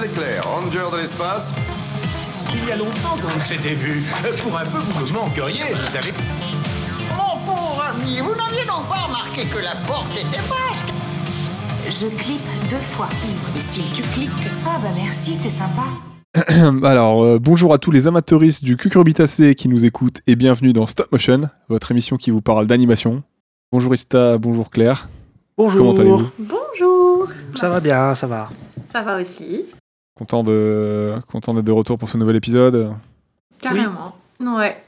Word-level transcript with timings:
l'éclair, 0.00 0.44
ranger 0.44 0.90
de 0.92 0.96
l'espace. 0.98 1.54
Il 2.54 2.68
y 2.68 2.72
a 2.72 2.76
longtemps 2.76 3.16
qu'on 3.16 3.40
s'était 3.40 3.74
vu. 3.74 4.02
Pour 4.42 4.56
un 4.56 4.64
peu, 4.64 4.78
vous 4.78 5.06
me 5.06 5.12
manqueriez, 5.12 5.72
vous 5.72 5.90
savez. 5.90 6.12
Mon 7.16 7.34
pauvre 7.46 7.82
ami, 7.90 8.18
vous 8.20 8.34
n'aviez 8.34 8.64
donc 8.66 8.88
pas 8.88 9.06
remarqué 9.06 9.42
que 9.42 9.58
la 9.58 9.74
porte 9.86 10.12
était 10.12 10.42
basque 10.48 10.92
Je 11.86 12.06
clique 12.16 12.42
deux 12.70 12.76
fois. 12.76 13.08
Imbécile, 13.50 13.84
tu 13.94 14.02
cliques. 14.02 14.30
Ah 14.66 14.78
bah 14.82 14.90
merci, 14.94 15.36
t'es 15.38 15.48
sympa. 15.48 15.84
Alors, 16.86 17.24
euh, 17.24 17.38
bonjour 17.38 17.74
à 17.74 17.78
tous 17.78 17.90
les 17.90 18.06
amateuristes 18.06 18.62
du 18.62 18.76
cucurbitacé 18.76 19.54
qui 19.54 19.68
nous 19.68 19.84
écoutent 19.84 20.20
et 20.26 20.36
bienvenue 20.36 20.72
dans 20.72 20.86
Stop 20.86 21.10
Motion, 21.10 21.48
votre 21.68 21.90
émission 21.90 22.16
qui 22.16 22.30
vous 22.30 22.42
parle 22.42 22.66
d'animation. 22.66 23.22
Bonjour 23.72 23.94
Ista, 23.94 24.38
bonjour 24.38 24.70
Claire. 24.70 25.08
Bonjour. 25.56 25.78
Comment 25.78 26.00
allez-vous? 26.00 26.30
Bonjour. 26.38 27.28
Ça 27.56 27.68
va 27.68 27.80
bien, 27.80 28.14
ça 28.14 28.26
va. 28.26 28.48
Ça 28.92 29.02
va 29.02 29.20
aussi. 29.20 29.64
Content 30.18 30.42
de 30.42 31.12
content 31.30 31.54
d'être 31.54 31.64
de 31.64 31.72
retour 31.72 31.96
pour 31.98 32.08
ce 32.08 32.16
nouvel 32.18 32.36
épisode, 32.36 32.92
Carrément. 33.60 34.16
Ouais. 34.40 34.82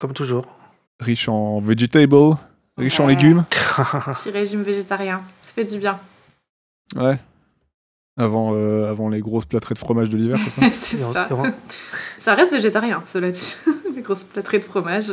Comme 0.00 0.12
toujours. 0.12 0.44
riche 1.00 1.28
en 1.28 1.60
vegetables, 1.60 2.36
riche 2.76 2.98
en 2.98 3.06
légumes. 3.06 3.44
Petit 3.50 4.30
régime 4.30 4.62
végétarien. 4.62 5.22
Ça 5.40 5.52
fait 5.52 5.64
du 5.64 5.78
bien. 5.78 5.98
Ouais. 6.96 7.16
Avant, 8.16 8.52
euh, 8.54 8.90
avant 8.90 9.08
les 9.08 9.20
grosses 9.20 9.44
plâtrées 9.46 9.74
de 9.74 9.78
fromage 9.80 10.08
de 10.08 10.16
l'hiver, 10.16 10.36
c'est 10.38 10.50
ça 10.50 10.60
c'est 10.70 10.96
ça. 10.98 11.28
Ça 12.18 12.34
reste 12.34 12.52
végétarien, 12.52 13.02
cela 13.06 13.30
dit. 13.30 13.56
Les 13.94 14.02
grosses 14.02 14.22
plâtrées 14.24 14.58
de 14.58 14.64
fromage. 14.64 15.10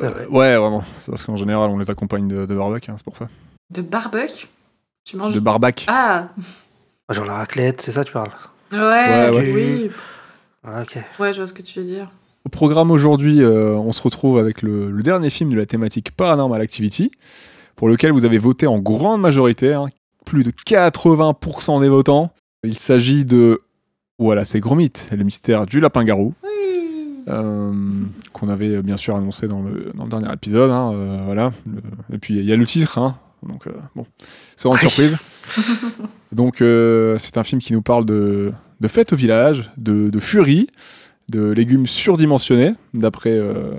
Euh, 0.00 0.26
Ouais, 0.28 0.56
vraiment. 0.56 0.82
C'est 0.98 1.10
parce 1.10 1.22
qu'en 1.24 1.36
général, 1.36 1.70
on 1.70 1.78
les 1.78 1.90
accompagne 1.90 2.26
de, 2.26 2.46
de 2.46 2.54
barbecue, 2.54 2.90
hein, 2.90 2.94
c'est 2.96 3.04
pour 3.04 3.16
ça. 3.16 3.28
De 3.70 3.80
barbecue? 3.82 4.46
Tu 5.04 5.16
manges 5.16 5.34
De 5.34 5.40
barbac. 5.40 5.84
Ah 5.88 6.28
Genre 7.10 7.24
la 7.26 7.34
raclette, 7.34 7.82
c'est 7.82 7.92
ça 7.92 8.02
que 8.02 8.08
tu 8.08 8.12
parles 8.12 8.30
Ouais, 8.72 8.78
Ouais, 8.78 9.30
ouais. 9.30 9.52
oui. 9.54 9.90
Ah, 10.66 10.82
Ok. 10.82 10.96
Ouais, 11.20 11.32
je 11.32 11.38
vois 11.38 11.46
ce 11.46 11.52
que 11.52 11.62
tu 11.62 11.78
veux 11.78 11.84
dire. 11.84 12.10
Au 12.46 12.48
programme 12.48 12.90
aujourd'hui, 12.90 13.42
euh, 13.42 13.74
on 13.74 13.92
se 13.92 14.02
retrouve 14.02 14.38
avec 14.38 14.62
le, 14.62 14.90
le 14.90 15.02
dernier 15.02 15.30
film 15.30 15.50
de 15.50 15.56
la 15.56 15.66
thématique 15.66 16.10
Paranormal 16.16 16.60
Activity, 16.60 17.10
pour 17.76 17.88
lequel 17.88 18.12
vous 18.12 18.24
avez 18.24 18.38
voté 18.38 18.66
en 18.66 18.78
grande 18.78 19.20
majorité, 19.20 19.74
hein, 19.74 19.86
plus 20.24 20.42
de 20.44 20.50
80% 20.50 21.80
des 21.80 21.88
votants. 21.88 22.32
Il 22.64 22.76
s'agit 22.78 23.24
de 23.24 23.62
Voilà, 24.18 24.44
c'est 24.44 24.60
Gromit, 24.60 24.92
le 25.12 25.24
mystère 25.24 25.66
du 25.66 25.80
lapin-garou, 25.80 26.32
Oui. 26.42 27.20
euh, 27.28 27.72
qu'on 28.32 28.48
avait 28.48 28.76
euh, 28.76 28.82
bien 28.82 28.96
sûr 28.96 29.14
annoncé 29.16 29.46
dans 29.48 29.60
le, 29.62 29.92
dans 29.94 30.04
le 30.04 30.10
dernier 30.10 30.32
épisode. 30.32 30.70
hein, 30.70 30.92
euh, 30.94 31.20
voilà. 31.26 31.52
Le- 31.66 32.14
et 32.16 32.18
puis 32.18 32.34
il 32.38 32.44
y 32.44 32.52
a 32.52 32.56
le 32.56 32.64
titre, 32.66 32.98
hein, 32.98 33.16
donc 33.46 33.66
euh, 33.66 33.72
bon, 33.94 34.06
c'est 34.56 34.68
vraiment 34.68 34.80
une 34.82 34.88
surprise. 34.88 35.16
donc 36.32 36.60
euh, 36.60 37.18
c'est 37.18 37.38
un 37.38 37.44
film 37.44 37.60
qui 37.60 37.72
nous 37.72 37.82
parle 37.82 38.04
de, 38.06 38.52
de 38.80 38.88
fête 38.88 39.12
au 39.12 39.16
village, 39.16 39.70
de, 39.76 40.10
de 40.10 40.20
furie, 40.20 40.68
de 41.28 41.50
légumes 41.50 41.86
surdimensionnés, 41.86 42.74
d'après 42.92 43.32
euh, 43.32 43.72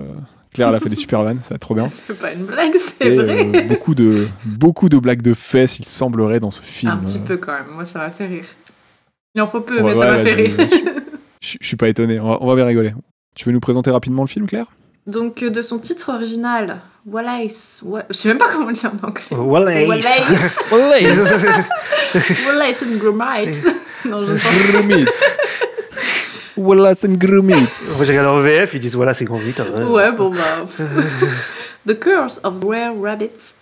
Claire, 0.52 0.68
elle 0.70 0.74
a 0.76 0.80
fait 0.80 0.88
des 0.88 0.96
super 0.96 1.22
vannes, 1.22 1.40
ça 1.42 1.50
va 1.50 1.56
être 1.56 1.60
trop 1.62 1.74
bien. 1.74 1.88
C'est 1.90 2.18
pas 2.18 2.32
une 2.32 2.44
blague, 2.46 2.74
c'est 2.78 3.06
Et, 3.06 3.16
vrai. 3.16 3.46
euh, 3.54 3.68
beaucoup, 3.68 3.94
de, 3.94 4.26
beaucoup 4.46 4.88
de 4.88 4.98
blagues 4.98 5.20
de 5.22 5.34
fesses, 5.34 5.78
il 5.78 5.84
semblerait, 5.84 6.40
dans 6.40 6.50
ce 6.50 6.62
film. 6.62 6.90
Un 6.92 6.96
petit 6.96 7.18
Euh, 7.18 7.26
peu 7.26 7.36
quand 7.36 7.52
même. 7.52 7.66
Moi, 7.74 7.84
ça 7.84 7.98
m'a 7.98 8.10
fait 8.10 8.26
rire. 8.26 8.44
Il 9.34 9.42
en 9.42 9.46
faut 9.46 9.60
peu, 9.60 9.76
Ouais, 9.82 9.92
mais 9.92 9.94
ça 10.00 10.10
m'a 10.12 10.18
fait 10.18 10.32
rire. 10.32 10.50
Je 11.42 11.56
je 11.60 11.66
suis 11.66 11.76
pas 11.76 11.88
étonné, 11.88 12.18
on 12.18 12.28
va, 12.30 12.38
on 12.40 12.46
va 12.46 12.54
bien 12.56 12.64
rigoler. 12.64 12.94
Tu 13.34 13.44
veux 13.44 13.52
nous 13.52 13.60
présenter 13.60 13.90
rapidement 13.90 14.22
le 14.22 14.28
film, 14.28 14.46
Claire? 14.46 14.66
Donc, 15.06 15.42
euh, 15.42 15.50
de 15.50 15.62
son 15.62 15.78
titre 15.78 16.12
original, 16.12 16.80
Wallace. 17.06 17.80
Wa- 17.84 18.04
Je 18.10 18.16
sais 18.16 18.28
même 18.28 18.38
pas 18.38 18.48
comment 18.52 18.66
le 18.66 18.72
dire 18.72 18.90
en 19.02 19.06
anglais. 19.06 19.24
Wallace. 19.30 19.86
Wallace. 19.88 20.64
Wallace 22.46 22.82
and 22.82 22.96
Gromit. 22.98 23.62
non, 24.04 24.24
je 24.24 24.32
pense 24.32 24.72
Gromit 24.72 25.06
Wallace 26.56 27.04
and 27.04 27.14
Gromit 27.18 27.54
Moi 27.96 28.04
j'ai 28.04 28.12
regardé 28.18 28.28
en 28.28 28.40
VF, 28.40 28.74
ils 28.74 28.80
disent 28.80 28.96
voilà, 28.96 29.12
c'est 29.14 29.24
grand 29.26 29.38
vite. 29.38 29.60
Ouais, 29.86 30.10
bon 30.12 30.30
bah. 30.30 30.64
The 31.86 31.98
Curse 32.00 32.40
of 32.44 32.60
the 32.60 32.64
Rare 32.66 32.94
Rabbit. 33.00 33.54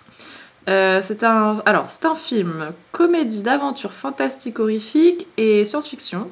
Euh, 0.69 1.03
c'est 1.05 1.23
un, 1.25 1.61
alors, 1.67 1.87
c'est 1.89 2.07
un 2.07 2.15
film 2.15 2.73
comédie 2.93 3.43
d'aventure 3.43 3.93
fantastique 3.93 4.59
horrifique 4.61 5.27
et 5.37 5.65
science-fiction. 5.65 6.31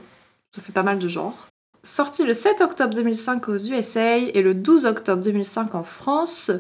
Ça 0.55 0.63
fait 0.63 0.73
pas 0.73 0.83
mal 0.83 0.99
de 0.99 1.07
genres. 1.09 1.49
Sorti 1.85 2.23
le 2.25 2.33
7 2.33 2.61
octobre 2.61 2.95
2005 2.95 3.49
aux 3.49 3.57
USA 3.57 4.17
et 4.17 4.41
le 4.41 4.55
12 4.55 4.87
octobre 4.87 5.21
2005 5.21 5.75
en 5.75 5.83
France. 5.83 6.53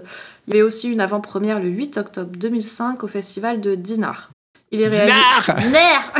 Il 0.46 0.54
y 0.54 0.56
avait 0.56 0.66
aussi 0.66 0.88
une 0.88 1.00
avant-première 1.00 1.60
le 1.60 1.68
8 1.68 1.96
octobre 1.96 2.36
2005 2.36 3.04
au 3.04 3.06
festival 3.06 3.60
de 3.60 3.76
Dinard. 3.76 4.30
Il 4.72 4.80
est 4.80 4.88
réalisé... 4.88 5.62
Dinard 5.68 6.12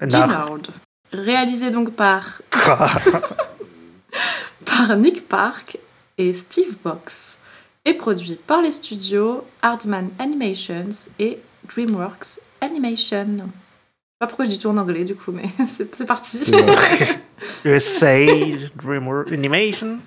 Nar. 0.00 0.08
Dinard. 0.08 0.58
Réalisé 1.12 1.70
donc 1.70 1.92
par 1.92 2.42
par 4.66 4.96
Nick 4.96 5.28
Park 5.28 5.78
et 6.18 6.34
Steve 6.34 6.76
Box 6.82 7.38
et 7.84 7.94
produit 7.94 8.34
par 8.34 8.62
les 8.62 8.72
studios 8.72 9.44
Hardman 9.62 10.10
Animations 10.18 10.88
et 11.20 11.38
DreamWorks 11.68 12.40
Animation. 12.60 13.48
Pas 14.18 14.26
pourquoi 14.26 14.44
je 14.46 14.50
dis 14.50 14.58
tout 14.58 14.68
en 14.68 14.76
anglais 14.76 15.04
du 15.04 15.14
coup, 15.14 15.30
mais 15.32 15.44
c'est 15.68 16.04
parti. 16.06 16.40
USA, 17.64 18.16
DreamWorks 18.82 19.30
Animation. 19.32 19.98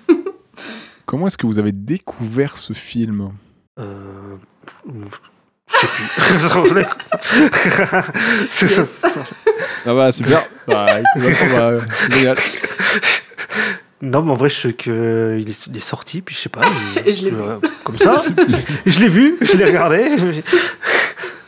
Comment 1.06 1.26
est-ce 1.28 1.38
que 1.38 1.46
vous 1.46 1.58
avez 1.58 1.72
découvert 1.72 2.56
ce 2.58 2.72
film? 2.74 3.30
Euh. 3.78 4.36
Je 5.66 6.48
sais 6.48 6.62
plus. 6.68 6.84
C'est 8.50 8.66
ça. 8.68 8.82
Yes. 8.82 9.04
Ah 9.86 9.94
bah 9.94 10.12
super 10.12 10.46
bah, 10.66 11.00
écoute, 11.00 11.30
attends, 11.40 11.56
bah, 11.56 11.76
génial. 12.10 12.36
Non, 14.02 14.22
mais 14.22 14.32
en 14.32 14.34
vrai, 14.34 14.48
je 14.48 14.54
sais 14.60 14.72
qu'il 14.74 14.92
est, 14.92 15.66
il 15.66 15.76
est 15.76 15.80
sorti, 15.80 16.20
puis 16.22 16.34
je 16.34 16.40
sais 16.40 16.48
pas. 16.50 16.60
il- 16.96 17.08
Et 17.08 17.12
je 17.12 17.24
l'ai 17.24 17.30
vu. 17.30 17.40
euh, 17.40 17.58
Comme 17.84 17.96
ça. 17.98 18.22
je 18.84 19.00
l'ai 19.00 19.08
vu, 19.08 19.38
je 19.40 19.56
l'ai 19.56 19.64
regardé. 19.64 20.04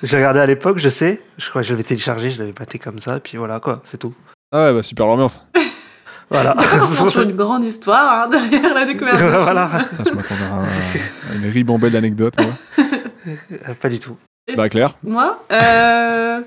J'ai 0.04 0.16
regardé 0.18 0.38
à 0.40 0.46
l'époque, 0.46 0.78
je 0.78 0.88
sais. 0.90 1.22
Je 1.38 1.48
crois 1.48 1.62
que 1.62 1.66
je 1.66 1.72
l'avais 1.72 1.82
téléchargé, 1.82 2.30
je 2.30 2.38
l'avais 2.38 2.52
pâté 2.52 2.78
comme 2.78 2.98
ça, 2.98 3.20
puis 3.20 3.38
voilà, 3.38 3.58
quoi, 3.58 3.80
c'est 3.84 3.96
tout. 3.98 4.12
Ah 4.52 4.66
ouais 4.66 4.74
bah 4.74 4.82
super 4.82 5.06
l'ambiance 5.06 5.42
Voilà. 6.30 6.54
Forcément 6.54 7.10
sur 7.10 7.22
une 7.22 7.34
grande 7.36 7.64
histoire 7.64 8.22
hein, 8.24 8.28
derrière 8.30 8.74
la 8.74 8.84
découverte. 8.84 9.18
voilà. 9.42 9.68
Putain, 9.90 10.04
je 10.10 10.14
m'attendais 10.14 10.44
à, 10.44 11.32
à 11.32 11.34
une 11.34 11.48
ribambelle 11.50 11.92
d'anecdotes 11.92 12.34
moi. 12.38 12.52
Euh, 13.26 13.74
Pas 13.80 13.88
du 13.88 13.98
tout. 13.98 14.16
Et 14.46 14.56
Bah 14.56 14.68
Claire 14.68 14.96
Moi 15.02 15.42
euh, 15.52 16.40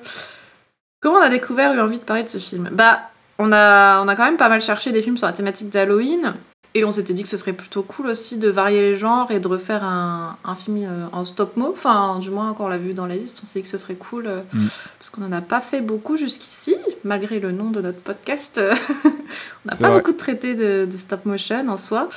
Comment 1.02 1.18
on 1.18 1.22
a 1.22 1.30
découvert, 1.30 1.74
eu 1.74 1.80
envie 1.80 1.98
de 2.00 2.04
parler 2.04 2.24
de 2.24 2.30
ce 2.30 2.38
film? 2.40 2.70
Bah, 2.72 3.02
on 3.40 3.52
a, 3.52 4.02
on 4.04 4.08
a 4.08 4.16
quand 4.16 4.26
même 4.26 4.38
pas 4.38 4.50
mal 4.50 4.62
cherché 4.62 4.92
des 4.92 5.02
films 5.02 5.18
sur 5.18 5.28
la 5.28 5.34
thématique 5.34 5.70
d'Halloween. 5.70 6.34
Et 6.76 6.84
on 6.86 6.92
s'était 6.92 7.14
dit 7.14 7.24
que 7.24 7.30
ce 7.30 7.38
serait 7.38 7.54
plutôt 7.54 7.82
cool 7.82 8.08
aussi 8.08 8.38
de 8.38 8.50
varier 8.50 8.82
les 8.82 8.96
genres 8.96 9.32
et 9.32 9.40
de 9.40 9.48
refaire 9.48 9.84
un, 9.84 10.38
un 10.46 10.54
film 10.54 10.78
euh, 10.84 11.06
en 11.12 11.26
stop-mo. 11.26 11.72
Enfin, 11.74 12.20
du 12.20 12.30
moins, 12.30 12.54
quand 12.54 12.66
on 12.66 12.68
l'a 12.68 12.78
vu 12.78 12.94
dans 12.94 13.08
la 13.08 13.16
liste, 13.16 13.40
on 13.42 13.46
s'est 13.48 13.60
dit 13.60 13.64
que 13.64 13.70
ce 13.70 13.78
serait 13.80 13.96
cool. 13.96 14.28
euh, 14.28 14.42
Mm. 14.54 14.68
Parce 15.00 15.10
qu'on 15.10 15.22
n'en 15.22 15.32
a 15.32 15.42
pas 15.42 15.60
fait 15.60 15.82
beaucoup 15.82 16.18
jusqu'ici, 16.18 16.76
malgré 17.04 17.40
le 17.40 17.52
nom 17.52 17.72
de 17.72 17.82
notre 17.82 18.00
podcast. 18.00 18.62
on 19.06 19.10
n'a 19.72 19.78
pas 19.78 19.90
vrai. 19.90 19.98
beaucoup 20.00 20.14
traité 20.14 20.54
de, 20.54 20.86
de 20.90 20.98
stop-motion 20.98 21.68
en 21.70 21.78
soi. 21.78 22.10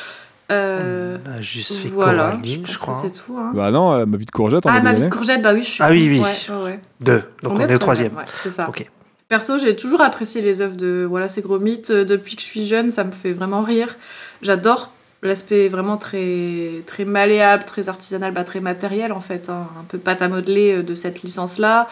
Euh, 0.50 1.16
On 1.26 1.38
a 1.38 1.40
juste 1.40 1.78
fait 1.78 1.88
voilà, 1.88 2.30
Coraline, 2.32 2.66
je 2.66 2.76
crois. 2.76 2.94
c'est 2.94 3.12
tout. 3.12 3.36
hein. 3.38 3.52
Bah 3.54 3.70
non, 3.70 3.92
euh, 3.92 4.04
ma 4.04 4.16
vie 4.16 4.26
de 4.26 4.30
courgette 4.32 4.66
en 4.66 4.70
ah, 4.70 4.80
ma 4.80 4.92
vie 4.92 5.02
de 5.02 5.08
courgette, 5.08 5.40
bah 5.42 5.52
oui, 5.54 5.62
je 5.62 5.68
suis. 5.70 5.82
Ah 5.82 5.90
oui, 5.90 6.08
oui. 6.10 6.18
Ouais, 6.20 6.54
ouais, 6.56 6.62
ouais. 6.64 6.80
Deux. 7.00 7.22
Donc 7.42 7.52
on 7.58 7.60
est 7.60 7.74
au 7.74 7.78
troisième. 7.78 8.16
Ouais, 8.16 8.24
c'est 8.42 8.50
ça. 8.50 8.68
Ok. 8.68 8.90
Perso, 9.30 9.58
j'ai 9.58 9.76
toujours 9.76 10.00
apprécié 10.00 10.42
les 10.42 10.60
œuvres 10.60 10.74
de 10.74 11.06
Voilà, 11.08 11.28
c'est 11.28 11.40
gros 11.40 11.60
mythes. 11.60 11.90
Euh, 11.90 12.04
Depuis 12.04 12.34
que 12.34 12.42
je 12.42 12.46
suis 12.46 12.66
jeune, 12.66 12.90
ça 12.90 13.04
me 13.04 13.12
fait 13.12 13.32
vraiment 13.32 13.62
rire. 13.62 13.96
J'adore 14.42 14.90
l'aspect 15.22 15.68
vraiment 15.68 15.96
très, 15.96 16.82
très 16.84 17.04
malléable, 17.04 17.62
très 17.62 17.88
artisanal, 17.88 18.32
bah, 18.34 18.42
très 18.42 18.60
matériel 18.60 19.12
en 19.12 19.20
fait, 19.20 19.48
hein, 19.48 19.68
un 19.78 19.84
peu 19.84 19.98
pâte 19.98 20.20
à 20.22 20.28
modeler 20.28 20.78
euh, 20.78 20.82
de 20.82 20.96
cette 20.96 21.22
licence-là 21.22 21.86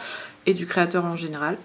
et 0.46 0.54
du 0.54 0.66
créateur 0.66 1.04
en 1.04 1.14
général. 1.14 1.58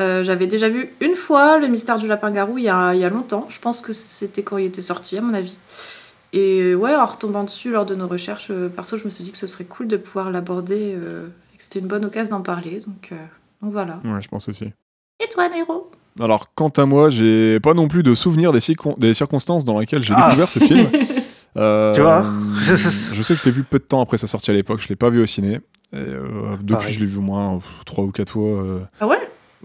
Euh, 0.00 0.22
J'avais 0.22 0.46
déjà 0.46 0.68
vu 0.68 0.92
une 1.00 1.14
fois 1.14 1.56
Le 1.56 1.68
mystère 1.68 1.96
du 1.96 2.06
lapin-garou 2.06 2.58
il 2.58 2.64
y 2.64 2.68
a, 2.68 2.92
il 2.92 3.00
y 3.00 3.04
a 3.04 3.08
longtemps. 3.08 3.46
Je 3.48 3.58
pense 3.58 3.80
que 3.80 3.94
c'était 3.94 4.42
quand 4.42 4.58
il 4.58 4.66
était 4.66 4.82
sorti, 4.82 5.16
à 5.16 5.22
mon 5.22 5.32
avis. 5.32 5.58
Et 6.34 6.74
ouais, 6.74 6.94
en 6.94 7.06
retombant 7.06 7.44
dessus 7.44 7.70
lors 7.70 7.86
de 7.86 7.94
nos 7.94 8.06
recherches, 8.06 8.52
perso, 8.74 8.98
je 8.98 9.04
me 9.04 9.10
suis 9.10 9.24
dit 9.24 9.32
que 9.32 9.38
ce 9.38 9.46
serait 9.46 9.64
cool 9.64 9.88
de 9.88 9.96
pouvoir 9.96 10.30
l'aborder 10.30 10.90
et 10.90 11.56
que 11.56 11.62
c'était 11.62 11.78
une 11.78 11.86
bonne 11.86 12.04
occasion 12.04 12.36
d'en 12.36 12.42
parler. 12.42 12.82
Donc, 12.86 13.14
donc 13.62 13.72
voilà. 13.72 14.00
Ouais, 14.04 14.20
je 14.20 14.28
pense 14.28 14.46
aussi. 14.50 14.66
Et 15.22 15.28
toi, 15.28 15.48
Nero 15.48 15.90
Alors, 16.20 16.52
quant 16.54 16.68
à 16.68 16.84
moi, 16.86 17.10
j'ai 17.10 17.58
pas 17.60 17.74
non 17.74 17.88
plus 17.88 18.02
de 18.02 18.14
souvenir 18.14 18.52
des, 18.52 18.60
circon- 18.60 18.98
des 18.98 19.14
circonstances 19.14 19.64
dans 19.64 19.78
lesquelles 19.78 20.02
j'ai 20.02 20.14
Ah. 20.16 20.26
découvert 20.26 20.48
ce 20.50 20.58
film. 20.58 20.88
Euh, 21.58 21.94
Tu 21.94 22.02
vois 22.02 22.22
Je 22.60 22.74
sais 23.22 23.32
que 23.34 23.40
je 23.40 23.44
l'ai 23.46 23.50
vu 23.50 23.62
peu 23.62 23.78
de 23.78 23.84
temps 23.84 24.02
après 24.02 24.18
sa 24.18 24.26
sortie 24.26 24.50
à 24.50 24.52
l'époque, 24.52 24.78
je 24.82 24.88
l'ai 24.90 24.94
pas 24.96 25.08
vu 25.08 25.22
au 25.22 25.24
ciné. 25.26 25.54
Et, 25.94 25.96
euh, 25.96 26.50
depuis, 26.60 26.74
Pareil. 26.76 26.92
je 26.92 27.00
l'ai 27.00 27.06
vu 27.06 27.16
au 27.16 27.22
moins 27.22 27.54
euh, 27.54 27.58
trois 27.86 28.04
ou 28.04 28.10
quatre 28.10 28.32
fois. 28.32 28.42
euh, 28.60 28.80
Ah 29.00 29.06
ouais 29.06 29.16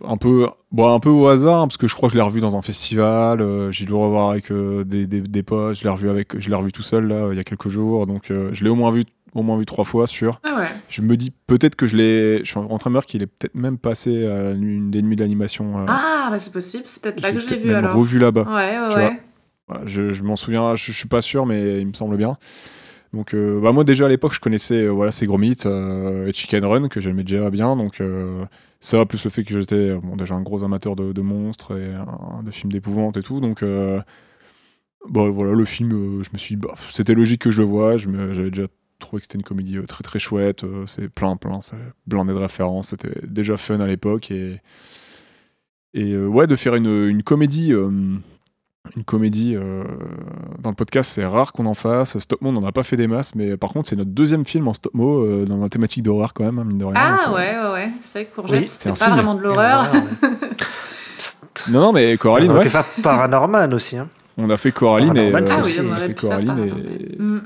un 0.07 0.15
peu, 0.15 0.47
bon, 0.71 0.95
un 0.95 0.99
peu 1.01 1.09
au 1.09 1.27
hasard, 1.27 1.59
hein, 1.59 1.67
parce 1.67 1.75
que 1.75 1.89
je 1.89 1.93
crois 1.93 2.07
que 2.07 2.13
je 2.13 2.17
l'ai 2.17 2.23
revu 2.23 2.39
dans 2.39 2.55
un 2.55 2.61
festival. 2.61 3.41
euh, 3.41 3.73
j'ai 3.73 3.83
dû 3.83 3.91
le 3.91 3.97
revoir 3.97 4.29
avec 4.29 4.53
euh, 4.53 4.85
des, 4.85 5.05
des, 5.05 5.19
des 5.19 5.43
potes. 5.43 5.75
Je 5.75 5.83
l'ai 5.83 5.89
revu 5.89 6.09
avec, 6.09 6.39
je 6.39 6.49
l'ai 6.49 6.55
revu 6.55 6.71
tout 6.71 6.81
seul 6.81 7.07
là, 7.07 7.27
il 7.33 7.35
y 7.35 7.39
a 7.41 7.43
quelques 7.43 7.67
jours. 7.67 8.07
Donc, 8.07 8.31
euh, 8.31 8.49
je 8.53 8.63
l'ai 8.63 8.69
au 8.69 8.75
moins 8.75 8.89
vu 8.91 9.03
au 9.33 9.43
moins 9.43 9.57
vu 9.57 9.65
trois 9.65 9.85
fois 9.85 10.07
sur. 10.07 10.39
Ah 10.43 10.57
ouais. 10.59 10.67
Je 10.89 11.01
me 11.01 11.15
dis 11.17 11.31
peut-être 11.47 11.75
que 11.75 11.87
je 11.87 11.95
l'ai. 11.97 12.39
Je 12.39 12.49
suis 12.49 12.57
en 12.57 12.77
train 12.77 12.89
de 12.89 12.95
me 12.95 12.99
dire 12.99 13.05
qu'il 13.05 13.23
est 13.23 13.27
peut-être 13.27 13.55
même 13.55 13.77
passé 13.77 14.25
à 14.27 14.51
une 14.51 14.91
des 14.91 15.01
nuits 15.01 15.15
de 15.15 15.21
l'animation. 15.23 15.79
euh, 15.79 15.85
Ah, 15.87 16.27
bah 16.31 16.39
c'est 16.39 16.51
possible, 16.53 16.83
c'est 16.85 17.01
peut-être 17.03 17.21
là 17.21 17.31
que 17.31 17.39
je 17.39 17.49
l'ai 17.49 17.57
vu 17.57 17.67
même 17.67 17.77
alors. 17.77 17.95
revu 17.95 18.19
là-bas. 18.19 18.43
Ouais, 18.43 18.77
ouais, 18.79 18.95
ouais. 18.95 19.21
Voilà, 19.67 19.85
je 19.85 20.09
je 20.11 20.23
m'en 20.23 20.35
souviens, 20.35 20.75
je, 20.75 20.85
je 20.85 20.91
suis 20.91 21.07
pas 21.07 21.21
sûr, 21.21 21.45
mais 21.45 21.79
il 21.81 21.87
me 21.87 21.93
semble 21.93 22.17
bien. 22.17 22.37
Donc, 23.13 23.33
euh, 23.33 23.59
bah, 23.61 23.71
moi 23.73 23.83
déjà 23.83 24.05
à 24.05 24.09
l'époque, 24.09 24.33
je 24.33 24.39
connaissais 24.39 24.83
euh, 24.83 24.89
voilà, 24.89 25.11
ces 25.11 25.25
gros 25.25 25.37
mythes 25.37 25.65
et 25.65 26.31
Chicken 26.33 26.63
Run 26.65 26.87
que 26.89 26.99
j'aimais 27.01 27.23
déjà 27.23 27.49
bien. 27.49 27.75
Donc, 27.75 28.01
ça, 28.79 29.05
plus 29.05 29.23
le 29.23 29.29
fait 29.29 29.43
que 29.43 29.57
j'étais 29.59 29.93
bon, 29.95 30.15
déjà 30.15 30.33
un 30.35 30.41
gros 30.41 30.63
amateur 30.63 30.95
de, 30.95 31.11
de 31.13 31.21
monstres 31.21 31.77
et 31.77 31.93
de 32.43 32.51
films 32.51 32.71
d'épouvante 32.71 33.15
et 33.17 33.21
tout. 33.21 33.39
Donc, 33.39 33.63
bon, 35.09 35.29
voilà, 35.31 35.53
le 35.53 35.65
film, 35.65 36.21
je 36.23 36.29
me 36.33 36.37
suis 36.37 36.55
dit, 36.55 36.61
bah, 36.61 36.73
c'était 36.89 37.13
logique 37.13 37.41
que 37.41 37.51
je 37.51 37.61
le 37.61 37.67
vois. 37.67 37.97
J'avais 37.97 38.49
déjà 38.49 38.67
trouvé 39.01 39.19
que 39.19 39.25
c'était 39.25 39.37
une 39.37 39.43
comédie 39.43 39.77
euh, 39.77 39.85
très 39.85 40.03
très 40.03 40.19
chouette. 40.19 40.63
euh, 40.63 40.85
c'est 40.87 41.09
plein, 41.09 41.35
plein, 41.35 41.61
c'est 41.61 41.75
blindé 42.07 42.31
de 42.33 42.37
références. 42.37 42.89
C'était 42.89 43.11
déjà 43.27 43.57
fun 43.57 43.79
à 43.81 43.87
l'époque. 43.87 44.31
Et, 44.31 44.61
et 45.93 46.11
euh, 46.13 46.25
ouais, 46.27 46.47
de 46.47 46.55
faire 46.55 46.75
une, 46.75 47.07
une 47.09 47.23
comédie. 47.23 47.73
euh, 47.73 47.89
une 48.95 49.03
comédie 49.03 49.55
euh, 49.55 49.83
dans 50.59 50.71
le 50.71 50.75
podcast, 50.75 51.11
c'est 51.13 51.23
rare 51.25 51.53
qu'on 51.53 51.67
en 51.67 51.75
fasse. 51.75 52.17
Stop 52.17 52.41
Mo, 52.41 52.49
on 52.49 52.53
n'en 52.53 52.65
a 52.65 52.71
pas 52.71 52.81
fait 52.83 52.97
des 52.97 53.05
masses, 53.07 53.35
mais 53.35 53.55
par 53.55 53.71
contre, 53.71 53.87
c'est 53.87 53.95
notre 53.95 54.09
deuxième 54.09 54.43
film 54.43 54.67
en 54.67 54.73
Stop 54.73 54.93
Mo 54.95 55.23
euh, 55.23 55.45
dans 55.45 55.57
la 55.57 55.69
thématique 55.69 56.01
d'horreur 56.03 56.33
quand 56.33 56.43
même, 56.43 56.57
hein, 56.59 56.63
mine 56.65 56.79
de 56.79 56.85
rien. 56.85 56.95
Ah 56.97 57.25
Donc, 57.27 57.35
ouais, 57.35 57.55
ouais, 57.57 57.71
ouais. 57.73 57.91
C'est 58.01 58.19
vrai 58.23 58.25
que 58.31 58.35
Courgette, 58.35 58.61
Oui, 58.61 58.67
c'était 58.67 58.89
pas 58.89 58.95
signe. 58.95 59.13
vraiment 59.13 59.35
de 59.35 59.41
l'horreur. 59.43 59.85
Non, 61.69 61.79
non, 61.81 61.91
mais 61.91 62.17
Coraline, 62.17 62.51
on 62.51 62.55
ouais. 62.55 62.63
pu 62.63 62.69
faire 62.69 62.85
Paranorman 63.03 63.71
aussi. 63.73 63.97
Hein. 63.97 64.07
On 64.37 64.49
a 64.49 64.57
fait 64.57 64.71
Coraline 64.71 65.15
et 65.17 65.31
euh, 65.33 65.45
Ah 65.49 65.61
oui, 65.63 65.77
on 65.87 65.91
a 65.91 65.97
fait 65.97 66.15
Coraline 66.15 66.57
et 66.57 67.21
Mm, 67.21 67.41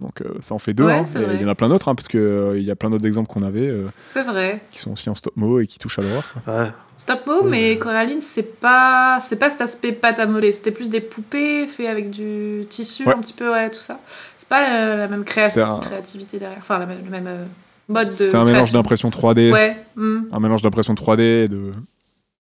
donc 0.00 0.20
euh, 0.22 0.34
ça 0.40 0.54
en 0.54 0.58
fait 0.58 0.72
deux. 0.72 0.84
Ouais, 0.84 0.94
hein. 1.00 1.04
Et 1.14 1.34
il 1.34 1.42
y 1.42 1.44
en 1.44 1.48
a 1.48 1.54
plein 1.54 1.68
d'autres 1.68 1.88
hein, 1.88 1.94
parce 1.94 2.08
que 2.08 2.18
euh, 2.18 2.58
il 2.58 2.64
y 2.64 2.70
a 2.70 2.76
plein 2.76 2.90
d'autres 2.90 3.06
exemples 3.06 3.28
qu'on 3.28 3.42
avait 3.42 3.68
euh, 3.68 3.86
C'est 4.12 4.22
vrai. 4.22 4.60
qui 4.72 4.78
sont 4.78 4.92
aussi 4.92 5.08
en 5.10 5.14
Stop 5.14 5.36
Mo 5.36 5.60
et 5.60 5.66
qui 5.66 5.78
touchent 5.78 5.98
à 5.98 6.02
l'horreur. 6.02 6.34
Ouais. 6.46 6.70
Stop 6.96 7.26
Mo, 7.26 7.40
Oui, 7.42 7.48
mais 7.50 7.78
Coraline, 7.78 8.20
c'est 8.20 8.58
pas, 8.60 9.18
c'est 9.20 9.36
pas 9.36 9.50
cet 9.50 9.60
aspect 9.60 9.92
pâte 9.92 10.18
à 10.18 10.26
modeler. 10.26 10.52
C'était 10.52 10.70
plus 10.70 10.90
des 10.90 11.00
poupées 11.00 11.66
faites 11.66 11.86
avec 11.88 12.10
du 12.10 12.64
tissu, 12.68 13.06
Ouais. 13.06 13.14
un 13.14 13.18
petit 13.20 13.32
peu, 13.34 13.50
ouais, 13.50 13.70
tout 13.70 13.78
ça. 13.78 14.00
C'est 14.38 14.48
pas 14.48 14.60
la, 14.60 14.96
la 14.96 15.08
même 15.08 15.24
créa- 15.24 15.48
C'est 15.48 15.60
un- 15.62 15.78
créativité 15.78 16.38
derrière. 16.38 16.58
Enfin, 16.60 16.78
la 16.78 16.86
même, 16.86 16.98
le 17.04 17.10
même 17.10 17.26
euh, 17.26 17.44
mode 17.88 18.08
de. 18.08 18.12
C'est 18.12 18.34
un 18.36 18.44
mélange 18.44 18.72
d'impression 18.72 19.10
3D, 19.10 19.52
Ouais. 19.52 19.76
mm. 19.96 20.20
un 20.32 20.40
mélange 20.40 20.62
d'impression 20.62 20.94
3D 20.94 21.20
et 21.44 21.48
de 21.48 21.72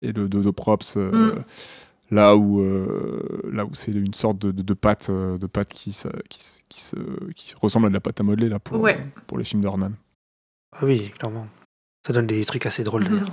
et 0.02 0.14
de, 0.14 0.28
de, 0.28 0.42
de 0.44 0.50
props. 0.52 0.96
euh, 0.98 1.12
Mm. 1.12 1.44
Là 2.12 2.36
où, 2.36 2.62
euh, 2.62 3.42
là 3.52 3.66
où 3.66 3.74
c'est 3.74 3.92
une 3.92 4.14
sorte 4.14 4.38
de, 4.38 4.52
de, 4.52 4.62
de 4.62 4.74
pâte, 4.76 5.10
euh, 5.10 5.38
de 5.40 5.48
pâte 5.48 5.70
qui, 5.74 5.92
se, 5.92 6.08
qui, 6.30 6.44
se- 6.44 6.62
qui, 6.70 6.82
se, 6.84 6.96
qui 7.36 7.56
ressemble 7.60 7.88
à 7.88 7.90
de 7.90 7.94
la 7.96 8.00
pâte 8.00 8.20
à 8.20 8.24
modeler 8.24 8.48
là, 8.50 8.60
pour, 8.60 8.80
Ouais. 8.80 9.04
pour 9.28 9.38
les 9.40 9.44
films 9.44 9.62
d'Hornan. 9.62 9.92
Ah 10.74 10.86
oui, 10.86 11.10
clairement. 11.18 11.48
Ça 12.06 12.14
donne 12.14 12.28
des 12.28 12.46
trucs 12.46 12.66
assez 12.68 12.84
drôles 12.84 13.06
d'ailleurs. 13.06 13.32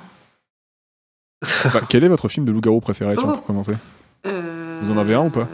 Bah, 1.74 1.82
quel 1.88 2.04
est 2.04 2.08
votre 2.08 2.28
film 2.28 2.46
de 2.46 2.52
loup-garou 2.52 2.80
préféré 2.80 3.14
tiens, 3.16 3.28
Oh. 3.28 3.32
pour 3.34 3.44
commencer 3.46 3.74
Euh, 4.26 4.78
Vous 4.82 4.90
en 4.90 4.96
avez 4.96 5.14
un 5.14 5.26
ou 5.26 5.30
pas 5.30 5.48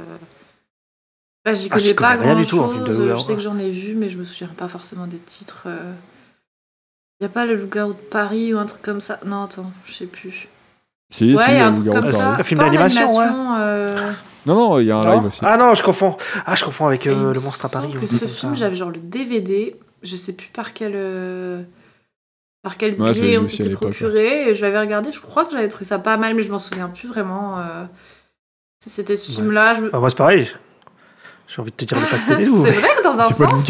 bah, 1.44 1.54
J'y 1.54 1.68
Ah, 1.70 1.74
connais 1.76 1.94
pas 1.94 2.16
connais 2.18 2.44
grand 2.44 2.44
tout 2.44 2.84
de 2.84 2.92
chose. 2.92 3.16
Je 3.16 3.20
sais 3.20 3.34
que 3.34 3.40
j'en 3.40 3.58
ai 3.58 3.70
vu, 3.70 3.94
mais 3.94 4.08
je 4.10 4.18
me 4.18 4.24
souviens 4.24 4.54
pas 4.54 4.68
forcément 4.68 5.06
des 5.06 5.18
titres. 5.18 5.66
Il 7.20 7.24
y 7.24 7.26
a 7.26 7.30
pas 7.30 7.46
le 7.46 7.56
loup-garou 7.56 7.94
de 7.94 7.98
Paris 7.98 8.54
ou 8.54 8.58
un 8.58 8.66
truc 8.66 8.82
comme 8.82 9.00
ça? 9.00 9.18
Non, 9.24 9.42
attends, 9.44 9.72
je 9.84 9.92
sais 9.92 10.06
plus. 10.06 10.46
Si, 11.10 11.34
ouais, 11.34 11.42
si, 11.42 11.50
il 11.50 11.54
y 11.54 11.56
a 11.56 11.62
le 11.62 11.64
un 11.68 11.72
truc 11.72 11.84
loup-garou 11.86 12.04
comme 12.04 12.06
de 12.06 12.18
ça. 12.18 12.24
Paris. 12.24 12.40
Un 12.40 12.44
film 12.44 12.60
d'animation, 12.60 13.16
ouais. 13.18 13.26
euh, 13.60 14.10
Non, 14.46 14.54
non, 14.54 14.78
il 14.78 14.86
y 14.86 14.90
a 14.90 14.96
un 14.98 15.02
Non 15.02 15.12
live 15.16 15.24
aussi. 15.26 15.40
Ah 15.42 15.56
non, 15.56 15.74
je 15.74 15.82
confonds. 15.82 16.16
Ah, 16.46 16.54
je 16.54 16.64
confonds 16.64 16.86
avec 16.86 17.06
euh, 17.06 17.32
Le 17.32 17.40
Monstre 17.40 17.66
à 17.66 17.68
Paris. 17.70 17.92
que 17.98 18.06
ce 18.06 18.26
film, 18.26 18.54
j'avais 18.54 18.74
genre 18.74 18.90
le 18.90 18.98
DVD, 18.98 19.74
je 20.02 20.16
sais 20.16 20.34
plus 20.34 20.48
par 20.48 20.74
quel, 20.74 20.92
euh, 20.94 21.62
par 22.62 22.76
quel 22.76 23.00
Ouais, 23.00 23.14
je 23.14 23.20
biais 23.22 23.38
on 23.38 23.44
s'était 23.44 23.70
procuré, 23.70 24.50
et 24.50 24.54
je 24.54 24.60
l'avais 24.62 24.80
regardé, 24.80 25.10
je 25.12 25.20
crois 25.20 25.44
que 25.46 25.52
j'avais 25.52 25.68
trouvé 25.68 25.86
ça 25.86 25.98
pas 25.98 26.16
mal, 26.18 26.34
mais 26.34 26.42
je 26.42 26.50
m'en 26.50 26.58
souviens 26.58 26.88
plus 26.88 27.08
vraiment 27.08 27.58
euh, 27.58 27.84
si 28.84 28.90
c'était 28.90 29.16
ce 29.16 29.30
Ouais. 29.30 29.36
film-là. 29.36 29.74
Je 29.74 29.80
me- 29.82 29.90
Ah, 29.94 29.98
moi, 30.00 30.10
c'est 30.10 30.16
pareil. 30.18 30.50
J'ai 31.48 31.62
envie 31.62 31.70
de 31.70 31.76
te 31.76 31.86
dire 31.86 31.98
le 31.98 32.04
pacte 32.06 32.38
des 32.38 32.44
loups. 32.44 32.66
C'est 32.66 32.72
vrai 32.72 32.88
que 32.98 33.02
dans 33.02 33.18
un 33.18 33.28
C'est 33.28 33.38
pas 33.38 33.46
de 33.46 33.58
sens... 33.58 33.68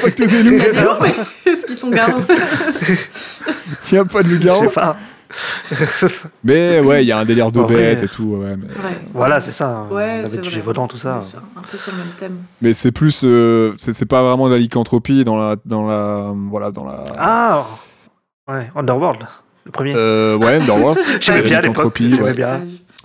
pas 0.00 0.10
que 0.12 0.22
des 0.24 0.42
loups. 0.44 1.04
Est-ce 1.46 1.66
qu'ils 1.66 1.76
sont 1.76 1.90
garous? 1.90 2.22
Il 3.90 3.94
y 3.96 3.98
a 3.98 4.04
pas 4.04 4.22
de 4.22 4.28
Je 4.28 4.34
loup-garou. 4.36 4.64
sais 4.66 4.70
pas. 4.70 4.96
Mais 6.44 6.80
ouais, 6.80 7.04
il 7.04 7.08
y 7.08 7.12
a 7.12 7.18
un 7.18 7.24
délire 7.24 7.50
de 7.52 7.62
bête 7.62 8.02
et 8.02 8.08
tout. 8.08 8.36
Ouais, 8.42 8.56
mais 8.56 8.68
Ouais. 8.68 8.96
voilà, 9.12 9.40
c'est 9.40 9.52
ça. 9.52 9.68
hein. 9.68 9.86
Ouais, 9.90 10.22
la 10.22 10.28
c'est 10.28 10.36
bête 10.36 10.44
du 10.44 10.48
vrai. 10.50 10.58
Gévaudan, 10.60 10.86
tout 10.88 10.96
ça. 10.96 11.18
Un 11.56 11.62
peu 11.70 11.76
sur 11.78 11.92
le 11.92 11.98
même 11.98 12.12
thème. 12.16 12.36
mais 12.62 12.72
c'est 12.72 12.92
plus. 12.92 13.22
euh, 13.24 13.72
c'est 13.76 14.06
pas 14.06 14.22
vraiment 14.22 14.48
de 14.48 14.52
la 14.54 14.58
lycanthropie 14.58 15.24
dans 15.24 15.36
la. 15.36 15.56
Dans 15.64 15.86
la 15.86 16.32
voilà, 16.50 16.70
dans 16.70 16.84
la. 16.84 17.04
Ah 17.18 17.66
Ouais, 18.48 18.70
Underworld, 18.76 19.26
le 19.64 19.72
premier. 19.72 19.92
Euh, 19.96 20.36
ouais, 20.38 20.56
Underworld. 20.60 20.98
J'aimais 21.20 21.42
bien 21.42 21.60
lycanthropie, 21.60 22.14
ouais. 22.14 22.32
bien. 22.34 22.60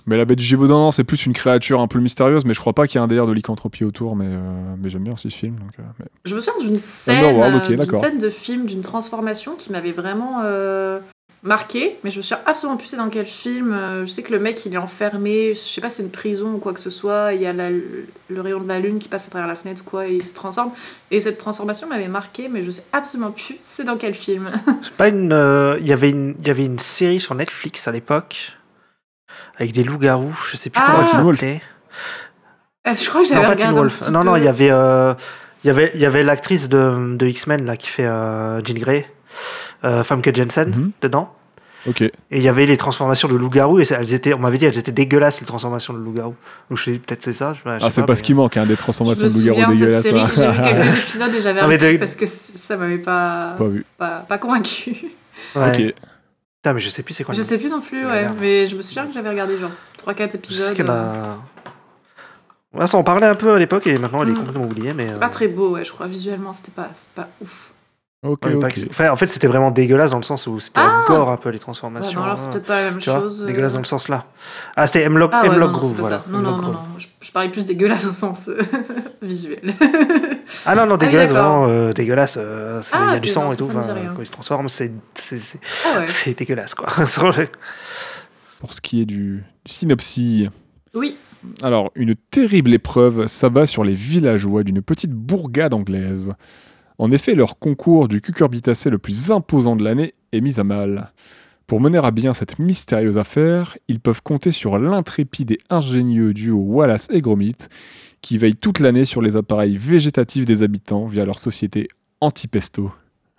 Mais 0.06 0.16
la 0.16 0.24
bête 0.24 0.38
du 0.38 0.44
Gévaudan, 0.44 0.90
c'est 0.90 1.04
plus 1.04 1.26
une 1.26 1.32
créature 1.32 1.80
un 1.80 1.86
peu 1.86 2.00
mystérieuse, 2.00 2.44
mais 2.44 2.54
je 2.54 2.58
crois 2.60 2.72
pas 2.72 2.88
qu'il 2.88 2.98
y 2.98 3.00
ait 3.00 3.04
un 3.04 3.08
délire 3.08 3.26
de 3.28 3.32
lycanthropie 3.32 3.84
autour, 3.84 4.16
mais, 4.16 4.24
euh, 4.26 4.40
mais 4.82 4.90
j'aime 4.90 5.04
bien 5.04 5.12
aussi 5.12 5.30
ce 5.30 5.36
film. 5.36 5.54
Donc, 5.54 5.70
euh, 5.78 5.82
mais- 6.00 6.06
Je 6.24 6.34
me 6.34 6.40
souviens 6.40 6.60
d'une 6.68 6.78
scène, 6.80 7.18
Underworld, 7.24 7.54
ok, 7.56 7.66
d'une 7.68 7.76
d'accord. 7.76 8.00
scène 8.00 8.18
de 8.18 8.28
film, 8.28 8.66
d'une 8.66 8.80
transformation 8.80 9.54
qui 9.56 9.70
m'avait 9.70 9.92
vraiment 9.92 10.40
euh, 10.44 10.98
marqué, 11.42 11.98
mais 12.04 12.10
je 12.10 12.18
me 12.18 12.22
souviens 12.22 12.40
absolument 12.46 12.76
plus 12.76 12.88
c'est 12.88 12.96
dans 12.96 13.08
quel 13.08 13.26
film. 13.26 13.72
Euh, 13.72 14.06
Je 14.06 14.10
sais 14.10 14.22
que 14.22 14.32
le 14.32 14.38
mec 14.38 14.64
il 14.64 14.74
est 14.74 14.78
enfermé, 14.78 15.54
je 15.54 15.58
sais 15.58 15.80
pas 15.80 15.90
si 15.90 15.96
c'est 15.96 16.02
une 16.04 16.10
prison 16.10 16.52
ou 16.54 16.58
quoi 16.58 16.72
que 16.72 16.78
ce 16.80 16.90
soit, 16.90 17.32
il 17.34 17.42
y 17.42 17.46
a 17.46 17.52
la- 17.52 17.70
le 17.70 18.40
rayon 18.40 18.60
de 18.60 18.68
la 18.68 18.78
lune 18.78 18.98
qui 18.98 19.08
passe 19.08 19.26
à 19.26 19.30
travers 19.30 19.48
la 19.48 19.56
fenêtre 19.56 19.82
ou 19.86 19.90
quoi, 19.90 20.06
et 20.06 20.14
il 20.14 20.24
se 20.24 20.34
transforme. 20.34 20.70
Et 21.10 21.20
cette 21.20 21.38
transformation 21.38 21.88
m'avait 21.88 22.06
marqué, 22.08 22.48
mais 22.48 22.62
je 22.62 22.70
sais 22.70 22.84
absolument 22.92 23.32
plus 23.32 23.56
c'est 23.60 23.84
dans 23.84 23.96
quel 23.96 24.14
film. 24.14 24.50
C'est 24.82 24.92
pas 24.94 25.08
une. 25.08 25.32
euh, 25.32 25.76
Il 25.80 25.86
y 25.86 25.92
avait 25.92 26.10
une. 26.10 26.34
Il 26.40 26.46
y 26.46 26.50
avait 26.50 26.64
une 26.64 26.78
série 26.78 27.20
sur 27.20 27.34
Netflix 27.34 27.88
à 27.88 27.92
l'époque 27.92 28.52
avec 29.56 29.72
des 29.72 29.84
loups-garous. 29.84 30.38
Je 30.50 30.56
sais 30.56 30.70
plus 30.70 30.80
Ah. 30.84 30.86
comment 30.90 31.02
elle 31.02 31.08
s'appelait. 31.36 31.60
Euh, 32.86 32.94
je 32.94 33.08
crois 33.08 33.22
que 33.22 33.28
Non, 33.28 33.34
j'avais 33.34 33.46
pas 33.46 33.54
Teen 33.56 33.66
regardé 33.68 33.78
un 33.78 33.80
Wolf. 33.82 33.96
petit 33.96 34.10
Non, 34.10 34.24
non, 34.24 34.36
il 34.36 34.44
y 34.44 34.48
avait. 34.48 34.70
euh, 34.70 35.14
Il 35.64 35.68
y 35.68 35.70
avait, 35.70 35.92
il 35.94 36.00
y 36.00 36.06
avait 36.06 36.24
l'actrice 36.24 36.68
de, 36.68 37.14
de 37.16 37.26
X-Men 37.28 37.64
là 37.64 37.76
qui 37.76 37.86
fait 37.88 38.04
euh, 38.04 38.60
Jean 38.64 38.74
Grey, 38.78 39.06
Famke 39.82 40.34
Jensen 40.34 40.68
Mhm. 40.70 40.90
dedans. 41.02 41.34
Et 41.98 42.12
il 42.30 42.42
y 42.42 42.48
avait 42.48 42.64
les 42.64 42.76
transformations 42.76 43.26
de 43.26 43.34
loup-garou 43.34 43.80
et 43.80 43.84
elles 43.90 44.14
étaient, 44.14 44.32
on 44.34 44.38
m'avait 44.38 44.56
dit 44.56 44.66
elles 44.66 44.78
étaient 44.78 44.92
dégueulasses 44.92 45.40
les 45.40 45.46
transformations 45.48 45.92
de 45.92 45.98
loup-garou. 45.98 46.30
Donc 46.30 46.36
je 46.68 46.72
me 46.74 46.76
suis 46.76 46.92
dit 46.92 46.98
peut-être 47.00 47.24
c'est 47.24 47.32
ça. 47.32 47.54
je- 47.54 47.58
je 47.68 47.84
Ah, 47.84 47.90
c'est 47.90 48.04
pas 48.06 48.14
ce 48.14 48.22
qui 48.22 48.34
manque, 48.34 48.56
hein, 48.56 48.64
des 48.66 48.74
Je 48.74 48.78
transformations 48.78 49.26
de 49.26 49.32
loup-garou 49.48 49.72
dégueulasses. 49.72 50.06
hein. 50.06 50.26
j'ai 50.32 50.50
vu 50.52 50.62
quelques 50.62 51.08
épisodes 51.08 51.34
et 51.34 51.40
j'avais 51.40 51.58
un 51.60 51.68
de- 51.68 51.96
parce 51.96 52.14
que 52.14 52.26
ça 52.26 52.76
m'avait 52.76 52.98
pas, 52.98 53.56
Pas 53.58 53.64
vu. 53.66 53.84
pas, 53.98 54.20
pas 54.28 54.38
convaincu. 54.38 55.06
Ouais. 55.56 55.68
Ok. 55.70 55.76
Putain, 56.58 56.72
mais 56.74 56.78
je 56.80 56.88
sais 56.88 57.02
plus 57.02 57.14
c'est 57.14 57.24
quoi. 57.24 57.34
Je 57.34 57.42
sais 57.42 57.58
plus 57.58 57.68
non 57.68 57.80
plus, 57.80 58.06
Ouais. 58.06 58.28
Mais 58.40 58.66
je 58.66 58.76
me 58.76 58.82
souviens 58.82 59.04
que 59.06 59.12
j'avais 59.12 59.30
regardé 59.30 59.56
genre 59.56 59.70
3-4 59.96 60.26
Je 60.28 60.30
sais 60.30 60.36
épisodes. 60.38 60.74
qu'elle 60.74 60.88
euh, 60.88 60.92
a. 60.92 62.78
Ouais, 62.78 62.86
ça 62.86 62.96
en 62.96 63.02
parlait 63.02 63.26
un 63.26 63.34
peu 63.34 63.52
à 63.54 63.58
l'époque 63.58 63.88
et 63.88 63.98
maintenant 63.98 64.22
elle 64.22 64.28
est 64.28 64.32
Mm. 64.32 64.36
complètement 64.36 64.64
oubliée. 64.64 64.94
Mais 64.94 65.08
C'est 65.08 65.16
euh, 65.16 65.18
pas 65.18 65.28
très 65.30 65.48
beau, 65.48 65.70
ouais, 65.70 65.84
je 65.84 65.90
crois. 65.92 66.06
Visuellement, 66.06 66.52
c'était 66.52 66.70
pas, 66.70 66.90
c'était 66.94 67.22
pas 67.22 67.28
ouf. 67.40 67.71
Ok, 68.24 68.44
ouais, 68.46 68.54
pas 68.60 68.68
ok. 68.68 68.74
que- 68.74 68.88
enfin, 68.88 69.10
en 69.10 69.16
fait, 69.16 69.26
c'était 69.26 69.48
vraiment 69.48 69.72
dégueulasse 69.72 70.12
dans 70.12 70.16
le 70.18 70.22
sens 70.22 70.46
où 70.46 70.60
c'était 70.60 70.78
Ah 70.80 71.02
gore 71.08 71.28
un 71.28 71.36
peu 71.36 71.48
les 71.48 71.56
Ouais, 71.56 71.58
transformations. 71.58 72.20
non, 72.20 72.24
alors 72.24 72.38
c'est 72.38 72.46
hein. 72.46 72.50
peut-être 72.52 72.66
pas 72.66 72.76
la 72.82 72.90
même 72.92 72.98
Tu 73.00 73.10
vois, 73.10 73.18
chose. 73.20 73.42
euh. 73.42 73.46
dégueulasse 73.46 73.72
dans 73.72 73.80
le 73.80 73.84
sens 73.84 74.06
là. 74.08 74.26
Ah, 74.76 74.86
c'était 74.86 75.02
Hemlock, 75.02 75.30
Ah 75.34 75.42
ouais, 75.42 75.48
Hemlock 75.48 75.72
non, 75.72 75.80
non, 75.80 75.88
voilà. 75.94 76.16
ça. 76.18 76.24
Non, 76.30 76.38
non. 76.40 76.76
Je, 76.98 77.08
je 77.20 77.32
parlais 77.32 77.50
plus 77.50 77.66
dégueulasse 77.66 78.06
au 78.06 78.12
sens 78.12 78.48
euh, 78.48 78.58
visuel. 79.22 79.74
Ah 80.66 80.74
non, 80.76 80.86
non, 80.86 80.92
oui, 80.92 80.98
dégueulasse, 81.06 81.30
vraiment 81.30 81.66
euh, 81.66 81.92
dégueulasse. 81.92 82.36
euh, 82.38 82.80
Il 82.84 82.88
Ah, 82.92 83.12
y 83.14 83.16
a 83.16 83.20
du 83.20 83.28
ok, 83.28 83.32
sang 83.34 83.50
et 83.50 83.56
tout. 83.56 83.64
enfin, 83.74 83.92
rien. 83.94 84.12
quand 84.14 84.20
il 84.22 84.26
se 84.26 84.32
transforme, 84.32 84.68
c'est 84.68 84.92
c'est- 85.14 85.38
c'est- 85.38 85.58
ah 85.86 86.04
dégueulasse 86.38 86.74
quoi. 86.74 86.86
Pour 88.60 88.72
ce 88.72 88.80
qui 88.80 89.00
est 89.02 89.04
du, 89.06 89.42
du 89.64 89.72
synopsis. 89.72 90.48
Oui. 90.94 91.16
Alors, 91.62 91.90
une 91.96 92.14
terrible 92.14 92.72
épreuve 92.74 93.26
s'abat 93.26 93.66
sur 93.66 93.82
les 93.82 93.94
villageois 93.94 94.62
d'une 94.62 94.82
petite 94.82 95.10
bourgade 95.12 95.74
anglaise. 95.74 96.30
En 97.02 97.10
effet, 97.10 97.34
leur 97.34 97.58
concours 97.58 98.06
du 98.06 98.20
cucurbitacé 98.20 98.88
le 98.88 98.96
plus 98.96 99.32
imposant 99.32 99.74
de 99.74 99.82
l'année 99.82 100.14
est 100.30 100.40
mis 100.40 100.60
à 100.60 100.62
mal. 100.62 101.10
Pour 101.66 101.80
mener 101.80 101.98
à 101.98 102.12
bien 102.12 102.32
cette 102.32 102.60
mystérieuse 102.60 103.18
affaire, 103.18 103.76
ils 103.88 103.98
peuvent 103.98 104.22
compter 104.22 104.52
sur 104.52 104.78
l'intrépide 104.78 105.50
et 105.50 105.58
ingénieux 105.68 106.32
duo 106.32 106.58
Wallace 106.60 107.08
et 107.10 107.20
Gromit, 107.20 107.56
qui 108.20 108.38
veillent 108.38 108.54
toute 108.54 108.78
l'année 108.78 109.04
sur 109.04 109.20
les 109.20 109.34
appareils 109.36 109.76
végétatifs 109.76 110.44
des 110.44 110.62
habitants 110.62 111.06
via 111.06 111.24
leur 111.24 111.40
société 111.40 111.88
Antipesto. 112.20 112.92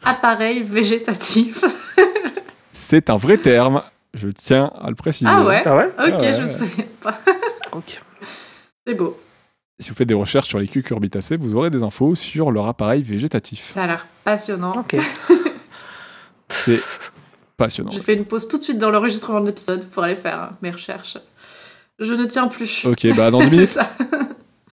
Appareil 0.04 0.62
végétatif. 0.62 1.64
C'est 2.74 3.10
un 3.10 3.16
vrai 3.16 3.38
terme, 3.38 3.82
je 4.14 4.28
tiens 4.28 4.74
à 4.78 4.90
le 4.90 4.96
préciser. 4.96 5.32
Ah 5.34 5.46
ouais 5.46 5.64
Ah 5.66 5.78
ouais 5.78 5.90
Ok, 6.00 6.20
ouais, 6.20 6.34
je 6.34 6.42
ouais. 6.42 6.50
souviens 6.50 6.86
pas. 7.00 7.18
Ok. 7.72 7.98
C'est 8.86 8.94
beau. 8.94 9.18
Si 9.80 9.90
vous 9.90 9.96
faites 9.96 10.08
des 10.08 10.14
recherches 10.14 10.48
sur 10.48 10.60
les 10.60 10.68
cucurbitacées, 10.68 11.36
vous 11.38 11.56
aurez 11.56 11.70
des 11.70 11.84
infos 11.84 12.16
sur 12.16 12.52
leur 12.52 12.68
appareil 12.68 13.02
végétatif. 13.02 13.72
Ça 13.74 13.84
a 13.84 13.88
l'air 13.88 14.08
passionnant. 14.24 14.74
Ok. 14.80 14.96
C'est 16.50 16.80
passionnant. 17.58 17.92
J'ai 17.92 18.02
fait 18.02 18.14
une 18.14 18.26
pause 18.26 18.48
tout 18.48 18.60
de 18.60 18.64
suite 18.64 18.78
dans 18.78 18.92
l'enregistrement 18.92 19.42
de 19.42 19.48
l'épisode 19.48 19.86
pour 19.90 20.04
aller 20.04 20.16
faire 20.16 20.52
mes 20.62 20.70
recherches. 20.72 21.18
Je 22.00 22.14
ne 22.14 22.26
tiens 22.26 22.48
plus. 22.48 22.86
Ok, 22.86 23.08
bah 23.16 23.32
dans 23.32 23.40
10 23.44 23.46
C'est 23.46 23.52
minutes. 23.56 23.68
ça. 23.70 23.92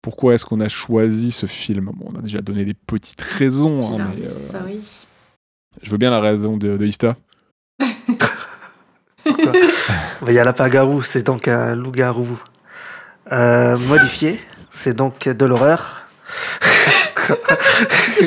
pourquoi 0.00 0.34
est-ce 0.34 0.44
qu'on 0.46 0.60
a 0.60 0.68
choisi 0.68 1.30
ce 1.30 1.46
film 1.46 1.90
Bon, 1.94 2.10
On 2.14 2.18
a 2.18 2.22
déjà 2.22 2.40
donné 2.40 2.64
des 2.64 2.74
petites 2.74 3.20
raisons, 3.20 3.80
hein, 3.82 3.96
mais, 4.14 4.22
indices, 4.24 4.36
euh, 4.36 4.52
ça, 4.52 4.62
oui. 4.66 4.80
je 5.82 5.90
veux 5.90 5.98
bien 5.98 6.10
la 6.10 6.20
raison 6.20 6.56
de, 6.56 6.76
de 6.76 6.86
Ista. 6.86 7.16
Il 10.26 10.32
y 10.32 10.38
a 10.38 10.44
lapin-garou, 10.44 11.02
c'est 11.02 11.22
donc 11.22 11.48
un 11.48 11.74
loup-garou 11.74 12.26
euh, 13.32 13.76
modifié. 13.76 14.38
C'est 14.78 14.92
donc 14.94 15.26
de 15.26 15.46
l'horreur. 15.46 16.04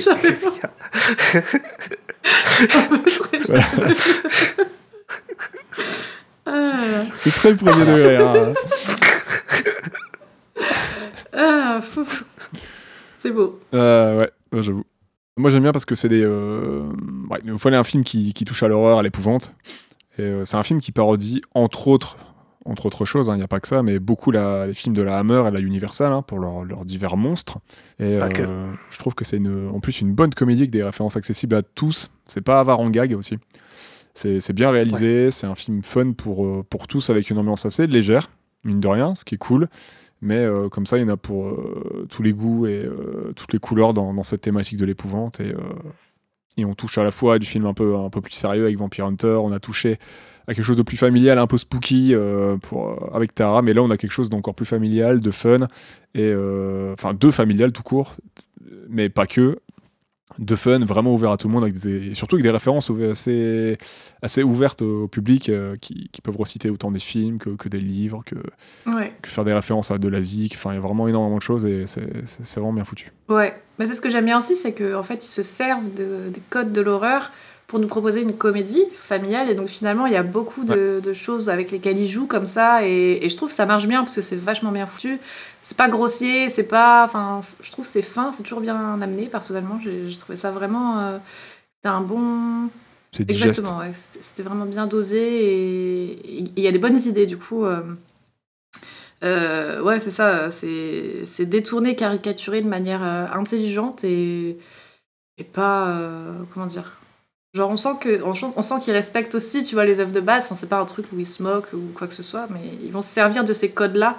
J'avais 0.01 0.33
Qu'est-ce 0.33 0.49
qu'il 3.29 3.39
y 3.41 3.55
a 3.55 3.61
Ah, 6.45 7.03
C'est 7.21 7.31
très 7.31 7.51
le 7.51 7.55
premier 7.55 7.85
degré. 7.85 8.17
hein. 8.17 8.53
ah. 11.33 11.79
C'est 13.19 13.31
beau. 13.31 13.59
Euh, 13.73 14.17
ouais, 14.19 14.31
ouais, 14.53 14.61
j'avoue. 14.63 14.83
Moi 15.37 15.51
j'aime 15.51 15.61
bien 15.63 15.71
parce 15.71 15.85
que 15.85 15.95
c'est 15.95 16.09
des. 16.09 16.23
Euh... 16.23 16.89
Ouais, 17.29 17.37
il 17.43 17.51
nous 17.51 17.59
fallait 17.59 17.77
un 17.77 17.83
film 17.83 18.03
qui, 18.03 18.33
qui 18.33 18.43
touche 18.43 18.63
à 18.63 18.67
l'horreur, 18.67 18.97
à 18.99 19.03
l'épouvante. 19.03 19.53
Et 20.17 20.23
euh, 20.23 20.45
c'est 20.45 20.57
un 20.57 20.63
film 20.63 20.81
qui 20.81 20.91
parodie, 20.91 21.41
entre 21.53 21.87
autres, 21.87 22.17
entre 22.65 22.85
autres 22.87 23.05
choses, 23.05 23.29
hein, 23.29 23.35
il 23.35 23.37
n'y 23.39 23.43
a 23.43 23.47
pas 23.47 23.59
que 23.59 23.67
ça, 23.67 23.83
mais 23.83 23.99
beaucoup 23.99 24.31
la- 24.31 24.67
les 24.67 24.73
films 24.73 24.95
de 24.95 25.01
la 25.01 25.17
Hammer 25.17 25.43
et 25.47 25.51
la 25.51 25.59
Universal 25.59 26.11
hein, 26.11 26.21
pour 26.21 26.39
leurs 26.39 26.85
divers 26.85 27.17
monstres. 27.17 27.57
Et 27.99 28.17
Pas 28.19 28.29
euh, 28.39 28.71
je 28.91 28.97
trouve 28.99 29.15
que 29.15 29.23
c'est 29.25 29.39
en 29.39 29.79
plus 29.79 30.01
une 30.01 30.13
bonne 30.13 30.33
comédie 30.33 30.61
avec 30.63 30.71
des 30.71 30.83
références 30.83 31.15
accessibles 31.17 31.55
à 31.55 31.61
tous. 31.61 32.11
C'est 32.25 32.41
pas 32.41 32.59
avare 32.59 32.79
en 32.79 32.89
gag 32.89 33.13
aussi. 33.13 33.37
C'est 34.13 34.51
bien 34.53 34.69
réalisé, 34.71 35.31
c'est 35.31 35.47
un 35.47 35.55
film 35.55 35.81
fun 35.83 36.11
pour, 36.11 36.45
euh, 36.45 36.65
pour 36.69 36.87
tous 36.87 37.09
avec 37.09 37.29
une 37.29 37.37
ambiance 37.37 37.65
assez 37.65 37.87
légère, 37.87 38.29
mine 38.65 38.81
de 38.81 38.87
rien, 38.87 39.15
ce 39.15 39.23
qui 39.23 39.35
est 39.35 39.37
cool. 39.37 39.69
Mais 40.21 40.39
euh, 40.43 40.67
comme 40.67 40.85
ça, 40.85 40.97
il 40.97 41.01
y 41.01 41.05
en 41.05 41.13
a 41.13 41.15
pour 41.15 41.47
euh, 41.47 42.05
tous 42.09 42.21
les 42.21 42.33
goûts 42.33 42.67
et 42.67 42.85
toutes 43.37 43.53
les 43.53 43.59
couleurs 43.59 43.93
dans, 43.93 44.13
dans 44.13 44.23
cette 44.25 44.41
thématique 44.41 44.77
de 44.77 44.83
l'épouvante. 44.83 45.39
Et, 45.39 45.53
et 46.57 46.65
on 46.65 46.73
touche 46.75 46.97
à 46.97 47.05
la 47.05 47.11
fois 47.11 47.39
du 47.39 47.45
film 47.45 47.65
un 47.65 47.73
peu, 47.73 47.95
un 47.95 48.09
peu 48.09 48.19
plus 48.19 48.33
sérieux 48.33 48.65
avec 48.65 48.77
Vampire 48.77 49.05
Hunter, 49.05 49.37
on 49.41 49.53
a 49.53 49.59
touché 49.61 49.97
à 50.47 50.53
quelque 50.55 50.63
chose 50.65 50.77
de 50.77 50.83
plus 50.83 50.97
familial, 50.97 51.37
un 51.37 51.47
peu 51.47 51.57
spooky 51.57 52.13
euh, 52.13 52.57
pour, 52.57 52.89
euh, 52.89 53.15
avec 53.15 53.35
Tara, 53.35 53.61
mais 53.61 53.73
là 53.73 53.81
on 53.83 53.91
a 53.91 53.97
quelque 53.97 54.11
chose 54.11 54.29
d'encore 54.29 54.55
plus 54.55 54.65
familial, 54.65 55.19
de 55.21 55.31
fun, 55.31 55.67
et 56.15 56.21
euh, 56.23 56.93
enfin 56.93 57.13
de 57.13 57.31
familial 57.31 57.71
tout 57.71 57.83
court, 57.83 58.15
mais 58.89 59.09
pas 59.09 59.27
que, 59.27 59.59
de 60.37 60.55
fun, 60.55 60.79
vraiment 60.85 61.13
ouvert 61.13 61.31
à 61.31 61.37
tout 61.37 61.47
le 61.47 61.53
monde, 61.53 61.63
avec 61.63 61.75
des, 61.77 62.11
et 62.11 62.13
surtout 62.13 62.35
avec 62.35 62.43
des 62.43 62.51
références 62.51 62.89
assez, 63.11 63.77
assez 64.21 64.41
ouvertes 64.41 64.81
au 64.81 65.07
public 65.07 65.51
qui, 65.81 66.07
qui 66.11 66.21
peuvent 66.21 66.37
reciter 66.37 66.69
autant 66.69 66.91
des 66.91 66.99
films 66.99 67.39
que, 67.39 67.49
que 67.51 67.67
des 67.67 67.79
livres, 67.81 68.23
que, 68.25 68.35
Ouais. 68.89 69.13
que 69.21 69.29
faire 69.29 69.43
des 69.43 69.53
références 69.53 69.91
à 69.91 69.97
de 69.97 70.07
l'Asie, 70.07 70.49
enfin 70.53 70.71
il 70.71 70.75
y 70.75 70.77
a 70.77 70.81
vraiment 70.81 71.07
énormément 71.07 71.37
de 71.37 71.41
choses 71.41 71.65
et 71.65 71.85
c'est 71.87 72.55
vraiment 72.55 72.71
bien 72.73 72.85
foutu. 72.85 73.11
Ouais, 73.27 73.53
mais 73.79 73.85
c'est 73.87 73.95
ce 73.95 74.01
que 74.01 74.09
j'aime 74.09 74.25
bien 74.25 74.37
aussi, 74.37 74.55
c'est 74.55 74.73
qu'en 74.73 75.03
fait, 75.03 75.15
ils 75.25 75.27
se 75.27 75.43
servent 75.43 75.93
de- 75.93 76.29
des 76.29 76.41
codes 76.49 76.71
de 76.71 76.81
l'horreur 76.81 77.31
pour 77.69 77.79
nous 77.79 77.87
proposer 77.87 78.21
une 78.21 78.33
comédie 78.33 78.83
familiale. 78.95 79.49
Et 79.49 79.55
donc, 79.55 79.67
finalement, 79.69 80.07
il 80.07 80.13
y 80.13 80.17
a 80.17 80.23
beaucoup 80.23 80.65
de, 80.65 80.99
de 81.01 81.13
choses 81.13 81.49
avec 81.49 81.71
lesquelles 81.71 81.99
ils 81.99 82.09
jouent 82.09 82.27
comme 82.27 82.47
ça. 82.47 82.85
Et, 82.85 83.23
et 83.23 83.29
je 83.29 83.35
trouve 83.37 83.49
que 83.49 83.55
ça 83.55 83.65
marche 83.65 83.87
bien 83.87 84.01
parce 84.01 84.15
que 84.15 84.21
c'est 84.21 84.35
vachement 84.35 84.71
bien 84.71 84.87
foutu. 84.87 85.19
C'est 85.61 85.77
pas 85.77 85.87
grossier, 85.87 86.49
c'est 86.49 86.63
pas. 86.63 87.05
Enfin, 87.05 87.41
je 87.61 87.71
trouve 87.71 87.85
que 87.85 87.91
c'est 87.91 88.01
fin, 88.01 88.31
c'est 88.31 88.43
toujours 88.43 88.61
bien 88.61 88.99
amené. 88.99 89.27
Personnellement, 89.27 89.79
j'ai 89.83 90.17
trouvé 90.17 90.35
ça 90.35 90.51
vraiment. 90.51 90.99
euh, 90.99 91.17
c'était 91.77 91.93
un 91.93 92.01
bon. 92.01 92.69
C'est 93.11 93.25
digeste. 93.25 93.45
Exactement, 93.49 93.79
ouais. 93.79 93.91
C'était 93.93 94.43
vraiment 94.43 94.65
bien 94.65 94.85
dosé 94.85 95.17
et 95.17 96.43
il 96.55 96.63
y 96.63 96.67
a 96.67 96.71
des 96.71 96.79
bonnes 96.79 96.99
idées 96.99 97.25
du 97.25 97.37
coup. 97.37 97.65
euh, 97.65 97.81
euh, 99.23 99.81
ouais, 99.81 99.99
c'est 99.99 100.11
ça, 100.11 100.49
c'est 100.51 101.23
c'est 101.25 101.45
détourné, 101.45 101.95
caricaturé 101.95 102.61
de 102.61 102.67
manière 102.67 103.03
euh, 103.03 103.25
intelligente 103.33 104.03
et, 104.03 104.57
et 105.37 105.43
pas. 105.43 105.89
euh, 105.89 106.33
comment 106.53 106.65
dire 106.67 106.98
Genre, 107.53 107.69
on 107.69 107.77
sent 107.77 107.95
que 107.99 108.21
on, 108.23 108.33
sent- 108.33 108.53
on 108.55 108.61
sent 108.61 108.79
qu'ils 108.81 108.93
respectent 108.93 109.33
aussi, 109.35 109.63
tu 109.63 109.73
vois, 109.75 109.85
les 109.85 109.99
œuvres 109.99 110.11
de 110.11 110.19
base. 110.19 110.45
Enfin, 110.45 110.55
c'est 110.55 110.69
pas 110.69 110.79
un 110.79 110.85
truc 110.85 111.05
où 111.13 111.19
ils 111.19 111.25
se 111.25 111.41
moquent 111.41 111.73
ou 111.73 111.91
quoi 111.95 112.07
que 112.07 112.13
ce 112.13 112.21
soit, 112.23 112.47
mais 112.51 112.61
ils 112.83 112.91
vont 112.91 113.01
se 113.01 113.09
servir 113.11 113.43
de 113.43 113.53
ces 113.53 113.69
codes-là 113.71 114.17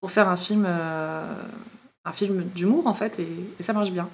pour 0.00 0.10
faire 0.10 0.28
un 0.28 0.36
film, 0.36 0.64
euh, 0.68 1.42
un 2.04 2.12
film 2.12 2.42
d'humour 2.54 2.86
en 2.86 2.92
fait, 2.94 3.18
et, 3.18 3.28
et 3.58 3.62
ça 3.62 3.72
marche 3.72 3.90
bien. 3.90 4.08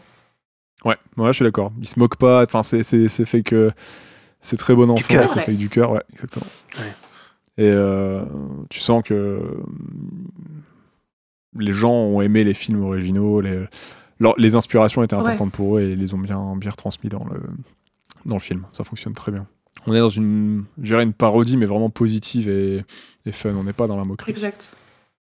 Ouais, 0.84 0.96
ouais, 1.16 1.28
je 1.28 1.32
suis 1.32 1.44
d'accord. 1.44 1.72
Il 1.80 1.88
se 1.88 1.98
moque 1.98 2.16
pas. 2.16 2.42
Enfin, 2.42 2.62
c'est 2.62 2.82
c'est 2.84 3.08
c'est 3.08 3.24
fait 3.26 3.42
que 3.42 3.72
c'est 4.40 4.56
très 4.56 4.74
bon 4.74 4.90
enfant. 4.90 5.06
cœur. 5.08 5.28
C'est 5.28 5.36
Ouais. 5.36 5.42
fait 5.42 5.52
du 5.54 5.68
cœur, 5.68 5.90
ouais, 5.92 6.02
exactement. 6.12 6.46
Ouais. 6.78 6.92
Et 7.58 7.68
euh, 7.68 8.22
tu 8.70 8.78
sens 8.80 9.02
que 9.04 9.40
les 11.58 11.72
gens 11.72 11.92
ont 11.92 12.20
aimé 12.22 12.44
les 12.44 12.54
films 12.54 12.82
originaux. 12.84 13.40
Les, 13.40 13.64
leur- 14.20 14.34
les 14.38 14.54
inspirations 14.54 15.02
étaient 15.02 15.16
Ouais. 15.16 15.22
importantes 15.22 15.52
pour 15.52 15.76
eux 15.78 15.82
et 15.82 15.92
ils 15.92 15.98
les 15.98 16.14
ont 16.14 16.18
bien 16.18 16.54
bien 16.56 16.70
retransmis 16.70 17.10
dans 17.10 17.24
le 17.30 17.40
dans 18.24 18.36
le 18.36 18.40
film. 18.40 18.64
Ça 18.72 18.84
fonctionne 18.84 19.12
très 19.12 19.32
bien. 19.32 19.46
On 19.86 19.94
est 19.94 19.98
dans 19.98 20.08
une, 20.08 20.64
une 20.78 21.12
parodie, 21.12 21.56
mais 21.56 21.66
vraiment 21.66 21.90
positive 21.90 22.48
et, 22.48 22.84
et 23.26 23.32
fun. 23.32 23.54
On 23.56 23.64
n'est 23.64 23.72
pas 23.72 23.86
dans 23.86 23.96
la 23.96 24.04
moquerie. 24.04 24.30
Exact. 24.30 24.76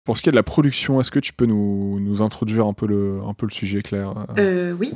Pour 0.05 0.17
ce 0.17 0.23
qui 0.23 0.31
est 0.31 0.33
de 0.33 0.37
la 0.37 0.43
production, 0.43 1.01
est-ce 1.01 1.11
que 1.11 1.19
tu 1.19 1.33
peux 1.35 1.45
nous, 1.45 2.01
nous 2.01 2.23
introduire 2.23 2.67
un 2.67 2.73
peu 2.73 2.87
le, 2.87 3.21
un 3.27 3.35
peu 3.35 3.47
le 3.47 3.51
sujet, 3.53 3.83
Claire? 3.83 4.15
Euh, 4.39 4.73
oui. 4.73 4.95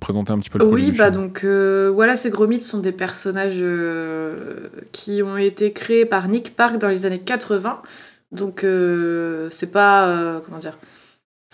Présenter 0.00 0.32
un 0.32 0.38
petit 0.38 0.50
peu 0.50 0.58
le 0.58 0.66
Oui, 0.66 0.92
bah 0.92 1.10
donc 1.10 1.42
euh, 1.42 1.90
voilà, 1.94 2.16
ces 2.16 2.28
gros 2.28 2.46
mythes 2.46 2.64
sont 2.64 2.80
des 2.80 2.92
personnages 2.92 3.56
euh, 3.56 4.68
qui 4.92 5.22
ont 5.22 5.38
été 5.38 5.72
créés 5.72 6.04
par 6.04 6.28
Nick 6.28 6.54
Park 6.54 6.76
dans 6.76 6.88
les 6.88 7.06
années 7.06 7.20
80. 7.20 7.80
Donc 8.32 8.62
euh, 8.62 9.48
c'est 9.50 9.72
pas 9.72 10.08
euh, 10.08 10.40
comment 10.44 10.58
dire, 10.58 10.76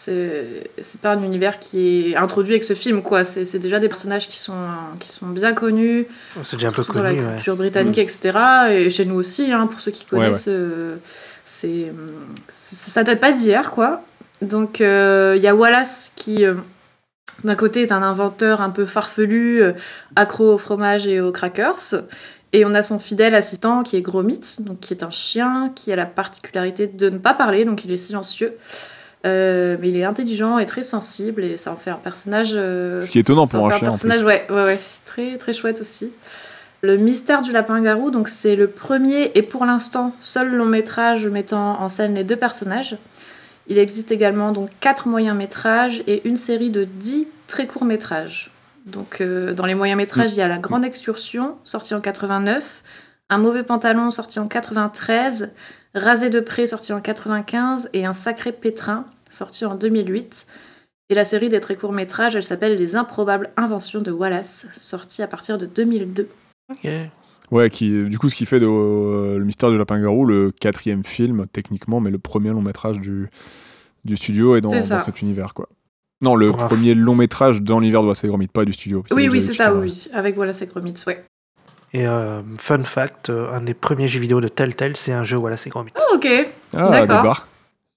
c'est 0.04 0.71
c'est 0.80 1.00
pas 1.00 1.12
un 1.12 1.23
univers 1.23 1.59
qui 1.59 2.11
est 2.12 2.16
introduit 2.16 2.52
avec 2.54 2.64
ce 2.64 2.75
film 2.75 3.02
quoi. 3.02 3.25
C'est 3.25 3.44
c'est 3.44 3.59
déjà 3.59 3.78
des 3.78 3.88
personnages 3.88 4.28
qui 4.28 4.38
sont 4.38 4.54
qui 5.00 5.09
sont 5.09 5.26
bien 5.28 5.52
connus, 5.52 6.06
C'est 6.44 6.56
déjà 6.56 6.68
un 6.68 6.71
peu 6.73 6.82
surtout 6.82 6.99
dans 6.99 7.04
la 7.04 7.11
connu. 7.11 7.25
ouais. 7.26 7.32
culture 7.35 7.56
britannique, 7.56 7.99
etc. 7.99 8.38
Et 8.71 8.90
chez 8.90 9.04
nous 9.04 9.14
aussi, 9.16 9.52
hein, 9.52 9.66
pour 9.66 9.80
ceux 9.80 9.90
qui 9.92 10.04
Ouais, 10.12 10.18
ouais. 10.18 10.25
connaissent, 10.26 10.49
euh, 10.49 10.97
c'est 11.44 11.92
ça, 12.49 13.02
date 13.04 13.21
pas 13.21 13.32
d'hier, 13.32 13.71
quoi. 13.71 14.02
Donc 14.40 14.80
euh, 14.80 15.35
il 15.37 15.42
y 15.42 15.49
a 15.49 15.54
Wallace 15.54 16.12
qui, 16.16 16.44
euh, 16.44 16.54
d'un 17.44 17.54
côté, 17.54 17.82
est 17.82 17.92
un 17.92 18.02
inventeur 18.02 18.61
un 18.61 18.71
peu 18.71 18.87
farfelu, 18.87 19.62
accro 20.16 20.54
au 20.54 20.59
fromage 20.59 21.06
et 21.06 21.21
aux 21.21 21.32
crackers. 21.32 22.02
Et 22.54 22.66
on 22.66 22.75
a 22.75 22.82
son 22.82 22.99
fidèle 22.99 23.35
assistant 23.35 23.82
qui 23.82 23.97
est 23.97 24.02
Gromit, 24.02 24.40
donc 24.59 24.80
qui 24.80 24.92
est 24.92 25.02
un 25.02 25.11
chien 25.11 25.73
qui 25.75 25.90
a 25.90 25.97
la 25.97 26.04
particularité 26.04 26.87
de 26.87 27.09
ne 27.09 27.16
pas 27.16 27.32
parler, 27.32 27.64
donc 27.64 27.85
il 27.87 27.90
est 27.92 27.97
silencieux. 27.97 28.52
Euh, 29.25 29.76
mais 29.81 29.91
il 29.91 29.97
est 29.97 30.05
intelligent 30.05 30.59
et 30.59 30.67
très 30.67 30.83
sensible 30.83 31.45
et 31.45 31.57
ça 31.57 31.73
en 31.73 31.76
fait 31.76 31.91
un 31.91 31.95
personnage 32.02 32.50
euh, 32.55 33.00
Ce 33.02 33.09
qui 33.11 33.19
est 33.19 33.21
étonnant 33.21 33.47
pour 33.47 33.62
en 33.62 33.69
un 33.69 33.71
chien. 33.79 33.88
en 33.88 33.93
personnage, 33.93 34.19
plus. 34.19 34.26
ouais, 34.26 34.47
ouais, 34.50 34.62
ouais, 34.64 34.79
c'est 34.83 35.05
très, 35.05 35.37
très 35.38 35.52
chouette 35.52 35.81
aussi. 35.81 36.12
Le 36.81 36.97
mystère 36.97 37.43
du 37.43 37.52
lapin-garou, 37.52 38.11
donc 38.11 38.26
c'est 38.26 38.57
le 38.57 38.67
premier 38.67 39.31
et 39.37 39.43
pour 39.43 39.64
l'instant 39.64 40.17
seul 40.21 40.52
long 40.52 40.64
métrage 40.64 41.26
mettant 41.29 41.81
en 41.81 41.88
scène 41.88 42.17
les 42.17 42.25
deux 42.25 42.35
personnages. 42.35 42.97
Il 43.69 43.79
existe 43.79 44.11
également 44.11 44.50
donc 44.50 44.71
quatre 44.81 45.07
moyens 45.07 45.37
métrages 45.37 46.02
et 46.09 46.26
une 46.29 46.37
série 46.37 46.71
de 46.71 46.83
dix 46.83 47.29
très 47.47 47.69
courts 47.69 47.85
métrages. 47.85 48.50
Donc 48.87 49.21
euh, 49.21 49.55
dans 49.55 49.67
les 49.67 49.76
moyens 49.76 49.97
métrages, 49.97 50.33
il 50.33 50.38
y 50.38 50.43
a 50.43 50.49
La 50.49 50.59
Grande 50.59 50.85
Excursion, 50.85 51.55
sorti 51.62 51.95
en 51.95 52.00
89, 52.00 52.83
Un 53.31 53.38
mauvais 53.38 53.62
pantalon, 53.62 54.11
sorti 54.11 54.41
en 54.41 54.49
93, 54.49 55.52
Rasé 55.95 56.31
de 56.31 56.41
près, 56.41 56.67
sorti 56.67 56.93
en 56.93 57.01
95, 57.01 57.91
et 57.93 58.07
Un 58.07 58.13
sacré 58.13 58.53
pétrin, 58.53 59.05
sorti 59.31 59.65
en 59.65 59.75
2008. 59.75 60.47
Et 61.11 61.15
la 61.15 61.25
série 61.25 61.51
des 61.51 61.61
très 61.61 61.75
courts 61.75 61.93
métrages, 61.93 62.37
elle 62.37 62.43
s'appelle 62.43 62.79
Les 62.79 62.97
improbables 62.97 63.51
inventions 63.57 64.01
de 64.01 64.11
Wallace, 64.11 64.67
sortie 64.73 65.23
à 65.23 65.27
partir 65.27 65.59
de 65.59 65.67
2002. 65.67 66.29
Ok. 66.71 66.89
Ouais, 67.51 67.69
qui, 67.69 68.05
du 68.05 68.19
coup, 68.19 68.31
ce 68.31 68.35
qui 68.35 68.47
fait 68.47 68.61
de 68.61 68.67
euh, 68.67 69.39
Le 69.39 69.45
mystère 69.45 69.71
du 69.71 69.77
lapin-garou 69.77 70.25
le 70.25 70.51
quatrième 70.53 71.05
film, 71.05 71.47
techniquement, 71.53 72.01
mais 72.01 72.11
le 72.11 72.19
premier 72.19 72.49
long 72.49 72.63
métrage 72.63 72.99
du, 72.99 73.29
du 74.07 74.17
studio 74.17 74.57
et 74.57 74.63
dans, 74.63 74.83
cet 74.83 75.21
univers, 75.21 75.53
quoi. 75.53 75.69
Non, 76.23 76.37
le 76.37 76.53
Bref. 76.53 76.69
premier 76.69 76.95
long 76.95 77.17
métrage 77.17 77.61
dans 77.61 77.81
l'univers 77.81 78.01
de 78.01 78.07
Wallace 78.07 78.25
et 78.25 78.29
Gromit, 78.29 78.47
pas 78.47 78.65
du 78.65 78.73
studio. 78.73 79.05
Oui, 79.11 79.29
oui, 79.31 79.41
c'est 79.41 79.53
ça, 79.53 79.75
oui. 79.75 80.09
Avec 80.15 80.39
Wallace 80.39 80.63
et 80.63 80.67
Gromit, 80.67 80.95
ouais. 81.07 81.23
Et 81.95 82.07
euh, 82.07 82.41
fun 82.59 82.83
fact, 82.85 83.29
euh, 83.31 83.53
un 83.53 83.61
des 83.61 83.75
premiers 83.75 84.09
jeux 84.09 84.21
vidéo 84.21 84.41
de 84.41 84.49
Telltale, 84.49 84.97
c'est 84.97 85.13
un 85.13 85.25
jeu 85.25 85.37
Wallace 85.37 85.67
et 85.67 85.71
Gromit. 85.71 85.93
Oh, 85.99 86.17
ok. 86.17 86.27
Ah, 86.75 86.89
D'accord. 86.89 87.47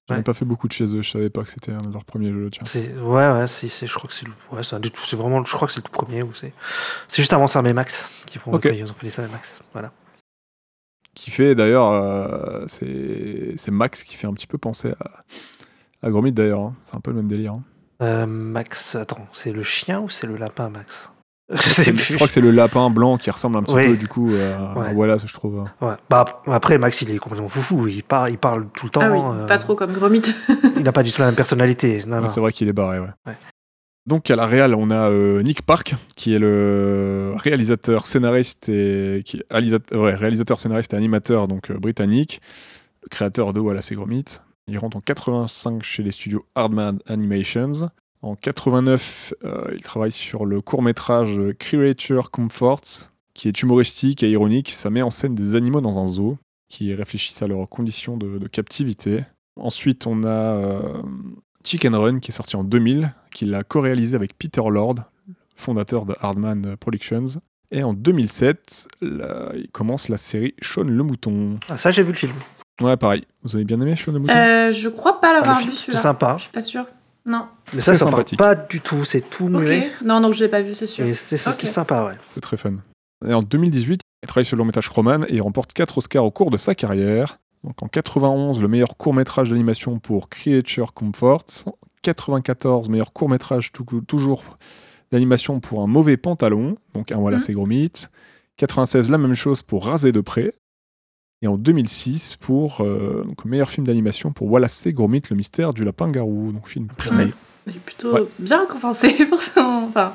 J'en 0.07 0.15
ai 0.15 0.17
Ouais. 0.19 0.23
pas 0.23 0.33
fait 0.33 0.45
beaucoup 0.45 0.67
de 0.67 0.73
chez 0.73 0.83
eux, 0.83 1.01
je 1.01 1.09
savais 1.09 1.31
pas 1.31 1.43
que 1.43 1.49
c'était 1.49 1.71
un 1.71 1.77
de 1.77 1.91
leurs 1.91 2.05
premiers 2.05 2.31
jeux, 2.31 2.49
tiens. 2.51 2.61
C'est 2.65 2.93
ouais 2.95 3.31
ouais 3.31 3.47
si 3.47 3.69
c'est 3.69 3.87
je 3.87 3.93
crois 3.95 4.07
que 4.07 4.13
c'est 4.13 4.25
le 4.27 4.33
ouais 4.51 4.61
c'est 4.61 4.75
c'est 5.07 5.15
vraiment 5.15 5.43
je 5.43 5.51
crois 5.51 5.67
que 5.67 5.73
c'est 5.73 5.79
le 5.79 5.83
tout 5.83 5.91
premier 5.91 6.21
ou 6.21 6.31
c'est 6.35 6.53
c'est 7.07 7.23
juste 7.23 7.33
avant 7.33 7.47
Max 7.73 8.07
qui 8.27 8.37
font 8.37 8.51
Ok. 8.53 8.69
ils 8.71 8.83
ont 8.83 8.93
fait 8.93 9.07
les 9.07 9.27
Max 9.29 9.61
voilà 9.73 9.91
Qui 11.15 11.31
fait 11.31 11.55
d'ailleurs, 11.55 11.91
euh, 11.91 12.65
c'est 12.67 13.53
c'est 13.57 13.71
Max 13.71 14.03
qui 14.03 14.15
fait 14.15 14.27
un 14.27 14.33
petit 14.35 14.45
peu 14.45 14.59
penser 14.59 14.93
à, 14.99 16.05
à 16.05 16.11
Gromit 16.11 16.31
d'ailleurs. 16.33 16.59
hein. 16.61 16.75
C'est 16.83 16.95
un 16.95 16.99
peu 17.01 17.09
le 17.09 17.17
même 17.17 17.27
délire. 17.27 17.53
hein. 17.53 17.63
Euh, 18.03 18.25
Max 18.27 18.93
attends 18.93 19.25
c'est 19.33 19.53
le 19.53 19.63
chien 19.63 20.01
ou 20.01 20.09
c'est 20.09 20.27
le 20.27 20.37
lapin 20.37 20.69
Max? 20.69 21.09
Je 21.53 21.61
sais 21.61 21.83
C'est- 21.83 21.91
plus. 21.93 22.01
Je 22.03 22.15
crois 22.15 22.25
que 22.27 22.33
c'est 22.33 22.41
le 22.41 22.49
lapin 22.51 22.89
blanc 22.89 23.17
qui 23.17 23.29
ressemble 23.29 23.57
un 23.57 23.63
petit 23.63 23.75
Oui. 23.75 23.87
peu 23.89 23.97
du 23.97 24.07
coup 24.07 24.29
à, 24.33 24.73
Ouais. 24.79 24.87
à 24.89 24.93
Wallace, 24.93 25.27
je 25.27 25.33
trouve. 25.33 25.63
Ouais. 25.81 25.93
Bah, 26.09 26.25
après, 26.47 26.77
Max, 26.79 27.01
il 27.03 27.11
est 27.11 27.17
complètement 27.19 27.49
foufou. 27.49 27.87
Il 27.87 28.03
parle, 28.03 28.31
il 28.31 28.37
parle 28.39 28.67
tout 28.73 28.87
le 28.87 28.89
temps. 28.89 29.01
Ah 29.03 29.11
oui, 29.11 29.19
euh, 29.19 29.45
pas 29.45 29.57
trop 29.59 29.75
comme 29.75 29.93
Gromit. 29.93 30.21
Il 30.75 30.83
n'a 30.83 30.91
pas 30.91 31.03
du 31.03 31.11
tout 31.11 31.21
la 31.21 31.27
même 31.27 31.35
personnalité. 31.35 32.03
Non, 32.07 32.21
non. 32.21 32.27
C'est 32.27 32.39
vrai 32.39 32.51
qu'il 32.51 32.67
est 32.67 32.73
barré, 32.73 32.99
ouais. 32.99 33.09
Ouais. 33.27 33.33
Donc 34.07 34.29
à 34.29 34.35
la 34.35 34.45
réal, 34.45 34.75
on 34.75 34.89
a 34.91 35.09
euh, 35.09 35.41
Nick 35.43 35.61
Park, 35.63 35.95
qui 36.15 36.33
est 36.35 36.39
le 36.39 37.33
réalisateur, 37.37 38.05
scénariste 38.07 38.69
et 38.69 39.23
qui 39.25 39.41
réalisateur, 39.49 40.01
ouais, 40.01 40.13
réalisateur, 40.15 40.59
scénariste 40.59 40.93
et 40.93 40.97
animateur 40.97 41.47
donc 41.47 41.71
euh, 41.71 41.77
britannique, 41.79 42.39
le 43.03 43.09
créateur 43.09 43.51
de 43.53 43.59
Wallace 43.59 43.91
et 43.91 43.95
Gromit. 43.95 44.25
Il 44.67 44.77
rentre 44.79 44.97
en 44.97 45.01
85 45.01 45.83
chez 45.83 46.03
les 46.03 46.11
studios 46.11 46.45
Hardman 46.55 46.99
Animations. 47.07 47.89
En 48.21 48.35
89, 48.35 49.33
euh, 49.43 49.71
il 49.75 49.81
travaille 49.81 50.11
sur 50.11 50.45
le 50.45 50.61
court 50.61 50.81
métrage 50.81 51.39
Creature 51.59 52.31
Comforts, 52.31 53.09
qui 53.33 53.47
est 53.47 53.61
humoristique 53.61 54.23
et 54.23 54.31
ironique. 54.31 54.71
Ça 54.71 54.89
met 54.89 55.01
en 55.01 55.11
scène 55.11 55.35
des 55.35 55.55
animaux 55.55 55.81
dans 55.81 55.99
un 55.99 56.07
zoo 56.07 56.37
qui 56.69 56.93
réfléchissent 56.93 57.41
à 57.43 57.47
leurs 57.47 57.69
conditions 57.69 58.17
de, 58.17 58.37
de 58.39 58.47
captivité. 58.47 59.23
Ensuite, 59.59 60.07
on 60.07 60.23
a 60.23 60.27
euh, 60.27 61.01
Chicken 61.63 61.95
Run 61.95 62.19
qui 62.19 62.31
est 62.31 62.33
sorti 62.33 62.55
en 62.55 62.63
2000, 62.63 63.13
qu'il 63.33 63.53
a 63.53 63.63
co-réalisé 63.63 64.15
avec 64.15 64.35
Peter 64.37 64.63
Lord, 64.69 64.95
fondateur 65.55 66.05
de 66.05 66.15
Hardman 66.19 66.75
Productions. 66.77 67.25
Et 67.71 67.83
en 67.83 67.93
2007, 67.93 68.87
là, 69.01 69.51
il 69.55 69.69
commence 69.69 70.09
la 70.09 70.17
série 70.17 70.55
Sean 70.61 70.83
le 70.83 71.03
Mouton. 71.03 71.59
Ah, 71.69 71.77
ça, 71.77 71.91
j'ai 71.91 72.03
vu 72.03 72.11
le 72.11 72.17
film. 72.17 72.33
Ouais, 72.81 72.97
pareil. 72.97 73.23
Vous 73.43 73.55
avez 73.55 73.65
bien 73.65 73.79
aimé 73.81 73.95
Sean 73.95 74.11
le 74.13 74.19
Mouton? 74.19 74.33
Euh, 74.35 74.71
je 74.71 74.89
crois 74.89 75.21
pas 75.21 75.29
Ah, 75.29 75.33
l'avoir 75.33 75.55
le 75.59 75.65
vu 75.65 75.69
film, 75.69 75.73
c'est 75.77 75.85
celui-là. 75.85 76.01
sympa. 76.01 76.35
Je 76.37 76.43
suis 76.43 76.51
pas 76.51 76.61
sûre. 76.61 76.85
Non. 77.25 77.47
Mais 77.73 77.81
ça, 77.81 77.95
ça 77.95 78.05
parle 78.05 78.23
pas 78.37 78.55
du 78.55 78.81
tout. 78.81 79.03
C'est 79.05 79.21
tout 79.21 79.47
muet. 79.47 79.89
Non, 80.03 80.21
donc 80.21 80.33
je 80.33 80.43
l'ai 80.43 80.49
pas 80.49 80.61
vu, 80.61 80.75
c'est 80.75 80.87
sûr. 80.87 81.05
Et 81.05 81.13
c'est 81.15 81.37
c'est- 81.37 81.49
Ok. 81.49 81.55
c'est 81.61 81.67
sympa, 81.67 82.05
ouais. 82.05 82.13
C'est 82.29 82.41
très 82.41 82.57
fun. 82.57 82.73
Et 83.27 83.33
en 83.33 83.41
2018, 83.41 84.01
il 84.23 84.27
travaille 84.27 84.45
sur 84.45 84.55
le 84.55 84.59
long 84.59 84.65
métrage 84.65 84.87
Roman 84.89 85.23
et 85.27 85.35
il 85.35 85.41
remporte 85.41 85.73
4 85.73 85.97
Oscars 85.97 86.23
au 86.23 86.31
cours 86.31 86.51
de 86.51 86.57
sa 86.57 86.75
carrière. 86.75 87.39
Donc 87.63 87.81
en 87.81 87.87
91, 87.87 88.61
le 88.61 88.67
meilleur 88.67 88.95
court 88.97 89.13
métrage 89.15 89.49
d'animation 89.49 89.97
pour 89.97 90.29
Creature 90.29 90.93
Comforts. 90.93 91.45
94, 92.03 92.89
meilleur 92.89 93.11
court 93.13 93.29
métrage 93.29 93.71
toujours 94.07 94.43
d'animation 95.11 95.59
pour 95.59 95.81
Un 95.81 95.87
mauvais 95.87 96.17
pantalon. 96.17 96.77
Donc 96.93 97.11
un 97.11 97.17
Wallace 97.17 97.47
Mhm. 97.47 97.51
et 97.51 97.53
Gromit. 97.55 97.91
96, 98.57 99.09
la 99.09 99.17
même 99.17 99.33
chose 99.33 99.63
pour 99.63 99.85
Rasé 99.87 100.11
de 100.11 100.21
près. 100.21 100.53
Et 101.45 101.47
en 101.47 101.57
2006, 101.57 102.37
pour 102.37 102.81
euh, 102.81 103.23
donc, 103.23 103.45
meilleur 103.45 103.69
film 103.69 103.85
d'animation 103.85 104.31
pour 104.33 104.51
Wallace 104.51 104.87
et 104.87 104.93
Gromit, 104.93 105.21
le 105.29 105.35
mystère 105.35 105.73
du 105.75 105.83
lapin-garou. 105.83 106.51
Donc 106.51 106.67
film 106.67 106.87
primé. 106.87 107.33
Il 107.67 107.75
est 107.75 107.79
plutôt 107.79 108.13
Ouais. 108.15 108.23
bien 108.39 108.61
récompensé 108.61 109.09
pour 109.29 109.39
son. 109.39 109.85
Enfin. 109.89 110.13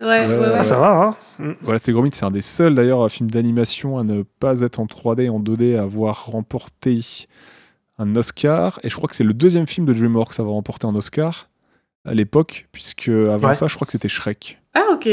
Ouais, 0.00 0.06
ouais, 0.08 0.26
Ouais, 0.26 0.36
ouais. 0.38 0.52
Ah, 0.56 0.62
ça 0.64 0.78
va, 0.78 1.02
hein 1.02 1.16
Mm. 1.38 1.52
Voilà, 1.62 1.78
c'est 1.78 1.92
Gromit, 1.92 2.10
c'est 2.12 2.24
un 2.24 2.30
des 2.30 2.40
seuls 2.40 2.74
d'ailleurs 2.74 3.10
films 3.10 3.30
d'animation 3.30 3.98
à 3.98 4.04
ne 4.04 4.22
pas 4.22 4.60
être 4.62 4.78
en 4.80 4.86
3D 4.86 5.22
et 5.24 5.28
en 5.28 5.40
2D 5.40 5.76
à 5.78 5.82
avoir 5.82 6.26
remporté 6.26 7.00
un 7.98 8.14
Oscar. 8.16 8.80
Et 8.82 8.88
je 8.90 8.96
crois 8.96 9.08
que 9.08 9.16
c'est 9.16 9.24
le 9.24 9.34
deuxième 9.34 9.66
film 9.66 9.84
de 9.86 9.92
DreamWorks 9.92 10.38
à 10.38 10.42
avoir 10.42 10.54
remporté 10.54 10.86
un 10.86 10.94
Oscar 10.94 11.48
à 12.06 12.14
l'époque, 12.14 12.66
puisque 12.72 13.08
avant 13.08 13.48
Ouais. 13.48 13.54
ça, 13.54 13.66
je 13.68 13.74
crois 13.74 13.84
que 13.86 13.92
c'était 13.92 14.08
Shrek. 14.08 14.58
Ah, 14.74 14.84
ok. 14.92 15.08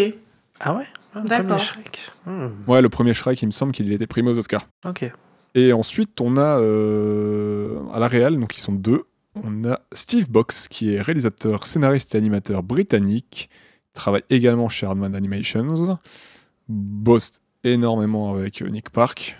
Ah 0.62 0.75
ouais? 0.75 0.86
Ah, 1.16 1.22
D'accord. 1.25 1.60
Shrek. 1.60 2.00
Hmm, 2.25 2.48
Ouais, 2.68 2.82
le 2.82 2.89
premier 2.89 3.13
Shrek, 3.13 3.42
il 3.42 3.46
me 3.48 3.51
semble 3.51 3.72
qu'il 3.74 3.92
était 3.92 4.08
primé 4.08 4.30
aux 4.32 4.38
Oscars. 4.38 4.68
Ok. 4.88 5.12
Et 5.56 5.74
ensuite, 5.74 6.22
on 6.22 6.38
a 6.38 6.60
euh, 6.60 7.82
à 7.91 8.00
la 8.00 8.08
réal, 8.08 8.39
donc 8.39 8.56
ils 8.56 8.62
sont 8.62 8.74
deux. 8.74 9.03
On 9.36 9.65
a 9.65 9.79
Steve 9.94 10.29
Box, 10.29 10.68
qui 10.68 10.94
est 10.94 11.01
réalisateur, 11.01 11.65
scénariste 11.65 12.13
et 12.15 12.18
animateur 12.18 12.63
britannique. 12.63 13.50
Il 13.96 14.00
travaille 14.00 14.24
également 14.29 14.70
chez 14.70 14.86
Hardman 14.86 15.15
Animations. 15.15 16.00
Bosse 16.68 17.41
énormément 17.63 18.34
avec 18.34 18.62
euh, 18.62 18.68
Nick 18.68 18.89
Park. 18.89 19.38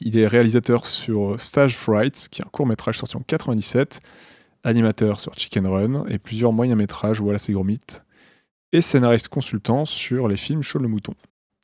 Il 0.00 0.18
est 0.18 0.26
réalisateur 0.26 0.86
sur 0.86 1.40
Stage 1.40 1.76
Fright, 1.76 2.28
qui 2.30 2.42
est 2.42 2.44
un 2.44 2.50
court 2.50 2.66
métrage 2.66 2.98
sorti 2.98 3.16
en 3.16 3.20
97. 3.20 4.00
Animateur 4.62 5.20
sur 5.20 5.34
Chicken 5.34 5.66
Run 5.66 6.04
et 6.08 6.18
plusieurs 6.18 6.52
moyens 6.52 6.76
métrages, 6.76 7.20
voilà 7.20 7.38
c'est 7.38 7.52
Gromit. 7.52 7.80
Et 8.72 8.82
scénariste 8.82 9.28
consultant 9.28 9.86
sur 9.86 10.28
les 10.28 10.36
films 10.36 10.62
Shaun 10.62 10.82
le 10.82 10.88
Mouton. 10.88 11.14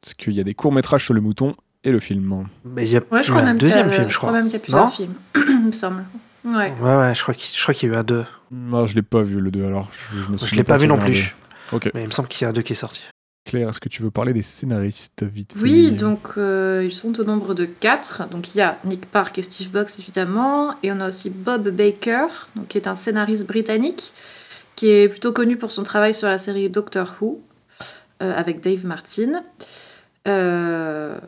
Parce 0.00 0.14
qu'il 0.14 0.32
y 0.32 0.40
a 0.40 0.44
des 0.44 0.54
courts 0.54 0.72
métrages 0.72 1.04
sur 1.04 1.14
le 1.14 1.20
mouton 1.20 1.56
et 1.86 1.92
le 1.92 2.00
film. 2.00 2.46
Mais 2.64 2.84
il 2.84 2.90
y 2.92 2.96
a, 2.96 3.00
Ouais, 3.10 3.22
je 3.22 3.30
crois 3.30 3.42
un 3.42 3.44
même 3.46 3.58
deuxième 3.58 3.90
film, 3.90 4.10
je 4.10 4.16
crois. 4.16 4.32
même 4.32 4.44
qu'il 4.46 4.54
y 4.54 4.56
a 4.56 4.60
plusieurs 4.60 4.84
Non 4.84 4.90
films, 4.90 5.14
il 5.36 5.66
me 5.66 5.72
semble. 5.72 6.04
Ouais. 6.44 6.72
Ouais, 6.80 6.96
ouais, 6.96 7.14
je 7.14 7.22
crois 7.22 7.34
qu'il 7.34 7.56
je 7.56 7.62
crois 7.62 7.74
qu'il 7.74 7.88
y 7.88 7.92
a 7.92 7.94
eu 7.96 7.98
un 7.98 8.04
2. 8.04 8.24
Non, 8.52 8.86
je 8.86 8.94
l'ai 8.94 9.02
pas 9.02 9.22
vu 9.22 9.40
le 9.40 9.50
2 9.50 9.66
alors. 9.66 9.90
Je, 10.12 10.20
je 10.22 10.28
me 10.30 10.36
Je 10.36 10.54
l'ai 10.54 10.62
pas 10.64 10.76
vu 10.76 10.86
non 10.86 10.98
plus. 10.98 11.34
un. 11.72 11.76
Ok. 11.76 11.90
Mais 11.94 12.02
il 12.02 12.06
me 12.06 12.12
semble 12.12 12.28
qu'il 12.28 12.44
y 12.44 12.46
a 12.46 12.50
un 12.50 12.52
2 12.52 12.62
qui 12.62 12.72
est 12.74 12.76
sorti. 12.76 13.00
Claire, 13.44 13.68
est-ce 13.68 13.78
que 13.80 13.88
tu 13.88 14.02
veux 14.02 14.10
parler 14.10 14.32
des 14.32 14.42
scénaristes 14.42 15.22
vite 15.22 15.52
fait? 15.54 15.60
Oui, 15.62 15.92
donc 15.92 16.30
euh, 16.36 16.82
ils 16.84 16.92
sont 16.94 17.18
au 17.20 17.24
nombre 17.24 17.54
de 17.54 17.64
quatre. 17.64 18.28
Donc 18.28 18.54
il 18.54 18.58
y 18.58 18.60
a 18.60 18.76
Nick 18.84 19.06
Park 19.06 19.38
et 19.38 19.42
Steve 19.42 19.70
Box 19.70 19.98
évidemment, 20.00 20.74
et 20.82 20.90
on 20.90 20.98
a 21.00 21.08
aussi 21.08 21.30
Bob 21.30 21.68
Baker, 21.68 22.26
donc 22.56 22.68
qui 22.68 22.78
est 22.78 22.88
un 22.88 22.96
scénariste 22.96 23.46
britannique, 23.46 24.12
qui 24.74 24.88
est 24.90 25.08
plutôt 25.08 25.32
connu 25.32 25.56
pour 25.56 25.70
son 25.70 25.84
travail 25.84 26.12
sur 26.12 26.28
la 26.28 26.38
série 26.38 26.68
Doctor 26.70 27.14
Who 27.20 27.40
euh, 28.22 28.36
avec 28.36 28.60
Dave 28.62 28.84
Martin. 28.84 29.42
Euh, 30.26 31.18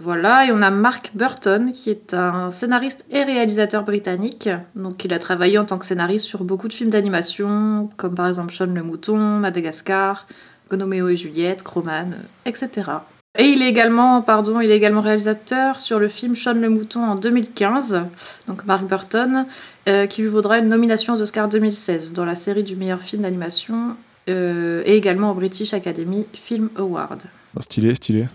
voilà, 0.00 0.46
et 0.46 0.52
on 0.52 0.62
a 0.62 0.70
Mark 0.70 1.12
Burton, 1.14 1.72
qui 1.72 1.90
est 1.90 2.14
un 2.14 2.50
scénariste 2.50 3.04
et 3.10 3.22
réalisateur 3.22 3.84
britannique. 3.84 4.48
Donc, 4.74 5.04
il 5.04 5.12
a 5.12 5.18
travaillé 5.18 5.58
en 5.58 5.64
tant 5.64 5.78
que 5.78 5.86
scénariste 5.86 6.24
sur 6.24 6.44
beaucoup 6.44 6.68
de 6.68 6.72
films 6.72 6.90
d'animation, 6.90 7.90
comme 7.96 8.14
par 8.14 8.26
exemple 8.26 8.52
Sean 8.52 8.66
le 8.66 8.82
Mouton, 8.82 9.18
Madagascar, 9.18 10.26
Gonoméo 10.70 11.08
et 11.08 11.16
Juliette, 11.16 11.62
Croman, 11.62 12.14
euh, 12.14 12.48
etc. 12.48 12.90
Et 13.38 13.44
il 13.44 13.62
est 13.62 13.68
également, 13.68 14.20
pardon, 14.22 14.60
il 14.60 14.70
est 14.70 14.76
également 14.76 15.00
réalisateur 15.00 15.78
sur 15.78 15.98
le 15.98 16.08
film 16.08 16.34
Sean 16.34 16.54
le 16.54 16.68
Mouton 16.68 17.02
en 17.02 17.14
2015, 17.14 18.00
donc 18.46 18.64
Mark 18.66 18.84
Burton, 18.86 19.46
euh, 19.88 20.06
qui 20.06 20.20
lui 20.22 20.28
vaudra 20.28 20.58
une 20.58 20.68
nomination 20.68 21.14
aux 21.14 21.22
Oscars 21.22 21.48
2016 21.48 22.12
dans 22.12 22.26
la 22.26 22.34
série 22.34 22.62
du 22.62 22.76
meilleur 22.76 23.00
film 23.00 23.22
d'animation 23.22 23.96
et 24.28 24.96
également 24.96 25.32
au 25.32 25.34
British 25.34 25.74
Academy 25.74 26.26
Film 26.32 26.68
Award. 26.76 27.22
Ah, 27.56 27.60
Stylé, 27.60 27.94
stylé. 27.94 28.28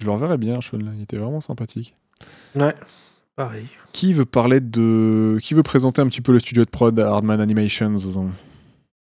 Je 0.00 0.06
le 0.06 0.12
reverrais 0.12 0.38
bien, 0.38 0.60
Sean, 0.60 0.78
il 0.80 1.02
était 1.02 1.16
vraiment 1.16 1.40
sympathique. 1.40 1.94
Ouais, 2.54 2.74
pareil. 3.36 3.68
Qui 3.92 4.12
veut 4.12 4.24
parler 4.24 4.60
de. 4.60 5.38
Qui 5.40 5.54
veut 5.54 5.62
présenter 5.62 6.02
un 6.02 6.06
petit 6.08 6.20
peu 6.20 6.32
le 6.32 6.38
studio 6.40 6.64
de 6.64 6.70
prod 6.70 6.98
à 6.98 7.08
Hardman 7.08 7.40
Animations? 7.40 7.94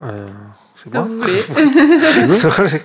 Euh, 0.04 0.30
c'est 0.76 0.94
moi 0.94 1.02
vrai, 1.08 2.82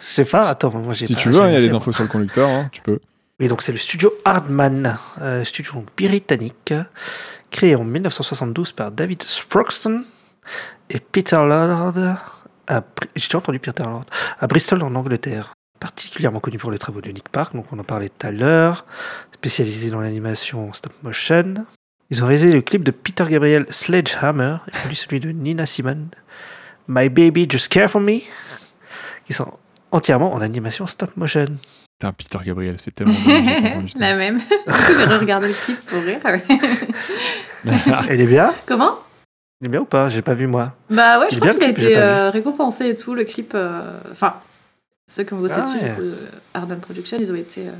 Je 0.00 0.06
sais 0.06 0.24
pas, 0.24 0.48
attends, 0.50 0.72
moi 0.72 0.92
j'ai 0.94 1.06
Si 1.06 1.14
pas- 1.14 1.20
tu 1.20 1.30
veux, 1.30 1.40
hein, 1.40 1.48
il 1.48 1.52
y 1.54 1.56
a 1.56 1.60
les 1.60 1.72
infos 1.72 1.92
sur 1.92 2.02
le 2.02 2.08
conducteur, 2.08 2.48
hein, 2.48 2.68
tu 2.72 2.82
peux. 2.82 2.98
Oui, 3.38 3.48
donc 3.48 3.62
c'est 3.62 3.72
le 3.72 3.78
studio 3.78 4.12
Hardman, 4.24 4.96
euh, 5.20 5.44
studio 5.44 5.84
britannique, 5.96 6.72
créé 7.50 7.76
en 7.76 7.84
1972 7.84 8.72
par 8.72 8.90
David 8.90 9.22
Sproxton 9.22 10.04
et 10.90 10.98
Peter 11.00 11.36
Lord. 11.36 11.94
à 12.66 12.82
J'ai 13.14 13.28
déjà 13.28 13.38
entendu 13.38 13.58
Peter 13.60 13.82
Lord 13.84 14.06
à 14.40 14.46
Bristol 14.46 14.82
en 14.82 14.94
Angleterre. 14.94 15.52
Particulièrement 15.80 16.40
connu 16.40 16.58
pour 16.58 16.70
les 16.70 16.78
travaux 16.78 17.00
de 17.00 17.10
Nick 17.10 17.28
Park, 17.28 17.54
donc 17.54 17.66
on 17.72 17.78
en 17.78 17.84
parlait 17.84 18.08
tout 18.08 18.26
à 18.26 18.30
l'heure, 18.30 18.86
spécialisé 19.34 19.90
dans 19.90 20.00
l'animation 20.00 20.72
stop 20.72 20.92
motion. 21.02 21.66
Ils 22.10 22.22
ont 22.22 22.26
réalisé 22.26 22.50
le 22.50 22.62
clip 22.62 22.82
de 22.82 22.90
Peter 22.92 23.24
Gabriel 23.28 23.66
Sledgehammer 23.70 24.56
et 24.90 24.94
celui 24.94 25.20
de 25.20 25.30
Nina 25.30 25.66
Simon, 25.66 26.06
My 26.88 27.08
Baby 27.08 27.46
Just 27.50 27.68
Care 27.68 27.90
for 27.90 28.00
Me, 28.00 28.20
qui 29.26 29.32
sont 29.32 29.52
entièrement 29.92 30.32
en 30.32 30.40
animation 30.40 30.86
stop 30.86 31.16
motion. 31.16 31.46
Putain, 31.98 32.12
Peter 32.12 32.38
Gabriel, 32.44 32.78
fait 32.78 32.90
tellement 32.90 33.12
ça. 33.14 33.98
La 33.98 34.14
même. 34.16 34.40
J'ai 34.66 35.16
regardé 35.16 35.48
le 35.48 35.54
clip 35.54 35.78
pour 35.86 36.02
rire. 36.02 36.20
Elle 38.08 38.20
est 38.20 38.26
bien? 38.26 38.54
Comment? 38.66 38.98
Il 39.60 39.66
est 39.68 39.70
bien 39.70 39.80
ou 39.80 39.84
pas? 39.86 40.08
J'ai 40.08 40.22
pas 40.22 40.34
vu 40.34 40.46
moi. 40.46 40.74
Bah 40.90 41.18
ouais, 41.18 41.26
je 41.30 41.38
crois 41.38 41.54
qu'il 41.54 41.64
a 41.64 41.68
été 41.68 41.96
euh, 41.96 42.30
récompensé 42.30 42.90
et 42.90 42.96
tout, 42.96 43.14
le 43.14 43.24
clip. 43.24 43.52
euh, 43.54 43.98
Enfin, 44.12 44.34
ceux 45.08 45.24
qui 45.24 45.34
ont 45.34 45.38
bossé 45.38 45.56
Ah 45.58 45.62
dessus, 45.62 45.76
ouais. 45.76 45.88
du 45.90 45.94
coup, 45.94 46.00
euh, 46.02 46.28
Arden 46.54 46.78
Production, 46.80 47.16
ils 47.20 47.30
ont 47.32 47.36
été. 47.36 47.68
euh, 47.68 47.72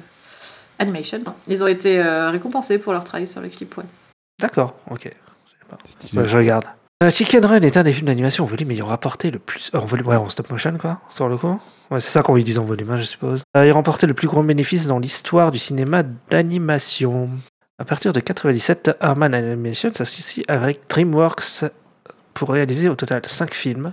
Animation, 0.78 1.18
non. 1.24 1.34
Ils 1.48 1.64
ont 1.64 1.66
été 1.66 1.98
euh, 1.98 2.30
récompensés 2.30 2.78
pour 2.78 2.92
leur 2.92 3.02
travail 3.04 3.26
sur 3.26 3.40
le 3.40 3.48
clip, 3.48 3.76
ouais. 3.78 3.84
D'accord, 4.40 4.76
ok. 4.90 5.10
Je 6.02 6.36
regarde. 6.36 6.64
Euh, 7.02 7.10
Chicken 7.10 7.44
Run 7.44 7.60
est 7.62 7.76
un 7.76 7.82
des 7.82 7.92
films 7.92 8.06
d'animation 8.06 8.44
en 8.44 8.46
volume 8.46 8.70
ayant 8.70 8.86
rapporté 8.86 9.30
le 9.30 9.38
plus. 9.38 9.70
euh, 9.74 9.78
en 9.78 9.86
volume, 9.86 10.06
ouais, 10.06 10.16
en 10.16 10.28
stop 10.28 10.50
motion, 10.50 10.76
quoi, 10.78 11.00
sur 11.10 11.28
le 11.28 11.36
coup. 11.38 11.58
Ouais, 11.90 12.00
c'est 12.00 12.10
ça 12.10 12.22
qu'on 12.22 12.34
lui 12.34 12.44
dit 12.44 12.58
en 12.58 12.64
volume, 12.64 12.90
hein, 12.90 12.96
je 12.98 13.04
suppose. 13.04 13.42
Euh, 13.56 13.66
il 13.66 13.70
a 13.70 13.74
remporté 13.74 14.06
le 14.06 14.14
plus 14.14 14.28
grand 14.28 14.42
bénéfice 14.42 14.86
dans 14.86 14.98
l'histoire 14.98 15.50
du 15.50 15.58
cinéma 15.58 16.02
d'animation. 16.30 17.30
À 17.78 17.84
partir 17.84 18.12
de 18.12 18.20
97, 18.20 18.96
Harman 19.00 19.34
Animation 19.34 19.92
s'associe 19.94 20.44
avec 20.48 20.82
DreamWorks 20.88 21.64
pour 22.34 22.50
réaliser 22.50 22.88
au 22.88 22.94
total 22.94 23.22
5 23.26 23.54
films. 23.54 23.92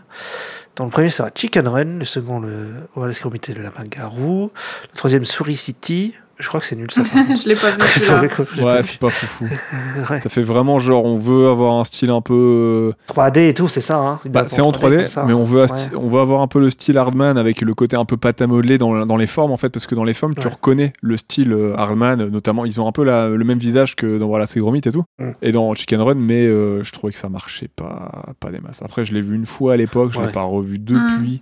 Dont 0.76 0.86
le 0.86 0.90
premier 0.90 1.10
sera 1.10 1.30
Chicken 1.34 1.68
Run, 1.68 2.00
le 2.00 2.06
second 2.06 2.40
le 2.40 2.88
Wallace 2.96 3.20
Gromit 3.20 3.42
et 3.48 3.54
le 3.54 3.62
Lapin 3.62 3.86
Garou, 3.86 4.52
le 4.92 4.98
troisième 4.98 5.26
Souris 5.26 5.58
City, 5.58 6.16
Je 6.44 6.48
crois 6.50 6.60
que 6.60 6.66
c'est 6.66 6.76
nul 6.76 6.92
ça. 6.92 7.02
je 7.14 7.48
l'ai 7.48 7.56
pas 7.56 7.72
vu 7.72 7.82
celui-là. 7.88 8.66
Ouais, 8.76 8.84
c'est 8.84 9.00
pas 9.00 9.10
foufou. 9.10 9.46
Ouais. 10.10 10.20
Ça 10.20 10.28
fait 10.30 10.42
vraiment 10.42 10.78
genre, 10.80 11.06
on 11.06 11.18
veut 11.18 11.48
avoir 11.48 11.76
un 11.80 11.84
style 11.86 12.10
un 12.10 12.20
peu. 12.20 12.94
3D 13.08 13.50
et 13.50 13.54
tout, 13.54 13.70
c'est 13.70 13.80
ça. 13.82 13.98
Hein. 13.98 14.20
Bah, 14.26 14.44
c'est 14.48 14.62
en 14.62 14.72
3D, 14.72 14.98
comme 14.98 15.08
ça. 15.08 15.24
mais 15.26 15.34
on 15.34 15.46
veut, 15.46 15.62
Ouais. 15.62 15.68
on 15.96 16.10
veut 16.10 16.20
avoir 16.20 16.42
un 16.42 16.48
peu 16.48 16.60
le 16.60 16.70
style 16.70 16.98
Hardman 16.98 17.38
avec 17.38 17.62
le 17.62 17.74
côté 17.74 17.96
un 17.96 18.04
peu 18.06 18.18
pâte 18.18 18.42
à 18.42 18.48
modeler 18.48 18.78
dans, 18.78 19.06
dans 19.06 19.16
les 19.18 19.28
formes 19.28 19.52
en 19.52 19.58
fait, 19.58 19.70
parce 19.70 19.88
que 19.88 19.96
dans 19.96 20.04
les 20.04 20.14
formes, 20.14 20.36
tu 20.36 20.48
reconnais 20.48 20.92
le 21.02 21.16
style 21.16 21.54
euh, 21.54 21.74
Hardman, 21.78 22.28
notamment, 22.28 22.66
ils 22.66 22.82
ont 22.82 22.88
un 22.88 22.92
peu 22.92 23.04
la- 23.06 23.30
le 23.30 23.46
même 23.46 23.60
visage 23.60 23.96
que 23.96 24.18
dans 24.18 24.28
voilà, 24.28 24.46
C'est 24.46 24.60
Gromit 24.60 24.80
et 24.86 24.92
tout, 24.92 25.04
Mm. 25.20 25.30
et 25.42 25.52
dans 25.54 25.74
Chicken 25.74 26.02
Run, 26.02 26.16
mais 26.16 26.46
euh, 26.46 26.84
je 26.84 26.92
trouvais 26.92 27.14
que 27.14 27.20
ça 27.20 27.30
marchait 27.30 27.70
pas, 27.74 28.34
pas 28.42 28.50
des 28.52 28.60
masses. 28.60 28.82
Après, 28.84 29.06
je 29.06 29.14
l'ai 29.14 29.22
vu 29.22 29.36
une 29.36 29.46
fois 29.46 29.74
à 29.74 29.78
l'époque, 29.78 30.12
je 30.14 30.20
l'ai 30.20 30.32
pas 30.32 30.44
revu 30.44 30.80
depuis. 30.80 31.40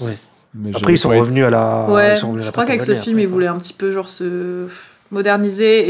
Ouais. 0.00 0.16
Mais 0.54 0.74
Après, 0.76 0.92
ils 0.94 0.98
sont 0.98 1.08
revenus 1.10 1.44
à 1.44 1.50
la. 1.50 1.86
Ouais, 1.88 2.14
ils 2.14 2.18
sont 2.18 2.28
revenus 2.28 2.44
à 2.44 2.46
je 2.48 2.52
crois 2.52 2.64
qu'avec 2.66 2.82
ce 2.82 2.94
film, 2.94 3.18
ils 3.18 3.26
voulaient 3.28 3.46
un 3.46 3.58
petit 3.58 3.72
peu 3.72 3.90
genre 3.90 4.08
se 4.08 4.68
moderniser 5.10 5.80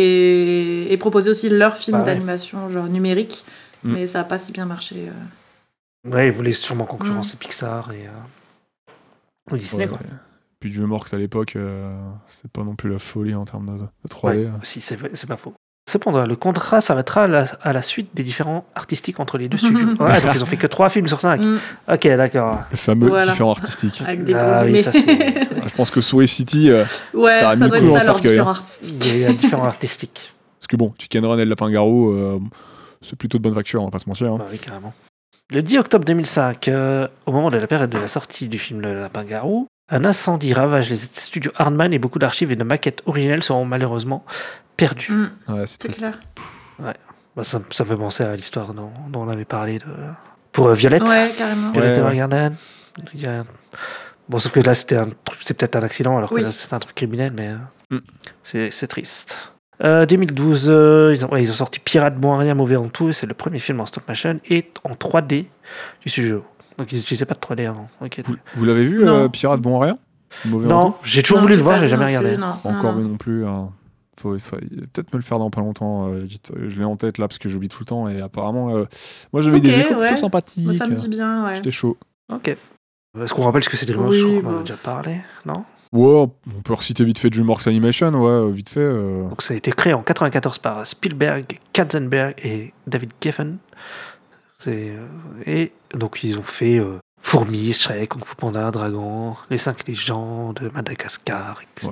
et, 0.87 0.93
et 0.93 0.97
proposer 0.97 1.31
aussi 1.31 1.49
leur 1.49 1.77
film 1.77 1.99
Bah 1.99 2.05
d'animation 2.05 2.69
genre 2.71 2.87
numérique, 2.87 3.45
Mm. 3.85 3.93
mais 3.95 4.07
ça 4.07 4.21
a 4.21 4.25
pas 4.25 4.39
si 4.39 4.53
bien 4.53 4.65
marché. 4.67 5.09
euh. 5.09 6.11
Ouais, 6.11 6.27
ils 6.29 6.33
voulaient 6.33 6.53
sûrement 6.53 6.85
concurrencer 6.85 7.37
Pixar 7.37 7.93
et. 7.93 8.07
euh, 8.07 8.11
Ou 9.51 9.57
Disney, 9.57 9.85
Ouais, 9.85 9.89
quoi. 9.91 9.99
ouais. 10.01 10.07
Puis 10.61 10.73
DreamWorks 10.73 11.13
à 11.15 11.19
l'époque, 11.19 11.57
euh, 11.57 11.99
c'est 12.29 12.51
pas 12.51 12.63
non 12.63 12.77
plus 12.77 12.91
la 12.91 13.01
folie 13.01 13.35
en 13.35 13.45
termes 13.45 13.77
de, 13.79 13.83
de 13.85 14.09
3D. 14.09 14.37
Ouais, 14.47 14.51
aussi, 14.63 14.81
c'est 14.81 14.95
vrai- 14.95 15.11
c'est 15.15 15.27
pas 15.27 15.37
faux. 15.37 15.55
Cependant, 15.93 16.25
le 16.25 16.37
contrat 16.37 16.81
s'arrêtera 16.81 17.25
à 17.25 17.27
la, 17.27 17.45
à 17.61 17.73
la 17.75 17.83
suite 17.83 18.09
des 18.15 18.23
différents 18.23 18.65
artistiques 18.75 19.21
entre 19.21 19.37
les 19.37 19.49
deux 19.49 19.59
studios. 19.59 19.89
Ouais, 20.01 20.21
donc 20.23 20.31
ils 20.35 20.43
ont 20.43 20.47
fait 20.47 20.57
que 20.57 20.67
3 20.67 20.89
films 20.89 21.07
sur 21.07 21.21
5. 21.21 21.45
Mm, 21.45 21.59
Ok, 21.93 22.07
d'accord. 22.17 22.61
Le 22.71 22.77
fameux 22.79 23.09
Voilà. 23.09 23.27
différent 23.33 23.51
artistique. 23.51 24.03
avec 24.07 24.25
des 24.25 24.33
Ah 24.35 24.63
oui, 24.65 24.83
ça. 24.83 24.91
Ah, 25.65 25.67
je 25.69 25.75
pense 25.77 25.91
que 25.91 26.01
Sway 26.01 26.27
City, 26.27 26.71
euh, 26.71 26.85
ouais, 27.15 27.39
Ça 27.39 27.51
a 27.51 27.55
mis 27.57 27.61
doit 27.61 27.69
le 27.69 27.75
être 27.77 27.81
coup 27.83 27.87
dans 27.93 28.01
ça 28.01 28.01
le 28.01 28.07
leur 28.07 28.17
cercueil, 28.17 28.33
différent 28.33 28.53
hein. 28.53 29.07
Il 29.13 29.19
y 29.19 29.25
a 29.27 29.33
différents 29.33 29.65
artistiques. 29.67 30.33
parce 30.59 30.67
que 30.67 30.77
bon, 30.77 30.93
Chicken 30.99 31.25
Run 31.27 31.37
et 31.39 31.45
le 31.45 31.51
Lapin-Garou, 31.51 32.11
euh, 32.11 32.39
c'est 33.03 33.17
plutôt 33.17 33.37
de 33.39 33.43
bonne 33.43 33.55
facture, 33.55 33.83
on 33.83 33.85
va 33.85 33.91
pas 33.91 33.99
se 33.99 34.09
mentir. 34.09 34.33
hein. 34.33 34.37
Bah 34.39 34.47
oui, 34.51 34.59
carrément. 34.59 34.93
Le 35.51 35.61
10 35.63 35.79
octobre 35.79 36.05
2005, 36.07 36.69
euh, 36.69 37.07
au 37.27 37.33
moment 37.33 37.51
de 37.51 37.59
la 37.59 37.67
période 37.67 37.91
de 37.91 37.99
la 37.99 38.09
sortie 38.09 38.49
du 38.49 38.59
film 38.59 38.81
Le 38.81 38.99
Lapin-Garou, 39.01 39.67
un 39.91 40.05
incendie 40.07 40.55
ravage 40.55 40.89
les 40.89 40.97
studios 40.97 41.53
Hardman 41.57 41.93
et 41.93 41.99
beaucoup 41.99 42.19
d'archives 42.19 42.51
et 42.51 42.57
de 42.57 42.65
maquettes 42.65 43.03
originelles 43.07 43.43
seront 43.43 43.67
malheureusement 43.67 44.25
perdues. 44.87 45.13
Mm, 45.13 45.31
Ouais, 45.49 45.67
c'est 45.67 45.89
clair. 45.93 46.19
Bah, 47.35 47.45
ça, 47.45 47.61
ça 47.71 47.85
fait 47.85 47.97
penser 47.97 48.25
à 48.25 48.37
l'histoire 48.37 48.75
dont, 48.75 48.91
dont 49.09 49.23
on 49.23 49.29
avait 49.29 49.45
parlé 49.47 49.79
de... 49.79 49.85
pour 50.53 50.67
euh, 50.67 50.75
Violette. 50.75 51.03
Ouais, 51.09 51.33
carrément. 51.37 51.71
Violette 51.73 51.97
Ouais, 51.97 52.03
ouais. 52.03 52.07
Evergarden. 52.09 52.55
Il 53.15 53.21
y 53.23 53.27
a- 53.27 53.45
Bon, 54.29 54.39
sauf 54.39 54.53
que 54.53 54.61
là, 54.61 54.75
c'était 54.75 54.97
un 54.97 55.09
truc- 55.25 55.41
c'est 55.43 55.55
peut-être 55.55 55.77
un 55.77 55.83
accident, 55.83 56.17
alors 56.17 56.29
que 56.31 56.35
Oui. 56.37 56.43
là, 56.43 56.53
c'est 56.53 56.73
un 56.75 56.79
truc 56.79 56.95
criminel, 56.95 57.33
mais 57.35 57.49
euh, 57.49 57.57
Mm. 57.97 58.01
c'est 58.45 58.71
c'est 58.71 58.87
triste. 58.87 59.37
Euh, 59.83 60.07
2012, 60.07 60.67
euh, 60.69 61.13
ils, 61.15 61.25
ont, 61.25 61.31
ouais, 61.33 61.43
ils 61.43 61.51
ont 61.51 61.55
sorti 61.55 61.81
Pirate 61.81 62.17
Bon 62.17 62.35
à 62.35 62.39
Rien, 62.39 62.55
Mauvais 62.55 62.77
en 62.77 62.89
tout. 62.89 63.13
C'est 63.13 63.27
le 63.27 63.35
premier 63.35 63.59
film 63.59 63.81
en 63.81 63.87
stop 63.87 64.07
motion 64.09 64.39
et 64.49 64.71
en 64.85 64.91
3D 64.95 65.47
du 66.03 66.09
studio. 66.09 66.45
Donc, 66.79 66.93
ils 66.93 66.99
n'utilisaient 66.99 67.25
pas 67.27 67.35
de 67.35 67.41
3D 67.41 67.67
avant. 67.69 67.89
Vous, 68.01 68.37
vous 68.55 68.65
l'avez 68.65 68.85
vu, 68.85 69.05
Non. 69.05 69.25
euh, 69.25 69.29
Pirate 69.29 69.61
Bon 69.61 69.81
à 69.81 69.85
rien? 69.87 69.99
Mauvais 70.45 70.67
en 70.67 70.69
Non, 70.69 70.91
tout? 70.93 70.97
j'ai 71.03 71.23
toujours 71.23 71.39
Non, 71.39 71.43
voulu 71.45 71.57
le 71.57 71.63
voir, 71.63 71.79
j'ai 71.79 71.89
jamais 71.89 72.07
regardé. 72.07 72.31
plus, 72.31 72.39
non. 72.39 72.53
Pas 72.63 72.71
Non, 72.71 72.79
encore 72.79 72.93
non. 72.95 73.09
non 73.09 73.17
plus. 73.17 73.45
hein. 73.47 73.71
Faut 74.23 74.39
ça- 74.39 74.57
peut-être 74.57 75.13
me 75.13 75.19
le 75.19 75.25
faire 75.25 75.39
dans 75.41 75.51
pas 75.51 75.61
longtemps. 75.61 76.09
euh. 76.09 76.27
Je 76.69 76.79
l'ai 76.79 76.85
en 76.85 76.97
tête 76.97 77.19
là 77.19 77.27
parce 77.29 77.39
que 77.39 77.49
j'oublie 77.49 77.69
tout 77.69 77.81
le 77.81 77.87
temps 77.87 78.09
et 78.09 78.21
apparemment, 78.21 78.77
euh, 78.77 78.85
moi 79.33 79.43
j'avais 79.43 79.59
des 79.61 79.71
échos 79.79 79.95
ouais. 79.97 80.07
plutôt 80.07 80.21
sympathiques. 80.21 80.65
Moi, 80.65 80.73
ça 80.75 80.87
me 80.87 80.95
dit 80.95 81.09
bien, 81.09 81.45
ouais. 81.47 81.57
J'étais 81.57 81.71
chaud. 81.73 81.97
Ok. 82.33 82.49
Est-ce 83.21 83.35
qu'on 83.35 83.43
rappelle 83.43 83.63
ce 83.65 83.69
que 83.69 83.77
c'est 83.77 83.85
DreamWorks 83.87 84.13
Oui, 84.13 84.21
Je 84.21 84.27
crois 84.27 84.41
qu'on 84.43 84.49
en 84.49 84.55
avait 84.55 84.61
déjà 84.63 84.77
parlé, 84.77 85.21
non? 85.45 85.65
Ouais, 85.93 86.27
on 86.57 86.61
peut 86.63 86.73
reciter 86.73 87.05
vite 87.05 87.19
fait 87.19 87.29
DreamWorks 87.29 87.67
Animation, 87.67 88.09
ouais, 88.13 88.31
euh, 88.31 88.51
vite 88.51 88.71
fait. 88.71 88.81
euh. 88.81 89.29
Donc 89.29 89.43
ça 89.43 89.53
a 89.53 89.57
été 89.59 89.71
créé 89.73 89.93
en 89.93 90.03
94 90.03 90.59
par 90.59 90.87
Spielberg, 90.87 91.59
Katzenberg 91.75 92.35
et 92.43 92.73
David 92.87 93.11
Geffen. 93.21 93.59
C'est 94.59 94.93
et 95.47 95.73
donc 95.95 96.23
ils 96.23 96.39
ont 96.39 96.43
fait 96.43 96.79
euh, 96.79 96.99
Fourmis, 97.21 97.73
Shrek, 97.73 98.11
Kung 98.11 98.25
Fu 98.25 98.35
Panda, 98.37 98.71
Dragon, 98.71 99.35
Les 99.51 99.59
Cinq 99.59 99.87
Légendes, 99.87 100.71
Madagascar, 100.73 101.61
etc. 101.77 101.91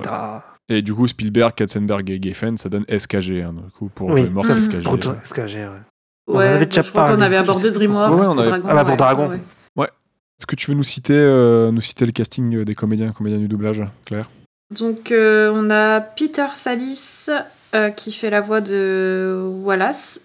Et 0.73 0.81
du 0.81 0.93
coup, 0.93 1.07
Spielberg, 1.07 1.53
Katzenberg 1.53 2.09
et 2.09 2.19
Geffen, 2.21 2.57
ça 2.57 2.69
donne 2.69 2.85
SKG. 2.87 3.41
hein, 3.41 3.53
du 3.65 3.71
coup, 3.71 3.89
pour 3.93 4.09
Oui. 4.11 4.21
Mhm. 4.21 4.41
SKG. 4.43 4.83
Pour 4.83 4.93
ouais. 4.93 5.15
SKG, 5.25 5.55
ouais. 5.55 5.67
On 6.27 6.37
Ouais, 6.37 6.47
avait 6.47 6.65
déjà 6.65 6.81
je 6.81 6.89
crois 6.91 7.13
qu'on 7.13 7.19
avait 7.21 7.35
abordé. 7.35 7.71
DreamWorks. 7.71 8.13
Ouais, 8.19 8.25
on 8.27 8.35
pour 8.35 8.39
avait- 8.39 8.49
Dragon, 8.49 8.67
Ah 8.69 8.73
bah, 8.75 8.81
pour 8.83 8.91
ouais, 8.91 8.97
Dragon. 8.97 9.29
ouais. 9.29 9.39
Est-ce 10.39 10.45
que 10.47 10.55
tu 10.55 10.71
veux 10.71 10.77
nous 10.77 10.83
citer, 10.83 11.13
euh, 11.13 11.71
nous 11.71 11.81
citer 11.81 12.05
le 12.05 12.11
casting 12.11 12.55
euh, 12.55 12.65
des 12.65 12.73
comédiens 12.73 13.09
et 13.09 13.13
comédiennes 13.13 13.41
du 13.41 13.47
doublage, 13.47 13.83
Claire? 14.05 14.29
Donc, 14.73 15.11
euh, 15.11 15.51
on 15.53 15.69
a 15.69 15.99
Peter 16.01 16.47
Salis 16.55 17.27
euh, 17.75 17.89
qui 17.89 18.11
fait 18.11 18.29
la 18.29 18.41
voix 18.41 18.61
de 18.61 19.39
Wallace 19.63 20.21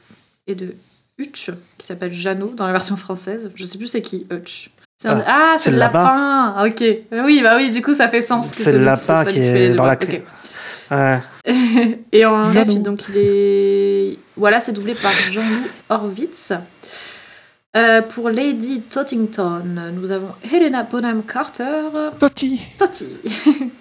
et 0.47 0.55
de 0.55 0.75
Hutch 1.19 1.51
qui 1.77 1.87
s'appelle 1.87 2.13
Jeannot 2.13 2.55
dans 2.55 2.67
la 2.67 2.73
version 2.73 2.97
française. 2.97 3.51
Je 3.57 3.65
sais 3.65 3.77
plus 3.79 3.89
c'est 3.89 4.01
qui 4.03 4.27
Hutch. 4.31 4.71
C'est 4.99 5.09
un- 5.09 5.23
Ah, 5.27 5.57
c'est 5.59 5.71
le 5.71 5.77
lapin. 5.79 6.65
Ok. 6.67 6.83
Oui, 7.13 7.41
bah 7.43 7.55
oui, 7.57 7.71
du 7.71 7.83
coup 7.83 7.95
ça 7.95 8.09
fait 8.09 8.23
sens. 8.23 8.53
que 8.53 8.63
C'est 8.63 8.73
le 8.73 8.85
lapin 8.85 9.25
qui 9.27 9.39
est 9.41 9.71
dans 9.75 9.85
la. 9.87 9.97
Ouais. 10.91 11.21
Et 12.13 12.25
en. 12.25 12.45
VF, 12.45 12.67
donc 12.83 13.05
il 13.11 13.17
est. 13.19 14.19
Voilà, 14.37 14.61
c'est 14.61 14.73
doublé 14.73 14.95
par 14.95 15.13
Jean-Loup 15.31 15.67
Horwitz. 15.91 16.53
Euh, 17.77 18.01
pour 18.01 18.31
Lady 18.31 18.81
Tottington, 18.83 19.63
nous 19.95 20.11
avons 20.11 20.31
Helena 20.51 20.83
Bonham 20.85 21.23
Carter. 21.25 21.83
Toti 22.19 22.61
Toti. 22.79 23.07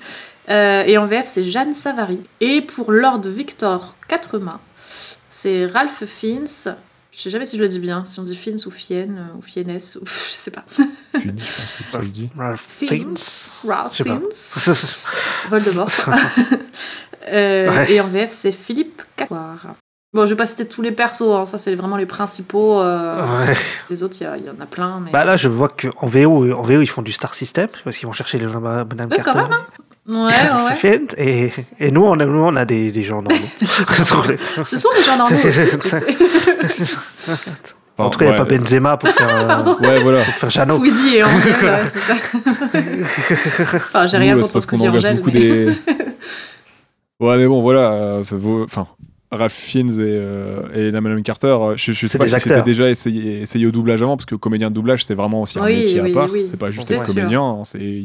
Euh, 0.48 0.84
et 0.86 0.96
en 1.00 1.08
VF, 1.08 1.26
c'est 1.26 1.44
Jeanne 1.44 1.74
Savary. 1.74 2.20
Et 2.40 2.62
pour 2.62 2.92
Lord 2.92 3.22
Victor 3.26 3.96
Quatremain, 4.08 4.60
c'est 5.28 5.66
Ralph 5.66 6.04
Fiennes. 6.06 6.46
Je 7.16 7.22
sais 7.22 7.30
jamais 7.30 7.46
si 7.46 7.58
je 7.58 7.62
le 7.62 7.70
dis 7.70 7.80
bien, 7.80 8.04
si 8.06 8.20
on 8.20 8.24
dit 8.24 8.36
Fiennes 8.36 8.58
ou 8.66 8.72
Fienne 8.72 9.18
euh, 9.32 9.38
ou 9.38 9.42
Fiennes 9.42 9.72
ou 9.72 10.00
je 10.06 10.10
sais 10.34 10.52
pas. 10.52 10.66
Fini, 10.68 11.40
je 11.40 11.46
pense 11.46 11.78
que 11.78 11.92
ça 11.92 12.02
se 12.02 12.08
dit. 12.08 12.30
Ralph 12.38 12.66
Je 12.82 13.98
sais 13.98 14.04
pas. 14.04 14.20
Fiennes? 14.20 14.86
Voldemort. 15.50 15.90
Euh, 17.28 17.72
Ouais. 17.72 17.92
Et 17.94 18.00
en 18.02 18.08
VF, 18.08 18.30
c'est 18.32 18.52
Philippe 18.52 19.02
Catoire. 19.16 19.58
Bon, 20.14 20.26
je 20.28 20.30
vais 20.32 20.38
pas 20.38 20.46
citer 20.46 20.68
tous 20.68 20.84
les 20.84 20.92
persos, 20.92 21.24
hein, 21.24 21.46
ça 21.46 21.58
c'est 21.58 21.74
vraiment 21.74 21.98
les 21.98 22.06
principaux. 22.06 22.80
euh, 22.82 23.48
Ouais. 23.48 23.56
Les 23.90 24.04
autres, 24.04 24.16
il 24.22 24.46
y 24.46 24.50
en 24.50 24.60
a 24.62 24.68
plein. 24.68 25.00
Mais... 25.04 25.10
Bah 25.10 25.26
là, 25.26 25.36
je 25.36 25.48
vois 25.50 25.70
qu'en 25.70 26.06
VO, 26.06 26.54
en 26.54 26.62
VO, 26.62 26.82
ils 26.82 26.88
font 26.88 27.02
du 27.02 27.12
Star 27.12 27.34
System, 27.34 27.68
parce 27.84 27.98
qu'ils 27.98 28.06
vont 28.06 28.14
chercher 28.14 28.38
les 28.38 28.48
gens 28.48 28.62
Bonham 28.62 29.10
Ouais, 29.10 29.18
quand 29.18 29.34
Carter. 29.34 29.40
même, 29.50 29.50
ouais, 29.50 29.58
ouais, 30.08 30.16
ouais. 30.84 31.02
Et, 31.18 31.52
et 31.80 31.92
nous, 31.92 32.04
on 32.04 32.20
a, 32.20 32.26
nous, 32.26 32.40
on 32.40 32.56
a 32.56 32.66
des, 32.66 32.92
des 32.92 33.04
gens 33.04 33.22
normaux. 33.22 33.46
Ce 34.66 34.78
sont 34.78 34.90
des 34.96 35.04
gens 35.04 35.18
normaux 35.18 35.38
aussi, 35.38 35.78
tu 35.82 35.90
sais. 35.90 36.96
en 37.98 38.10
tout 38.10 38.20
cas, 38.20 38.26
il 38.26 38.28
n'y 38.30 38.34
a 38.34 38.38
pas 38.38 38.58
Benzema 38.58 38.98
pour 38.98 39.10
faire. 39.10 39.30
euh, 39.30 39.48
Pardon. 39.48 39.78
Ouais, 39.80 40.00
voilà. 40.02 40.24
pour 40.40 40.50
faire. 40.50 40.66
Squeezie 40.66 41.16
et 41.18 41.24
Angèle, 41.24 41.54
ouais, 41.64 41.80
c'est 41.94 43.64
ça. 43.64 43.76
enfin, 43.78 44.06
j'ai 44.06 44.18
rien 44.18 44.36
contre 44.36 44.48
c'est 44.48 44.54
parce 44.54 44.66
qu'on 44.66 44.78
Squeezie 44.78 44.94
et 44.94 44.98
Angèle. 44.98 45.16
beaucoup 45.18 45.32
mais- 45.34 45.40
des. 45.40 45.72
Ouais, 47.20 47.38
mais 47.38 47.48
bon, 47.48 47.62
voilà, 47.62 47.92
euh, 47.94 48.24
ça 48.24 48.36
vaut. 48.36 48.64
Enfin, 48.66 48.88
Ralph 49.32 49.54
Fiennes 49.54 49.90
et, 50.00 50.02
euh, 50.24 50.62
et 50.74 50.80
Elena 50.88 51.00
Bonham 51.02 51.24
Carter, 51.24 51.48
euh, 51.48 51.74
je, 51.78 51.94
je 51.94 52.08
sais 52.08 52.18
pas 52.18 52.28
si 52.28 52.40
c'était 52.40 52.62
déjà 52.62 52.90
essayé, 52.90 53.42
essayé 53.42 53.66
au 53.66 53.72
doublage 53.72 54.02
avant, 54.02 54.18
parce 54.18 54.26
que 54.26 54.36
comédien 54.36 54.70
de 54.70 54.76
doublage, 54.76 55.06
c'est 55.06 55.14
vraiment 55.16 55.42
aussi 55.42 55.58
un 55.58 55.64
Oui, 55.66 55.78
métier 55.78 56.02
oui, 56.02 56.12
à 56.12 56.14
part. 56.14 56.30
oui, 56.32 56.46
c'est 56.46 56.58
pas 56.58 56.72
juste 56.72 56.92
être 56.92 57.06
comédien, 57.08 57.42
hein, 57.42 57.64
c'est. 57.64 58.04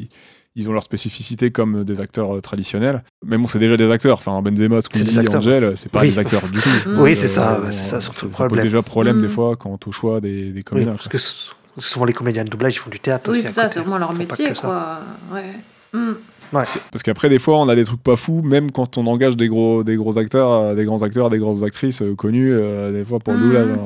Ils 0.57 0.69
ont 0.69 0.73
leur 0.73 0.83
spécificité 0.83 1.51
comme 1.51 1.85
des 1.85 2.01
acteurs 2.01 2.37
euh, 2.37 2.41
traditionnels. 2.41 3.05
Mais 3.25 3.39
bon, 3.39 3.47
c'est 3.47 3.59
déjà 3.61 3.77
des 3.77 3.91
acteurs. 3.91 4.19
Enfin, 4.19 4.43
Benzema, 4.43 4.81
Squeezie. 4.83 5.21
Angel, 5.35 5.75
c'est 5.77 5.91
pas 5.91 6.01
Oui. 6.01 6.11
des 6.11 6.19
acteurs 6.19 6.43
du 6.49 6.59
tout. 6.61 6.69
Oui, 6.87 6.95
Donc, 6.97 7.15
c'est 7.15 7.29
ça, 7.29 7.61
euh, 7.65 7.67
c'est 7.71 7.85
ça, 7.85 8.01
surtout 8.01 8.27
le 8.27 8.31
Ça 8.33 8.39
pose 8.39 8.47
problème. 8.49 8.65
déjà 8.65 8.83
problème 8.83 9.17
Mm. 9.19 9.23
des 9.23 9.29
fois 9.29 9.57
quant 9.57 9.79
au 9.87 9.93
choix 9.93 10.21
des, 10.21 10.51
des 10.51 10.59
Oui, 10.59 10.65
comédiens. 10.65 10.93
parce 10.95 11.09
quoi. 11.09 11.19
que 11.21 11.81
souvent 11.81 12.05
les 12.05 12.13
comédiens 12.13 12.45
de 12.45 12.51
doublage 12.51 12.75
ils 12.75 12.79
font 12.79 12.91
du 12.91 12.99
théâtre 12.99 13.31
Oui, 13.31 13.39
aussi. 13.39 13.47
c'est 13.47 13.53
ça, 13.53 13.69
c'est 13.69 13.81
vraiment 13.81 13.99
leur 13.99 14.13
métier, 14.13 14.53
quoi. 14.61 14.99
Ouais. 15.33 15.55
Hmm. 15.93 16.15
Parce 16.53 17.05
qu'après, 17.05 17.29
des 17.29 17.39
fois, 17.39 17.61
on 17.61 17.69
a 17.69 17.77
des 17.77 17.85
trucs 17.85 18.03
pas 18.03 18.17
fous, 18.17 18.43
même 18.43 18.73
quand 18.73 18.99
on 18.99 19.07
engage 19.07 19.37
des 19.37 19.47
gros, 19.47 19.85
des 19.85 19.95
gros 19.95 20.19
acteurs, 20.19 20.51
euh, 20.51 20.75
des 20.75 20.85
grands 20.85 21.03
acteurs, 21.05 21.31
des 21.31 21.39
grosses 21.39 21.63
actrices 21.63 22.03
euh, 22.03 22.17
connues, 22.17 22.53
euh, 22.53 22.91
des 22.91 23.05
fois 23.05 23.21
pour 23.21 23.35
le 23.35 23.39
Mhm. 23.39 23.45
doublage. 23.45 23.69
hein, 23.69 23.79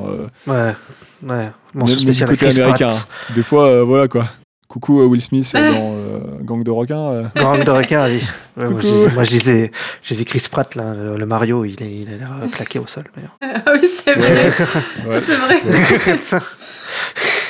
euh, 0.49 0.51
Ouais, 0.51 1.29
ouais. 1.35 1.51
Bon, 1.75 1.85
même- 1.85 1.95
c'est 1.95 2.05
même 2.05 2.13
du 2.15 2.25
côté 2.25 2.47
américain. 2.61 2.87
Hein. 2.89 3.33
Des 3.35 3.43
fois, 3.43 3.67
euh, 3.67 3.83
voilà 3.83 4.07
quoi. 4.07 4.25
Coucou 4.67 4.99
euh, 5.01 5.05
Will 5.05 5.21
Smith 5.21 5.51
euh, 5.55 5.71
dans 5.73 5.93
euh, 5.95 6.19
Gang 6.41 6.63
de 6.63 6.71
requins. 6.71 7.09
euh. 7.11 7.23
Gang 7.35 7.63
de 7.63 7.71
requins, 7.71 8.07
oui. 8.07 8.21
Ouais, 8.57 8.69
moi, 8.69 8.79
je 8.81 8.87
disais, 8.87 9.09
moi, 9.11 9.23
je 9.23 9.29
disais, 9.29 9.71
je 10.01 10.07
disais 10.13 10.23
Chris 10.25 10.47
Pratt, 10.49 10.75
là, 10.75 10.93
le, 10.93 11.17
le 11.17 11.25
Mario, 11.25 11.65
il, 11.65 11.83
est, 11.83 11.93
il 12.03 12.07
a 12.13 12.17
l'air 12.17 12.31
euh, 12.41 12.47
claqué 12.47 12.79
au 12.79 12.87
sol. 12.87 13.03
d'ailleurs. 13.15 13.37
Ah 13.67 13.71
oui, 13.73 13.87
c'est 13.87 14.13
vrai. 14.13 14.49
Ouais. 15.07 15.19
C'est 15.21 15.35
vrai. 15.35 15.61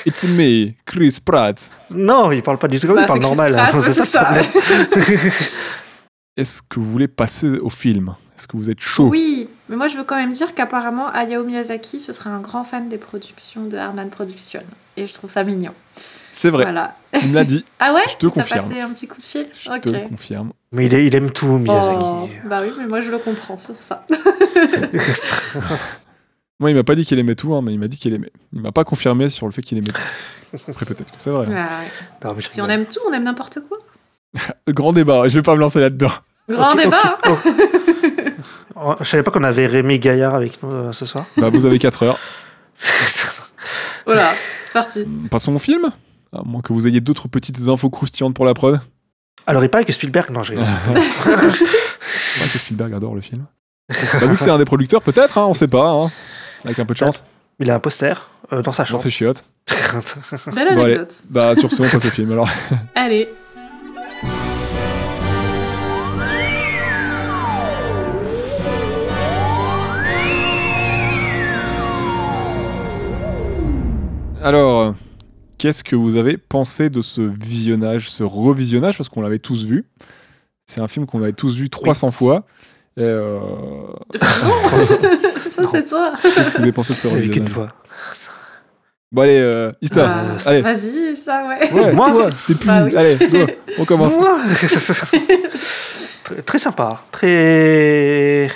It's 0.05 0.23
me, 0.23 0.71
Chris 0.85 1.17
Pratt. 1.23 1.69
non, 1.91 2.31
il 2.31 2.41
parle 2.43 2.57
pas 2.57 2.67
du 2.67 2.79
tout 2.79 2.87
comme 2.87 2.95
Bah, 2.97 3.03
il 3.03 3.07
parle 3.07 3.21
normal. 3.21 3.53
Pratt, 3.53 3.75
hein, 3.75 3.81
c'est 3.83 4.03
ça. 4.05 4.33
Est-ce 6.37 6.61
que 6.61 6.79
vous 6.79 6.91
voulez 6.91 7.07
passer 7.07 7.47
au 7.59 7.69
film? 7.69 8.15
Est-ce 8.37 8.47
que 8.47 8.57
vous 8.57 8.69
êtes 8.69 8.81
chaud? 8.81 9.07
Oui, 9.09 9.47
mais 9.69 9.75
moi 9.77 9.87
je 9.87 9.97
veux 9.97 10.03
quand 10.03 10.17
même 10.17 10.31
dire 10.33 10.53
qu'apparemment 10.53 11.07
Hayao 11.09 11.43
Miyazaki 11.45 11.99
ce 11.99 12.11
serait 12.11 12.29
un 12.29 12.41
grand 12.41 12.65
fan 12.65 12.89
des 12.89 12.97
productions 12.97 13.63
de 13.65 13.77
Harman 13.77 14.09
Production. 14.09 14.61
Et 14.97 15.07
je 15.07 15.13
trouve 15.13 15.29
ça 15.29 15.43
mignon. 15.45 15.71
C'est 16.37 16.49
vrai, 16.49 16.63
Voilà. 16.65 16.95
tu 17.17 17.27
me 17.27 17.33
l'as 17.35 17.45
dit, 17.45 17.63
Ah 17.79 17.93
ouais 17.93 18.01
je 18.09 18.15
te 18.17 18.25
T'as 18.27 18.31
confirme. 18.33 18.67
passé 18.69 18.81
un 18.81 18.89
petit 18.89 19.07
coup 19.07 19.17
de 19.17 19.23
fil 19.23 19.47
Je 19.57 19.69
te 19.79 20.07
confirme. 20.09 20.51
Mais 20.73 20.87
il, 20.87 20.93
il 20.93 21.15
aime 21.15 21.31
tout, 21.31 21.47
Miyazaki. 21.47 21.97
Oh, 22.01 22.27
bah 22.45 22.59
oui, 22.61 22.73
mais 22.77 22.87
moi 22.87 22.99
je 22.99 23.09
le 23.09 23.19
comprends 23.19 23.57
sur 23.57 23.75
ça. 23.79 24.05
Moi, 26.59 26.71
il 26.71 26.75
m'a 26.77 26.83
pas 26.83 26.95
dit 26.95 27.05
qu'il 27.05 27.19
aimait 27.19 27.35
tout, 27.35 27.53
hein, 27.53 27.61
mais 27.61 27.73
il 27.73 27.79
m'a 27.79 27.89
dit 27.89 27.97
qu'il 27.97 28.13
aimait. 28.13 28.31
Il 28.53 28.61
m'a 28.61 28.71
pas 28.71 28.85
confirmé 28.85 29.27
sur 29.27 29.45
le 29.45 29.51
fait 29.51 29.61
qu'il 29.61 29.77
aimait 29.77 29.89
tout. 29.91 30.59
Après, 30.69 30.85
peut-être 30.85 31.11
que 31.11 31.17
c'est 31.17 31.29
vrai. 31.29 31.47
hein. 31.49 31.67
Ah 32.23 32.29
ouais. 32.29 32.35
Non, 32.35 32.39
Si 32.49 32.61
on 32.61 32.67
aime 32.67 32.85
tout, 32.85 32.99
on 33.09 33.11
aime 33.11 33.23
n'importe 33.23 33.59
quoi. 33.67 33.77
Grand 34.69 34.93
débat, 34.93 35.27
je 35.27 35.37
vais 35.37 35.41
pas 35.41 35.53
me 35.55 35.59
lancer 35.59 35.81
là-dedans. 35.81 36.11
Grand 36.49 36.75
débat. 36.75 37.17
ok. 37.27 37.37
Oh, 38.77 38.95
Je 39.01 39.05
savais 39.05 39.23
pas 39.23 39.31
qu'on 39.31 39.43
avait 39.43 39.67
Rémi 39.67 39.99
Gaillard 39.99 40.33
avec 40.35 40.61
nous 40.63 40.71
euh, 40.71 40.91
ce 40.93 41.05
soir. 41.05 41.25
Bah, 41.37 41.49
vous 41.49 41.65
avez 41.65 41.77
4 41.79 42.03
heures. 42.03 42.19
Voilà, 44.05 44.31
c'est 44.65 44.73
parti. 44.73 45.05
Passons 45.29 45.53
au 45.55 45.59
film 45.59 45.91
À 46.37 46.41
moins 46.43 46.61
que 46.61 46.73
vous 46.73 46.87
ayez 46.87 47.01
d'autres 47.01 47.27
petites 47.27 47.67
infos 47.67 47.89
croustillantes 47.89 48.33
pour 48.35 48.45
la 48.45 48.53
prod. 48.53 48.79
Alors, 49.47 49.63
il 49.63 49.69
paraît 49.69 49.85
que 49.85 49.93
Spielberg. 49.93 50.31
Non, 50.31 50.43
je 50.43 50.51
rigole. 50.51 50.65
C'est 51.23 51.29
vrai 52.39 52.49
que 52.51 52.57
Spielberg 52.57 52.93
adore 52.93 53.15
le 53.15 53.21
film. 53.21 53.45
Bah, 54.19 54.25
vu 54.27 54.35
que 54.35 54.41
c'est 54.43 54.49
un 54.49 54.57
des 54.57 54.65
producteurs, 54.65 55.01
peut-être, 55.03 55.37
hein, 55.37 55.45
on 55.47 55.53
sait 55.53 55.67
pas. 55.67 55.87
hein. 55.91 56.11
Avec 56.63 56.79
un 56.79 56.85
peu 56.85 56.93
de 56.95 56.97
chance. 56.97 57.23
Il 57.59 57.69
a 57.69 57.75
un 57.75 57.79
poster 57.79 58.29
euh, 58.51 58.61
dans 58.63 58.71
sa 58.71 58.81
Dans 58.83 58.87
chambre. 58.89 59.01
ses 59.01 59.11
chiottes. 59.11 59.45
Belle 60.55 60.75
Bon, 60.75 60.81
allez. 60.81 60.95
anecdote. 60.95 61.21
Bah, 61.29 61.55
sur 61.55 61.71
ce, 61.71 61.83
on 61.83 61.87
passe 61.89 62.05
au 62.05 62.09
film 62.09 62.31
alors. 62.31 62.49
Allez. 62.95 63.29
Alors, 74.43 74.81
euh, 74.81 74.91
qu'est-ce 75.57 75.83
que 75.83 75.95
vous 75.95 76.17
avez 76.17 76.37
pensé 76.37 76.89
de 76.89 77.01
ce 77.01 77.21
visionnage, 77.21 78.09
ce 78.09 78.23
revisionnage 78.23 78.97
Parce 78.97 79.09
qu'on 79.09 79.21
l'avait 79.21 79.39
tous 79.39 79.65
vu. 79.65 79.85
C'est 80.67 80.81
un 80.81 80.87
film 80.87 81.05
qu'on 81.05 81.21
avait 81.21 81.33
tous 81.33 81.55
vu 81.57 81.69
300 81.69 82.11
fois. 82.11 82.45
Et, 82.97 83.01
euh, 83.03 83.39
Ça, 85.51 85.63
c'est 85.71 85.85
toi. 85.85 86.11
qu'est-ce 86.21 86.51
que 86.51 86.57
vous 86.57 86.63
avez 86.63 86.71
pensé 86.71 86.93
de 86.93 86.97
ce 86.97 87.07
Je 87.07 87.15
l'ai 87.15 87.21
vu 87.21 87.29
qu'une 87.29 87.47
revisionnage 87.47 87.47
fois. 87.47 87.67
Bon, 89.11 89.21
allez, 89.21 89.37
euh, 89.37 89.71
Ista. 89.81 90.05
Bah, 90.07 90.37
allez. 90.45 90.61
Vas-y, 90.61 91.15
ça, 91.15 91.47
ouais. 91.47 91.71
Ouais, 91.71 91.93
Moi 91.93 92.11
toi, 92.11 92.29
t'es 92.47 92.55
puni. 92.55 92.65
Bah 92.73 92.83
oui. 92.83 92.95
Allez, 92.95 93.17
go, 93.29 93.45
on 93.77 93.85
commence. 93.85 94.17
Moi 94.17 94.39
très, 96.23 96.41
très 96.41 96.57
sympa, 96.57 96.89
très 97.11 98.49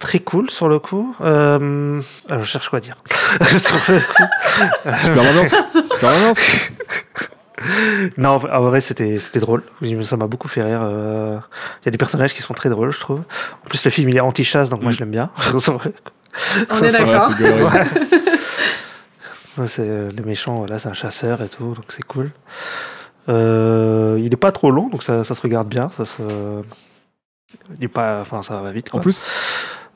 très 0.00 0.18
cool 0.18 0.50
sur 0.50 0.68
le 0.68 0.78
coup. 0.80 1.14
Euh, 1.20 2.00
alors, 2.28 2.42
je 2.42 2.48
cherche 2.48 2.68
quoi 2.68 2.80
dire. 2.80 2.96
Sur 3.46 3.76
le 3.88 4.00
coup. 4.00 4.98
Super 4.98 5.22
ambiance. 5.22 5.54
Super 5.92 6.08
ambiance. 6.16 6.40
Non, 8.16 8.30
en 8.50 8.60
vrai- 8.62 8.80
c'était 8.80 9.18
c'était 9.18 9.38
drôle. 9.38 9.62
Ça 10.02 10.16
m'a 10.16 10.26
beaucoup 10.26 10.48
fait 10.48 10.62
rire. 10.62 10.80
euh. 10.82 11.38
Il 11.82 11.84
y 11.84 11.88
a 11.88 11.90
des 11.90 11.98
personnages 11.98 12.32
qui 12.32 12.40
sont 12.40 12.54
très 12.54 12.70
drôles, 12.70 12.90
je 12.90 12.98
trouve. 13.00 13.20
En 13.20 13.68
plus, 13.68 13.84
le 13.84 13.90
film 13.90 14.08
il 14.08 14.16
est 14.16 14.20
anti-chasse, 14.20 14.70
donc 14.70 14.80
moi 14.80 14.90
Mm. 14.92 14.94
je 14.94 14.98
l'aime 15.00 15.10
bien. 15.10 15.30
On 16.70 16.82
est 16.82 16.90
d'accord. 16.92 17.30
c'est 19.66 19.80
euh, 19.80 20.10
le 20.16 20.22
méchant, 20.24 20.54
voilà, 20.56 20.78
c'est 20.78 20.88
un 20.88 20.94
chasseur 20.94 21.42
et 21.42 21.50
tout, 21.50 21.74
donc 21.74 21.84
c'est 21.88 22.02
cool. 22.04 22.30
Euh, 23.28 24.16
il 24.18 24.32
est 24.32 24.36
pas 24.38 24.52
trop 24.52 24.70
long, 24.70 24.88
donc 24.88 25.02
ça, 25.02 25.22
ça 25.22 25.34
se 25.34 25.42
regarde 25.42 25.68
bien. 25.68 25.90
Ça 25.98 26.06
se... 26.06 26.22
Il 27.78 27.84
est 27.84 27.88
pas, 27.88 28.20
enfin, 28.22 28.42
ça 28.42 28.58
va 28.60 28.70
vite. 28.72 28.88
En 28.94 29.00
plus, 29.00 29.22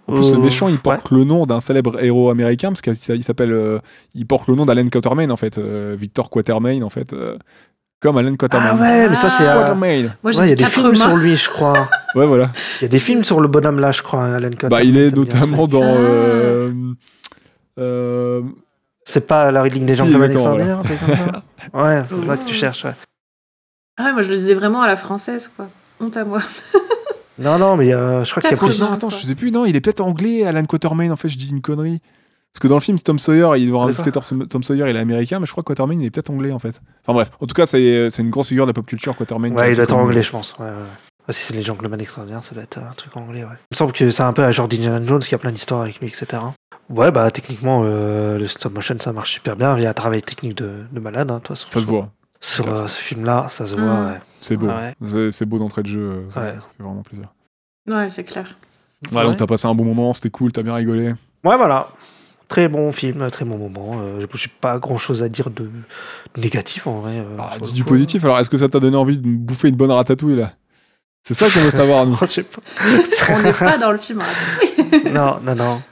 en 0.06 0.12
plus, 0.14 0.30
le 0.32 0.36
Euh, 0.36 0.40
méchant, 0.40 0.68
il 0.68 0.78
porte 0.78 1.10
le 1.10 1.24
nom 1.24 1.46
d'un 1.46 1.60
célèbre 1.60 2.02
héros 2.02 2.30
américain, 2.30 2.68
parce 2.68 2.82
qu'il 2.82 2.94
il 3.16 3.22
s'appelle, 3.24 3.52
euh, 3.52 3.78
il 4.14 4.26
porte 4.26 4.48
le 4.48 4.54
nom 4.54 4.66
d'Alan 4.66 4.86
Quatermain, 4.88 5.30
en 5.30 5.36
fait, 5.36 5.58
euh, 5.58 5.96
Victor 5.98 6.28
Quatermain, 6.30 6.82
en 6.82 6.90
fait, 6.90 7.12
euh, 7.12 7.36
comme 8.00 8.18
Alan 8.18 8.34
Quatermain. 8.36 8.76
Ah 8.78 8.82
ouais, 8.82 9.08
mais 9.08 9.14
ça 9.14 9.30
c'est. 9.30 9.46
Ah. 9.46 9.56
euh, 9.56 9.60
Quatermain. 9.60 10.02
Moi, 10.02 10.10
ouais, 10.24 10.32
j'ai 10.32 10.42
il 10.44 10.48
y 10.50 10.52
a 10.52 10.56
des 10.56 10.64
films 10.66 10.94
sur 10.94 11.04
80. 11.06 11.22
lui, 11.22 11.36
je 11.36 11.48
crois. 11.48 11.88
Ouais, 12.14 12.26
voilà. 12.26 12.50
Il 12.80 12.82
y 12.82 12.84
a 12.84 12.88
des 12.88 12.98
films 13.00 13.24
sur 13.24 13.40
le 13.40 13.48
bonhomme 13.48 13.80
là, 13.80 13.90
je 13.92 14.02
crois, 14.02 14.24
Alan 14.26 14.50
Cotter. 14.50 14.68
Bah, 14.68 14.82
il 14.84 14.96
est 14.98 15.10
notamment 15.16 15.66
dans. 15.66 15.82
Ah. 15.82 15.86
euh, 15.96 16.70
euh, 17.80 18.42
C'est 19.04 19.26
pas 19.26 19.50
la 19.50 19.66
ligne 19.66 19.86
des 19.86 19.94
gens 19.94 20.04
comme 20.10 20.22
Alexander, 20.22 20.62
un 20.64 20.82
truc 20.82 21.00
comme 21.00 21.16
ça 21.16 21.42
Ouais, 21.74 22.02
c'est 22.08 22.26
ça 22.26 22.36
que 22.36 22.44
tu 22.46 22.54
cherches, 22.54 22.84
ouais. 22.84 22.94
Ah 23.96 24.04
ouais, 24.04 24.12
moi, 24.12 24.22
je 24.22 24.28
le 24.28 24.36
disais 24.36 24.54
vraiment 24.54 24.82
à 24.82 24.86
la 24.86 24.96
française, 24.96 25.50
quoi. 25.56 25.68
Honte 26.00 26.16
à 26.16 26.24
moi. 26.24 26.40
Non, 27.38 27.58
non, 27.58 27.76
mais 27.76 27.92
euh, 27.92 28.24
je 28.24 28.30
crois 28.30 28.40
qu'il 28.42 28.50
y 28.50 28.54
a 28.54 28.56
plus. 28.56 28.80
non, 28.80 28.92
attends, 28.92 29.08
je 29.10 29.16
sais 29.16 29.34
plus, 29.34 29.50
non, 29.50 29.64
il 29.66 29.74
est 29.76 29.80
peut-être 29.80 30.00
anglais, 30.00 30.44
Alan 30.44 30.62
Quatermain, 30.64 31.10
en 31.10 31.16
fait, 31.16 31.28
je 31.28 31.36
dis 31.36 31.50
une 31.50 31.60
connerie. 31.60 32.00
Parce 32.52 32.60
que 32.60 32.68
dans 32.68 32.76
le 32.76 32.80
film, 32.80 32.96
Tom 33.00 33.18
Sawyer, 33.18 33.48
il 33.60 33.68
doit 33.68 33.84
rajouter 33.86 34.12
Tom 34.12 34.62
Sawyer, 34.62 34.88
il 34.88 34.96
est 34.96 35.00
américain, 35.00 35.40
mais 35.40 35.46
je 35.46 35.50
crois 35.50 35.64
que 35.64 35.68
Quatermain, 35.68 35.98
il 35.98 36.04
est 36.04 36.10
peut-être 36.10 36.30
anglais, 36.30 36.52
en 36.52 36.60
fait. 36.60 36.80
Enfin 37.02 37.12
bref, 37.12 37.30
en 37.40 37.46
tout 37.46 37.54
cas, 37.54 37.66
c'est 37.66 38.08
une 38.18 38.30
grosse 38.30 38.48
figure 38.48 38.64
de 38.66 38.70
la 38.70 38.74
pop 38.74 38.86
culture, 38.86 39.16
Quatermain. 39.16 39.50
Ouais, 39.52 39.70
il 39.70 39.74
doit 39.74 39.84
être 39.84 39.96
anglais, 39.96 40.22
je 40.22 40.30
pense. 40.30 40.54
Ouais, 40.58 40.66
ouais. 40.66 40.72
Ah, 41.26 41.32
si 41.32 41.42
c'est 41.42 41.54
les 41.54 41.62
gentlemen 41.62 41.98
extraordinaires, 42.00 42.44
ça 42.44 42.54
doit 42.54 42.62
être 42.64 42.78
un 42.78 42.92
truc 42.94 43.16
anglais, 43.16 43.42
ouais. 43.44 43.50
Il 43.54 43.72
me 43.72 43.76
semble 43.76 43.92
que 43.92 44.10
c'est 44.10 44.22
un 44.22 44.34
peu 44.34 44.44
à 44.44 44.52
genre 44.52 44.66
Indiana 44.66 45.04
Jones, 45.04 45.20
qui 45.20 45.34
a 45.34 45.38
plein 45.38 45.52
d'histoires 45.52 45.80
avec 45.80 45.98
lui, 45.98 46.08
etc. 46.08 46.26
Ouais, 46.90 47.10
bah 47.10 47.30
techniquement, 47.30 47.80
euh, 47.84 48.38
le 48.38 48.46
stop 48.46 48.74
motion, 48.74 48.94
ça 49.00 49.12
marche 49.12 49.32
super 49.32 49.56
bien. 49.56 49.76
Il 49.78 49.82
y 49.82 49.86
a 49.86 49.90
un 49.90 49.94
travail 49.94 50.22
technique 50.22 50.54
de, 50.58 50.84
de 50.92 51.00
malade, 51.00 51.30
hein, 51.30 51.36
de 51.36 51.38
toute 51.40 51.48
façon. 51.48 51.66
Ça 51.70 51.80
se 51.80 51.86
voit, 51.86 52.10
Sur 52.46 52.68
euh, 52.68 52.86
ce 52.86 52.98
film-là, 52.98 53.46
ça 53.50 53.64
se 53.66 53.74
Mm. 53.74 53.80
voit, 53.80 54.04
ouais. 54.12 54.18
c'est 54.40 54.56
beau. 54.56 54.66
Ouais. 54.68 55.30
C'est- 55.30 55.46
beau 55.46 55.58
d'entrée 55.58 55.82
de 55.82 55.88
jeu, 55.88 56.00
euh, 56.00 56.30
ça, 56.30 56.40
Ouais. 56.42 56.54
ça 56.54 56.68
fait 56.76 56.82
vraiment 56.82 57.02
plaisir. 57.02 57.32
Ouais, 57.88 58.10
c'est 58.10 58.24
clair. 58.24 58.54
Ouais, 59.12 59.22
donc 59.24 59.36
t'as 59.36 59.46
passé 59.46 59.66
un 59.66 59.74
bon 59.74 59.84
moment, 59.84 60.12
c'était 60.12 60.30
cool, 60.30 60.52
t'as 60.52 60.62
bien 60.62 60.74
rigolé. 60.74 61.08
Ouais, 61.44 61.56
voilà. 61.56 61.88
Très 62.48 62.68
bon 62.68 62.92
film, 62.92 63.30
très 63.30 63.44
bon 63.46 63.56
moment. 63.56 63.92
Euh, 64.00 64.26
J'ai 64.34 64.50
pas 64.60 64.78
grand 64.78 64.98
chose 64.98 65.22
à 65.22 65.28
dire 65.30 65.48
de 65.50 65.70
négatif 66.36 66.86
en 66.86 67.00
vrai. 67.00 67.18
euh, 67.18 67.36
Ah, 67.38 67.56
dis 67.60 67.72
du 67.72 67.82
coup. 67.84 67.90
positif, 67.90 68.22
alors 68.24 68.38
est-ce 68.38 68.50
que 68.50 68.58
ça 68.58 68.68
t'a 68.68 68.80
donné 68.80 68.96
envie 68.96 69.18
de 69.18 69.26
bouffer 69.26 69.68
une 69.68 69.76
bonne 69.76 69.90
ratatouille 69.90 70.36
là? 70.36 70.52
C'est 71.26 71.32
ça 71.34 71.46
qu'on 71.48 71.64
veut 71.64 71.70
savoir, 71.70 72.04
nous. 72.06 72.16
Je 72.20 72.26
sais 72.26 72.42
pas. 72.42 72.60
On 73.30 73.42
n'est 73.42 73.52
pas 73.52 73.78
dans 73.78 73.90
le 73.92 73.96
film. 73.96 74.20
raconté. 74.20 75.10
non, 75.10 75.38
non, 75.42 75.54
non. 75.54 75.82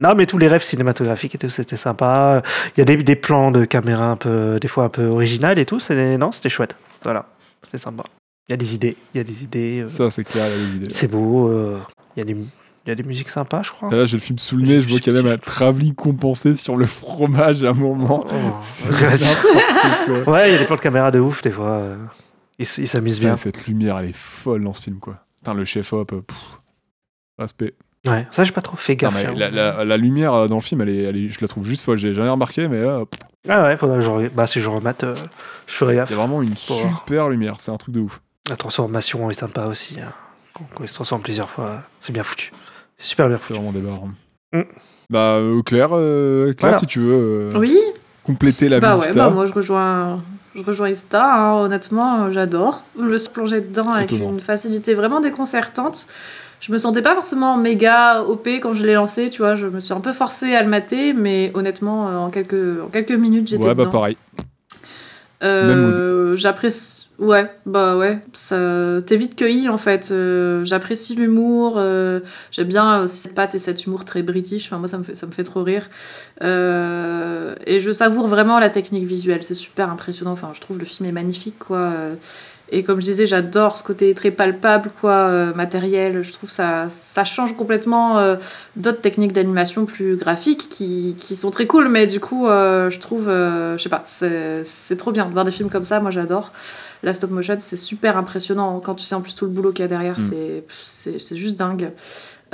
Non, 0.00 0.14
mais 0.14 0.26
tous 0.26 0.36
les 0.38 0.48
rêves 0.48 0.62
cinématographiques 0.62 1.34
et 1.34 1.38
tout, 1.38 1.48
c'était 1.48 1.76
sympa. 1.76 2.42
Il 2.76 2.80
y 2.80 2.82
a 2.82 2.84
des, 2.84 2.96
des 2.98 3.16
plans 3.16 3.50
de 3.50 3.64
caméra 3.64 4.10
un 4.10 4.16
peu, 4.16 4.58
des 4.60 4.68
fois 4.68 4.84
un 4.84 4.88
peu 4.90 5.06
original 5.06 5.58
et 5.58 5.64
tout. 5.64 5.80
c'est- 5.80 6.18
Non, 6.18 6.32
c'était 6.32 6.50
chouette. 6.50 6.76
Voilà, 7.02 7.26
c'était 7.64 7.78
sympa. 7.78 8.04
Il 8.48 8.52
y 8.52 8.54
a 8.54 8.56
des 8.58 8.74
idées, 8.74 8.96
il 9.14 9.18
y 9.18 9.20
a 9.20 9.24
des 9.24 9.42
idées. 9.42 9.80
euh, 9.80 9.88
Ça, 9.88 10.10
c'est 10.10 10.22
clair, 10.24 10.46
il 10.48 10.52
y 10.52 10.54
a 10.54 10.66
des 10.68 10.76
idées. 10.76 10.94
c'est 10.94 11.08
beau. 11.08 11.48
euh, 11.48 11.80
Il 12.16 12.20
y, 12.20 12.22
a 12.22 12.24
des, 12.26 12.32
il 12.38 12.88
y 12.88 12.90
a 12.90 12.94
des 12.94 13.02
musiques 13.02 13.28
sympas, 13.30 13.62
je 13.62 13.70
crois. 13.72 13.90
Là, 13.90 14.04
j'ai 14.04 14.18
le 14.18 14.22
film 14.22 14.38
sous 14.38 14.56
le 14.58 14.62
nez, 14.64 14.80
je 14.82 14.88
vois 14.88 15.00
qu'il 15.00 15.12
y 15.14 15.18
a 15.18 15.22
même 15.22 15.32
un 15.32 15.38
travelling 15.38 15.94
compensé 15.94 16.54
sur 16.54 16.76
le 16.76 16.86
fromage 16.86 17.64
à 17.64 17.70
un 17.70 17.72
moment. 17.72 18.24
Oh. 18.28 18.32
Ouais, 20.30 20.50
il 20.50 20.52
y 20.52 20.56
a 20.56 20.58
des 20.58 20.66
plans 20.66 20.76
de 20.76 20.80
caméra 20.80 21.10
de 21.10 21.18
ouf, 21.18 21.42
des 21.42 21.50
fois. 21.50 21.70
euh, 21.70 21.96
Ils 22.58 22.66
s'amusent 22.66 23.18
bien. 23.20 23.36
Cette 23.36 23.66
lumière, 23.66 23.98
elle 23.98 24.10
est 24.10 24.16
folle 24.16 24.62
dans 24.62 24.74
ce 24.74 24.82
film, 24.82 24.98
quoi. 24.98 25.24
Putain, 25.38 25.54
le 25.54 25.64
chef-op, 25.64 26.12
respect. 27.38 27.74
Ouais, 28.06 28.26
ça, 28.30 28.44
j'ai 28.44 28.52
pas 28.52 28.60
trop 28.60 28.76
fait 28.76 28.92
Non, 28.94 29.08
gaffe. 29.08 29.14
mais 29.14 29.26
hein. 29.26 29.34
la, 29.36 29.50
la- 29.50 29.84
la 29.84 29.96
lumière 29.96 30.32
euh, 30.34 30.46
dans 30.46 30.56
le 30.56 30.60
film, 30.60 30.80
elle 30.82 30.88
est, 30.90 31.02
elle 31.04 31.16
est- 31.16 31.28
je 31.28 31.38
la 31.40 31.48
trouve 31.48 31.66
juste 31.66 31.84
folle. 31.84 31.98
J'ai 31.98 32.14
jamais 32.14 32.28
remarqué, 32.30 32.68
mais 32.68 32.80
là, 32.82 33.00
pff, 33.10 33.20
Ah 33.48 33.64
ouais, 33.64 33.76
faudra 33.76 33.96
que 33.96 34.02
je 34.02 34.10
re- 34.10 34.30
Bah, 34.30 34.46
si 34.46 34.60
je 34.60 34.68
remate, 34.68 35.04
euh, 35.04 35.14
je 35.66 35.74
ferai 35.74 35.94
il 35.94 35.96
gaffe. 35.96 36.10
y 36.10 36.14
a 36.14 36.16
vraiment 36.16 36.42
une 36.42 36.54
voir. 36.68 36.98
super 37.00 37.28
lumière. 37.28 37.56
C'est 37.58 37.70
un 37.72 37.76
truc 37.76 37.94
de 37.94 38.00
ouf. 38.00 38.20
La 38.48 38.56
transformation 38.56 39.30
est 39.30 39.38
sympa 39.38 39.66
aussi. 39.66 39.96
hein. 40.00 40.12
Quand, 40.54 40.64
il 40.82 40.88
se 40.88 40.94
transforme 40.94 41.20
plusieurs 41.22 41.50
fois, 41.50 41.82
c'est 42.00 42.12
bien 42.12 42.22
foutu. 42.22 42.52
C'est 42.98 43.08
super 43.08 43.28
bien 43.28 43.38
C'est 43.40 43.52
vraiment 43.54 43.72
des 43.72 43.80
barres. 43.80 44.04
Mm. 44.52 44.62
Bah, 45.10 45.18
euh, 45.34 45.62
Claire, 45.62 45.90
euh, 45.92 46.46
Claire 46.54 46.56
Voilà. 46.72 46.78
si 46.78 46.86
tu 46.86 47.00
veux 47.00 47.50
euh, 47.52 47.58
Oui, 47.58 47.78
compléter 48.24 48.68
la 48.68 48.80
bah 48.80 48.96
ouais, 48.96 49.12
bah 49.14 49.30
moi 49.30 49.46
je 49.46 49.52
rejoins, 49.52 50.22
je 50.54 50.62
rejoins 50.62 50.88
Ista, 50.88 51.24
hein, 51.34 51.54
honnêtement, 51.62 52.30
j'adore. 52.30 52.82
Je 52.98 53.04
me 53.04 53.18
suis 53.18 53.28
plongée 53.30 53.60
dedans 53.60 53.90
avec 53.92 54.10
une 54.12 54.40
facilité 54.40 54.94
vraiment 54.94 55.20
déconcertante. 55.20 56.08
Je 56.66 56.72
me 56.72 56.78
sentais 56.78 57.00
pas 57.00 57.14
forcément 57.14 57.56
méga 57.56 58.24
OP 58.24 58.48
quand 58.60 58.72
je 58.72 58.84
l'ai 58.84 58.94
lancé, 58.94 59.30
tu 59.30 59.38
vois, 59.40 59.54
je 59.54 59.68
me 59.68 59.78
suis 59.78 59.94
un 59.94 60.00
peu 60.00 60.12
forcée 60.12 60.52
à 60.56 60.64
le 60.64 60.68
mater, 60.68 61.12
mais 61.12 61.52
honnêtement, 61.54 62.08
euh, 62.08 62.16
en 62.16 62.28
quelques, 62.28 62.82
en 62.84 62.88
quelques 62.88 63.12
minutes, 63.12 63.46
j'étais 63.46 63.62
Ouais, 63.62 63.74
bah 63.76 63.86
pareil. 63.86 64.16
Euh, 65.44 66.34
J'apprécie. 66.34 67.06
Ouais, 67.20 67.48
bah 67.66 67.96
ouais, 67.96 68.18
t'es 69.06 69.16
vite 69.16 69.36
cueilli 69.36 69.68
en 69.68 69.78
fait. 69.78 70.08
Euh, 70.10 70.64
J'apprécie 70.64 71.14
l'humour, 71.14 71.76
euh, 71.76 72.18
j'aime 72.50 72.66
bien 72.66 73.02
aussi 73.02 73.18
cette 73.18 73.34
patte 73.34 73.54
et 73.54 73.60
cet 73.60 73.86
humour 73.86 74.04
très 74.04 74.24
british. 74.24 74.66
Enfin, 74.66 74.78
moi, 74.78 74.88
ça 74.88 74.98
me 74.98 75.04
fait, 75.04 75.14
ça 75.14 75.26
me 75.28 75.32
fait 75.32 75.44
trop 75.44 75.62
rire. 75.62 75.88
Et 76.40 77.78
je 77.78 77.90
savoure 77.92 78.26
vraiment 78.26 78.58
la 78.58 78.70
technique 78.70 79.04
visuelle, 79.04 79.44
c'est 79.44 79.54
super 79.54 79.88
impressionnant. 79.88 80.32
Enfin, 80.32 80.50
je 80.52 80.60
trouve 80.60 80.80
le 80.80 80.84
film 80.84 81.08
est 81.08 81.12
magnifique, 81.12 81.60
quoi. 81.60 81.92
Et 82.72 82.82
comme 82.82 83.00
je 83.00 83.04
disais, 83.06 83.26
j'adore 83.26 83.76
ce 83.76 83.84
côté 83.84 84.12
très 84.14 84.32
palpable, 84.32 84.90
quoi, 85.00 85.12
euh, 85.12 85.54
matériel. 85.54 86.22
Je 86.22 86.32
trouve 86.32 86.50
ça, 86.50 86.88
ça 86.88 87.22
change 87.22 87.56
complètement 87.56 88.18
euh, 88.18 88.36
d'autres 88.74 89.00
techniques 89.00 89.32
d'animation 89.32 89.86
plus 89.86 90.16
graphiques 90.16 90.68
qui, 90.68 91.14
qui 91.20 91.36
sont 91.36 91.52
très 91.52 91.66
cool, 91.66 91.88
mais 91.88 92.08
du 92.08 92.18
coup, 92.18 92.48
euh, 92.48 92.90
je 92.90 92.98
trouve, 92.98 93.26
je 93.28 93.80
sais 93.80 93.88
pas, 93.88 94.02
c'est 94.04 94.62
c'est 94.64 94.96
trop 94.96 95.12
bien 95.12 95.26
de 95.26 95.32
voir 95.32 95.44
des 95.44 95.52
films 95.52 95.70
comme 95.70 95.84
ça. 95.84 96.00
Moi, 96.00 96.10
j'adore. 96.10 96.52
La 97.04 97.14
stop 97.14 97.30
motion, 97.30 97.56
c'est 97.60 97.76
super 97.76 98.16
impressionnant 98.16 98.80
quand 98.80 98.96
tu 98.96 99.04
sais 99.04 99.14
en 99.14 99.20
plus 99.20 99.34
tout 99.34 99.44
le 99.44 99.52
boulot 99.52 99.70
qu'il 99.70 99.82
y 99.82 99.84
a 99.84 99.88
derrière. 99.88 100.18
Mm. 100.18 100.62
c'est 100.84 101.36
juste 101.36 101.56
dingue. 101.56 101.92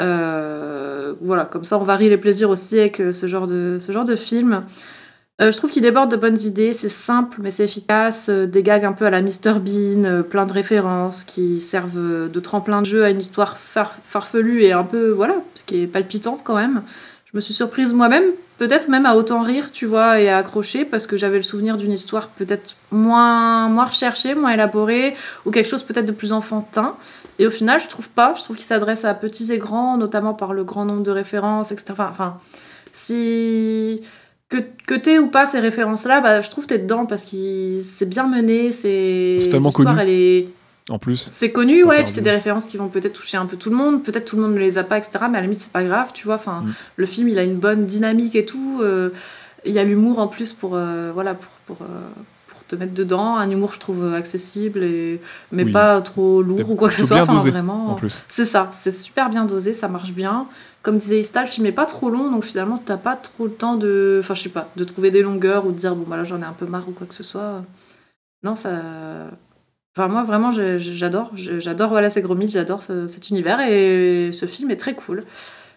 Euh, 0.00 1.14
voilà, 1.22 1.46
comme 1.46 1.64
ça, 1.64 1.78
on 1.78 1.84
varie 1.84 2.10
les 2.10 2.18
plaisirs 2.18 2.50
aussi 2.50 2.78
avec 2.78 2.96
ce 2.96 3.26
genre 3.26 3.46
de, 3.46 3.78
ce 3.80 3.92
genre 3.92 4.04
de 4.04 4.16
film. 4.16 4.64
Euh, 5.40 5.50
je 5.50 5.56
trouve 5.56 5.70
qu'il 5.70 5.82
déborde 5.82 6.10
de 6.10 6.16
bonnes 6.16 6.38
idées, 6.40 6.72
c'est 6.74 6.90
simple 6.90 7.38
mais 7.42 7.50
c'est 7.50 7.64
efficace, 7.64 8.28
euh, 8.28 8.46
des 8.46 8.62
gags 8.62 8.84
un 8.84 8.92
peu 8.92 9.06
à 9.06 9.10
la 9.10 9.22
Mr 9.22 9.58
Bean, 9.60 10.04
euh, 10.04 10.22
plein 10.22 10.44
de 10.44 10.52
références 10.52 11.24
qui 11.24 11.58
servent 11.60 12.28
de 12.28 12.40
tremplin 12.40 12.82
de 12.82 12.86
jeu 12.86 13.04
à 13.04 13.10
une 13.10 13.20
histoire 13.20 13.56
far- 13.56 13.96
farfelue 14.04 14.62
et 14.62 14.72
un 14.72 14.84
peu, 14.84 15.10
voilà, 15.10 15.36
ce 15.54 15.64
qui 15.64 15.82
est 15.82 15.86
palpitante 15.86 16.42
quand 16.44 16.54
même. 16.56 16.82
Je 17.24 17.30
me 17.34 17.40
suis 17.40 17.54
surprise 17.54 17.94
moi-même, 17.94 18.24
peut-être 18.58 18.88
même 18.88 19.06
à 19.06 19.16
autant 19.16 19.40
rire, 19.40 19.72
tu 19.72 19.86
vois, 19.86 20.20
et 20.20 20.28
à 20.28 20.36
accrocher, 20.36 20.84
parce 20.84 21.06
que 21.06 21.16
j'avais 21.16 21.38
le 21.38 21.42
souvenir 21.42 21.78
d'une 21.78 21.92
histoire 21.92 22.28
peut-être 22.28 22.76
moins, 22.90 23.68
moins 23.70 23.86
recherchée, 23.86 24.34
moins 24.34 24.50
élaborée, 24.52 25.14
ou 25.46 25.50
quelque 25.50 25.68
chose 25.68 25.82
peut-être 25.82 26.04
de 26.04 26.12
plus 26.12 26.34
enfantin. 26.34 26.94
Et 27.38 27.46
au 27.46 27.50
final, 27.50 27.80
je 27.80 27.88
trouve 27.88 28.10
pas. 28.10 28.34
Je 28.36 28.42
trouve 28.44 28.56
qu'il 28.56 28.66
s'adresse 28.66 29.06
à 29.06 29.14
petits 29.14 29.50
et 29.50 29.56
grands, 29.56 29.96
notamment 29.96 30.34
par 30.34 30.52
le 30.52 30.62
grand 30.62 30.84
nombre 30.84 31.02
de 31.02 31.10
références, 31.10 31.72
etc. 31.72 31.94
Enfin, 32.00 32.36
si 32.92 34.02
que, 34.58 34.62
que 34.86 34.94
t'aies 34.94 35.18
ou 35.18 35.28
pas 35.28 35.46
ces 35.46 35.58
références-là, 35.60 36.20
bah, 36.20 36.40
je 36.40 36.50
trouve 36.50 36.64
que 36.64 36.74
t'es 36.74 36.78
dedans 36.78 37.06
parce 37.06 37.24
que 37.24 37.80
c'est 37.82 38.08
bien 38.08 38.26
mené, 38.26 38.70
c'est 38.72 39.38
C'est 39.42 39.48
tellement 39.48 39.70
connu. 39.72 39.90
elle 40.00 40.08
est 40.10 40.48
En 40.90 40.98
plus, 40.98 41.28
c'est 41.30 41.50
connu, 41.50 41.84
ouais, 41.84 42.02
puis 42.02 42.10
c'est 42.12 42.20
des 42.22 42.30
références 42.30 42.66
qui 42.66 42.76
vont 42.76 42.88
peut-être 42.88 43.12
toucher 43.14 43.36
un 43.36 43.46
peu 43.46 43.56
tout 43.56 43.70
le 43.70 43.76
monde, 43.76 44.02
peut-être 44.02 44.24
tout 44.26 44.36
le 44.36 44.42
monde 44.42 44.54
ne 44.54 44.58
les 44.58 44.78
a 44.78 44.84
pas, 44.84 44.98
etc. 44.98 45.10
Mais 45.30 45.38
à 45.38 45.40
la 45.40 45.42
limite, 45.42 45.60
c'est 45.60 45.72
pas 45.72 45.84
grave, 45.84 46.10
tu 46.12 46.26
vois. 46.26 46.34
Enfin, 46.36 46.62
Mm. 46.64 46.72
le 46.96 47.06
film, 47.06 47.28
il 47.28 47.38
a 47.38 47.42
une 47.44 47.56
bonne 47.56 47.86
dynamique 47.86 48.34
et 48.36 48.44
tout. 48.44 48.80
euh, 48.82 49.10
Il 49.64 49.72
y 49.72 49.78
a 49.78 49.84
l'humour 49.84 50.18
en 50.18 50.26
plus 50.26 50.52
pour, 50.52 50.72
euh, 50.74 51.12
voilà, 51.14 51.34
pour, 51.34 51.52
pour, 51.66 51.86
euh, 51.86 52.00
pour 52.48 52.64
te 52.64 52.74
mettre 52.74 52.94
dedans. 52.94 53.36
Un 53.36 53.48
humour, 53.48 53.72
je 53.72 53.78
trouve, 53.78 54.12
accessible, 54.12 54.82
et, 54.82 55.20
mais 55.52 55.62
Oui. 55.62 55.70
pas 55.70 56.00
trop 56.00 56.42
lourd 56.42 56.58
Et 56.60 56.64
ou 56.64 56.74
quoi 56.74 56.88
que 56.88 56.94
ce 56.96 57.04
soit. 57.06 57.22
Enfin, 57.22 57.38
vraiment. 57.48 57.96
C'est 58.28 58.44
ça, 58.44 58.70
c'est 58.72 58.90
super 58.90 59.30
bien 59.30 59.44
dosé, 59.44 59.72
ça 59.72 59.86
marche 59.86 60.12
bien. 60.12 60.46
Comme 60.82 60.98
disait 60.98 61.20
Ista, 61.20 61.42
le 61.42 61.46
film 61.46 61.66
est 61.66 61.72
pas 61.72 61.86
trop 61.86 62.10
long, 62.10 62.30
donc 62.30 62.42
finalement, 62.44 62.76
t'as 62.76 62.96
pas 62.96 63.14
trop 63.16 63.44
le 63.46 63.52
temps 63.52 63.76
de. 63.76 64.18
Enfin, 64.20 64.34
je 64.34 64.42
sais 64.42 64.48
pas, 64.48 64.68
de 64.76 64.82
trouver 64.84 65.10
des 65.12 65.22
longueurs 65.22 65.64
ou 65.66 65.70
de 65.72 65.76
dire, 65.76 65.94
bon, 65.94 66.04
bah 66.08 66.16
là, 66.16 66.24
j'en 66.24 66.40
ai 66.40 66.44
un 66.44 66.52
peu 66.52 66.66
marre 66.66 66.88
ou 66.88 66.92
quoi 66.92 67.06
que 67.06 67.14
ce 67.14 67.22
soit. 67.22 67.62
Non, 68.42 68.56
ça. 68.56 68.70
Enfin, 69.96 70.08
moi, 70.08 70.22
vraiment, 70.24 70.50
j'adore. 70.50 71.30
J'adore 71.34 71.90
Voilà, 71.90 72.08
c'est 72.10 72.22
gros 72.22 72.34
mythes, 72.34 72.50
j'adore 72.52 72.82
ce- 72.82 73.06
cet 73.06 73.28
univers 73.30 73.60
et 73.60 74.30
ce 74.32 74.46
film 74.46 74.70
est 74.70 74.76
très 74.76 74.94
cool. 74.94 75.24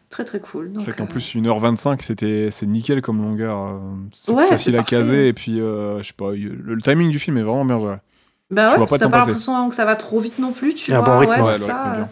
Très, 0.10 0.24
très 0.24 0.40
cool. 0.40 0.72
C'est 0.80 0.96
qu'en 0.96 1.04
euh, 1.04 1.08
plus 1.08 1.36
1h25, 1.36 2.02
c'était 2.02 2.50
c'est 2.52 2.66
nickel 2.66 3.02
comme 3.02 3.22
longueur. 3.22 3.58
euh, 3.60 3.80
C'est 4.14 4.32
Ouais, 4.32 4.48
facile 4.48 4.76
à 4.76 4.80
parfait. 4.80 4.96
caser 4.96 5.28
et 5.28 5.34
puis 5.34 5.60
euh, 5.60 6.02
je 6.02 6.08
sais 6.08 6.14
pas, 6.14 6.32
le, 6.32 6.50
le 6.56 6.82
timing 6.82 7.10
du 7.12 7.20
film 7.20 7.38
est 7.38 7.42
vraiment 7.44 7.66
bien. 7.66 8.00
Bah 8.52 8.68
je 8.68 8.72
ouais, 8.72 8.78
vois 8.78 8.86
pas 8.88 8.98
t'as 9.00 9.10
pas 9.10 9.18
l'impression 9.20 9.68
que 9.70 9.76
ça 9.76 9.84
va 9.86 9.96
trop 9.96 10.20
vite 10.20 10.40
non 10.40 10.52
plus, 10.54 10.76
tu 10.76 10.92
Il 10.92 10.94
y 10.94 10.96
a 10.96 11.00
un 11.00 11.04
vois. 11.04 11.14
bon 11.16 11.20
rythme, 11.20 11.42
ouais, 11.44 11.58
ça. 11.58 12.10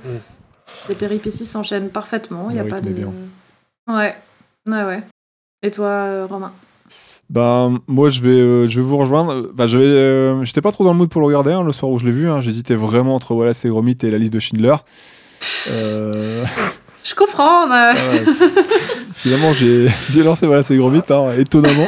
Les 0.89 0.95
péripéties 0.95 1.45
s'enchaînent 1.45 1.89
parfaitement. 1.89 2.47
Il 2.49 2.55
y 2.55 2.59
a 2.59 2.63
pas 2.65 2.81
de. 2.81 2.89
Ouais, 3.87 4.15
ouais, 4.67 4.83
ouais. 4.83 5.03
Et 5.61 5.71
toi, 5.71 5.87
euh, 5.87 6.27
Romain? 6.29 6.51
Bah 7.29 7.69
moi 7.87 8.09
je 8.09 8.21
vais 8.21 8.29
euh, 8.29 8.67
je 8.67 8.79
vais 8.79 8.85
vous 8.85 8.97
rejoindre. 8.97 9.31
Euh, 9.33 9.51
Bah 9.53 9.65
j'avais 9.65 9.85
euh, 9.85 10.43
j'étais 10.43 10.59
pas 10.61 10.71
trop 10.73 10.83
dans 10.83 10.91
le 10.91 10.97
mood 10.97 11.09
pour 11.09 11.21
le 11.21 11.27
regarder 11.27 11.53
hein, 11.53 11.63
le 11.63 11.71
soir 11.71 11.89
où 11.91 11.97
je 11.97 12.05
l'ai 12.05 12.11
vu. 12.11 12.29
hein. 12.29 12.41
J'hésitais 12.41 12.75
vraiment 12.75 13.15
entre 13.15 13.33
voilà 13.33 13.53
c'est 13.53 13.69
Gromit 13.69 13.97
et 14.03 14.11
la 14.11 14.17
liste 14.17 14.33
de 14.33 14.39
Schindler. 14.39 14.75
Euh, 15.71 16.43
Je 17.03 17.15
comprends. 17.15 17.69
ouais. 17.69 17.93
Finalement 19.13 19.53
j'ai 19.53 19.87
j'ai 20.11 20.21
lancé 20.23 20.45
voilà 20.45 20.63
c'est 20.63 20.75
Gromit 20.75 21.01
hein, 21.09 21.31
étonnamment. 21.37 21.87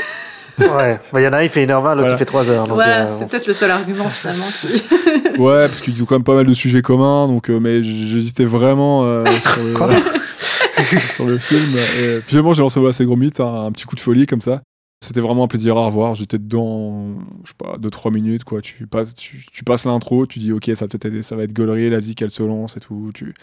Ouais, 0.60 1.00
bah, 1.12 1.22
il 1.22 1.24
y 1.24 1.28
en 1.28 1.34
a 1.34 1.38
un, 1.38 1.44
il 1.44 1.50
fait 1.50 1.66
1h20, 1.66 1.70
l'autre, 1.70 1.96
Voilà. 1.96 2.12
il 2.14 2.18
fait 2.18 2.26
3 2.26 2.50
heures. 2.50 2.68
Donc, 2.68 2.78
ouais, 2.78 2.86
euh, 2.88 3.08
c'est 3.20 3.28
peut-être 3.28 3.48
le 3.48 3.54
seul 3.54 3.72
argument 3.72 4.10
finalement 4.10 4.46
qui. 4.62 4.68
Ouais 5.42 5.60
parce 5.68 5.82
qu'ils 5.82 6.02
ont 6.02 6.06
quand 6.06 6.16
même 6.16 6.24
pas 6.24 6.36
mal 6.36 6.46
de 6.46 6.54
sujets 6.54 6.82
communs 6.82 7.28
donc 7.28 7.50
euh, 7.50 7.60
mais 7.60 7.84
j'hésitais 7.84 8.46
vraiment 8.46 9.04
euh, 9.04 9.26
sur, 9.76 9.88
le, 9.88 11.00
sur 11.16 11.26
le 11.26 11.38
film. 11.40 11.66
Et 12.00 12.22
finalement 12.22 12.54
j'ai 12.54 12.62
lancé 12.62 12.80
voilà 12.80 12.94
c'est 12.94 13.04
Gromit 13.04 13.34
hein, 13.40 13.66
un 13.68 13.72
petit 13.74 13.86
coup 13.86 13.96
de 13.96 14.00
folie 14.00 14.28
comme 14.28 14.40
ça. 14.40 14.62
C'était 15.04 15.20
vraiment 15.20 15.44
un 15.44 15.48
plaisir 15.48 15.76
à 15.78 15.86
revoir. 15.86 16.16
J'étais 16.16 16.38
dedans, 16.40 17.16
je 17.44 17.50
sais 17.50 17.56
pas, 17.58 17.78
2-3 17.78 18.14
minutes, 18.14 18.44
quoi. 18.46 18.62
Tu 18.62 18.88
passes, 18.88 19.14
tu, 19.14 19.46
tu 19.52 19.64
passes 19.64 19.86
l'intro, 19.86 20.26
tu 20.26 20.40
dis, 20.40 20.52
ok, 20.54 20.72
ça 20.74 20.86
va 20.86 20.88
peut-être 20.88 21.06
aider, 21.06 21.22
ça 21.22 21.36
va 21.36 21.44
être 21.44 21.54
gaulerie, 21.54 21.90
la 21.90 22.00
zik, 22.00 22.22
elle 22.22 22.32
se 22.32 22.42
lance 22.42 22.78
et 22.78 22.80
tout. 22.80 23.12
Tu... 23.14 23.34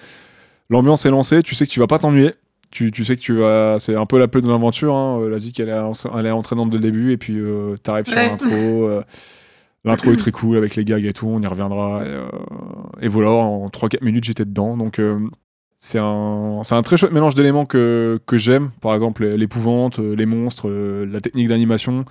L'ambiance 0.71 1.05
est 1.07 1.11
lancée, 1.11 1.43
tu 1.43 1.55
sais 1.55 1.67
que 1.67 1.71
tu 1.71 1.79
vas 1.79 1.87
pas 1.87 1.99
t'ennuyer. 1.99 2.33
Tu, 2.73 2.91
tu 2.91 3.05
sais 3.05 3.15
que 3.17 3.21
tu 3.21 3.35
vas. 3.37 3.77
C'est 3.79 3.95
un 3.95 4.07
peu 4.07 4.19
la 4.19 4.27
de 4.27 4.49
l'aventure. 4.49 4.95
Hein. 4.95 5.21
euh, 5.21 5.29
La 5.31 5.39
zik, 5.39 5.61
elle 5.61 5.69
est, 5.69 6.07
elle 6.19 6.27
est 6.27 6.31
entraînante 6.31 6.71
dès 6.71 6.79
le 6.79 6.83
début, 6.83 7.13
et 7.13 7.17
puis 7.19 7.39
euh, 7.39 7.77
t'arrives 7.77 8.07
sur 8.07 8.17
Ouais. 8.17 8.29
l'intro. 8.29 8.89
euh, 8.89 9.03
L'intro 9.85 10.13
est 10.13 10.17
très 10.17 10.31
cool 10.31 10.57
avec 10.57 10.77
les 10.77 10.85
gags 10.85 11.05
et 11.05 11.13
tout, 11.13 11.27
on 11.29 11.41
y 11.41 11.47
reviendra. 11.47 12.03
Et, 12.05 12.09
euh, 12.09 12.25
et 13.01 13.09
voilà, 13.09 13.31
en 13.31 13.69
3-4 13.69 14.03
minutes, 14.05 14.25
j'étais 14.25 14.45
dedans. 14.45 14.77
Donc, 14.77 15.01
c'est 15.81 15.99
un, 15.99 16.61
un 16.71 16.83
très 16.83 16.97
chouette 16.97 17.11
mélange 17.13 17.35
d'éléments 17.35 17.67
que, 17.67 18.21
que 18.27 18.39
j'aime. 18.39 18.71
Par 18.81 18.95
exemple, 18.95 19.25
l'épouvante, 19.27 19.99
les 19.99 20.25
monstres, 20.27 20.71
la 20.71 21.21
technique 21.21 21.49
d'animation. 21.49 22.05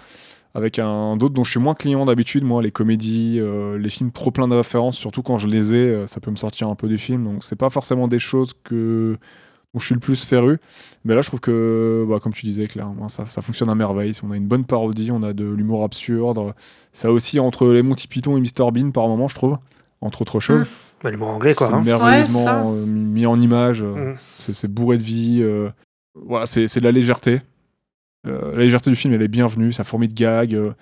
Avec 0.53 0.79
un 0.79 1.15
d'autres 1.15 1.33
dont 1.33 1.45
je 1.45 1.51
suis 1.51 1.61
moins 1.61 1.73
client 1.75 2.05
d'habitude, 2.05 2.43
moi, 2.43 2.61
les 2.61 2.71
comédies, 2.71 3.39
les 3.79 3.89
films 3.89 4.11
trop 4.11 4.31
plein 4.31 4.49
de 4.49 4.55
références, 4.55 4.97
surtout 4.97 5.23
quand 5.23 5.37
je 5.37 5.47
les 5.47 5.73
ai, 5.73 6.07
ça 6.07 6.19
peut 6.19 6.29
me 6.29 6.35
sortir 6.35 6.67
un 6.67 6.75
peu 6.75 6.89
du 6.89 6.97
film. 6.97 7.23
Donc, 7.23 7.43
c'est 7.45 7.55
pas 7.55 7.69
forcément 7.69 8.09
des 8.09 8.19
choses 8.19 8.51
que 8.65 9.15
dont 9.73 9.79
je 9.79 9.85
suis 9.85 9.93
le 9.95 9.99
plus 10.01 10.25
féru. 10.25 10.59
Mais 11.05 11.15
là, 11.15 11.21
je 11.21 11.27
trouve 11.27 11.39
que, 11.39 12.05
bah, 12.09 12.19
comme 12.21 12.33
tu 12.33 12.45
disais, 12.45 12.67
Claire, 12.67 12.89
ça, 13.07 13.25
ça 13.27 13.41
fonctionne 13.41 13.69
à 13.69 13.75
merveille. 13.75 14.11
On 14.23 14.31
a 14.31 14.37
une 14.37 14.47
bonne 14.47 14.65
parodie, 14.65 15.11
on 15.11 15.23
a 15.23 15.33
de 15.33 15.45
l'humour 15.45 15.83
absurde. 15.83 16.53
Ça 16.93 17.11
aussi 17.11 17.39
entre 17.39 17.67
les 17.67 17.81
Monty 17.81 18.07
Python 18.07 18.37
et 18.37 18.41
Mr 18.41 18.71
Bean 18.71 18.91
par 18.91 19.07
moment, 19.07 19.27
je 19.27 19.35
trouve, 19.35 19.57
entre 20.01 20.21
autres 20.23 20.39
choses. 20.39 20.67
bah, 21.03 21.09
l'humour 21.11 21.29
anglais, 21.29 21.53
quoi. 21.55 21.67
C'est 21.67 21.73
hein. 21.73 21.81
merveilleusement 21.83 22.71
Ouais, 22.71 22.77
euh, 22.79 22.85
mis 22.85 23.25
en 23.25 23.39
image. 23.39 23.81
euh, 23.81 24.13
Mm. 24.13 24.17
c'est, 24.39 24.53
c'est 24.53 24.67
bourré 24.67 24.97
de 24.97 25.03
vie. 25.03 25.39
euh, 25.41 25.69
voilà, 26.15 26.45
c'est, 26.45 26.67
c'est 26.67 26.79
de 26.81 26.85
la 26.85 26.91
légèreté. 26.91 27.41
Euh, 28.27 28.51
la 28.55 28.63
légèreté 28.63 28.89
du 28.89 28.95
film, 28.97 29.13
elle 29.13 29.21
est 29.21 29.27
bienvenue. 29.29 29.71
Ça 29.71 29.83
fourmille 29.85 30.09
de 30.09 30.13
gags. 30.13 30.53
euh, 30.53 30.73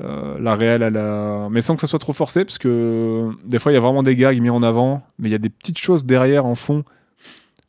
euh, 0.00 0.38
la 0.40 0.54
réelle, 0.54 0.82
elle 0.82 0.96
a... 0.96 1.48
mais 1.50 1.60
sans 1.60 1.74
que 1.74 1.80
ça 1.80 1.86
soit 1.88 1.98
trop 1.98 2.12
forcé, 2.12 2.44
parce 2.44 2.58
que 2.58 3.30
des 3.44 3.58
fois, 3.58 3.72
il 3.72 3.74
y 3.74 3.78
a 3.78 3.80
vraiment 3.80 4.02
des 4.04 4.14
gags 4.16 4.40
mis 4.40 4.50
en 4.50 4.62
avant, 4.62 5.02
mais 5.18 5.28
il 5.28 5.32
y 5.32 5.34
a 5.34 5.38
des 5.38 5.48
petites 5.50 5.78
choses 5.78 6.04
derrière, 6.04 6.46
en 6.46 6.54
fond, 6.54 6.84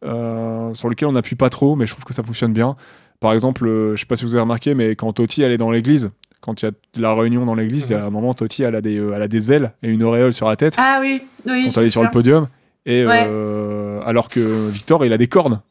euh, 0.06 0.74
sur 0.74 0.90
lesquelles 0.90 1.08
on 1.10 1.14
n'appuie 1.14 1.36
pas 1.36 1.50
trop, 1.50 1.76
mais 1.76 1.86
je 1.86 1.92
trouve 1.94 2.06
que 2.06 2.14
ça 2.14 2.24
fonctionne 2.24 2.54
bien. 2.54 2.76
Par 3.20 3.34
exemple, 3.34 3.68
euh, 3.68 3.96
je 3.96 4.02
sais 4.02 4.06
pas 4.06 4.16
si 4.16 4.24
vous 4.24 4.34
avez 4.36 4.42
remarqué, 4.42 4.74
mais 4.74 4.96
quand 4.96 5.12
Toti, 5.14 5.42
elle 5.42 5.52
est 5.52 5.58
dans 5.58 5.72
l'église, 5.72 6.12
quand 6.42 6.62
il 6.62 6.66
y 6.66 6.68
a 6.70 6.72
la 7.02 7.14
réunion 7.14 7.46
dans 7.46 7.56
l'église, 7.56 7.90
il 7.90 7.94
y 7.94 7.96
a 7.96 8.06
un 8.06 8.10
moment, 8.10 8.34
Toti, 8.34 8.64
elle 8.64 8.76
a, 8.76 8.82
des, 8.82 8.98
euh, 8.98 9.14
elle 9.14 9.22
a 9.22 9.28
des 9.28 9.52
ailes 9.52 9.74
et 9.84 9.90
une 9.90 10.04
auréole 10.04 10.32
sur 10.34 10.48
la 10.48 10.56
tête 10.56 10.76
Ah 10.78 11.00
oui, 11.02 11.22
oui. 11.46 11.70
quand 11.74 11.82
elle 11.82 11.88
est 11.88 11.92
sur 11.92 12.04
le 12.04 12.12
podium. 12.12 12.48
Et 12.86 13.06
Ouais. 13.06 13.26
euh, 13.28 14.02
alors 14.06 14.30
que 14.30 14.70
Victor, 14.70 15.04
il 15.06 15.12
a 15.12 15.18
des 15.18 15.28
cornes. 15.28 15.62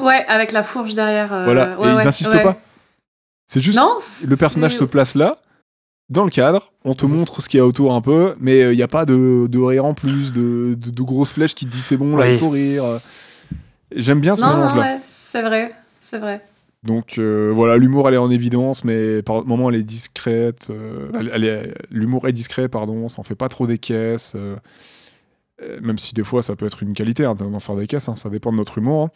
Ouais, 0.00 0.24
avec 0.26 0.52
la 0.52 0.62
fourche 0.62 0.94
derrière. 0.94 1.32
euh, 1.32 1.44
voilà. 1.44 1.78
ouais, 1.78 1.90
et 1.90 1.94
ouais, 1.94 2.02
ils 2.02 2.08
insistent 2.08 2.32
ouais. 2.34 2.42
pas. 2.42 2.56
C'est 3.46 3.60
juste 3.60 3.78
Non, 3.78 3.96
le 4.26 4.36
personnage 4.36 4.76
se 4.76 4.84
place 4.84 5.14
là, 5.16 5.36
dans 6.08 6.24
le 6.24 6.30
cadre. 6.30 6.72
On 6.84 6.94
te 6.94 7.04
montre 7.04 7.42
ce 7.42 7.48
qu'il 7.48 7.58
y 7.58 7.60
a 7.60 7.66
autour 7.66 7.92
un 7.92 8.00
peu, 8.00 8.34
mais 8.40 8.72
il 8.72 8.76
n'y 8.76 8.82
a 8.82 8.88
pas 8.88 9.04
de, 9.04 9.46
de 9.48 9.58
rire 9.58 9.84
en 9.84 9.92
plus, 9.92 10.32
de, 10.32 10.74
de, 10.78 10.90
de 10.90 11.02
grosses 11.02 11.32
flèches 11.32 11.54
qui 11.54 11.66
te 11.66 11.70
disent 11.70 11.84
c'est 11.84 11.96
bon, 11.98 12.16
là 12.16 12.24
Oui. 12.26 12.32
il 12.32 12.38
faut 12.38 12.48
rire. 12.48 12.84
J'aime 13.94 14.20
bien 14.20 14.36
ce 14.36 14.42
Non, 14.44 14.50
non, 14.50 14.56
mélange-là. 14.58 14.80
ouais, 14.82 15.00
c'est 15.06 15.42
vrai, 15.42 15.72
c'est 16.04 16.18
vrai. 16.18 16.44
Donc 16.82 17.18
euh, 17.18 17.50
voilà, 17.54 17.76
l'humour 17.76 18.08
elle 18.08 18.14
est 18.14 18.18
en 18.18 18.30
évidence, 18.30 18.84
mais 18.84 19.22
par 19.22 19.44
moments 19.44 19.68
elle 19.70 19.76
est 19.76 19.82
discrète. 19.82 20.68
euh, 20.70 21.10
elle- 21.18 21.30
elle 21.34 21.44
est- 21.44 21.74
L'humour 21.90 22.26
est 22.26 22.32
discret, 22.32 22.68
pardon, 22.68 23.08
ça 23.10 23.20
en 23.20 23.22
fait 23.24 23.34
pas 23.34 23.48
trop 23.50 23.66
des 23.66 23.78
caisses. 23.78 24.32
euh, 24.34 24.56
même 25.82 25.98
si 25.98 26.14
des 26.14 26.24
fois 26.24 26.42
ça 26.42 26.56
peut 26.56 26.64
être 26.64 26.82
une 26.82 26.94
qualité 26.94 27.26
hein, 27.26 27.34
d'en 27.34 27.60
faire 27.60 27.76
des 27.76 27.86
caisses, 27.86 28.08
hein, 28.08 28.16
ça 28.16 28.30
dépend 28.30 28.50
de 28.50 28.56
notre 28.56 28.78
humour. 28.78 29.04
hein. 29.04 29.10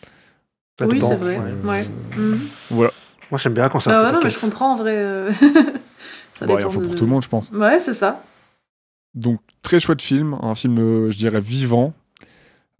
Oui, 0.86 0.94
dépend. 0.96 1.08
c'est 1.08 1.16
vrai. 1.16 1.38
ouais. 1.38 1.52
Ouais. 1.70 1.86
Mhm. 2.16 2.40
Voilà, 2.70 2.90
Moi, 3.30 3.38
j'aime 3.38 3.54
bien 3.54 3.68
quand 3.70 3.80
ça 3.80 3.92
Bah 3.92 4.00
fait 4.00 4.06
ouais, 4.08 4.12
non, 4.12 4.18
mais 4.22 4.28
je 4.30 4.40
comprends 4.40 4.72
en 4.72 4.76
vrai. 4.76 5.28
ça 6.34 6.46
Bon, 6.46 6.52
il 6.58 6.64
en 6.64 6.68
dépend 6.68 6.70
faut 6.70 6.80
de- 6.80 6.84
pour 6.86 6.94
tout 6.96 7.04
le 7.04 7.10
monde, 7.10 7.22
je 7.22 7.28
pense. 7.28 7.50
Ouais, 7.52 7.78
c'est 7.80 7.94
ça. 7.94 8.22
Donc 9.14 9.40
très 9.62 9.80
chouette 9.80 10.02
film, 10.02 10.36
un 10.42 10.54
film, 10.54 11.10
je 11.10 11.16
dirais, 11.16 11.40
vivant. 11.40 11.94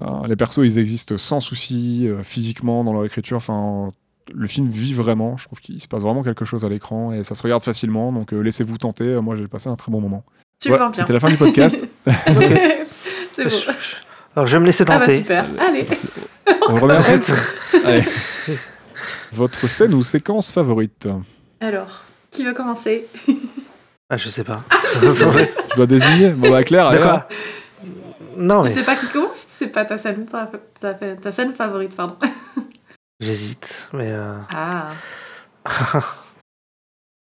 Euh, 0.02 0.26
les 0.26 0.36
persos, 0.36 0.58
ils 0.64 0.78
existent 0.78 1.16
sans 1.16 1.40
souci, 1.40 2.08
euh, 2.08 2.22
physiquement, 2.22 2.84
dans 2.84 2.92
leur 2.92 3.04
écriture. 3.04 3.36
Enfin, 3.36 3.92
le 4.32 4.46
film 4.46 4.68
vit 4.68 4.94
vraiment. 4.94 5.36
Je 5.36 5.44
trouve 5.46 5.60
qu'il 5.60 5.80
se 5.80 5.88
passe 5.88 6.02
vraiment 6.02 6.22
quelque 6.22 6.44
chose 6.44 6.64
à 6.64 6.68
l'écran 6.68 7.12
et 7.12 7.24
ça 7.24 7.34
se 7.34 7.42
regarde 7.42 7.62
facilement. 7.62 8.12
Donc 8.12 8.32
euh, 8.32 8.40
laissez-vous 8.40 8.78
tenter. 8.78 9.20
Moi, 9.20 9.36
j'ai 9.36 9.46
passé 9.46 9.68
un 9.68 9.76
très 9.76 9.92
bon 9.92 10.00
moment. 10.00 10.24
C'était 10.58 11.12
la 11.12 11.20
fin 11.20 11.28
du 11.28 11.36
podcast. 11.36 11.86
c'est 12.06 13.44
beau. 13.44 13.56
Alors, 14.34 14.46
je 14.46 14.56
vais 14.56 14.60
me 14.60 14.66
laisser 14.66 14.84
Ah 14.88 14.98
bah 14.98 15.00
tenter. 15.00 15.18
super. 15.18 15.44
C'est 15.46 15.62
Allez. 15.62 15.86
On 16.68 16.74
remet 16.74 16.94
Allez. 17.84 18.04
Votre 19.32 19.68
scène 19.68 19.94
ou 19.94 20.02
séquence 20.02 20.50
favorite 20.52 21.08
Alors, 21.60 22.04
qui 22.30 22.44
veut 22.44 22.54
commencer? 22.54 23.06
Ah, 24.08 24.16
je 24.16 24.28
sais 24.28 24.44
pas. 24.44 24.64
Je 24.92 25.76
dois 25.76 25.86
désigner. 25.86 26.30
Bon, 26.30 26.50
bah, 26.50 26.64
Claire, 26.64 26.90
D'accord. 26.90 27.22
Non, 28.36 28.60
Tu 28.62 28.68
mais 28.68 28.74
sais 28.74 28.82
pas 28.82 28.96
qui 28.96 29.08
commence 29.08 29.46
Tu 29.46 29.52
sais 29.52 29.66
pas 29.68 29.84
ta 29.84 29.98
scène, 29.98 30.26
ta, 30.26 30.94
ta 30.94 31.32
scène 31.32 31.52
favorite, 31.52 31.94
pardon. 31.96 32.16
j'hésite. 33.20 33.88
Mais 33.92 34.10
euh, 34.10 34.36
Ah. 34.50 34.90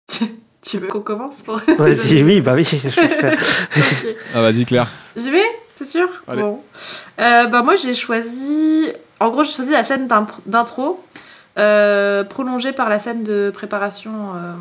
tu, 0.08 0.26
tu 0.62 0.78
veux 0.80 0.88
qu'on 0.88 1.02
commence 1.02 1.44
pour 1.44 1.58
vas-y, 1.78 2.24
oui, 2.24 2.42
bah 2.42 2.54
oui. 2.54 2.64
je 2.64 2.78
vais 2.78 2.90
faire. 2.90 3.34
Ok. 3.78 4.08
Ah, 4.34 4.42
vas-y, 4.42 4.66
Claire. 4.66 4.90
J'y 5.16 5.32
vais 5.32 5.44
C'est 5.76 5.86
sûr? 5.86 6.10
Allez. 6.28 6.42
Bon. 6.42 6.62
Euh, 7.20 7.46
bah 7.48 7.62
moi 7.62 7.76
j'ai 7.76 7.94
choisi... 7.94 8.92
En 9.20 9.30
gros 9.30 9.44
j'ai 9.44 9.52
choisi 9.54 9.72
la 9.72 9.84
scène 9.84 10.08
d'intro 10.46 11.04
euh, 11.58 12.24
prolongé 12.24 12.72
par 12.72 12.90
la 12.90 13.00
scène 13.00 13.24
de 13.24 13.52
préparation 13.54 14.12
euh, 14.36 14.54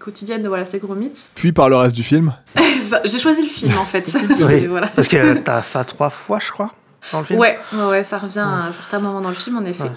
quotidienne 0.00 0.42
de 0.42 0.48
Voilà, 0.48 0.64
c'est 0.64 0.78
gros 0.78 0.94
mythes. 0.94 1.30
Puis 1.34 1.52
par 1.52 1.68
le 1.68 1.76
reste 1.76 1.94
du 1.96 2.02
film. 2.02 2.32
J'ai 3.04 3.18
choisi 3.18 3.42
le 3.42 3.48
film 3.48 3.76
en 3.78 3.84
fait. 3.84 4.08
C'est- 4.08 4.44
Oui. 4.44 4.66
voilà. 4.66 4.88
Parce 4.88 5.08
que 5.08 5.38
t'as 5.38 5.62
ça 5.62 5.84
trois 5.84 6.10
fois, 6.10 6.38
je 6.40 6.50
crois, 6.50 6.72
dans 7.12 7.20
le 7.20 7.24
film. 7.26 7.38
Ouais, 7.38 7.58
ouais, 7.72 8.02
ça 8.02 8.18
revient 8.18 8.40
à 8.40 8.66
un 8.66 8.72
certain 8.72 8.98
moment 9.00 9.20
dans 9.20 9.28
le 9.28 9.34
film 9.34 9.58
en 9.58 9.64
effet. 9.64 9.84
Ouais. 9.84 9.90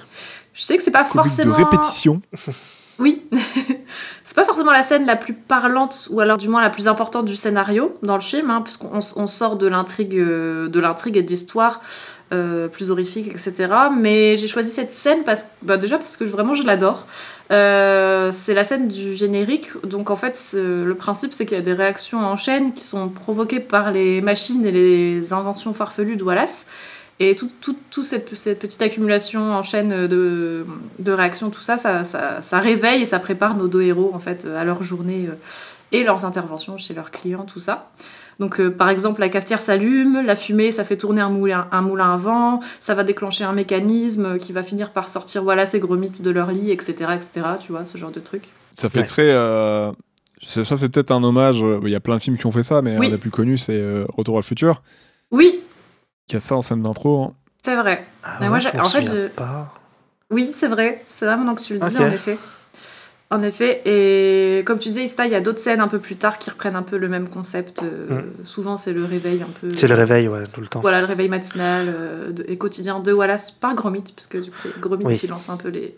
Je 0.54 0.62
sais 0.62 0.78
que 0.78 0.84
c'est 0.84 0.92
pas 0.92 1.02
Au 1.02 1.04
but 1.06 1.10
de 1.10 1.14
forcément. 1.24 1.56
répétition. 1.56 2.22
Oui, 3.00 3.24
c'est 4.24 4.36
pas 4.36 4.46
forcément 4.46 4.72
la 4.72 4.84
scène 4.84 5.08
la 5.08 5.16
plus 5.16 5.34
parlante 5.34 6.08
ou 6.12 6.20
alors 6.20 6.38
du 6.38 6.48
moins 6.48 6.62
la 6.62 6.70
plus 6.70 6.88
importante 6.88 7.26
du 7.26 7.36
scénario 7.36 7.98
dans 8.04 8.14
le 8.14 8.22
film, 8.22 8.52
hein, 8.52 8.62
puisqu'on 8.62 9.00
on 9.16 9.26
sort 9.26 9.58
de 9.58 9.66
l'intrigue, 9.66 10.16
euh, 10.16 10.70
de 10.70 10.80
l'intrigue 10.80 11.18
et 11.18 11.24
de 11.24 11.28
l'histoire 11.28 11.82
euh, 12.34 12.68
plus 12.68 12.92
horrifique, 12.92 13.28
etc. 13.28 13.74
Mais 13.98 14.36
j'ai 14.36 14.48
choisi 14.48 14.72
cette 14.72 14.92
scène 14.92 15.24
parce, 15.24 15.48
bah, 15.62 15.78
déjà 15.78 15.98
parce 15.98 16.18
que 16.18 16.24
vraiment 16.24 16.54
je 16.54 16.66
l'adore. 16.66 17.08
Euh, 17.52 18.32
c'est 18.32 18.54
la 18.54 18.64
scène 18.64 18.88
du 18.88 19.14
générique, 19.14 19.70
donc 19.86 20.10
en 20.10 20.16
fait 20.16 20.56
le 20.56 20.94
principe 20.94 21.34
c'est 21.34 21.46
qu'il 21.46 21.58
y 21.58 21.60
a 21.60 21.64
des 21.64 21.74
réactions 21.74 22.20
en 22.20 22.36
chaîne 22.36 22.74
qui 22.74 22.84
sont 22.84 23.10
provoquées 23.10 23.60
par 23.60 23.92
les 23.92 24.22
machines 24.22 24.66
et 24.66 24.72
les 24.72 25.34
inventions 25.34 25.74
farfelues 25.74 26.16
de 26.16 26.24
Wallace. 26.24 26.68
Et 27.20 27.36
toute 27.36 27.52
tout, 27.62 27.78
tout 27.92 28.04
cette, 28.04 28.36
cette 28.36 28.60
petite 28.60 28.82
accumulation 28.82 29.54
en 29.54 29.62
chaîne 29.62 30.08
de, 30.08 30.66
de 30.98 31.12
réactions, 31.12 31.52
tout 31.52 31.62
ça 31.62 31.78
ça, 31.78 32.04
ça, 32.04 32.42
ça 32.42 32.60
réveille 32.60 33.04
et 33.04 33.06
ça 33.06 33.20
prépare 33.20 33.56
nos 33.56 33.68
deux 33.68 33.84
héros 33.84 34.12
en 34.14 34.20
fait 34.20 34.46
à 34.46 34.64
leur 34.64 34.82
journée 34.82 35.28
euh, 35.28 35.36
et 35.92 36.04
leurs 36.04 36.26
interventions 36.26 36.78
chez 36.78 36.94
leurs 36.96 37.12
clients, 37.12 37.46
tout 37.46 37.60
ça. 37.60 37.92
Donc 38.40 38.60
euh, 38.60 38.70
par 38.72 38.90
exemple 38.90 39.20
la 39.22 39.30
cafetière 39.30 39.62
s'allume, 39.62 40.22
la 40.26 40.36
fumée 40.36 40.72
ça 40.72 40.84
fait 40.84 40.98
tourner 40.98 41.22
un 41.22 41.30
moulin, 41.30 41.68
un 41.72 41.82
moulin 41.82 42.14
à 42.14 42.18
vent, 42.18 42.60
ça 42.80 42.96
va 42.96 43.04
déclencher 43.04 43.44
un 43.44 43.54
mécanisme 43.54 44.38
qui 44.38 44.54
va 44.54 44.64
finir 44.64 44.92
par 44.92 45.10
sortir 45.10 45.44
voilà 45.44 45.66
ces 45.66 45.80
gros 45.80 45.96
mythes 45.96 46.22
de 46.22 46.30
leur 46.32 46.52
lit, 46.52 46.72
etc. 46.72 46.94
etc. 47.16 47.46
tu 47.60 47.72
vois, 47.72 47.86
ce 47.86 47.98
genre 47.98 48.12
de 48.12 48.20
truc. 48.20 48.50
Ça 48.76 48.90
fait 48.90 49.00
Ouais. 49.02 49.06
très. 49.06 49.30
euh, 49.30 49.92
c'est- 50.42 50.64
Ça, 50.64 50.76
c'est 50.78 50.90
peut-être 50.90 51.12
un 51.12 51.24
hommage. 51.24 51.64
euh, 51.64 51.80
Il 51.84 51.90
y 51.92 51.96
a 51.96 52.00
plein 52.00 52.18
de 52.18 52.22
films 52.22 52.38
qui 52.38 52.46
ont 52.48 52.52
fait 52.52 52.64
ça, 52.64 52.82
mais 52.82 52.98
Oui. 52.98 53.08
un 53.08 53.12
des 53.12 53.18
plus 53.18 53.30
connus, 53.30 53.58
c'est 53.60 53.78
euh, 53.78 54.06
Retour 54.18 54.36
à 54.36 54.40
le 54.40 54.44
futur, 54.44 54.82
Oui, 55.32 55.62
qui 56.28 56.36
a 56.36 56.40
ça 56.40 56.56
en 56.56 56.62
scène 56.62 56.82
d'intro. 56.82 57.24
hein. 57.24 57.34
c'est 57.64 57.76
vrai. 57.76 58.06
Ah 58.24 58.38
Mais 58.42 58.50
moi, 58.50 58.58
en 58.80 58.86
fait, 58.86 59.04
je- 59.04 59.28
pas. 59.28 59.74
Oui, 60.32 60.46
c'est 60.52 60.68
vrai. 60.68 61.06
C'est 61.10 61.26
vrai 61.26 61.38
maintenant 61.38 61.54
que 61.56 61.62
tu 61.62 61.74
le 61.76 61.80
dis, 61.80 61.98
en 61.98 62.10
effet. 62.10 62.38
En 63.34 63.42
effet. 63.42 63.82
Et 63.86 64.64
comme 64.64 64.78
tu 64.80 64.90
disais, 64.90 65.04
Ista, 65.04 65.26
il 65.26 65.32
y 65.32 65.36
a 65.36 65.42
d'autres 65.42 65.60
scènes 65.60 65.80
un 65.82 65.88
peu 65.88 66.00
plus 66.00 66.16
tard 66.16 66.38
qui 66.38 66.50
reprennent 66.50 66.76
un 66.76 66.84
peu 66.84 66.98
le 66.98 67.08
même 67.08 67.28
concept. 67.28 67.82
Euh, 67.82 68.22
Souvent, 68.44 68.78
c'est 68.78 68.94
le 68.94 69.04
réveil 69.04 69.42
un 69.42 69.50
peu. 69.60 69.76
C'est 69.78 69.88
le 69.88 69.96
réveil, 69.96 70.28
ouais, 70.28 70.44
tout 70.54 70.62
le 70.62 70.68
temps. 70.68 70.82
Voilà, 70.82 71.00
le 71.02 71.08
réveil 71.08 71.30
matinal 71.30 71.88
euh, 71.90 72.32
de- 72.32 72.46
et 72.48 72.58
quotidien 72.58 73.00
de 73.00 73.12
Wallace 73.12 73.50
par 73.52 73.74
Gromit, 73.76 74.04
parce 74.16 74.28
que 74.28 74.38
c'est 74.42 74.80
Gromit 74.80 75.06
Oui. 75.06 75.18
qui 75.18 75.28
lance 75.28 75.50
un 75.50 75.58
peu 75.58 75.70
les, 75.70 75.96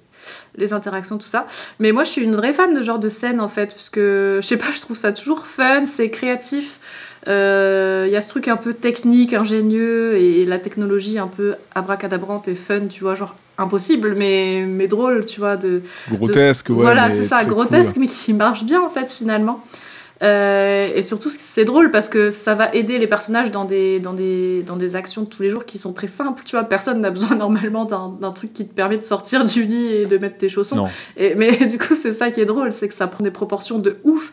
les 0.56 0.72
interactions, 0.74 1.18
tout 1.18 1.28
ça. 1.28 1.46
Mais 1.80 1.92
moi, 1.92 2.04
je 2.06 2.10
suis 2.12 2.24
une 2.24 2.36
vraie 2.36 2.54
fan 2.54 2.74
de 2.74 2.80
ce 2.80 2.86
genre 2.86 3.00
de 3.00 3.10
scène, 3.10 3.42
en 3.42 3.48
fait, 3.50 3.74
parce 3.74 3.90
que, 3.90 4.40
je 4.42 4.48
sais 4.48 4.58
pas, 4.58 4.72
je 4.74 4.80
trouve 4.82 4.96
ça 4.98 5.12
toujours 5.12 5.46
fun, 5.46 5.86
c'est 5.86 6.10
créatif. 6.10 6.80
Euh, 7.28 8.06
Il 8.08 8.12
y 8.14 8.16
a 8.16 8.22
ce 8.22 8.30
truc 8.30 8.48
un 8.48 8.58
peu 8.58 8.74
technique, 8.74 9.34
ingénieux, 9.34 10.16
et 10.18 10.44
la 10.46 10.60
technologie 10.60 11.18
un 11.18 11.28
peu 11.28 11.56
abracadabrante 11.74 12.48
et 12.48 12.56
fun, 12.56 12.82
tu 12.90 13.04
vois, 13.04 13.16
genre 13.16 13.36
impossible, 13.58 14.16
mais, 14.16 14.66
mais 14.68 14.88
drôle, 14.88 15.26
tu 15.26 15.40
vois, 15.40 15.58
de, 15.58 15.82
Grotesque, 16.12 16.68
de- 16.68 16.74
ouais. 16.74 16.82
Voilà, 16.82 17.10
c'est 17.10 17.24
ça, 17.24 17.44
grotesque, 17.46 17.94
cool. 17.94 18.02
mais 18.02 18.08
qui 18.08 18.34
marche 18.34 18.64
bien 18.64 18.82
en 18.82 18.90
fait 18.90 19.12
finalement. 19.12 19.64
Euh, 20.24 20.90
et 20.96 21.02
surtout, 21.02 21.30
c'est 21.30 21.66
drôle 21.66 21.92
parce 21.92 22.08
que 22.08 22.30
ça 22.30 22.54
va 22.54 22.74
aider 22.74 22.98
les 23.00 23.08
personnages 23.08 23.52
dans 23.52 23.66
des, 23.66 24.00
dans, 24.00 24.14
des, 24.14 24.64
dans 24.64 24.78
des 24.78 24.96
actions 24.96 25.24
de 25.24 25.28
tous 25.28 25.42
les 25.44 25.50
jours 25.50 25.66
qui 25.66 25.78
sont 25.78 25.92
très 25.92 26.08
simples. 26.08 26.44
Tu 26.46 26.56
vois, 26.56 26.64
personne 26.64 27.02
n'a 27.02 27.10
besoin 27.12 27.36
normalement 27.36 27.86
d'un 27.86 28.32
truc 28.32 28.54
qui 28.54 28.66
te 28.68 28.74
permet 28.74 28.98
de 28.98 29.04
sortir 29.04 29.44
du 29.44 29.64
lit 29.64 29.88
et 29.88 30.06
de 30.06 30.18
mettre 30.18 30.38
tes 30.38 30.48
chaussons. 30.50 30.88
Et, 31.18 31.36
mais 31.36 31.52
du 31.68 31.78
coup, 31.78 31.96
c'est 32.02 32.14
ça 32.14 32.32
qui 32.32 32.40
est 32.40 32.46
drôle, 32.46 32.72
c'est 32.72 32.88
que 32.88 32.94
ça 32.96 33.08
prend 33.08 33.24
des 33.24 33.32
proportions 33.32 33.78
de 33.78 33.98
ouf. 34.04 34.32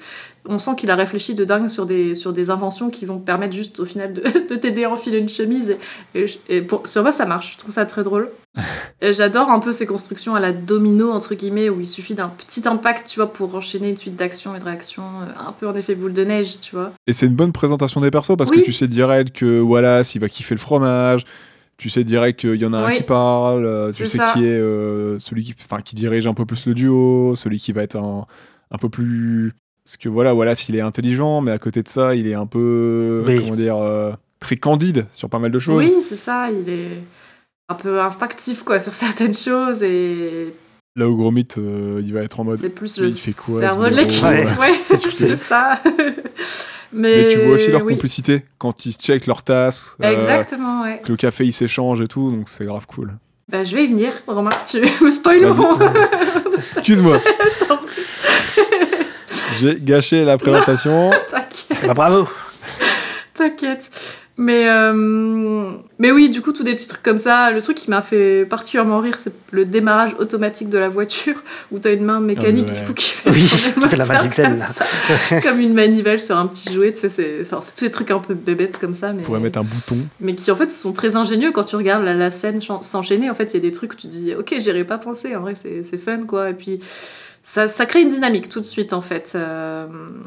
On 0.49 0.59
sent 0.59 0.73
qu'il 0.77 0.91
a 0.91 0.97
réfléchi 0.97 1.35
de 1.37 1.45
dingue 1.45 1.69
sur 1.69 1.87
des, 1.87 2.15
sur 2.17 2.33
des 2.33 2.51
inventions 2.51 2.91
qui 2.91 3.07
vont 3.07 3.19
permettre 3.19 3.55
juste 3.55 3.79
au 3.79 3.85
final 3.85 4.13
de, 4.13 4.21
de 4.51 4.57
t'aider 4.57 4.85
à 4.85 4.91
enfiler 4.91 5.19
une 5.19 5.29
chemise. 5.29 5.77
Et, 6.15 6.21
et- 6.49 6.57
et 6.57 6.63
pour, 6.63 6.87
sur 6.89 7.03
moi, 7.03 7.13
ça 7.13 7.27
marche. 7.27 7.53
Je 7.53 7.59
trouve 7.59 7.71
ça 7.73 7.87
très 7.87 8.03
drôle. 8.03 8.29
J'adore 9.03 9.51
un 9.51 9.61
peu 9.61 9.73
ces 9.73 9.87
constructions 9.87 10.35
à 10.35 10.41
la 10.41 10.53
domino, 10.53 11.11
entre 11.11 11.35
guillemets, 11.35 11.69
où 11.69 11.81
il 11.81 11.87
suffit 11.87 12.15
d'un 12.15 12.29
petit 12.29 12.67
impact, 12.69 13.07
tu 13.09 13.17
vois, 13.21 13.33
pour 13.33 13.55
enchaîner 13.55 13.89
une 13.91 13.97
suite 13.97 14.17
d'actions 14.17 14.55
et 14.55 14.59
de 14.59 14.65
réactions, 14.65 15.03
euh, 15.23 15.49
un 15.49 15.53
peu 15.53 15.67
en 15.69 15.75
effet 15.75 15.95
boule 15.95 16.13
de 16.13 16.25
neige, 16.25 16.61
tu 16.61 16.75
vois. 16.75 16.93
Et 17.07 17.13
c'est 17.13 17.27
une 17.27 17.35
bonne 17.35 17.53
présentation 17.53 18.01
des 18.01 18.11
persos 18.11 18.37
parce 18.37 18.51
Oui. 18.51 18.59
que 18.61 18.65
tu 18.65 18.73
sais 18.73 18.89
direct 18.89 19.35
que 19.37 19.61
Wallace, 19.61 20.15
il 20.15 20.21
va 20.21 20.29
kiffer 20.29 20.55
le 20.55 20.61
fromage. 20.61 21.25
Tu 21.79 21.89
sais 21.91 22.05
direct 22.05 22.39
qu'il 22.41 22.61
y 22.61 22.67
en 22.67 22.73
a 22.75 22.79
un 22.79 22.93
qui 22.93 23.03
parle. 23.03 23.65
euh, 23.65 23.91
Tu 23.93 24.07
sais 24.07 24.19
ça. 24.19 24.33
qui 24.35 24.41
est 24.45 24.49
euh, 24.49 25.19
celui 25.19 25.43
qui, 25.45 25.55
qui 25.85 25.95
dirige 25.97 26.27
un 26.27 26.35
peu 26.35 26.45
plus 26.47 26.67
le 26.67 26.75
duo, 26.75 27.35
celui 27.35 27.59
qui 27.59 27.73
va 27.73 27.83
être 27.83 27.97
un, 27.97 28.27
un 28.71 28.79
peu 28.79 28.89
plus. 28.89 29.53
Parce 29.93 29.99
que 30.05 30.09
voilà, 30.09 30.35
Wallace, 30.35 30.71
il 30.71 30.77
est 30.77 30.81
intelligent, 30.81 31.43
mais 31.43 31.51
à 31.51 31.59
côté 31.59 31.83
de 31.83 31.89
ça, 31.89 32.15
il 32.15 32.27
est 32.27 32.33
un 32.33 32.47
peu. 32.47 33.23
Oui. 33.27 33.41
Comment 33.41 33.57
dire 33.57 33.77
euh, 33.77 34.13
Très 34.41 34.57
candide 34.57 35.05
sur 35.13 35.29
pas 35.29 35.39
mal 35.39 35.51
de 35.51 35.59
choses. 35.59 35.77
Oui, 35.77 35.93
c'est 36.01 36.17
ça, 36.17 36.49
il 36.51 36.67
est 36.71 36.97
un 37.69 37.75
peu 37.75 38.01
instinctif, 38.01 38.63
quoi, 38.63 38.79
sur 38.79 38.93
certaines 38.95 39.35
choses, 39.35 39.83
et 39.83 40.47
Là 40.97 41.11
où 41.11 41.17
Gromit, 41.19 41.47
euh, 41.59 42.01
il 42.03 42.11
va 42.15 42.23
être 42.23 42.41
en 42.41 42.45
mode. 42.45 42.59
c'est 42.59 42.71
plus 42.71 42.99
le 42.99 43.09
il 43.09 43.13
fait 43.13 43.37
quoi, 43.37 43.61
cerveau 43.61 43.85
ce 43.85 43.91
de 43.91 43.97
l'équipe. 43.97 44.23
Ouais. 44.25 44.47
Ouais, 44.59 44.75
c'est 45.15 45.37
ça. 45.37 45.79
mais, 46.95 47.25
Mais 47.25 47.29
tu 47.29 47.39
vois 47.41 47.57
aussi 47.57 47.71
leur 47.71 47.85
oui. 47.85 47.93
complicité 47.93 48.45
quand 48.57 48.87
ils 48.87 48.93
se 48.95 48.99
checkent 48.99 49.27
leur 49.27 49.43
tasse. 49.43 49.95
euh, 50.03 50.11
Exactement, 50.11 50.85
ouais. 50.85 51.03
que 51.05 51.11
le 51.11 51.19
café 51.19 51.45
il 51.45 51.53
s'échange 51.53 52.01
et 52.01 52.09
tout, 52.09 52.31
donc 52.31 52.49
c'est 52.49 52.65
grave 52.65 52.87
cool. 52.87 53.13
Bah, 53.47 53.63
je 53.65 53.77
vais 53.77 53.85
y 53.85 53.89
venir, 53.89 54.15
Romain. 54.27 54.49
Tu 54.67 54.81
me 55.05 55.11
spoil. 55.11 55.45
Excuse-moi, 56.71 57.19
Je 57.21 57.65
t'en 57.67 57.77
prie, 57.77 58.03
j'ai 59.59 59.77
gâché 59.81 60.25
la 60.25 60.39
présentation. 60.39 61.11
t'inquiète. 61.31 61.87
Bah, 61.87 61.95
bravo 61.95 62.29
T'inquiète. 63.35 63.91
Mais, 64.39 64.67
euh, 64.67 65.73
mais 65.99 66.11
oui, 66.11 66.31
du 66.31 66.41
coup, 66.41 66.53
tous 66.53 66.63
des 66.63 66.75
petits 66.75 66.89
trucs 66.89 67.03
comme 67.03 67.19
ça. 67.19 67.51
Le 67.51 67.61
truc 67.61 67.77
qui 67.77 67.91
m'a 67.91 68.01
fait 68.01 68.47
particulièrement 68.47 68.99
rire, 68.99 69.19
c'est 69.19 69.33
le 69.51 69.67
démarrage 69.67 70.17
automatique 70.19 70.71
de 70.71 70.79
la 70.79 70.89
voiture, 70.89 71.43
où 71.71 71.79
t'as 71.79 71.93
une 71.93 72.05
main 72.05 72.19
mécanique 72.19 72.69
Ah 72.71 72.73
ouais. 72.73 72.81
du 72.81 72.87
coup, 72.87 72.95
qui 72.95 73.11
fait, 73.11 73.31
Oui, 73.31 73.41
qui 73.41 73.89
fait 73.89 73.97
la 73.97 74.07
manivelle, 74.07 74.59
comme 74.59 74.59
ça, 74.59 75.41
comme 75.43 75.61
une 75.61 75.75
manivelle 75.75 76.21
sur 76.21 76.37
un 76.39 76.47
petit 76.47 76.73
jouet. 76.73 76.95
C'est 76.97 77.43
enfin, 77.43 77.61
c'est 77.63 77.77
tous 77.77 77.85
des 77.85 77.91
trucs 77.91 78.11
un 78.11 78.21
peu 78.21 78.33
bébêtes 78.33 78.79
comme 78.79 78.95
ça, 78.95 79.13
mais, 79.13 79.23
On 79.23 79.27
pourrait 79.27 79.41
mettre 79.41 79.59
un 79.59 79.65
bouton. 79.65 79.99
mais 80.21 80.35
qui 80.35 80.51
en 80.51 80.57
fait 80.57 80.73
sont 80.73 80.95
très 80.95 81.15
ingénieux 81.15 81.53
quand 81.53 81.65
tu 81.65 81.77
regardes 81.77 82.03
la, 82.03 82.15
la 82.15 82.31
scène 82.31 82.59
s'enchaîner. 82.81 83.29
En 83.29 83.35
fait, 83.35 83.53
il 83.53 83.55
y 83.55 83.57
a 83.59 83.61
des 83.61 83.73
trucs 83.73 83.93
où 83.93 83.97
tu 83.97 84.07
dis, 84.07 84.35
ok, 84.35 84.55
j'y 84.59 84.71
aurais 84.71 84.85
pas 84.85 84.99
pensé. 84.99 85.37
En 85.37 85.41
vrai, 85.41 85.57
c'est 85.61 85.85
c'est 85.85 85.99
fun, 85.99 86.23
quoi. 86.27 86.51
Et 86.51 86.55
puis. 86.55 86.81
Ça, 87.45 87.67
ça 87.67 87.87
crée 87.87 88.03
une 88.03 88.09
dynamique 88.09 88.49
tout 88.49 88.61
de 88.61 88.67
suite 88.67 88.93
en 88.93 89.01
fait. 89.01 89.33
Euh, 89.35 89.87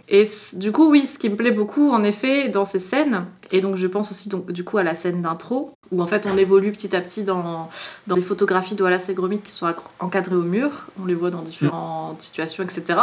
et 0.10 0.28
du 0.54 0.72
coup, 0.72 0.90
oui, 0.90 1.08
ce 1.08 1.18
qui 1.18 1.30
me 1.30 1.36
plaît 1.36 1.52
beaucoup 1.52 1.92
en 1.92 2.04
effet 2.04 2.50
dans 2.50 2.66
ces 2.66 2.80
scènes, 2.80 3.26
et 3.52 3.62
donc 3.62 3.78
je 3.78 3.88
pense 3.88 4.12
aussi 4.12 4.28
donc, 4.28 4.52
du 4.52 4.66
coup 4.66 4.78
à 4.78 4.84
la 4.84 4.96
scène 4.96 5.22
d'intro, 5.22 5.72
où 5.92 6.02
en 6.02 6.08
fait 6.08 6.28
on 6.28 6.36
évolue 6.36 6.72
petit 6.74 6.94
à 6.96 7.02
petit 7.02 7.24
dans, 7.24 7.70
dans 8.08 8.16
les 8.16 8.22
photographies 8.22 8.76
Wallace 8.80 9.08
et 9.10 9.14
Gromit 9.14 9.40
qui 9.40 9.52
sont 9.52 9.74
encadrées 10.00 10.36
au 10.36 10.42
mur, 10.42 10.88
on 11.02 11.06
les 11.06 11.16
voit 11.16 11.30
dans 11.30 11.42
différentes 11.42 12.22
situations, 12.22 12.64
etc. 12.64 13.00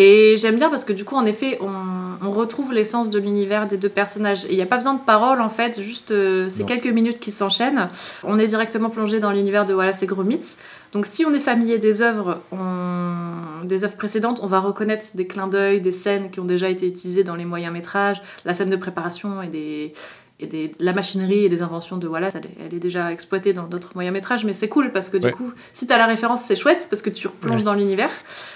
Et 0.00 0.36
j'aime 0.38 0.54
bien 0.56 0.70
parce 0.70 0.84
que 0.84 0.92
du 0.92 1.04
coup, 1.04 1.16
en 1.16 1.24
effet, 1.26 1.58
on, 1.60 2.24
on 2.24 2.30
retrouve 2.30 2.72
l'essence 2.72 3.10
de 3.10 3.18
l'univers 3.18 3.66
des 3.66 3.78
deux 3.78 3.88
personnages. 3.88 4.44
Et 4.44 4.50
il 4.52 4.54
n'y 4.54 4.62
a 4.62 4.66
pas 4.66 4.76
besoin 4.76 4.94
de 4.94 5.00
paroles, 5.00 5.40
en 5.40 5.48
fait, 5.48 5.80
juste 5.82 6.12
euh, 6.12 6.48
ces 6.48 6.60
Non. 6.60 6.66
quelques 6.66 6.86
minutes 6.86 7.18
qui 7.18 7.32
s'enchaînent. 7.32 7.88
On 8.22 8.38
est 8.38 8.46
directement 8.46 8.90
plongé 8.90 9.18
dans 9.18 9.32
l'univers 9.32 9.64
de 9.64 9.74
Wallace 9.74 10.00
et 10.04 10.06
Gromit. 10.06 10.54
Donc 10.92 11.04
si 11.04 11.24
on 11.26 11.34
est 11.34 11.40
familier 11.40 11.78
des 11.78 12.00
œuvres, 12.00 12.38
on- 12.52 13.64
des 13.64 13.82
œuvres 13.84 13.96
précédentes, 13.96 14.38
on 14.40 14.46
va 14.46 14.60
reconnaître 14.60 15.04
des 15.14 15.26
clins 15.26 15.48
d'œil, 15.48 15.80
des 15.80 15.92
scènes 15.92 16.30
qui 16.30 16.38
ont 16.38 16.44
déjà 16.44 16.68
été 16.68 16.86
utilisées 16.86 17.24
dans 17.24 17.34
les 17.34 17.44
moyens 17.44 17.72
métrages, 17.72 18.22
la 18.44 18.54
scène 18.54 18.70
de 18.70 18.76
préparation 18.76 19.42
et 19.42 19.48
des 19.48 19.92
et 20.40 20.46
des, 20.46 20.70
la 20.78 20.92
machinerie 20.92 21.44
et 21.44 21.48
des 21.48 21.62
inventions 21.62 21.96
de 21.96 22.06
Wallace, 22.06 22.36
elle 22.36 22.44
est, 22.46 22.56
elle 22.66 22.74
est 22.74 22.78
déjà 22.80 23.10
exploitée 23.12 23.52
dans 23.52 23.64
d'autres 23.64 23.90
moyens 23.96 24.14
métrages, 24.14 24.44
mais 24.44 24.52
c'est 24.52 24.68
cool 24.68 24.92
parce 24.92 25.08
que 25.08 25.16
du 25.16 25.26
Ouais. 25.26 25.32
coup, 25.32 25.52
si 25.72 25.86
tu 25.88 25.92
as 25.92 25.98
la 25.98 26.06
référence, 26.06 26.42
c'est 26.42 26.54
chouette 26.54 26.86
parce 26.88 27.02
que 27.02 27.10
tu 27.10 27.26
replonges 27.26 27.56
Ouais. 27.56 27.62
dans 27.64 27.74
l'univers. 27.74 28.10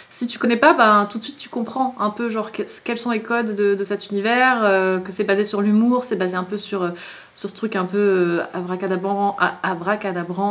Si 0.08 0.28
tu 0.28 0.38
connais 0.38 0.56
pas, 0.56 0.74
ben, 0.74 1.08
tout 1.10 1.18
de 1.18 1.24
suite 1.24 1.38
tu 1.38 1.48
comprends 1.48 1.96
un 1.98 2.10
peu 2.10 2.28
genre 2.28 2.52
que- 2.52 2.62
quels 2.84 2.98
sont 2.98 3.10
les 3.10 3.20
codes 3.22 3.56
de, 3.56 3.74
de 3.74 3.82
cet 3.84 4.10
univers, 4.10 4.60
euh, 4.62 4.98
que 5.00 5.10
c'est 5.10 5.24
basé 5.24 5.42
sur 5.42 5.60
l'humour, 5.60 6.04
c'est 6.04 6.14
basé 6.16 6.36
un 6.36 6.44
peu 6.44 6.56
sur, 6.56 6.82
euh, 6.84 6.90
sur 7.34 7.50
ce 7.50 7.54
truc 7.56 7.74
un 7.74 7.84
peu 7.84 7.98
euh, 7.98 8.42
abracadabrant, 8.52 9.36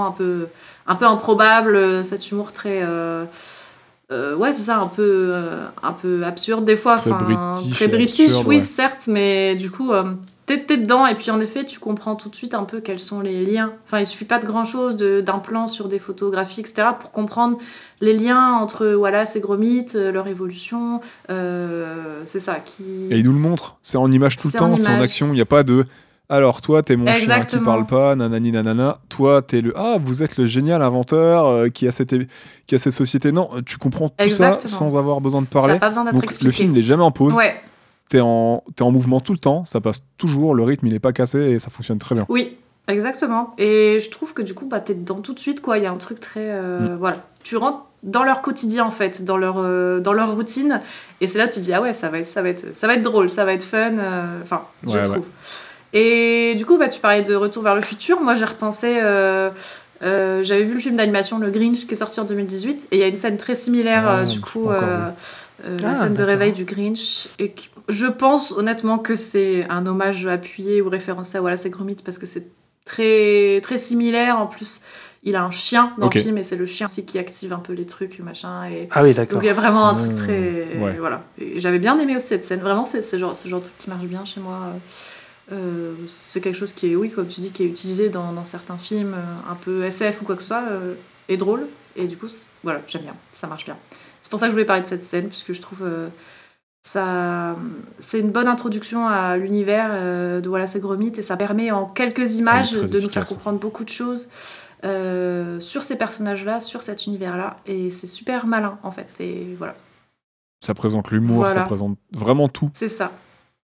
un 0.06 0.12
peu, 0.12 0.48
un 0.88 0.96
peu 0.96 1.06
improbable, 1.06 1.76
euh, 1.78 2.04
cet 2.04 2.30
humour 2.32 2.52
très. 2.52 2.82
euh, 2.82 3.26
ouais, 4.12 4.52
c'est 4.52 4.64
ça, 4.64 4.78
un 4.80 4.88
peu, 4.88 5.30
euh, 5.34 5.66
un 5.82 5.94
peu 5.94 6.26
absurde 6.26 6.66
des 6.66 6.76
fois. 6.76 6.98
Très 6.98 7.12
enfin, 7.12 7.24
british 7.56 7.74
Très 7.76 7.88
british, 7.88 8.26
absurde, 8.26 8.48
oui, 8.48 8.58
ouais. 8.58 8.62
certes, 8.62 9.04
mais 9.08 9.56
du 9.56 9.72
coup, 9.72 9.94
euh, 9.94 10.04
t'es 10.46 10.78
dedans 10.78 11.08
et 11.08 11.16
puis 11.16 11.32
en 11.32 11.40
effet, 11.40 11.64
tu 11.64 11.80
comprends 11.80 12.16
tout 12.16 12.30
de 12.30 12.36
suite 12.36 12.54
un 12.54 12.64
peu 12.64 12.82
quels 12.82 13.00
sont 13.00 13.22
les 13.22 13.46
liens. 13.46 13.74
Enfin, 13.86 14.00
il 14.00 14.06
suffit 14.06 14.26
pas 14.26 14.40
de 14.40 14.46
grand 14.46 14.66
chose 14.66 14.98
d'un 14.98 15.40
plan 15.40 15.68
sur 15.68 15.88
des 15.88 16.00
photographies, 16.00 16.62
etc., 16.62 16.90
pour 17.00 17.12
comprendre 17.12 17.58
les 18.02 18.14
liens 18.14 18.54
entre 18.54 18.94
Wallace 18.96 19.36
et 19.36 19.40
Gromit, 19.40 19.88
leur 19.94 20.28
évolution. 20.28 21.02
euh, 21.30 22.22
c'est 22.26 22.40
ça 22.40 22.56
qui. 22.56 22.84
Et 23.10 23.18
il 23.18 23.26
nous 23.26 23.34
le 23.34 23.40
montre. 23.40 23.78
C'est 23.82 23.98
en 23.98 24.12
image 24.12 24.38
tout 24.38 24.50
le 24.52 24.58
temps, 24.58 24.76
c'est 24.78 24.90
en 24.90 25.02
action. 25.02 25.28
Il 25.30 25.36
n'y 25.36 25.42
a 25.42 25.46
pas 25.46 25.64
de. 25.64 25.86
Alors, 26.30 26.62
toi, 26.62 26.82
t'es 26.82 26.96
mon 26.96 27.14
chien 27.14 27.42
qui 27.42 27.58
parle 27.58 27.86
pas, 27.86 28.16
nanani 28.16 28.52
nanana. 28.54 29.00
Toi, 29.10 29.42
t'es 29.42 29.60
le 29.60 29.74
ah, 29.78 29.98
vous 30.02 30.24
êtes 30.24 30.38
le 30.38 30.46
génial 30.46 30.82
inventeur 30.82 31.46
euh, 31.46 31.68
qui 31.68 31.88
a 31.88 31.92
cette 31.92 32.16
qui 32.68 32.76
a 32.76 32.78
cette 32.78 32.94
société. 32.94 33.34
Non, 33.34 33.50
tu 33.66 33.78
comprends 33.78 34.08
tout 34.08 34.16
Exactement. 34.18 34.62
ça 34.62 34.68
sans 34.70 34.96
avoir 34.98 35.20
besoin 35.20 35.42
de 35.42 35.48
parler. 35.48 35.78
pas 35.78 35.88
besoin 35.88 36.06
d'être 36.06 36.24
expliqué. 36.24 36.46
le 36.46 36.52
film 36.54 36.72
n'est 36.72 36.84
jamais 36.84 37.04
en 37.04 37.12
pause. 37.12 37.34
Ouais, 37.36 37.62
T'es 38.12 38.20
en 38.20 38.62
t'es 38.76 38.84
en 38.84 38.92
mouvement 38.92 39.20
tout 39.22 39.32
le 39.32 39.40
temps. 39.40 39.64
Ça 39.66 39.80
passe 39.80 40.04
toujours. 40.18 40.54
Le 40.54 40.64
rythme 40.64 40.86
il 40.88 40.94
est 40.94 41.00
pas 41.00 41.14
cassé 41.14 41.40
et 41.40 41.60
ça 41.60 41.70
fonctionne 41.70 41.98
très 41.98 42.14
bien. 42.14 42.26
oui, 42.28 42.58
exactement. 42.90 43.54
Et 43.58 44.00
je 44.02 44.10
trouve 44.10 44.34
que 44.34 44.42
du 44.42 44.54
coup, 44.54 44.66
bah, 44.66 44.82
t'es 44.82 44.94
dedans 44.94 45.22
tout 45.22 45.34
de 45.34 45.40
suite, 45.40 45.62
quoi. 45.62 45.78
Il 45.78 45.84
y 45.86 45.88
a 45.88 45.92
un 45.92 45.98
truc 45.98 46.20
très. 46.20 46.42
Mm. 46.48 46.52
euh, 46.52 46.96
Voilà. 47.00 47.18
Tu 47.44 47.56
rentres 47.58 47.88
dans 48.04 48.24
leur 48.24 48.42
quotidien, 48.42 48.84
en 48.86 48.92
fait, 48.92 49.24
dans 49.24 49.38
leur, 49.38 49.56
euh, 49.60 50.00
dans 50.00 50.14
leur 50.14 50.34
routine. 50.36 50.82
Et 51.22 51.28
c'est 51.28 51.38
là 51.38 51.48
que 51.48 51.54
tu 51.54 51.60
te 51.60 51.64
dis, 51.66 51.74
ah 51.74 51.82
ouais, 51.82 51.94
ça 51.94 52.10
va 52.10 52.20
être, 52.20 52.28
ça 52.28 52.42
va 52.42 52.50
être, 52.50 52.76
ça 52.76 52.86
va 52.88 52.96
être 52.96 53.02
drôle, 53.02 53.30
ça 53.30 53.46
va 53.46 53.54
être 53.54 53.64
fun. 53.64 53.98
euh, 53.98 54.42
Enfin, 54.44 54.64
je 54.84 54.90
ouais. 54.90 55.04
trouve. 55.04 55.28
Et 55.94 56.54
du 56.58 56.66
coup, 56.66 56.78
bah, 56.78 56.90
tu 56.90 57.00
parlais 57.00 57.22
de 57.24 57.34
Retour 57.36 57.64
vers 57.64 57.76
le 57.76 57.82
futur. 57.82 58.22
Moi, 58.22 58.36
j'ai 58.36 58.46
repensé. 58.46 59.00
euh, 59.02 59.50
J'avais 60.02 60.64
vu 60.64 60.74
le 60.76 60.80
film 60.80 60.96
d'animation 60.96 61.38
Le 61.40 61.50
Grinch 61.52 61.86
qui 61.86 61.94
est 61.94 61.98
sorti 61.98 62.20
en 62.20 62.24
2018 62.26 62.88
et 62.92 62.96
il 62.98 63.00
y 63.00 63.04
a 63.04 63.08
une 63.08 63.18
scène 63.18 63.38
très 63.38 63.54
similaire 63.56 64.04
Ah, 64.08 64.18
euh, 64.20 64.26
du 64.26 64.42
coup 64.42 64.68
euh, 64.70 65.10
la 65.82 65.90
Ah, 65.92 65.96
scène 65.96 66.16
de 66.16 66.24
réveil 66.24 66.54
du 66.54 66.64
Grinch 66.66 67.28
et 67.38 67.52
qui- 67.52 67.70
je 67.92 68.08
pense 68.08 68.52
honnêtement 68.52 68.98
que 68.98 69.16
c'est 69.16 69.66
un 69.70 69.86
hommage 69.86 70.26
appuyé 70.28 70.82
ou 70.82 70.90
référencé 70.90 71.38
à 71.38 71.42
Voilà 71.42 71.58
c'est 71.58 71.70
Gromit 71.70 71.98
parce 72.04 72.18
que 72.18 72.26
c'est 72.26 72.48
très 72.86 73.60
très 73.62 73.78
similaire. 73.78 74.38
En 74.40 74.48
plus 74.48 74.82
il 75.24 75.36
a 75.36 75.44
un 75.44 75.52
chien 75.52 75.94
dans 76.00 76.10
le 76.12 76.20
film 76.20 76.38
et 76.40 76.44
c'est 76.44 76.56
le 76.56 76.66
chien 76.66 76.88
aussi 76.88 77.06
qui 77.06 77.20
active 77.20 77.54
un 77.54 77.60
peu 77.60 77.74
les 77.74 77.86
trucs 77.86 78.18
machin 78.20 78.66
et 78.66 78.88
Ah 78.92 79.04
oui, 79.04 79.14
donc 79.14 79.28
il 79.42 79.46
y 79.46 79.50
a 79.50 79.54
vraiment 79.54 79.88
un 79.88 79.94
truc 79.94 80.14
Mmh, 80.14 80.16
très 80.16 80.78
ouais. 80.80 80.96
voilà. 80.98 81.24
Et 81.38 81.60
j'avais 81.60 81.78
bien 81.78 82.00
aimé 82.00 82.16
aussi 82.16 82.28
cette 82.28 82.44
scène. 82.46 82.62
Vraiment 82.62 82.86
c'est 82.86 83.02
ce 83.04 83.18
genre 83.20 83.38
ce 83.38 83.48
genre 83.48 83.60
de 83.60 83.66
truc 83.66 83.78
qui 83.78 83.90
marche 83.90 84.06
bien 84.06 84.26
chez 84.26 84.40
moi. 84.40 84.74
Euh, 85.52 85.94
c'est 86.08 86.40
quelque 86.42 86.56
chose 86.56 86.72
qui 86.72 86.92
est 86.92 86.96
oui 86.96 87.10
comme 87.12 87.28
tu 87.28 87.42
dis 87.42 87.52
qui 87.52 87.64
est 87.64 87.68
utilisé 87.68 88.10
dans, 88.10 88.32
dans 88.32 88.46
certains 88.46 88.78
films 88.78 89.14
euh, 89.16 89.52
un 89.52 89.56
peu 89.56 89.84
SF 89.84 90.22
ou 90.22 90.26
quoi 90.26 90.36
que 90.36 90.42
ce 90.42 90.48
soit 90.48 90.64
euh, 90.72 90.94
et 91.30 91.38
drôle. 91.38 91.68
Et 91.96 92.08
du 92.08 92.18
coup 92.18 92.28
voilà 92.64 92.82
j'aime 92.88 93.04
bien. 93.04 93.16
Ça 93.32 93.48
marche 93.48 93.66
bien. 93.66 93.78
C'est 94.24 94.30
pour 94.30 94.40
ça 94.40 94.46
que 94.46 94.52
je 94.52 94.54
voulais 94.54 94.66
parler 94.66 94.82
de 94.84 94.88
cette 94.88 95.06
scène 95.06 95.28
puisque 95.28 95.54
je 95.54 95.62
trouve 95.62 95.82
euh, 95.84 96.08
ça 96.84 97.56
c'est 98.00 98.20
une 98.20 98.32
bonne 98.32 98.48
introduction 98.48 99.08
à 99.08 99.38
l'univers 99.38 99.90
euh, 99.92 100.42
de 100.42 100.50
voilà 100.50 100.66
c'est 100.66 100.80
Gromit 100.80 101.14
et 101.18 101.22
ça 101.22 101.38
permet 101.38 101.72
en 101.72 101.86
quelques 101.86 102.36
images 102.38 102.72
de 102.72 103.00
nous 103.00 103.10
faire 103.10 103.28
comprendre 103.28 103.60
beaucoup 103.60 103.84
de 103.84 103.90
choses 103.90 104.30
euh, 104.84 105.60
sur 105.60 105.84
ces 105.84 105.96
personnages 105.98 106.44
là 106.44 106.60
sur 106.60 106.82
cet 106.82 107.06
univers 107.06 107.38
là 107.38 107.58
et 107.68 107.92
c'est 107.92 108.08
super 108.08 108.48
malin 108.48 108.80
en 108.82 108.90
fait 108.92 109.10
et 109.20 109.56
voilà 109.60 109.76
Ça 110.64 110.74
présente 110.74 111.12
l'humour, 111.12 111.46
ça 111.46 111.62
présente 111.62 111.98
vraiment 112.12 112.50
tout. 112.50 112.72
c'est 112.74 112.90
ça 112.90 113.12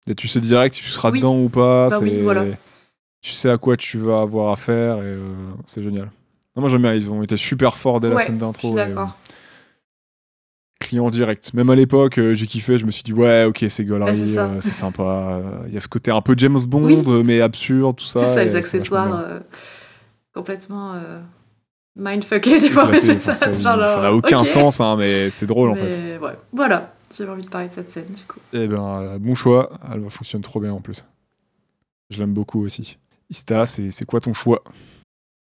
Et 0.06 0.14
tu 0.14 0.28
sais 0.28 0.40
direct 0.40 0.74
si 0.76 0.82
tu 0.82 0.90
seras 0.90 1.10
Oui. 1.10 1.18
dedans 1.18 1.36
ou 1.36 1.48
pas. 1.48 1.88
Bah 1.88 1.98
oui, 2.00 2.10
c'est- 2.12 2.20
voilà. 2.22 2.44
Tu 3.22 3.32
sais 3.32 3.50
à 3.50 3.58
quoi 3.58 3.76
tu 3.76 3.98
vas 3.98 4.20
avoir 4.22 4.50
affaire 4.52 4.96
et 4.98 5.00
euh, 5.04 5.34
c'est 5.66 5.82
génial. 5.82 6.10
Non, 6.56 6.62
moi 6.62 6.68
j'aime 6.70 6.82
bien, 6.82 6.94
ils 6.94 7.10
ont 7.10 7.22
été 7.22 7.36
super 7.36 7.76
forts 7.76 8.00
dès 8.00 8.08
la 8.08 8.18
scène 8.18 8.38
d'intro. 8.38 8.72
et, 8.72 8.76
d'accord 8.76 9.16
client 10.80 11.08
direct. 11.10 11.54
Même 11.54 11.70
à 11.70 11.76
l'époque, 11.76 12.18
euh, 12.18 12.34
j'ai 12.34 12.46
kiffé, 12.46 12.76
je 12.78 12.84
me 12.86 12.90
suis 12.90 13.02
dit, 13.04 13.12
ouais, 13.12 13.44
ok, 13.44 13.58
c'est 13.60 13.68
c'est 13.68 13.84
ça. 13.86 13.92
euh, 14.46 14.60
c'est 14.60 14.72
sympa. 14.72 15.02
euh, 15.02 15.42
Il 15.68 15.74
y 15.74 15.76
a 15.76 15.80
ce 15.80 15.86
côté 15.88 16.10
un 16.10 16.20
peu 16.20 16.34
James 16.36 16.58
Bond, 16.66 16.82
Oui. 16.84 17.04
euh, 17.06 17.22
mais 17.22 17.40
absurde, 17.40 17.96
tout 17.96 18.04
ça. 18.06 18.26
c'est 18.26 18.34
ça 18.34 18.44
les 18.44 18.56
accessoires 18.56 19.20
euh, 19.20 19.38
complètement 20.34 20.94
euh, 20.94 21.20
mindfuckés 21.96 22.60
des 22.60 22.70
fois 22.70 22.88
mais 22.88 23.00
c'est 23.00 23.20
ça 23.20 23.34
ça 23.34 23.50
genre, 23.52 23.76
n'a 24.02 24.12
aucun 24.12 24.42
sens, 24.44 24.80
hein, 24.80 24.96
mais 24.96 25.30
c'est 25.30 25.46
drôle 25.46 25.70
en 25.70 25.76
fait. 25.76 26.18
Ouais, 26.18 26.36
voilà 26.52 26.94
j'avais 27.16 27.30
envie 27.30 27.42
de 27.44 27.48
parler 27.50 27.66
de 27.68 27.72
cette 27.72 27.90
scène 27.90 28.06
du 28.06 28.22
coup 28.22 28.38
Eh 28.52 28.68
ben, 28.68 29.00
euh, 29.00 29.18
bon 29.18 29.34
choix, 29.34 29.70
elle 29.92 30.08
fonctionne 30.10 30.42
trop 30.42 30.60
bien 30.60 30.72
en 30.72 30.80
plus. 30.80 31.04
Je 32.10 32.20
l'aime 32.20 32.32
beaucoup 32.32 32.64
aussi. 32.64 32.98
Ista, 33.30 33.66
c'est 33.66 34.04
quoi 34.06 34.20
ton 34.20 34.32
choix? 34.32 34.62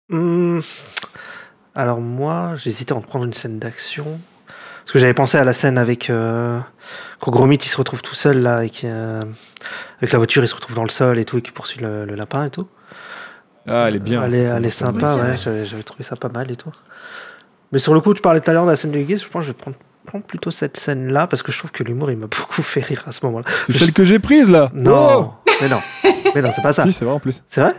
Hmm. 0.09 0.59
Alors 1.75 1.99
moi, 2.01 2.55
j'hésitais 2.55 2.93
entre 2.93 3.07
prendre 3.07 3.25
une 3.25 3.33
scène 3.33 3.59
d'action. 3.59 4.19
Parce 4.87 4.93
que 4.93 4.99
j'avais 4.99 5.13
pensé 5.13 5.37
à 5.37 5.43
la 5.43 5.51
scène 5.51 5.77
avec... 5.77 6.09
Euh, 6.09 6.59
quand 7.19 7.29
Gromit, 7.29 7.57
il 7.57 7.67
se 7.67 7.75
retrouve 7.75 8.01
tout 8.01 8.15
seul, 8.15 8.41
là, 8.41 8.55
avec, 8.55 8.85
euh, 8.85 9.19
avec 9.97 10.13
la 10.13 10.17
voiture, 10.17 10.45
il 10.45 10.47
se 10.47 10.55
retrouve 10.55 10.77
dans 10.77 10.85
le 10.85 10.89
sol 10.89 11.19
et 11.19 11.25
tout, 11.25 11.37
et 11.37 11.41
qui 11.41 11.51
poursuit 11.51 11.81
le, 11.81 12.05
le 12.05 12.15
lapin 12.15 12.45
et 12.45 12.49
tout. 12.49 12.69
Ah, 13.67 13.87
elle 13.89 13.97
est 13.97 13.99
bien. 13.99 14.23
Elle 14.23 14.35
est, 14.35 14.43
elle 14.43 14.65
est 14.65 14.69
sympa, 14.69 15.15
ouais. 15.15 15.35
J'avais, 15.43 15.83
trouvé 15.83 16.05
ça 16.05 16.15
pas 16.15 16.29
mal 16.29 16.49
et 16.49 16.55
tout. 16.55 16.71
Mais 17.73 17.79
sur 17.79 17.93
le 17.93 17.99
coup, 17.99 18.13
tu 18.13 18.21
parlais 18.21 18.39
tout 18.39 18.49
à 18.49 18.53
l'heure 18.53 18.63
de 18.63 18.69
la 18.69 18.77
scène 18.77 18.91
de 18.91 18.95
l'église, 18.95 19.21
je 19.21 19.27
pense 19.27 19.41
que 19.41 19.47
je 19.47 19.51
vais 19.51 19.57
prendre, 19.57 19.75
prendre 20.05 20.23
plutôt 20.23 20.51
cette 20.51 20.77
scène-là, 20.77 21.27
parce 21.27 21.43
que 21.43 21.51
je 21.51 21.57
trouve 21.57 21.71
que 21.71 21.83
l'humour, 21.83 22.09
il 22.09 22.15
m'a 22.15 22.27
beaucoup 22.39 22.61
fait 22.61 22.79
rire 22.79 23.03
à 23.07 23.11
ce 23.11 23.25
moment-là. 23.25 23.45
C'est 23.65 23.73
celle 23.73 23.91
que 23.91 24.05
j'ai 24.05 24.19
prise 24.19 24.49
là 24.49 24.69
Non, 24.73 25.33
mais 25.61 25.67
non, 25.67 25.81
mais 26.33 26.41
non, 26.41 26.51
c'est 26.55 26.61
pas 26.61 26.69
Oh 26.69 26.71
ça. 26.71 26.83
Si, 26.83 26.93
c'est 26.93 27.03
vrai 27.03 27.13
en 27.13 27.19
plus. 27.19 27.43
C'est 27.47 27.59
vrai? 27.59 27.75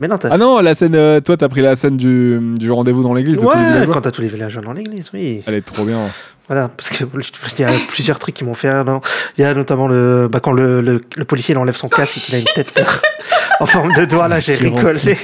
Mais 0.00 0.08
non, 0.08 0.18
t'as... 0.18 0.28
Ah 0.30 0.38
non, 0.38 0.60
la 0.60 0.74
scène, 0.74 0.94
euh, 0.94 1.20
toi 1.20 1.38
t'as 1.38 1.48
pris 1.48 1.62
la 1.62 1.74
scène 1.74 1.96
du, 1.96 2.38
du 2.56 2.70
rendez-vous 2.70 3.02
dans 3.02 3.14
l'église 3.14 3.38
de 3.38 3.42
tous 3.42 3.56
les 3.56 3.80
ouais, 3.80 3.86
quand 3.90 4.02
t'as 4.02 4.10
tous 4.10 4.20
les 4.20 4.28
villageois 4.28 4.62
dans 4.62 4.74
l'église, 4.74 5.10
oui. 5.14 5.42
Elle 5.46 5.54
est 5.54 5.62
trop 5.62 5.84
bien. 5.84 6.00
Voilà, 6.48 6.68
parce 6.68 6.90
que 6.90 7.04
il 7.58 7.60
y 7.60 7.64
a 7.64 7.70
plusieurs 7.88 8.18
trucs 8.18 8.34
qui 8.36 8.44
m'ont 8.44 8.54
fait 8.54 8.70
rire. 8.70 8.84
non? 8.84 9.00
Il 9.36 9.42
y 9.42 9.44
a 9.44 9.52
notamment 9.54 9.88
le, 9.88 10.28
bah, 10.30 10.40
quand 10.40 10.52
le, 10.52 10.80
le, 10.80 11.00
le 11.16 11.24
policier 11.24 11.54
il 11.54 11.58
enlève 11.58 11.76
son 11.76 11.88
casque 11.88 12.16
et 12.16 12.20
qu'il 12.20 12.34
a 12.34 12.38
une 12.38 12.44
tête 12.54 12.72
en 13.60 13.66
forme 13.66 13.92
de 13.94 14.04
doigt, 14.04 14.28
là 14.28 14.38
j'ai 14.40 14.54
rigolé. 14.54 15.18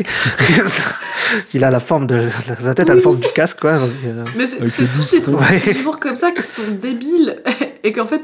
il 1.55 1.65
a 1.65 1.71
la 1.71 1.81
forme 1.81 2.07
de. 2.07 2.29
Sa 2.63 2.75
tête 2.75 2.91
a 2.91 2.95
la 2.95 3.01
forme 3.01 3.19
du 3.21 3.29
casque, 3.35 3.61
quoi. 3.61 3.79
donc, 3.79 3.91
euh, 4.05 4.25
Mais 4.37 4.47
c'est 4.47 4.91
tous 4.93 5.03
ces 5.05 5.23
trucs 5.23 5.77
humours 5.77 6.01
comme 6.01 6.17
ça 6.17 6.31
qui 6.33 6.43
sont 6.43 6.63
débiles 6.81 7.41
et 7.85 7.93
qu'en 7.93 8.07
fait 8.07 8.23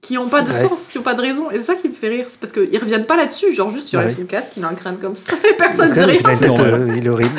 qui 0.00 0.16
ont 0.16 0.30
pas 0.30 0.40
de 0.40 0.48
Ouais. 0.50 0.54
sens, 0.54 0.86
qui 0.86 0.96
ont 0.96 1.02
pas 1.02 1.12
de 1.12 1.20
raison. 1.20 1.50
Et 1.50 1.58
c'est 1.58 1.64
ça 1.64 1.74
qui 1.74 1.86
me 1.86 1.92
fait 1.92 2.08
rire, 2.08 2.24
c'est 2.30 2.40
parce 2.40 2.54
qu'ils 2.54 2.78
reviennent 2.78 3.04
pas 3.04 3.18
là-dessus. 3.18 3.52
Genre 3.54 3.68
juste 3.68 3.92
il 3.92 3.98
enlève 3.98 4.08
Ouais. 4.08 4.16
son 4.16 4.24
casque, 4.24 4.52
il 4.56 4.64
a 4.64 4.68
un 4.68 4.74
crâne 4.74 4.96
comme 4.98 5.14
ça 5.14 5.34
et 5.46 5.52
personne 5.52 5.92
dit 5.92 6.00
il, 6.00 6.26
rien. 6.26 6.94
il 6.96 7.04
est 7.04 7.08
horrible. 7.10 7.38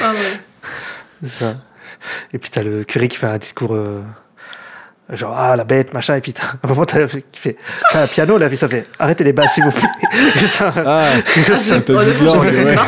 Ah 0.00 0.12
ouais. 0.12 0.70
C'est 1.24 1.44
ça. 1.44 1.56
Et 2.32 2.38
puis 2.38 2.50
t'as 2.50 2.62
le 2.62 2.84
curé 2.84 3.08
qui 3.08 3.16
fait 3.16 3.26
un 3.26 3.38
discours. 3.38 3.74
euh, 3.74 4.02
Genre, 5.10 5.34
ah 5.34 5.56
la 5.56 5.64
bête, 5.64 5.94
machin, 5.94 6.16
et 6.16 6.20
puis 6.20 6.34
t'as 6.34 6.42
un 6.62 6.68
moment 6.68 6.84
t'as- 6.84 7.06
qui 7.06 7.40
fait 7.40 7.56
t'as 7.90 8.02
un 8.02 8.06
piano 8.06 8.36
là, 8.36 8.48
puis 8.48 8.58
ça 8.58 8.68
fait 8.68 8.86
arrêtez 8.98 9.24
les 9.24 9.32
basses 9.32 9.54
s'il 9.54 9.64
vous 9.64 9.70
plaît. 9.70 9.88
Ça- 10.46 10.70
Ah, 10.76 11.04
Ah, 11.14 11.14
t'as 11.24 11.80
pas 11.80 12.04
marre. 12.74 12.86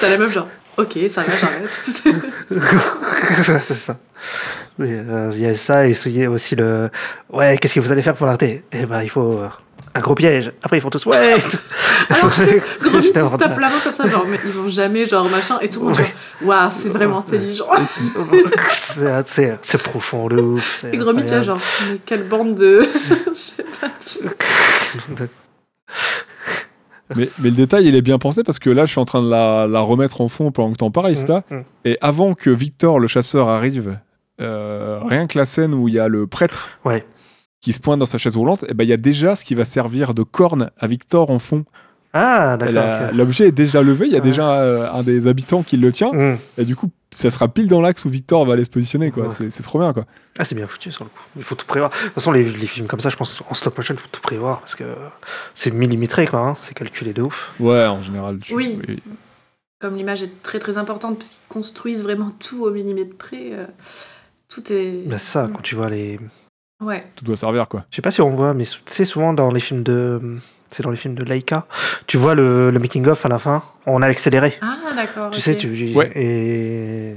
T'as 0.00 0.08
la 0.10 0.18
meuf 0.18 0.32
genre, 0.32 0.46
ok, 0.76 0.96
ça 1.10 1.22
va, 1.22 1.32
j'arrête. 1.36 1.70
c'est 3.62 3.74
ça. 3.74 3.96
Et, 4.78 4.82
euh, 4.82 5.30
Il 5.32 5.40
y 5.40 5.46
a 5.46 5.54
ça, 5.56 5.88
et 5.88 5.94
aussi 6.28 6.54
le. 6.54 6.88
Ouais, 7.32 7.58
qu'est-ce 7.58 7.74
que 7.74 7.80
vous 7.80 7.90
allez 7.90 8.02
faire 8.02 8.14
pour 8.14 8.26
l'arrêter? 8.26 8.62
Eh 8.72 8.86
ben, 8.86 9.02
il 9.02 9.10
faut 9.10 9.32
euh, 9.38 9.48
un 9.96 10.00
gros 10.00 10.14
piège. 10.14 10.52
Après, 10.62 10.78
ils 10.78 10.80
font 10.80 10.90
tous. 10.90 11.06
Ouais 11.06 11.16
Alors 12.10 12.34
que 12.36 12.84
Gromit, 12.88 13.02
se 13.02 13.36
tape 13.36 13.58
la 13.58 13.68
main 13.70 13.80
comme 13.82 13.92
ça, 13.92 14.06
genre, 14.08 14.26
mais 14.28 14.38
ils 14.44 14.52
vont 14.52 14.68
jamais, 14.68 15.06
genre, 15.06 15.28
machin, 15.28 15.58
et 15.60 15.68
tout 15.68 15.80
le 15.80 15.86
monde, 15.86 15.94
genre, 15.96 16.06
waouh, 16.42 16.70
c'est 16.70 16.88
vraiment 16.90 17.18
intelligent. 17.18 17.66
C'est- 17.84 19.24
C'est 19.26 19.58
c'est 19.62 19.82
profond, 19.82 20.28
de 20.28 20.40
ouf. 20.40 20.84
Et 20.92 20.96
Gromit, 20.96 21.20
incroyable. 21.22 21.44
genre, 21.46 21.60
mais 21.90 21.98
quelle 22.04 22.24
bande 22.24 22.54
de. 22.54 22.86
Je 23.28 23.34
sais 23.34 23.64
pas, 23.80 23.88
tu 24.00 25.28
mais, 27.14 27.28
mais 27.38 27.50
le 27.50 27.56
détail 27.56 27.86
il 27.86 27.94
est 27.94 28.02
bien 28.02 28.18
pensé 28.18 28.42
parce 28.42 28.58
que 28.58 28.68
là 28.68 28.84
je 28.84 28.90
suis 28.90 28.98
en 28.98 29.04
train 29.04 29.22
de 29.22 29.30
la, 29.30 29.68
la 29.68 29.78
remettre 29.80 30.20
en 30.20 30.26
fond 30.26 30.50
pendant 30.50 30.72
que 30.72 30.78
t'en 30.78 30.90
parles, 30.90 31.12
Ista. 31.12 31.44
Mm, 31.50 31.54
mm. 31.54 31.64
Et 31.84 31.98
avant 32.00 32.34
que 32.34 32.50
Victor 32.50 32.98
le 32.98 33.06
chasseur 33.06 33.48
arrive, 33.48 33.98
euh, 34.40 34.98
rien 35.08 35.26
que 35.28 35.38
la 35.38 35.44
scène 35.44 35.72
où 35.72 35.86
il 35.86 35.94
y 35.94 36.00
a 36.00 36.08
le 36.08 36.26
prêtre 36.26 36.68
Ouais. 36.84 37.06
Qui 37.66 37.72
se 37.72 37.80
pointe 37.80 37.98
dans 37.98 38.06
sa 38.06 38.16
chaise 38.16 38.36
roulante, 38.36 38.64
et 38.68 38.74
ben 38.74 38.84
il 38.84 38.90
y 38.90 38.92
a 38.92 38.96
déjà 38.96 39.34
ce 39.34 39.44
qui 39.44 39.56
va 39.56 39.64
servir 39.64 40.14
de 40.14 40.22
corne 40.22 40.70
à 40.78 40.86
Victor 40.86 41.30
en 41.30 41.40
fond. 41.40 41.64
Ah, 42.12 42.56
d'accord. 42.56 43.12
L'objet 43.12 43.48
est 43.48 43.52
déjà 43.52 43.82
levé, 43.82 44.06
il 44.06 44.12
y 44.12 44.14
a 44.14 44.20
Ouais. 44.20 44.24
déjà 44.24 44.52
euh, 44.60 44.88
un 44.92 45.02
des 45.02 45.26
habitants 45.26 45.64
qui 45.64 45.76
le 45.76 45.90
tient, 45.90 46.12
Mm. 46.12 46.38
et 46.58 46.64
du 46.64 46.76
coup 46.76 46.90
ça 47.10 47.28
sera 47.28 47.48
pile 47.48 47.66
dans 47.66 47.80
l'axe 47.80 48.04
où 48.04 48.08
Victor 48.08 48.46
va 48.46 48.52
aller 48.52 48.62
se 48.62 48.70
positionner. 48.70 49.10
quoi. 49.10 49.24
Ouais. 49.24 49.30
C'est 49.30 49.50
c'est 49.50 49.64
trop 49.64 49.80
bien. 49.80 49.92
quoi. 49.92 50.04
Ah, 50.38 50.44
c'est 50.44 50.54
bien 50.54 50.68
foutu 50.68 50.92
sur 50.92 51.02
le 51.02 51.10
coup. 51.10 51.18
Il 51.36 51.42
faut 51.42 51.56
tout 51.56 51.66
prévoir. 51.66 51.90
De 51.90 51.96
toute 51.96 52.12
façon, 52.14 52.30
les, 52.30 52.44
les 52.44 52.66
films 52.66 52.86
comme 52.86 53.00
ça, 53.00 53.08
je 53.08 53.16
pense 53.16 53.42
en 53.50 53.54
stop 53.54 53.76
motion, 53.76 53.94
il 53.94 54.00
faut 54.00 54.08
tout 54.12 54.20
prévoir 54.20 54.60
parce 54.60 54.76
que 54.76 54.84
c'est 55.56 55.72
millimétré, 55.72 56.28
quoi. 56.28 56.38
hein. 56.40 56.56
C'est 56.60 56.72
calculé 56.74 57.12
de 57.12 57.22
ouf. 57.22 57.52
Ouais, 57.58 57.84
en 57.86 58.00
général. 58.00 58.38
tu- 58.38 58.54
Oui. 58.54 58.78
Comme 59.80 59.96
l'image 59.96 60.22
est 60.22 60.40
très 60.44 60.60
très 60.60 60.78
importante, 60.78 61.16
parce 61.18 61.30
qu'ils 61.30 61.48
construisent 61.48 62.04
vraiment 62.04 62.30
tout 62.30 62.62
au 62.64 62.70
millimètre 62.70 63.16
près, 63.16 63.50
euh, 63.52 63.66
tout 64.48 64.72
est. 64.72 65.02
Bah, 65.08 65.18
c'est 65.18 65.32
ça, 65.32 65.48
quand 65.52 65.62
tu 65.62 65.74
vois 65.74 65.90
les. 65.90 66.20
Ouais. 66.80 67.06
Tout 67.16 67.24
doit 67.24 67.36
servir 67.36 67.68
quoi. 67.68 67.84
Je 67.90 67.96
sais 67.96 68.02
pas 68.02 68.10
si 68.10 68.20
on 68.20 68.30
voit, 68.30 68.52
mais 68.54 68.64
tu 68.64 68.78
sais, 68.86 69.04
souvent 69.04 69.32
dans 69.32 69.50
les 69.50 69.60
films 69.60 69.82
de. 69.82 70.38
C'est 70.70 70.82
dans 70.82 70.90
les 70.90 70.96
films 70.96 71.14
de 71.14 71.24
Laika. 71.24 71.64
Tu 72.08 72.16
vois 72.16 72.34
le, 72.34 72.70
le 72.70 72.78
making-of 72.80 73.24
à 73.24 73.28
la 73.28 73.38
fin. 73.38 73.62
On 73.86 74.02
a 74.02 74.06
accéléré. 74.08 74.54
Ah, 74.60 74.76
d'accord. 74.96 75.30
Tu 75.30 75.40
sais, 75.40 75.54
tu. 75.54 75.94
Ouais. 75.94 76.10
Et. 76.16 77.14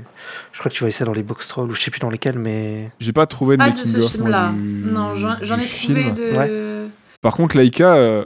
Je 0.54 0.60
crois 0.60 0.70
que 0.70 0.76
tu 0.76 0.84
vois 0.84 0.92
ça 0.92 1.04
dans 1.04 1.14
les 1.14 1.24
box 1.24 1.48
trolls 1.48 1.70
ou 1.72 1.74
je 1.74 1.82
sais 1.82 1.90
plus 1.92 2.00
dans 2.00 2.10
lesquels, 2.12 2.38
mais. 2.38 2.92
J'ai 3.00 3.12
pas 3.12 3.26
trouvé 3.26 3.58
de 3.58 3.64
Ah, 3.64 3.70
de 3.72 3.76
making 3.76 3.86
ce 3.92 3.98
of, 3.98 4.02
moi, 4.04 4.10
film-là. 4.12 4.52
du- 4.54 4.94
Non, 4.94 5.16
j'en 5.16 5.32
ai 5.34 5.38
trouvé 5.42 5.62
film. 5.62 6.14
de. 6.14 6.88
Par 7.22 7.36
contre, 7.36 7.58
Laika, 7.58 7.96
euh, 7.96 8.24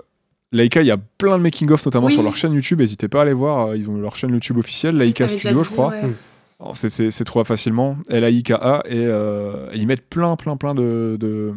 Laika, 0.51 0.81
il 0.81 0.87
y 0.87 0.91
a 0.91 0.97
plein 1.17 1.37
de 1.37 1.43
making 1.43 1.71
of, 1.71 1.83
notamment 1.85 2.07
Oui. 2.07 2.13
sur 2.13 2.21
leur 2.21 2.35
chaîne 2.35 2.53
YouTube. 2.53 2.79
N'hésitez 2.81 3.07
pas 3.07 3.19
à 3.19 3.21
aller 3.23 3.33
voir. 3.33 3.69
euh, 3.69 3.77
Ils 3.77 3.89
ont 3.89 3.95
leur 3.97 4.15
chaîne 4.17 4.31
YouTube 4.31 4.57
officielle, 4.57 4.97
Laika 4.97 5.27
Studio, 5.29 5.63
je 5.63 5.69
crois. 5.71 5.87
ouais. 5.89 6.01
C'est- 6.75 6.89
c'est 6.89 7.11
c'est 7.11 7.23
trouvable 7.25 7.47
facilement. 7.47 7.97
L-A-I-K-A. 8.09 8.83
Et 8.85 9.05
euh, 9.05 9.67
ils 9.73 9.85
mettent 9.87 10.07
plein, 10.09 10.35
plein, 10.35 10.55
plein 10.57 10.73
de, 10.75 11.17
de, 11.19 11.53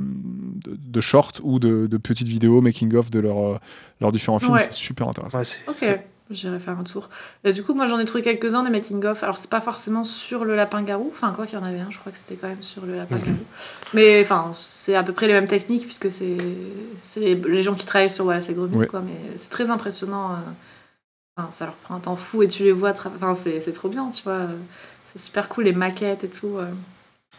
de, 0.64 0.76
de 0.76 1.00
shorts 1.00 1.32
ou 1.42 1.59
de, 1.59 1.86
de 1.86 1.96
petites 1.96 2.28
vidéos 2.28 2.61
making-of 2.61 3.11
de 3.11 3.20
leurs 3.20 3.44
euh, 3.54 3.59
leurs 4.00 4.12
différents 4.12 4.38
films. 4.38 4.52
Ouais. 4.54 4.61
C'est 4.61 4.72
super 4.72 5.09
intéressant. 5.09 5.38
Ouais, 5.40 5.44
Ok, 5.68 6.00
j'irai 6.30 6.59
faire 6.59 6.78
un 6.78 6.82
tour. 6.84 7.09
Et 7.44 7.52
du 7.52 7.62
coup, 7.62 7.72
moi 7.74 7.86
j'en 7.86 7.98
ai 7.98 8.04
trouvé 8.04 8.22
quelques-uns 8.22 8.62
des 8.64 8.70
making-of. 8.70 9.22
Alors, 9.22 9.36
c'est 9.38 9.50
pas 9.50 9.61
forcément 9.61 10.02
sur 10.04 10.44
le 10.44 10.57
lapin-garou. 10.57 11.09
Enfin, 11.12 11.32
quoi 11.32 11.46
qu'il 11.46 11.59
y 11.59 11.62
en 11.62 11.64
avait 11.64 11.78
un, 11.80 11.90
je 11.90 11.98
crois 11.98 12.11
que 12.12 12.18
c'était 12.18 12.34
quand 12.34 12.48
même 12.48 12.62
sur 12.62 12.84
le 12.84 12.96
lapin-garou. 12.96 13.36
Mais 13.94 14.20
enfin, 14.22 14.50
c'est 14.54 14.94
à 14.96 15.02
peu 15.02 15.12
près 15.12 15.26
les 15.28 15.34
mêmes 15.34 15.48
techniques 15.48 15.84
puisque 15.84 16.11
c'est 16.11 16.36
c'est 17.00 17.20
les, 17.20 17.34
les 17.36 17.62
gens 17.62 17.74
qui 17.74 17.86
travaillent 17.86 18.11
sur 18.11 18.24
voilà, 18.24 18.40
ces 18.40 18.54
gros 18.54 18.66
mythes, 18.66 18.76
Ouais. 18.80 18.86
quoi. 18.86 19.02
Mais 19.02 19.16
c'est 19.36 19.50
très 19.50 19.70
impressionnant. 19.70 20.32
euh. 20.32 20.36
Enfin, 21.38 21.50
ça 21.50 21.66
leur 21.66 21.74
prend 21.74 21.94
un 21.96 22.00
temps 22.00 22.16
fou 22.16 22.42
et 22.42 22.48
tu 22.48 22.62
les 22.62 22.72
vois. 22.72 22.90
Enfin, 23.14 23.34
c'est 23.34 23.61
c'est 23.61 23.72
trop 23.72 23.88
bien, 23.90 24.09
tu 24.09 24.22
vois. 24.22 24.46
C'est 25.16 25.26
super 25.26 25.48
cool, 25.48 25.64
les 25.64 25.72
maquettes 25.72 26.24
et 26.24 26.28
tout. 26.28 26.58
euh. 26.58 26.70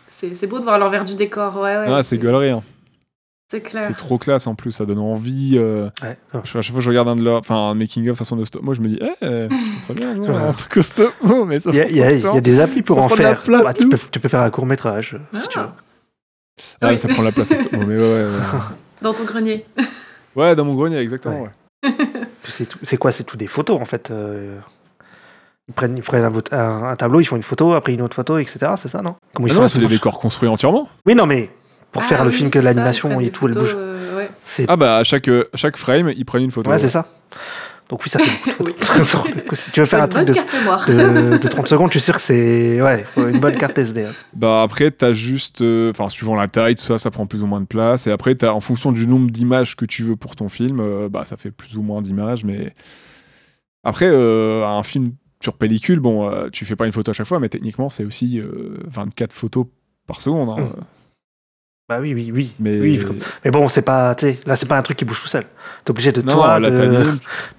C'est 0.09 0.33
c'est 0.35 0.47
beau 0.47 0.57
de 0.59 0.63
voir 0.63 0.79
l'envers 0.79 1.05
du 1.05 1.15
décor. 1.15 1.55
Ouais, 1.57 1.77
ouais. 1.77 1.85
Ah, 1.87 2.01
c'est 2.03 2.17
galerie. 2.17 2.49
hein. 2.49 2.63
C'est 3.49 3.61
clair. 3.61 3.83
C'est 3.87 3.95
trop 3.95 4.17
classe 4.17 4.45
en 4.47 4.55
plus. 4.55 4.71
Ça 4.71 4.85
donne 4.85 4.99
envie. 4.99 5.53
euh, 5.57 5.89
ouais. 6.03 6.17
Ah. 6.33 6.39
À 6.39 6.43
chaque 6.43 6.63
fois 6.65 6.75
que 6.75 6.81
je 6.81 6.89
regarde 6.89 7.07
un 7.07 7.15
de 7.15 7.23
leurs, 7.23 7.39
enfin 7.39 7.55
un 7.55 7.75
making 7.75 8.09
of 8.09 8.17
façon 8.17 8.35
de 8.35 8.43
stop, 8.43 8.61
moi 8.63 8.73
je 8.73 8.81
me 8.81 8.87
dis, 8.89 8.99
eh, 9.01 9.07
c'est 9.21 9.49
très 9.85 9.93
bien, 9.93 10.11
un 10.21 10.53
truc 10.53 10.77
au 10.77 10.81
stop, 10.81 11.13
mais 11.47 11.59
ça 11.59 11.69
Il 11.71 11.75
y, 11.95 11.99
y 11.99 12.03
a- 12.03 12.19
trop 12.19 12.37
y 12.37 12.41
des 12.41 12.59
applis 12.59 12.81
pour 12.81 12.97
Ça 12.97 13.03
en 13.03 13.09
faire. 13.09 13.41
place, 13.41 13.63
Ouais, 13.63 13.73
tu, 13.73 13.87
peux, 13.87 13.95
ouf. 13.95 14.11
tu 14.11 14.19
peux 14.19 14.27
faire 14.27 14.41
un 14.41 14.49
court 14.49 14.65
métrage 14.65 15.17
si 15.33 15.45
Ah. 15.45 15.47
tu 15.49 15.59
veux. 15.59 15.65
Ah, 16.81 16.87
Oui. 16.89 16.97
ça 16.97 17.07
prend 17.07 17.21
la 17.21 17.31
place. 17.31 17.51
au 17.51 17.55
stop. 17.55 17.71
Mais 17.73 17.85
ouais, 17.85 17.95
ouais, 17.95 18.23
ouais. 18.25 18.31
Dans 19.01 19.13
ton 19.13 19.23
grenier. 19.23 19.65
Ouais, 20.35 20.55
dans 20.55 20.65
mon 20.65 20.73
grenier, 20.75 20.97
exactement. 20.97 21.47
C'est 22.83 22.97
quoi? 22.97 23.11
C'est 23.11 23.23
tout 23.23 23.37
des 23.37 23.47
photos 23.47 23.79
en 23.79 23.85
fait. 23.85 24.09
euh, 24.11 24.57
Ils 25.69 25.73
prennent, 25.73 25.97
ils 25.97 26.03
prennent 26.03 26.23
un, 26.23 26.29
vote- 26.29 26.53
un- 26.53 26.83
un 26.83 26.95
tableau, 26.95 27.19
ils 27.19 27.25
font 27.25 27.35
une 27.35 27.43
photo, 27.43 27.73
après 27.73 27.93
une 27.93 28.01
autre 28.01 28.15
photo, 28.15 28.37
etc. 28.37 28.59
C'est 28.81 28.87
ça, 28.87 29.01
non? 29.01 29.15
Comment 29.33 29.47
ils 29.47 29.51
Ah 29.51 29.55
font 29.55 29.61
non, 29.61 29.67
c'est 29.67 29.79
des 29.79 29.87
décors 29.87 30.17
construits 30.19 30.47
entièrement. 30.49 30.87
Oui, 31.05 31.13
non, 31.15 31.25
mais 31.25 31.49
pour 31.91 32.01
Ah 32.03 32.05
faire 32.05 32.23
le 32.23 32.29
oui, 32.29 32.35
film 32.37 32.49
que 32.49 32.59
l'animation 32.59 33.19
et 33.19 33.29
tout, 33.31 33.47
elle 33.47 33.53
bouge. 33.53 33.73
euh, 33.75 34.17
ouais. 34.17 34.29
Ah 34.67 34.75
bah 34.77 34.97
à 34.97 35.03
chaque, 35.03 35.27
euh, 35.27 35.49
chaque 35.55 35.75
frame, 35.77 36.11
ils 36.15 36.25
prennent 36.25 36.43
une 36.43 36.51
photo. 36.51 36.69
ouais, 36.71 36.77
c'est 36.77 36.89
ça. 36.89 37.05
Donc 37.89 38.03
oui, 38.03 38.09
ça 38.09 38.19
fait 38.19 38.51
beaucoup 38.51 38.63
de 38.63 38.69
le 38.69 39.55
si 39.55 39.71
tu 39.71 39.79
veux 39.79 39.85
faire 39.85 39.99
Une 39.99 40.05
un 40.05 40.07
truc 40.09 40.25
bonne 40.25 40.33
de, 40.33 40.33
carte 40.33 40.53
mémoire. 40.53 40.85
de, 40.87 41.37
de 41.37 41.47
30 41.47 41.67
secondes, 41.69 41.87
je 41.87 41.99
suis 41.99 42.01
sûr 42.01 42.15
que 42.15 42.21
c'est 42.21 42.81
ouais, 42.81 43.05
faut 43.05 43.25
une 43.29 43.39
bonne 43.39 43.55
carte 43.55 43.77
SD. 43.77 44.03
hein. 44.03 44.09
Bah 44.33 44.61
après, 44.61 44.91
t'as 44.91 45.13
juste, 45.13 45.61
euh, 45.61 45.91
enfin 45.91 46.09
suivant 46.09 46.35
la 46.35 46.49
taille, 46.49 46.75
tout 46.75 46.83
ça, 46.83 46.97
ça 46.97 47.11
prend 47.11 47.25
plus 47.27 47.43
ou 47.43 47.47
moins 47.47 47.61
de 47.61 47.65
place. 47.65 48.05
Et 48.05 48.11
après, 48.11 48.35
t'as 48.35 48.51
en 48.51 48.59
fonction 48.59 48.91
du 48.91 49.07
nombre 49.07 49.31
d'images 49.31 49.77
que 49.77 49.85
tu 49.85 50.03
veux 50.03 50.17
pour 50.17 50.35
ton 50.35 50.49
film, 50.49 50.79
euh, 50.81 51.07
bah 51.09 51.23
ça 51.23 51.37
fait 51.37 51.51
plus 51.51 51.77
ou 51.77 51.81
moins 51.81 52.01
d'images. 52.01 52.43
Mais 52.43 52.73
après, 53.85 54.07
euh, 54.09 54.65
un 54.67 54.83
film 54.83 55.11
sur 55.41 55.53
pellicule, 55.53 55.99
bon, 55.99 56.29
euh, 56.29 56.49
tu 56.51 56.65
fais 56.65 56.75
pas 56.75 56.85
une 56.85 56.91
photo 56.91 57.11
à 57.11 57.13
chaque 57.13 57.27
fois, 57.27 57.39
mais 57.39 57.49
techniquement, 57.49 57.89
c'est 57.89 58.03
aussi 58.05 58.39
euh, 58.39 58.77
24 58.87 59.31
photos 59.33 59.65
par 60.07 60.19
seconde. 60.21 60.49
hein. 60.49 60.63
Mm. 60.63 60.81
Bah 61.89 61.99
oui, 62.01 62.13
oui, 62.13 62.31
oui. 62.33 62.53
Mais 62.59 62.81
oui, 62.81 62.99
je- 62.99 63.07
mais 63.45 63.49
bon, 63.51 63.69
c'est 63.69 63.81
pas, 63.81 64.13
là, 64.45 64.55
c'est 64.57 64.65
pas 64.65 64.77
un 64.77 64.81
truc 64.81 64.97
qui 64.97 65.05
bouge 65.05 65.21
tout 65.21 65.29
seul. 65.29 65.45
T'es 65.85 65.91
obligé 65.91 66.11
de 66.11 66.21
non, 66.21 66.33
toi, 66.33 66.59
là, 66.59 66.69
de, 66.69 66.75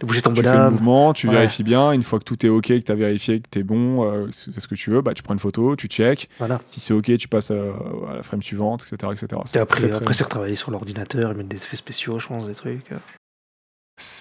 bouger 0.04 0.20
ton 0.22 0.34
tu 0.34 0.42
fais 0.42 0.52
le 0.54 0.70
mouvement, 0.70 1.14
tu 1.14 1.28
Ouais. 1.28 1.32
vérifies 1.34 1.62
bien. 1.62 1.92
Une 1.92 2.02
fois 2.02 2.18
que 2.18 2.24
tout 2.24 2.44
est 2.44 2.50
ok, 2.50 2.66
que 2.66 2.76
tu 2.78 2.92
as 2.92 2.94
vérifié 2.94 3.40
que 3.40 3.48
tu 3.50 3.60
es 3.60 3.62
bon, 3.62 4.04
euh, 4.04 4.26
c'est 4.32 4.60
ce 4.60 4.68
que 4.68 4.74
tu 4.74 4.90
veux, 4.90 5.00
bah, 5.00 5.14
tu 5.14 5.22
prends 5.22 5.32
une 5.32 5.40
photo, 5.40 5.76
tu 5.76 5.86
check. 5.86 6.28
Voilà. 6.38 6.60
Si 6.68 6.78
c'est 6.80 6.92
ok, 6.92 7.16
tu 7.16 7.26
passes 7.26 7.50
à, 7.50 7.54
à 7.54 8.16
la 8.16 8.22
frame 8.22 8.42
suivante, 8.42 8.84
etc. 8.92 9.12
etc. 9.14 9.40
Et 9.54 9.58
après, 9.60 9.80
très, 9.80 9.88
très- 9.88 9.96
après 9.98 10.12
c'est 10.12 10.24
retravailler 10.24 10.56
sur 10.56 10.70
l'ordinateur, 10.72 11.34
mettent 11.34 11.48
des 11.48 11.56
effets 11.56 11.76
spéciaux, 11.78 12.18
je 12.18 12.26
pense, 12.26 12.46
des 12.46 12.54
trucs. 12.54 12.84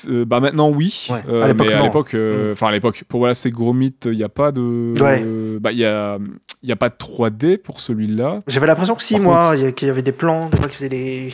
Euh, 0.10 0.26
bah 0.26 0.40
maintenant 0.40 0.70
oui, 0.70 1.08
Ouais. 1.12 1.22
Euh, 1.30 1.42
À 1.42 1.48
l'époque, 1.48 1.68
mais 1.68 1.74
à 1.74 1.78
non. 1.78 1.84
l'époque, 1.84 2.14
euh, 2.16 2.50
Mm. 2.50 2.52
enfin 2.54 2.68
à 2.68 2.72
l'époque, 2.72 3.04
pour 3.08 3.20
voilà 3.20 3.34
ces 3.36 3.52
gros 3.52 3.74
mythes, 3.74 4.08
il 4.12 4.18
n'y 4.18 4.24
a 4.24 4.30
pas 4.30 4.52
de, 4.52 4.94
Ouais. 5.00 5.24
bah 5.60 5.72
il 5.72 5.78
y 5.78 5.86
a, 5.86 6.18
il 6.64 6.70
y 6.70 6.72
a 6.72 6.76
pas 6.76 6.90
de 6.90 6.96
3D 6.98 7.58
pour 7.58 7.80
celui-là. 7.80 8.42
J'avais 8.48 8.66
l'impression 8.68 8.96
que 8.96 9.04
si, 9.04 9.14
Par 9.14 9.24
moi, 9.24 9.40
contre- 9.40 9.56
il 9.56 9.62
y 9.62 9.66
a- 9.68 9.72
qu'il 9.72 9.88
y 9.88 9.92
avait 9.92 10.02
des 10.02 10.12
plans, 10.12 10.50
des 10.50 10.58
fois, 10.58 10.68
qui 10.68 10.76
faisaient 10.76 10.90
des. 10.90 11.34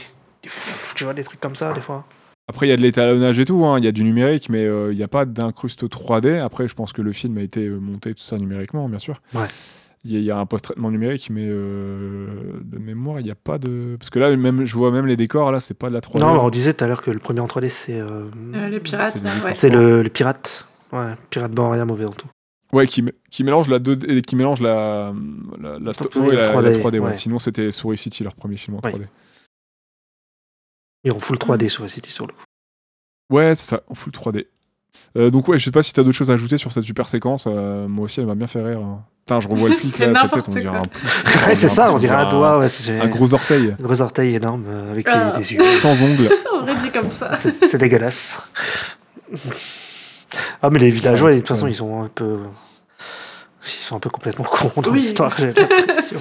Tu 0.95 1.05
vois, 1.05 1.13
des 1.13 1.23
trucs 1.23 1.39
comme 1.39 1.55
ça, 1.55 1.71
des 1.73 1.79
fois. 1.81 2.05
Après 2.49 2.67
il 2.67 2.69
y 2.69 2.73
a 2.73 2.75
de 2.75 2.81
l'étalonnage 2.81 3.39
et 3.39 3.45
tout, 3.45 3.63
hein, 3.65 3.79
il 3.79 3.85
y 3.85 3.87
a 3.87 3.93
du 3.93 4.03
numérique, 4.03 4.49
mais 4.49 4.65
il 4.65 4.97
n'y 4.97 5.03
a 5.03 5.07
pas 5.07 5.23
d'incruste 5.23 5.87
3D. 5.89 6.39
Après 6.39 6.67
je 6.67 6.75
pense 6.75 6.91
que 6.91 7.01
le 7.01 7.13
film 7.13 7.37
a 7.37 7.41
été 7.41 7.69
monté 7.69 8.13
tout 8.13 8.21
ça 8.23 8.37
numériquement, 8.37 8.89
bien 8.89 8.99
sûr. 8.99 9.21
Ouais. 9.33 9.45
Il 10.05 10.11
y, 10.11 10.15
a- 10.17 10.19
il 10.19 10.25
y 10.25 10.31
a 10.31 10.37
un 10.37 10.45
post-traitement 10.45 10.91
numérique, 10.91 11.29
mais 11.29 11.45
euh, 11.47 12.59
de 12.61 12.77
mémoire 12.77 13.19
il 13.21 13.23
n'y 13.23 13.31
a 13.31 13.35
pas 13.35 13.57
de, 13.57 13.95
parce 13.97 14.09
que 14.09 14.19
là 14.19 14.35
même 14.35 14.65
je 14.65 14.75
vois 14.75 14.91
même 14.91 15.05
les 15.05 15.15
décors 15.15 15.49
là, 15.51 15.61
c'est 15.61 15.73
pas 15.75 15.87
de 15.89 15.93
la 15.93 16.01
3D. 16.01 16.19
Non, 16.19 16.43
on 16.43 16.49
disait 16.49 16.73
tout 16.73 16.83
à 16.83 16.87
l'heure 16.87 17.01
que 17.01 17.09
le 17.11 17.19
premier 17.19 17.39
en 17.39 17.47
3D, 17.47 17.69
c'est. 17.69 17.99
euh, 17.99 18.29
Euh, 18.53 18.67
les 18.69 18.79
pirates, 18.81 19.17
C'est 19.55 19.69
ouais. 19.69 19.75
le, 19.75 20.03
le 20.03 20.09
pirate. 20.09 20.67
Ouais, 20.91 21.13
pirate 21.29 21.51
bon, 21.53 21.69
rien 21.69 21.85
mauvais 21.85 22.05
en 22.05 22.11
tout. 22.11 22.27
Ouais, 22.73 22.85
qui, 22.87 23.05
qui 23.31 23.43
mélange 23.43 23.69
la 23.69 23.79
2D, 23.79 24.09
et 24.17 24.21
qui 24.23 24.35
mélange 24.35 24.59
la, 24.59 25.13
la, 25.61 25.79
la 25.79 25.93
stop 25.93 26.13
Oui, 26.15 26.21
mo 26.23 26.31
et 26.31 26.35
la 26.35 26.41
la, 26.53 26.53
3D, 26.53 26.63
la 26.63 26.71
3D. 26.71 26.93
ouais. 26.93 26.99
ouais. 26.99 27.13
Sinon, 27.13 27.39
c'était 27.39 27.71
Story 27.71 27.97
City, 27.97 28.23
leur 28.23 28.35
premier 28.35 28.57
film 28.57 28.75
en 28.77 28.81
Oui. 28.83 28.91
3D. 28.93 29.07
Ils 31.05 31.11
ont 31.13 31.19
full 31.19 31.37
3D 31.37 31.69
sur 31.69 31.89
City 31.89 32.11
sur 32.11 32.27
le 32.27 32.33
coup. 32.33 32.43
Ouais, 33.31 33.55
c'est 33.55 33.65
ça, 33.69 33.83
en 33.87 33.93
full 33.95 34.11
3D. 34.11 34.47
Euh, 35.17 35.29
donc, 35.29 35.47
ouais, 35.47 35.57
je 35.59 35.65
sais 35.65 35.71
pas 35.71 35.81
si 35.83 35.93
t'as 35.93 36.03
d'autres 36.03 36.17
choses 36.17 36.31
à 36.31 36.33
ajouter 36.33 36.57
sur 36.57 36.71
cette 36.71 36.83
super 36.83 37.07
séquence. 37.07 37.45
euh, 37.47 37.87
moi 37.87 38.05
aussi, 38.05 38.19
elle 38.19 38.25
m'a 38.25 38.35
bien 38.35 38.47
fait 38.47 38.61
rire. 38.61 38.79
hein. 38.79 39.01
Putain, 39.25 39.39
je 39.39 39.47
revois 39.47 39.69
le 39.69 39.75
flic 39.79 39.91
C'est 39.93 40.07
là, 40.11 40.21
sa 40.21 40.27
tête, 40.27 40.45
on 40.47 40.51
dirait 40.51 40.67
un 40.77 40.81
pouce. 40.81 41.01
Ouais, 41.47 41.55
c'est 41.55 41.67
ça, 41.67 41.93
on 41.93 41.97
dirait 41.97 42.15
un 42.15 42.29
doigt. 42.29 42.57
Ouais, 42.59 42.67
Un 43.01 43.07
gros 43.07 43.33
orteil, 43.33 43.75
un 43.79 43.83
gros 43.83 44.01
orteil 44.01 44.35
énorme 44.35 44.65
euh, 44.67 44.91
avec 44.91 45.07
Ah. 45.09 45.33
les, 45.37 45.43
les 45.43 45.53
yeux. 45.53 45.63
sans 45.79 45.91
ongles. 46.01 46.29
On 46.53 46.61
aurait 46.63 46.75
dit 46.75 46.91
comme 46.91 47.09
ça. 47.09 47.31
C'est 47.41 47.77
dégueulasse. 47.77 48.41
Ah, 50.61 50.69
mais 50.69 50.79
les 50.79 50.89
villageois, 50.89 51.29
Ouais, 51.29 51.35
de 51.35 51.39
toute 51.39 51.47
façon, 51.49 51.67
ils 51.67 51.75
sont 51.75 52.03
un 52.03 52.07
peu. 52.13 52.39
Ils 53.65 53.69
sont 53.87 53.95
un 53.95 53.99
peu 53.99 54.09
complètement 54.09 54.43
cons 54.45 54.81
dans 54.81 54.91
Oui. 54.91 54.99
l'histoire, 54.99 55.33
j'ai 55.37 55.53
l'impression. 55.53 56.17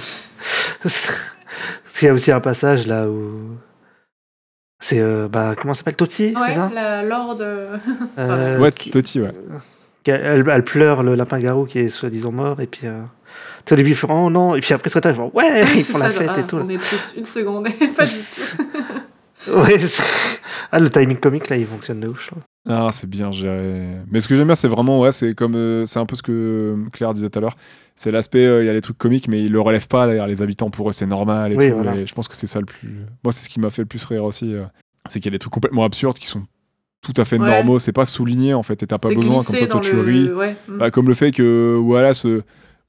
Il 2.01 2.05
y 2.05 2.07
a 2.09 2.13
aussi 2.13 2.31
un 2.31 2.39
passage 2.39 2.87
là 2.87 3.07
où. 3.07 3.57
C'est. 4.79 4.99
euh, 4.99 5.27
bah, 5.27 5.55
comment 5.59 5.73
ça 5.73 5.79
s'appelle 5.79 5.95
Toti, 5.95 6.33
c'est 6.35 6.39
Ouais, 6.41 6.53
ça 6.55 6.69
la 6.73 7.03
Lord. 7.03 7.37
euh, 8.17 8.59
ouais, 8.59 8.71
Toti, 8.71 9.21
ouais. 9.21 9.31
elle, 10.05 10.45
elle 10.49 10.63
pleure 10.63 11.03
le 11.03 11.15
lapin-garou 11.15 11.65
qui 11.65 11.79
est 11.79 11.89
soi-disant 11.89 12.31
mort, 12.31 12.59
et 12.61 12.67
puis. 12.67 12.87
euh, 12.87 13.01
tu 13.65 13.69
sais, 13.69 13.73
au 13.73 13.77
début, 13.77 13.91
ils 13.91 13.95
font 13.95 14.07
Oh 14.25 14.29
non, 14.29 14.55
et 14.55 14.59
puis 14.59 14.73
après, 14.73 14.89
ils 14.93 15.15
font 15.15 15.31
Ouais, 15.33 15.61
ils 15.75 15.81
c'est 15.83 15.93
font 15.93 15.99
la 15.99 16.09
fête 16.09 16.27
genre, 16.27 16.37
et 16.37 16.41
ah, 16.41 16.47
tout. 16.47 16.57
On 16.57 16.69
est 16.69 16.77
triste 16.77 17.15
une 17.17 17.25
seconde, 17.25 17.67
et 17.67 17.87
pas 17.97 18.05
du 18.05 18.11
tout. 18.11 19.51
Ouais, 19.59 19.77
ah, 20.71 20.79
le 20.79 20.89
timing 20.89 21.17
comique 21.17 21.49
là, 21.49 21.57
il 21.57 21.65
fonctionne 21.65 21.99
de 21.99 22.07
ouf, 22.07 22.21
je 22.23 22.27
trouve. 22.27 22.43
Ah, 22.67 22.89
c'est 22.93 23.09
bien 23.09 23.31
géré. 23.31 23.87
Mais 24.09 24.21
ce 24.21 24.27
que 24.27 24.35
j'aime 24.35 24.45
bien, 24.47 24.55
c'est 24.55 24.69
vraiment, 24.69 24.99
ouais, 25.01 25.11
c'est 25.11 25.35
comme, 25.35 25.55
euh, 25.55 25.85
c'est 25.85 25.99
un 25.99 26.05
peu 26.05 26.15
ce 26.15 26.23
que 26.23 26.77
Claire 26.93 27.13
disait 27.13 27.29
tout 27.29 27.39
à 27.39 27.41
l'heure. 27.41 27.57
C'est 27.95 28.09
l'aspect, 28.09 28.45
euh, 28.45 28.63
il 28.63 28.67
y 28.67 28.69
a 28.69 28.73
les 28.73 28.79
trucs 28.81 28.97
comiques, 28.97 29.27
mais 29.27 29.43
ils 29.43 29.51
le 29.51 29.59
relèvent 29.59 29.87
pas. 29.89 30.07
D'ailleurs, 30.07 30.27
les 30.27 30.41
habitants 30.41 30.69
pour 30.69 30.89
eux, 30.89 30.93
c'est 30.93 31.05
normal 31.05 31.51
et 31.51 31.57
Oui, 31.57 31.69
tout. 31.69 31.75
voilà. 31.75 31.95
Et 31.95 32.07
je 32.07 32.13
pense 32.13 32.27
que 32.29 32.35
c'est 32.35 32.47
ça 32.47 32.59
le 32.59 32.65
plus. 32.65 33.01
Moi, 33.23 33.33
c'est 33.33 33.43
ce 33.43 33.49
qui 33.49 33.59
m'a 33.59 33.69
fait 33.69 33.81
le 33.81 33.87
plus 33.87 34.03
rire 34.05 34.23
aussi. 34.23 34.53
euh, 34.53 34.63
c'est 35.09 35.19
qu'il 35.19 35.25
y 35.25 35.33
a 35.33 35.35
des 35.35 35.39
trucs 35.39 35.51
complètement 35.53 35.83
absurdes 35.83 36.17
qui 36.17 36.27
sont 36.27 36.43
tout 37.01 37.13
à 37.17 37.25
fait 37.25 37.37
Ouais. 37.37 37.45
normaux. 37.45 37.79
C'est 37.79 37.91
pas 37.91 38.05
souligné 38.05 38.53
en 38.53 38.63
fait, 38.63 38.81
et 38.81 38.87
t'as 38.87 38.97
pas 38.97 39.09
besoin 39.09 39.43
comme 39.43 39.57
ça 39.57 39.67
toi 39.67 39.81
tu 39.81 39.97
le- 39.97 40.01
ris. 40.01 40.31
Ouais. 40.31 40.55
mm. 40.69 40.77
Bah, 40.77 40.89
comme 40.91 41.09
le 41.09 41.13
fait 41.15 41.31
que 41.33 41.75
voilà 41.77 42.13
ce 42.13 42.43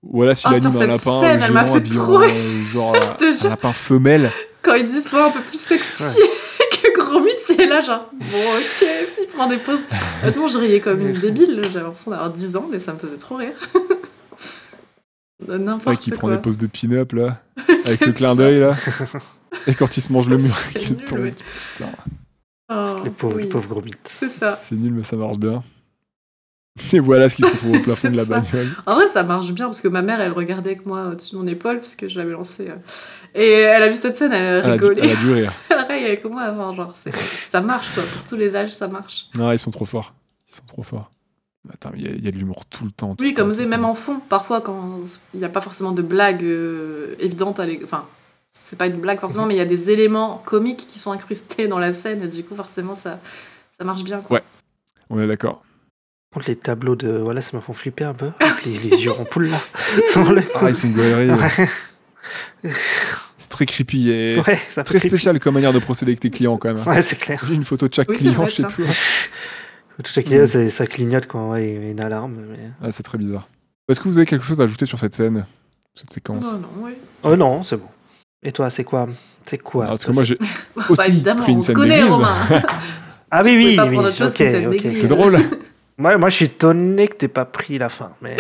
voilà 0.05 0.37
s'il 0.37 0.51
Oh, 0.53 0.57
anime 0.57 0.77
un 0.81 0.87
lapin 0.87 1.21
scène, 1.21 1.41
euh, 1.41 1.45
elle 1.47 1.53
m'a 1.53 1.65
fait 1.65 1.81
trop 1.81 2.21
euh, 2.23 2.29
genre 2.73 2.95
un 3.45 3.49
lapin 3.49 3.73
femelle. 3.73 4.31
Quand 4.63 4.75
il 4.75 4.87
dit 4.87 5.01
soit 5.03 5.27
un 5.27 5.31
peu 5.33 5.41
plus 5.41 5.59
sexy 5.61 6.21
que 6.59 7.01
gros 7.01 7.21
mythe, 7.21 7.35
il 7.51 7.61
est 7.63 7.67
là, 7.67 7.81
genre, 7.81 8.09
bon, 8.13 8.27
ok, 8.27 8.87
il 9.21 9.27
prend 9.35 9.49
des 9.49 9.57
pauses. 9.59 9.81
Honnêtement, 10.23 10.47
je 10.49 10.59
riais 10.59 10.81
comme 10.81 11.01
une 11.01 11.19
débile. 11.19 11.61
J'avais 11.65 11.81
l'impression 11.85 12.11
d'avoir 12.11 12.31
10 12.31 12.57
ans, 12.57 12.69
mais 12.71 12.81
ça 12.81 12.93
me 12.93 12.99
faisait 12.99 13.19
trop 13.19 13.37
rire. 13.37 13.55
Ouais, 15.47 15.59
N'importe 15.59 15.99
qui 16.01 16.11
quoi. 16.11 16.19
prend 16.19 16.29
des 16.31 16.39
poses 16.39 16.57
de 16.57 16.67
pin-up 16.67 17.13
là 17.13 17.43
avec 17.85 18.07
le 18.07 18.13
clin 18.13 18.35
d'œil 18.35 18.61
là. 18.61 18.75
Et 19.67 19.75
quand 19.75 19.95
il 19.97 20.01
se 20.01 20.11
mange 20.13 20.29
le 20.29 20.39
mur 20.39 20.51
temps. 21.07 21.17
ouais. 21.17 21.31
Putain, 21.31 21.91
Oh, 22.73 22.95
Les 23.05 23.11
pauvres, 23.11 23.39
les 23.39 23.47
pauvres 23.47 23.69
gros 23.69 23.83
mythes. 23.83 23.99
C'est 24.09 24.31
ça. 24.31 24.57
c'est 24.57 24.75
nul 24.75 24.95
mais 24.95 25.03
ça 25.03 25.17
marche 25.17 25.37
bien. 25.37 25.63
Et 26.95 26.99
voilà 27.01 27.29
ce 27.29 27.37
qui 27.37 27.43
se 27.43 27.49
retrouve 27.49 27.77
au 27.77 27.81
plafond 27.81 28.11
de 28.11 28.17
la 28.17 28.25
ça. 28.25 28.41
bagnole. 28.41 28.69
En 28.87 28.95
vrai, 28.95 29.09
ça 29.09 29.23
marche 29.23 29.53
bien 29.53 29.67
parce 29.67 29.81
que 29.83 29.89
ma 29.89 30.01
mère, 30.03 30.21
elle 30.21 30.33
regardait 30.33 30.71
avec 30.71 30.87
moi 30.87 31.09
au-dessus 31.09 31.35
de 31.35 31.41
mon 31.41 31.47
épaule 31.47 31.79
puisque 31.81 32.09
je 32.09 32.19
l'avais 32.19 32.33
lancé. 32.33 32.69
Et 33.35 33.51
elle 33.51 33.83
a 33.83 33.89
vu 33.89 33.97
cette 33.97 34.17
scène, 34.17 34.33
elle 34.33 34.45
a 34.45 34.59
Elle 34.67 34.71
rigolé. 34.73 35.01
elle 35.05 35.11
a 35.11 35.17
dû 35.17 35.33
rire. 35.33 35.53
Pareil 35.69 36.05
avec 36.05 36.25
moi 36.25 36.43
avant, 36.43 36.73
genre, 36.75 36.93
c'est- 36.95 37.11
ça 37.49 37.61
marche 37.61 37.89
quoi. 37.95 38.03
Pour 38.05 38.25
tous 38.25 38.37
les 38.37 38.55
âges, 38.55 38.73
ça 38.75 38.87
marche. 38.89 39.27
Non, 39.37 39.51
ils 39.53 39.59
sont 39.59 39.71
trop 39.73 39.85
forts. 39.85 40.15
Ils 40.49 40.55
sont 40.55 40.63
trop 40.67 40.83
forts. 40.83 41.11
Attends, 41.73 41.91
il 41.97 42.03
y, 42.03 42.07
a- 42.07 42.11
il 42.11 42.25
y 42.25 42.29
a 42.29 42.31
de 42.31 42.37
l'humour 42.39 42.65
tout 42.67 42.85
le 42.85 42.91
temps. 42.93 43.15
tout 43.17 43.25
Oui, 43.25 43.35
comme 43.35 43.49
vous 43.49 43.55
savez, 43.55 43.67
même 43.67 43.85
en 43.85 43.95
fond, 43.95 44.21
parfois 44.29 44.61
quand 44.61 44.99
il 45.33 45.39
n'y 45.41 45.45
a 45.47 45.49
pas 45.49 45.61
forcément 45.63 45.93
de 45.93 46.03
blague 46.03 46.45
euh, 46.45 47.15
évidente 47.19 47.59
à 47.59 47.65
Enfin, 47.83 48.05
c'est 48.53 48.79
pas 48.79 48.87
une 48.87 49.01
blague 49.01 49.19
forcément, 49.19 49.47
mais 49.47 49.55
il 49.55 49.59
y 49.59 49.61
a 49.63 49.65
des 49.67 49.91
éléments 49.91 50.41
comiques 50.45 50.87
qui 50.87 50.99
sont 50.99 51.11
incrustés 51.11 51.67
dans 51.67 51.79
la 51.79 51.93
scène 51.93 52.23
et 52.23 52.29
du 52.29 52.45
coup, 52.45 52.55
forcément, 52.55 52.95
ça, 52.95 53.19
ça 53.79 53.85
marche 53.85 54.05
bien. 54.05 54.21
Quoi. 54.21 54.37
Ouais. 54.37 54.43
On 55.11 55.19
est 55.21 55.27
d'accord. 55.27 55.65
Par 56.31 56.41
contre, 56.41 56.51
les 56.51 56.57
tableaux 56.57 56.97
de 56.97 57.09
voilà, 57.11 57.41
ça 57.43 57.57
me 57.57 57.61
font 57.63 57.73
flipper 57.73 58.05
un 58.05 58.15
peu. 58.15 58.31
Avec 58.41 58.65
les, 58.65 58.79
les 58.79 59.05
yeux 59.05 59.13
en 59.13 59.25
poule 59.25 59.49
là. 59.49 59.61
Ah, 60.55 60.69
ils 60.69 60.75
sont 60.75 60.89
galeries. 60.91 61.31
Ouais, 61.31 61.69
C'est 63.39 63.49
très 63.51 63.67
creepy 63.67 64.11
et 64.11 64.37
ouais, 64.39 64.59
très 64.69 64.85
creepy. 64.85 65.09
spécial 65.09 65.39
comme 65.39 65.55
manière 65.55 65.73
de 65.73 65.79
procéder 65.79 66.13
avec 66.13 66.21
tes 66.21 66.31
clients 66.31 66.57
quand 66.57 66.73
même. 66.73 66.83
hein. 66.87 66.91
Ouais, 66.91 67.03
c'est 67.03 67.17
clair. 67.19 67.41
J'ai 67.47 67.55
une 67.55 67.65
photo 67.65 67.89
de 67.89 67.95
chaque 67.95 68.09
Oui, 68.09 68.17
client 68.17 68.33
vrai, 68.33 68.51
chez 68.51 68.63
ça. 68.63 68.69
toi. 68.69 68.85
Tout 70.03 70.11
chaque 70.13 70.25
client, 70.25 70.47
c'est- 70.47 70.71
ça 70.71 70.87
clignote 70.87 71.27
quand 71.27 71.51
ouais, 71.53 71.69
il 71.69 71.75
y 71.83 71.87
a 71.87 71.91
une 71.91 72.03
alarme. 72.05 72.35
Mais... 72.51 72.71
Ah, 72.83 72.91
c'est 72.91 73.03
très 73.03 73.19
bizarre. 73.19 73.49
Est-ce 73.89 74.01
que 74.01 74.09
vous 74.09 74.19
avez 74.19 74.27
quelque 74.27 74.45
chose 74.45 74.61
à 74.61 74.65
ajouter 74.65 74.87
sur 74.87 74.99
cette 74.99 75.15
scène, 75.15 75.45
cette 75.95 76.13
séquence? 76.13 76.45
Non, 76.55 76.59
non, 76.61 76.69
oui. 76.79 76.93
Oh 77.23 77.37
non, 77.37 77.63
c'est 77.63 77.77
bon. 77.77 77.87
Et 78.43 78.51
toi, 78.53 78.71
c'est 78.71 78.85
quoi? 78.85 79.09
C'est 79.45 79.59
quoi 79.59 79.85
Ah, 79.85 79.89
Parce 79.91 80.05
que 80.05 80.13
moi, 80.13 80.23
j'ai 80.25 80.37
Bah, 80.77 80.85
aussi 80.89 81.11
évidemment, 81.11 81.43
pris 81.43 81.53
une 81.53 81.59
on 81.59 81.63
se 81.63 81.67
scène 81.69 81.77
connaît, 81.77 81.95
d'église. 81.97 82.13
Romain. 82.13 82.37
Ah 83.31 83.43
oui, 83.45 83.55
oui, 83.57 83.79
oui. 83.79 84.71
d'église. 84.71 85.01
C'est 85.01 85.07
drôle. 85.09 85.39
Moi, 85.99 86.17
moi, 86.19 86.29
je 86.29 86.35
suis 86.37 86.45
étonné 86.47 87.07
que 87.09 87.15
t'aies 87.17 87.29
pas 87.29 87.45
pris 87.45 87.79
la 87.79 87.89
fin. 87.89 88.11
Mais... 88.21 88.37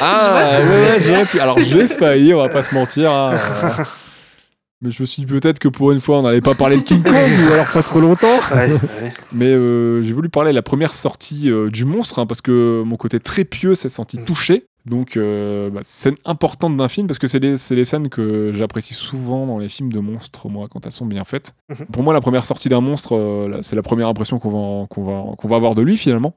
Ah, 0.00 0.60
Je 0.60 0.66
vois 0.66 0.90
ce 0.90 0.98
que 0.98 1.02
tu 1.04 1.10
ouais, 1.16 1.24
pu- 1.24 1.40
Alors 1.40 1.58
j'ai 1.60 1.86
failli, 1.86 2.34
on 2.34 2.38
va 2.38 2.48
pas 2.48 2.62
se 2.62 2.74
mentir. 2.74 3.10
hein, 3.10 3.36
euh, 3.36 3.84
Mais 4.82 4.90
je 4.90 5.02
me 5.02 5.06
suis 5.06 5.24
dit 5.24 5.26
peut-être 5.32 5.58
que 5.58 5.68
pour 5.68 5.92
une 5.92 6.00
fois 6.00 6.18
on 6.18 6.22
n'allait 6.22 6.42
pas 6.42 6.54
parler 6.54 6.76
de 6.76 6.82
King 6.82 7.02
Kong 7.02 7.14
ou 7.14 7.52
alors 7.52 7.70
pas 7.72 7.82
trop 7.82 8.00
longtemps. 8.00 8.38
Ouais, 8.54 8.70
ouais. 8.72 9.12
Mais 9.32 9.46
euh, 9.46 10.02
j'ai 10.02 10.12
voulu 10.12 10.28
parler 10.28 10.50
de 10.50 10.56
la 10.56 10.62
première 10.62 10.92
sortie 10.92 11.48
euh, 11.50 11.70
du 11.70 11.86
monstre 11.86 12.18
hein, 12.18 12.26
parce 12.26 12.42
que 12.42 12.82
mon 12.84 12.96
côté 12.96 13.18
très 13.18 13.44
pieux 13.44 13.74
s'est 13.74 13.88
senti 13.88 14.18
Mm. 14.18 14.24
touché. 14.24 14.66
Donc 14.84 15.16
euh, 15.16 15.70
bah, 15.70 15.80
scène 15.82 16.16
importante 16.26 16.76
d'un 16.76 16.88
film 16.88 17.06
parce 17.06 17.18
que 17.18 17.26
c'est 17.26 17.40
des, 17.40 17.56
c'est 17.56 17.74
des 17.74 17.86
scènes 17.86 18.10
que 18.10 18.52
j'apprécie 18.54 18.92
souvent 18.92 19.46
dans 19.46 19.56
les 19.58 19.70
films 19.70 19.90
de 19.90 20.00
monstres 20.00 20.50
moi 20.50 20.66
quand 20.70 20.84
elles 20.84 20.92
sont 20.92 21.06
bien 21.06 21.24
faites. 21.24 21.54
Mhm. 21.70 21.86
Pour 21.90 22.02
moi 22.02 22.12
la 22.12 22.20
première 22.20 22.44
sortie 22.44 22.68
d'un 22.68 22.82
monstre 22.82 23.16
euh, 23.16 23.60
c'est 23.62 23.76
la 23.76 23.82
première 23.82 24.08
impression 24.08 24.38
qu'on 24.38 24.50
va, 24.82 24.86
qu'on 24.88 25.02
va, 25.02 25.36
qu'on 25.36 25.48
va 25.48 25.56
avoir 25.56 25.74
de 25.74 25.80
lui 25.80 25.96
finalement. 25.96 26.34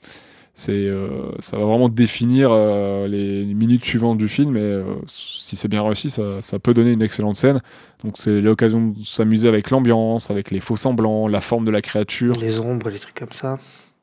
C'est, 0.60 0.72
euh, 0.74 1.08
ça 1.39 1.55
va 1.55 1.66
vraiment 1.66 1.88
définir 1.88 2.49
euh, 2.51 3.08
les 3.08 3.45
minutes 3.45 3.84
suivantes 3.86 4.18
du 4.18 4.28
film 4.28 4.58
et 4.58 4.60
euh, 4.62 4.84
si 5.05 5.55
c'est 5.55 5.68
bien 5.68 5.84
réussi, 5.84 6.10
ça, 6.10 6.41
ça 6.41 6.58
peut 6.58 6.74
donner 6.74 6.93
une 6.93 7.03
excellente 7.03 7.36
scène. 7.36 7.62
Donc 8.03 8.16
c'est 8.18 8.41
l'occasion 8.41 8.88
de 8.88 9.03
s'amuser 9.03 9.47
avec 9.47 9.70
l'ambiance, 9.70 10.32
avec 10.32 10.49
les 10.49 10.60
faux 10.60 10.76
semblants, 10.76 11.28
la 11.28 11.41
forme 11.41 11.64
de 11.64 11.70
la 11.70 11.84
créature. 11.84 12.34
Les 12.41 12.60
ombres, 12.60 12.89
les 12.89 12.97
trucs 12.97 13.14
comme 13.14 13.34
ça. 13.34 13.60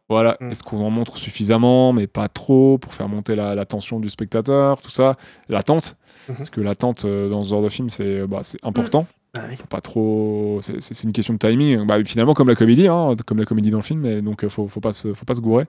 Voilà, 0.08 0.36
Mm. 0.40 0.50
est-ce 0.52 0.62
qu'on 0.62 0.80
en 0.84 0.90
montre 0.90 1.18
suffisamment, 1.18 1.92
mais 1.92 2.06
pas 2.06 2.28
trop, 2.28 2.78
pour 2.78 2.94
faire 2.94 3.08
monter 3.08 3.34
la, 3.34 3.56
la 3.56 3.64
tension 3.64 3.98
du 3.98 4.08
spectateur, 4.08 4.80
tout 4.80 4.90
ça? 4.90 5.16
L'attente, 5.48 5.96
Mhm. 6.28 6.36
parce 6.36 6.50
que 6.50 6.60
l'attente 6.60 7.04
euh, 7.04 7.28
dans 7.28 7.42
ce 7.42 7.48
genre 7.50 7.62
de 7.62 7.68
film, 7.68 7.90
c'est 7.90 8.24
bah, 8.28 8.40
c'est 8.42 8.64
important. 8.64 9.08
Ah 9.36 9.40
oui. 9.50 9.56
Faut 9.56 9.66
pas 9.66 9.80
trop. 9.80 10.60
C'est 10.62 11.02
une 11.02 11.10
question 11.12 11.34
de 11.34 11.38
timing. 11.40 11.84
Bah, 11.84 11.96
finalement, 12.04 12.34
comme 12.34 12.46
la 12.48 12.54
comédie, 12.54 12.86
hein, 12.86 13.16
comme 13.26 13.38
la 13.38 13.44
comédie 13.44 13.70
dans 13.72 13.78
le 13.78 13.82
film, 13.82 14.00
mais 14.02 14.22
donc 14.22 14.46
faut, 14.46 14.68
faut, 14.68 14.78
pas 14.80 14.92
se, 14.92 15.12
faut 15.14 15.24
pas 15.24 15.34
se 15.34 15.40
gourer. 15.40 15.64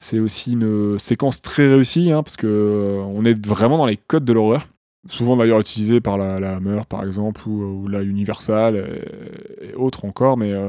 C'est 0.00 0.20
aussi 0.20 0.52
une 0.52 0.98
séquence 0.98 1.42
très 1.42 1.68
réussie, 1.68 2.12
hein, 2.12 2.22
parce 2.22 2.36
que 2.36 2.46
euh, 2.46 3.00
on 3.00 3.24
est 3.24 3.44
vraiment 3.46 3.78
dans 3.78 3.86
les 3.86 3.96
codes 3.96 4.24
de 4.24 4.32
l'horreur. 4.32 4.66
Souvent 5.08 5.36
d'ailleurs 5.36 5.60
utilisé 5.60 6.00
par 6.00 6.18
la, 6.18 6.38
la 6.38 6.56
Hammer, 6.56 6.82
par 6.88 7.04
exemple, 7.04 7.48
ou, 7.48 7.82
ou 7.84 7.88
la 7.88 8.02
Universal, 8.02 8.76
et, 8.76 9.70
et 9.70 9.74
autres 9.74 10.04
encore, 10.04 10.36
mais 10.36 10.52
euh, 10.52 10.68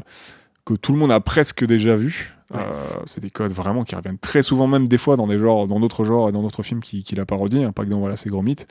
que 0.65 0.73
tout 0.73 0.93
le 0.93 0.99
monde 0.99 1.11
a 1.11 1.19
presque 1.19 1.65
déjà 1.65 1.95
vu. 1.95 2.33
Ouais. 2.51 2.59
Euh, 2.61 3.01
c'est 3.05 3.21
des 3.21 3.29
codes 3.29 3.51
vraiment 3.51 3.83
qui 3.83 3.95
reviennent 3.95 4.17
très 4.17 4.41
souvent, 4.41 4.65
même 4.67 4.87
des 4.87 4.97
fois 4.97 5.15
dans 5.15 5.27
des 5.27 5.37
genres, 5.37 5.67
dans 5.67 5.79
d'autres 5.79 6.03
genres 6.03 6.29
et 6.29 6.31
dans 6.31 6.41
d'autres 6.41 6.63
films 6.63 6.81
qui, 6.81 7.03
qui 7.03 7.15
la 7.15 7.25
parodient, 7.25 7.67
hein, 7.67 7.71
pas 7.71 7.85
que 7.85 7.89
dans 7.89 7.99
voilà, 7.99 8.15
ces 8.15 8.29
gros 8.29 8.41
mythes. 8.41 8.67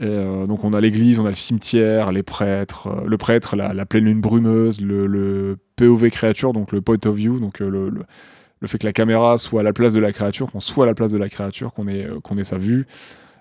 Et, 0.00 0.06
euh, 0.06 0.46
donc 0.46 0.64
on 0.64 0.72
a 0.72 0.80
l'église, 0.80 1.18
on 1.20 1.26
a 1.26 1.30
le 1.30 1.34
cimetière, 1.34 2.12
les 2.12 2.22
prêtres, 2.22 2.86
euh, 2.88 3.06
le 3.06 3.18
prêtre, 3.18 3.56
la, 3.56 3.74
la 3.74 3.86
pleine 3.86 4.04
lune 4.04 4.20
brumeuse, 4.20 4.80
le, 4.80 5.06
le 5.06 5.58
POV 5.76 6.10
créature, 6.10 6.52
donc 6.52 6.72
le 6.72 6.80
point 6.80 6.98
of 7.04 7.14
view, 7.14 7.38
donc 7.40 7.60
euh, 7.60 7.68
le, 7.68 7.88
le, 7.88 8.02
le 8.60 8.68
fait 8.68 8.78
que 8.78 8.86
la 8.86 8.92
caméra 8.92 9.38
soit 9.38 9.60
à 9.60 9.62
la 9.64 9.72
place 9.72 9.92
de 9.92 10.00
la 10.00 10.12
créature, 10.12 10.50
qu'on 10.50 10.60
soit 10.60 10.84
à 10.84 10.86
la 10.86 10.94
place 10.94 11.12
de 11.12 11.18
la 11.18 11.28
créature, 11.28 11.72
qu'on 11.74 11.88
ait, 11.88 12.06
euh, 12.06 12.20
qu'on 12.20 12.38
ait 12.38 12.44
sa 12.44 12.58
vue, 12.58 12.86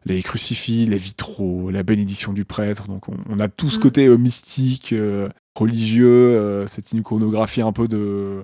les 0.05 0.23
crucifix, 0.23 0.85
les 0.85 0.97
vitraux, 0.97 1.69
la 1.69 1.83
bénédiction 1.83 2.33
du 2.33 2.45
prêtre, 2.45 2.87
donc 2.87 3.09
on, 3.09 3.15
on 3.29 3.39
a 3.39 3.49
tout 3.49 3.69
ce 3.69 3.77
Mm. 3.77 3.81
côté 3.81 4.05
euh, 4.07 4.15
mystique, 4.17 4.93
euh, 4.93 5.29
religieux, 5.55 6.07
euh, 6.07 6.67
cette 6.67 6.93
iconographie 6.93 7.61
un 7.61 7.73
peu 7.73 7.87
de 7.87 8.43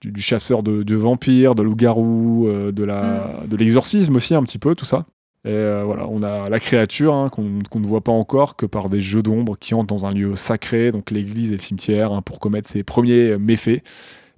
du, 0.00 0.12
du 0.12 0.22
chasseur 0.22 0.62
de, 0.62 0.82
de 0.82 0.96
vampires, 0.96 1.54
de 1.54 1.62
loup-garou, 1.62 2.48
de 2.72 2.84
la 2.84 3.42
de 3.46 3.56
l'exorcisme 3.56 4.16
aussi 4.16 4.34
un 4.34 4.42
petit 4.42 4.58
peu 4.58 4.74
tout 4.74 4.84
ça. 4.84 5.06
Et 5.46 5.82
voilà, 5.84 6.06
on 6.08 6.22
a 6.22 6.48
la 6.48 6.60
créature 6.60 7.14
hein, 7.14 7.28
qu'on 7.28 7.58
qu'on 7.70 7.80
ne 7.80 7.86
voit 7.86 8.02
pas 8.02 8.12
encore 8.12 8.56
que 8.56 8.66
par 8.66 8.88
des 8.88 9.00
jeux 9.00 9.22
d'ombre 9.22 9.56
qui 9.58 9.74
entrent 9.74 9.94
dans 9.94 10.06
un 10.06 10.12
lieu 10.12 10.36
sacré, 10.36 10.92
donc 10.92 11.10
l'église 11.10 11.50
et 11.50 11.56
le 11.56 11.58
cimetière, 11.58 12.12
hein, 12.12 12.22
pour 12.22 12.38
commettre 12.38 12.68
ses 12.68 12.82
premiers 12.82 13.36
méfaits. 13.38 13.82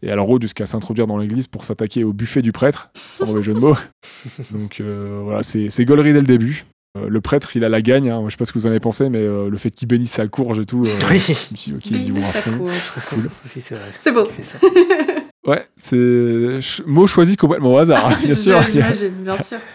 Et 0.03 0.11
alors 0.11 0.27
route 0.27 0.43
jusqu'à 0.43 0.67
s'introduire 0.67 1.07
dans 1.07 1.17
l'église 1.19 1.47
pour 1.47 1.65
s'attaquer 1.65 2.05
au 2.05 2.13
buffet 2.13 2.43
du 2.43 2.53
prêtre, 2.53 2.91
sans 2.97 3.27
mauvais 3.27 3.43
jeu 3.43 3.55
de 3.55 3.59
mots. 3.59 3.77
Donc 4.51 4.81
euh, 4.81 5.23
voilà, 5.25 5.43
c'est 5.43 5.85
gaulerie 5.85 6.13
dès 6.13 6.21
le 6.21 6.27
début. 6.27 6.65
Euh, 6.97 7.09
le 7.09 7.21
prêtre, 7.21 7.57
il 7.57 7.65
a 7.65 7.69
la 7.69 7.83
gagne. 7.83 8.11
Hein. 8.11 8.21
Moi, 8.21 8.29
je 8.29 8.33
sais 8.33 8.37
pas 8.39 8.45
ce 8.45 8.53
que 8.53 8.59
vous 8.59 8.67
en 8.67 8.71
avez 8.71 8.81
pensé, 8.81 9.09
mais 9.11 9.19
euh, 9.19 9.51
le 9.51 9.59
fait 9.59 9.71
qu'il 9.71 9.89
bénisse 9.89 10.13
sa 10.13 10.27
courge 10.29 10.59
et 10.59 10.65
tout, 10.67 10.83
euh, 10.87 10.91
Oui. 11.11 11.19
je 11.21 11.33
me 11.53 11.57
suis 11.57 11.73
dit, 11.73 11.75
ok, 11.75 11.87
ils 11.91 12.19
y 12.19 12.19
à 12.19 12.33
fond. 12.33 12.67
Cool. 13.11 13.31
C'est 14.03 14.13
beau. 14.13 14.29
Ouais, 15.47 15.65
c'est 15.77 16.59
mot 16.87 17.07
choisi 17.07 17.37
complètement 17.37 17.75
au 17.75 17.79
hasard, 17.79 18.09
hein, 18.09 18.17
bien 18.21 18.35
sûr. 18.35 18.61
J'imagine, 18.67 19.15
bien 19.23 19.41
sûr. 19.43 19.59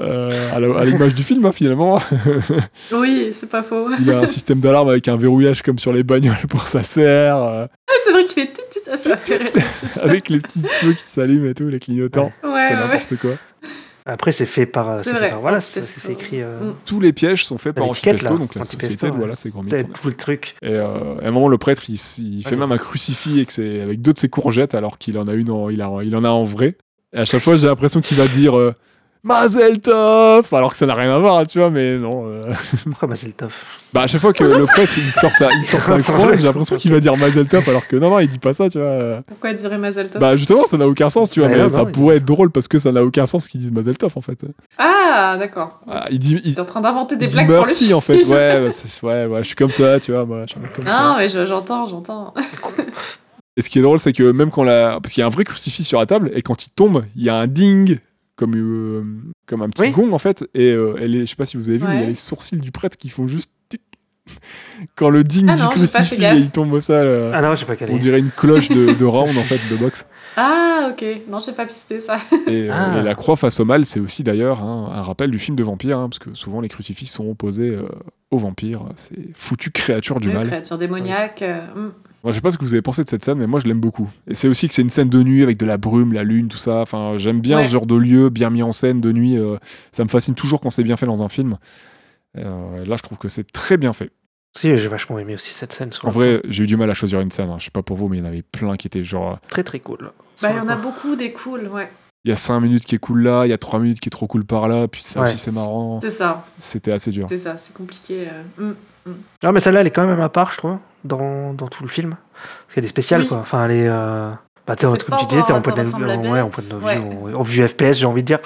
Euh, 0.00 0.54
à 0.54 0.84
l'image 0.84 1.14
du 1.14 1.22
film, 1.22 1.44
hein, 1.44 1.52
finalement. 1.52 2.00
Oui, 2.92 3.32
c'est 3.34 3.48
pas 3.50 3.62
faux. 3.62 3.88
Il 4.00 4.10
a 4.10 4.20
un 4.20 4.26
système 4.26 4.58
d'alarme 4.58 4.88
avec 4.88 5.06
un 5.08 5.16
verrouillage 5.16 5.62
comme 5.62 5.78
sur 5.78 5.92
les 5.92 6.02
bagnoles 6.02 6.34
pour 6.48 6.66
sa 6.66 6.82
serre, 6.82 7.36
euh, 7.36 7.66
Ah, 7.88 7.92
c'est 8.02 8.10
vrai 8.10 8.24
qu'il 8.24 8.34
fait 8.34 8.52
tout, 8.52 8.62
tout, 8.72 8.90
ah, 8.90 8.96
ça 8.96 9.16
fait 9.18 10.00
avec 10.00 10.30
les 10.30 10.40
petits 10.40 10.62
feux 10.62 10.94
qui 10.94 11.04
s'allument 11.04 11.50
et 11.50 11.54
tout, 11.54 11.68
les 11.68 11.78
clignotants. 11.78 12.32
Ouais, 12.42 12.42
c'est 12.42 12.48
ouais, 12.48 12.68
ouais. 12.68 12.74
n'importe 12.76 13.16
quoi. 13.16 13.30
Après, 14.10 14.32
c'est 14.32 14.46
fait 14.46 14.66
par. 14.66 15.00
C'est 15.00 15.10
fait 15.10 15.16
vrai, 15.18 15.30
par- 15.30 15.40
voilà, 15.40 15.60
c'est 15.60 15.84
c'est 15.84 16.12
écrit. 16.12 16.42
euh, 16.42 16.70
Mm. 16.70 16.74
Tous 16.84 17.00
les 17.00 17.12
pièges 17.12 17.44
sont 17.44 17.58
faits 17.58 17.74
par 17.74 17.88
Antipesto, 17.88 18.36
donc 18.36 18.54
la 18.54 18.62
Antipesto, 18.62 18.86
société 18.86 19.06
ouais. 19.10 19.16
voilà, 19.18 19.34
ces 19.36 19.50
grands 19.50 19.62
mythes. 19.62 19.70
Peut-être 19.70 20.00
tout 20.00 20.08
le 20.08 20.14
truc. 20.14 20.56
Et 20.62 20.70
euh, 20.72 21.18
à 21.22 21.28
un 21.28 21.30
moment, 21.30 21.48
le 21.48 21.58
prêtre, 21.58 21.84
il, 21.88 21.94
il 22.18 22.44
fait 22.46 22.56
même 22.56 22.72
un 22.72 22.78
crucifix 22.78 23.40
avec, 23.58 24.02
deux 24.02 24.12
de 24.12 24.18
ses 24.18 24.28
courgettes, 24.28 24.74
alors 24.74 24.98
qu'il 24.98 25.18
en 25.18 25.28
a 25.28 25.34
une, 25.34 25.50
en, 25.50 25.68
il, 25.70 25.80
a, 25.82 25.90
il 26.02 26.14
en 26.16 26.24
a 26.24 26.30
en 26.30 26.44
vrai. 26.44 26.76
Et 27.12 27.18
à 27.18 27.24
chaque 27.24 27.40
fois, 27.42 27.56
j'ai 27.56 27.66
l'impression 27.66 28.00
qu'il 28.00 28.16
va 28.16 28.26
dire 28.28 28.56
euh, 28.56 28.74
Mazel 29.22 29.80
Tov 29.80 30.48
alors 30.52 30.70
que 30.72 30.78
ça 30.78 30.86
n'a 30.86 30.94
rien 30.94 31.14
à 31.14 31.18
voir, 31.18 31.46
tu 31.46 31.58
vois, 31.58 31.68
mais 31.68 31.98
non. 31.98 32.24
euh. 32.26 32.42
Pourquoi 32.86 33.06
Mazel 33.08 33.34
Tov? 33.34 33.52
Bah, 33.92 34.02
à 34.02 34.06
chaque 34.06 34.20
fois 34.20 34.32
que 34.32 34.44
le 34.44 34.64
prêtre 34.64 34.92
il 34.96 35.02
sort 35.12 35.32
sa, 35.32 35.52
il 35.52 35.64
sort 35.64 35.82
sa 35.82 35.98
croix, 36.02 36.36
j'ai 36.36 36.44
l'impression 36.44 36.76
qu'il 36.76 36.90
va 36.90 37.00
dire 37.00 37.16
Mazel 37.16 37.46
Tov, 37.48 37.68
alors 37.68 37.86
que 37.86 37.96
non, 37.96 38.08
non, 38.10 38.18
il 38.20 38.28
dit 38.28 38.38
pas 38.38 38.52
ça, 38.54 38.70
tu 38.70 38.78
vois. 38.78 39.22
Pourquoi 39.26 39.52
dirait 39.52 39.76
Mazel 39.78 40.08
Tov? 40.08 40.20
Bah, 40.20 40.36
justement, 40.36 40.66
ça 40.66 40.78
n'a 40.78 40.86
aucun 40.88 41.10
sens, 41.10 41.30
tu 41.30 41.40
vois, 41.40 41.48
Ouais, 41.50 41.56
mais 41.56 41.62
non, 41.62 41.68
ça 41.68 41.82
il- 41.86 41.92
pourrait 41.92 42.16
être 42.16 42.24
drôle 42.24 42.50
parce 42.50 42.66
que 42.68 42.78
ça 42.78 42.92
n'a 42.92 43.02
aucun 43.04 43.26
sens 43.26 43.46
qu'ils 43.48 43.60
disent 43.60 43.72
Mazel 43.72 43.98
Tov, 43.98 44.12
en 44.16 44.20
fait. 44.22 44.38
Ah, 44.78 45.36
d'accord. 45.38 45.80
Ah, 45.86 46.06
il 46.10 46.18
dit, 46.18 46.40
il, 46.44 46.54
T'es 46.54 46.60
en 46.60 46.64
train 46.64 46.80
d'inventer 46.80 47.16
des 47.16 47.26
il 47.26 47.28
dit 47.28 47.34
blagues 47.34 47.46
pour 47.46 47.54
le 47.56 47.60
merci, 47.66 47.84
film. 47.86 47.96
en 47.98 48.00
fait, 48.00 48.24
ouais, 48.24 48.60
bah, 48.60 48.72
ouais, 49.02 49.26
ouais, 49.26 49.38
je 49.42 49.46
suis 49.46 49.56
comme 49.56 49.70
ça, 49.70 50.00
tu 50.00 50.12
vois, 50.12 50.24
moi, 50.24 50.42
je 50.46 50.52
suis 50.52 50.58
un 50.58 50.62
mec 50.62 50.72
comme 50.72 50.86
ça. 50.86 51.02
Non, 51.10 51.14
mais 51.18 51.28
je- 51.28 51.44
j'entends, 51.46 51.84
j'entends. 51.86 52.32
Et 53.56 53.62
ce 53.62 53.68
qui 53.68 53.80
est 53.80 53.82
drôle, 53.82 53.98
c'est 54.00 54.12
que 54.12 54.30
même 54.30 54.50
quand 54.50 54.62
la. 54.62 54.98
Parce 55.02 55.12
qu'il 55.12 55.20
y 55.20 55.24
a 55.24 55.26
un 55.26 55.30
vrai 55.30 55.44
crucifix 55.44 55.84
sur 55.84 55.98
la 55.98 56.06
table, 56.06 56.30
et 56.34 56.40
quand 56.42 56.64
il 56.64 56.70
tombe, 56.70 57.04
il 57.16 57.24
y 57.24 57.28
a 57.28 57.34
un 57.34 57.46
ding, 57.48 57.98
comme, 58.40 58.54
euh, 58.56 59.04
comme 59.46 59.60
un 59.62 59.68
petit 59.68 59.82
Oui. 59.82 59.90
gong, 59.92 60.12
en 60.12 60.18
fait. 60.18 60.48
Et 60.54 60.70
euh, 60.72 60.94
elle 60.98 61.14
est, 61.14 61.20
je 61.20 61.26
sais 61.26 61.36
pas 61.36 61.44
si 61.44 61.56
vous 61.58 61.68
avez 61.68 61.78
vu, 61.78 61.84
mais 61.86 61.92
il 61.92 61.96
y 61.96 61.98
a 61.98 62.02
Ouais. 62.04 62.08
les 62.08 62.14
sourcils 62.16 62.56
du 62.56 62.72
prêtre 62.72 62.96
qui 62.96 63.10
font 63.10 63.26
juste. 63.26 63.50
tic. 63.68 63.82
Quand 64.96 65.10
le 65.10 65.24
ding 65.24 65.46
Ah 65.48 65.56
du 65.56 65.62
non, 65.62 65.68
crucifix 65.68 66.22
et 66.22 66.36
il 66.36 66.50
tombe 66.50 66.72
au 66.72 66.80
sol, 66.80 67.06
euh, 67.06 67.32
Ah 67.34 67.42
non, 67.42 67.54
j'ai 67.54 67.66
pas 67.66 67.76
calé. 67.76 67.92
on 67.92 67.98
dirait 67.98 68.18
une 68.20 68.30
cloche 68.30 68.68
de, 68.70 68.94
de 68.94 69.04
round, 69.04 69.28
en 69.36 69.42
fait, 69.42 69.60
de 69.74 69.78
boxe. 69.78 70.06
Ah, 70.36 70.88
ok. 70.90 71.04
Non, 71.30 71.38
j'ai 71.44 71.52
pas 71.52 71.66
pisté 71.66 72.00
ça. 72.00 72.16
Et, 72.46 72.70
euh, 72.70 72.72
Ah. 72.72 72.98
et 72.98 73.02
la 73.02 73.14
croix 73.14 73.36
face 73.36 73.60
au 73.60 73.64
mal, 73.64 73.84
c'est 73.84 74.00
aussi 74.00 74.22
d'ailleurs 74.22 74.62
hein, 74.62 74.90
un 74.94 75.02
rappel 75.02 75.30
du 75.30 75.38
film 75.38 75.56
de 75.56 75.62
vampire, 75.62 75.98
hein, 75.98 76.08
parce 76.08 76.18
que 76.20 76.32
souvent 76.34 76.60
les 76.60 76.68
crucifix 76.68 77.06
sont 77.06 77.28
opposés 77.28 77.70
euh, 77.70 77.82
aux 78.30 78.38
vampires. 78.38 78.84
C'est 78.96 79.36
foutu 79.36 79.70
créature 79.70 80.20
du 80.20 80.30
mal. 80.30 80.46
créature 80.46 80.78
démoniaque. 80.78 81.42
euh, 81.42 81.60
hmm. 81.74 81.90
Moi, 82.22 82.32
je 82.32 82.36
sais 82.36 82.40
pas 82.42 82.50
ce 82.50 82.58
que 82.58 82.64
vous 82.64 82.74
avez 82.74 82.82
pensé 82.82 83.02
de 83.02 83.08
cette 83.08 83.24
scène, 83.24 83.38
mais 83.38 83.46
moi, 83.46 83.60
je 83.60 83.66
l'aime 83.66 83.80
beaucoup. 83.80 84.10
Et 84.26 84.34
c'est 84.34 84.46
aussi 84.48 84.68
que 84.68 84.74
c'est 84.74 84.82
une 84.82 84.90
scène 84.90 85.08
de 85.08 85.22
nuit 85.22 85.42
avec 85.42 85.56
de 85.56 85.64
la 85.64 85.78
brume, 85.78 86.12
la 86.12 86.22
lune, 86.22 86.48
tout 86.48 86.58
ça. 86.58 86.80
Enfin, 86.80 87.14
j'aime 87.16 87.40
bien 87.40 87.58
Ouais. 87.58 87.64
ce 87.64 87.70
genre 87.70 87.86
de 87.86 87.94
lieu 87.96 88.28
bien 88.28 88.50
mis 88.50 88.62
en 88.62 88.72
scène 88.72 89.00
de 89.00 89.10
nuit. 89.12 89.38
euh, 89.38 89.56
ça 89.92 90.04
me 90.04 90.08
fascine 90.10 90.34
toujours 90.34 90.60
quand 90.60 90.70
c'est 90.70 90.82
bien 90.84 90.96
fait 90.98 91.06
dans 91.06 91.22
un 91.22 91.28
film. 91.30 91.56
Euh, 92.36 92.84
là, 92.84 92.96
je 92.96 93.02
trouve 93.02 93.18
que 93.18 93.28
c'est 93.28 93.50
très 93.50 93.76
bien 93.76 93.92
fait. 93.92 94.10
Si, 94.56 94.76
j'ai 94.76 94.88
vachement 94.88 95.18
aimé 95.18 95.34
aussi 95.34 95.54
cette 95.54 95.72
scène. 95.72 95.92
sur 95.92 96.06
En 96.06 96.10
vrai, 96.10 96.40
j'ai 96.48 96.64
eu 96.64 96.66
du 96.66 96.76
mal 96.76 96.90
à 96.90 96.94
choisir 96.94 97.20
une 97.20 97.30
scène. 97.30 97.48
hein. 97.50 97.56
Je 97.58 97.64
sais 97.66 97.70
pas 97.70 97.82
pour 97.82 97.96
vous, 97.96 98.08
mais 98.08 98.16
il 98.18 98.20
y 98.20 98.22
en 98.22 98.28
avait 98.28 98.42
plein 98.42 98.76
qui 98.76 98.86
étaient 98.88 99.04
genre. 99.04 99.40
coup. 99.40 99.46
Très 99.48 99.62
très 99.64 99.80
cool. 99.80 100.10
Bah, 100.42 100.50
il 100.50 100.56
y 100.56 100.60
en 100.60 100.68
a 100.68 100.76
coup. 100.76 100.82
beaucoup 100.82 101.16
des 101.16 101.32
cools, 101.32 101.68
ouais. 101.68 101.88
Il 102.24 102.28
y 102.28 102.32
a 102.32 102.36
5 102.36 102.60
minutes 102.60 102.84
qui 102.84 102.94
est 102.96 102.98
cool 102.98 103.22
là, 103.22 103.46
il 103.46 103.48
y 103.48 103.52
a 103.52 103.58
3 103.58 103.78
minutes 103.80 103.98
qui 104.00 104.08
est 104.08 104.10
trop 104.10 104.26
cool 104.26 104.44
par 104.44 104.68
là, 104.68 104.86
puis 104.88 105.02
ça 105.02 105.20
Ouais. 105.20 105.26
aussi 105.28 105.38
c'est 105.38 105.52
marrant. 105.52 106.00
C'est 106.00 106.10
ça, 106.10 106.42
C'était 106.58 106.92
assez 106.92 107.10
dur. 107.10 107.24
c'est 107.28 107.38
ça, 107.38 107.56
c'est 107.56 107.72
compliqué. 107.74 108.28
euh, 108.58 108.72
hmm. 109.06 109.14
Non, 109.42 109.52
mais 109.52 109.60
celle-là, 109.60 109.80
elle 109.80 109.86
est 109.86 109.90
quand 109.90 110.06
même 110.06 110.20
à 110.20 110.28
part, 110.28 110.52
je 110.52 110.58
trouve, 110.58 110.76
dans, 111.04 111.54
dans 111.54 111.68
tout 111.68 111.82
le 111.82 111.88
film. 111.88 112.16
Parce 112.66 112.74
qu'elle 112.74 112.84
est 112.84 112.88
spéciale, 112.88 113.22
Oui. 113.22 113.28
quoi. 113.28 113.38
Enfin, 113.38 113.64
elle 113.64 113.70
est. 113.72 113.88
euh, 113.88 114.30
Bah, 114.66 114.76
t'es- 114.76 114.86
C'est 114.86 115.04
comme 115.04 115.18
tu 115.18 115.24
disais, 115.26 115.42
t'es 115.46 115.52
en 115.54 115.62
point 115.62 115.72
de 115.74 115.80
vue, 115.82 116.30
ouais, 116.30 116.40
en 116.42 116.50
point 116.50 116.62
de 116.62 116.68
vue, 116.78 116.84
ouais. 116.84 116.98
en, 117.34 117.40
en 117.40 117.42
vue 117.42 117.66
FPS, 117.66 117.94
j'ai 117.94 118.04
envie 118.06 118.22
de 118.22 118.26
dire. 118.26 118.38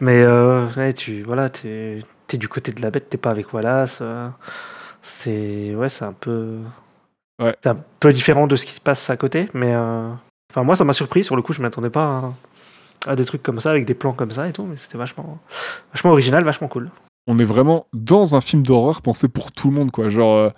Mais 0.00 0.20
euh, 0.20 0.66
ouais, 0.76 0.92
tu, 0.92 1.22
voilà, 1.22 1.48
t'es, 1.48 2.00
t'es 2.26 2.36
du 2.36 2.48
côté 2.48 2.72
de 2.72 2.82
la 2.82 2.90
bête, 2.90 3.08
t'es 3.08 3.16
pas 3.16 3.30
avec 3.30 3.52
Wallace. 3.54 3.98
euh, 4.02 4.28
c'est, 5.02 5.74
ouais, 5.74 5.88
c'est 5.88 6.04
un 6.04 6.12
peu, 6.12 6.56
Ouais. 7.40 7.56
c'est 7.62 7.70
un 7.70 7.78
peu 8.00 8.12
différent 8.12 8.46
de 8.46 8.56
ce 8.56 8.66
qui 8.66 8.72
se 8.72 8.80
passe 8.80 9.08
à 9.10 9.16
côté, 9.16 9.48
mais 9.54 9.72
euh, 9.74 10.10
enfin, 10.50 10.62
moi, 10.64 10.74
ça 10.76 10.84
m'a 10.84 10.92
surpris. 10.92 11.24
Sur 11.24 11.36
le 11.36 11.42
coup, 11.42 11.52
je 11.52 11.62
m'attendais 11.62 11.88
pas 11.90 12.02
à, 12.04 12.32
à 13.06 13.16
des 13.16 13.24
trucs 13.24 13.42
comme 13.42 13.60
ça, 13.60 13.70
avec 13.70 13.84
des 13.86 13.94
plans 13.94 14.12
comme 14.12 14.30
ça 14.30 14.48
et 14.48 14.52
tout, 14.52 14.64
mais 14.64 14.76
c'était 14.76 14.98
vachement, 14.98 15.38
vachement 15.92 16.10
original, 16.12 16.44
vachement 16.44 16.68
cool. 16.68 16.90
on 17.26 17.38
est 17.38 17.44
vraiment 17.44 17.86
dans 17.92 18.34
un 18.36 18.40
film 18.40 18.62
d'horreur 18.62 19.02
pensé 19.02 19.28
pour 19.28 19.52
tout 19.52 19.70
le 19.70 19.76
monde, 19.76 19.90
quoi. 19.90 20.08
Genre, 20.08 20.34
euh, 20.36 20.50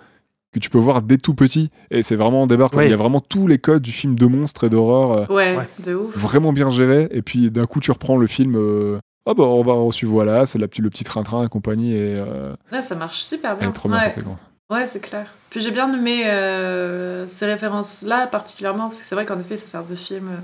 que 0.53 0.59
tu 0.59 0.69
peux 0.69 0.77
voir 0.77 1.01
dès 1.01 1.17
tout 1.17 1.33
petit. 1.33 1.71
Et 1.89 2.03
c'est 2.03 2.15
vraiment 2.15 2.43
en 2.43 2.47
débarque. 2.47 2.75
Oui. 2.75 2.85
Il 2.85 2.91
y 2.91 2.93
a 2.93 2.97
vraiment 2.97 3.21
tous 3.21 3.47
les 3.47 3.57
codes 3.57 3.81
du 3.81 3.91
film 3.91 4.15
de 4.15 4.25
monstres 4.27 4.65
et 4.65 4.69
d'horreur 4.69 5.11
euh, 5.11 5.25
Ouais, 5.33 5.55
Ouais. 5.57 5.67
de 5.83 5.95
ouf. 5.95 6.15
vraiment 6.15 6.53
bien 6.53 6.69
gérés. 6.69 7.07
Et 7.11 7.21
puis 7.23 7.49
d'un 7.49 7.65
coup, 7.65 7.79
tu 7.79 7.91
reprends 7.91 8.17
le 8.17 8.27
film 8.27 8.55
euh, 8.55 8.99
oh 9.25 9.33
bah 9.33 9.45
on 9.45 9.63
va 9.63 9.73
on 9.73 9.89
suit 9.89 10.05
voilà, 10.05 10.45
c'est 10.45 10.59
le 10.59 10.67
petit 10.67 11.03
train-train 11.03 11.45
et 11.45 11.47
compagnie 11.49 11.93
et 11.95 12.17
euh, 12.19 12.53
Ouais, 12.71 12.81
ça 12.83 12.93
marche 12.95 13.23
super 13.23 13.57
bien. 13.57 13.71
trop 13.71 13.89
bien 13.89 13.97
ouais. 13.99 14.11
cette. 14.11 14.25
Ouais, 14.69 14.85
c'est 14.85 14.99
clair. 14.99 15.25
Puis 15.49 15.59
j'ai 15.59 15.71
bien 15.71 15.91
aimé 15.93 16.23
euh, 16.27 17.27
ces 17.27 17.45
références-là 17.47 18.27
particulièrement, 18.27 18.87
parce 18.89 18.99
que 18.99 19.05
c'est 19.05 19.15
vrai 19.15 19.25
qu'en 19.25 19.39
effet, 19.39 19.57
ça 19.57 19.67
fait 19.67 19.77
un 19.77 19.83
peu 19.83 19.95
film, 19.95 20.27
euh, 20.27 20.37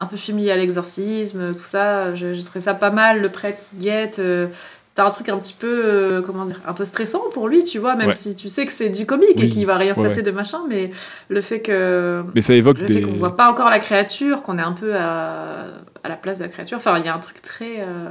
un 0.00 0.06
peu 0.06 0.16
lié 0.32 0.50
à 0.50 0.56
l'exorcisme, 0.56 1.52
tout 1.54 1.58
ça. 1.64 2.14
Je, 2.14 2.34
je 2.34 2.40
ça 2.40 2.74
pas 2.74 2.90
mal, 2.90 3.20
le 3.20 3.30
prêtre 3.30 3.62
qui 3.70 3.76
guette. 3.76 4.18
euh, 4.18 4.48
T'as 4.94 5.04
un 5.06 5.10
truc 5.10 5.28
un 5.28 5.38
petit 5.38 5.54
peu, 5.58 5.82
euh, 5.84 6.22
comment 6.22 6.44
dire, 6.44 6.60
un 6.68 6.72
peu 6.72 6.84
stressant 6.84 7.22
pour 7.32 7.48
lui, 7.48 7.64
tu 7.64 7.80
vois, 7.80 7.96
même 7.96 8.08
Ouais. 8.08 8.12
si 8.12 8.36
tu 8.36 8.48
sais 8.48 8.64
que 8.64 8.70
c'est 8.72 8.90
du 8.90 9.06
comique 9.06 9.34
Oui. 9.38 9.46
et 9.46 9.48
qu'il 9.48 9.66
va 9.66 9.76
rien 9.76 9.92
se 9.92 10.00
Ouais, 10.00 10.06
passer 10.08 10.22
de 10.22 10.30
machin, 10.30 10.60
mais 10.68 10.92
le 11.28 11.40
fait 11.40 11.60
que 11.62 12.22
Mais 12.36 12.42
ça 12.42 12.54
évoque 12.54 12.78
le 12.78 12.86
fait 12.86 12.94
des 12.94 13.02
qu'on 13.02 13.14
voit 13.14 13.34
pas 13.34 13.50
encore 13.50 13.70
la 13.70 13.80
créature, 13.80 14.42
qu'on 14.42 14.56
est 14.56 14.62
un 14.62 14.70
peu 14.72 14.94
à, 14.94 15.64
à 16.04 16.08
la 16.08 16.14
place 16.14 16.38
de 16.38 16.44
la 16.44 16.48
créature. 16.48 16.76
Enfin, 16.78 16.96
il 17.00 17.04
y 17.04 17.08
a 17.08 17.14
un 17.14 17.18
truc 17.18 17.42
très. 17.42 17.80
euh, 17.80 18.10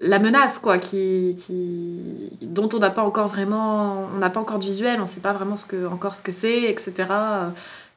la 0.00 0.20
menace, 0.20 0.58
quoi, 0.60 0.78
qui, 0.78 1.34
qui, 1.36 2.30
dont 2.42 2.68
on 2.72 2.78
n'a 2.78 2.90
pas 2.90 3.02
encore 3.02 3.26
vraiment. 3.26 4.06
On 4.14 4.18
n'a 4.18 4.30
pas 4.30 4.38
encore 4.40 4.60
de 4.60 4.64
visuel, 4.64 5.00
on 5.00 5.06
sait 5.06 5.20
pas 5.20 5.32
vraiment 5.32 5.56
ce 5.56 5.66
que, 5.66 5.86
encore 5.86 6.14
ce 6.14 6.22
que 6.22 6.32
c'est, 6.32 6.62
etc. 6.70 6.92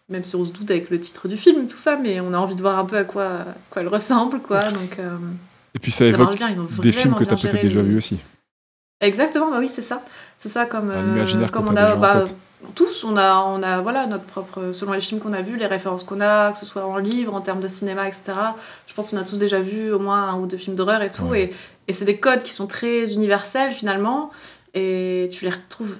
Même 0.09 0.23
si 0.23 0.35
on 0.37 0.45
se 0.45 0.51
doute 0.53 0.71
avec 0.71 0.89
le 0.89 0.99
titre 0.99 1.27
du 1.27 1.35
film, 1.35 1.67
tout 1.67 1.75
ça, 1.75 1.97
mais 1.97 2.19
on 2.21 2.33
a 2.33 2.37
envie 2.37 2.55
de 2.55 2.61
voir 2.61 2.79
un 2.79 2.85
peu 2.85 2.97
à 2.97 3.03
quoi, 3.03 3.25
à 3.25 3.45
quoi 3.69 3.81
elle 3.81 3.89
ressemble, 3.89 4.39
quoi. 4.39 4.71
Donc, 4.71 4.99
euh, 4.99 5.17
et 5.75 5.79
puis 5.79 5.91
ça 5.91 5.99
ça 5.99 6.05
évoque 6.05 6.35
bien, 6.37 6.49
des 6.79 6.91
films 6.93 7.15
que 7.15 7.23
tu 7.25 7.33
as 7.33 7.37
peut-être 7.37 7.61
déjà 7.61 7.81
vus 7.81 7.97
aussi. 7.97 8.19
Exactement, 9.01 9.51
bah 9.51 9.57
oui, 9.59 9.67
c'est 9.67 9.81
ça. 9.81 10.03
C'est 10.37 10.49
ça 10.49 10.65
comme, 10.65 10.91
euh, 10.91 11.47
comme 11.49 11.67
on 11.67 11.75
a 11.75 11.95
bah, 11.95 12.25
tous, 12.73 13.03
on 13.03 13.15
a, 13.17 13.43
on 13.43 13.61
a 13.61 13.81
voilà 13.81 14.07
notre 14.07 14.23
propre 14.23 14.71
selon 14.71 14.93
les 14.93 15.01
films 15.01 15.19
qu'on 15.21 15.33
a 15.33 15.41
vus, 15.41 15.57
les 15.57 15.67
références 15.67 16.03
qu'on 16.03 16.21
a, 16.21 16.53
que 16.53 16.57
ce 16.57 16.65
soit 16.65 16.85
en 16.85 16.97
livre, 16.97 17.35
en 17.35 17.41
termes 17.41 17.59
de 17.59 17.67
cinéma, 17.67 18.07
etc. 18.07 18.33
Je 18.87 18.93
pense 18.95 19.11
qu'on 19.11 19.17
a 19.17 19.23
tous 19.23 19.37
déjà 19.37 19.59
vu 19.59 19.91
au 19.91 19.99
moins 19.99 20.29
un 20.29 20.39
ou 20.39 20.47
deux 20.47 20.57
films 20.57 20.75
d'horreur 20.75 21.01
et 21.03 21.09
tout, 21.11 21.25
Ouais. 21.25 21.43
et, 21.43 21.53
et 21.89 21.93
c'est 21.93 22.05
des 22.05 22.17
codes 22.17 22.41
qui 22.43 22.51
sont 22.51 22.65
très 22.65 23.13
universels 23.13 23.71
finalement, 23.73 24.31
et 24.73 25.29
tu 25.31 25.45
les 25.45 25.51
retrouves, 25.51 25.95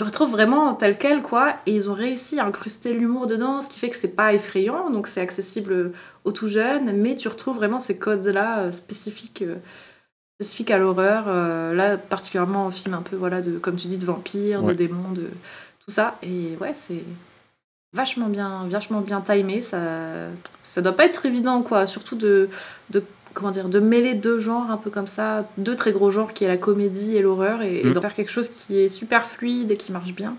tu 0.00 0.04
retrouves 0.04 0.30
vraiment 0.30 0.72
tels 0.72 0.96
quels 0.96 1.20
quoi, 1.20 1.56
et 1.66 1.74
ils 1.74 1.90
ont 1.90 1.92
réussi 1.92 2.40
à 2.40 2.46
incruster 2.46 2.94
l'humour 2.94 3.26
dedans, 3.26 3.60
ce 3.60 3.68
qui 3.68 3.78
fait 3.78 3.90
que 3.90 3.96
c'est 3.96 4.16
pas 4.16 4.32
effrayant, 4.32 4.88
donc 4.88 5.06
c'est 5.06 5.20
accessible 5.20 5.92
aux 6.24 6.32
tout 6.32 6.48
jeunes, 6.48 6.92
mais 6.96 7.16
tu 7.16 7.28
retrouves 7.28 7.56
vraiment 7.56 7.80
ces 7.80 7.98
codes 7.98 8.26
là 8.26 8.72
spécifiques. 8.72 9.42
euh, 9.42 9.56
spécifique 10.40 10.70
à 10.70 10.78
l'horreur, 10.78 11.24
euh, 11.26 11.74
là 11.74 11.98
particulièrement 11.98 12.68
au 12.68 12.70
film 12.70 12.94
un 12.94 13.02
peu 13.02 13.14
voilà 13.14 13.42
de 13.42 13.58
comme 13.58 13.76
tu 13.76 13.88
dis 13.88 13.98
de 13.98 14.06
vampires, 14.06 14.62
de 14.62 14.72
démons, 14.72 15.10
de 15.12 15.28
tout 15.84 15.90
ça 15.90 16.16
et 16.22 16.56
ouais 16.62 16.72
c'est 16.72 17.04
vachement 17.92 18.30
bien 18.30 18.66
vachement 18.70 19.02
bien 19.02 19.20
timé 19.20 19.60
ça 19.60 19.80
ça 20.62 20.80
doit 20.80 20.96
pas 20.96 21.04
être 21.04 21.26
évident 21.26 21.60
quoi 21.60 21.86
surtout 21.86 22.16
de 22.16 22.48
de 22.88 23.04
comment 23.34 23.50
dire 23.50 23.68
de 23.68 23.80
mêler 23.80 24.14
deux 24.14 24.38
genres 24.38 24.70
un 24.70 24.76
peu 24.76 24.90
comme 24.90 25.06
ça 25.06 25.44
deux 25.58 25.76
très 25.76 25.92
gros 25.92 26.10
genres 26.10 26.32
qui 26.32 26.44
est 26.44 26.48
la 26.48 26.56
comédie 26.56 27.16
et 27.16 27.22
l'horreur 27.22 27.62
et, 27.62 27.80
et 27.80 27.84
Mm. 27.84 27.92
d'en 27.92 28.00
faire 28.00 28.14
quelque 28.14 28.30
chose 28.30 28.48
qui 28.48 28.78
est 28.78 28.88
super 28.88 29.24
fluide 29.26 29.70
et 29.70 29.76
qui 29.76 29.92
marche 29.92 30.12
bien 30.14 30.36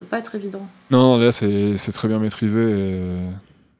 ça 0.00 0.06
doit 0.06 0.10
pas 0.10 0.18
être 0.18 0.34
évident 0.34 0.66
Non, 0.90 0.98
non, 0.98 1.18
là 1.18 1.30
c'est 1.32 1.92
très 1.92 2.08
bien 2.08 2.18
maîtrisé. 2.18 2.60
et- 2.60 3.16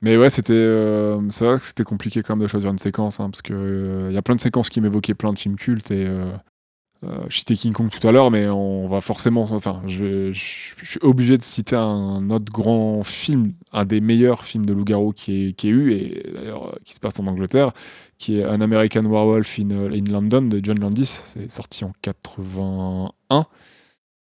Mais 0.03 0.17
ouais, 0.17 0.31
c'était 0.31 0.53
euh, 0.55 1.19
c'est 1.31 1.45
vrai 1.45 1.59
que 1.59 1.65
c'était 1.65 1.85
compliqué 1.85 2.23
quand 2.23 2.35
même 2.37 2.43
de 2.43 2.49
choisir 2.49 2.71
une 2.71 2.79
séquence, 2.79 3.21
hein, 3.21 3.29
parce 3.31 3.43
que 3.43 3.53
euh, 3.55 4.07
il 4.11 4.15
y 4.15 4.19
a 4.19 4.23
plein 4.23 4.35
de 4.37 4.41
séquences 4.41 4.71
qui 4.71 4.81
m'évoquaient 4.81 5.13
plein 5.15 5.33
de 5.33 5.39
films 5.39 5.57
cultes 5.57 5.91
et 5.91 6.07
euh, 6.07 6.25
euh, 7.05 7.19
je 7.29 7.39
citais 7.39 7.55
King 7.55 7.73
Kong 7.73 7.89
tout 7.91 8.07
à 8.07 8.13
l'heure, 8.13 8.31
mais 8.31 8.49
on 8.49 8.89
va 8.89 9.01
forcément, 9.01 9.43
enfin, 9.51 9.81
je, 9.87 10.05
vais- 10.05 10.33
je, 10.33 10.75
je 10.77 10.85
suis 10.91 10.99
obligé 11.03 11.39
de 11.39 11.43
citer 11.43 11.77
un 11.77 12.29
autre 12.31 12.53
grand 12.53 13.03
film, 13.05 13.53
un 13.73 13.85
des 13.87 14.01
meilleurs 14.01 14.45
films 14.45 14.67
de 14.67 14.73
loup-garou 14.75 15.13
qui 15.13 15.49
est, 15.49 15.53
qui 15.55 15.69
est 15.69 15.71
eu 15.71 15.93
et 15.93 16.23
d'ailleurs 16.35 16.69
euh, 16.69 16.73
qui 16.85 16.93
se 16.95 17.01
passe 17.01 17.19
en 17.19 17.27
Angleterre, 17.27 17.73
qui 18.19 18.39
est 18.39 18.45
An 18.45 18.61
American 18.61 19.03
Werewolf 19.03 19.59
in, 19.59 19.71
euh, 19.71 19.91
in 19.95 20.05
London 20.13 20.43
de 20.43 20.61
John 20.63 20.79
Landis. 20.79 21.21
C'est 21.25 21.51
sorti 21.51 21.85
en 21.85 21.93
81 22.03 23.47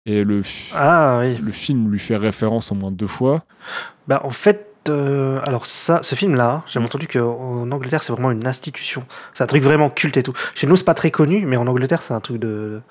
et 0.06 0.24
le, 0.24 0.42
Ah 0.74 1.20
oui. 1.22 1.38
le 1.38 1.52
film 1.52 1.90
lui 1.92 2.00
fait 2.00 2.18
référence 2.18 2.72
au 2.72 2.76
moins 2.76 2.92
deux 2.92 3.08
fois. 3.08 3.44
Bah, 4.08 4.22
en 4.26 4.32
fait, 4.32 4.73
euh, 4.90 5.40
alors 5.46 5.66
ça, 5.66 6.00
ce 6.04 6.16
film-là, 6.16 6.64
j'ai 6.68 6.80
Mm. 6.80 6.84
entendu 6.86 7.08
qu'en 7.08 7.70
Angleterre, 7.72 8.04
c'est 8.04 8.12
vraiment 8.12 8.32
une 8.32 8.46
institution. 8.48 9.04
C'est 9.34 9.44
un 9.44 9.48
truc 9.48 9.64
vraiment 9.64 9.90
culte 9.90 10.18
et 10.18 10.24
tout. 10.24 10.34
Chez 10.56 10.68
nous, 10.68 10.76
c'est 10.76 10.84
pas 10.86 10.94
très 10.94 11.12
connu, 11.12 11.46
mais 11.46 11.58
en 11.58 11.68
Angleterre, 11.68 12.02
c'est 12.02 12.14
un 12.14 12.20
truc 12.20 12.38
de, 12.38 12.82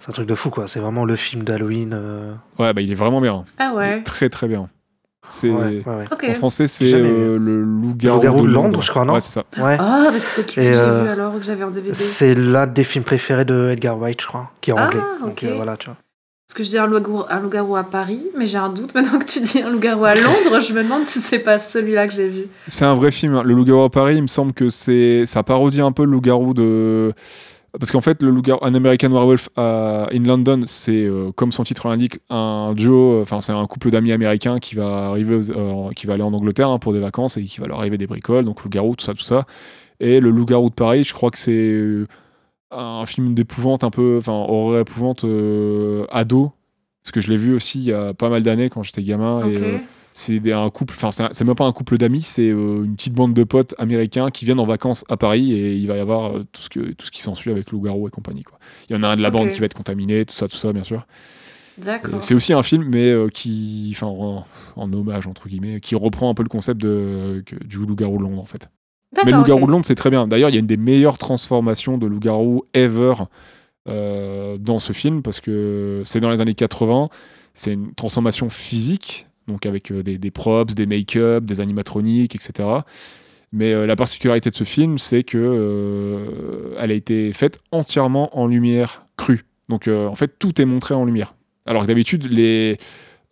c'est 0.00 0.10
un 0.10 0.12
truc 0.12 0.26
de 0.26 0.34
fou, 0.34 0.50
quoi. 0.50 0.66
C'est 0.68 0.80
vraiment 0.80 1.04
le 1.04 1.16
film 1.16 1.42
d'Halloween. 1.44 1.92
euh, 1.94 2.34
Ouais, 2.58 2.72
bah 2.72 2.80
il 2.80 2.90
est 2.90 2.94
vraiment 2.96 3.20
bien. 3.20 3.44
ah 3.58 3.72
ouais 3.74 4.02
Très 4.02 4.28
très 4.28 4.48
bien. 4.48 4.68
C'est 5.28 5.50
Ouais, 5.50 5.82
ouais, 5.84 5.92
ouais. 5.92 6.04
ok 6.12 6.24
en 6.30 6.34
français 6.34 6.68
c'est 6.68 6.94
euh, 6.94 7.36
le 7.36 7.60
loup-garou 7.62 8.20
de 8.20 8.26
Londres, 8.28 8.46
Londres, 8.46 8.82
je 8.82 8.90
crois, 8.90 9.04
non 9.04 9.14
Ouais, 9.14 9.20
c'est 9.20 9.32
ça. 9.32 9.42
Ouais. 9.58 9.76
ah 9.80 10.10
mais 10.12 10.20
c'est 10.20 10.34
peut-être 10.36 10.54
que 10.54 10.62
j'ai 10.62 10.70
vu 10.70 11.08
alors 11.08 11.34
que 11.34 11.42
j'avais 11.42 11.64
en 11.64 11.70
DVD 11.72 11.94
C'est 11.94 12.34
l'un 12.36 12.68
des 12.68 12.84
films 12.84 13.02
préférés 13.02 13.44
de 13.44 13.70
Edgar 13.72 13.98
Wright, 13.98 14.20
je 14.22 14.26
crois, 14.28 14.52
qui 14.60 14.70
est 14.70 14.74
Ah, 14.76 14.84
anglais. 14.86 15.00
ok. 15.22 15.26
Donc 15.26 15.42
euh, 15.42 15.54
voilà, 15.56 15.76
tu 15.76 15.86
vois. 15.86 15.96
Parce 16.46 16.54
que 16.54 16.62
je 16.62 16.68
dis 16.68 16.78
un 16.78 16.86
loup-garou, 16.86 17.74
à 17.74 17.82
Paris, 17.82 18.24
mais 18.38 18.46
j'ai 18.46 18.56
un 18.58 18.68
doute 18.68 18.94
maintenant 18.94 19.18
que 19.18 19.24
tu 19.24 19.40
dis 19.40 19.60
un 19.62 19.68
loup-garou 19.70 20.04
à 20.04 20.14
Londres, 20.14 20.60
je 20.60 20.72
me 20.74 20.84
demande 20.84 21.04
si 21.04 21.18
c'est 21.20 21.40
pas 21.40 21.58
celui-là 21.58 22.06
que 22.06 22.14
j'ai 22.14 22.28
vu. 22.28 22.44
C'est 22.68 22.84
un 22.84 22.94
vrai 22.94 23.10
film. 23.10 23.34
hein. 23.34 23.42
Le 23.44 23.52
loup-garou 23.52 23.82
à 23.82 23.90
Paris, 23.90 24.14
il 24.16 24.22
me 24.22 24.28
semble 24.28 24.52
que 24.52 24.70
c'est 24.70 25.26
ça 25.26 25.42
parodie 25.42 25.80
un 25.80 25.90
peu 25.90 26.04
le 26.04 26.12
loup-garou 26.12 26.54
de 26.54 27.12
parce 27.80 27.90
qu'en 27.90 28.00
fait 28.00 28.22
le 28.22 28.30
loup-garou 28.30 28.64
un 28.64 28.74
American 28.74 29.10
Werewolf 29.10 29.48
in 29.56 30.22
London, 30.24 30.60
c'est 30.66 31.04
euh, 31.04 31.32
comme 31.34 31.50
son 31.50 31.64
titre 31.64 31.88
l'indique 31.88 32.20
un 32.30 32.74
duo, 32.74 33.20
enfin 33.20 33.40
c'est 33.40 33.52
un 33.52 33.66
couple 33.66 33.90
d'amis 33.90 34.12
américains 34.12 34.60
qui 34.60 34.76
va 34.76 35.08
arriver 35.08 35.40
euh, 35.50 35.90
qui 35.96 36.06
va 36.06 36.14
aller 36.14 36.22
en 36.22 36.32
Angleterre 36.32 36.70
hein, 36.70 36.78
pour 36.78 36.92
des 36.92 37.00
vacances 37.00 37.36
et 37.38 37.42
qui 37.42 37.60
va 37.60 37.66
leur 37.66 37.80
arriver 37.80 37.98
des 37.98 38.06
bricoles, 38.06 38.44
donc 38.44 38.62
loup-garou 38.62 38.94
tout 38.94 39.04
ça 39.04 39.14
tout 39.14 39.24
ça. 39.24 39.46
Et 39.98 40.20
le 40.20 40.30
loup-garou 40.30 40.70
de 40.70 40.74
Paris, 40.74 41.02
je 41.04 41.12
crois 41.12 41.30
que 41.32 41.38
c'est 41.38 41.52
euh, 41.52 42.06
un 42.78 43.06
film 43.06 43.34
d'épouvante 43.34 43.84
un 43.84 43.90
peu 43.90 44.16
enfin 44.18 44.32
horreur 44.32 44.80
épouvante 44.80 45.24
euh, 45.24 46.04
ado 46.10 46.52
parce 47.02 47.12
que 47.12 47.20
je 47.20 47.28
l'ai 47.30 47.36
vu 47.36 47.54
aussi 47.54 47.78
il 47.78 47.84
y 47.84 47.92
a 47.92 48.14
pas 48.14 48.28
mal 48.28 48.42
d'années 48.42 48.68
quand 48.68 48.82
j'étais 48.82 49.02
gamin 49.02 49.40
et 49.48 49.56
euh, 49.56 49.78
c'est 50.12 50.50
un 50.52 50.70
couple, 50.70 50.94
enfin 50.96 51.10
c'est 51.10 51.44
même 51.44 51.54
pas 51.54 51.66
un 51.66 51.72
couple 51.72 51.98
d'amis, 51.98 52.22
c'est 52.22 52.48
euh, 52.48 52.84
une 52.84 52.96
petite 52.96 53.12
bande 53.12 53.34
de 53.34 53.44
potes 53.44 53.74
américains 53.78 54.30
qui 54.30 54.44
viennent 54.46 54.60
en 54.60 54.64
vacances 54.66 55.04
à 55.10 55.16
Paris 55.18 55.52
et 55.52 55.74
il 55.76 55.86
va 55.88 55.96
y 55.96 56.00
avoir 56.00 56.32
tout 56.52 56.62
ce 56.62 56.70
que 56.70 56.92
tout 56.92 57.04
ce 57.06 57.10
qui 57.10 57.20
s'ensuit 57.22 57.50
avec 57.50 57.70
loup-garou 57.70 58.08
et 58.08 58.10
compagnie 58.10 58.42
quoi. 58.42 58.58
Il 58.88 58.94
y 58.94 58.98
en 58.98 59.02
a 59.02 59.08
un 59.08 59.16
de 59.16 59.20
la 59.22 59.30
bande 59.30 59.48
qui 59.52 59.60
va 59.60 59.66
être 59.66 59.74
contaminé, 59.74 60.24
tout 60.24 60.34
ça, 60.34 60.48
tout 60.48 60.56
ça 60.56 60.72
bien 60.72 60.84
sûr. 60.84 61.06
C'est 62.20 62.34
aussi 62.34 62.54
un 62.54 62.62
film 62.62 62.84
mais 62.90 63.10
euh, 63.10 63.28
qui, 63.28 63.90
enfin 63.94 64.06
en, 64.06 64.46
en 64.76 64.92
hommage 64.94 65.26
entre 65.26 65.48
guillemets, 65.48 65.80
qui 65.80 65.94
reprend 65.94 66.30
un 66.30 66.34
peu 66.34 66.42
le 66.42 66.48
concept 66.48 66.80
de 66.80 67.42
que- 67.44 67.62
du 67.62 67.76
loup-garou 67.84 68.16
de 68.16 68.22
Londres 68.22 68.40
en 68.40 68.46
fait. 68.46 68.70
Mais 69.24 69.32
loup-garou 69.32 69.62
ok. 69.62 69.66
de 69.66 69.72
Londres 69.72 69.84
c'est 69.86 69.94
très 69.94 70.10
bien. 70.10 70.26
D'ailleurs 70.26 70.50
il 70.50 70.54
y 70.54 70.56
a 70.56 70.60
une 70.60 70.66
des 70.66 70.76
meilleures 70.76 71.18
transformations 71.18 71.98
de 71.98 72.06
loup-garou 72.06 72.64
ever 72.74 73.14
euh, 73.88 74.58
dans 74.58 74.80
ce 74.80 74.92
film 74.92 75.22
parce 75.22 75.40
que 75.40 76.02
c'est 76.04 76.20
dans 76.20 76.30
les 76.30 76.40
années 76.40 76.54
80. 76.54 77.08
C'est 77.54 77.72
une 77.72 77.94
transformation 77.94 78.50
physique, 78.50 79.26
donc 79.46 79.64
avec 79.64 79.90
euh, 79.90 80.02
des, 80.02 80.18
des 80.18 80.30
props, 80.30 80.74
des 80.74 80.86
make-up, 80.86 81.44
des 81.44 81.60
animatroniques, 81.60 82.34
etc. 82.34 82.68
Mais 83.52 83.72
euh, 83.72 83.86
la 83.86 83.96
particularité 83.96 84.50
de 84.50 84.54
ce 84.54 84.64
film, 84.64 84.98
c'est 84.98 85.22
que 85.22 86.74
elle 86.78 86.90
a 86.90 86.94
été 86.94 87.32
faite 87.32 87.60
entièrement 87.70 88.36
en 88.38 88.46
lumière 88.46 89.06
crue. 89.16 89.44
Donc 89.68 89.88
en 89.88 90.14
fait, 90.14 90.38
tout 90.38 90.60
est 90.60 90.64
montré 90.64 90.94
en 90.94 91.04
lumière. 91.04 91.34
Alors 91.64 91.82
que 91.82 91.88
d'habitude, 91.88 92.30
les 92.30 92.78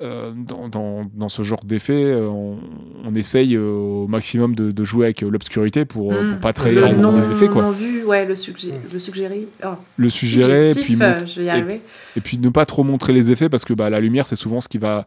euh, 0.02 0.32
dans, 0.36 0.68
dans- 0.68 1.04
dans 1.14 1.28
ce 1.28 1.42
genre 1.42 1.64
d'effet, 1.64 2.02
euh, 2.04 2.26
on, 2.28 2.58
on 3.04 3.14
essaye 3.14 3.54
euh, 3.54 3.70
au 3.70 4.06
maximum 4.08 4.54
de, 4.54 4.70
de 4.70 4.84
jouer 4.84 5.06
avec 5.06 5.20
l'obscurité 5.22 5.84
pour, 5.84 6.10
pour 6.10 6.20
Hmm. 6.22 6.40
pas 6.40 6.48
Le 6.48 6.54
trahir 6.54 6.88
les, 6.92 6.96
non, 6.96 7.20
effets. 7.20 7.48
Quoi. 7.48 7.62
non 7.62 7.70
vu, 7.70 8.04
ouais, 8.04 8.24
le, 8.26 8.34
suggé- 8.34 8.72
Mm. 8.72 8.92
le 8.92 8.98
suggéré. 8.98 9.48
Oh, 9.64 9.68
Le 9.96 10.08
suggérer, 10.10 10.68
puis, 10.74 10.96
euh, 11.00 11.26
je 11.26 11.40
vais 11.40 11.44
y 11.44 11.46
et- 11.46 11.50
arriver. 11.50 11.80
et 12.16 12.20
puis 12.20 12.38
ne 12.38 12.48
pas 12.48 12.66
trop 12.66 12.82
montrer 12.84 13.12
les 13.12 13.30
effets 13.30 13.48
parce 13.48 13.64
que 13.64 13.72
bah, 13.72 13.88
la 13.90 14.00
lumière 14.00 14.26
c'est 14.26 14.36
souvent 14.36 14.60
ce 14.60 14.68
qui 14.68 14.78
va 14.78 15.06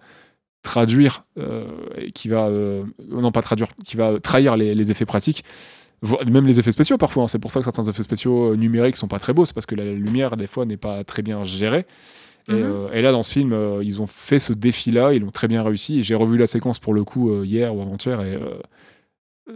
traduire 0.63 1.25
euh, 1.38 1.65
et 1.97 2.11
qui 2.11 2.27
va 2.29 2.47
euh, 2.47 2.83
non 3.09 3.31
pas 3.31 3.41
traduire 3.41 3.67
qui 3.85 3.95
va 3.97 4.19
trahir 4.19 4.57
les, 4.57 4.75
les 4.75 4.91
effets 4.91 5.05
pratiques 5.05 5.43
même 6.27 6.45
les 6.45 6.59
effets 6.59 6.71
spéciaux 6.71 6.97
parfois 6.97 7.23
hein. 7.23 7.27
c'est 7.27 7.39
pour 7.39 7.51
ça 7.51 7.59
que 7.59 7.63
certains 7.63 7.85
effets 7.85 8.03
spéciaux 8.03 8.55
numériques 8.55 8.97
sont 8.97 9.07
pas 9.07 9.19
très 9.19 9.33
beaux 9.33 9.45
c'est 9.45 9.53
parce 9.53 9.65
que 9.65 9.75
la 9.75 9.85
lumière 9.85 10.35
des 10.38 10.47
fois 10.47 10.65
n'est 10.65 10.77
pas 10.77 11.03
très 11.03 11.21
bien 11.21 11.43
gérée 11.43 11.85
et, 12.49 12.53
Mhm. 12.53 12.63
euh, 12.63 12.91
et 12.93 13.01
là 13.01 13.11
dans 13.11 13.23
ce 13.23 13.31
film 13.31 13.51
euh, 13.53 13.81
ils 13.83 14.01
ont 14.01 14.07
fait 14.07 14.39
ce 14.39 14.53
défi 14.53 14.91
là 14.91 15.13
ils 15.13 15.21
l'ont 15.21 15.31
très 15.31 15.47
bien 15.47 15.63
réussi 15.63 15.99
et 15.99 16.03
j'ai 16.03 16.15
revu 16.15 16.37
la 16.37 16.47
séquence 16.47 16.79
pour 16.79 16.93
le 16.93 17.03
coup 17.03 17.29
euh, 17.31 17.45
hier 17.45 17.75
ou 17.75 17.81
avant-hier 17.81 18.21
et 18.21 18.39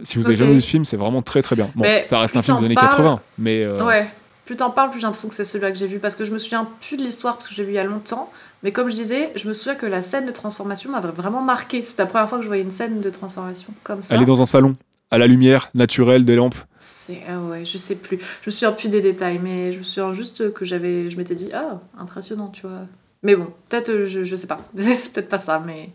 si 0.04 0.18
vous 0.18 0.26
avez 0.26 0.36
jamais 0.36 0.54
vu 0.54 0.60
ce 0.60 0.68
film 0.70 0.84
c'est 0.84 0.96
vraiment 0.96 1.22
très 1.22 1.42
très 1.42 1.54
bien 1.56 1.70
bon 1.74 1.82
Mais 1.84 2.02
ça 2.02 2.18
reste 2.20 2.36
un 2.36 2.42
film 2.42 2.58
des 2.58 2.64
années 2.66 2.74
parles- 2.74 2.88
80 2.90 3.20
mais 3.38 3.66
Ouais. 3.66 4.04
Plus 4.44 4.56
t'en 4.56 4.70
parles, 4.70 4.90
plus 4.90 4.98
j'ai 4.98 5.06
l'impression 5.06 5.28
que 5.28 5.36
c'est 5.36 5.44
celui-là 5.44 5.70
que 5.70 5.78
j'ai 5.78 5.86
vu 5.86 6.00
parce 6.00 6.16
que 6.16 6.24
je 6.24 6.32
me 6.32 6.38
souviens 6.38 6.66
plus 6.80 6.96
de 6.96 7.02
l'histoire 7.02 7.34
parce 7.36 7.46
que 7.46 7.54
j'ai 7.54 7.62
vu 7.62 7.70
il 7.70 7.74
y 7.76 7.78
a 7.78 7.84
longtemps. 7.84 8.28
Mais 8.64 8.72
comme 8.72 8.90
je 8.90 8.94
disais, 8.96 9.30
je 9.36 9.46
me 9.46 9.52
souviens 9.52 9.76
que 9.76 9.86
la 9.86 10.02
scène 10.02 10.26
de 10.26 10.32
transformation 10.32 10.90
m'avait 10.90 11.12
vraiment 11.12 11.42
marqué. 11.42 11.84
C'était 11.84 12.02
la 12.02 12.06
première 12.08 12.28
fois 12.28 12.38
que 12.38 12.42
je 12.42 12.48
voyais 12.48 12.64
une 12.64 12.72
scène 12.72 13.00
de 13.00 13.08
transformation 13.08 13.72
comme 13.84 14.02
ça. 14.02 14.12
elle 14.16 14.22
est 14.22 14.26
dans 14.26 14.42
un 14.42 14.46
salon 14.46 14.74
à 15.12 15.18
la 15.18 15.26
lumière 15.28 15.70
naturelle 15.74 16.24
des 16.24 16.34
lampes 16.34 16.56
C'est 16.78 17.20
ah 17.28 17.40
ouais, 17.40 17.64
je 17.64 17.78
sais 17.78 17.94
plus. 17.96 18.18
Je 18.18 18.46
me 18.46 18.50
souviens 18.50 18.72
plus 18.72 18.88
des 18.88 19.00
détails, 19.00 19.38
mais 19.40 19.70
je 19.72 19.78
me 19.78 19.84
souviens 19.84 20.12
juste 20.12 20.52
que 20.52 20.64
j'avais, 20.64 21.10
je 21.10 21.16
m'étais 21.16 21.34
dit 21.36 21.50
ah 21.54 21.80
impressionnant, 21.98 22.48
tu 22.48 22.62
vois. 22.62 22.86
Mais 23.22 23.36
bon, 23.36 23.48
peut-être 23.68 23.90
euh, 23.90 24.06
je, 24.06 24.24
je 24.24 24.34
sais 24.36 24.48
pas, 24.48 24.58
c'est 24.76 25.12
peut-être 25.12 25.28
pas 25.28 25.38
ça, 25.38 25.62
mais, 25.64 25.90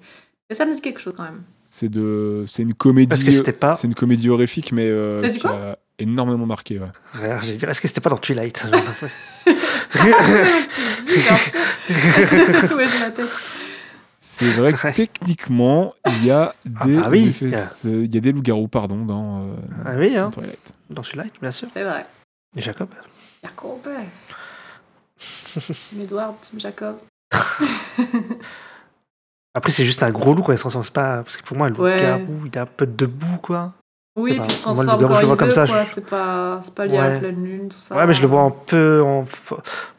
mais 0.50 0.56
ça 0.56 0.66
me 0.66 0.74
dit 0.74 0.80
quelque 0.82 1.02
chose 1.02 1.16
quand 1.18 1.24
même. 1.24 1.42
C'est 1.70 1.90
de, 1.90 2.46
c'est 2.48 2.64
une 2.64 2.74
comédie. 2.74 3.10
Parce 3.10 3.24
que 3.26 3.32
c'était 3.32 3.52
pas. 3.52 3.76
C'est 3.76 3.88
une 3.88 3.96
comédie 3.96 4.30
horrifique, 4.30 4.72
mais 4.72 4.88
euh, 4.88 5.28
qui 5.28 5.46
a- 5.46 5.78
énormément 6.00 6.46
marqué. 6.46 6.80
Ouais. 6.80 6.86
Ouais, 7.22 7.38
J'allais 7.42 7.58
dire, 7.58 7.70
est-ce 7.70 7.82
que 7.82 7.88
c'était 7.90 8.00
pas 8.02 8.10
dans 8.10 8.18
Twilight 8.18 8.62
genre, 8.64 8.72
tu 9.92 10.82
dis, 11.04 11.18
bien 11.22 11.36
sûr. 11.36 11.60
Tête 13.16 13.22
C'est 14.40 14.52
vrai 14.52 14.72
que 14.74 14.86
Ouais. 14.88 14.94
techniquement, 14.94 15.94
il 16.06 16.26
y 16.26 16.32
a 16.32 16.54
des, 16.64 16.96
bah 16.98 17.08
oui. 17.10 17.36
euh, 17.42 18.04
il 18.06 18.14
y 18.14 18.18
a 18.18 18.22
des 18.22 18.32
loups-garous, 18.32 18.68
pardon, 18.68 19.04
dans, 19.04 19.42
euh, 19.48 19.56
Ah 19.84 19.94
oui, 19.98 20.14
dans 20.14 20.28
hein, 20.28 20.32
Twilight. 20.32 20.76
dans 20.92 21.02
Twilight, 21.02 21.34
bien 21.42 21.50
sûr. 21.52 21.68
C'est 21.74 21.84
vrai. 21.84 22.06
Et 22.56 22.62
Jacob? 22.62 22.90
Jacob. 23.44 23.80
Team 25.80 26.02
Edward, 26.02 26.36
Team 26.42 26.60
Jacob. 26.60 26.98
Après, 29.56 29.72
c'est 29.72 29.86
juste 29.86 30.04
un 30.04 30.12
gros 30.12 30.36
loup, 30.36 30.44
quoi. 30.44 30.54
Il 30.54 30.58
se 30.58 30.62
transforme 30.62 30.84
c'est 30.84 30.94
pas. 30.94 31.24
Parce 31.24 31.38
que 31.38 31.44
pour 31.44 31.58
moi, 31.58 31.70
le 31.70 31.76
Ouais. 31.76 31.96
loup-garou, 32.00 32.46
il 32.46 32.52
est 32.56 32.58
un 32.60 32.66
peu 32.68 32.86
debout, 32.86 33.38
quoi. 33.42 33.74
Oui, 34.18 34.32
C'est 34.34 34.40
puis 34.42 34.50
il 34.50 34.56
se 34.56 34.62
transforme 34.64 35.06
quand 35.06 35.20
il 35.22 35.28
veut, 35.28 35.36
comme 35.36 35.52
ça, 35.52 35.68
quoi. 35.68 35.84
je- 35.84 35.90
C'est 35.94 36.10
pas, 36.10 36.60
pas 36.76 36.86
lié 36.88 36.98
à 36.98 37.02
Ouais. 37.04 37.14
la 37.14 37.20
pleine 37.20 37.44
lune, 37.44 37.70
tout 37.70 37.78
ça. 37.78 37.96
Ouais, 37.96 38.06
mais 38.08 38.14
je 38.14 38.22
le 38.24 38.28
vois 38.28 38.42
un 38.42 38.50
peu, 38.50 39.04
en... 39.04 39.26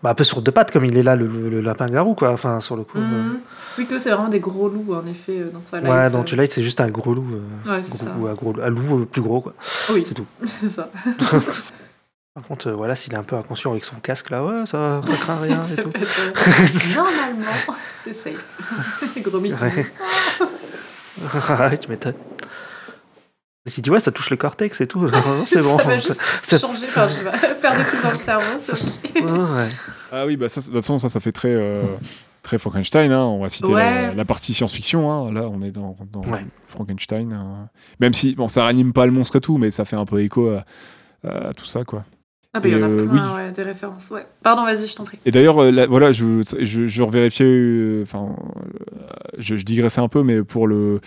bah, 0.03 0.11
un 0.11 0.14
peu 0.14 0.25
sur 0.25 0.43
deux 0.43 0.51
pattes, 0.51 0.73
comme 0.73 0.85
il 0.85 0.99
est 0.99 1.05
là, 1.05 1.14
le, 1.14 1.61
lapin-garou, 1.61 2.14
quoi. 2.14 2.33
Enfin, 2.33 2.59
sur 2.59 2.75
le 2.77 2.83
coup. 2.83 2.99
Mhm. 2.99 3.39
Oui, 3.79 3.87
que 3.87 3.97
c'est 4.01 4.11
vraiment 4.11 4.29
des 4.29 4.41
gros 4.41 4.69
loups, 4.69 4.93
en 4.93 5.07
effet, 5.07 5.39
euh, 5.39 5.51
dans 5.53 5.61
euh. 5.61 5.81
Twilight. 5.81 5.93
Ouais, 5.93 6.11
dans 6.11 6.21
euh, 6.21 6.25
Twilight, 6.25 6.53
c'est 6.53 6.64
juste 6.64 6.81
un 6.81 6.89
gros 6.89 7.14
loup. 7.14 7.29
euh, 7.33 7.71
Ouais, 7.77 7.83
c'est 7.85 7.95
ça. 7.97 8.11
un, 8.11 8.35
gros, 8.35 8.55
un 8.61 8.71
loup 8.71 9.03
euh, 9.03 9.05
plus 9.05 9.23
gros, 9.23 9.41
quoi. 9.41 9.55
Oui, 9.91 10.03
C'est 10.07 10.14
tout. 10.14 10.27
c'est 10.61 10.69
ça. 10.69 10.91
Par 12.35 12.43
contre, 12.47 12.69
euh, 12.69 12.73
voilà, 12.75 12.95
s'il 12.97 13.14
est 13.14 13.19
un 13.19 13.23
peu 13.23 13.37
inconscient 13.37 13.71
avec 13.71 13.85
son 13.85 13.97
casque, 13.97 14.31
là, 14.31 14.45
ouais, 14.45 14.66
ça, 14.66 15.01
ça 15.07 15.12
craint 15.16 15.37
rien 15.43 15.61
et 15.73 15.77
tout. 15.81 15.91
être- 15.95 16.97
Normalement, 16.97 17.47
c'est 18.03 18.12
safe. 18.12 18.45
Gros 19.23 19.39
mythe. 19.41 19.55
Ouais, 19.61 19.87
tu 21.79 21.89
m'étonnes. 21.89 22.14
Et 23.69 23.71
si 23.71 23.83
tu 23.83 23.91
vois, 23.91 24.01
ça 24.01 24.11
touche 24.11 24.31
le 24.31 24.39
cortex 24.39 24.81
et 24.81 24.87
tout. 24.87 25.07
C'est 25.47 25.61
bon. 25.62 25.77
Ça 25.77 25.85
va 25.85 25.97
juste 25.97 26.23
ça- 26.43 26.59
changer, 26.66 26.87
enfin, 26.87 27.07
je 27.07 27.23
vais 27.23 27.55
faire 27.61 27.77
des 27.77 27.85
trucs 27.85 28.03
dans 28.03 28.09
le 28.09 28.14
cerveau. 28.14 28.45
Ouais. 29.16 29.69
Ah 30.11 30.25
oui, 30.25 30.39
bah 30.39 30.49
ça, 30.49 30.62
de 30.62 30.64
toute 30.66 30.75
façon, 30.75 30.99
ça, 30.99 31.11
ça 31.11 31.21
fait 31.21 31.33
très, 31.33 31.53
euh, 31.53 31.83
très 32.43 32.57
Frankenstein. 32.57 33.12
hein. 33.12 33.25
On 33.27 33.43
va 33.43 33.51
citer 33.51 33.71
Ouais. 33.71 34.07
la, 34.09 34.14
la 34.14 34.25
partie 34.25 34.55
science-fiction. 34.55 35.12
hein. 35.12 35.31
Là, 35.35 35.51
on 35.53 35.61
est 35.61 35.71
dans, 35.71 35.97
dans 36.11 36.23
Ouais. 36.25 36.47
Frankenstein. 36.66 37.31
hein. 37.35 37.69
Même 38.01 38.14
si, 38.14 38.35
bon, 38.35 38.49
ça 38.49 38.64
ranime 38.64 38.95
pas 38.95 39.05
le 39.05 39.12
monstre 39.12 39.37
et 39.37 39.41
tout, 39.43 39.59
mais 39.59 39.71
ça 39.71 39.85
fait 39.85 39.97
un 39.97 40.07
peu 40.07 40.23
écho 40.23 40.49
à, 40.49 40.64
à 41.29 41.53
tout 41.53 41.66
ça, 41.66 41.85
quoi. 41.85 42.07
Ah, 42.55 42.61
bah, 42.61 42.69
il 42.71 42.73
y 42.79 42.81
en 42.83 42.83
a 42.83 42.89
euh, 42.89 43.07
plein, 43.07 43.31
oui. 43.33 43.37
ouais, 43.37 43.51
des 43.53 43.61
références. 43.62 44.09
Ouais. 44.11 44.25
Pardon, 44.43 44.64
vas-y, 44.64 44.87
je 44.87 44.97
t'en 44.97 45.05
prie. 45.05 45.19
Et 45.27 45.31
d'ailleurs, 45.31 45.62
euh, 45.62 45.71
là, 45.71 45.87
voilà, 45.87 46.11
je, 46.12 46.41
je, 46.59 46.87
je 46.87 47.03
revérifiais, 47.03 48.01
enfin, 48.03 48.35
euh, 48.57 48.78
je, 49.39 49.57
je 49.57 49.64
digressais 49.64 50.01
un 50.01 50.09
peu, 50.09 50.22
mais 50.22 50.43
pour 50.43 50.66
le, 50.66 51.01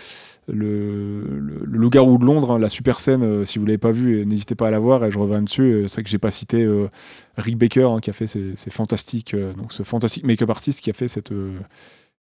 le, 0.48 1.22
le, 1.22 1.60
le 1.64 1.78
loup-garou 1.78 2.18
de 2.18 2.24
Londres, 2.24 2.52
hein, 2.52 2.58
la 2.58 2.68
super 2.68 3.00
scène, 3.00 3.22
euh, 3.22 3.44
si 3.44 3.58
vous 3.58 3.66
l'avez 3.66 3.78
pas 3.78 3.90
vu, 3.92 4.20
euh, 4.20 4.24
n'hésitez 4.24 4.54
pas 4.54 4.68
à 4.68 4.70
la 4.70 4.78
voir, 4.78 5.04
et 5.04 5.10
je 5.10 5.18
reviens 5.18 5.42
dessus. 5.42 5.62
euh, 5.62 5.88
C'est 5.88 5.94
vrai 5.96 6.02
que 6.04 6.10
j'ai 6.10 6.18
pas 6.18 6.30
cité 6.30 6.62
euh, 6.62 6.88
Rick 7.36 7.56
Baker, 7.58 7.84
hein, 7.84 8.00
qui 8.00 8.10
a 8.10 8.12
fait 8.12 8.26
ces, 8.26 8.56
ces 8.56 8.70
fantastiques, 8.70 9.34
euh, 9.34 9.52
donc 9.54 9.72
ce 9.72 9.82
fantastique 9.82 10.24
make-up 10.24 10.50
artist 10.50 10.80
qui 10.80 10.90
a 10.90 10.92
fait 10.94 11.08
cette, 11.08 11.32
euh, 11.32 11.58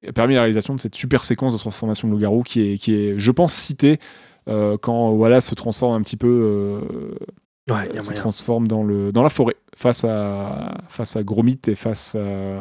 a 0.07 0.11
permis 0.11 0.33
la 0.35 0.41
réalisation 0.41 0.75
de 0.75 0.81
cette 0.81 0.95
super 0.95 1.23
séquence 1.23 1.53
de 1.53 1.57
transformation 1.57 2.07
de 2.07 2.13
loup-garou 2.13 2.43
qui 2.43 2.61
est, 2.61 2.77
qui 2.77 2.93
est, 2.93 3.17
je 3.19 3.31
pense, 3.31 3.53
citée 3.53 3.99
euh, 4.49 4.77
quand 4.77 5.13
voilà 5.13 5.39
se 5.39 5.55
transforme 5.55 5.93
un 5.95 6.01
petit 6.01 6.17
peu. 6.17 6.27
euh, 6.27 7.15
Ouais, 7.71 7.87
il 7.89 7.95
y 7.95 7.97
a 7.97 8.01
se 8.01 8.07
moyen. 8.07 8.19
transforme 8.21 8.67
dans, 8.67 8.83
le, 8.83 9.13
dans 9.13 9.23
la 9.23 9.29
forêt 9.29 9.55
face 9.73 10.03
à, 10.03 10.81
face 10.89 11.15
à 11.15 11.23
Gromit 11.23 11.59
et 11.67 11.75
face 11.75 12.13
à, 12.15 12.59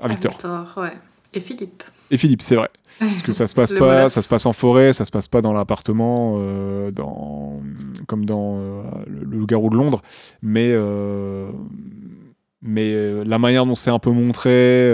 à 0.00 0.06
Victor. 0.08 0.38
ouais. 0.76 0.92
Et 1.34 1.40
Philippe. 1.40 1.82
Et 2.10 2.16
Philippe, 2.18 2.42
c'est 2.42 2.56
vrai. 2.56 2.68
Parce 2.98 3.22
que 3.22 3.32
ça 3.32 3.46
se 3.46 3.54
passe 3.54 3.72
pas, 3.78 4.08
ça 4.08 4.22
se 4.22 4.28
passe 4.28 4.46
en 4.46 4.52
forêt, 4.52 4.92
ça 4.92 5.04
se 5.04 5.10
passe 5.10 5.28
pas 5.28 5.42
dans 5.42 5.52
l'appartement, 5.52 6.36
euh, 6.38 6.90
dans, 6.90 7.60
comme 8.06 8.24
dans 8.24 8.56
euh, 8.58 8.82
le, 9.06 9.24
le 9.24 9.36
loup-garou 9.38 9.68
de 9.70 9.76
Londres, 9.76 10.00
mais, 10.40 10.70
euh, 10.72 11.50
mais 12.62 13.24
la 13.24 13.38
manière 13.38 13.66
dont 13.66 13.74
c'est 13.74 13.90
un 13.90 13.98
peu 13.98 14.10
montré, 14.10 14.90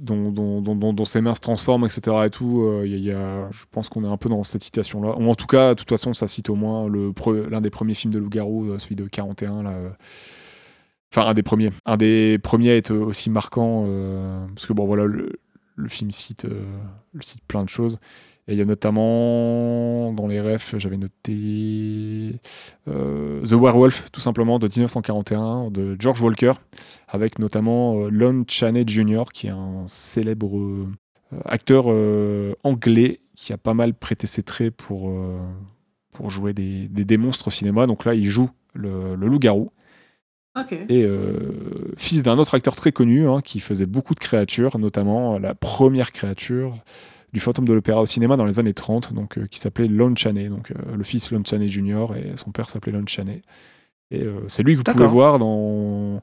dont, 0.00 0.30
dont, 0.32 0.60
dont, 0.62 0.74
dont- 0.74 0.92
dont 0.92 1.04
ses 1.04 1.20
mains 1.20 1.34
se 1.34 1.40
transforment, 1.40 1.84
etc. 1.86 2.16
et 2.26 2.30
tout, 2.30 2.64
y 2.84 2.94
a- 2.94 2.96
y 2.98 3.12
a- 3.12 3.48
je 3.50 3.64
pense 3.70 3.88
qu'on 3.88 4.02
est 4.04 4.08
un 4.08 4.16
peu 4.16 4.28
dans 4.28 4.42
cette 4.42 4.62
citation-là. 4.62 5.16
Ou 5.18 5.28
en 5.30 5.34
tout 5.34 5.46
cas, 5.46 5.70
de 5.70 5.74
toute 5.74 5.88
façon, 5.90 6.12
ça 6.14 6.26
cite 6.26 6.50
au 6.50 6.54
moins 6.54 6.88
l'un 7.50 7.60
des 7.60 7.70
premiers 7.70 7.94
films 7.94 8.12
de 8.12 8.18
loup-garou, 8.18 8.78
celui 8.78 8.96
de 8.96 9.04
41, 9.06 9.62
là. 9.62 9.74
Enfin, 11.12 11.26
un 11.28 11.34
des 11.34 11.42
premiers. 11.42 11.70
Un 11.86 11.96
des 11.96 12.38
premiers 12.40 12.70
à 12.70 12.76
être 12.76 12.94
aussi 12.94 13.30
marquant, 13.30 13.84
euh, 13.88 14.46
parce 14.54 14.66
que 14.66 14.72
bon, 14.72 14.86
voilà, 14.86 15.04
le, 15.06 15.39
le 15.80 15.88
film 15.88 16.10
cite, 16.10 16.44
euh, 16.44 16.64
cite 17.20 17.42
plein 17.46 17.64
de 17.64 17.68
choses. 17.68 17.98
Et 18.48 18.54
il 18.54 18.58
y 18.58 18.62
a 18.62 18.64
notamment, 18.64 20.12
dans 20.12 20.26
les 20.26 20.40
refs, 20.40 20.74
j'avais 20.78 20.96
noté 20.96 22.40
euh, 22.88 23.42
The 23.42 23.52
Werewolf, 23.52 24.10
tout 24.10 24.20
simplement, 24.20 24.58
de 24.58 24.66
1941, 24.66 25.70
de 25.70 25.96
George 25.98 26.20
Walker, 26.20 26.52
avec 27.08 27.38
notamment 27.38 28.00
euh, 28.00 28.08
Lon 28.10 28.44
Chaney 28.48 28.84
Jr., 28.86 29.24
qui 29.32 29.46
est 29.46 29.50
un 29.50 29.84
célèbre 29.86 30.58
acteur 31.44 31.86
anglais 32.64 33.20
qui 33.36 33.52
a 33.52 33.58
pas 33.58 33.74
mal 33.74 33.94
prêté 33.94 34.26
ses 34.26 34.42
traits 34.42 34.74
pour, 34.74 35.12
jouer 36.28 36.52
des, 36.52 37.18
monstres 37.18 37.48
au 37.48 37.50
cinéma. 37.50 37.86
Donc 37.86 38.04
là, 38.04 38.14
il 38.14 38.26
joue 38.26 38.50
le 38.74 39.14
loup-garou 39.14 39.70
Ok. 40.58 40.72
et 40.72 41.04
euh, 41.04 41.92
fils 41.96 42.24
d'un 42.24 42.36
autre 42.38 42.54
acteur 42.56 42.74
très 42.74 42.90
connu 42.90 43.28
hein, 43.28 43.40
qui 43.40 43.60
faisait 43.60 43.86
beaucoup 43.86 44.14
de 44.14 44.20
créatures, 44.20 44.78
notamment 44.78 45.36
euh, 45.36 45.38
la 45.38 45.54
première 45.54 46.10
créature 46.10 46.76
du 47.32 47.38
fantôme 47.38 47.66
de 47.68 47.72
l'opéra 47.72 48.00
au 48.00 48.06
cinéma 48.06 48.36
dans 48.36 48.44
les 48.44 48.58
années 48.58 48.74
30, 48.74 49.12
donc, 49.12 49.38
euh, 49.38 49.46
qui 49.46 49.60
s'appelait 49.60 49.86
Lon 49.86 50.14
Chaney, 50.16 50.48
donc 50.48 50.72
euh, 50.72 50.96
le 50.96 51.04
fils 51.04 51.30
Lon 51.30 51.42
Chaney 51.44 51.68
Jr. 51.68 52.06
et 52.16 52.36
son 52.36 52.50
père 52.50 52.68
s'appelait 52.68 52.90
Lon 52.90 53.06
Chaney. 53.06 53.42
Et 54.10 54.26
c'est 54.48 54.64
lui 54.64 54.72
que 54.72 54.78
vous 54.78 54.82
pouvez 54.82 55.06
voir 55.06 55.38
dans, 55.38 56.18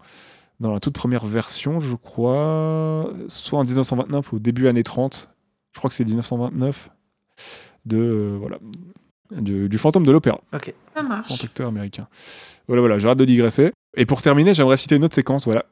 dans 0.59 0.73
la 0.73 0.81
toute 0.81 0.93
première 0.93 1.25
version, 1.25 1.79
je 1.79 1.95
crois, 1.95 3.09
soit 3.29 3.59
en 3.59 3.63
1929 3.63 4.33
ou 4.33 4.35
au 4.35 4.39
début 4.39 4.67
années 4.67 4.83
30, 4.83 5.33
je 5.71 5.79
crois 5.79 5.89
que 5.89 5.95
c'est 5.95 6.03
1929, 6.03 6.89
de, 7.85 8.35
voilà, 8.37 8.59
du, 9.31 9.69
du 9.69 9.77
fantôme 9.77 10.05
de 10.05 10.11
l'opéra 10.11 10.41
Ça 10.93 11.01
marche. 11.01 11.27
grand 11.27 11.43
acteur 11.45 11.67
américain. 11.69 12.07
Voilà, 12.67 12.81
voilà, 12.81 12.99
j'arrête 12.99 13.17
de 13.17 13.25
digresser. 13.25 13.71
Et 13.95 14.05
pour 14.05 14.21
terminer, 14.21 14.53
j'aimerais 14.53 14.77
citer 14.77 14.95
une 14.95 15.05
autre 15.05 15.15
séquence, 15.15 15.45
voilà, 15.45 15.65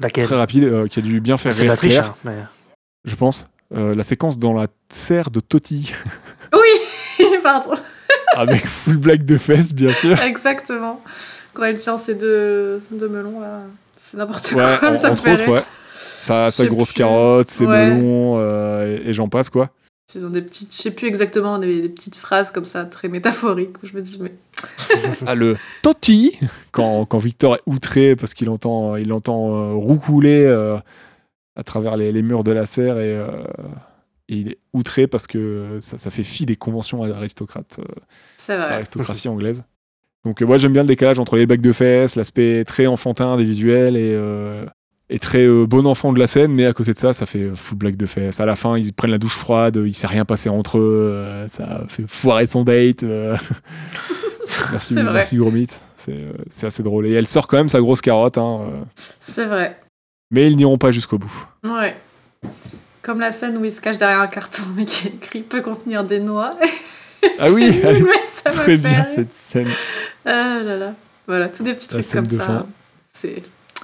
Laquelle 0.00 0.24
très 0.24 0.36
rapide, 0.36 0.64
euh, 0.64 0.86
qui 0.86 0.98
a 0.98 1.02
dû 1.02 1.20
bien 1.20 1.36
faire 1.36 1.52
C'est 1.52 1.62
de 1.62 1.66
la 1.66 1.72
rire 1.72 1.78
triche, 1.78 1.92
Claire, 1.94 2.10
hein, 2.10 2.14
mais- 2.24 2.44
je 3.04 3.14
pense. 3.16 3.46
Euh, 3.74 3.94
la 3.94 4.02
séquence 4.02 4.38
dans 4.38 4.52
la 4.54 4.66
serre 4.88 5.30
de 5.30 5.40
Totti, 5.40 5.92
Oui, 6.52 7.28
pardon. 7.42 7.74
avec 8.34 8.66
full 8.66 8.96
blague 8.96 9.24
de 9.24 9.36
fesses, 9.38 9.72
bien 9.74 9.92
sûr. 9.92 10.20
Exactement. 10.22 11.02
Quand 11.54 11.64
elle 11.64 11.78
tient 11.78 11.98
ses 11.98 12.14
deux, 12.14 12.80
deux 12.92 13.08
melons, 13.08 13.40
là, 13.40 13.60
c'est 14.02 14.16
n'importe 14.16 14.52
Ouais, 14.52 14.76
quoi, 14.78 14.90
en- 14.92 14.98
ça 14.98 15.08
me 15.08 15.12
entre 15.12 15.22
fait 15.22 15.32
autres, 15.34 15.48
ouais. 15.48 15.60
Sa, 16.20 16.48
grosse 16.66 16.92
plus. 16.92 16.98
carotte, 16.98 17.48
ses 17.48 17.64
Ouais. 17.66 17.86
melons, 17.90 18.36
euh, 18.38 18.98
et, 19.04 19.08
et 19.10 19.12
j'en 19.12 19.28
passe, 19.28 19.50
quoi. 19.50 19.70
Ils 20.14 20.26
ont 20.26 20.30
des 20.30 20.42
petites, 20.42 20.74
je 20.74 20.82
sais 20.82 20.90
plus 20.90 21.06
exactement, 21.06 21.58
des, 21.58 21.82
des 21.82 21.88
petites 21.88 22.16
phrases 22.16 22.50
comme 22.50 22.64
ça, 22.64 22.84
très 22.84 23.08
métaphoriques, 23.08 23.82
où 23.82 23.86
je 23.86 23.94
me 23.94 24.02
dis, 24.02 24.18
mais 24.22 24.32
Ah, 25.26 25.34
le 25.34 25.56
Totti, 25.82 26.38
quand, 26.72 27.04
quand 27.06 27.18
Victor 27.18 27.56
est 27.56 27.62
outré 27.66 28.16
parce 28.16 28.34
qu'il 28.34 28.50
entend, 28.50 28.96
il 28.96 29.12
entend 29.12 29.50
euh, 29.50 29.72
roucouler 29.74 30.44
euh, 30.44 30.78
à 31.56 31.62
travers 31.62 31.96
les, 31.96 32.12
les 32.12 32.22
murs 32.22 32.44
de 32.44 32.52
la 32.52 32.66
serre 32.66 32.98
et, 32.98 33.16
euh, 33.16 33.44
et 34.28 34.36
il 34.36 34.48
est 34.48 34.58
outré 34.72 35.06
parce 35.06 35.26
que 35.26 35.78
ça, 35.80 35.98
ça 35.98 36.10
fait 36.10 36.22
fi 36.22 36.46
des 36.46 36.56
conventions 36.56 37.02
aristocrates. 37.02 37.80
l'aristocratie 38.48 39.28
anglaise. 39.28 39.64
Donc 40.24 40.42
moi 40.42 40.58
j'aime 40.58 40.72
bien 40.72 40.82
le 40.82 40.88
décalage 40.88 41.18
entre 41.18 41.36
les 41.36 41.46
bacs 41.46 41.62
de 41.62 41.72
fesses, 41.72 42.14
l'aspect 42.14 42.64
très 42.64 42.86
enfantin 42.86 43.36
des 43.36 43.44
visuels 43.44 43.96
et, 43.96 44.14
euh, 45.10 45.14
et 45.14 45.18
très 45.18 45.44
euh, 45.46 45.66
bon 45.66 45.86
enfant 45.86 46.12
de 46.12 46.18
la 46.18 46.26
scène, 46.26 46.52
mais 46.52 46.66
à 46.66 46.72
côté 46.72 46.92
de 46.92 46.98
ça, 46.98 47.12
ça 47.12 47.26
fait 47.26 47.40
euh, 47.42 47.54
full 47.56 47.78
blague 47.78 47.96
de 47.96 48.06
fesses. 48.06 48.40
À 48.40 48.46
la 48.46 48.56
fin, 48.56 48.76
ils 48.78 48.92
prennent 48.92 49.10
la 49.10 49.18
douche 49.18 49.36
froide, 49.36 49.80
il 49.84 49.94
s'est 49.94 50.06
rien 50.06 50.24
passé 50.24 50.48
entre 50.48 50.78
eux, 50.78 51.10
euh, 51.14 51.48
ça 51.48 51.84
fait 51.88 52.04
foirer 52.06 52.46
son 52.46 52.62
date. 52.64 53.02
euh. 53.02 53.36
merci, 54.72 54.94
merci 54.94 55.36
Gromit, 55.36 55.68
c'est 55.96 56.12
euh, 56.12 56.66
assez 56.66 56.82
drôle. 56.82 57.06
Et 57.06 57.12
elle 57.12 57.26
sort 57.26 57.46
quand 57.46 57.56
même 57.56 57.68
sa 57.68 57.80
grosse 57.80 58.00
carotte, 58.00 58.38
hein, 58.38 58.60
euh, 58.62 58.80
C'est 59.20 59.46
vrai. 59.46 59.78
mais 60.30 60.50
ils 60.50 60.56
n'iront 60.56 60.78
pas 60.78 60.90
jusqu'au 60.90 61.18
bout. 61.18 61.46
Ouais. 61.64 61.96
Comme 63.02 63.20
la 63.20 63.32
scène 63.32 63.56
où 63.56 63.64
il 63.64 63.72
se 63.72 63.80
cache 63.80 63.98
derrière 63.98 64.20
un 64.20 64.26
carton 64.28 64.62
et 64.78 64.84
qui 64.84 65.08
est 65.08 65.14
écrit 65.14 65.42
peut 65.42 65.62
contenir 65.62 66.04
des 66.04 66.20
noix. 66.20 66.50
Ah 67.38 67.50
oui, 67.50 67.64
elle 67.82 67.98
est 67.98 68.00
mais 68.00 68.24
ça 68.26 68.50
Très 68.50 68.78
bien 68.78 69.04
cette 69.04 69.34
scène. 69.34 69.68
Ah 70.24 70.58
là 70.64 70.78
là. 70.78 70.94
Voilà, 71.26 71.50
tous 71.50 71.62
des 71.62 71.74
petits 71.74 71.94
La 71.94 72.02
trucs 72.02 72.14
comme 72.30 72.38
ça. 72.40 72.66
C'est. 73.12 73.42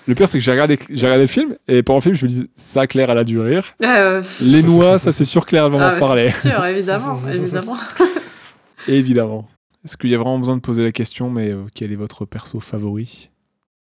Le 0.09 0.15
pire, 0.15 0.29
c'est 0.29 0.39
que 0.39 0.45
j'ai 0.45 0.53
regardé, 0.53 0.79
j'ai 0.89 1.07
regardé 1.07 1.25
le 1.25 1.29
film, 1.29 1.57
et 1.67 1.83
pendant 1.83 1.99
le 1.99 2.03
film, 2.03 2.15
je 2.15 2.25
me 2.25 2.31
dis, 2.31 2.49
ça, 2.55 2.87
Claire, 2.87 3.11
elle 3.11 3.19
a 3.19 3.25
dû 3.25 3.41
rire. 3.41 3.75
Ah, 3.83 3.97
euh, 3.99 4.23
Les 4.41 4.63
noix, 4.63 5.01
ça, 5.01 5.11
c'est 5.11 5.25
sûr, 5.25 5.47
Claire, 5.47 5.67
elle 5.67 5.73
va 5.73 5.91
ah, 5.91 5.97
en 5.97 5.99
parler. 5.99 6.31
C'est 6.31 6.51
sûr, 6.51 6.65
évidemment, 6.65 7.21
évidemment. 7.33 7.77
Évidemment. 8.89 9.49
Est-ce 9.85 9.97
qu'il 9.97 10.11
y 10.11 10.15
a 10.15 10.19
vraiment 10.19 10.39
besoin 10.39 10.55
de 10.55 10.61
poser 10.61 10.85
la 10.85 10.93
question, 10.93 11.29
mais 11.29 11.51
euh, 11.51 11.65
quel 11.75 11.91
est 11.91 11.97
votre 11.97 12.25
perso 12.25 12.61
favori? 12.61 13.31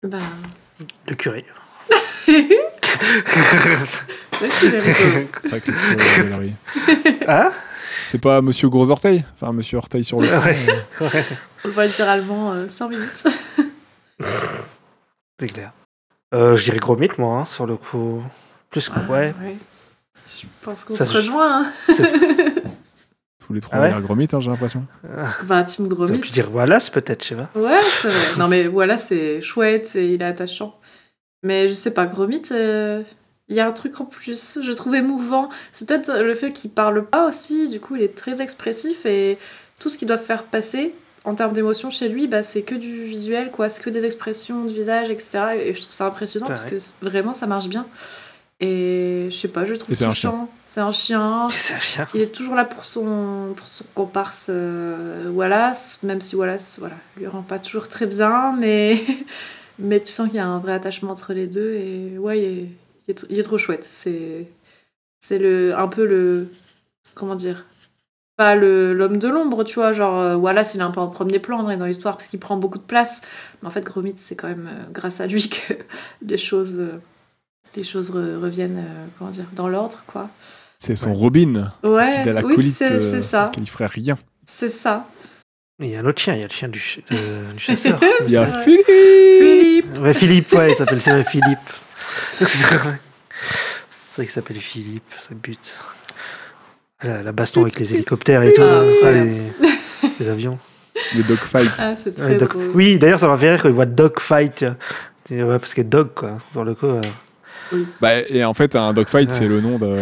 Bah. 0.02 0.18
Le 1.08 1.14
curé. 1.14 1.46
C'est 2.26 2.36
vrai 5.48 5.60
que 5.60 5.70
le 5.70 5.96
curé 5.96 6.24
de 6.24 6.28
Valérie. 6.28 6.54
Hein? 7.26 7.50
C'est 8.08 8.20
pas 8.20 8.42
Monsieur 8.42 8.68
Gros 8.68 8.90
Orteil 8.90 9.24
Enfin, 9.34 9.54
Monsieur 9.54 9.78
Orteil 9.78 10.04
sur 10.04 10.20
le. 10.20 10.28
Ouais, 10.28 10.56
ouais, 11.00 11.24
On 11.64 11.68
le 11.68 11.74
voit 11.74 11.86
littéralement 11.86 12.68
5 12.68 12.88
minutes. 12.88 13.26
c'est 15.38 15.48
clair. 15.48 15.72
Euh, 16.34 16.56
je 16.56 16.64
dirais 16.64 16.78
gros 16.78 16.96
mythe, 16.96 17.18
moi, 17.18 17.38
hein, 17.40 17.44
sur 17.44 17.66
le 17.66 17.76
coup. 17.76 18.22
Plus 18.70 18.88
que. 18.88 18.98
Ouais. 19.10 19.34
Ouais. 19.42 19.56
Je 20.40 20.46
pense 20.62 20.84
qu'on 20.84 20.94
Ça 20.94 21.06
se 21.06 21.16
rejoint. 21.16 21.64
Hein. 21.64 21.72
Tous 23.46 23.52
les 23.52 23.60
trois 23.60 23.78
Ah 23.78 23.80
ouais 23.80 23.88
derrière 23.88 24.02
Gromit, 24.06 24.28
hein, 24.32 24.40
j'ai 24.40 24.48
l'impression. 24.50 24.84
Bah, 25.44 25.64
Team 25.64 25.88
Gros 25.88 26.06
T'aurais 26.06 26.12
Mythe. 26.12 26.22
pu 26.26 26.30
dire 26.30 26.54
Wallace, 26.54 26.88
peut-être, 26.88 27.22
je 27.24 27.28
sais 27.30 27.34
pas. 27.34 27.50
Ouais, 27.56 27.80
c'est 27.82 28.08
vrai. 28.08 28.38
Non, 28.38 28.46
mais 28.48 28.68
voilà, 28.68 28.96
c'est 28.96 29.40
chouette 29.40 29.96
et 29.96 30.14
il 30.14 30.22
est 30.22 30.24
attachant. 30.24 30.78
Mais 31.42 31.66
je 31.66 31.72
sais 31.72 31.92
pas, 31.92 32.06
Gromit, 32.06 32.42
euh, 32.52 33.02
il 33.48 33.56
y 33.56 33.60
a 33.60 33.66
un 33.66 33.72
truc 33.72 34.00
en 34.00 34.04
plus, 34.04 34.58
je 34.62 34.72
trouve 34.72 34.94
émouvant. 34.94 35.48
C'est 35.72 35.88
peut-être 35.88 36.12
le 36.20 36.34
fait 36.34 36.52
qu'il 36.52 36.70
parle 36.70 37.04
pas 37.04 37.26
aussi, 37.26 37.68
du 37.68 37.80
coup, 37.80 37.96
il 37.96 38.02
est 38.02 38.14
très 38.14 38.40
expressif 38.40 39.04
et 39.04 39.36
tout 39.80 39.88
ce 39.88 39.98
qu'il 39.98 40.06
doit 40.06 40.16
faire 40.18 40.44
passer 40.44 40.94
en 41.24 41.34
termes 41.34 41.52
d'émotion 41.52 41.90
chez 41.90 42.08
lui, 42.08 42.26
bah, 42.26 42.42
c'est 42.42 42.62
que 42.62 42.74
du 42.74 43.04
visuel, 43.04 43.50
quoi. 43.50 43.68
C'est 43.68 43.82
que 43.82 43.90
des 43.90 44.04
expressions 44.04 44.64
de 44.64 44.72
visage, 44.72 45.10
etc. 45.10 45.38
Et 45.60 45.74
je 45.74 45.82
trouve 45.82 45.92
ça 45.92 46.06
impressionnant 46.06 46.46
parce 46.46 46.64
que 46.64 46.76
vraiment, 47.02 47.34
ça 47.34 47.46
marche 47.46 47.68
bien. 47.68 47.86
Et 48.62 49.28
je 49.30 49.34
sais 49.34 49.48
pas, 49.48 49.64
je 49.64 49.72
le 49.72 49.78
trouve 49.78 49.92
Et 49.92 49.96
c'est 49.96 50.04
un 50.04 50.10
touchant. 50.10 50.50
C'est 50.66 50.80
un 50.80 50.92
chien. 50.92 51.48
C'est 51.50 51.74
un 51.74 51.78
chien. 51.78 52.06
Il 52.14 52.20
est 52.20 52.32
toujours 52.32 52.54
là 52.54 52.66
pour 52.66 52.84
son, 52.84 53.54
pour 53.56 53.66
son 53.66 53.84
comparse 53.94 54.46
euh, 54.50 55.30
Wallace, 55.30 55.98
même 56.02 56.20
si 56.20 56.36
Wallace 56.36 56.78
voilà, 56.78 56.96
lui 57.16 57.26
rend 57.26 57.42
pas 57.42 57.58
toujours 57.58 57.88
très 57.88 58.06
bien, 58.06 58.52
mais, 58.52 59.02
mais 59.78 60.00
tu 60.00 60.12
sens 60.12 60.28
qu'il 60.28 60.36
y 60.36 60.40
a 60.40 60.46
un 60.46 60.58
vrai 60.58 60.74
attachement 60.74 61.10
entre 61.10 61.32
les 61.32 61.46
deux 61.46 61.72
et 61.72 62.18
ouais, 62.18 62.38
il 62.38 62.44
est, 62.44 62.66
il 63.08 63.10
est, 63.10 63.26
il 63.30 63.38
est 63.38 63.42
trop 63.42 63.56
chouette. 63.56 63.84
C'est, 63.84 64.46
c'est 65.20 65.38
le, 65.38 65.74
un 65.74 65.88
peu 65.88 66.04
le. 66.06 66.48
Comment 67.14 67.34
dire 67.34 67.64
Pas 68.40 68.54
le, 68.54 68.94
l'homme 68.94 69.18
de 69.18 69.28
l'ombre, 69.28 69.64
tu 69.64 69.74
vois, 69.74 69.92
genre 69.92 70.18
euh, 70.18 70.34
Wallace 70.34 70.74
il 70.74 70.80
est 70.80 70.82
un 70.82 70.90
peu 70.90 71.00
en 71.00 71.08
premier 71.08 71.38
plan 71.40 71.62
dans 71.62 71.84
l'histoire 71.84 72.16
parce 72.16 72.26
qu'il 72.26 72.40
prend 72.40 72.56
beaucoup 72.56 72.78
de 72.78 72.82
place, 72.84 73.20
mais 73.60 73.68
en 73.68 73.70
fait 73.70 73.84
Gromit 73.84 74.14
c'est 74.16 74.34
quand 74.34 74.48
même 74.48 74.66
euh, 74.66 74.84
grâce 74.90 75.20
à 75.20 75.26
lui 75.26 75.46
que 75.50 75.74
les 76.24 76.38
choses. 76.38 76.78
euh, 76.80 76.98
les 77.76 77.82
choses 77.82 78.10
re- 78.10 78.38
reviennent 78.38 78.78
euh, 78.78 79.06
comment 79.18 79.28
dire, 79.30 79.44
dans 79.52 79.68
l'ordre, 79.68 80.02
quoi. 80.06 80.30
C'est 80.78 80.94
son 80.96 81.12
Robin. 81.12 81.70
son 81.84 81.90
Ouais, 81.90 82.16
fidèle 82.20 82.36
oui, 82.44 82.52
acolyte, 82.54 82.74
c'est- 82.76 82.92
euh, 82.92 83.20
ça. 83.20 83.52
il 83.58 83.68
ferait 83.68 83.84
rien. 83.86 84.16
C'est 84.46 84.70
ça. 84.70 85.06
Il 85.78 85.88
y 85.90 85.96
a 85.96 86.00
un 86.00 86.06
autre 86.06 86.20
chien, 86.22 86.32
il 86.34 86.40
y 86.40 86.44
a 86.44 86.46
le 86.46 86.52
chien 86.52 86.68
du, 86.68 86.80
ch- 86.80 87.04
de- 87.10 87.52
du 87.52 87.58
chasseur. 87.58 88.00
Il 88.26 88.30
y 88.30 88.36
a 88.38 88.44
vrai. 88.44 88.64
Philippe 88.64 88.86
Philippe 88.86 89.98
ouais, 89.98 90.14
Philippe, 90.14 90.52
ouais, 90.54 90.70
il 90.72 90.74
s'appelle 90.76 91.00
c'est 91.02 91.10
vrai, 91.12 91.24
Philippe. 91.24 91.58
c'est 92.30 92.44
vrai 92.46 92.98
C'est 94.08 94.16
vrai 94.16 94.24
qu'il 94.24 94.28
s'appelle 94.30 94.60
Philippe, 94.60 95.12
ça 95.20 95.34
bute. 95.34 95.78
La, 97.02 97.22
la 97.22 97.32
baston 97.32 97.62
avec 97.62 97.78
les 97.78 97.94
hélicoptères 97.94 98.42
et 98.42 98.52
tout, 98.52 98.62
Ah, 98.62 99.10
les, 99.12 99.42
les 100.20 100.28
avions. 100.28 100.58
Le 101.16 101.22
dogfight. 101.22 101.70
Ah, 101.78 101.94
c'est 101.96 102.14
très 102.14 102.36
Dog- 102.36 102.50
drôle. 102.50 102.70
Oui, 102.74 102.98
d'ailleurs, 102.98 103.18
ça 103.20 103.26
m'a 103.28 103.38
fait 103.38 103.50
rire 103.50 103.62
quand 103.62 103.68
il 103.68 103.74
voit 103.74 103.86
Dogfight. 103.86 104.64
Ouais, 105.30 105.58
parce 105.58 105.72
que 105.74 105.82
Dog, 105.82 106.08
quoi, 106.14 106.38
dans 106.54 106.62
le 106.64 106.74
coup. 106.74 106.86
euh, 106.86 107.00
Bah, 108.00 108.18
et 108.28 108.44
en 108.44 108.52
fait, 108.52 108.74
un 108.76 108.92
dogfight, 108.92 109.28
Ouais. 109.30 109.34
c'est 109.34 109.46
le 109.48 109.60
nom 109.60 109.78
de, 109.78 109.96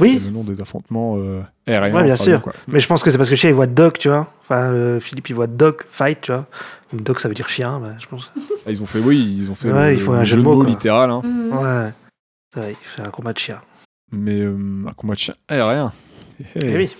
Oui. 0.00 0.20
le 0.22 0.30
nom 0.30 0.42
des 0.44 0.60
affrontements 0.60 1.16
euh, 1.18 1.40
aériens. 1.66 1.94
Ouais, 1.94 2.04
bien 2.04 2.16
sûr. 2.16 2.42
quoi. 2.42 2.52
Mais 2.68 2.78
je 2.80 2.86
pense 2.88 3.02
que 3.02 3.10
c'est 3.10 3.16
parce 3.18 3.30
que 3.30 3.36
chien, 3.36 3.50
il 3.50 3.54
voit 3.54 3.66
Dog, 3.68 3.94
tu 3.98 4.08
vois. 4.08 4.26
Enfin, 4.42 4.64
euh, 4.72 5.00
Philippe, 5.00 5.30
il 5.30 5.34
voit 5.34 5.46
Dog 5.46 5.76
Fight, 5.88 6.20
tu 6.20 6.32
vois. 6.32 6.46
Dog, 6.92 7.18
ça 7.20 7.28
veut 7.28 7.34
dire 7.34 7.48
chien, 7.48 7.78
bah, 7.80 7.92
je 7.98 8.06
pense. 8.06 8.30
Ah, 8.66 8.70
Ils 8.70 8.82
ont 8.82 8.86
fait, 8.86 8.98
oui, 8.98 9.36
ils 9.38 9.50
ont 9.50 9.54
fait 9.54 9.70
Ouais, 9.72 9.92
le, 9.92 9.94
il 9.94 10.00
faut 10.00 10.12
un 10.12 10.18
le 10.18 10.24
jeu 10.24 10.36
de 10.36 10.42
mots, 10.42 10.56
quoi. 10.56 10.66
littéral. 10.66 11.10
hein. 11.10 11.22
Mhm. 11.24 11.52
Ouais. 11.58 11.90
C'est 12.52 12.60
vrai, 12.60 12.72
il 12.72 12.86
fait 13.02 13.06
un 13.08 13.10
combat 13.10 13.32
de 13.32 13.38
chien. 13.38 13.60
Mais 14.12 14.40
euh, 14.42 14.56
un 14.88 14.92
combat 14.92 15.14
de 15.14 15.18
chien 15.20 15.34
aérien. 15.48 15.92
Hé, 16.40 16.44
hé. 16.54 16.60
Eh 16.64 16.76
oui. 16.76 16.90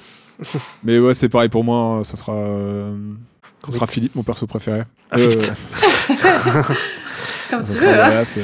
Mais 0.84 0.98
ouais, 0.98 1.14
c'est 1.14 1.28
pareil 1.28 1.48
pour 1.48 1.64
moi. 1.64 2.02
Ça 2.04 2.16
sera, 2.16 2.34
euh, 2.34 2.96
ça 3.66 3.72
sera 3.72 3.86
Philippe, 3.86 4.14
mon 4.14 4.22
perso 4.22 4.46
préféré. 4.46 4.82
Ah, 5.10 5.16
Euh. 5.18 5.42
Comme 7.50 7.62
ça 7.62 7.74
tu 7.74 7.80
veux. 7.80 7.88
hein. 7.88 7.96
Wallace, 8.08 8.36
et- 8.36 8.42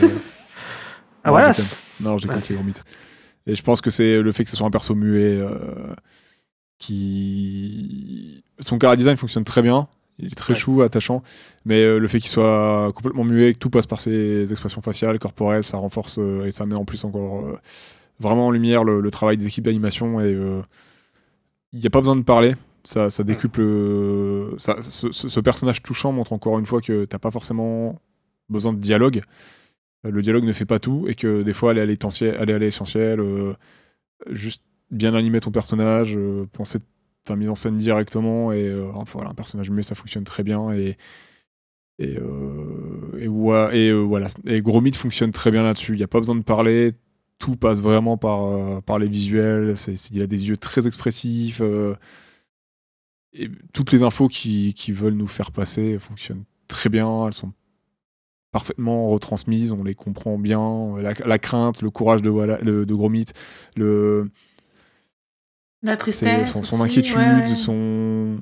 Ah, 1.22 1.28
Non, 1.28 1.32
voilà. 1.32 1.53
Non, 2.01 2.18
je 2.18 2.26
déconne, 2.26 2.43
Ouais. 2.49 2.55
Gromit. 2.55 2.74
Et 3.47 3.55
je 3.57 3.62
pense 3.62 3.80
que 3.80 3.91
c'est 3.91 4.20
le 4.22 4.32
fait 4.32 4.45
que 4.45 4.51
ce 4.51 4.57
soit 4.57 4.66
un 4.66 4.70
perso 4.70 4.95
muet 4.95 5.38
euh, 5.41 5.95
qui. 6.78 8.45
Son 8.61 8.78
cara 8.78 8.97
design 8.97 9.16
fonctionne 9.16 9.45
très 9.45 9.62
bien. 9.62 9.88
Il 10.18 10.26
est 10.26 10.34
très 10.36 10.53
Ouais. 10.53 10.59
chou, 10.59 10.82
attachant. 10.82 11.22
Mais 11.64 11.82
euh, 11.82 11.99
le 11.99 12.07
fait 12.09 12.20
qu'il 12.20 12.30
soit 12.30 12.93
complètement 12.95 13.24
muet, 13.24 13.55
que 13.55 13.59
tout 13.59 13.70
passe 13.70 13.86
par 13.86 14.01
ses 14.01 14.51
expressions 14.51 14.82
faciales, 14.82 15.18
corporelles, 15.18 15.64
ça 15.64 15.78
renforce 15.78 16.18
euh, 16.18 16.45
et 16.47 16.51
ça 16.51 16.66
met 16.66 16.74
en 16.74 16.84
plus 16.84 17.05
encore 17.05 17.47
euh, 17.47 17.59
vraiment 18.21 18.47
en 18.49 18.51
lumière 18.53 18.85
le, 18.85 19.01
le 19.01 19.11
travail 19.11 19.37
des 19.37 19.47
équipes 19.47 19.64
d'animation. 19.64 20.21
Et 20.21 20.33
euh, 20.33 20.62
il 21.73 21.81
n'y 21.81 21.87
a 21.87 21.91
pas 21.91 22.01
besoin 22.01 22.16
de 22.16 22.23
parler. 22.23 22.55
Ça, 22.85 23.11
ça 23.11 23.25
décuple. 23.25 23.61
euh, 23.61 24.55
ça- 24.59 24.79
ce, 24.83 25.41
personnage 25.41 25.83
touchant 25.83 26.12
montre 26.12 26.33
encore 26.33 26.59
une 26.59 26.66
fois 26.66 26.81
que 26.81 27.05
t'as 27.05 27.18
pas 27.18 27.31
forcément 27.31 28.01
besoin 28.49 28.73
de 28.73 28.79
dialogue. 28.79 29.23
Euh, 30.07 30.11
Le 30.11 30.23
dialogue 30.23 30.45
ne 30.45 30.53
fait 30.53 30.64
pas 30.66 30.79
tout 30.79 31.07
et 31.09 31.14
que 31.14 31.43
des 31.43 31.53
fois 31.53 31.73
aller 31.73 31.81
à 31.83 31.87
l'essentiel, 31.87 32.37
aller 32.37 32.55
à 32.55 32.59
l'essentiel, 32.59 33.21
juste 34.31 34.62
bien 34.91 35.14
animer 35.14 35.41
ton 35.41 35.51
personnage, 35.51 36.18
penser 36.53 36.79
ta 37.25 37.37
mise 37.37 37.49
en 37.51 37.55
scène 37.55 37.77
directement 37.77 38.51
et 38.53 38.66
euh, 38.66 38.91
voilà, 39.12 39.31
un 39.31 39.35
personnage 39.35 39.71
muet 39.71 39.83
ça 39.83 39.95
fonctionne 39.95 40.25
très 40.25 40.43
bien 40.43 40.73
et 40.73 40.97
et, 41.99 42.16
euh, 42.18 43.18
et, 43.18 43.29
ouais, 43.29 43.79
et, 43.79 43.91
euh, 43.91 43.99
voilà 43.99 44.29
et 44.47 44.62
Gromit 44.62 44.93
fonctionne 44.95 45.33
très 45.33 45.51
bien 45.51 45.62
là-dessus. 45.62 45.93
Il 45.93 45.99
n'y 45.99 46.03
a 46.03 46.09
pas 46.09 46.18
besoin 46.18 46.35
de 46.35 46.43
parler, 46.43 46.95
tout 47.41 47.57
passe 47.57 47.80
vraiment 47.80 48.16
par 48.16 48.45
euh, 48.45 48.80
par 48.80 49.01
les 49.01 49.09
visuels. 49.09 49.74
Il 50.12 50.22
a 50.22 50.28
des 50.28 50.47
yeux 50.49 50.57
très 50.57 50.86
expressifs. 50.86 51.61
euh, 51.61 51.97
et 53.32 53.49
toutes 53.72 53.93
les 53.93 54.03
infos 54.03 54.28
qui, 54.28 54.74
qui 54.74 54.93
veulent 54.93 55.14
nous 55.14 55.28
faire 55.28 55.51
passer 55.53 55.99
fonctionnent 55.99 56.45
très 56.68 56.88
bien. 56.91 57.26
Elles 57.26 57.32
sont 57.32 57.53
parfaitement 58.53 59.09
retransmises, 59.09 59.70
on 59.72 59.82
les 59.84 59.95
comprend 59.95 60.36
bien. 60.38 60.97
La, 60.99 61.12
la 61.14 61.38
crainte, 61.38 61.82
le 61.82 61.91
courage 61.91 62.22
de, 62.22 62.30
Walla- 62.30 62.62
de, 62.62 62.84
de 62.84 62.95
Gromit, 62.95 63.26
le, 63.76 64.30
La 65.82 65.97
tristesse. 65.97 66.53
son, 66.64 66.82
inquiétude, 66.82 67.16
ouais, 67.16 67.49
ouais. 67.49 67.55
son. 67.55 68.38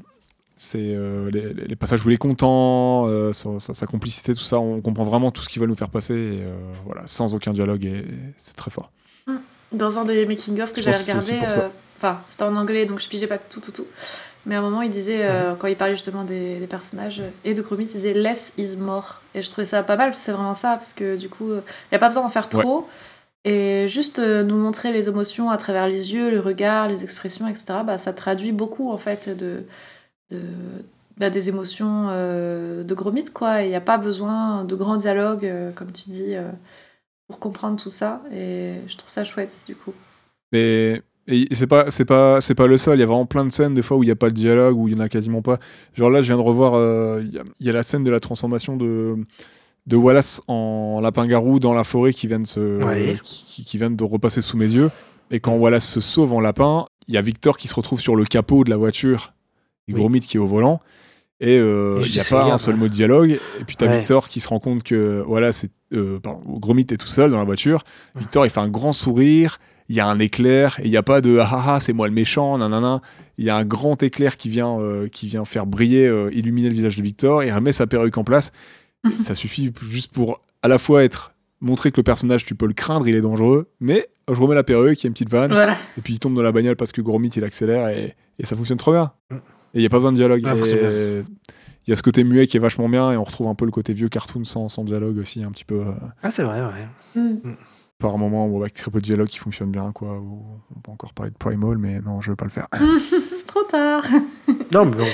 C'est 0.60 0.80
euh, 0.80 1.30
les, 1.30 1.76
passages 1.76 2.04
où 2.04 2.10
il 2.10 2.14
est 2.14 2.18
content, 2.18 3.06
euh, 3.06 3.32
sa, 3.32 3.60
sa- 3.60 3.74
sa 3.74 3.86
complicité, 3.86 4.34
tout 4.34 4.42
ça, 4.42 4.58
on 4.58 4.80
comprend 4.80 5.04
vraiment 5.04 5.30
tout 5.30 5.40
ce 5.40 5.48
qu'ils 5.48 5.60
veulent 5.60 5.68
nous 5.68 5.76
faire 5.76 5.88
passer, 5.88 6.14
et, 6.14 6.42
euh, 6.42 6.56
voilà, 6.84 7.02
sans 7.06 7.32
aucun 7.32 7.52
dialogue, 7.52 7.84
et, 7.84 8.04
c'est 8.38 8.56
très 8.56 8.72
fort. 8.72 8.90
Dans 9.70 10.00
un 10.00 10.04
des 10.04 10.26
making-of 10.26 10.72
que 10.72 10.82
j'avais 10.82 10.96
regardé, 10.96 11.38
enfin, 11.96 12.20
c'était 12.26 12.42
en 12.42 12.56
anglais 12.56 12.86
donc 12.86 12.98
je 12.98 13.08
pigeais 13.08 13.28
pas 13.28 13.38
tout, 13.38 13.60
tout, 13.60 13.70
tout. 13.70 13.86
Mais 14.46 14.56
à 14.56 14.58
un 14.58 14.62
moment, 14.62 14.82
il 14.82 14.90
disait, 14.90 15.28
quand 15.60 15.68
il 15.68 15.76
parlait 15.76 15.94
justement 15.94 16.24
des, 16.24 16.58
des 16.58 16.66
personnages 16.66 17.22
et 17.44 17.54
de 17.54 17.62
Gromit, 17.62 17.84
il 17.84 17.92
disait 17.92 18.14
less 18.14 18.54
is 18.58 18.76
more. 18.76 19.20
Et 19.36 19.42
je 19.42 19.50
trouvais 19.50 19.66
ça 19.66 19.84
pas 19.84 19.96
mal, 19.96 20.08
parce 20.10 20.20
que 20.20 20.26
c'est 20.26 20.32
vraiment 20.32 20.54
ça, 20.54 20.76
parce 20.76 20.92
que 20.92 21.16
du 21.16 21.28
coup, 21.28 21.52
il 21.52 21.62
n'y 21.92 21.96
a 21.96 21.98
pas 21.98 22.08
besoin 22.08 22.22
d'en 22.24 22.30
faire 22.30 22.48
trop. 22.48 22.88
Et 23.44 23.86
juste 23.86 24.18
nous 24.18 24.56
montrer 24.56 24.90
les 24.90 25.08
émotions 25.08 25.50
à 25.50 25.56
travers 25.56 25.86
les 25.86 26.14
yeux, 26.14 26.30
le 26.30 26.40
regard, 26.40 26.88
les 26.88 27.04
expressions, 27.04 27.46
etc., 27.46 27.66
bah, 27.86 27.98
ça 27.98 28.12
traduit 28.12 28.52
beaucoup, 28.52 28.90
en 28.90 28.98
fait, 28.98 29.28
de, 29.28 29.64
de, 30.30 30.40
bah, 31.16 31.30
des 31.30 31.48
émotions 31.48 32.06
euh, 32.10 32.84
de 32.84 32.94
Gromit, 32.94 33.26
quoi. 33.32 33.62
Il 33.62 33.68
n'y 33.68 33.74
a 33.74 33.80
pas 33.80 33.98
besoin 33.98 34.64
de 34.64 34.74
grands 34.76 34.96
dialogues, 34.96 35.46
euh, 35.46 35.72
comme 35.72 35.90
tu 35.92 36.10
dis, 36.10 36.34
euh, 36.34 36.50
pour 37.28 37.38
comprendre 37.38 37.80
tout 37.80 37.90
ça. 37.90 38.22
Et 38.32 38.74
je 38.86 38.96
trouve 38.96 39.10
ça 39.10 39.24
chouette, 39.24 39.64
du 39.66 39.74
coup. 39.74 39.92
Mais 40.52 41.02
et 41.30 41.46
c'est 41.54 41.66
pas 41.66 41.90
c'est 41.90 42.06
pas 42.06 42.40
c'est 42.40 42.54
pas 42.54 42.66
le 42.66 42.78
seul. 42.78 42.96
Il 42.96 43.00
y 43.00 43.02
a 43.02 43.06
vraiment 43.06 43.26
plein 43.26 43.44
de 43.44 43.52
scènes 43.52 43.74
des 43.74 43.82
fois 43.82 43.98
où 43.98 44.02
il 44.02 44.06
n'y 44.06 44.12
a 44.12 44.16
pas 44.16 44.30
de 44.30 44.34
dialogue, 44.34 44.76
où 44.78 44.88
il 44.88 44.94
y 44.94 44.96
en 44.96 45.00
a 45.00 45.08
quasiment 45.10 45.42
pas. 45.42 45.58
Genre 45.94 46.08
là, 46.08 46.22
je 46.22 46.28
viens 46.28 46.38
de 46.38 46.42
revoir. 46.46 46.74
euh, 46.74 47.22
Il 47.22 47.32
y, 47.34 47.38
a- 47.38 47.44
il 47.60 47.66
y 47.66 47.70
a 47.70 47.72
la 47.74 47.82
scène 47.82 48.02
de 48.04 48.10
la 48.10 48.20
transformation 48.20 48.76
de 48.76 49.16
de 49.86 49.96
Wallace 49.96 50.42
en 50.48 51.00
lapin-garou 51.02 51.60
dans 51.60 51.72
la 51.72 51.82
forêt 51.84 52.12
qui 52.12 52.26
vient 52.26 52.40
de 52.40 52.46
se 52.46 52.82
Ouais. 52.84 53.18
qui, 53.22 53.64
qui 53.64 53.78
vient 53.78 53.90
de 53.90 54.04
repasser 54.04 54.42
sous 54.42 54.56
mes 54.58 54.66
yeux. 54.66 54.90
Et 55.30 55.40
quand 55.40 55.54
Wallace 55.56 55.86
se 55.88 56.00
sauve 56.00 56.32
en 56.34 56.40
lapin, 56.40 56.86
il 57.08 57.14
y 57.14 57.16
a 57.18 57.22
Victor 57.22 57.56
qui 57.58 57.68
se 57.68 57.74
retrouve 57.74 58.00
sur 58.00 58.14
le 58.16 58.24
capot 58.24 58.64
de 58.64 58.70
la 58.70 58.76
voiture 58.76 59.32
Oui. 59.88 60.00
Gromit 60.00 60.20
qui 60.20 60.36
est 60.36 60.40
au 60.40 60.46
volant. 60.46 60.80
Et 61.40 61.56
euh, 61.56 62.02
il 62.04 62.10
n'y 62.10 62.18
a 62.18 62.24
pas 62.24 62.44
rien, 62.44 62.54
un 62.54 62.58
seul 62.58 62.74
ouais. 62.74 62.80
mot 62.80 62.88
de 62.88 62.92
dialogue. 62.92 63.38
Et 63.60 63.64
puis 63.64 63.76
t'as 63.76 63.86
Ouais. 63.86 63.98
Victor 63.98 64.28
qui 64.28 64.40
se 64.40 64.48
rend 64.48 64.58
compte 64.58 64.82
que 64.82 65.22
voilà, 65.26 65.52
c'est 65.52 65.70
euh, 65.92 66.18
Gromit 66.46 66.86
est 66.90 66.96
tout 66.96 67.08
seul 67.08 67.30
dans 67.30 67.38
la 67.38 67.44
voiture. 67.44 67.82
Victor 68.16 68.44
il 68.44 68.50
fait 68.50 68.60
un 68.60 68.68
grand 68.68 68.92
sourire. 68.92 69.58
Il 69.90 69.96
y 69.96 70.00
a 70.00 70.06
un 70.06 70.18
éclair 70.18 70.78
et 70.80 70.84
il 70.84 70.90
n'y 70.90 70.98
a 70.98 71.02
pas 71.02 71.22
de 71.22 71.38
ah 71.38 71.48
ah 71.50 71.64
ah, 71.66 71.80
c'est 71.80 71.94
moi 71.94 72.08
le 72.08 72.14
méchant 72.14 72.58
nanana. 72.58 73.00
Il 73.38 73.44
y 73.46 73.50
a 73.50 73.56
un 73.56 73.64
grand 73.64 74.02
éclair 74.02 74.36
qui 74.36 74.50
vient 74.50 74.78
euh, 74.80 75.08
qui 75.08 75.28
vient 75.28 75.44
faire 75.46 75.64
briller, 75.64 76.06
euh, 76.06 76.28
illuminer 76.34 76.68
le 76.68 76.74
visage 76.74 76.96
de 76.96 77.02
Victor. 77.02 77.42
Il 77.42 77.52
remet 77.52 77.72
sa 77.72 77.86
perruque 77.86 78.18
en 78.18 78.24
place. 78.24 78.52
ça 79.18 79.34
suffit 79.34 79.72
juste 79.88 80.12
pour 80.12 80.40
à 80.62 80.68
la 80.68 80.76
fois 80.78 81.04
être 81.04 81.32
montrer 81.60 81.90
que 81.90 81.96
le 81.98 82.04
personnage 82.04 82.44
tu 82.44 82.54
peux 82.54 82.66
le 82.66 82.74
craindre, 82.74 83.08
il 83.08 83.14
est 83.14 83.20
dangereux, 83.20 83.68
mais 83.80 84.08
je 84.30 84.38
remets 84.38 84.54
la 84.54 84.62
perruque, 84.62 85.00
il 85.02 85.04
y 85.04 85.06
a 85.06 85.08
une 85.08 85.14
petite 85.14 85.30
vanne. 85.30 85.52
Voilà. 85.52 85.76
Et 85.96 86.02
puis 86.02 86.14
il 86.14 86.18
tombe 86.18 86.34
dans 86.34 86.42
la 86.42 86.52
bagnole 86.52 86.76
parce 86.76 86.92
que 86.92 87.00
Gromit 87.00 87.30
il 87.30 87.44
accélère 87.44 87.88
et, 87.88 88.14
et 88.38 88.44
ça 88.46 88.56
fonctionne 88.56 88.76
trop 88.76 88.92
bien. 88.92 89.12
Mm. 89.74 89.76
Et 89.76 89.78
il 89.78 89.80
n'y 89.80 89.86
a 89.86 89.88
pas 89.90 89.98
besoin 89.98 90.12
de 90.12 90.16
dialogue. 90.16 90.42
Et. 90.66 91.22
Il 91.86 91.90
y 91.90 91.92
a 91.92 91.96
ce 91.96 92.02
côté 92.02 92.22
muet 92.22 92.46
qui 92.46 92.58
est 92.58 92.60
vachement 92.60 92.86
bien 92.86 93.12
et 93.12 93.16
on 93.16 93.24
retrouve 93.24 93.46
un 93.48 93.54
peu 93.54 93.64
le 93.64 93.70
côté 93.70 93.94
vieux 93.94 94.10
cartoon 94.10 94.44
sans, 94.44 94.68
sans 94.68 94.84
dialogue 94.84 95.16
aussi, 95.18 95.42
un 95.42 95.50
petit 95.50 95.64
peu. 95.64 95.76
euh. 95.76 95.92
Ah, 96.22 96.30
c'est 96.30 96.42
vrai, 96.42 96.60
ouais. 96.60 97.20
Mm. 97.22 97.54
par 97.98 98.18
moment, 98.18 98.46
bon, 98.46 98.60
avec 98.60 98.74
très 98.74 98.90
peu 98.90 98.98
de 98.98 99.04
dialogue 99.04 99.28
qui 99.28 99.38
fonctionne 99.38 99.70
bien, 99.70 99.90
quoi. 99.92 100.20
On 100.76 100.80
peut 100.80 100.90
encore 100.90 101.14
parler 101.14 101.32
de 101.32 101.36
Primal, 101.38 101.78
mais 101.78 102.00
non, 102.00 102.20
je 102.20 102.30
vais 102.30 102.36
pas 102.36 102.44
le 102.44 102.50
faire. 102.50 102.66
Trop 103.46 103.62
tard. 103.62 104.04
Non, 104.72 104.84
mais 104.84 104.96
bon. 104.96 105.06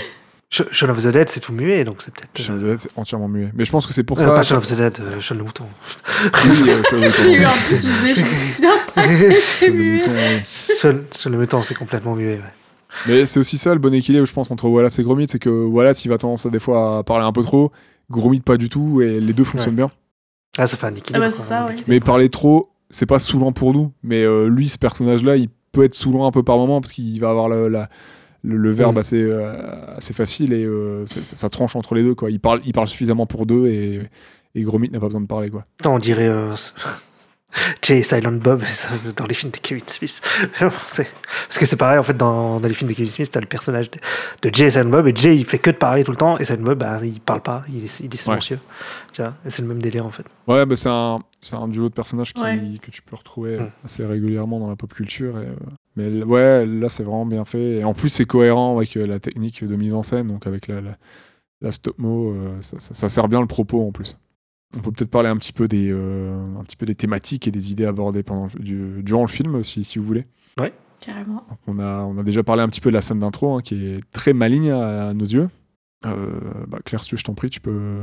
Sh- 0.51 0.69
Shaun 0.73 0.91
of 0.91 0.99
the 1.03 1.09
Dead, 1.09 1.29
c'est 1.29 1.39
tout 1.41 1.53
muet, 1.53 1.85
donc 1.85 2.03
c'est 2.03 2.13
peut-être. 2.13 2.37
Shaun 2.43 2.57
of 2.57 2.63
the 2.63 2.67
Dead, 2.67 2.79
c'est 2.81 2.91
entièrement 2.99 3.29
muet. 3.29 3.51
Mais 3.55 3.65
je 3.65 3.71
pense 3.71 3.87
que 3.87 3.93
c'est 3.93 4.03
pour 4.03 4.19
ça. 4.21 4.33
pas 4.33 4.43
Shaun 4.43 4.59
of 4.59 4.67
the 4.67 4.75
Dead, 4.77 4.99
euh, 5.01 5.21
Shaun 5.21 5.39
le 5.39 5.45
mouton. 5.45 5.65
Euh, 6.25 6.29
J'ai 7.23 7.33
eu 7.35 7.45
un 7.45 7.51
petit 7.51 7.77
souci, 7.77 8.15
je 8.15 8.21
me 8.21 8.27
souviens 8.27 8.79
pas 8.93 9.03
que 9.07 9.31
c'était 9.33 9.69
Le 9.71 9.75
muet. 9.75 10.43
Shaun 10.81 11.05
le 11.33 11.39
mouton, 11.39 11.63
c'est 11.63 11.75
complètement 11.77 12.17
muet. 12.17 12.35
ouais. 12.39 12.43
Mais 13.09 13.27
c'est 13.27 13.41
aussi 13.41 13.59
ça 13.59 13.73
le 13.75 13.81
bon 13.81 13.93
équilibre, 13.95 14.27
je 14.27 14.33
pense, 14.33 14.51
entre 14.51 14.69
Wallace 14.69 14.99
et 14.99 15.03
Gromit, 15.03 15.27
c'est 15.29 15.39
que 15.39 15.51
Wallace, 15.51 16.05
il 16.05 16.09
va 16.09 16.19
tendance 16.19 16.47
à 16.47 16.51
des 16.51 16.59
fois 16.59 16.99
à 16.99 17.03
parler 17.03 17.25
un 17.27 17.33
peu 17.33 17.43
trop, 17.43 17.73
Gromit 18.11 18.41
pas 18.41 18.57
du 18.57 18.69
tout, 18.69 19.01
et 19.03 19.21
les 19.21 19.33
deux 19.33 19.45
fonctionnent 19.45 19.75
bien. 19.77 19.91
Ah, 20.59 20.67
ça 20.67 20.77
fait 20.77 20.87
un 20.87 20.95
équilibre. 20.95 21.17
Ah 21.25 21.29
bah, 21.29 21.35
quoi, 21.35 21.37
c'est 21.45 21.49
ça, 21.49 21.63
un 21.63 21.67
oui. 21.67 21.73
équilibre. 21.73 21.89
Mais 21.91 22.01
parler 22.01 22.29
trop, 22.29 22.71
c'est 22.91 23.07
pas 23.07 23.19
saoulant 23.19 23.53
pour 23.53 23.73
nous, 23.75 23.93
mais 24.03 24.23
euh, 24.23 24.47
lui, 24.49 24.69
ce 24.69 24.79
personnage-là, 24.79 25.37
il 25.37 25.49
peut 25.73 25.85
être 25.85 25.95
saoulant 25.95 26.27
un 26.27 26.31
peu 26.31 26.43
par 26.45 26.57
moment 26.57 26.81
parce 26.81 26.93
qu'il 26.93 27.19
va 27.21 27.31
avoir 27.31 27.49
le, 27.49 27.69
la- 27.69 27.89
le, 28.43 28.57
le 28.57 28.71
verbe 28.71 28.95
Mm. 28.97 28.99
assez, 28.99 29.21
euh, 29.23 29.97
assez 29.97 30.13
facile 30.15 30.53
et 30.53 30.65
euh, 30.65 31.05
ça, 31.07 31.21
ça 31.25 31.49
tranche 31.51 31.75
entre 31.77 31.95
les 31.95 32.03
deux. 32.05 32.15
Quoi. 32.15 32.31
Il, 32.31 32.39
parle, 32.41 32.61
il 32.67 32.73
parle 32.73 32.87
suffisamment 32.87 33.27
pour 33.27 33.47
deux 33.47 33.67
et, 33.67 34.03
et 34.55 34.63
Gromit 34.63 34.91
n'a 34.91 35.01
pas 35.01 35.07
besoin 35.07 35.23
de 35.23 35.27
parler. 35.27 35.49
Quoi. 35.49 35.65
Attends, 35.81 35.95
on 35.95 35.99
dirait 35.99 36.29
euh, 36.29 36.55
Jay 37.83 37.99
et 37.99 38.03
Silent 38.03 38.33
Bob 38.33 38.63
dans 39.17 39.27
les 39.27 39.35
films 39.35 39.53
de 39.53 39.59
Kevin 39.59 39.85
Smith. 39.87 40.21
C'est- 40.87 41.07
Parce 41.49 41.59
que 41.59 41.67
c'est 41.67 41.77
pareil, 41.77 41.99
en 41.99 42.03
fait, 42.03 42.17
dans, 42.17 42.61
dans 42.61 42.69
les 42.69 42.75
films 42.75 42.91
de 42.91 42.95
Kevin 42.97 43.11
Smith, 43.11 43.31
t'as 43.31 43.41
le 43.41 43.47
personnage 43.47 43.91
de, 43.91 43.99
de 44.43 44.55
Jay 44.55 44.67
et 44.67 44.71
Silent 44.71 44.89
Bob, 44.91 45.07
et 45.09 45.15
Jay, 45.15 45.37
il 45.37 45.45
fait 45.45 45.59
que 45.59 45.71
de 45.71 45.77
parler 45.77 46.05
tout 46.05 46.11
le 46.11 46.17
temps, 46.17 46.39
et 46.39 46.45
Silent 46.45 46.63
Bob, 46.63 46.79
bah, 46.79 46.99
il 47.03 47.21
parle 47.21 47.41
pas, 47.43 47.65
il 47.69 47.85
est, 47.85 48.01
il 48.01 48.13
est 48.13 48.17
silencieux. 48.17 48.59
Et 49.19 49.51
c'est 49.51 49.63
le 49.63 49.69
même 49.69 49.81
délire, 49.81 50.05
en 50.07 50.11
fait. 50.11 50.25
Ouais, 50.47 50.67
bah, 50.67 50.75
c'est 50.77 50.89
un, 50.89 51.21
c'est 51.41 51.55
un 51.57 51.69
duo 51.69 51.89
de 51.89 51.95
personnages 51.95 52.33
qui, 52.33 52.43
Ouais. 52.43 52.61
que 52.83 52.91
tu 52.91 53.01
peux 53.03 53.15
retrouver 53.17 53.59
Mm. 53.59 53.71
assez 53.85 54.05
régulièrement 54.05 54.59
dans 54.59 54.69
la 54.69 54.77
pop 54.77 54.93
culture. 54.93 55.39
Et, 55.39 55.47
euh, 55.47 55.55
mais 55.97 56.23
ouais, 56.25 56.67
là, 56.67 56.89
c'est 56.89 57.03
vraiment 57.05 57.27
bien 57.27 57.45
fait. 57.45 57.77
Et 57.81 57.85
en 57.85 57.95
plus, 57.95 58.09
c'est 58.09 58.25
cohérent 58.25 58.77
avec 58.77 58.97
euh, 58.97 59.07
la 59.07 59.21
technique 59.21 59.63
de 59.65 59.77
mise 59.77 59.95
en 59.95 60.03
scène, 60.03 60.29
donc 60.29 60.47
avec 60.49 60.67
la, 60.67 60.81
la, 60.81 60.97
la 61.61 61.71
stop-mo, 61.73 62.33
euh, 62.33 62.57
ça, 62.61 62.81
ça- 62.81 62.95
ça 62.95 63.09
sert 63.09 63.29
bien 63.29 63.41
le 63.41 63.47
propos 63.47 63.87
en 63.87 63.93
plus. 63.93 64.17
On 64.77 64.81
peut 64.81 64.91
peut-être 64.93 65.11
parler 65.11 65.29
un 65.29 65.37
petit, 65.37 65.53
peu 65.53 65.69
des, 65.69 65.89
euh, 65.91 66.37
un 66.59 66.65
petit 66.65 66.77
peu 66.77 66.87
des 66.87 66.95
thématiques 66.95 67.47
et 67.47 67.51
des 67.51 67.71
idées 67.71 67.87
abordées 67.87 68.23
pendant, 68.23 68.49
le- 68.55 68.61
du- 68.63 69.03
durant 69.03 69.23
le 69.23 69.29
film, 69.29 69.63
si, 69.65 69.85
si 69.85 69.99
vous 69.99 70.05
voulez. 70.05 70.27
Carrément. 71.01 71.45
Donc, 71.51 71.59
on, 71.67 71.79
a, 71.81 72.01
on 72.05 72.17
a 72.17 72.23
déjà 72.23 72.43
parlé 72.43 72.63
un 72.63 72.69
petit 72.69 72.81
peu 72.81 72.89
de 72.89 72.95
la 72.95 73.03
scène 73.03 73.19
d'intro, 73.19 73.55
hein, 73.55 73.61
qui 73.63 73.75
est 73.75 74.01
très 74.11 74.33
maligne 74.33 74.71
à, 74.71 75.09
à 75.11 75.13
nos 75.15 75.27
yeux. 75.27 75.51
Euh, 76.07 76.31
bah, 76.67 76.79
Claire, 76.83 77.03
si 77.03 77.11
tu 77.11 77.15
veux, 77.15 77.19
je 77.19 77.25
t'en 77.25 77.35
prie, 77.35 77.51
tu 77.51 77.61
peux. 77.61 77.99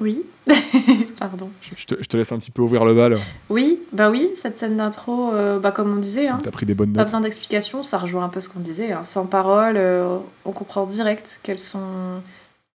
Oui. 0.00 0.22
Pardon. 1.18 1.50
Je, 1.60 1.70
je 1.76 1.84
te, 1.86 1.94
je 2.00 2.06
te 2.08 2.16
laisse 2.16 2.32
un 2.32 2.38
petit 2.38 2.50
peu 2.50 2.62
ouvrir 2.62 2.84
le 2.86 2.94
bal. 2.94 3.14
Oui, 3.50 3.80
bah 3.92 4.10
oui, 4.10 4.30
cette 4.36 4.58
scène 4.58 4.76
d'intro, 4.78 5.32
euh, 5.34 5.58
bah 5.58 5.70
comme 5.70 5.92
on 5.92 5.96
disait, 6.00 6.28
hein, 6.28 6.40
T'as 6.42 6.50
pris 6.50 6.64
des 6.66 6.74
bonnes 6.74 6.92
pas 6.92 7.00
notes. 7.00 7.08
besoin 7.08 7.20
d'explication, 7.20 7.82
ça 7.82 7.98
rejoint 7.98 8.24
un 8.24 8.28
peu 8.30 8.40
ce 8.40 8.48
qu'on 8.48 8.60
disait. 8.60 8.92
hein. 8.92 9.02
Sans 9.02 9.26
parole, 9.26 9.76
euh, 9.76 10.18
on 10.46 10.52
comprend 10.52 10.86
direct 10.86 11.40
quels 11.42 11.58
sont, 11.58 12.22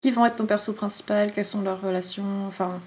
qui 0.01 0.11
vont 0.11 0.25
être 0.27 0.35
ton 0.35 0.45
perso 0.45 0.73
principal, 0.73 1.31
quelles 1.31 1.45
sont 1.45 1.61
leurs 1.61 1.81
relations, 1.81 2.45
enfin 2.47 2.79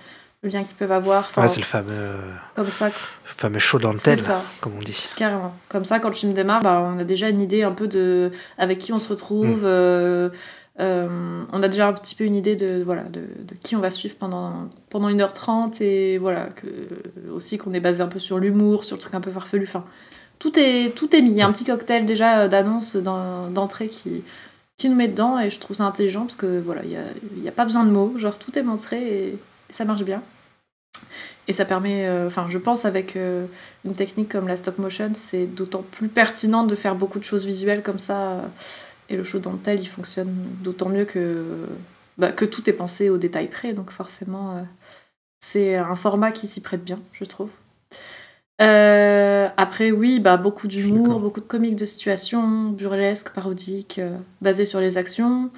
le 0.45 0.51
lien 0.51 0.63
qu'ils 0.63 0.77
peuvent 0.77 0.93
avoir. 0.93 1.25
Enfin, 1.25 1.43
Ouais, 1.43 1.49
c'est 1.49 1.61
le 1.61 1.67
fameux, 1.67 1.93
euh, 1.93 2.21
comme 2.55 2.71
ça, 2.71 2.89
le 2.89 2.93
fameux 3.37 3.59
show 3.59 3.79
dans 3.79 3.93
le 3.93 3.99
c'est 3.99 4.17
tel, 4.17 4.19
ça. 4.19 4.43
comme 4.61 4.75
on 4.79 4.83
dit. 4.83 5.09
Carrément. 5.17 5.55
Comme 5.69 5.85
ça, 5.85 5.99
quand 5.99 6.09
le 6.09 6.15
film 6.15 6.35
démarre, 6.35 6.61
bah, 6.63 6.93
on 6.95 6.99
a 6.99 7.05
déjà 7.05 7.29
une 7.29 7.41
idée 7.41 7.63
un 7.63 7.73
peu 7.73 7.89
de 7.89 8.31
avec 8.59 8.79
qui 8.79 8.93
on 8.93 8.99
se 8.99 9.09
retrouve. 9.09 9.63
Mm. 9.63 9.65
euh, 9.65 10.29
euh, 10.81 11.45
on 11.53 11.63
a 11.63 11.69
déjà 11.69 11.87
un 11.87 11.93
petit 11.93 12.17
peu 12.17 12.25
une 12.25 12.35
idée 12.35 12.57
de, 12.57 12.83
voilà, 12.83 13.05
de, 13.05 13.21
de 13.21 13.55
qui 13.63 13.77
on 13.77 13.79
va 13.81 13.93
suivre 13.93 14.17
pendant, 14.17 14.69
pendant 14.91 15.09
1h30 15.09 15.81
et 15.81 16.19
voilà, 16.19 16.47
que, 16.47 16.67
aussi 17.33 17.59
qu'on 17.59 17.73
est 17.75 17.81
basé 17.81 18.01
un 18.03 18.09
peu 18.09 18.19
sur 18.19 18.41
l'humour, 18.41 18.83
sur 18.85 18.97
le 18.97 19.01
truc 19.01 19.15
un 19.15 19.21
peu 19.21 19.31
farfelu. 19.31 19.65
Enfin, 19.69 19.85
tout 20.41 20.59
est, 20.59 20.93
tout 20.97 21.15
est 21.15 21.23
mis. 21.23 21.31
Il 21.31 21.37
y 21.37 21.43
a 21.43 21.47
un 21.47 21.53
petit 21.53 21.65
cocktail 21.65 22.07
déjà 22.07 22.49
d'annonce 22.49 22.97
d'entrée 22.97 23.87
qui, 23.87 24.25
qui 24.77 24.89
nous 24.89 24.97
met 24.97 25.07
dedans 25.07 25.39
et 25.39 25.49
je 25.49 25.61
trouve 25.61 25.77
ça 25.77 25.85
intelligent 25.85 26.23
parce 26.23 26.37
que 26.37 26.59
voilà, 26.61 26.83
il 26.83 26.91
n'y 26.91 26.97
a, 26.97 27.05
y 27.45 27.49
a 27.49 27.53
pas 27.53 27.65
besoin 27.65 27.85
de 27.85 27.91
mots. 27.91 28.13
Genre, 28.19 28.37
tout 28.37 28.59
est 28.59 28.65
montré 28.65 29.29
et 29.29 29.39
ça 29.75 29.85
marche 29.85 30.05
bien. 30.05 30.23
Et 31.47 31.53
ça 31.53 31.67
permet, 31.67 32.07
euh, 32.07 32.29
enfin, 32.29 32.47
je 32.49 32.57
pense 32.57 32.87
avec 32.87 33.17
euh, 33.17 33.47
une 33.85 33.93
technique 33.93 34.31
comme 34.31 34.49
la 34.49 34.57
stop 34.57 34.79
motion, 34.79 35.11
c'est 35.13 35.45
d'autant 35.45 35.83
plus 35.83 36.09
pertinent 36.09 36.65
de 36.65 36.75
faire 36.75 36.95
beaucoup 36.95 37.19
de 37.19 37.25
choses 37.25 37.45
visuelles 37.45 37.83
comme 37.83 37.99
ça. 37.99 38.31
euh, 38.31 38.43
Et 39.11 39.17
le 39.17 39.25
show 39.25 39.41
dans 39.41 39.53
le 39.53 39.59
tel, 39.59 39.81
il 39.81 39.87
fonctionne 39.89 40.33
d'autant 40.63 40.89
mieux 40.89 41.05
que, 41.05 41.45
bah, 42.17 42.33
que 42.33 42.47
tout 42.47 42.71
est 42.71 42.73
pensé 42.73 43.11
au 43.11 43.19
détail 43.19 43.49
près. 43.49 43.75
Donc 43.75 43.91
forcément, 43.91 44.57
euh, 44.57 44.63
c'est 45.41 45.77
un 45.77 45.97
format 45.97 46.33
qui 46.33 46.49
s'y 46.49 46.63
prête 46.63 46.83
bien, 46.83 47.01
je 47.13 47.25
trouve. 47.25 47.51
Après, 49.57 49.91
oui, 49.91 50.21
bah, 50.21 50.39
beaucoup 50.39 50.69
d'humour, 50.69 51.21
beaucoup 51.21 51.41
de 51.41 51.47
comiques 51.47 51.77
de 51.77 51.85
situation, 51.85 52.71
burlesques, 52.71 53.31
parodiques, 53.31 54.01
basés 54.41 54.65
sur 54.65 54.81
les 54.81 54.97
actions. 54.97 55.51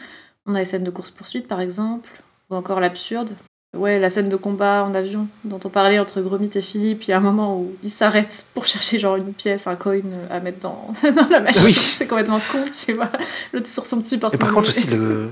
On 0.46 0.54
a 0.54 0.58
les 0.58 0.64
scènes 0.64 0.84
de 0.84 0.90
course-poursuite, 0.90 1.46
par 1.46 1.60
exemple, 1.60 2.10
ou 2.50 2.56
encore 2.56 2.80
l'absurde. 2.80 3.36
Ouais, 3.76 3.98
la 3.98 4.10
scène 4.10 4.28
de 4.28 4.36
combat 4.36 4.84
en 4.84 4.94
avion 4.94 5.28
dont 5.44 5.60
on 5.64 5.68
parlait 5.68 5.98
entre 5.98 6.20
Gromit 6.20 6.50
et 6.54 6.62
Philippe, 6.62 7.04
il 7.04 7.10
y 7.10 7.12
a 7.14 7.18
un 7.18 7.20
moment 7.20 7.58
où 7.58 7.72
ils 7.82 7.90
s'arrêtent 7.90 8.46
pour 8.54 8.66
chercher 8.66 8.98
genre 8.98 9.16
une 9.16 9.32
pièce, 9.32 9.66
un 9.66 9.74
coin 9.76 10.00
à 10.30 10.40
mettre 10.40 10.60
dans, 10.60 10.90
dans 11.02 11.28
la 11.28 11.40
machine. 11.40 11.62
Oui. 11.64 11.72
C'est 11.96 12.06
complètement 12.06 12.40
con, 12.52 12.64
tu 12.84 12.92
vois. 12.94 13.10
L'autre 13.52 13.66
sur 13.68 13.86
son 13.86 14.00
petit 14.00 14.16
Et 14.16 14.18
porte 14.18 14.38
par 14.38 14.52
contre 14.52 14.70
aussi 14.70 14.86
le. 14.86 15.30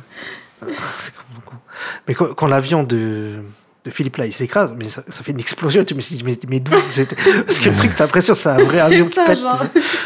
con. 0.60 1.56
Mais 2.08 2.14
quand, 2.14 2.34
quand 2.34 2.46
l'avion 2.46 2.82
de, 2.84 3.32
de 3.84 3.90
Philippe 3.90 4.16
là 4.16 4.26
il 4.26 4.32
s'écrase, 4.32 4.72
mais 4.76 4.88
ça, 4.88 5.02
ça 5.08 5.22
fait 5.22 5.32
une 5.32 5.40
explosion. 5.40 5.84
Tu 5.84 5.94
me 5.94 6.00
dis 6.00 6.22
mais, 6.24 6.38
mais 6.48 6.60
d'où 6.60 6.70
Parce 6.70 7.58
que 7.58 7.68
le 7.70 7.76
truc, 7.76 7.92
t'as 7.96 8.04
l'impression 8.04 8.34
que 8.34 8.38
c'est 8.40 8.48
un 8.48 8.56
vrai 8.62 8.80
avion 8.80 9.06
qui 9.08 9.14
ça, 9.14 9.24
pète. 9.26 9.38
genre. 9.40 9.64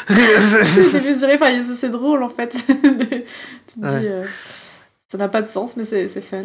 J'ai 0.08 1.10
mesuré, 1.10 1.38
c'est- 1.76 1.88
drôle 1.88 2.22
en 2.22 2.28
fait. 2.28 2.48
tu 2.66 2.74
te 2.74 3.80
Ouais. 3.80 4.00
dis, 4.00 4.06
euh, 4.06 4.24
ça 5.10 5.18
n'a 5.18 5.28
pas 5.28 5.42
de 5.42 5.46
sens, 5.46 5.76
mais 5.76 5.84
c'est 5.84 6.08
fun. 6.20 6.44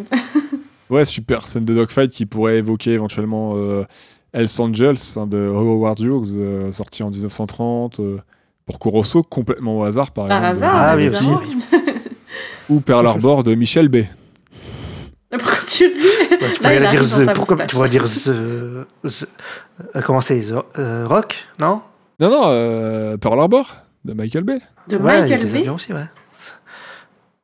Ouais, 0.94 1.06
super. 1.06 1.48
Scène 1.48 1.66
de 1.66 1.74
dogfight 1.74 2.12
qui 2.12 2.26
pourrait 2.26 2.58
évoquer 2.58 2.92
éventuellement 2.92 3.54
euh, 3.56 3.84
Hells 4.34 4.48
Angels 4.60 4.96
hein, 5.16 5.26
de 5.28 5.38
Howard 5.48 6.00
Hughes, 6.00 6.36
euh, 6.38 6.72
sorti 6.72 7.04
en 7.04 7.10
1930. 7.10 8.00
euh, 8.00 8.18
pour 8.66 8.80
Corosso, 8.80 9.24
complètement 9.24 9.80
au 9.80 9.84
hasard, 9.84 10.12
par, 10.12 10.28
Par 10.30 10.38
exemple. 10.38 10.66
hasard, 10.66 10.76
Ah 10.76 10.96
oui. 10.96 11.10
Ou 12.70 12.80
Pearl 12.80 13.06
Harbor 13.06 13.44
de 13.44 13.56
Michel 13.56 13.90
Bay. 13.90 14.10
Pourquoi 15.30 15.58
tu 15.68 15.86
ris? 15.86 15.94
Ouais, 15.94 16.52
tu 16.54 16.64
Là, 16.64 16.70
pourrais 16.70 16.88
dire 16.92 17.02
the- 17.04 17.34
pourquoi 17.34 17.58
tu 17.66 17.76
pourrais 17.76 17.90
dire 17.90 18.04
the, 18.06 18.30
the- 19.06 19.28
euh, 19.96 20.02
comment 20.06 20.22
c'est 20.22 20.40
the- 20.42 20.64
euh, 20.80 21.06
Rock 21.08 21.44
non? 21.60 21.82
Non, 22.20 22.30
non, 22.30 22.44
euh, 22.48 23.18
Pearl 23.18 23.40
Harbor 23.40 23.76
de 24.06 24.14
Michael 24.14 24.44
Bay. 24.44 24.60
De 24.88 24.98
Ouais, 24.98 25.22
Michael 25.22 25.42
Bay? 25.46 25.60
avions 25.60 25.76
aussi 25.76 25.92
ouais. 25.92 26.06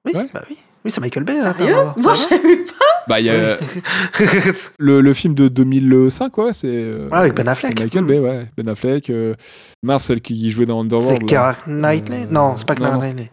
Oui, 0.06 0.12
Ouais. 0.16 0.30
bah 0.34 0.44
oui. 0.50 0.58
Oui, 0.86 0.92
c'est 0.92 1.02
Michael 1.02 1.24
Bay. 1.24 1.38
hein, 1.42 1.54
Sérieux. 1.58 1.76
Moi, 1.98 2.14
je 2.14 2.20
savais 2.20 2.56
pas. 2.58 2.86
Bah, 3.08 3.20
il 3.20 3.26
y 3.26 3.30
a 3.30 3.58
Oui. 3.60 3.82
le, 4.80 5.02
le 5.02 5.14
film 5.14 5.34
de 5.34 5.48
2005, 5.48 6.38
ouais, 6.38 6.54
c'est. 6.54 6.68
euh, 6.70 7.10
Ouais, 7.10 7.18
avec 7.18 7.34
Ben 7.36 7.44
c'est 7.44 7.50
Affleck. 7.50 7.80
Michael 7.80 8.06
Bay, 8.06 8.20
ouais. 8.20 8.46
Ben 8.58 8.68
Affleck. 8.70 9.10
Euh, 9.10 9.36
mince, 9.84 10.06
celle 10.06 10.22
qui 10.22 10.50
jouait 10.52 10.66
dans 10.66 10.78
c'est 10.80 10.86
Underworld. 10.86 11.22
là. 11.24 11.28
Keira 11.28 11.56
Knightley 11.68 12.24
Euh, 12.24 12.28
Non, 12.32 12.56
c'est 12.56 12.68
pas 12.68 12.76
non. 12.76 13.00
Knightley. 13.00 13.30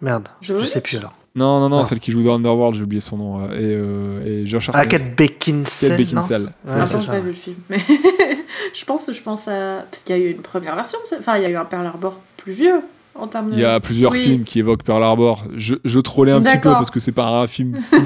Merde, 0.00 0.28
Je 0.40 0.58
je 0.58 0.64
sais 0.66 0.80
plus 0.80 0.98
alors. 0.98 1.14
Non, 1.36 1.58
non, 1.60 1.68
non, 1.68 1.76
Non. 1.78 1.84
celle 1.84 1.98
qui 1.98 2.12
joue 2.12 2.22
dans 2.22 2.34
Underworld, 2.36 2.76
j'ai 2.76 2.82
oublié 2.84 3.00
son 3.00 3.16
nom. 3.16 3.40
euh, 3.42 3.48
Et, 3.52 3.74
euh, 3.76 4.42
et 4.42 4.46
Josh 4.46 4.70
Ah. 4.72 4.86
Kate 4.86 5.16
Beckinsale. 5.16 5.90
Kate 5.90 5.98
Beckinsale. 5.98 6.52
C'est 6.64 6.74
Ouais, 6.74 6.80
Attends, 6.80 6.86
c'est 6.86 7.00
j'ai 7.00 7.06
pas 7.08 7.20
vu 7.20 7.28
le 7.28 7.32
film. 7.32 7.56
Mais 7.68 7.78
je 8.74 8.84
pense, 8.84 9.10
je 9.12 9.20
pense 9.22 9.48
à. 9.48 9.84
Parce 9.90 10.02
qu'il 10.04 10.16
y 10.16 10.20
a 10.20 10.22
eu 10.22 10.30
une 10.30 10.42
première 10.42 10.74
version. 10.76 10.98
Enfin, 11.18 11.36
il 11.36 11.42
y 11.42 11.46
a 11.46 11.50
eu 11.50 11.56
un 11.56 11.64
Pearl 11.64 11.86
Harbor 11.86 12.20
plus 12.36 12.52
vieux 12.52 12.80
en 13.14 13.26
termes 13.28 13.50
de. 13.50 13.54
Il 13.56 13.60
y 13.60 13.64
a 13.64 13.78
plusieurs 13.80 14.12
Oui. 14.12 14.20
films 14.22 14.44
qui 14.44 14.58
évoquent 14.58 14.82
Pearl 14.82 15.02
Harbor. 15.02 15.44
Je, 15.56 15.74
je 15.84 16.00
trollais 16.00 16.32
un 16.32 16.40
petit 16.42 16.58
peu 16.58 16.70
parce 16.70 16.90
que 16.90 17.00
c'est 17.00 17.12
pas 17.12 17.28
un 17.28 17.46
film 17.46 17.74
fou, 17.90 17.96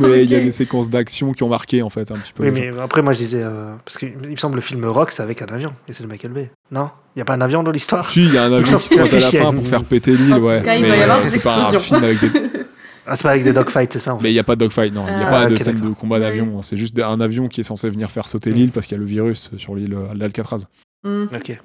mais 0.00 0.24
il 0.24 0.30
y 0.30 0.34
a 0.34 0.40
des 0.40 0.50
séquences 0.52 0.90
d'action 0.90 1.32
qui 1.32 1.42
ont 1.42 1.48
marqué 1.48 1.82
en 1.82 1.90
fait 1.90 2.10
un 2.10 2.16
petit 2.16 2.32
peu. 2.32 2.48
Oui, 2.48 2.56
gens. 2.56 2.74
mais 2.76 2.82
après, 2.82 3.02
moi 3.02 3.12
je 3.12 3.18
disais. 3.18 3.40
euh, 3.42 3.74
parce 3.84 3.98
qu'il 3.98 4.12
me 4.16 4.36
semble 4.36 4.56
le 4.56 4.60
film 4.60 4.84
Rock, 4.84 5.10
c'est 5.12 5.22
avec 5.22 5.42
un 5.42 5.46
avion. 5.46 5.72
Et 5.88 5.92
c'est 5.92 6.02
le 6.02 6.08
Michael 6.08 6.32
Bay. 6.32 6.50
Non? 6.70 6.90
Il 7.14 7.18
n'y 7.18 7.22
a 7.22 7.24
pas 7.24 7.34
un 7.34 7.40
avion 7.40 7.62
dans 7.62 7.70
l'histoire? 7.70 8.10
Si, 8.10 8.24
il 8.24 8.34
y 8.34 8.38
a 8.38 8.44
un 8.44 8.52
avion 8.52 8.78
qui 8.78 8.88
se 8.88 8.94
pointe 8.94 9.12
à 9.14 9.18
la 9.18 9.28
y 9.28 9.36
fin 9.36 9.52
pour 9.54 9.66
faire 9.66 9.84
péter 9.84 10.12
l'île, 10.12 10.34
ouais. 10.38 10.62
cas, 10.62 10.74
il 10.74 10.82
mais 10.82 10.88
doit 10.88 10.96
y 10.96 11.02
avoir 11.02 11.18
euh, 11.18 11.22
des 11.22 11.28
c'est 11.28 11.42
pas 11.42 11.54
un 11.56 11.60
explosions. 11.60 11.80
film 11.80 12.04
avec 12.04 12.20
des. 12.20 12.30
Ah, 13.08 13.14
c'est 13.14 13.22
pas 13.22 13.30
avec 13.30 13.44
des 13.44 13.52
dogfights, 13.52 13.92
c'est 13.92 13.98
ça 14.00 14.14
en 14.14 14.16
fait. 14.18 14.24
Mais 14.24 14.30
il 14.30 14.34
n'y 14.34 14.40
a 14.40 14.42
pas 14.42 14.56
de 14.56 14.60
dogfight, 14.64 14.92
non. 14.92 15.04
Il 15.06 15.14
n'y 15.14 15.22
a 15.22 15.28
Ah, 15.28 15.30
pas 15.30 15.46
de 15.46 15.54
scène 15.54 15.78
de 15.78 15.90
combat 15.90 16.18
d'avion. 16.18 16.60
C'est 16.62 16.76
juste 16.76 16.98
un 16.98 17.20
avion 17.20 17.46
qui 17.46 17.60
est 17.60 17.62
censé 17.62 17.88
venir 17.88 18.10
faire 18.10 18.26
sauter 18.26 18.50
l'île 18.50 18.72
parce 18.72 18.88
qu'il 18.88 18.96
y 18.96 18.98
a 18.98 19.00
le 19.00 19.06
virus 19.06 19.48
sur 19.58 19.76
l'île 19.76 19.94
euh, 19.94 20.12
d'Alcatraz. 20.16 20.64
Hmm. 21.04 21.26
Ok. 21.32 21.56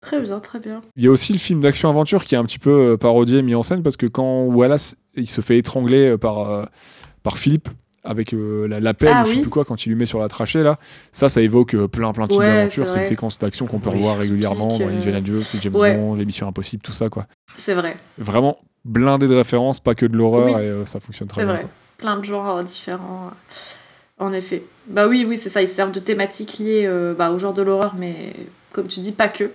Très 0.00 0.20
bien, 0.20 0.40
très 0.40 0.58
bien. 0.60 0.80
Il 0.96 1.04
y 1.04 1.08
a 1.08 1.10
aussi 1.10 1.32
le 1.32 1.38
film 1.38 1.60
d'action-aventure 1.60 2.24
qui 2.24 2.34
est 2.34 2.38
un 2.38 2.44
petit 2.44 2.58
peu 2.58 2.70
euh, 2.92 2.96
parodié, 2.96 3.42
mis 3.42 3.54
en 3.54 3.62
scène, 3.62 3.82
parce 3.82 3.96
que 3.98 4.06
quand 4.06 4.44
Wallace 4.44 4.96
il 5.14 5.28
se 5.28 5.40
fait 5.42 5.58
étrangler 5.58 6.10
euh, 6.12 6.16
par, 6.18 6.50
euh, 6.50 6.64
par 7.22 7.36
Philippe 7.36 7.68
avec 8.02 8.32
euh, 8.32 8.66
la, 8.66 8.80
la 8.80 8.94
pelle, 8.94 9.12
Ah 9.14 9.22
ou 9.22 9.24
je 9.26 9.30
sais 9.30 9.36
oui. 9.36 9.42
plus 9.42 9.50
quoi, 9.50 9.66
quand 9.66 9.84
il 9.84 9.90
lui 9.90 9.96
met 9.96 10.06
sur 10.06 10.18
la 10.20 10.28
trachée, 10.28 10.60
là, 10.62 10.78
ça, 11.12 11.28
ça 11.28 11.42
évoque 11.42 11.74
euh, 11.74 11.86
plein, 11.86 12.12
plein 12.14 12.24
de 12.24 12.32
films 12.32 12.42
Ouais, 12.44 12.48
d'aventure. 12.54 12.86
c'est 12.86 12.94
C'est 12.94 13.00
une 13.00 13.06
séquence 13.06 13.38
d'action 13.38 13.66
qu'on 13.66 13.78
peut 13.78 13.90
Oui. 13.90 13.96
revoir 13.96 14.16
régulièrement 14.16 14.68
dans 14.78 14.88
Indiana 14.88 15.20
Jones, 15.22 15.42
James 15.60 15.76
ouais. 15.76 15.96
Bond, 15.98 16.14
les 16.14 16.24
Missions 16.24 16.48
Impossibles, 16.48 16.82
tout 16.82 16.92
ça, 16.92 17.10
quoi. 17.10 17.26
C'est 17.58 17.74
vrai, 17.74 17.96
Vraiment 18.16 18.56
blindé 18.86 19.28
de 19.28 19.34
références, 19.34 19.80
pas 19.80 19.94
que 19.94 20.06
de 20.06 20.16
l'horreur, 20.16 20.46
Oui. 20.56 20.64
et 20.64 20.86
ça 20.86 20.98
fonctionne 21.00 21.28
très 21.28 21.42
c'est 21.42 21.46
bien. 21.46 21.56
vrai. 21.56 21.66
Plein 21.98 22.16
de 22.16 22.24
genres 22.24 22.64
différents. 22.64 23.32
En 24.18 24.32
effet. 24.32 24.62
Bah 24.86 25.06
oui, 25.06 25.26
oui, 25.28 25.36
c'est 25.36 25.50
ça. 25.50 25.60
Ils 25.60 25.68
servent 25.68 25.92
de 25.92 26.00
thématiques 26.00 26.56
liées 26.58 26.90
bah, 27.18 27.30
au 27.32 27.38
genre 27.38 27.52
de 27.52 27.60
l'horreur, 27.60 27.94
mais 27.98 28.32
comme 28.72 28.86
tu 28.88 29.00
dis, 29.00 29.12
pas 29.12 29.28
que. 29.28 29.50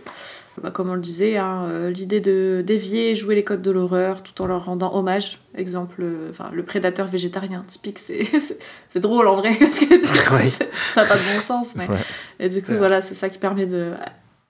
Bah, 0.64 0.72
comme 0.72 0.90
on 0.90 0.94
le 0.94 1.02
disait, 1.02 1.36
hein, 1.36 1.66
euh, 1.68 1.90
l'idée 1.90 2.22
de 2.22 2.64
dévier 2.66 3.12
et 3.12 3.16
jouer 3.16 3.36
les 3.36 3.44
codes 3.44 3.62
de 3.62 3.72
l'horreur 3.72 4.24
tout 4.24 4.42
en 4.42 4.48
leur 4.48 4.66
rendant 4.66 4.96
hommage. 4.96 5.40
Exemple, 5.54 5.96
euh, 6.00 6.30
enfin, 6.30 6.50
le 6.54 6.64
prédateur 6.64 7.08
végétarien, 7.08 7.66
typique, 7.68 8.00
c'est, 8.00 8.24
c'est, 8.40 8.58
c'est 8.90 9.00
drôle 9.02 9.28
en 9.28 9.36
vrai, 9.36 9.54
parce 9.60 9.80
que 9.82 9.86
du 10.00 10.20
coup, 10.30 10.36
Ouais. 10.36 10.48
c'est- 10.48 10.70
ça 10.94 11.02
n'a 11.02 11.08
pas 11.08 11.16
de 11.16 11.34
bon 11.36 11.42
sens. 11.42 11.76
Mais... 11.76 11.88
Ouais. 11.90 11.98
Et 12.40 12.48
du 12.48 12.64
coup, 12.64 12.72
Ouais. 12.72 12.78
voilà, 12.78 13.02
c'est 13.02 13.16
ça 13.16 13.28
qui 13.28 13.38
permet 13.38 13.66
de, 13.66 13.92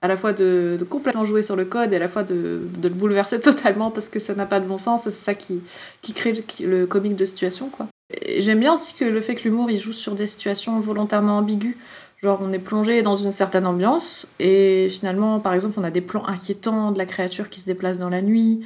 à 0.00 0.06
la 0.06 0.16
fois 0.16 0.32
de, 0.32 0.76
de 0.78 0.84
complètement 0.84 1.24
jouer 1.24 1.42
sur 1.42 1.56
le 1.56 1.64
code 1.64 1.92
et 1.92 1.96
à 1.96 1.98
la 1.98 2.06
fois 2.08 2.22
de, 2.22 2.60
de 2.78 2.86
le 2.88 2.94
bouleverser 2.94 3.40
totalement 3.40 3.90
parce 3.90 4.08
que 4.08 4.20
ça 4.20 4.34
n'a 4.36 4.46
pas 4.46 4.60
de 4.60 4.66
bon 4.66 4.78
sens 4.78 5.08
et 5.08 5.10
c'est 5.10 5.24
ça 5.24 5.34
qui, 5.34 5.60
qui 6.02 6.12
crée 6.12 6.32
le, 6.60 6.66
le 6.80 6.86
comique 6.86 7.16
de 7.16 7.24
situation, 7.24 7.68
quoi. 7.68 7.88
Et 8.20 8.40
j'aime 8.42 8.60
bien 8.60 8.72
aussi 8.74 8.94
que 8.94 9.04
le 9.04 9.20
fait 9.20 9.34
que 9.34 9.42
l'humour, 9.42 9.68
il 9.72 9.80
joue 9.80 9.92
sur 9.92 10.14
des 10.14 10.28
situations 10.28 10.78
volontairement 10.78 11.38
ambiguës. 11.38 11.74
Genre, 12.22 12.38
on 12.42 12.52
est 12.52 12.58
plongé 12.58 13.02
dans 13.02 13.14
une 13.14 13.30
certaine 13.30 13.66
ambiance, 13.66 14.28
et 14.40 14.88
finalement, 14.90 15.38
par 15.38 15.52
exemple, 15.54 15.74
on 15.78 15.84
a 15.84 15.90
des 15.90 16.00
plans 16.00 16.24
inquiétants 16.26 16.90
de 16.92 16.98
la 16.98 17.04
créature 17.06 17.50
qui 17.50 17.60
se 17.60 17.66
déplace 17.66 17.98
dans 17.98 18.08
la 18.08 18.22
nuit. 18.22 18.62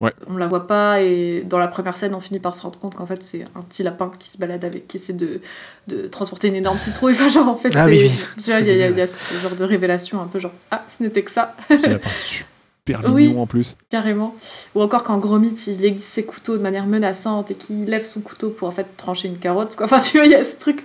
Ouais. 0.00 0.12
On 0.26 0.36
la 0.36 0.48
voit 0.48 0.66
pas, 0.66 1.02
et 1.02 1.42
dans 1.46 1.58
la 1.58 1.68
première 1.68 1.96
scène, 1.96 2.14
on 2.14 2.20
finit 2.20 2.40
par 2.40 2.54
se 2.54 2.62
rendre 2.62 2.78
compte 2.78 2.94
qu'en 2.94 3.06
fait, 3.06 3.22
c'est 3.24 3.46
un 3.54 3.60
petit 3.62 3.82
lapin 3.82 4.10
qui 4.18 4.28
se 4.28 4.38
balade 4.38 4.64
avec, 4.64 4.88
qui 4.88 4.96
essaie 4.96 5.12
de, 5.12 5.40
de 5.86 6.06
transporter 6.08 6.48
une 6.48 6.56
énorme 6.56 6.78
citrouille. 6.78 7.12
Enfin, 7.14 7.28
genre, 7.28 7.48
en 7.48 7.54
fait, 7.56 7.70
Ah 7.76 7.84
c'est. 7.84 7.90
oui, 7.90 8.10
oui. 8.10 8.42
Tu 8.42 8.50
vois, 8.50 8.60
il 8.60 8.66
y, 8.66 8.70
a- 8.70 8.74
il 8.74 8.90
y 8.90 8.92
il 8.92 8.98
y 8.98 9.00
a 9.00 9.06
ce 9.06 9.34
genre 9.34 9.54
de 9.54 9.64
révélation 9.64 10.20
un 10.20 10.26
peu 10.26 10.38
genre, 10.40 10.52
ah, 10.70 10.84
ce 10.88 11.02
n'était 11.02 11.22
que 11.22 11.30
ça, 11.30 11.54
super 12.86 13.12
Oui. 13.12 13.28
mignon 13.28 13.42
en 13.42 13.46
plus. 13.46 13.76
carrément. 13.90 14.34
Ou 14.74 14.82
encore 14.82 15.04
quand 15.04 15.16
Gromit, 15.18 15.54
il 15.68 15.84
aiguise 15.84 16.02
ses 16.04 16.24
couteaux 16.24 16.56
de 16.56 16.62
manière 16.62 16.86
menaçante 16.86 17.50
et 17.50 17.54
qu'il 17.54 17.84
lève 17.84 18.04
son 18.04 18.20
couteau 18.20 18.50
pour 18.50 18.68
en 18.68 18.72
fait 18.72 18.86
trancher 18.96 19.28
une 19.28 19.38
carotte. 19.38 19.76
Quoi. 19.76 19.86
Enfin, 19.86 20.00
tu 20.00 20.18
vois, 20.18 20.26
il 20.26 20.32
y 20.32 20.34
a 20.34 20.44
ce 20.44 20.56
truc 20.58 20.82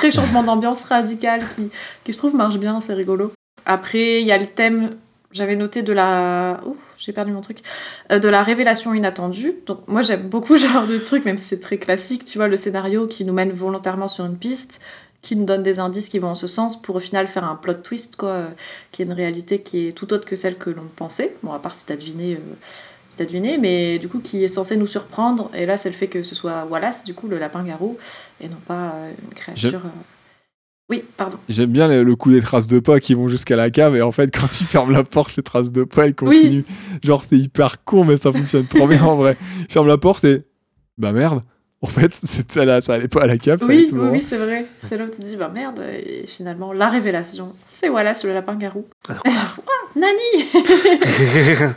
très 0.00 0.10
changement 0.10 0.42
d'ambiance 0.42 0.82
radical 0.84 1.42
qui, 1.54 1.68
qui, 2.04 2.12
je 2.14 2.16
trouve, 2.16 2.34
marche 2.34 2.56
bien, 2.56 2.80
c'est 2.80 2.94
rigolo. 2.94 3.32
Après, 3.66 4.22
il 4.22 4.26
y 4.26 4.32
a 4.32 4.38
le 4.38 4.46
thème, 4.46 4.96
j'avais 5.30 5.56
noté 5.56 5.82
de 5.82 5.92
la. 5.92 6.62
Ouh, 6.64 6.74
j'ai 6.96 7.12
perdu 7.12 7.32
mon 7.32 7.42
truc. 7.42 7.58
Euh, 8.10 8.18
de 8.18 8.26
la 8.28 8.42
révélation 8.42 8.94
inattendue. 8.94 9.56
Donc, 9.66 9.80
moi, 9.88 10.00
j'aime 10.00 10.30
beaucoup 10.30 10.56
ce 10.62 10.66
genre 10.66 10.86
de 10.86 10.96
truc, 10.96 11.26
même 11.26 11.36
si 11.36 11.44
c'est 11.44 11.60
très 11.60 11.76
classique. 11.76 12.24
Tu 12.24 12.38
vois, 12.38 12.48
le 12.48 12.56
scénario 12.56 13.06
qui 13.08 13.26
nous 13.26 13.34
mène 13.34 13.50
volontairement 13.50 14.08
sur 14.08 14.24
une 14.24 14.38
piste, 14.38 14.80
qui 15.20 15.36
nous 15.36 15.44
donne 15.44 15.62
des 15.62 15.80
indices 15.80 16.08
qui 16.08 16.18
vont 16.18 16.28
en 16.28 16.34
ce 16.34 16.46
sens 16.46 16.80
pour 16.80 16.96
au 16.96 17.00
final 17.00 17.26
faire 17.26 17.44
un 17.44 17.56
plot 17.56 17.74
twist, 17.74 18.16
quoi, 18.16 18.30
euh, 18.30 18.48
qui 18.92 19.02
est 19.02 19.04
une 19.04 19.12
réalité 19.12 19.60
qui 19.60 19.88
est 19.88 19.92
tout 19.92 20.10
autre 20.14 20.26
que 20.26 20.34
celle 20.34 20.56
que 20.56 20.70
l'on 20.70 20.88
pensait. 20.96 21.36
Bon, 21.42 21.52
à 21.52 21.58
part 21.58 21.74
si 21.74 21.84
t'as 21.84 21.96
deviné. 21.96 22.36
euh, 22.36 22.54
mais 23.58 23.98
du 23.98 24.08
coup 24.08 24.20
qui 24.20 24.44
est 24.44 24.48
censé 24.48 24.76
nous 24.76 24.86
surprendre. 24.86 25.50
Et 25.54 25.66
là, 25.66 25.76
c'est 25.76 25.88
le 25.90 25.94
fait 25.94 26.08
que 26.08 26.22
ce 26.22 26.34
soit 26.34 26.64
Wallace, 26.70 27.04
du 27.04 27.14
coup, 27.14 27.28
le 27.28 27.38
lapin-garou, 27.38 27.96
et 28.40 28.48
non 28.48 28.56
pas 28.66 28.92
euh, 28.94 29.12
une 29.22 29.34
créature. 29.34 29.82
euh, 29.84 29.88
Oui, 30.90 31.04
pardon. 31.16 31.38
J'aime 31.48 31.70
bien 31.70 31.86
le, 31.88 32.02
le 32.02 32.16
coup 32.16 32.32
des 32.32 32.40
traces 32.42 32.66
de 32.66 32.80
pas 32.80 32.98
qui 33.00 33.14
vont 33.14 33.28
jusqu'à 33.28 33.54
la 33.56 33.70
cave 33.70 33.96
et 33.96 34.02
en 34.02 34.10
fait 34.10 34.30
quand 34.36 34.60
il 34.60 34.66
ferme 34.66 34.90
la 34.92 35.04
porte 35.04 35.36
les 35.36 35.42
traces 35.42 35.70
de 35.70 35.84
pas 35.84 36.06
elles 36.06 36.14
continuent. 36.16 36.64
Genre 37.04 37.22
c'est 37.22 37.38
hyper 37.38 37.84
con 37.84 38.04
mais 38.04 38.16
ça 38.16 38.32
fonctionne 38.32 38.66
trop 38.66 38.88
bien 38.88 39.02
en 39.04 39.14
vrai. 39.16 39.36
Il 39.60 39.72
ferme 39.72 39.86
la 39.86 39.98
porte 39.98 40.24
et 40.24 40.42
bah 40.98 41.12
merde. 41.12 41.42
En 41.82 41.86
fait 41.86 42.14
c'était 42.24 42.64
là, 42.66 42.80
ça 42.80 42.94
allait 42.94 43.08
pas 43.08 43.22
à 43.22 43.26
la 43.26 43.38
cave, 43.38 43.60
ça 43.60 43.66
Oui, 43.66 43.86
tout 43.88 43.96
oui, 43.96 44.20
c'est 44.20 44.36
vrai. 44.36 44.66
C'est 44.80 44.98
là 44.98 45.04
où 45.04 45.08
tu 45.08 45.18
te 45.18 45.22
dis, 45.22 45.36
bah 45.36 45.50
merde, 45.52 45.80
et 45.80 46.26
finalement, 46.26 46.72
la 46.74 46.88
révélation, 46.88 47.54
c'est 47.66 47.88
Wallace, 47.88 48.24
le 48.24 48.34
lapin-garou. 48.34 48.84
Alors, 49.08 49.22
Et 49.26 49.30
genre, 49.30 49.56
Ouah, 49.66 50.00
Nani 50.00 51.72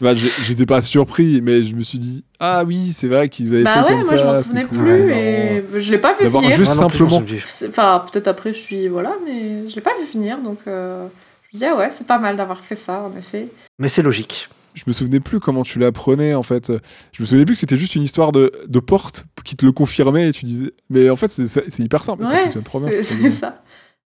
Bah, 0.00 0.12
j'étais 0.14 0.66
pas 0.66 0.80
surpris 0.80 1.40
mais 1.40 1.64
je 1.64 1.74
me 1.74 1.82
suis 1.82 1.98
dit 1.98 2.22
ah 2.38 2.62
oui 2.64 2.92
c'est 2.92 3.08
vrai 3.08 3.28
qu'ils 3.28 3.52
avaient 3.54 3.62
Bah 3.64 3.74
fait 3.74 3.80
ouais, 3.94 4.00
comme 4.00 4.06
moi 4.06 4.12
je 4.12 4.18
ça, 4.18 4.24
m'en 4.24 4.34
c'est 4.34 4.42
souvenais 4.44 4.64
cool, 4.64 4.78
plus, 4.78 5.10
et 5.10 5.64
je 5.80 5.90
l'ai 5.90 5.98
pas 5.98 6.12
vu 6.14 6.24
D'avoir 6.24 6.42
finir. 6.42 6.56
juste 6.56 6.72
simplement. 6.74 7.22
Enfin, 7.68 8.04
peut-être 8.10 8.28
après, 8.28 8.52
je 8.52 8.58
suis. 8.58 8.88
Voilà, 8.88 9.14
mais 9.24 9.68
je 9.68 9.74
l'ai 9.74 9.80
pas 9.80 9.92
vu 10.00 10.06
finir, 10.06 10.38
donc 10.38 10.58
euh, 10.66 11.06
je 11.52 11.56
me 11.56 11.60
dis, 11.60 11.64
ah 11.66 11.76
ouais, 11.76 11.90
c'est 11.90 12.06
pas 12.06 12.18
mal 12.18 12.36
d'avoir 12.36 12.60
fait 12.60 12.76
ça, 12.76 13.00
en 13.02 13.16
effet. 13.18 13.48
Mais 13.78 13.88
c'est 13.88 14.02
logique. 14.02 14.48
Je 14.74 14.84
me 14.86 14.92
souvenais 14.92 15.20
plus 15.20 15.40
comment 15.40 15.62
tu 15.64 15.78
l'apprenais 15.78 16.34
en 16.34 16.42
fait. 16.42 16.72
Je 17.12 17.22
me 17.22 17.26
souvenais 17.26 17.44
plus 17.44 17.54
que 17.54 17.60
c'était 17.60 17.76
juste 17.76 17.94
une 17.96 18.02
histoire 18.02 18.30
de, 18.32 18.52
de 18.66 18.78
porte 18.80 19.24
qui 19.44 19.56
te 19.56 19.66
le 19.66 19.72
confirmait 19.72 20.28
et 20.28 20.32
tu 20.32 20.44
disais 20.44 20.72
mais 20.90 21.10
en 21.10 21.16
fait 21.16 21.28
c'est 21.28 21.78
hyper 21.80 22.04
simple, 22.04 22.24
ça 22.24 22.30
Ouais, 22.32 22.42
fonctionne 22.44 22.62
trop 22.64 22.80
bien. 22.80 22.90
c'est 23.02 23.30
ça. 23.32 23.62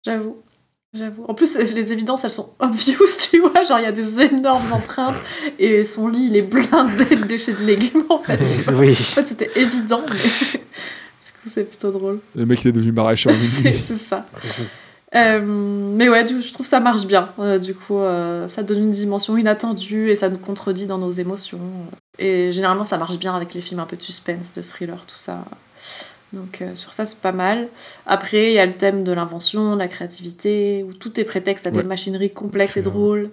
J'avoue. 0.05 0.37
J'avoue. 0.93 1.23
En 1.29 1.33
plus, 1.33 1.57
les 1.57 1.93
évidences, 1.93 2.25
elles 2.25 2.31
sont 2.31 2.53
obvious, 2.59 2.97
tu 3.29 3.39
vois. 3.39 3.63
Genre, 3.63 3.79
il 3.79 3.83
y 3.83 3.85
a 3.85 3.93
des 3.93 4.23
énormes 4.23 4.73
empreintes 4.73 5.21
et 5.57 5.85
son 5.85 6.09
lit, 6.09 6.25
il 6.29 6.35
est 6.35 6.41
blindé 6.41 7.05
de 7.15 7.23
déchets 7.23 7.53
de 7.53 7.63
légumes, 7.63 8.03
en 8.09 8.17
fait. 8.17 8.37
tu 8.39 8.61
vois. 8.63 8.73
oui. 8.81 8.91
En 8.91 8.95
fait, 8.95 9.25
c'était 9.27 9.51
évident, 9.55 10.01
mais 10.09 10.17
du 10.17 11.31
coup, 11.43 11.49
c'est 11.49 11.63
plutôt 11.63 11.91
drôle. 11.91 12.19
Le 12.35 12.45
mec 12.45 12.61
il 12.65 12.67
est 12.69 12.71
devenu 12.73 12.91
maraîcher 12.91 13.29
en 13.29 13.33
c'est 13.41 13.77
ça. 13.95 14.25
Euh, 15.13 15.41
mais 15.43 16.07
ouais, 16.07 16.23
du- 16.23 16.41
je 16.41 16.53
trouve 16.53 16.65
ça 16.65 16.79
marche 16.79 17.05
bien. 17.05 17.33
Euh, 17.39 17.57
du 17.57 17.75
coup, 17.75 17.97
euh, 17.97 18.47
ça 18.47 18.63
donne 18.63 18.79
une 18.85 18.91
dimension 18.91 19.37
inattendue 19.37 20.09
et 20.09 20.15
ça 20.15 20.29
nous 20.29 20.37
contredit 20.37 20.85
dans 20.85 20.97
nos 20.97 21.11
émotions. 21.11 21.59
Et 22.17 22.51
généralement, 22.51 22.85
ça 22.85 22.97
marche 22.97 23.17
bien 23.17 23.35
avec 23.35 23.53
les 23.53 23.61
films 23.61 23.81
un 23.81 23.85
peu 23.85 23.97
de 23.97 24.01
suspense, 24.01 24.53
de 24.53 24.61
thriller, 24.61 25.05
tout 25.05 25.17
ça. 25.17 25.43
Donc 26.33 26.63
sur 26.75 26.93
ça, 26.93 27.05
c'est 27.05 27.17
pas 27.19 27.33
mal. 27.33 27.67
Après, 28.05 28.51
il 28.51 28.53
y 28.53 28.59
a 28.59 28.65
le 28.65 28.73
thème 28.77 29.03
de 29.03 29.11
l'invention, 29.11 29.73
de 29.73 29.79
la 29.79 29.89
créativité, 29.89 30.85
où 30.87 30.93
tout 30.93 31.19
est 31.19 31.25
prétexte 31.25 31.67
à 31.67 31.71
des 31.71 31.83
machineries 31.83 32.31
complexes 32.31 32.77
et 32.77 32.81
drôles 32.81 33.31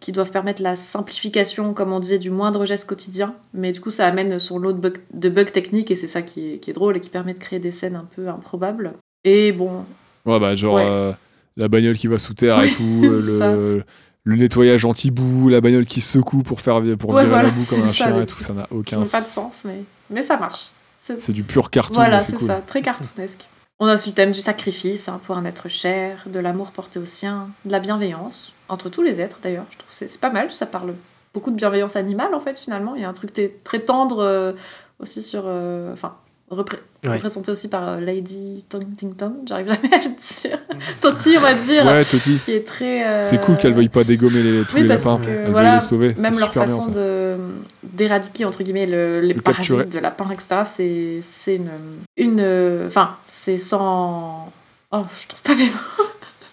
qui 0.00 0.12
doivent 0.12 0.30
permettre 0.32 0.60
la 0.60 0.76
simplification, 0.76 1.72
comme 1.72 1.90
on 1.94 2.00
disait, 2.00 2.18
du 2.18 2.30
moindre 2.30 2.66
geste 2.66 2.86
quotidien. 2.86 3.34
Mais 3.54 3.72
du 3.72 3.80
coup, 3.80 3.90
ça 3.90 4.06
amène 4.06 4.38
son 4.38 4.58
lot 4.58 4.74
de 4.74 4.78
bugs, 4.78 5.00
de 5.14 5.28
bugs 5.30 5.44
techniques 5.46 5.90
et 5.90 5.96
c'est 5.96 6.08
ça 6.08 6.20
qui 6.20 6.54
est, 6.54 6.58
qui 6.58 6.68
est 6.68 6.74
drôle 6.74 6.98
et 6.98 7.00
qui 7.00 7.08
permet 7.08 7.32
de 7.32 7.38
créer 7.38 7.60
des 7.60 7.72
scènes 7.72 7.96
un 7.96 8.06
peu 8.14 8.28
improbables. 8.28 8.92
Et 9.24 9.52
bon, 9.52 9.86
Ouais, 10.26 10.40
bah, 10.40 10.54
genre 10.54 10.74
Ouais. 10.76 10.84
euh, 10.86 11.12
la 11.56 11.68
bagnole 11.68 11.96
qui 11.96 12.06
va 12.06 12.18
sous 12.18 12.34
terre 12.34 12.62
et 12.62 12.70
tout, 12.70 13.00
euh, 13.04 13.38
Ça. 13.38 13.52
le, 13.52 13.84
le 14.24 14.36
nettoyage 14.36 14.84
anti-boue, 14.84 15.48
la 15.50 15.60
bagnole 15.60 15.86
qui 15.86 16.00
se 16.00 16.18
secoue 16.18 16.42
pour 16.42 16.60
faire 16.60 16.80
pour 16.98 17.10
Ouais, 17.10 17.22
virer 17.24 17.26
voilà, 17.34 17.42
la 17.44 17.50
boue 17.50 17.64
comme 17.64 17.82
un 17.82 17.86
ça, 17.88 17.92
chien 17.92 18.20
et 18.20 18.26
tout, 18.26 18.42
ça 18.42 18.52
n'a 18.54 18.66
aucun 18.70 18.98
n'ont 18.98 19.06
pas 19.06 19.20
de 19.20 19.26
sens, 19.26 19.62
mais, 19.64 19.84
mais 20.10 20.22
ça 20.22 20.36
marche. 20.38 20.68
C'est- 21.02 21.32
du 21.32 21.44
pur 21.44 21.70
carton, 21.70 21.94
Voilà, 21.94 22.22
c'est 22.22 22.36
cool. 22.36 22.46
ça, 22.46 22.62
très 22.66 22.80
cartoonesque. 22.80 23.46
On 23.80 23.86
a 23.86 23.94
aussi 23.94 24.08
le 24.10 24.14
thème 24.14 24.30
du 24.32 24.40
sacrifice 24.40 25.08
hein, 25.08 25.20
pour 25.26 25.36
un 25.36 25.44
être 25.44 25.68
cher, 25.68 26.24
de 26.32 26.38
l'amour 26.38 26.70
porté 26.70 26.98
au 26.98 27.04
sien, 27.04 27.48
de 27.66 27.72
la 27.72 27.80
bienveillance, 27.80 28.54
entre 28.70 28.88
tous 28.88 29.02
les 29.02 29.20
êtres 29.20 29.38
d'ailleurs. 29.42 29.66
Je 29.70 29.76
trouve 29.78 29.90
c'est 29.90 30.20
pas 30.20 30.30
mal, 30.30 30.50
ça 30.50 30.64
parle 30.64 30.94
beaucoup 31.34 31.50
de 31.50 31.56
bienveillance 31.56 31.96
animale 31.96 32.34
en 32.34 32.40
fait 32.40 32.58
finalement. 32.58 32.94
Il 32.94 33.02
y 33.02 33.04
a 33.04 33.08
un 33.08 33.12
truc 33.12 33.32
très, 33.34 33.80
tendre 33.80 34.20
euh, 34.20 34.52
aussi 35.00 35.22
sur... 35.22 35.42
euh, 35.46 35.92
Enfin, 35.92 36.14
repré- 36.54 36.78
Ouais. 37.04 37.12
représenté 37.16 37.50
aussi 37.52 37.68
par 37.68 37.86
euh, 37.88 38.00
Lady 38.00 38.64
Tontington, 38.70 39.34
j'arrive 39.46 39.66
jamais 39.68 39.92
à 39.94 39.98
le 39.98 40.14
dire. 40.16 40.58
Toti 41.02 41.34
on 41.36 41.40
va 41.42 41.52
dire, 41.54 41.84
Ouais, 41.84 42.04
Toti. 42.04 42.38
qui 42.44 42.52
est 42.52 42.66
très... 42.66 43.04
euh, 43.06 43.20
C'est 43.22 43.38
cool 43.40 43.58
qu'elle 43.58 43.74
veuille 43.74 43.90
pas 43.90 44.04
dégommer 44.04 44.42
les, 44.42 44.64
tous 44.64 44.74
oui, 44.76 44.82
les 44.82 44.88
parce 44.88 45.04
lapins. 45.04 45.20
que, 45.22 45.30
Elle 45.30 45.50
voilà, 45.50 45.70
veuille 45.72 45.80
les 45.80 45.86
sauver. 45.86 46.14
même 46.18 46.38
leur 46.38 46.52
bien, 46.52 46.62
façon 46.62 46.90
de 46.90 47.36
d'éradiquer 47.82 48.44
entre 48.46 48.62
guillemets 48.62 48.86
le- 48.86 49.20
les 49.20 49.34
Le 49.34 49.40
parasites 49.42 49.68
capturer. 49.76 49.84
de 49.84 49.98
lapins 49.98 50.30
etc 50.30 51.20
c'est 51.22 51.54
une 51.56 51.68
une 52.16 52.84
enfin 52.86 53.16
c'est 53.28 53.58
sans 53.58 54.50
oh 54.92 55.02
je 55.20 55.28
trouve 55.28 55.42
pas 55.42 55.54
mes 55.54 55.66
mots 55.66 56.06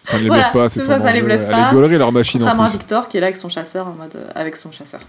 Ça 0.03 0.17
ne 0.17 0.23
les 0.23 0.27
Voilà, 0.27 0.43
blesse 0.43 0.53
pas, 0.53 0.69
c'est 0.69 0.81
ça, 0.81 0.99
ça 0.99 1.11
les 1.13 1.21
blesse 1.21 1.43
Elle 1.45 1.51
pas. 1.51 1.69
est 1.69 1.73
gaulerie 1.73 1.97
leur 1.97 2.11
machine 2.11 2.41
en 2.41 2.45
contrairement 2.45 2.63
à 2.63 2.69
plus. 2.69 2.77
Victor 2.77 3.07
qui 3.07 3.17
est 3.17 3.21
là 3.21 3.27
avec 3.27 3.37
son 3.37 3.49
chasseur 3.49 3.87
en 3.87 3.93
mode 3.93 4.15
euh, 4.17 4.27
avec 4.35 4.55
son 4.57 4.71
chasseur 4.71 4.99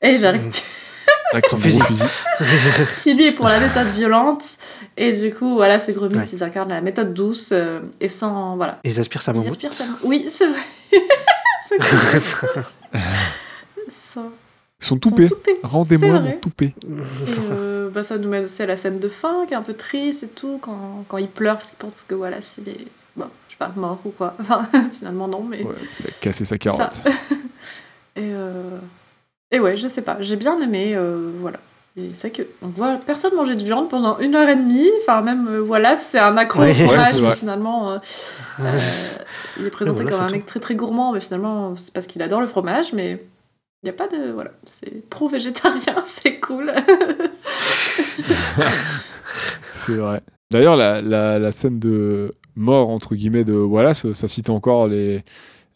et 0.00 0.16
j'arrive 0.16 0.48
Avec 1.32 1.46
son 1.46 1.56
fusil. 1.56 1.80
fusil. 1.82 2.04
qui 3.02 3.14
lui 3.14 3.26
est 3.26 3.32
pour 3.32 3.46
la 3.48 3.58
méthode 3.60 3.86
violente 3.88 4.42
et 4.96 5.12
du 5.18 5.34
coup 5.34 5.54
voilà 5.54 5.78
ces 5.78 5.92
gros 5.94 6.06
mythes 6.08 6.16
Ouais. 6.18 6.24
ils 6.32 6.44
incarnent 6.44 6.68
la 6.70 6.80
méthode 6.82 7.14
douce 7.14 7.50
euh, 7.52 7.80
et 8.00 8.08
sans 8.10 8.56
voilà 8.56 8.78
Ils 8.84 9.00
aspirent 9.00 9.22
sa 9.22 9.32
ils 9.32 9.36
mammouth. 9.36 9.50
aspirent 9.52 9.72
ça 9.72 9.84
oui 10.02 10.26
c'est 10.28 10.46
vrai 10.48 10.60
c'est 13.88 14.20
Ils 14.80 14.84
sont 14.86 14.98
toupés. 14.98 15.28
Sont 15.28 15.34
toupés. 15.36 15.58
Rendez-moi 15.62 16.08
C'est 16.08 16.12
mon 16.14 16.20
vrai. 16.22 16.38
toupé. 16.40 16.64
Et 16.66 16.74
euh, 17.52 17.88
bah, 17.90 18.02
ça 18.02 18.18
nous 18.18 18.28
mène 18.28 18.44
aussi 18.44 18.62
à 18.62 18.66
la 18.66 18.76
scène 18.76 18.98
de 18.98 19.08
fin 19.08 19.46
qui 19.46 19.54
est 19.54 19.56
un 19.56 19.62
peu 19.62 19.74
triste 19.74 20.24
et 20.24 20.28
tout, 20.28 20.58
quand, 20.60 21.04
quand 21.08 21.18
il 21.18 21.28
pleure 21.28 21.56
parce 21.56 21.68
qu'il 21.70 21.78
pense 21.78 22.02
que 22.06 22.14
voilà, 22.14 22.42
s'il 22.42 22.68
est, 22.68 22.86
bon, 23.16 23.26
je 23.48 23.52
sais 23.52 23.58
pas, 23.58 23.72
mort 23.76 24.00
ou 24.04 24.10
quoi. 24.10 24.34
Enfin, 24.40 24.68
finalement, 24.92 25.28
non, 25.28 25.42
mais. 25.42 25.62
Ouais, 25.62 25.74
il 26.00 26.06
a 26.06 26.10
cassé 26.20 26.44
sa 26.44 26.58
carotte. 26.58 26.92
Ça. 26.94 27.10
et, 28.16 28.32
euh, 28.34 28.78
et 29.52 29.60
ouais, 29.60 29.76
je 29.76 29.86
sais 29.88 30.02
pas, 30.02 30.16
j'ai 30.20 30.36
bien 30.36 30.60
aimé, 30.60 30.94
euh, 30.96 31.30
voilà. 31.40 31.58
Et 31.96 32.10
c'est 32.14 32.34
vrai 32.34 32.46
qu'on 32.60 32.68
voit 32.68 32.98
personne 33.04 33.34
manger 33.34 33.54
de 33.54 33.62
viande 33.62 33.90
pendant 33.90 34.18
une 34.18 34.34
heure 34.34 34.48
et 34.48 34.56
demie, 34.56 34.88
enfin, 35.02 35.20
même, 35.20 35.46
euh, 35.48 35.60
voilà, 35.60 35.94
c'est 35.94 36.18
un 36.18 36.36
accro 36.38 36.60
Ouais. 36.60 36.70
au 36.84 36.88
fromage, 36.88 37.14
Ouais, 37.20 37.28
mais 37.28 37.36
finalement. 37.36 37.92
euh, 37.92 37.98
euh, 38.60 38.78
il 39.58 39.66
est 39.66 39.70
présenté 39.70 40.02
voilà, 40.02 40.16
comme 40.16 40.24
un 40.24 40.28
tout. 40.28 40.34
mec 40.34 40.46
très 40.46 40.58
très 40.60 40.74
gourmand, 40.74 41.12
mais 41.12 41.20
finalement, 41.20 41.74
c'est 41.76 41.92
parce 41.92 42.06
qu'il 42.06 42.22
adore 42.22 42.40
le 42.40 42.46
fromage, 42.46 42.92
mais. 42.92 43.22
Il 43.84 43.86
n'y 43.86 43.90
a 43.90 43.94
pas 43.94 44.06
de. 44.06 44.30
Voilà, 44.30 44.52
c'est 44.64 45.08
pro-végétarien, 45.10 45.96
c'est 46.06 46.38
cool. 46.40 46.72
C'est 49.72 49.96
vrai. 49.96 50.20
D'ailleurs, 50.50 50.76
la, 50.76 51.00
la, 51.00 51.38
la 51.38 51.52
scène 51.52 51.78
de 51.78 52.34
mort, 52.54 52.90
entre 52.90 53.14
guillemets, 53.14 53.44
de 53.44 53.54
Wallace, 53.54 54.12
ça 54.12 54.28
cite 54.28 54.50
encore 54.50 54.86
les, 54.86 55.24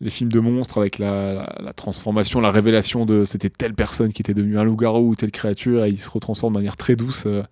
les 0.01 0.11
films 0.11 0.31
de 0.31 0.41
monstres 0.41 0.79
avec 0.79 0.99
la, 0.99 1.33
la, 1.35 1.57
la 1.61 1.73
transformation, 1.73 2.41
la 2.41 2.51
révélation 2.51 3.07
de 3.07 3.25
c'était 3.25 3.49
telle 3.51 3.75
personne 3.75 4.13
qui 4.13 4.23
était 4.23 4.35
devenue 4.35 4.59
un 4.59 4.65
loup-garou 4.65 5.11
ou 5.11 5.15
telle 5.15 5.31
créature 5.33 5.85
et 5.85 5.89
il 5.91 5.99
se 5.99 6.11
retransforme 6.11 6.53
de 6.55 6.59
manière 6.59 6.77
très 6.77 6.97
douce. 6.97 7.25
euh, 7.27 7.43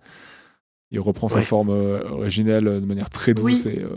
il 0.91 0.99
reprend 0.99 1.27
sa 1.29 1.41
forme 1.41 1.69
euh, 1.71 2.03
originelle 2.09 2.67
euh, 2.67 2.79
de 2.79 2.85
manière 2.85 3.09
très 3.09 3.33
douce 3.33 3.65
Oui. 3.65 3.73
et 3.75 3.79
euh, 3.81 3.89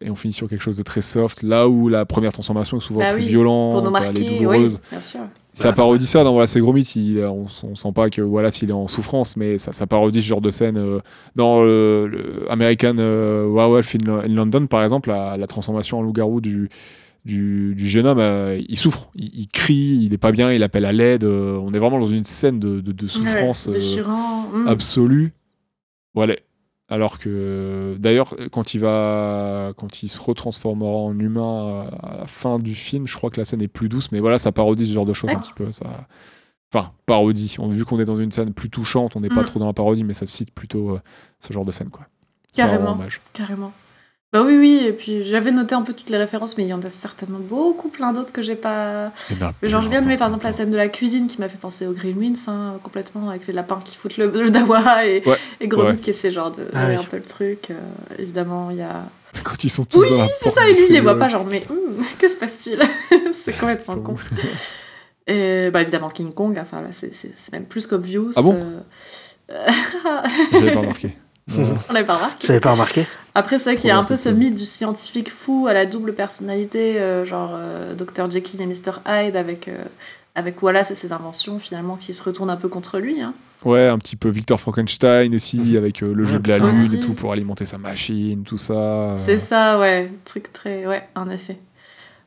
et 0.00 0.10
on 0.10 0.16
finit 0.16 0.34
sur 0.34 0.48
quelque 0.48 0.60
chose 0.60 0.76
de 0.76 0.82
très 0.82 1.00
soft. 1.00 1.42
Là 1.44 1.68
où 1.68 1.88
la 1.88 2.04
première 2.04 2.32
transformation 2.32 2.78
est 2.78 2.80
souvent 2.80 2.98
Bah 3.00 3.12
plus 3.14 3.22
oui, 3.22 3.28
violente, 3.28 3.84
nous 3.84 3.90
elle 3.96 4.02
est 4.04 4.04
marquer, 4.04 4.20
oui, 4.22 4.36
douloureuse. 4.38 4.80
bien 4.90 5.00
sûr. 5.00 5.20
Ça 5.52 5.72
parodie 5.72 6.04
ça 6.04 6.24
dans 6.24 6.32
voilà, 6.32 6.48
c'est 6.48 6.58
gros 6.60 6.72
mythe. 6.72 6.96
Il, 6.96 7.24
on, 7.24 7.46
on 7.62 7.74
sent 7.76 7.92
pas 7.94 8.10
que 8.10 8.20
voilà 8.20 8.50
s'il 8.50 8.68
est 8.70 8.72
en 8.74 8.88
souffrance, 8.88 9.36
mais 9.36 9.56
ça, 9.56 9.72
ça 9.72 9.86
parodie 9.86 10.20
ce 10.20 10.26
genre 10.26 10.40
de 10.40 10.50
scène. 10.50 10.76
euh, 10.76 10.98
dans 11.36 11.62
le, 11.62 12.08
le 12.08 12.50
American 12.50 12.96
euh, 12.98 13.46
Werewolf 13.48 13.94
in, 13.94 14.08
in 14.18 14.28
London, 14.34 14.66
par 14.66 14.82
exemple, 14.82 15.10
la, 15.10 15.36
la 15.36 15.46
transformation 15.46 16.00
en 16.00 16.02
loup-garou 16.02 16.40
du, 16.40 16.68
du, 17.24 17.74
du 17.74 17.88
jeune 17.88 18.06
homme, 18.06 18.18
euh, 18.18 18.60
il 18.68 18.76
souffre, 18.76 19.10
il, 19.14 19.30
il 19.34 19.48
crie, 19.48 19.98
il 20.02 20.12
est 20.12 20.18
pas 20.18 20.32
bien, 20.32 20.52
il 20.52 20.62
appelle 20.62 20.84
à 20.84 20.92
l'aide. 20.92 21.24
euh, 21.24 21.56
on 21.62 21.72
est 21.72 21.78
vraiment 21.78 21.98
dans 21.98 22.08
une 22.08 22.24
scène 22.24 22.60
de, 22.60 22.80
de- 22.80 22.92
de 22.92 23.06
souffrance 23.06 23.66
Ouais, 23.66 23.72
euh, 23.72 23.78
déchirant. 23.78 24.48
mm. 24.52 24.68
absolue. 24.68 25.32
Voilà. 26.14 26.34
Alors 26.90 27.18
que 27.18 27.96
d'ailleurs, 27.98 28.34
quand 28.52 28.74
il 28.74 28.80
va, 28.80 29.72
quand 29.78 30.02
il 30.02 30.08
se 30.10 30.20
retransformera 30.20 30.90
en 30.90 31.18
humain 31.18 31.88
à 32.02 32.18
la 32.18 32.26
fin 32.26 32.58
du 32.58 32.74
film, 32.74 33.06
je 33.08 33.16
crois 33.16 33.30
que 33.30 33.40
la 33.40 33.46
scène 33.46 33.62
est 33.62 33.68
plus 33.68 33.88
douce, 33.88 34.12
mais 34.12 34.20
voilà, 34.20 34.36
ça 34.36 34.52
parodie 34.52 34.86
ce 34.86 34.92
genre 34.92 35.06
de 35.06 35.14
choses 35.14 35.30
un 35.30 35.38
petit 35.38 35.54
peu. 35.56 35.72
Ça, 35.72 36.06
enfin, 36.74 36.92
parodie. 37.06 37.56
On, 37.58 37.68
vu 37.68 37.86
qu'on 37.86 37.98
est 38.00 38.04
dans 38.04 38.18
une 38.20 38.30
scène 38.32 38.52
plus 38.52 38.68
touchante, 38.68 39.16
on 39.16 39.20
n'est 39.20 39.30
pas 39.30 39.42
Mm. 39.42 39.46
trop 39.46 39.60
dans 39.60 39.66
la 39.66 39.72
parodie, 39.72 40.04
mais 40.04 40.12
ça 40.12 40.26
cite 40.26 40.50
plutôt 40.52 40.90
euh, 40.90 41.00
ce 41.40 41.54
genre 41.54 41.64
de 41.64 41.72
scène, 41.72 41.88
quoi. 41.88 42.06
Carrément. 42.52 42.92
hommage. 42.92 43.22
Carrément. 43.32 43.72
Bah 44.34 44.42
oui, 44.42 44.56
oui, 44.58 44.82
et 44.84 44.92
puis 44.92 45.22
j'avais 45.22 45.52
noté 45.52 45.76
un 45.76 45.82
peu 45.82 45.92
toutes 45.92 46.10
les 46.10 46.16
références, 46.18 46.58
mais 46.58 46.64
il 46.64 46.68
y 46.68 46.72
en 46.74 46.82
a 46.82 46.90
certainement 46.90 47.38
beaucoup 47.38 47.88
plein 47.88 48.12
d'autres 48.12 48.32
que 48.32 48.42
j'ai 48.42 48.56
pas. 48.56 49.12
Il 49.30 49.38
y 49.38 49.44
en 49.44 49.46
a 49.48 49.54
Genre, 49.68 49.80
je 49.80 49.88
viens 49.88 50.02
de 50.02 50.06
mettre 50.08 50.18
par 50.18 50.26
exemple 50.28 50.44
la 50.44 50.52
scène 50.52 50.72
de 50.72 50.76
la 50.76 50.88
cuisine 50.88 51.28
qui 51.28 51.40
m'a 51.40 51.48
fait 51.48 51.56
penser 51.56 51.86
au 51.86 51.92
Gremlins, 51.92 52.34
hein, 52.48 52.74
complètement, 52.82 53.30
avec 53.30 53.46
les 53.46 53.52
lapins 53.52 53.78
qui 53.84 53.96
foutent 53.96 54.16
le, 54.16 54.26
le 54.26 54.50
dawa 54.50 55.06
et, 55.06 55.22
Ouais, 55.24 55.36
et 55.60 55.68
Gromit 55.68 55.90
ouais. 55.90 55.96
qui 55.98 56.10
essaie 56.10 56.32
genre 56.32 56.50
de 56.50 56.66
Ah 56.74 56.86
oui. 56.88 56.96
un 56.96 57.04
peu 57.04 57.16
le 57.16 57.22
truc. 57.22 57.70
euh, 57.70 57.74
évidemment, 58.18 58.70
il 58.72 58.78
y 58.78 58.82
a. 58.82 59.04
Quand 59.44 59.62
ils 59.62 59.70
sont 59.70 59.84
tous 59.84 60.00
Oui, 60.00 60.10
dans 60.10 60.18
la 60.18 60.28
C'est 60.40 60.50
ça, 60.50 60.68
et 60.68 60.72
lui, 60.74 60.86
il 60.88 60.92
les 60.92 61.00
voit 61.00 61.16
pas, 61.16 61.28
genre, 61.28 61.46
mais 61.48 61.62
hum, 61.70 62.04
que 62.18 62.26
se 62.26 62.34
passe-t-il 62.34 62.80
C'est 63.32 63.56
complètement 63.56 63.96
con. 63.96 64.16
Et 65.28 65.70
bah 65.72 65.80
évidemment, 65.80 66.08
King 66.10 66.34
Kong, 66.34 66.58
enfin 66.60 66.82
là, 66.82 66.88
c'est- 66.90 67.12
même 67.52 67.64
plus 67.66 67.86
qu'obvious. 67.86 68.32
Ah 68.36 68.42
bon 68.42 68.56
euh, 69.50 69.70
J'avais 70.52 70.72
pas 70.72 70.80
remarqué. 70.80 71.16
On 71.88 71.92
l'avait 71.92 72.06
pas 72.06 72.16
remarqué. 72.16 72.46
J'avais 72.46 72.60
pas 72.60 72.72
remarqué. 72.72 73.06
Après, 73.34 73.58
c'est 73.58 73.64
vrai 73.70 73.76
qu'il 73.76 73.88
y 73.88 73.90
a 73.90 73.98
un 73.98 74.04
peu 74.04 74.16
ce 74.16 74.28
mythe 74.28 74.54
du 74.54 74.64
scientifique 74.64 75.30
fou 75.30 75.66
à 75.68 75.72
la 75.74 75.86
double 75.86 76.14
personnalité, 76.14 77.00
euh, 77.00 77.24
genre 77.24 77.50
euh, 77.54 77.94
Dr. 77.94 78.30
Jekyll 78.30 78.60
et 78.62 78.66
Mr. 78.66 79.00
Hyde, 79.06 79.36
avec, 79.36 79.68
euh, 79.68 79.84
avec 80.34 80.62
Wallace 80.62 80.90
et 80.90 80.94
ses 80.94 81.12
inventions, 81.12 81.58
finalement, 81.58 81.96
qui 81.96 82.14
se 82.14 82.22
retournent 82.22 82.50
un 82.50 82.56
peu 82.56 82.68
contre 82.68 82.98
lui. 82.98 83.20
Hein. 83.20 83.34
Ouais, 83.64 83.88
un 83.88 83.98
petit 83.98 84.16
peu 84.16 84.28
Victor 84.28 84.60
Frankenstein 84.60 85.34
aussi, 85.34 85.76
avec 85.76 86.02
euh, 86.02 86.12
le 86.14 86.24
jeu 86.24 86.34
Ouais, 86.36 86.42
de 86.42 86.48
la 86.50 86.58
lune 86.58 86.68
Aussi. 86.68 86.96
et 86.96 87.00
tout 87.00 87.14
pour 87.14 87.32
alimenter 87.32 87.64
sa 87.66 87.78
machine, 87.78 88.42
tout 88.44 88.58
ça. 88.58 88.74
euh. 88.74 89.16
C'est 89.16 89.38
ça, 89.38 89.78
ouais. 89.78 90.10
Truc 90.24 90.52
très. 90.52 90.86
Ouais, 90.86 91.06
en 91.14 91.28
effet. 91.30 91.58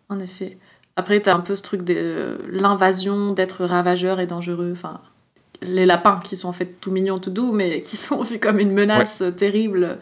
En 0.09 0.19
effet. 0.19 0.57
Après, 0.95 1.19
t'as 1.19 1.35
un 1.35 1.41
peu 1.41 1.55
ce 1.55 1.61
truc 1.61 1.83
de 1.83 1.93
euh, 1.95 2.37
l'invasion 2.51 3.33
d'êtres 3.33 3.65
ravageurs 3.65 4.19
et 4.19 4.25
dangereux. 4.27 4.71
Enfin, 4.73 4.99
les 5.61 5.85
lapins 5.85 6.19
qui 6.23 6.35
sont 6.37 6.47
en 6.49 6.53
fait 6.53 6.79
tout 6.81 6.91
mignons, 6.91 7.19
tout 7.19 7.29
doux, 7.31 7.51
mais 7.51 7.81
qui 7.81 7.97
sont 7.97 8.21
vus 8.23 8.39
comme 8.39 8.59
une 8.59 8.71
menace 8.71 9.23
terrible. 9.37 9.97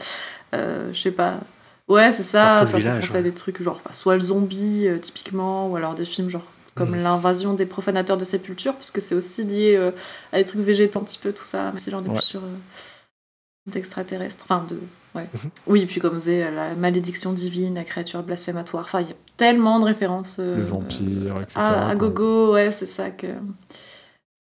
Euh, 0.54 0.92
Je 0.94 1.00
sais 1.00 1.12
pas. 1.12 1.40
Ouais, 1.88 2.12
c'est 2.12 2.24
ça. 2.24 2.60
Ça 2.62 2.66
fait 2.66 2.78
village, 2.80 3.02
penser 3.02 3.14
à 3.14 3.18
ouais. 3.18 3.24
des 3.24 3.32
trucs 3.34 3.62
genre 3.62 3.82
soit 3.92 4.16
le 4.16 4.20
zombie, 4.22 4.88
euh, 4.88 4.98
typiquement, 4.98 5.68
ou 5.70 5.76
alors 5.76 5.94
des 5.96 6.06
films 6.06 6.30
genre 6.30 6.42
comme 6.74 6.90
Mhm. 6.90 7.04
l'invasion 7.04 7.54
des 7.54 7.66
profanateurs 7.66 8.18
de 8.18 8.26
sépultures, 8.26 8.74
parce 8.74 8.92
que 8.92 9.00
c'est 9.00 9.16
aussi 9.16 9.44
lié 9.46 9.76
euh, 9.78 9.92
à 10.34 10.38
des 10.40 10.46
trucs 10.46 10.62
végétaux 10.62 11.00
un 11.00 11.04
petit 11.04 11.20
peu, 11.20 11.32
tout 11.32 11.46
ça. 11.46 11.72
Mais 11.74 11.80
c'est 11.80 11.92
genre 11.92 12.02
des 12.02 12.10
Ouais. 12.10 12.16
plus 12.16 12.24
sur. 12.26 12.42
d'extraterrestres. 13.68 14.44
Enfin, 14.44 14.64
de. 14.70 14.78
Ouais. 15.16 15.28
Mhm. 15.34 15.50
Oui, 15.68 15.82
et 15.82 15.86
puis 15.86 16.00
comme 16.02 16.20
c'est 16.20 16.52
la 16.52 16.76
malédiction 16.76 17.32
divine, 17.34 17.76
la 17.76 17.84
créature 17.84 18.22
blasphématoire. 18.22 18.84
Enfin, 18.84 19.02
il 19.02 19.08
y 19.08 19.12
a 19.12 19.16
tellement 19.38 19.80
de 19.80 19.86
références. 19.86 20.38
Le 20.40 20.64
vampire, 20.64 21.42
etc. 21.42 21.60
à, 21.60 21.90
à 21.90 21.96
gogo, 21.96 22.54
ouais, 22.54 22.72
c'est 22.72 22.86
ça 22.86 23.10
que. 23.10 23.28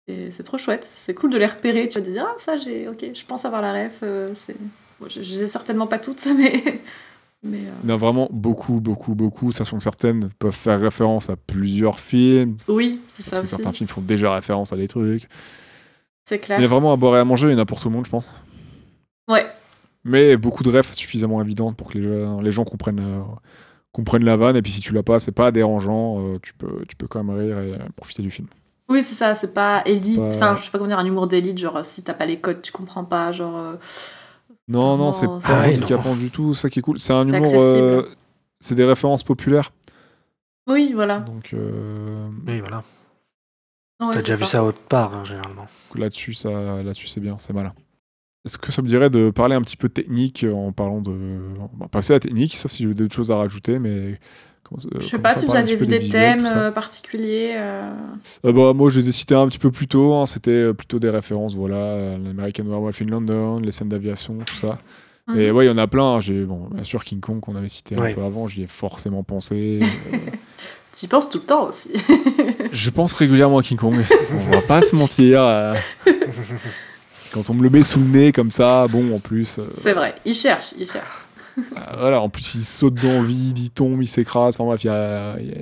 C'est 0.07 0.44
trop 0.44 0.57
chouette, 0.57 0.86
c'est 0.88 1.14
cool 1.15 1.32
de 1.32 1.38
les 1.38 1.48
repérer. 1.48 1.88
Tu 1.88 1.98
vas 1.99 2.06
te 2.06 2.11
dire, 2.11 2.26
ah, 2.27 2.36
ça, 2.38 2.57
j'ai. 2.57 2.88
Ok, 2.88 3.03
je 3.14 3.26
pense 3.26 3.44
avoir 3.45 3.61
la 3.61 3.73
ref. 3.73 3.99
euh, 4.03 4.30
c'est... 4.36 4.56
Bon, 4.99 5.07
je, 5.10 5.22
je 5.22 5.34
les 5.34 5.44
ai 5.44 5.48
certainement 5.48 5.88
pas 5.88 5.98
toutes, 5.99 6.26
mais. 6.38 6.61
mais 7.44 7.57
euh, 7.60 7.72
Il 7.84 7.90
y 7.90 7.91
en 7.91 7.95
a 7.95 7.98
vraiment 7.98 8.27
beaucoup, 8.32 8.80
beaucoup, 8.82 9.15
beaucoup, 9.15 9.52
sachant 9.52 9.77
que 9.77 9.84
certaines 9.84 10.30
peuvent 10.38 10.53
faire 10.56 10.80
référence 10.80 11.30
à 11.32 11.36
plusieurs 11.36 11.99
films. 11.99 12.56
Oui, 12.68 13.02
c'est 13.10 13.23
ça 13.23 13.38
que 13.38 13.41
aussi. 13.44 13.49
certains 13.56 13.72
films 13.73 13.88
font 13.90 14.02
déjà 14.02 14.34
référence 14.36 14.72
à 14.72 14.77
des 14.77 14.88
trucs. 14.88 15.27
C'est 16.27 16.40
clair. 16.40 16.60
Il 16.60 16.61
y 16.61 16.65
a 16.65 16.68
vraiment 16.68 16.94
à 16.94 16.95
boire 16.98 17.15
et 17.15 17.19
à 17.19 17.26
manger, 17.26 17.48
il 17.49 17.53
y 17.53 17.56
en 17.56 17.60
a 17.60 17.65
pour 17.65 17.80
tout 17.80 17.90
le 17.90 17.95
monde, 17.95 18.06
je 18.06 18.11
pense. 18.11 18.32
Ouais, 19.27 19.48
Mais 20.03 20.38
beaucoup 20.38 20.61
de 20.64 20.69
refs 20.69 20.94
suffisamment 20.94 21.41
évidentes 21.41 21.76
pour 21.77 21.90
que 21.90 21.98
les 21.98 22.03
gens, 22.26 22.41
les 22.41 22.52
gens 22.52 22.64
comprennent, 22.64 22.99
euh, 22.99 23.22
comprennent 23.91 24.23
la 24.26 24.36
vanne. 24.36 24.56
Et 24.56 24.61
puis 24.61 24.72
si 24.72 24.82
tu 24.82 24.94
l'as 24.94 25.02
pas, 25.03 25.19
c'est 25.19 25.32
pas 25.32 25.52
dérangeant. 25.52 26.19
euh, 26.22 26.40
tu, 26.44 26.53
peux, 26.53 26.86
tu 26.88 26.95
peux 26.95 27.07
quand 27.07 27.23
même 27.23 27.36
rire 27.36 27.60
et 27.60 27.72
profiter 27.95 28.22
du 28.22 28.30
film. 28.30 28.48
Oui, 28.89 29.01
c'est 29.03 29.15
ça, 29.15 29.35
c'est 29.35 29.53
pas 29.53 29.81
élite. 29.85 30.17
pas- 30.19 30.27
Enfin, 30.35 30.55
je 30.55 30.63
sais 30.63 30.71
pas 30.71 30.77
comment 30.77 30.89
dire, 30.89 30.99
un 30.99 31.05
humour 31.05 31.27
d'élite, 31.27 31.57
genre 31.57 31.83
si 31.85 32.03
t'as 32.03 32.13
pas 32.13 32.25
les 32.25 32.39
codes, 32.39 32.61
tu 32.61 32.71
comprends 32.71 33.05
pas, 33.05 33.31
genre. 33.31 33.57
euh, 33.57 33.75
Non, 34.67 34.97
non, 34.97 35.11
c'est 35.11 35.27
Non, 35.27 35.39
pas 35.39 35.47
Ah 35.63 35.67
handicapant 35.69 36.15
du 36.15 36.31
tout. 36.31 36.53
Ça 36.53 36.69
qui 36.69 36.79
est 36.79 36.81
cool. 36.81 36.99
C'est 36.99 37.13
un 37.13 37.27
humour. 37.27 37.61
euh, 37.61 38.03
c'est 38.59 38.75
des 38.75 38.85
références 38.85 39.23
populaires. 39.23 39.71
Oui, 40.67 40.91
voilà. 40.93 41.19
Donc 41.19 41.53
euh, 41.53 42.27
Oui, 42.47 42.59
voilà. 42.59 42.83
Ouais, 44.01 44.13
T'as 44.13 44.19
déjà 44.19 44.35
vu 44.35 44.45
ça 44.45 44.63
autre 44.63 44.79
part, 44.79 45.13
hein, 45.15 45.23
généralement. 45.23 45.67
là-dessus, 45.95 46.33
ça, 46.33 46.49
là-dessus, 46.49 47.07
c'est 47.07 47.21
bien, 47.21 47.37
c'est 47.39 47.53
malin. 47.53 47.73
Est-ce 48.45 48.57
que 48.57 48.72
ça 48.72 48.81
me 48.81 48.88
dirait 48.88 49.09
de 49.09 49.31
parler 49.31 49.55
un 49.55 49.61
petit 49.61 49.77
peu 49.77 49.89
technique 49.89 50.45
en 50.51 50.72
parlant 50.72 51.01
de. 51.01 51.11
On 51.11 51.77
va 51.80 51.88
passer 51.88 52.13
à 52.13 52.17
la 52.17 52.19
technique, 52.19 52.55
sauf 52.55 52.72
si 52.72 52.84
j'ai 52.84 52.93
d'autres 52.93 53.15
choses 53.15 53.31
à 53.31 53.38
rajouter, 53.38 53.80
mais. 53.80 54.19
comment- 54.63 54.81
euh, 54.93 54.99
Je 54.99 55.05
sais 55.05 55.19
pas 55.19 55.34
si 55.35 55.45
vous 55.47 55.51
petit 55.53 55.76
vu 55.76 55.88
des 55.88 55.99
thèmes 56.09 56.45
euh, 56.45 56.72
particuliers. 56.72 57.53
euh, 57.55 57.91
Euh, 58.45 58.53
bah, 58.53 58.73
moi, 58.73 58.89
je 58.91 58.99
les 58.99 59.09
ai 59.09 59.11
cités 59.11 59.34
un 59.35 59.47
petit 59.47 59.57
peu 59.59 59.72
plus 59.72 59.88
tôt. 59.88 60.13
hein. 60.13 60.26
C'était 60.27 60.73
plutôt 60.73 60.99
des 60.99 61.09
références, 61.09 61.55
voilà, 61.55 62.17
l'American 62.17 62.63
Werewolf 62.65 63.01
in 63.01 63.05
London, 63.05 63.59
les 63.59 63.72
scènes 63.72 63.89
d'aviation, 63.89 64.38
tout 64.45 64.55
ça. 64.55 64.77
Et 65.35 65.49
mhm. 65.49 65.55
ouais, 65.57 65.65
il 65.65 65.69
y 65.69 65.72
en 65.72 65.77
a 65.80 65.88
plein. 65.88 66.03
hein. 66.15 66.19
J'ai, 66.19 66.43
bon, 66.43 66.67
bien 66.72 66.84
sûr, 66.84 67.03
King 67.03 67.19
Kong 67.19 67.39
qu'on 67.39 67.55
avait 67.55 67.67
cité 67.69 67.95
un 67.95 68.13
peu 68.13 68.22
avant, 68.23 68.45
j'y 68.45 68.61
ai 68.61 68.67
forcément 68.67 69.23
pensé. 69.23 69.80
Euh, 70.13 70.17
J'y 70.97 71.07
pense 71.09 71.30
tout 71.30 71.39
le 71.39 71.43
temps 71.43 71.67
aussi. 71.67 71.91
je 72.72 72.89
pense 72.89 73.11
régulièrement 73.11 73.57
à 73.57 73.63
King 73.63 73.77
Kong. 73.77 73.97
On 74.31 74.51
va 74.51 74.61
pas 74.61 74.81
se 74.81 74.95
mentir. 74.95 75.41
Quand 77.35 77.49
on 77.49 77.53
me 77.53 77.63
le 77.63 77.69
met 77.69 77.83
sous 77.83 77.99
le 77.99 78.05
nez 78.05 78.31
comme 78.31 78.49
ça, 78.49 78.87
bon, 78.87 79.13
en 79.13 79.19
plus. 79.19 79.59
euh, 79.59 79.67
c'est 79.77 79.91
vrai, 79.91 80.15
il 80.23 80.33
cherche, 80.33 80.73
il 80.79 80.87
cherche. 80.89 81.25
euh, 81.57 81.61
voilà, 81.99 82.21
en 82.21 82.29
plus, 82.29 82.55
il 82.55 82.63
saute 82.63 82.93
dans 82.95 83.19
le 83.21 83.25
vide, 83.27 83.59
il 83.59 83.71
tombe, 83.71 84.01
il 84.01 84.07
s'écrase. 84.07 84.55
Enfin 84.55 84.63
bref, 84.63 84.83
il 84.85 84.87
y 84.87 84.89
a, 84.89 85.35
il 85.39 85.47
y 85.47 85.51
a- 85.51 85.55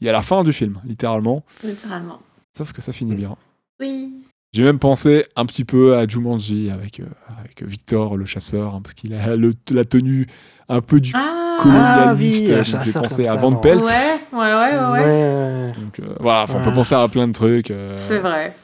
il 0.00 0.06
y 0.06 0.08
a 0.08 0.12
la 0.12 0.22
fin 0.22 0.42
du 0.42 0.52
film, 0.54 0.80
littéralement. 0.86 1.44
Littéralement. 1.62 2.20
Sauf 2.56 2.72
que 2.72 2.80
ça 2.80 2.92
finit 2.92 3.14
bien. 3.14 3.36
Oui. 3.78 4.10
J'ai 4.54 4.62
même 4.62 4.78
pensé 4.78 5.26
un 5.36 5.44
petit 5.44 5.64
peu 5.66 5.98
à 5.98 6.06
Jumanji 6.08 6.70
avec, 6.70 7.00
euh, 7.00 7.04
avec 7.38 7.62
Victor, 7.62 8.16
le 8.16 8.24
chasseur, 8.24 8.74
hein, 8.74 8.80
parce 8.82 8.94
qu'il 8.94 9.12
a 9.12 9.36
le- 9.36 9.52
la 9.70 9.84
tenue 9.84 10.28
un 10.70 10.80
peu 10.80 10.98
du 11.00 11.12
Ah 11.14 11.56
colonialiste. 11.60 12.50
Ah 12.50 12.82
oui, 12.86 12.92
penser 12.92 13.24
comme 13.24 13.32
à 13.32 13.36
Van. 13.36 13.56
Pelt. 13.56 13.82
Ouais, 13.82 13.88
ouais, 14.32 14.38
ouais, 14.38 14.78
ouais. 14.78 15.00
ouais. 15.00 15.72
Donc 15.78 16.00
euh, 16.00 16.14
voilà, 16.20 16.46
on 16.54 16.60
peut 16.62 16.72
penser 16.72 16.94
à 16.94 17.06
plein 17.08 17.28
de 17.28 17.32
trucs. 17.34 17.70
euh, 17.70 17.94
C'est 17.96 18.18
vrai. 18.20 18.54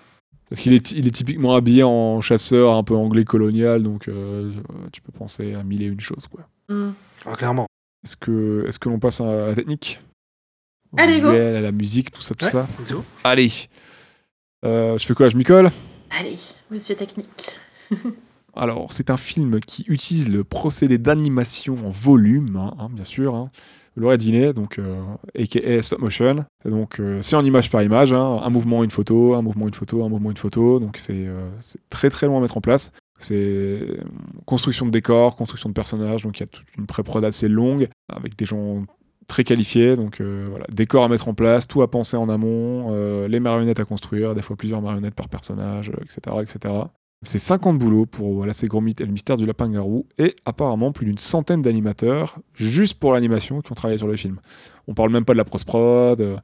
Parce 0.48 0.60
qu'il 0.60 0.72
est, 0.74 0.90
il 0.92 1.06
est 1.06 1.10
typiquement 1.10 1.54
habillé 1.54 1.82
en 1.82 2.20
chasseur 2.20 2.74
un 2.74 2.84
peu 2.84 2.94
anglais 2.94 3.24
colonial, 3.24 3.82
donc 3.82 4.08
euh, 4.08 4.52
tu 4.92 5.00
peux 5.00 5.12
penser 5.12 5.54
à 5.54 5.62
mille 5.64 5.82
et 5.82 5.86
une 5.86 6.00
choses. 6.00 6.26
Quoi. 6.26 6.46
Mm. 6.68 6.92
Ah, 7.26 7.34
clairement. 7.36 7.66
Est-ce 8.04 8.16
que, 8.16 8.64
est-ce 8.68 8.78
que 8.78 8.88
l'on 8.88 8.98
passe 8.98 9.20
à 9.20 9.46
la 9.48 9.54
technique? 9.54 10.00
Au 10.92 10.96
Allez, 11.00 11.20
go. 11.20 11.28
visuel, 11.30 11.56
à 11.56 11.60
la 11.60 11.72
musique, 11.72 12.10
tout 12.12 12.20
ça, 12.22 12.34
tout 12.34 12.44
Ouais. 12.44 12.50
ça. 12.50 12.68
Allez 13.24 13.50
Euh, 14.64 14.96
Je 14.98 15.06
fais 15.06 15.14
quoi? 15.14 15.28
Je 15.28 15.36
m'y 15.36 15.44
colle? 15.44 15.70
Allez, 16.10 16.36
monsieur 16.70 16.94
technique. 16.94 17.28
Alors, 18.54 18.92
c'est 18.92 19.10
un 19.10 19.16
film 19.16 19.58
qui 19.60 19.84
utilise 19.88 20.32
le 20.32 20.44
procédé 20.44 20.96
d'animation 20.98 21.76
en 21.86 21.90
volume, 21.90 22.54
hein, 22.56 22.74
hein, 22.78 22.88
bien 22.92 23.02
sûr. 23.04 23.34
Hein. 23.34 23.50
Vous 23.94 24.02
l'aurez 24.02 24.18
deviné, 24.18 24.52
donc, 24.52 24.78
euh, 24.78 25.02
aka 25.38 25.82
stop 25.82 26.00
motion. 26.00 26.44
Donc, 26.64 26.98
euh, 26.98 27.22
c'est 27.22 27.36
en 27.36 27.44
image 27.44 27.70
par 27.70 27.82
image, 27.82 28.12
hein, 28.12 28.40
un 28.42 28.50
mouvement, 28.50 28.82
une 28.82 28.90
photo, 28.90 29.34
un 29.34 29.42
mouvement, 29.42 29.68
une 29.68 29.74
photo, 29.74 30.04
un 30.04 30.08
mouvement, 30.08 30.30
une 30.30 30.36
photo. 30.36 30.80
Donc, 30.80 30.96
c'est 30.96 31.26
euh, 31.26 31.48
très 31.90 32.10
très 32.10 32.26
long 32.26 32.38
à 32.38 32.40
mettre 32.40 32.56
en 32.56 32.60
place. 32.60 32.92
C'est 33.20 33.34
euh, 33.36 33.98
construction 34.46 34.86
de 34.86 34.90
décors, 34.90 35.36
construction 35.36 35.68
de 35.68 35.74
personnages, 35.74 36.22
donc 36.22 36.38
il 36.38 36.42
y 36.42 36.44
a 36.44 36.46
toute 36.46 36.66
une 36.76 36.86
pré-prod 36.86 37.24
assez 37.24 37.48
longue, 37.48 37.88
avec 38.08 38.36
des 38.36 38.44
gens 38.44 38.84
très 39.26 39.44
qualifiés. 39.44 39.96
Donc, 39.96 40.20
euh, 40.20 40.46
voilà, 40.50 40.66
décors 40.70 41.04
à 41.04 41.08
mettre 41.08 41.28
en 41.28 41.34
place, 41.34 41.66
tout 41.66 41.82
à 41.82 41.90
penser 41.90 42.16
en 42.16 42.28
amont, 42.28 42.88
euh, 42.90 43.28
les 43.28 43.40
marionnettes 43.40 43.80
à 43.80 43.84
construire, 43.84 44.34
des 44.34 44.42
fois 44.42 44.56
plusieurs 44.56 44.82
marionnettes 44.82 45.14
par 45.14 45.28
personnage, 45.28 45.90
euh, 45.90 46.02
etc. 46.02 46.36
etc. 46.42 46.74
C'est 47.24 47.38
50 47.38 47.78
boulots 47.78 48.06
pour 48.06 48.34
voilà, 48.34 48.52
ces 48.52 48.66
gros 48.68 48.80
le 48.80 49.06
mystère 49.06 49.36
du 49.36 49.46
lapin-garou, 49.46 50.06
et 50.18 50.34
apparemment 50.44 50.92
plus 50.92 51.06
d'une 51.06 51.18
centaine 51.18 51.62
d'animateurs, 51.62 52.36
juste 52.54 52.94
pour 52.98 53.12
l'animation, 53.12 53.60
qui 53.60 53.72
ont 53.72 53.74
travaillé 53.74 53.98
sur 53.98 54.06
le 54.08 54.16
film. 54.16 54.38
On 54.88 54.94
parle 54.94 55.10
même 55.10 55.24
pas 55.24 55.32
de 55.32 55.38
la 55.38 55.44
post-prod, 55.44 56.20
euh, 56.20 56.36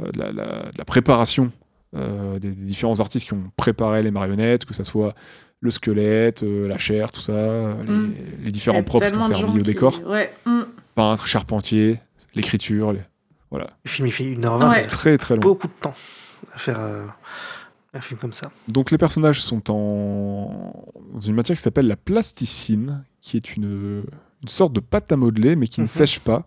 euh, 0.00 0.10
de, 0.12 0.18
la, 0.18 0.32
de 0.32 0.78
la 0.78 0.84
préparation 0.84 1.50
euh, 1.96 2.38
des, 2.38 2.52
des 2.52 2.64
différents 2.64 3.00
artistes 3.00 3.26
qui 3.26 3.34
ont 3.34 3.50
préparé 3.56 4.02
les 4.02 4.10
marionnettes, 4.10 4.64
que 4.64 4.74
ce 4.74 4.84
soit 4.84 5.14
le 5.60 5.70
squelette, 5.70 6.42
euh, 6.42 6.66
la 6.66 6.78
chair, 6.78 7.12
tout 7.12 7.20
ça, 7.20 7.74
les, 7.86 7.92
Mm. 7.92 8.14
les 8.44 8.50
différents 8.50 8.82
props 8.82 9.10
qui 9.10 9.16
ont 9.16 9.22
servi 9.22 9.44
au 9.44 9.52
qui- 9.58 9.62
décor. 9.62 10.00
Ouais. 10.06 10.32
mm. 10.46 10.62
peintre, 10.94 11.26
charpentier, 11.26 11.98
l'écriture, 12.34 12.92
les- 12.92 13.00
voilà. 13.50 13.68
Le 13.84 13.90
film, 13.90 14.06
il 14.08 14.12
fait 14.12 14.24
1h20. 14.24 14.70
Ouais. 14.70 14.82
c'est 14.88 14.96
Très 14.96 15.18
très 15.18 15.34
long. 15.36 15.42
beaucoup 15.42 15.66
de 15.68 15.72
temps 15.80 15.94
à 16.54 16.58
faire 16.58 16.78
euh, 16.80 17.04
un 17.94 18.00
film 18.00 18.18
comme 18.18 18.32
ça. 18.32 18.50
Donc 18.68 18.90
les 18.90 18.98
personnages 18.98 19.40
sont 19.42 19.70
en... 19.70 20.72
dans 21.14 21.20
une 21.20 21.34
matière 21.34 21.56
qui 21.56 21.62
s'appelle 21.62 21.86
la 21.86 21.96
plasticine, 21.96 23.04
qui 23.20 23.36
est 23.36 23.56
une, 23.56 24.02
une 24.42 24.48
sorte 24.48 24.72
de 24.72 24.80
pâte 24.80 25.12
à 25.12 25.16
modeler, 25.16 25.56
mais 25.56 25.68
qui 25.68 25.80
ne 25.80 25.84
Mhm. 25.84 25.88
sèche 25.88 26.20
pas, 26.20 26.46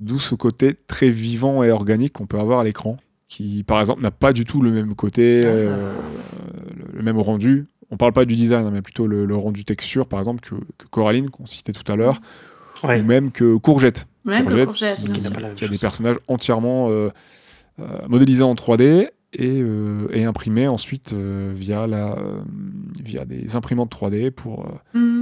d'où 0.00 0.18
ce 0.18 0.34
côté 0.34 0.74
très 0.86 1.08
vivant 1.10 1.62
et 1.62 1.70
organique 1.70 2.12
qu'on 2.12 2.26
peut 2.26 2.38
avoir 2.38 2.60
à 2.60 2.64
l'écran, 2.64 2.98
qui 3.28 3.64
par 3.64 3.80
exemple 3.80 4.02
n'a 4.02 4.10
pas 4.12 4.32
du 4.32 4.44
tout 4.44 4.62
le 4.62 4.70
même 4.70 4.94
côté, 4.94 5.42
Ah. 5.44 5.48
euh, 5.48 5.92
le, 6.76 6.98
le 6.98 7.02
même 7.02 7.18
rendu. 7.18 7.66
On 7.90 7.96
parle 7.96 8.12
pas 8.12 8.24
du 8.24 8.34
design, 8.36 8.66
hein, 8.66 8.70
mais 8.72 8.82
plutôt 8.82 9.06
le, 9.06 9.24
le 9.26 9.36
rendu 9.36 9.64
texture, 9.64 10.06
par 10.08 10.18
exemple, 10.18 10.40
que, 10.40 10.54
que 10.78 10.86
Coraline, 10.90 11.30
qu'on 11.30 11.46
citait 11.46 11.72
tout 11.72 11.90
à 11.90 11.96
l'heure, 11.96 12.20
Ouais. 12.84 13.00
ou 13.00 13.04
même 13.04 13.30
que 13.32 13.56
Courgette, 13.56 14.06
Même 14.24 14.44
que 14.46 14.64
Courgette, 14.66 14.98
qui, 14.98 15.08
bien 15.08 15.30
a 15.32 15.68
des 15.68 15.78
personnages 15.78 16.16
entièrement 16.28 16.90
euh, 16.90 17.08
euh, 17.80 17.84
modélisés 18.08 18.42
en 18.42 18.54
3D 18.54 19.08
et, 19.36 19.60
euh, 19.62 20.08
et 20.12 20.24
imprimés 20.24 20.68
ensuite 20.68 21.12
euh, 21.12 21.52
via, 21.54 21.86
la, 21.86 22.12
euh, 22.18 22.40
via 23.02 23.24
des 23.24 23.56
imprimantes 23.56 23.90
3D 23.92 24.30
pour 24.30 24.66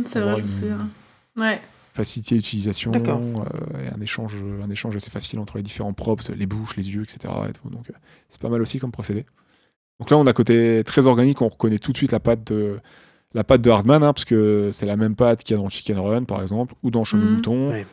c'est 0.06 0.20
vrai, 0.20 0.20
avoir 0.22 0.36
je 0.36 0.42
me 0.42 0.46
une- 0.46 0.48
souviens. 0.48 0.88
Ouais. 1.36 1.60
faciliter 1.94 2.34
l'utilisation 2.36 2.92
euh, 2.92 3.82
et 3.84 3.88
un 3.88 4.00
échange, 4.00 4.34
un 4.62 4.70
échange 4.70 4.96
assez 4.96 5.10
facile 5.10 5.38
entre 5.38 5.56
les 5.56 5.62
différents 5.62 5.92
props, 5.92 6.30
les 6.30 6.46
bouches, 6.46 6.76
les 6.76 6.92
yeux, 6.94 7.02
etc. 7.02 7.32
et 7.48 7.52
tout. 7.52 7.68
Donc 7.70 7.90
euh, 7.90 7.94
c'est 8.30 8.40
pas 8.40 8.48
mal 8.48 8.62
aussi 8.62 8.78
comme 8.78 8.92
procédé. 8.92 9.24
Donc 10.00 10.10
là, 10.10 10.16
on 10.18 10.26
a 10.26 10.32
côté 10.32 10.82
très 10.84 11.06
organique, 11.06 11.40
on 11.42 11.48
reconnaît 11.48 11.78
tout 11.78 11.92
de 11.92 11.96
suite 11.96 12.10
la 12.12 12.18
patte 12.20 12.44
de, 12.52 12.78
la 13.32 13.44
patte 13.44 13.62
de 13.62 13.70
Hardman, 13.70 14.02
hein, 14.02 14.12
parce 14.12 14.24
que 14.24 14.70
c'est 14.72 14.86
la 14.86 14.96
même 14.96 15.14
patte 15.14 15.44
qu'il 15.44 15.56
y 15.56 15.58
a 15.58 15.62
dans 15.62 15.68
Chicken 15.68 15.98
Run, 15.98 16.24
par 16.24 16.42
exemple, 16.42 16.74
ou 16.82 16.90
dans 16.90 17.04
Chemin 17.04 17.22
Mhm. 17.24 17.28
de 17.30 17.34
Mouton. 17.36 17.68
Ouais. 17.70 17.86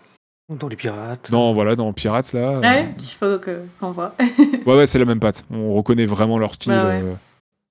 Dans 0.60 0.68
les 0.68 0.76
pirates. 0.76 1.32
Dans, 1.32 1.53
voilà, 1.53 1.76
dans 1.76 1.91
Pirates, 1.94 2.34
là. 2.34 2.57
euh, 2.57 2.61
Ouais, 2.61 2.94
qu'il 2.98 3.10
faut 3.10 3.40
qu'on 3.80 3.91
voit. 3.91 4.15
Ouais, 4.65 4.76
ouais, 4.76 4.88
c'est 4.88 4.99
la 4.99 5.06
même 5.06 5.19
patte. 5.19 5.45
On 5.49 5.73
reconnaît 5.73 6.06
vraiment 6.06 6.38
leur 6.38 6.53
style. 6.53 6.72
Bah 6.73 6.88
ouais. 6.88 7.02
euh, 7.03 7.14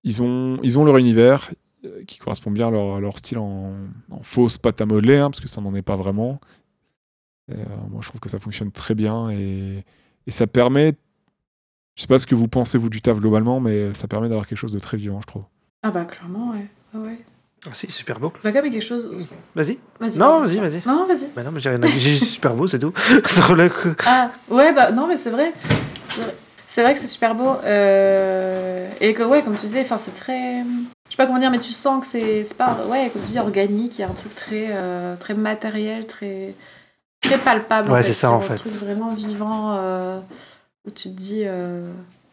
ils, 0.05 0.23
ont, 0.23 0.59
ils 0.63 0.79
ont 0.79 0.85
leur 0.85 0.97
univers 0.97 1.51
euh, 1.85 2.03
qui 2.07 2.19
correspond 2.19 2.51
bien 2.51 2.69
à 2.69 2.71
leur, 2.71 3.01
leur 3.01 3.19
style 3.19 3.39
en, 3.39 3.73
en 4.11 4.23
fausse 4.23 4.57
pâte 4.59 4.81
à 4.81 4.87
modeler, 4.87 5.19
hein, 5.19 5.31
parce 5.31 5.41
que 5.41 5.49
ça 5.49 5.61
n'en 5.61 5.75
est 5.75 5.83
pas 5.83 5.97
vraiment. 5.97 6.41
Et, 7.51 7.55
euh, 7.55 7.65
moi, 7.91 8.01
je 8.03 8.09
trouve 8.09 8.21
que 8.21 8.29
ça 8.31 8.39
fonctionne 8.39 8.71
très 8.73 8.95
bien 8.95 9.31
et, 9.31 9.85
et 10.27 10.31
ça 10.31 10.47
permet. 10.47 10.95
Je 11.97 12.03
sais 12.03 12.09
pas 12.09 12.19
ce 12.19 12.27
que 12.27 12.35
vous 12.35 12.49
pensez, 12.49 12.79
vous, 12.79 12.89
du 12.89 13.03
taf 13.03 13.19
globalement, 13.19 13.61
mais 13.61 13.93
ça 13.95 14.09
permet 14.09 14.29
d'avoir 14.29 14.47
quelque 14.47 14.59
chose 14.59 14.73
de 14.73 14.79
très 14.79 14.97
vivant, 14.97 15.21
je 15.21 15.27
trouve. 15.27 15.43
Ah 15.83 15.91
bah 15.91 16.05
clairement, 16.07 16.53
ouais. 16.53 16.67
Ah 16.95 16.99
ouais. 16.99 17.19
Ah, 17.67 17.71
si, 17.75 17.91
super 17.93 18.19
beau. 18.19 18.33
Bah 18.43 18.53
comme 18.53 18.63
quelque 18.71 18.81
chose... 18.81 19.11
Vas-y. 19.55 19.79
Vas-y. 20.01 20.19
Non, 20.19 20.41
vas-y, 20.41 20.57
vas-y. 20.59 20.83
Non, 20.87 20.95
non, 21.01 21.07
vas-y. 21.07 21.27
Bah 21.37 21.43
non, 21.43 21.51
mais 21.53 21.61
j'ai 21.61 21.69
rien 21.69 21.83
à 21.83 21.87
dire. 21.87 21.95
J'ai 21.99 22.19
super 22.19 22.55
beau, 22.55 22.67
c'est 22.67 22.79
tout. 22.79 22.93
Sur 23.27 23.55
le 23.55 23.69
coup. 23.69 23.91
Ah, 24.07 24.31
ouais, 24.49 24.73
bah 24.73 24.91
non, 24.93 25.07
mais 25.07 25.19
c'est 25.19 25.29
vrai. 25.31 25.53
C'est 26.69 26.83
vrai. 26.83 26.95
Que 26.95 27.01
c'est 27.01 27.07
super 27.07 27.35
beau. 27.35 27.57
euh, 27.65 28.89
Et 29.01 29.13
que, 29.13 29.23
ouais, 29.23 29.43
comme 29.43 29.57
tu 29.57 29.67
disais, 29.67 29.83
enfin, 29.83 29.99
c'est 29.99 30.15
très. 30.15 30.63
Je 30.63 31.11
sais 31.11 31.17
pas 31.19 31.27
comment 31.27 31.39
dire, 31.39 31.51
mais 31.51 31.59
tu 31.59 31.73
sens 31.73 32.01
que 32.01 32.07
c'est 32.07 32.45
c'est 32.45 32.57
pas. 32.57 32.79
Ouais, 32.89 33.11
comme 33.13 33.21
tu 33.23 33.33
dis, 33.33 33.39
organique. 33.39 33.99
Il 33.99 34.03
y 34.03 34.05
a 34.05 34.09
un 34.09 34.15
truc 34.15 34.35
très, 34.35 34.69
euh, 34.71 35.17
très 35.17 35.35
matériel, 35.35 36.07
très. 36.07 36.55
Très 37.21 37.37
palpable. 37.37 37.91
Ouais, 37.93 38.01
c'est 38.03 38.15
ça, 38.15 38.31
en 38.31 38.37
Un 38.39 38.41
fait. 38.41 38.55
truc 38.57 38.73
vraiment 38.73 39.11
vivant 39.13 39.75
euh, 39.77 40.19
où 40.87 40.91
tu 40.91 41.11
te 41.11 41.15
dis. 41.15 41.43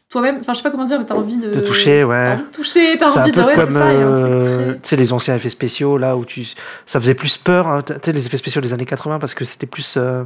Euh, 0.10 0.12
Toi-même, 0.12 0.38
enfin, 0.40 0.54
je 0.54 0.58
sais 0.58 0.64
pas 0.64 0.72
comment 0.72 0.86
dire, 0.86 1.00
mais 1.00 1.06
t'as 1.06 1.16
envie 1.16 1.38
de. 1.38 1.54
De 1.56 1.60
toucher, 1.60 2.02
T'as 2.02 2.08
ouais. 2.08 2.30
envie 2.34 2.44
de 2.44 2.50
toucher, 2.52 2.98
t'as 2.98 3.08
un 3.18 3.22
envie 3.24 3.32
de. 3.32 3.42
Ouais, 3.42 3.54
c'est 3.56 3.62
comme 3.66 3.76
euh, 3.78 4.74
tu 4.76 4.80
sais, 4.84 4.96
les 4.96 5.12
anciens 5.14 5.36
effets 5.36 5.50
spéciaux, 5.50 5.98
là 5.98 6.16
où 6.16 6.26
tu. 6.26 6.46
Ça 6.86 7.00
faisait 7.00 7.14
plus 7.16 7.38
peur, 7.38 7.68
hein, 7.68 7.82
tu 7.82 7.94
sais, 8.02 8.12
les 8.12 8.26
effets 8.26 8.38
spéciaux 8.38 8.62
des 8.62 8.74
années 8.74 8.86
80, 8.86 9.20
parce 9.20 9.34
que 9.34 9.44
c'était 9.46 9.68
plus 9.68 9.96
euh, 9.98 10.24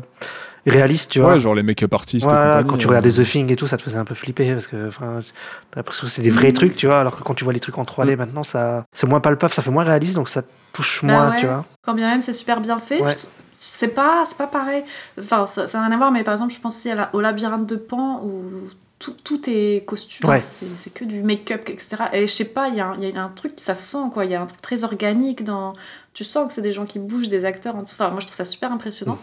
réaliste, 0.68 1.12
tu 1.12 1.20
vois. 1.20 1.34
Ouais, 1.34 1.40
genre 1.40 1.56
les 1.56 1.64
make-up 1.64 1.91
artistes 1.94 2.28
compagnie, 2.28 2.68
quand 2.68 2.78
tu 2.78 2.86
euh, 2.86 2.90
regardais 2.90 3.10
The 3.10 3.24
Thing 3.24 3.52
et 3.52 3.56
tout, 3.56 3.66
ça 3.68 3.78
te 3.78 3.82
faisait 3.84 3.98
un 3.98 4.06
peu 4.06 4.14
flipper 4.16 4.52
parce 4.53 4.68
que 4.68 4.88
enfin, 4.90 5.20
t'as 5.72 5.78
l'impression 5.80 6.06
que 6.06 6.12
c'est 6.14 6.22
des 6.22 6.30
vrais 6.30 6.49
Mm. 6.52 6.53
trucs, 6.53 6.76
tu 6.78 6.86
vois, 6.86 6.99
alors 6.99 7.18
que 7.18 7.24
quand 7.24 7.34
tu 7.34 7.44
vois 7.44 7.53
les 7.53 7.60
trucs 7.60 7.78
en 7.80 7.84
3D 7.84 8.14
Mm. 8.14 8.18
maintenant, 8.20 8.44
ça 8.44 8.86
c'est 8.94 9.08
moins 9.08 9.20
palpable, 9.20 9.52
ça 9.53 9.64
fait 9.64 9.72
moins 9.72 9.84
réaliste, 9.84 10.14
donc 10.14 10.30
ça 10.30 10.44
touche 10.74 11.02
Bah 11.03 11.14
moins, 11.14 11.32
ouais. 11.32 11.38
tu 11.40 11.48
vois. 11.48 11.66
Quand 11.84 11.95
bien 11.95 12.08
même 12.12 12.22
c'est 12.22 12.34
super 12.34 12.62
bien 12.62 12.78
fait, 12.78 13.02
Ouais. 13.02 13.14
je- 13.18 13.26
c'est 13.58 13.88
pas, 13.95 14.24
c'est 14.28 14.38
pas 14.38 14.45
pareil. 14.48 14.84
Enfin, 15.20 15.45
ça 15.48 15.66
ça 15.66 15.80
n'a 15.80 15.86
rien 15.88 15.95
à 15.95 15.98
voir, 15.98 16.12
mais 16.12 16.24
par 16.24 16.34
exemple, 16.36 16.53
je 16.53 16.60
pense 16.60 16.76
aussi 16.78 16.91
à 16.91 16.95
la- 16.95 17.10
au 17.14 17.22
labyrinthe 17.22 17.66
de 17.68 17.76
Pan 17.76 18.22
où 18.24 18.44
tout, 19.02 19.15
tout 19.23 19.41
est 19.49 19.84
costume, 19.86 20.30
Ouais. 20.30 20.40
c'est 20.40 20.68
c'est 20.76 20.94
que 20.94 21.03
du 21.06 21.23
make-up, 21.23 21.68
etc. 21.68 22.03
Et 22.14 22.28
je 22.28 22.32
sais 22.34 22.45
pas, 22.45 22.68
il 22.69 22.76
y, 22.76 22.80
a 22.80 22.88
un- 22.88 22.95
il 23.02 23.10
y 23.10 23.18
a 23.18 23.23
un 23.23 23.30
truc, 23.30 23.53
ça 23.57 23.73
sent 23.73 23.98
quoi, 24.14 24.26
il 24.26 24.32
y 24.32 24.36
a 24.36 24.41
un 24.41 24.45
truc 24.45 24.61
très 24.61 24.84
organique 24.84 25.44
dans. 25.44 25.73
Tu 26.14 26.23
sens 26.23 26.48
que 26.48 26.53
c'est 26.53 26.61
des 26.61 26.72
gens 26.72 26.86
qui 26.86 26.99
bougent, 26.99 27.30
des 27.30 27.44
acteurs. 27.45 27.76
en 27.76 27.82
dessous. 27.82 27.95
Enfin, 27.95 28.11
moi 28.11 28.19
je 28.19 28.28
trouve 28.28 28.36
ça 28.38 28.45
super 28.45 28.72
impressionnant. 28.72 29.18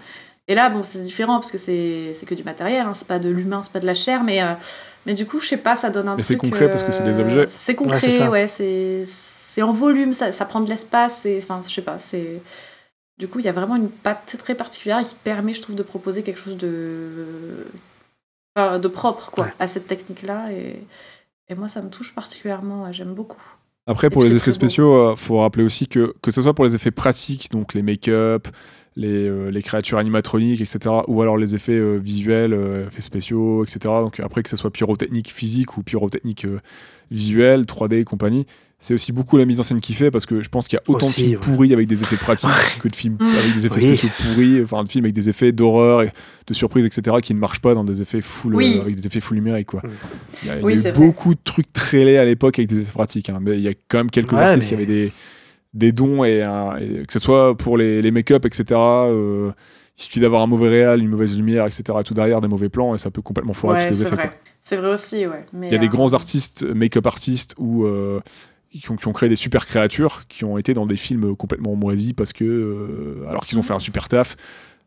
Et 0.49 0.55
là, 0.55 0.69
bon, 0.71 0.83
c'est 0.83 1.01
différent 1.03 1.39
parce 1.39 1.53
que 1.53 1.59
c'est 1.59 2.13
c'est 2.15 2.27
que 2.27 2.35
du 2.35 2.43
matériel, 2.43 2.87
hein, 2.87 2.95
c'est 2.95 3.07
pas 3.07 3.19
de 3.21 3.29
l'humain, 3.29 3.63
c'est 3.63 3.73
pas 3.73 3.81
de 3.81 3.87
la 3.87 3.95
chair, 3.95 4.25
mais, 4.25 4.43
euh, 4.43 4.55
mais 5.07 5.15
du 5.15 5.27
coup, 5.27 5.39
je 5.41 5.47
sais 5.49 5.59
pas, 5.59 5.77
ça 5.77 5.91
donne 5.91 6.09
un 6.09 6.17
Mais 6.17 6.23
c'est 6.23 6.37
concret 6.37 6.69
parce 6.69 6.83
que 6.83 6.91
c'est 6.91 7.05
des 7.05 7.19
euh, 7.19 7.23
objets. 7.23 7.47
C'est 7.47 7.73
Ouais, 7.73 7.77
concret, 7.77 8.29
ouais, 8.29 8.49
c'est 8.49 9.03
c'est 9.05 9.63
en 9.63 9.73
volume, 9.73 10.13
ça, 10.13 10.33
ça 10.33 10.45
prend 10.45 10.61
de 10.61 10.69
l'espace, 10.69 11.27
enfin, 11.39 11.61
je 11.67 11.73
sais 11.73 11.83
pas, 11.83 11.99
c'est. 11.99 12.41
Du 13.19 13.27
coup, 13.29 13.41
il 13.41 13.45
y 13.45 13.49
a 13.49 13.53
vraiment 13.53 13.75
une 13.77 13.91
patte 13.91 14.37
très 14.39 14.55
particulière 14.55 15.03
qui 15.03 15.15
permet, 15.25 15.53
je 15.53 15.61
trouve, 15.61 15.75
de 15.77 15.83
proposer 15.83 16.23
quelque 16.23 16.39
chose 16.41 16.57
de, 16.57 17.67
enfin, 18.59 18.79
de 18.79 18.89
propre 18.89 19.31
quoi, 19.31 19.45
Ouais. 19.45 19.53
à 19.59 19.69
cette 19.69 19.87
technique-là. 19.87 20.53
Et... 20.53 20.83
et 21.49 21.55
moi, 21.55 21.69
ça 21.69 21.83
me 21.83 21.89
touche 21.91 22.15
particulièrement, 22.15 22.91
j'aime 22.93 23.15
beaucoup. 23.15 23.43
Après, 23.87 24.11
pour 24.11 24.23
les 24.23 24.35
effets 24.35 24.53
spéciaux, 24.53 25.13
il 25.13 25.17
faut 25.17 25.39
rappeler 25.41 25.65
aussi 25.65 25.89
que, 25.89 26.13
que 26.21 26.31
ce 26.31 26.43
soit 26.43 26.53
pour 26.53 26.67
les 26.67 26.75
effets 26.75 26.91
pratiques, 26.91 27.51
donc 27.51 27.73
les 27.73 27.81
make-up, 27.81 28.47
les, 28.97 29.27
euh, 29.27 29.49
les 29.51 29.63
créatures 29.63 29.97
animatroniques, 29.97 30.61
etc., 30.61 30.95
ou 31.07 31.23
alors 31.23 31.39
les 31.39 31.55
effets 31.55 31.73
euh, 31.73 31.97
visuels, 31.97 32.53
euh, 32.53 32.87
effets 32.89 33.01
spéciaux, 33.01 33.65
etc., 33.65 33.79
donc 34.01 34.21
après 34.21 34.43
que 34.43 34.51
ce 34.51 34.57
soit 34.57 34.71
pyrotechnique 34.71 35.33
physique 35.33 35.79
ou 35.79 35.83
pyrotechnique 35.83 36.45
euh, 36.45 36.61
visuelle, 37.11 37.63
3D 37.63 37.95
et 38.01 38.05
compagnie, 38.05 38.45
c'est 38.81 38.95
aussi 38.95 39.11
beaucoup 39.13 39.37
la 39.37 39.45
mise 39.45 39.59
en 39.59 39.65
scène 39.65 39.81
qui 39.81 39.93
fait, 39.93 40.11
parce 40.11 40.25
que 40.25 40.41
je 40.41 40.49
pense 40.49 40.69
qu'il 40.69 40.77
y 40.77 40.81
a 40.81 40.83
autant 40.89 41.07
Aussi, 41.07 41.21
de 41.23 41.27
films 41.27 41.41
ouais. 41.41 41.47
pourris 41.47 41.73
avec 41.73 41.89
des 41.89 42.03
effets 42.03 42.17
pratiques 42.17 42.49
que 42.81 42.89
de 42.89 42.95
films 42.95 43.17
Mm. 43.21 43.25
avec 43.39 43.55
des 43.55 43.67
effets 43.67 43.75
Oui. 43.77 43.97
spéciaux 43.97 44.09
pourris, 44.23 44.63
enfin 44.63 44.85
de 44.85 44.89
films 44.89 45.05
avec 45.05 45.15
des 45.15 45.29
effets 45.29 45.51
d'horreur, 45.51 46.03
et 46.03 46.13
de 46.47 46.55
surprise, 46.55 46.87
etc., 46.87 47.17
qui 47.23 47.35
ne 47.35 47.41
marchent 47.41 47.61
pas 47.61 47.75
dans 47.75 47.83
des 47.85 48.01
effets 48.03 48.21
full, 48.21 48.55
Oui. 48.55 48.77
euh, 48.79 48.83
avec 48.83 48.95
des 48.97 49.07
effets 49.07 49.19
full 49.21 49.37
numériques, 49.37 49.67
quoi. 49.67 49.83
Il 50.45 50.49
y 50.49 50.51
a, 50.51 50.55
il 50.55 50.59
y 50.59 50.63
a 50.63 50.65
Oui, 50.65 50.75
eu 50.75 50.77
vrai. 50.79 50.93
beaucoup 50.93 51.35
de 51.35 51.41
trucs 51.43 51.73
très 51.73 52.05
laids 52.05 52.19
à 52.19 52.25
l'époque 52.25 52.59
avec 52.59 52.69
des 52.69 52.81
effets 52.81 52.93
pratiques, 52.93 53.29
hein, 53.31 53.39
mais 53.41 53.57
il 53.57 53.63
y 53.63 53.69
a 53.69 53.73
quand 53.89 53.99
même 53.99 54.11
quelques 54.11 54.33
Ouais, 54.33 54.41
artistes 54.43 54.69
qui 54.69 54.75
avaient 54.75 54.87
des, 54.87 55.13
des 55.75 55.91
dons, 55.91 56.23
et, 56.23 56.39
que 57.07 57.13
ce 57.13 57.19
soit 57.19 57.57
pour 57.57 57.77
les, 57.79 58.01
les 58.01 58.11
make-up, 58.13 58.47
etc., 58.47 58.65
euh, 58.79 59.51
il 59.99 60.05
suffit 60.05 60.21
d'avoir 60.21 60.43
un 60.43 60.47
mauvais 60.47 60.69
réal, 60.69 61.01
une 61.01 61.09
mauvaise 61.09 61.37
lumière, 61.37 61.67
etc., 61.67 61.83
et 62.01 62.05
tout 62.05 62.15
derrière, 62.15 62.41
des 62.41 62.47
mauvais 62.47 62.69
plans, 62.69 62.95
et 62.95 62.99
ça 62.99 63.11
peut 63.11 63.23
complètement 63.23 63.53
foirer 63.55 63.79
Ouais, 63.81 63.87
tous 63.89 63.95
les 63.99 64.07
c'est 64.07 64.13
effets. 64.13 64.31
C'est 64.61 64.77
vrai 64.77 64.93
aussi, 64.93 65.27
ouais. 65.27 65.45
Mais, 65.53 65.69
Il 65.69 65.73
y 65.73 65.77
a 65.77 65.79
des 65.79 65.87
euh, 65.87 65.89
grands 65.89 66.13
artistes, 66.13 66.63
make-up 66.63 67.07
artistes, 67.07 67.55
ou 67.59 67.85
euh, 67.85 68.21
qui, 68.73 68.91
ont, 68.91 68.97
qui 68.97 69.09
ont 69.09 69.13
créé 69.13 69.29
des 69.29 69.37
super 69.37 69.67
créatures, 69.67 70.27
qui 70.29 70.45
ont 70.45 70.59
été 70.59 70.75
dans 70.75 70.87
des 70.87 70.97
films 70.97 71.35
complètement 71.37 71.75
moisis, 71.75 72.13
parce 72.13 72.33
que, 72.33 72.45
euh, 72.45 73.29
alors 73.29 73.47
qu'ils 73.47 73.59
ont 73.59 73.63
fait 73.63 73.73
un 73.75 73.79
super 73.79 74.09
taf, 74.09 74.37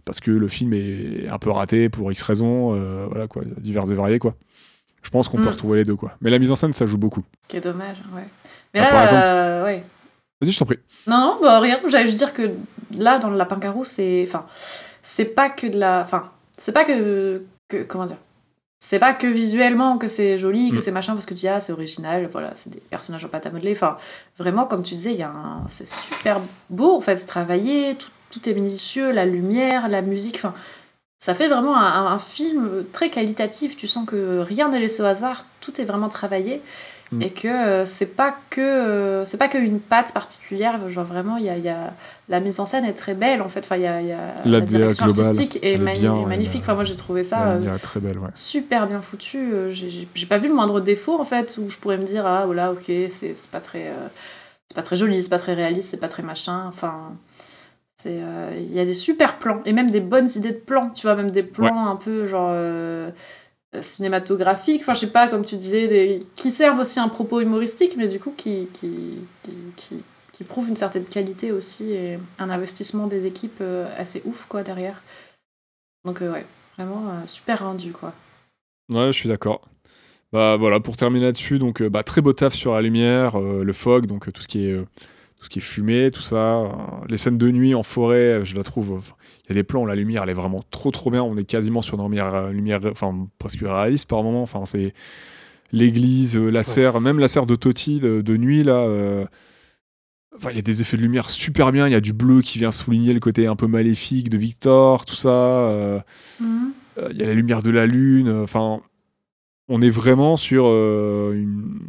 parce 0.05 0.19
que 0.19 0.31
le 0.31 0.47
film 0.47 0.73
est 0.73 1.27
un 1.29 1.37
peu 1.37 1.49
raté 1.51 1.89
pour 1.89 2.11
X 2.11 2.21
raisons, 2.23 2.75
euh, 2.75 3.05
voilà 3.09 3.27
quoi, 3.27 3.43
diverses 3.57 3.89
et 3.89 3.95
variées 3.95 4.19
quoi. 4.19 4.35
Je 5.03 5.09
pense 5.09 5.27
qu'on 5.27 5.37
peut 5.37 5.43
Mm. 5.45 5.47
retrouver 5.49 5.77
les 5.79 5.83
deux 5.85 5.95
quoi. 5.95 6.13
Mais 6.21 6.29
la 6.29 6.37
mise 6.39 6.51
en 6.51 6.55
scène, 6.55 6.73
ça 6.73 6.85
joue 6.85 6.97
beaucoup. 6.97 7.23
Ce 7.43 7.47
qui 7.47 7.57
est 7.57 7.61
dommage, 7.61 7.97
ouais. 8.15 8.25
Mais 8.73 8.79
Ah, 8.79 8.83
là, 8.83 8.89
par 8.91 9.03
exemple- 9.03 9.21
euh, 9.23 9.65
ouais. 9.65 9.83
Vas-y, 10.41 10.51
je 10.51 10.59
t'en 10.59 10.65
prie. 10.65 10.79
Non, 11.07 11.17
non, 11.19 11.37
bah 11.41 11.59
rien. 11.59 11.79
J'allais 11.87 12.05
juste 12.07 12.17
dire 12.17 12.33
que 12.33 12.49
là, 12.97 13.19
dans 13.19 13.29
le 13.29 13.37
Lapin 13.37 13.57
Garou, 13.59 13.83
c'est. 13.85 14.23
Enfin, 14.27 14.45
c'est 15.03 15.25
pas 15.25 15.49
que 15.49 15.67
de 15.67 15.77
la. 15.77 16.01
Enfin, 16.01 16.31
c'est 16.57 16.71
pas 16.71 16.83
que. 16.83 17.43
que 17.67 17.83
comment 17.83 18.05
dire 18.07 18.17
C'est 18.83 18.97
pas 18.99 19.13
que 19.13 19.27
visuellement 19.27 19.97
que 19.99 20.07
c'est 20.07 20.37
joli, 20.39 20.71
que 20.71 20.77
Mm. 20.77 20.79
c'est 20.79 20.91
machin, 20.91 21.13
parce 21.13 21.25
que 21.25 21.35
tu 21.35 21.41
dis, 21.41 21.47
ah, 21.47 21.59
c'est 21.59 21.71
original, 21.71 22.27
voilà, 22.31 22.49
c'est 22.55 22.71
des 22.71 22.79
personnages 22.79 23.23
en 23.23 23.27
pâte 23.29 23.45
à 23.45 23.51
modeler. 23.51 23.73
Enfin, 23.73 23.95
vraiment, 24.39 24.65
comme 24.65 24.81
tu 24.81 24.95
disais, 24.95 25.21
un... 25.21 25.63
c'est 25.67 25.87
super 25.87 26.41
beau, 26.69 26.97
en 26.97 27.01
fait, 27.01 27.15
c'est 27.15 27.27
travaillé, 27.27 27.95
tout, 27.95 28.09
tout 28.31 28.49
est 28.49 28.53
minutieux, 28.53 29.11
la 29.11 29.25
lumière, 29.25 29.87
la 29.87 30.01
musique, 30.01 30.35
enfin. 30.37 30.53
Ça 31.19 31.35
fait 31.35 31.47
vraiment 31.47 31.77
un, 31.77 32.07
un 32.07 32.17
film 32.17 32.83
très 32.91 33.11
qualitatif. 33.11 33.77
Tu 33.77 33.87
sens 33.87 34.07
que 34.07 34.39
rien 34.39 34.69
n'est 34.69 34.79
laissé 34.79 35.03
au 35.03 35.05
hasard, 35.05 35.43
tout 35.59 35.79
est 35.79 35.85
vraiment 35.85 36.09
travaillé 36.09 36.63
Mm. 37.13 37.21
et 37.23 37.29
que 37.31 37.47
euh, 37.49 37.85
c'est 37.85 38.15
pas 38.15 38.33
que 38.49 38.61
euh, 38.61 39.25
c'est 39.25 39.35
pas 39.37 39.49
qu'une 39.49 39.81
patte 39.81 40.13
particulière 40.13 40.87
genre 40.89 41.03
vraiment 41.03 41.35
il 41.35 41.43
y 41.43 41.49
a, 41.49 41.57
il 41.57 41.63
y 41.63 41.67
a 41.67 41.93
la 42.29 42.39
mise 42.39 42.61
en 42.61 42.65
scène 42.65 42.85
est 42.85 42.93
très 42.93 43.15
belle 43.15 43.41
en 43.41 43.49
fait. 43.49 43.59
Enfin 43.65 43.75
il 43.75 43.81
y 43.81 43.87
a, 43.87 43.99
il 44.01 44.07
y 44.07 44.13
a 44.13 44.33
La 44.45 44.59
la, 44.59 44.61
direction 44.61 45.05
globale, 45.07 45.25
artistique 45.25 45.59
est, 45.61 45.77
mani- 45.77 45.99
bien, 45.99 46.15
magnifique. 46.25 46.61
enfin 46.61 46.73
moi 46.75 46.85
j'ai 46.85 46.95
trouvé 46.95 47.23
ça 47.23 47.49
euh, 47.49 47.55
lumière 47.57 47.75
est 47.75 47.79
très 47.79 47.99
belle, 47.99 48.17
ouais. 48.17 48.29
super 48.33 48.87
bien 48.87 49.01
foutu. 49.01 49.51
J'ai- 49.71 50.07
pas 50.25 50.37
vu 50.37 50.47
le 50.47 50.53
moindre 50.53 50.79
défaut 50.79 51.19
en 51.19 51.25
fait 51.25 51.59
où 51.61 51.69
je 51.69 51.77
pourrais 51.77 51.97
me 51.97 52.05
dire 52.05 52.25
ah 52.25 52.45
voilà 52.45 52.71
ok 52.71 52.83
c'est 53.09 53.35
pas 53.51 53.59
très 53.59 53.87
euh, 53.89 54.07
c'est 54.69 54.75
pas 54.75 54.83
très 54.83 54.95
joli 54.95 55.21
c'est 55.21 55.29
pas 55.29 55.39
très 55.39 55.53
réaliste 55.53 55.89
c'est 55.91 55.97
pas 55.99 56.07
très 56.07 56.23
machin. 56.23 56.63
Enfin 56.67 57.11
euh, 58.07 58.53
il 58.57 58.73
y 58.73 58.79
a 58.79 58.85
des 58.85 58.93
super 58.95 59.37
plans 59.37 59.61
et 59.65 59.73
même 59.73 59.91
des 59.91 59.99
bonnes 59.99 60.29
idées 60.35 60.49
de 60.51 60.55
plans 60.55 60.89
tu 60.89 61.05
vois 61.05 61.15
même 61.15 61.29
des 61.31 61.43
plans 61.43 61.87
un 61.87 61.95
peu 61.97 62.25
genre 62.25 62.49
euh, 62.51 63.09
cinématographiques 63.79 64.81
enfin 64.81 64.93
je 64.93 64.99
sais 65.01 65.11
pas 65.11 65.29
comme 65.29 65.45
tu 65.45 65.55
disais 65.55 66.19
qui 66.35 66.51
servent 66.51 66.79
aussi 66.79 66.99
un 66.99 67.07
propos 67.07 67.39
humoristique 67.39 67.95
mais 67.95 68.07
du 68.07 68.19
coup 68.19 68.33
qui 68.35 68.67
qui, 68.73 68.89
qui, 69.77 70.03
qui, 70.33 70.43
prouvent 70.43 70.69
une 70.69 70.75
certaine 70.75 71.05
qualité 71.05 71.51
aussi 71.51 71.91
et 71.91 72.17
un 72.39 72.49
investissement 72.49 73.05
des 73.05 73.27
équipes 73.27 73.59
euh, 73.61 73.87
assez 73.95 74.23
ouf 74.25 74.47
quoi 74.49 74.63
derrière 74.63 75.03
Donc, 76.03 76.21
euh, 76.21 76.31
ouais, 76.31 76.45
vraiment 76.77 77.11
euh, 77.11 77.27
super 77.27 77.63
rendu, 77.63 77.91
quoi. 77.91 78.13
Ouais, 78.89 79.07
je 79.07 79.11
suis 79.11 79.29
d'accord. 79.29 79.61
Bah 80.31 80.55
voilà, 80.55 80.79
pour 80.79 80.95
terminer 80.95 81.25
là-dessus, 81.25 81.59
donc 81.59 81.81
euh, 81.81 81.89
bah, 81.89 82.03
très 82.03 82.21
beau 82.21 82.31
taf 82.31 82.53
sur 82.53 82.73
la 82.73 82.81
lumière, 82.81 83.37
euh, 83.39 83.63
le 83.63 83.73
fog, 83.73 84.05
donc 84.05 84.27
euh, 84.27 84.31
tout 84.31 84.41
ce 84.41 84.47
qui 84.47 84.65
est 84.65 84.71
euh, 84.71 84.85
tout 85.41 85.45
ce 85.45 85.49
qui 85.49 85.57
est 85.57 85.61
fumé, 85.63 86.11
tout 86.11 86.21
ça. 86.21 86.35
euh, 86.35 86.67
les 87.09 87.17
scènes 87.17 87.39
de 87.39 87.49
nuit 87.49 87.73
en 87.73 87.81
forêt, 87.81 88.15
euh, 88.41 88.45
je 88.45 88.55
la 88.55 88.61
trouve. 88.63 88.91
enfin, 88.93 89.15
Il 89.45 89.49
y 89.49 89.51
a 89.53 89.55
des 89.55 89.63
plans 89.63 89.81
où 89.81 89.85
la 89.87 89.95
lumière, 89.95 90.21
elle 90.23 90.29
est 90.29 90.33
vraiment 90.35 90.61
trop 90.69 90.91
trop 90.91 91.09
bien. 91.09 91.23
On 91.23 91.35
est 91.35 91.43
quasiment 91.45 91.81
sur 91.81 91.97
une 91.97 92.03
lumière, 92.03 92.33
euh, 92.35 92.51
lumière 92.51 92.79
enfin 92.91 93.27
presque 93.39 93.61
réaliste 93.61 94.07
par 94.07 94.21
moment. 94.21 94.43
Enfin 94.43 94.65
c'est 94.67 94.93
l'église, 95.71 96.37
euh, 96.37 96.49
la 96.51 96.61
serre, 96.63 97.01
même 97.01 97.17
la 97.17 97.27
serre 97.27 97.47
de 97.47 97.55
Totti 97.55 97.99
de, 97.99 98.21
de 98.21 98.37
nuit 98.37 98.63
là. 98.63 98.75
euh, 98.75 99.25
Enfin, 100.37 100.49
il 100.51 100.55
y 100.55 100.59
a 100.59 100.61
des 100.61 100.79
effets 100.81 100.95
de 100.95 101.01
lumière 101.01 101.29
super 101.29 101.71
bien. 101.73 101.87
Il 101.87 101.91
y 101.91 101.95
a 101.95 101.99
du 102.01 102.13
bleu 102.13 102.41
qui 102.41 102.57
vient 102.57 102.71
souligner 102.71 103.13
le 103.13 103.19
côté 103.19 103.47
un 103.47 103.55
peu 103.57 103.67
maléfique 103.67 104.29
de 104.29 104.37
Victor, 104.37 105.05
tout 105.05 105.15
ça. 105.15 105.29
euh, 105.29 105.99
Mhm. 106.39 106.71
euh, 106.99 107.09
il 107.11 107.17
y 107.17 107.23
a 107.23 107.25
la 107.27 107.33
lumière 107.33 107.61
de 107.63 107.69
la 107.69 107.85
lune. 107.85 108.27
euh, 108.29 108.43
Enfin, 108.43 108.79
on 109.67 109.81
est 109.81 109.89
vraiment 109.89 110.37
sur 110.37 110.65
euh, 110.67 111.33
une. 111.33 111.79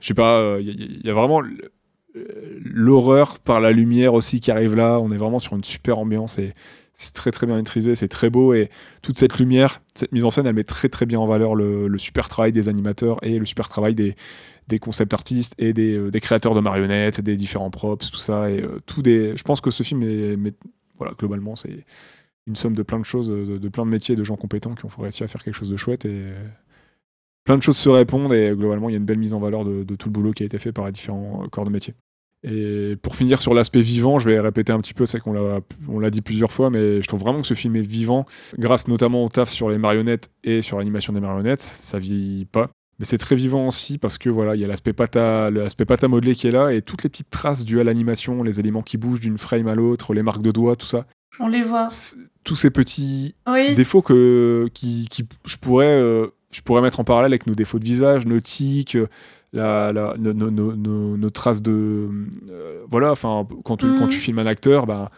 Je 0.00 0.06
sais 0.08 0.14
pas, 0.14 0.36
euh, 0.38 0.58
il 0.60 0.66
y, 0.68 0.70
a- 0.70 0.74
il 0.74 1.06
y 1.06 1.10
a 1.10 1.14
vraiment 1.14 1.42
euh, 1.42 1.48
l'horreur 2.14 3.38
par 3.38 3.60
la 3.60 3.72
lumière 3.72 4.14
aussi 4.14 4.40
qui 4.40 4.50
arrive 4.50 4.74
là. 4.74 4.98
On 5.00 5.10
est 5.12 5.16
vraiment 5.16 5.38
sur 5.38 5.54
une 5.54 5.64
super 5.64 5.98
ambiance 5.98 6.38
et 6.38 6.52
c'est 6.94 7.12
très 7.12 7.32
très 7.32 7.46
bien 7.46 7.56
maîtrisé, 7.56 7.94
c'est 7.94 8.08
très 8.08 8.30
beau 8.30 8.54
et 8.54 8.70
toute 9.02 9.18
cette 9.18 9.38
lumière, 9.38 9.82
cette 9.94 10.12
mise 10.12 10.24
en 10.24 10.30
scène, 10.30 10.46
elle 10.46 10.54
met 10.54 10.64
très 10.64 10.88
très 10.88 11.06
bien 11.06 11.18
en 11.18 11.26
valeur 11.26 11.54
le, 11.54 11.98
super 11.98 12.28
travail 12.28 12.52
des 12.52 12.68
animateurs 12.68 13.18
et 13.22 13.38
le 13.38 13.46
super 13.46 13.68
travail 13.68 13.94
des, 13.94 14.14
concept 14.80 15.12
artistes 15.12 15.54
et 15.58 15.72
des, 15.72 15.94
euh, 15.94 16.10
des 16.10 16.20
créateurs 16.20 16.54
de 16.54 16.60
marionnettes, 16.60 17.20
des 17.20 17.36
différents 17.36 17.70
props, 17.70 18.10
tout 18.10 18.18
ça 18.18 18.50
et 18.50 18.62
euh, 18.62 18.80
tout 18.86 19.02
des. 19.02 19.36
Je 19.36 19.42
pense 19.42 19.60
que 19.60 19.70
ce 19.70 19.82
film 19.82 20.02
est, 20.02 20.36
voilà, 20.96 21.14
globalement, 21.18 21.56
c'est 21.56 21.84
une 22.46 22.56
somme 22.56 22.74
de 22.74 22.82
plein 22.82 22.98
de 22.98 23.04
choses, 23.04 23.28
de, 23.28 23.68
plein 23.68 23.84
de 23.84 23.90
métiers, 23.90 24.16
de 24.16 24.24
gens 24.24 24.36
compétents 24.36 24.74
qui 24.74 24.84
ont 24.84 24.90
réussi 24.98 25.24
à 25.24 25.28
faire 25.28 25.42
quelque 25.42 25.54
chose 25.54 25.70
de 25.70 25.76
chouette 25.76 26.04
et 26.04 26.32
plein 27.44 27.56
de 27.56 27.62
choses 27.62 27.76
se 27.76 27.88
répondent 27.88 28.32
et 28.32 28.50
euh, 28.50 28.54
globalement 28.54 28.88
il 28.88 28.92
y 28.92 28.96
a 28.96 28.98
une 28.98 29.04
belle 29.04 29.18
mise 29.18 29.34
en 29.34 29.40
valeur 29.40 29.64
de, 29.64 29.84
de 29.84 29.96
tout 29.96 30.08
le 30.08 30.12
boulot 30.12 30.32
qui 30.32 30.42
a 30.42 30.46
été 30.46 30.58
fait 30.58 30.72
par 30.72 30.86
les 30.86 30.92
différents 30.92 31.44
corps 31.50 31.64
de 31.64 31.70
métier. 31.70 31.94
Et 32.46 32.96
pour 33.00 33.16
finir 33.16 33.38
sur 33.40 33.54
l'aspect 33.54 33.80
vivant, 33.80 34.18
je 34.18 34.28
vais 34.28 34.38
répéter 34.38 34.72
un 34.72 34.78
petit 34.78 34.92
peu, 34.94 35.06
c'est 35.06 35.18
qu'on 35.18 35.32
l'a, 35.32 35.60
on 35.88 35.98
l'a 35.98 36.10
dit 36.10 36.20
plusieurs 36.20 36.52
fois, 36.52 36.68
mais 36.70 37.00
je 37.00 37.08
trouve 37.08 37.20
vraiment 37.20 37.40
que 37.40 37.46
ce 37.46 37.54
film 37.54 37.74
est 37.76 37.80
vivant, 37.82 38.26
grâce 38.58 38.86
notamment 38.86 39.24
au 39.24 39.28
taf 39.30 39.50
sur 39.50 39.70
les 39.70 39.78
marionnettes 39.78 40.30
et 40.44 40.60
sur 40.60 40.76
l'animation 40.78 41.12
des 41.14 41.20
marionnettes, 41.20 41.60
ça 41.62 41.98
vieillit 41.98 42.44
pas. 42.44 42.70
Mais 42.98 43.06
c'est 43.06 43.18
très 43.18 43.34
vivant 43.34 43.66
aussi 43.66 43.98
parce 43.98 44.18
que 44.18 44.28
voilà, 44.28 44.54
il 44.54 44.60
y 44.60 44.64
a 44.64 44.68
l'aspect 44.68 44.92
pâte 44.92 45.16
l'aspect 45.16 45.84
pâte 45.84 46.04
à 46.04 46.08
modeler 46.08 46.34
qui 46.36 46.46
est 46.46 46.52
là 46.52 46.72
et 46.72 46.80
toutes 46.82 47.02
les 47.02 47.08
petites 47.10 47.30
traces 47.30 47.64
dues 47.64 47.80
à 47.80 47.84
l'animation, 47.84 48.42
les 48.44 48.60
éléments 48.60 48.82
qui 48.82 48.98
bougent 48.98 49.18
d'une 49.20 49.38
frame 49.38 49.66
à 49.66 49.74
l'autre, 49.74 50.14
les 50.14 50.22
marques 50.22 50.42
de 50.42 50.52
doigts, 50.52 50.76
tout 50.76 50.86
ça. 50.86 51.06
On 51.40 51.48
les 51.48 51.62
voit. 51.62 51.88
Tous 52.44 52.54
ces 52.54 52.70
petits 52.70 53.34
Oui. 53.48 53.74
défauts 53.74 54.02
que 54.02 54.68
qui, 54.74 55.08
qui- 55.10 55.26
je 55.44 55.56
pourrais 55.56 55.86
euh, 55.88 56.28
je 56.52 56.60
pourrais 56.60 56.82
mettre 56.82 57.00
en 57.00 57.04
parallèle 57.04 57.32
avec 57.32 57.48
nos 57.48 57.54
défauts 57.56 57.80
de 57.80 57.84
visage, 57.84 58.26
nos 58.26 58.38
tics, 58.38 58.96
la, 59.54 59.92
la- 59.92 60.14
nos, 60.18 60.32
nos- 60.34 60.50
nos- 60.50 60.76
nos- 60.76 61.16
nos 61.16 61.30
traces 61.30 61.62
de 61.62 62.08
euh, 62.50 62.82
voilà. 62.90 63.10
Enfin, 63.12 63.46
quand 63.64 63.78
tu, 63.78 63.86
quand 63.98 64.08
tu 64.08 64.18
filmes 64.18 64.40
un 64.40 64.46
acteur, 64.46 64.84
ben 64.86 65.08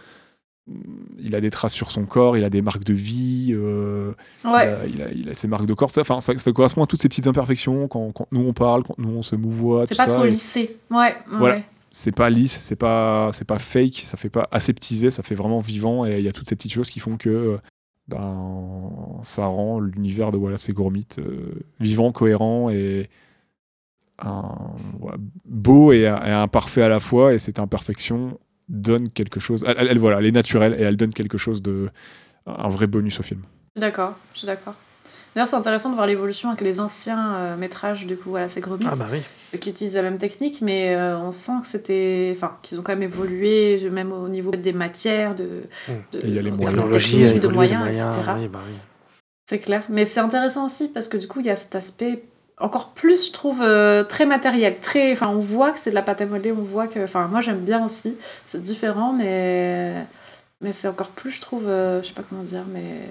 il 1.19 1.35
a 1.37 1.41
des 1.41 1.51
traces 1.51 1.73
sur 1.75 1.93
son 1.93 2.07
corps, 2.07 2.37
il 2.37 2.43
a 2.45 2.51
des 2.51 2.61
marques 2.61 2.83
de 2.85 2.93
vie, 2.93 3.51
euh, 3.53 4.13
il, 4.45 4.49
a, 4.51 4.87
il 4.87 5.03
a- 5.03 5.13
il 5.13 5.29
a 5.31 5.35
ses 5.35 5.47
marques 5.47 5.67
de 5.67 5.75
corps. 5.75 5.91
ça, 5.91 6.01
Enfin, 6.01 6.21
ça, 6.21 6.37
ça 6.39 6.53
correspond 6.53 6.83
à 6.83 6.87
toutes 6.89 7.01
ces 7.01 7.09
petites 7.09 7.29
imperfections 7.29 7.87
quand, 7.87 8.11
quand 8.13 8.27
nous 8.33 8.41
on 8.45 8.53
parle, 8.53 8.83
quand 8.83 8.99
nous 8.99 9.11
on 9.11 9.23
se 9.23 9.37
mouvoie. 9.37 9.87
C'est 9.87 9.97
pas 9.97 10.09
ça, 10.09 10.15
trop 10.17 10.25
et 10.25 10.31
lissé. 10.31 10.77
Ouais. 10.91 11.15
Voilà. 11.29 11.57
ouais. 11.57 11.65
c'est 11.93 12.11
pas 12.15 12.31
lisse, 12.31 12.59
c'est 12.61 12.75
pas 12.77 13.31
c'est 13.33 13.45
pas 13.47 13.61
fake, 13.61 14.03
ça 14.07 14.17
fait 14.17 14.29
pas 14.29 14.49
aseptisé, 14.51 15.11
ça 15.13 15.23
fait 15.23 15.37
vraiment 15.37 15.61
vivant 15.61 16.05
et 16.05 16.19
il 16.19 16.25
y 16.25 16.29
a 16.29 16.33
toutes 16.33 16.49
ces 16.49 16.57
petites 16.57 16.73
choses 16.73 16.91
qui 16.91 16.99
font 17.01 17.17
que 17.17 17.29
euh, 17.31 17.57
ben 18.09 19.21
ça 19.23 19.47
rend 19.47 19.79
l'univers 19.81 20.31
de 20.33 20.37
voilà 20.37 20.59
ces 20.59 20.73
Gourmit 20.73 21.07
euh, 21.19 21.55
vivant, 21.81 22.11
cohérent 22.13 22.71
et 22.71 23.09
un- 24.19 24.55
beau 25.45 25.93
et, 25.93 26.01
et 26.03 26.07
imparfait 26.09 26.83
à 26.83 26.89
la 26.89 27.01
fois 27.01 27.35
et 27.35 27.39
cette 27.39 27.59
imperfection 27.59 28.39
donne 28.69 29.09
quelque 29.11 29.39
chose 29.41 29.65
elle, 29.67 29.77
elle- 29.79 29.89
elle, 29.89 29.99
voilà, 29.99 30.19
elle 30.19 30.27
est 30.27 30.33
naturelle 30.33 30.75
et 30.79 30.83
elle 30.83 30.97
donne 30.97 31.13
quelque 31.13 31.39
chose 31.39 31.63
de 31.63 31.89
un 32.47 32.69
vrai 32.69 32.87
bonus 32.87 33.19
au 33.21 33.23
film. 33.23 33.43
D'accord, 33.77 34.15
je 34.33 34.39
suis 34.39 34.47
d'accord. 34.47 34.75
D'ailleurs, 35.35 35.49
c'est 35.49 35.57
intéressant 35.57 35.91
de 35.91 35.97
voir 35.97 36.07
l'évolution 36.07 36.49
avec 36.49 36.63
les 36.63 36.81
anciens 36.81 37.35
euh, 37.35 37.57
métrages, 37.59 38.07
du 38.07 38.17
coup, 38.17 38.31
voilà, 38.31 38.49
c'est 38.49 38.63
Gromit, 38.63 38.87
Ah 38.91 38.95
bah 38.97 39.07
oui. 39.13 39.21
qui 39.59 39.69
utilisent 39.69 39.97
la 39.97 40.03
même 40.03 40.17
technique, 40.17 40.63
mais 40.63 40.95
euh, 40.97 41.19
on 41.19 41.31
sent 41.31 41.53
que 41.61 41.67
c'était. 41.67 42.33
Enfin, 42.35 42.57
qu'ils 42.63 42.81
ont 42.81 42.83
quand 42.83 42.93
même 42.93 43.03
évolué, 43.03 43.91
même 43.91 44.13
au 44.13 44.29
niveau 44.29 44.51
des 44.53 44.73
matières, 44.73 45.35
de. 45.35 45.45
Mm. 45.89 45.93
de 46.13 46.21
il 46.25 46.35
y 46.35 46.39
a 46.39 46.43
les 46.43 46.51
en 46.51 46.57
moyens. 46.57 47.35
de 47.35 47.39
de 47.39 47.49
moyens, 47.49 47.87
etc. 47.89 48.07
oui, 48.39 48.49
bah 48.49 48.61
oui. 48.67 48.75
C'est 49.51 49.59
clair. 49.59 49.83
Mais 49.91 50.07
c'est 50.07 50.21
intéressant 50.21 50.65
aussi 50.65 50.89
parce 50.89 51.07
que 51.09 51.19
du 51.19 51.29
coup, 51.29 51.41
il 51.41 51.47
y 51.47 51.51
a 51.51 51.57
cet 51.57 51.75
aspect 51.75 52.25
encore 52.59 52.91
plus, 52.91 53.27
je 53.27 53.33
trouve, 53.33 53.61
euh, 53.63 54.03
très 54.05 54.25
matériel. 54.27 54.79
Très, 54.81 55.13
enfin, 55.13 55.29
on 55.29 55.39
voit 55.39 55.73
que 55.73 55.79
c'est 55.79 55.91
de 55.91 55.95
la 55.95 56.03
pâte 56.03 56.21
à 56.23 56.27
modeler, 56.27 56.53
on 56.53 56.63
voit 56.63 56.87
que. 56.87 57.05
Enfin, 57.05 57.27
moi, 57.29 57.41
j'aime 57.41 57.61
bien 57.61 57.85
aussi. 57.85 58.17
C'est 58.47 58.63
différent, 58.63 59.13
mais. 59.13 59.95
Mais 60.63 60.73
c'est 60.73 60.89
encore 60.89 61.09
plus, 61.09 61.33
je 61.33 61.41
trouve, 61.43 61.69
euh, 61.69 62.01
je 62.03 62.09
sais 62.09 62.15
pas 62.15 62.23
comment 62.27 62.43
dire, 62.43 62.65
mais 62.73 63.03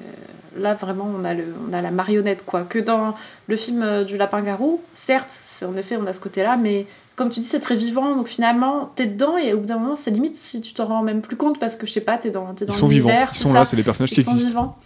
là, 0.58 0.74
vraiment, 0.74 1.08
on 1.16 1.24
a, 1.24 1.36
le, 1.36 1.44
on 1.70 1.74
a 1.74 1.82
la 1.82 1.92
marionnette, 1.92 2.44
quoi. 2.44 2.64
Que 2.64 2.80
dans 2.80 3.14
le 3.46 3.56
film 3.56 3.84
euh, 3.84 4.04
du 4.04 4.18
Lapin-Garou, 4.18 4.82
certes, 4.96 5.28
c'est, 5.30 5.64
en 5.64 5.76
effet, 5.76 5.96
on 5.96 6.08
a 6.08 6.14
ce 6.14 6.20
côté-là, 6.20 6.58
mais 6.58 6.88
comme 7.16 7.30
tu 7.30 7.42
dis, 7.42 7.46
c'est 7.46 7.60
très 7.60 7.76
vivant, 7.76 8.16
donc 8.16 8.30
finalement, 8.30 8.92
t'es 8.96 9.06
dedans, 9.06 9.38
et 9.38 9.54
au 9.54 9.60
bout 9.60 9.68
d'un 9.68 9.78
moment, 9.78 9.96
c'est 9.96 10.10
limite 10.10 10.38
si 10.38 10.60
tu 10.60 10.74
t'en 10.74 10.86
rends 10.86 11.04
même 11.04 11.22
plus 11.22 11.36
compte, 11.36 11.60
parce 11.60 11.76
que, 11.76 11.86
je 11.86 11.92
sais 11.92 12.02
pas, 12.02 12.18
t'es 12.18 12.32
dans, 12.32 12.52
t'es 12.56 12.66
dans 12.66 12.74
Ils 12.74 12.78
sont 12.78 12.88
vivants, 12.88 13.12
ils 13.32 13.38
sont 13.38 13.50
ça 13.50 13.60
là, 13.60 13.66
c'est 13.66 13.76
des 13.76 13.84
personnages 13.84 14.10
qui 14.10 14.22
ils 14.22 14.24
sont 14.24 14.32
existent. 14.32 14.50
vivants. 14.50 14.78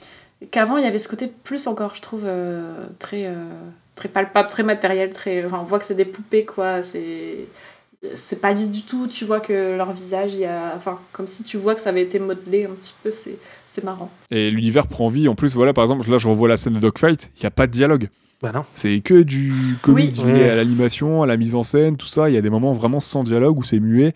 Qu'avant, 0.52 0.76
il 0.76 0.84
y 0.84 0.88
avait 0.88 1.00
ce 1.00 1.08
côté 1.08 1.28
plus 1.28 1.66
encore, 1.66 1.96
je 1.96 2.02
trouve, 2.02 2.24
euh, 2.26 2.86
très, 3.00 3.28
euh, 3.28 3.36
très 4.00 4.10
palpable, 4.10 4.50
très 4.50 4.64
matériel. 4.64 5.10
Très... 5.12 5.46
Enfin, 5.46 5.60
on 5.62 5.66
voit 5.66 5.80
que 5.80 5.86
c'est 5.86 5.96
des 5.96 6.06
poupées, 6.06 6.46
quoi. 6.46 6.82
C'est... 6.84 7.46
c'est 8.16 8.40
pas 8.42 8.54
lisse 8.54 8.72
du 8.72 8.82
tout. 8.84 9.08
Tu 9.08 9.26
vois 9.26 9.40
que 9.42 9.76
leur 9.76 9.92
visage, 9.92 10.34
il 10.34 10.40
y 10.40 10.46
a. 10.46 10.74
Enfin, 10.76 10.98
comme 11.12 11.28
si 11.28 11.44
tu 11.44 11.58
vois 11.58 11.76
que 11.76 11.82
ça 11.82 11.90
avait 11.90 12.02
été 12.04 12.18
modelé 12.20 12.66
un 12.66 12.74
petit 12.74 12.94
peu. 13.04 13.12
C'est, 13.12 13.38
c'est 13.68 13.84
marrant. 13.84 14.10
Et 14.32 14.50
l'univers 14.50 14.88
prend 14.88 15.10
vie. 15.10 15.28
En 15.28 15.36
plus, 15.36 15.54
voilà, 15.56 15.74
par 15.74 15.84
exemple, 15.84 16.10
là, 16.10 16.18
je 16.18 16.28
revois 16.28 16.48
la 16.48 16.58
scène 16.58 16.74
de 16.74 16.80
Dogfight, 16.80 17.32
il 17.36 17.42
n'y 17.42 17.46
a 17.48 17.52
pas 17.52 17.68
de 17.68 17.72
dialogue. 17.72 18.10
Bah 18.42 18.52
non. 18.54 18.64
C'est 18.74 19.02
que 19.02 19.22
du 19.22 19.54
comique 19.82 20.16
Oui. 20.24 20.32
lié 20.32 20.40
Ouais. 20.44 20.50
à 20.50 20.56
l'animation, 20.56 21.22
à 21.24 21.28
la 21.28 21.36
mise 21.36 21.56
en 21.56 21.64
scène, 21.64 21.98
tout 21.98 22.08
ça. 22.08 22.30
Il 22.30 22.36
y 22.36 22.38
a 22.38 22.42
des 22.42 22.50
moments 22.50 22.72
vraiment 22.72 23.02
sans 23.02 23.24
dialogue 23.24 23.58
où 23.60 23.64
c'est 23.64 23.80
muet. 23.82 24.14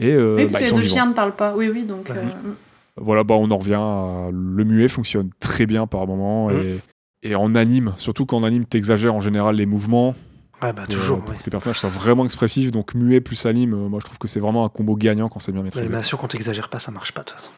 Et 0.00 0.12
euh, 0.12 0.34
oui, 0.36 0.44
bah, 0.44 0.48
parce 0.52 0.64
que 0.64 0.68
les 0.70 0.72
deux 0.74 0.80
vivants. 0.80 0.94
chiens 0.94 1.06
ne 1.06 1.14
parlent 1.14 1.36
pas. 1.36 1.54
Oui, 1.56 1.68
oui, 1.68 1.84
donc. 1.84 2.10
Mhm. 2.10 2.16
euh, 2.16 2.50
Voilà, 2.96 3.22
bah, 3.22 3.36
on 3.38 3.48
en 3.50 3.56
revient 3.56 3.74
à... 3.78 4.28
Le 4.32 4.64
muet 4.64 4.88
fonctionne 4.88 5.30
très 5.38 5.66
bien 5.66 5.86
par 5.86 6.06
moment. 6.08 6.48
Mhm. 6.48 6.60
Et... 6.60 6.80
et 7.22 7.34
en 7.34 7.54
anime, 7.54 7.94
surtout 7.96 8.26
qu'en 8.26 8.42
anime, 8.42 8.64
t'exagères 8.64 9.14
en 9.14 9.20
général 9.20 9.56
les 9.56 9.66
mouvements. 9.66 10.14
Ouais, 10.62 10.72
bah 10.74 10.82
pour, 10.86 10.94
toujours. 10.94 11.20
pour 11.20 11.30
ouais. 11.30 11.36
que 11.38 11.42
tes 11.42 11.50
personnages 11.50 11.78
soient 11.80 11.88
vraiment 11.88 12.24
expressifs. 12.26 12.70
Donc 12.70 12.94
muet 12.94 13.20
plus 13.22 13.46
anime, 13.46 13.72
euh, 13.74 13.88
moi 13.88 13.98
je 14.00 14.04
trouve 14.04 14.18
que 14.18 14.28
c'est 14.28 14.40
vraiment 14.40 14.64
un 14.64 14.68
combo 14.68 14.94
gagnant 14.94 15.28
quand 15.30 15.40
c'est 15.40 15.52
bien 15.52 15.62
maîtrisé. 15.62 15.84
L'animation, 15.84 16.18
quand 16.18 16.28
t'exagères 16.28 16.68
pas, 16.68 16.80
ça 16.80 16.90
marche 16.92 17.12
pas, 17.12 17.22
de 17.22 17.26
toute 17.28 17.38
façon. 17.38 17.50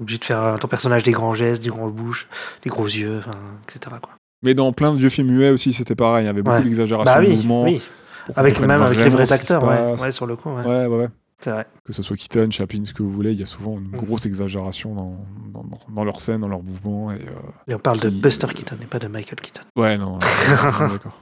Obligé 0.00 0.18
de 0.18 0.24
faire 0.24 0.40
euh, 0.42 0.56
ton 0.58 0.68
personnage 0.68 1.02
des 1.02 1.10
grands 1.12 1.34
gestes, 1.34 1.62
des 1.64 1.70
grandes 1.70 1.92
bouches, 1.94 2.28
des 2.62 2.70
gros 2.70 2.86
yeux, 2.86 3.22
etc. 3.64 3.96
Quoi. 4.00 4.12
Mais 4.42 4.54
dans 4.54 4.72
plein 4.72 4.92
de 4.92 4.98
vieux 4.98 5.08
films 5.08 5.28
muets 5.32 5.50
aussi, 5.50 5.72
c'était 5.72 5.94
pareil. 5.96 6.24
Il 6.24 6.26
y 6.26 6.30
avait 6.30 6.42
beaucoup 6.42 6.56
Ouais. 6.58 6.62
d'exagération 6.62 7.12
Bah 7.12 7.20
de 7.20 7.26
oui, 7.26 7.34
mouvements. 7.36 7.62
oui. 7.64 7.82
pour 8.26 8.38
Avec, 8.38 8.60
même 8.60 8.82
avec 8.82 8.98
les 8.98 9.08
vrais 9.08 9.32
acteurs, 9.32 9.62
ouais. 10.00 10.10
sur 10.12 10.26
le 10.26 10.36
coup, 10.36 10.50
ouais. 10.50 10.64
Ouais, 10.64 10.86
ouais, 10.86 11.08
vrai. 11.50 11.66
que 11.84 11.92
ce 11.92 12.02
soit 12.02 12.16
Keaton, 12.16 12.50
Chaplin, 12.50 12.84
ce 12.84 12.92
que 12.94 13.02
vous 13.02 13.10
voulez, 13.10 13.32
il 13.32 13.38
y 13.38 13.42
a 13.42 13.46
souvent 13.46 13.78
une 13.78 13.90
grosse 13.90 14.26
exagération 14.26 14.94
dans, 14.94 15.16
dans, 15.52 15.64
dans- 15.64 15.80
dans 15.88 16.04
leurs 16.04 16.20
scènes, 16.20 16.40
dans 16.40 16.48
leurs 16.48 16.62
mouvements. 16.62 17.12
Et, 17.12 17.16
euh, 17.16 17.32
Et 17.68 17.74
on 17.74 17.78
parle 17.78 18.00
de 18.00 18.10
Buster 18.10 18.46
Keaton 18.54 18.76
et 18.82 18.86
pas 18.86 18.98
de 18.98 19.08
Michael 19.08 19.40
Keaton. 19.40 19.62
Ouais, 19.76 19.96
non, 19.96 20.18
euh, 20.18 20.88
d'accord. 20.88 21.20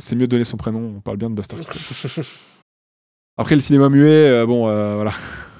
C'est 0.00 0.14
mieux 0.16 0.26
de 0.26 0.30
donner 0.30 0.44
son 0.44 0.56
prénom, 0.56 0.94
on 0.96 1.00
parle 1.00 1.16
bien 1.16 1.30
de 1.30 1.34
Buster 1.34 1.56
Keaton. 1.56 2.22
Après, 3.36 3.54
le 3.54 3.60
cinéma 3.60 3.88
muet, 3.88 4.08
euh, 4.30 4.46
bon, 4.46 4.68
euh, 4.68 4.94
voilà. 4.96 5.10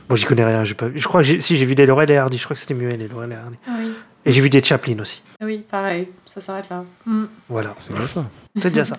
Bon, 0.09 0.15
j'y 0.17 0.27
connais 0.27 0.45
rien, 0.45 0.65
j'ai 0.65 0.75
pas 0.75 0.89
vu. 0.89 0.99
Je 0.99 1.09
crois 1.09 1.23
que 1.25 1.41
si 1.41 1.57
j'ai 1.57 1.65
vu 1.67 1.75
des 1.75 1.87
Laurel 1.87 2.11
et 2.11 2.17
Hardy, 2.17 2.37
je 2.39 2.45
crois 2.45 2.55
que 2.55 2.61
c'était 2.61 2.75
muet 2.75 2.97
les 2.97 3.09
Laurel 3.09 3.33
et 3.33 3.37
Hardy. 3.37 3.57
Oui. 3.69 3.93
Et 4.27 4.33
j'ai 4.33 4.41
vu 4.43 4.51
des 4.51 4.63
Chaplin 4.63 4.99
aussi. 5.01 5.23
Oui, 5.43 5.65
pareil. 5.71 6.09
Ça 6.27 6.41
s'arrête 6.41 6.69
là. 6.69 6.85
Mm. 7.07 7.25
Voilà, 7.49 7.75
C'est 7.79 7.95
bien 7.95 8.07
ça. 8.07 8.25
c'est 8.57 8.69
déjà 8.71 8.85
ça. 8.85 8.99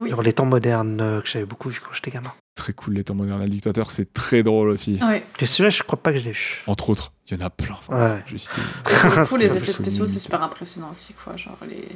Oui. 0.00 0.10
Genre 0.10 0.22
les 0.22 0.32
temps 0.32 0.46
modernes 0.46 1.00
euh, 1.00 1.20
que 1.20 1.28
j'avais 1.28 1.44
beaucoup 1.44 1.68
vu 1.68 1.80
quand 1.84 1.92
j'étais 1.92 2.10
gamin. 2.12 2.32
Très 2.54 2.72
cool, 2.72 2.94
les 2.94 3.04
temps 3.04 3.14
modernes. 3.14 3.42
Le 3.42 3.48
dictateur, 3.48 3.90
c'est 3.90 4.12
très 4.14 4.42
drôle 4.44 4.68
aussi. 4.68 4.98
Ouais. 5.02 5.24
Et 5.40 5.46
celui-là, 5.46 5.70
je 5.70 5.82
crois 5.82 6.00
pas 6.00 6.12
que 6.12 6.18
je 6.18 6.24
l'ai 6.26 6.32
vu. 6.32 6.62
Entre 6.68 6.88
autres, 6.90 7.12
il 7.28 7.36
y 7.36 7.42
en 7.42 7.44
a 7.44 7.50
plein. 7.50 7.74
Enfin, 7.74 8.14
Ouais. 8.14 8.22
Je 8.26 8.32
vais 8.32 8.38
citer. 8.38 8.60
Du 9.20 9.26
coup, 9.26 9.36
les 9.36 9.56
effets 9.56 9.72
spéciaux, 9.72 10.06
c'est 10.06 10.18
super 10.20 10.42
impressionnant 10.42 10.90
aussi, 10.92 11.14
quoi. 11.14 11.36
Genre 11.36 11.58
les, 11.68 11.88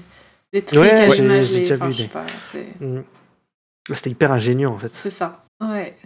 les 0.52 0.62
trucs 0.62 0.80
Ouais, 0.80 0.90
à 0.90 1.10
j'ai- 1.10 1.22
l'image, 1.22 1.46
j'ai 1.46 1.60
les. 1.60 1.72
Enfin, 1.74 1.86
vu 1.86 1.92
je 1.92 1.98
sais 2.42 2.66
des- 2.80 2.86
Mm. 2.86 3.04
C'était 3.92 4.10
hyper 4.10 4.32
ingénieux 4.32 4.68
en 4.68 4.76
fait. 4.78 4.90
c'est 4.94 5.10
ça. 5.10 5.44
Ouais. 5.62 5.96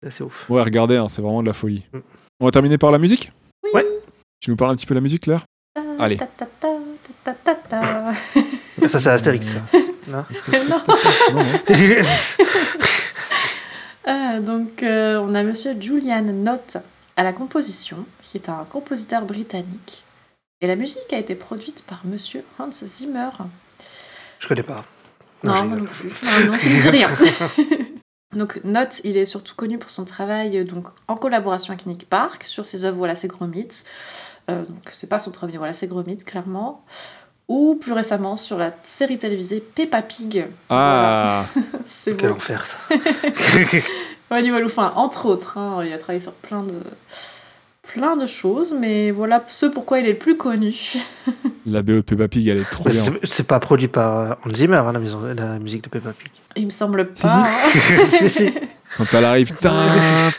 C'est 0.00 0.08
assez 0.08 0.22
ouf. 0.22 0.48
Ouais, 0.50 0.62
regardez, 0.62 0.96
hein, 0.96 1.08
c'est 1.08 1.22
vraiment 1.22 1.42
de 1.42 1.46
la 1.48 1.52
folie. 1.54 1.84
Mm. 1.92 1.98
On 2.40 2.44
va 2.44 2.50
terminer 2.52 2.78
par 2.78 2.90
la 2.92 2.98
musique 2.98 3.32
Oui. 3.64 3.70
Ouais. 3.74 3.86
Tu 4.40 4.50
nous 4.50 4.56
parles 4.56 4.72
un 4.72 4.76
petit 4.76 4.86
peu 4.86 4.94
de 4.94 4.98
la 4.98 5.02
musique, 5.02 5.22
Claire? 5.22 5.44
Allez. 5.98 6.18
Ta, 6.18 6.26
ta, 6.26 6.46
ta, 6.46 6.68
ta, 7.24 7.32
ta, 7.34 7.54
ta, 7.54 8.12
ta. 8.80 8.88
Ça, 8.88 8.98
c'est 9.00 9.08
Astérix. 9.10 9.46
ça. 9.46 9.60
Non 10.08 10.24
Non. 10.68 10.80
Non, 11.32 11.42
non. 11.44 11.44
Ah, 14.04 14.40
donc, 14.40 14.82
euh, 14.82 15.18
on 15.18 15.34
a 15.34 15.42
monsieur 15.42 15.80
Julian 15.80 16.22
Knott 16.22 16.78
à 17.16 17.22
la 17.22 17.32
composition, 17.32 18.04
qui 18.22 18.36
est 18.36 18.48
un 18.48 18.64
compositeur 18.64 19.24
britannique. 19.24 20.04
Et 20.60 20.66
la 20.66 20.76
musique 20.76 21.12
a 21.12 21.18
été 21.18 21.34
produite 21.34 21.84
par 21.84 22.04
monsieur 22.04 22.44
Hans 22.58 22.70
Zimmer. 22.70 23.30
Je 24.38 24.48
connais 24.48 24.62
pas. 24.62 24.84
Non, 25.44 25.56
je 25.56 25.62
moi 25.64 25.76
non 25.76 25.84
plus. 25.84 26.10
Non, 26.22 26.52
non, 26.52 26.58
tu 26.58 26.68
me 26.68 26.80
dis 26.80 26.88
rien. 27.04 27.08
donc, 28.32 28.60
Note, 28.64 29.00
il 29.04 29.16
est 29.16 29.26
surtout 29.26 29.54
connu 29.54 29.78
pour 29.78 29.90
son 29.90 30.04
travail 30.04 30.58
euh, 30.58 30.64
donc, 30.64 30.86
en 31.08 31.16
collaboration 31.16 31.72
avec 31.72 31.86
Nick 31.86 32.08
Park 32.08 32.44
sur 32.44 32.64
ses 32.64 32.84
œuvres 32.84 32.96
Voilà, 32.96 33.14
c'est 33.14 33.28
Gromit. 33.28 33.68
Euh, 34.50 34.64
donc, 34.64 34.88
c'est 34.90 35.08
pas 35.08 35.18
son 35.18 35.30
premier 35.30 35.58
Voilà, 35.58 35.72
c'est 35.72 35.86
Gromit, 35.86 36.18
clairement. 36.18 36.84
Ou 37.48 37.74
plus 37.80 37.92
récemment 37.92 38.36
sur 38.36 38.56
la 38.56 38.72
série 38.82 39.18
télévisée 39.18 39.60
Peppa 39.74 40.00
Pig. 40.02 40.46
Ah, 40.70 41.44
C'est 41.86 42.16
Quel 42.16 42.30
beau. 42.30 42.36
enfer 42.36 42.64
ça. 42.64 42.76
Wally 44.30 44.50
Walou, 44.50 44.66
enfin, 44.66 44.92
entre 44.96 45.26
autres, 45.26 45.58
hein, 45.58 45.82
il 45.84 45.92
a 45.92 45.98
travaillé 45.98 46.20
sur 46.20 46.32
plein 46.32 46.62
de, 46.62 46.80
plein 47.82 48.16
de 48.16 48.24
choses, 48.26 48.74
mais 48.78 49.10
voilà 49.10 49.44
ce 49.48 49.66
pourquoi 49.66 49.98
il 49.98 50.06
est 50.06 50.12
le 50.12 50.18
plus 50.18 50.38
connu. 50.38 50.74
la 51.66 51.82
BO 51.82 51.92
de 51.96 52.00
Peppa 52.00 52.28
Pig, 52.28 52.48
elle 52.48 52.58
est 52.60 52.70
trop 52.70 52.84
Mais 52.86 52.92
bien. 52.92 53.04
c'est- 53.24 53.42
pas 53.46 53.60
produit 53.60 53.88
par 53.88 54.18
euh, 54.18 54.34
Hans 54.46 54.54
Zimmer, 54.54 54.76
hein, 54.78 54.92
la, 54.92 54.98
maison- 55.00 55.20
la 55.36 55.58
musique 55.58 55.84
de 55.84 55.90
Peppa 55.90 56.12
Pig. 56.12 56.30
Il 56.56 56.64
me 56.66 56.70
semble 56.70 57.10
Si, 57.14 57.22
pas. 57.24 57.44
hein. 57.44 57.46
si, 58.08 58.28
si. 58.30 58.50
Quand 58.96 59.06
elle 59.14 59.24
arrive, 59.24 59.52
ta, 59.60 59.72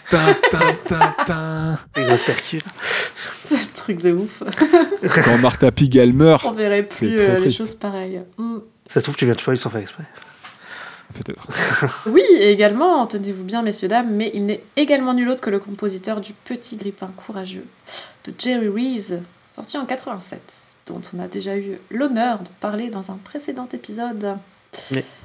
ta, 0.10 0.34
ta, 0.52 0.74
ta, 0.88 1.16
ta. 1.26 1.80
Les 1.96 2.06
grosses 2.06 2.24
percus. 2.24 2.62
C'est 3.46 3.56
un 3.56 3.74
truc 3.76 4.02
de 4.02 4.12
ouf. 4.12 4.44
Quand 5.26 5.38
Martha 5.40 5.72
Pig, 5.72 5.96
elle 5.96 6.14
meurt, 6.14 6.46
On 6.46 6.52
verrait 6.52 6.84
plus 6.84 7.20
euh, 7.20 7.40
les 7.40 7.50
choses 7.50 7.76
pareilles. 7.76 8.22
Mm. 8.38 8.58
Ça 8.88 9.00
se 9.00 9.04
trouve, 9.04 9.16
tu 9.16 9.26
viens 9.26 9.34
de 9.34 9.40
spoiler 9.40 9.60
sans 9.60 9.70
faire 9.70 9.82
exprès. 9.82 10.04
peut-être. 11.14 11.48
Oui, 12.06 12.24
et 12.32 12.52
également, 12.52 13.08
tenez-vous 13.08 13.44
bien, 13.44 13.62
messieurs, 13.62 13.88
dames, 13.88 14.12
mais 14.12 14.32
il 14.34 14.46
n'est 14.46 14.64
également 14.76 15.14
nul 15.14 15.30
autre 15.30 15.42
que 15.42 15.50
le 15.50 15.60
compositeur 15.60 16.22
du 16.22 16.34
Petit 16.34 16.76
Grippin 16.78 17.10
Courageux 17.16 17.66
de 18.26 18.34
Jerry 18.38 18.68
Reese, 18.68 19.20
sorti 19.52 19.78
en 19.78 19.86
87, 19.86 20.40
dont 20.88 21.02
on 21.16 21.20
a 21.20 21.28
déjà 21.28 21.58
eu 21.58 21.80
l'honneur 21.92 22.40
de 22.40 22.50
parler 22.60 22.90
dans 22.90 23.12
un 23.12 23.18
précédent 23.24 23.68
épisode. 23.74 24.38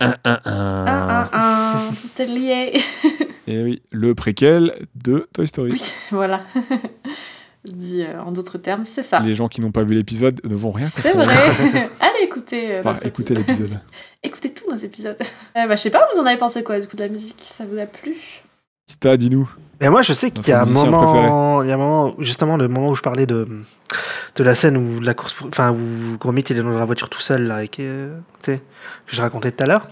Un, 0.00 0.06
un, 0.06 0.14
Un, 0.24 0.40
un. 0.44 1.28
un, 1.32 1.78
un, 1.88 1.92
tout 1.94 2.22
est 2.22 2.26
lié. 2.26 2.72
Et 3.46 3.62
oui, 3.62 3.82
le 3.92 4.14
préquel 4.14 4.86
de 4.94 5.26
Toy 5.32 5.46
Story. 5.48 5.70
Oui, 5.72 5.82
voilà. 6.10 6.42
Dit 7.64 8.02
euh, 8.02 8.20
en 8.22 8.30
d'autres 8.32 8.56
termes, 8.56 8.84
c'est 8.84 9.02
ça. 9.02 9.18
Les 9.20 9.34
gens 9.34 9.48
qui 9.48 9.60
n'ont 9.60 9.72
pas 9.72 9.82
vu 9.82 9.94
l'épisode 9.94 10.40
ne 10.44 10.54
vont 10.54 10.70
rien 10.70 10.86
C'est 10.86 11.12
comprendre. 11.12 11.30
vrai. 11.30 11.90
Allez 12.00 12.24
écouter. 12.24 12.72
euh, 12.76 12.80
Enfin, 12.80 12.96
écoutez 13.02 13.34
épisode. 13.34 13.58
l'épisode. 13.58 13.80
Écoutez 14.22 14.54
tous 14.54 14.70
nos 14.70 14.76
épisodes. 14.76 15.16
Euh, 15.56 15.66
bah, 15.66 15.76
je 15.76 15.80
sais 15.82 15.90
pas, 15.90 16.06
vous 16.14 16.20
en 16.20 16.26
avez 16.26 16.38
pensé 16.38 16.62
quoi 16.62 16.78
du 16.80 16.86
coup 16.86 16.96
de 16.96 17.02
la 17.02 17.08
musique 17.08 17.40
Ça 17.42 17.64
vous 17.66 17.78
a 17.78 17.86
plu? 17.86 18.16
Sta, 18.86 19.16
dis-nous. 19.16 19.50
Mais 19.80 19.88
moi, 19.90 20.02
je 20.02 20.12
sais 20.12 20.30
qu'il 20.32 20.48
y 20.48 20.52
a 20.52 20.62
un 20.62 20.64
moment, 20.64 21.62
il 21.62 21.68
y 21.68 21.70
a 21.70 21.74
un 21.74 21.78
moment, 21.78 22.14
justement, 22.18 22.56
le 22.56 22.66
moment 22.68 22.88
où 22.88 22.94
je 22.96 23.02
parlais 23.02 23.26
de, 23.26 23.46
de 24.36 24.44
la 24.44 24.54
scène 24.56 24.76
où 24.76 25.00
la 25.00 25.14
course, 25.14 25.36
enfin, 25.46 25.70
où 25.70 26.16
Gromit 26.18 26.40
il 26.42 26.58
est 26.58 26.62
dans 26.62 26.70
la 26.70 26.84
voiture 26.84 27.08
tout 27.08 27.20
seul, 27.20 27.46
là, 27.46 27.56
avec, 27.56 27.78
euh, 27.78 28.18
tu 28.42 28.52
sais, 28.52 28.58
que 28.58 29.14
je 29.14 29.22
racontais 29.22 29.52
tout 29.52 29.62
à 29.62 29.66
l'heure. 29.66 29.82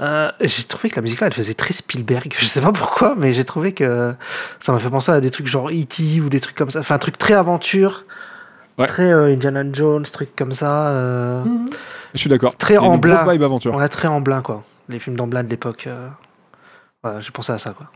Euh, 0.00 0.30
j'ai 0.40 0.62
trouvé 0.64 0.88
que 0.88 0.96
la 0.96 1.02
musique 1.02 1.20
là, 1.20 1.26
elle 1.26 1.34
faisait 1.34 1.54
très 1.54 1.72
Spielberg. 1.74 2.32
Je 2.38 2.46
sais 2.46 2.60
pas 2.60 2.72
pourquoi, 2.72 3.14
mais 3.18 3.32
j'ai 3.32 3.44
trouvé 3.44 3.72
que 3.72 4.14
ça 4.60 4.72
m'a 4.72 4.78
fait 4.78 4.88
penser 4.90 5.12
à 5.12 5.20
des 5.20 5.30
trucs 5.30 5.46
genre 5.46 5.68
E.T. 5.70 6.20
ou 6.20 6.28
des 6.30 6.40
trucs 6.40 6.56
comme 6.56 6.70
ça. 6.70 6.80
Enfin, 6.80 6.94
un 6.94 6.98
truc 6.98 7.18
très 7.18 7.34
aventure, 7.34 8.04
Ouais. 8.78 8.86
très 8.86 9.12
euh, 9.12 9.32
Indiana 9.34 9.64
Jones, 9.72 10.04
truc 10.04 10.34
comme 10.36 10.52
ça. 10.52 10.86
euh, 10.88 11.42
Mhm. 11.44 11.68
Je 12.14 12.18
suis 12.18 12.30
d'accord. 12.30 12.56
Très 12.56 12.78
vibe 12.78 13.42
aventure. 13.42 13.74
On 13.74 13.80
a 13.80 13.88
très 13.88 14.08
en 14.08 14.20
blanc, 14.22 14.40
quoi. 14.40 14.62
Les 14.88 14.98
films 15.00 15.16
d'Amblin 15.16 15.42
de 15.42 15.50
l'époque. 15.50 15.84
euh, 15.88 16.08
Voilà, 17.02 17.20
j'ai 17.20 17.30
pensé 17.32 17.52
à 17.52 17.58
ça, 17.58 17.70
quoi. 17.76 17.88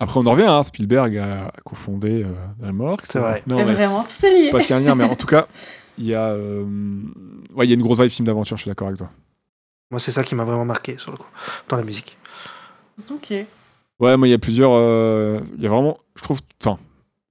Après, 0.00 0.18
on 0.20 0.26
en 0.26 0.32
revient. 0.32 0.44
Hein. 0.46 0.62
Spielberg 0.62 1.16
a, 1.16 1.46
a 1.46 1.50
cofondé 1.64 2.24
euh, 2.24 2.28
DreamWorks. 2.58 3.06
C'est 3.06 3.18
vrai. 3.18 3.42
Non, 3.46 3.56
Mais 3.64 3.72
Vraiment, 3.72 4.02
tout 4.04 4.26
est 4.26 4.30
lié. 4.30 4.38
je 4.40 4.44
sais 4.46 4.50
pas 4.50 4.60
s'il 4.60 4.70
y 4.70 4.72
a 4.74 4.76
un 4.76 4.80
lien, 4.80 4.94
mais 4.94 5.04
en 5.04 5.14
tout 5.16 5.26
cas, 5.26 5.46
il 5.98 6.06
y 6.06 6.14
a, 6.14 6.28
euh, 6.30 6.64
ouais, 7.54 7.66
il 7.66 7.68
y 7.68 7.72
a 7.72 7.74
une 7.74 7.82
grosse 7.82 8.00
vibe 8.00 8.10
film 8.10 8.26
d'aventure. 8.26 8.56
Je 8.56 8.62
suis 8.62 8.68
d'accord 8.70 8.88
avec 8.88 8.98
toi. 8.98 9.10
Moi, 9.90 10.00
c'est 10.00 10.10
ça 10.12 10.24
qui 10.24 10.34
m'a 10.34 10.44
vraiment 10.44 10.64
marqué, 10.64 10.96
sur 10.98 11.12
le 11.12 11.16
coup, 11.18 11.26
dans 11.68 11.76
la 11.76 11.84
musique. 11.84 12.16
Ok. 13.10 13.30
Ouais, 14.00 14.16
moi, 14.16 14.26
il 14.26 14.30
y 14.30 14.34
a 14.34 14.38
plusieurs. 14.38 14.72
euh, 14.72 15.40
Il 15.56 15.62
y 15.62 15.66
a 15.66 15.70
vraiment. 15.70 15.98
Je 16.16 16.22
trouve. 16.22 16.40
Enfin, 16.62 16.78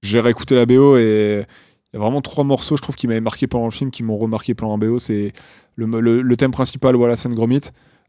j'ai 0.02 0.20
réécouté 0.20 0.54
la 0.54 0.64
BO 0.66 0.96
et 0.96 1.44
il 1.92 1.96
y 1.96 1.96
a 1.96 2.00
vraiment 2.00 2.22
trois 2.22 2.44
morceaux, 2.44 2.76
je 2.76 2.82
trouve, 2.82 2.94
qui 2.96 3.06
m'avaient 3.06 3.20
marqué 3.20 3.46
pendant 3.46 3.66
le 3.66 3.70
film, 3.70 3.90
qui 3.90 4.02
m'ont 4.02 4.16
remarqué 4.16 4.54
pendant 4.54 4.76
la 4.78 4.86
BO. 4.86 4.98
C'est 4.98 5.32
le, 5.76 5.86
le- 6.00 6.22
le 6.22 6.36
thème 6.36 6.50
principal, 6.50 6.96
voilà, 6.96 7.16
scène 7.16 7.34
Gromit. 7.34 7.60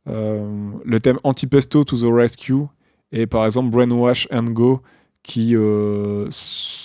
euh, 0.07 0.69
le 0.85 0.99
thème 0.99 1.19
Antipesto 1.23 1.83
to 1.83 1.97
the 1.97 2.11
Rescue. 2.13 2.63
Et 3.17 3.27
par 3.27 3.45
exemple, 3.45 3.69
Brainwash 3.69 4.27
and 4.31 4.43
Go, 4.51 4.81
qui, 5.23 5.55
euh, 5.55 6.29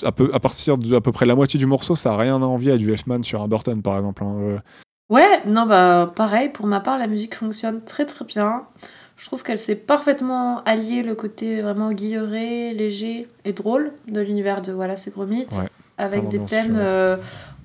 à, 0.04 0.12
peu- 0.12 0.30
à 0.32 0.38
partir 0.40 0.78
de 0.78 0.94
à 0.94 1.00
peu 1.00 1.12
près 1.12 1.26
la 1.26 1.34
moitié 1.34 1.58
du 1.58 1.66
morceau, 1.66 1.94
ça 1.96 2.12
a 2.14 2.16
rien 2.16 2.36
à 2.40 2.46
envier 2.46 2.72
à 2.72 2.76
du 2.76 2.90
Elfman 2.90 3.22
sur 3.22 3.42
un 3.42 3.48
Burton, 3.48 3.82
par 3.82 3.96
exemple. 3.98 4.22
hein. 4.24 4.62
Ouais, 5.10 5.42
non, 5.44 5.66
bah 5.66 6.12
pareil, 6.14 6.50
pour 6.50 6.66
ma 6.68 6.78
part, 6.78 6.96
la 6.96 7.08
musique 7.08 7.34
fonctionne 7.34 7.82
très 7.84 8.06
très 8.06 8.24
bien. 8.24 8.62
Je 9.16 9.26
trouve 9.26 9.42
qu'elle 9.42 9.58
sait 9.58 9.74
parfaitement 9.74 10.62
allier 10.64 11.02
le 11.02 11.14
côté 11.16 11.60
vraiment 11.60 11.90
guilleré, 11.92 12.72
léger 12.74 13.28
et 13.44 13.52
drôle 13.52 13.92
de 14.06 14.20
l'univers 14.20 14.62
de 14.62 14.72
Voilà, 14.72 14.94
c'est 14.94 15.12
Gromit, 15.12 15.46
Ouais, 15.52 15.66
avec 15.98 16.28
des 16.28 16.38
thèmes. 16.44 16.76
euh, 16.76 17.16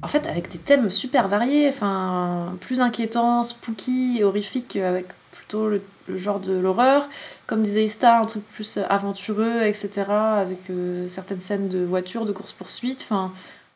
en 0.01 0.07
fait, 0.07 0.25
avec 0.27 0.51
des 0.51 0.57
thèmes 0.57 0.89
super 0.89 1.27
variés, 1.27 1.69
enfin, 1.69 2.55
plus 2.61 2.81
inquiétants, 2.81 3.43
spooky, 3.43 4.21
horrifiques, 4.23 4.75
avec 4.75 5.05
plutôt 5.31 5.69
le, 5.69 5.81
le 6.07 6.18
genre 6.18 6.40
de 6.40 6.53
l'horreur. 6.53 7.07
Comme 7.48 7.61
disait 7.61 7.86
Ista, 7.86 8.19
un 8.19 8.23
truc 8.23 8.44
plus 8.49 8.77
aventureux, 8.90 9.61
etc., 9.64 10.03
avec 10.10 10.69
euh, 10.69 11.07
certaines 11.07 11.40
scènes 11.40 11.69
de 11.69 11.84
voiture, 11.84 12.26
de 12.26 12.32
course-poursuite. 12.32 13.02
Enfin, 13.03 13.32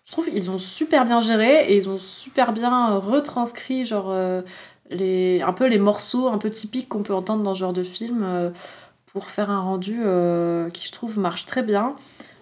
je 0.10 0.12
trouve 0.12 0.30
qu'ils 0.30 0.50
ont 0.50 0.58
super 0.58 1.06
bien 1.06 1.22
géré 1.22 1.72
et 1.72 1.76
ils 1.76 1.88
ont 1.88 2.00
super 2.00 2.52
bien 2.52 2.94
euh, 2.94 2.98
retranscrit 2.98 3.86
genre 3.86 4.08
euh, 4.10 4.42
les 4.90 5.44
un 5.44 5.54
peu 5.54 5.68
les 5.68 5.78
morceaux 5.78 6.30
un 6.30 6.40
peu 6.40 6.50
typiques 6.50 6.90
qu'on 6.90 7.04
peut 7.04 7.14
entendre 7.14 7.44
dans 7.44 7.54
ce 7.54 7.60
genre 7.60 7.74
de 7.74 7.84
film 7.84 8.24
euh, 8.24 8.50
pour 9.14 9.30
faire 9.30 9.52
un 9.52 9.62
rendu 9.62 10.00
euh, 10.04 10.72
qui 10.72 10.88
je 10.88 10.92
trouve 10.92 11.20
marche 11.20 11.46
très 11.46 11.62
bien. 11.62 11.96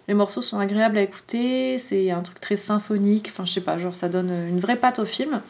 Les 0.07 0.13
morceaux 0.13 0.41
sont 0.41 0.59
agréables 0.59 0.97
à 0.97 1.01
écouter, 1.01 1.77
c'est 1.77 2.11
un 2.11 2.21
truc 2.21 2.39
très 2.39 2.55
symphonique, 2.55 3.27
enfin 3.29 3.43
je 3.43 3.51
sais 3.51 3.61
pas, 3.61 3.77
genre 3.77 3.95
ça 3.95 4.07
donne 4.07 4.31
une 4.31 4.61
vraie 4.61 4.77
patte 4.77 4.99
au 4.99 5.05
film. 5.05 5.41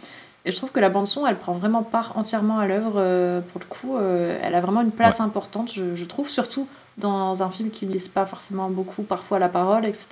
Et 0.48 0.52
je 0.52 0.56
trouve 0.58 0.72
que 0.72 0.80
la 0.80 0.90
bande 0.90 1.08
son, 1.08 1.28
elle 1.28 1.36
prend 1.36 1.52
vraiment 1.52 1.84
part 1.84 2.14
entièrement 2.18 2.58
à 2.58 2.66
l'œuvre. 2.68 2.94
euh, 2.96 3.42
pour 3.42 3.60
le 3.60 3.66
coup, 3.66 3.98
euh, 3.98 4.40
elle 4.42 4.56
a 4.56 4.62
vraiment 4.62 4.80
une 4.82 4.92
place 4.92 5.20
importante, 5.20 5.72
je, 5.74 5.94
je 5.96 6.06
trouve, 6.06 6.30
surtout 6.30 6.68
dans 6.98 7.44
un 7.44 7.50
film 7.50 7.70
qui 7.70 7.86
ne 7.86 7.92
laisse 7.92 8.08
pas 8.08 8.26
forcément 8.26 8.70
beaucoup 8.70 9.04
parfois 9.04 9.40
la 9.40 9.50
parole, 9.50 9.86
etc. 9.86 10.08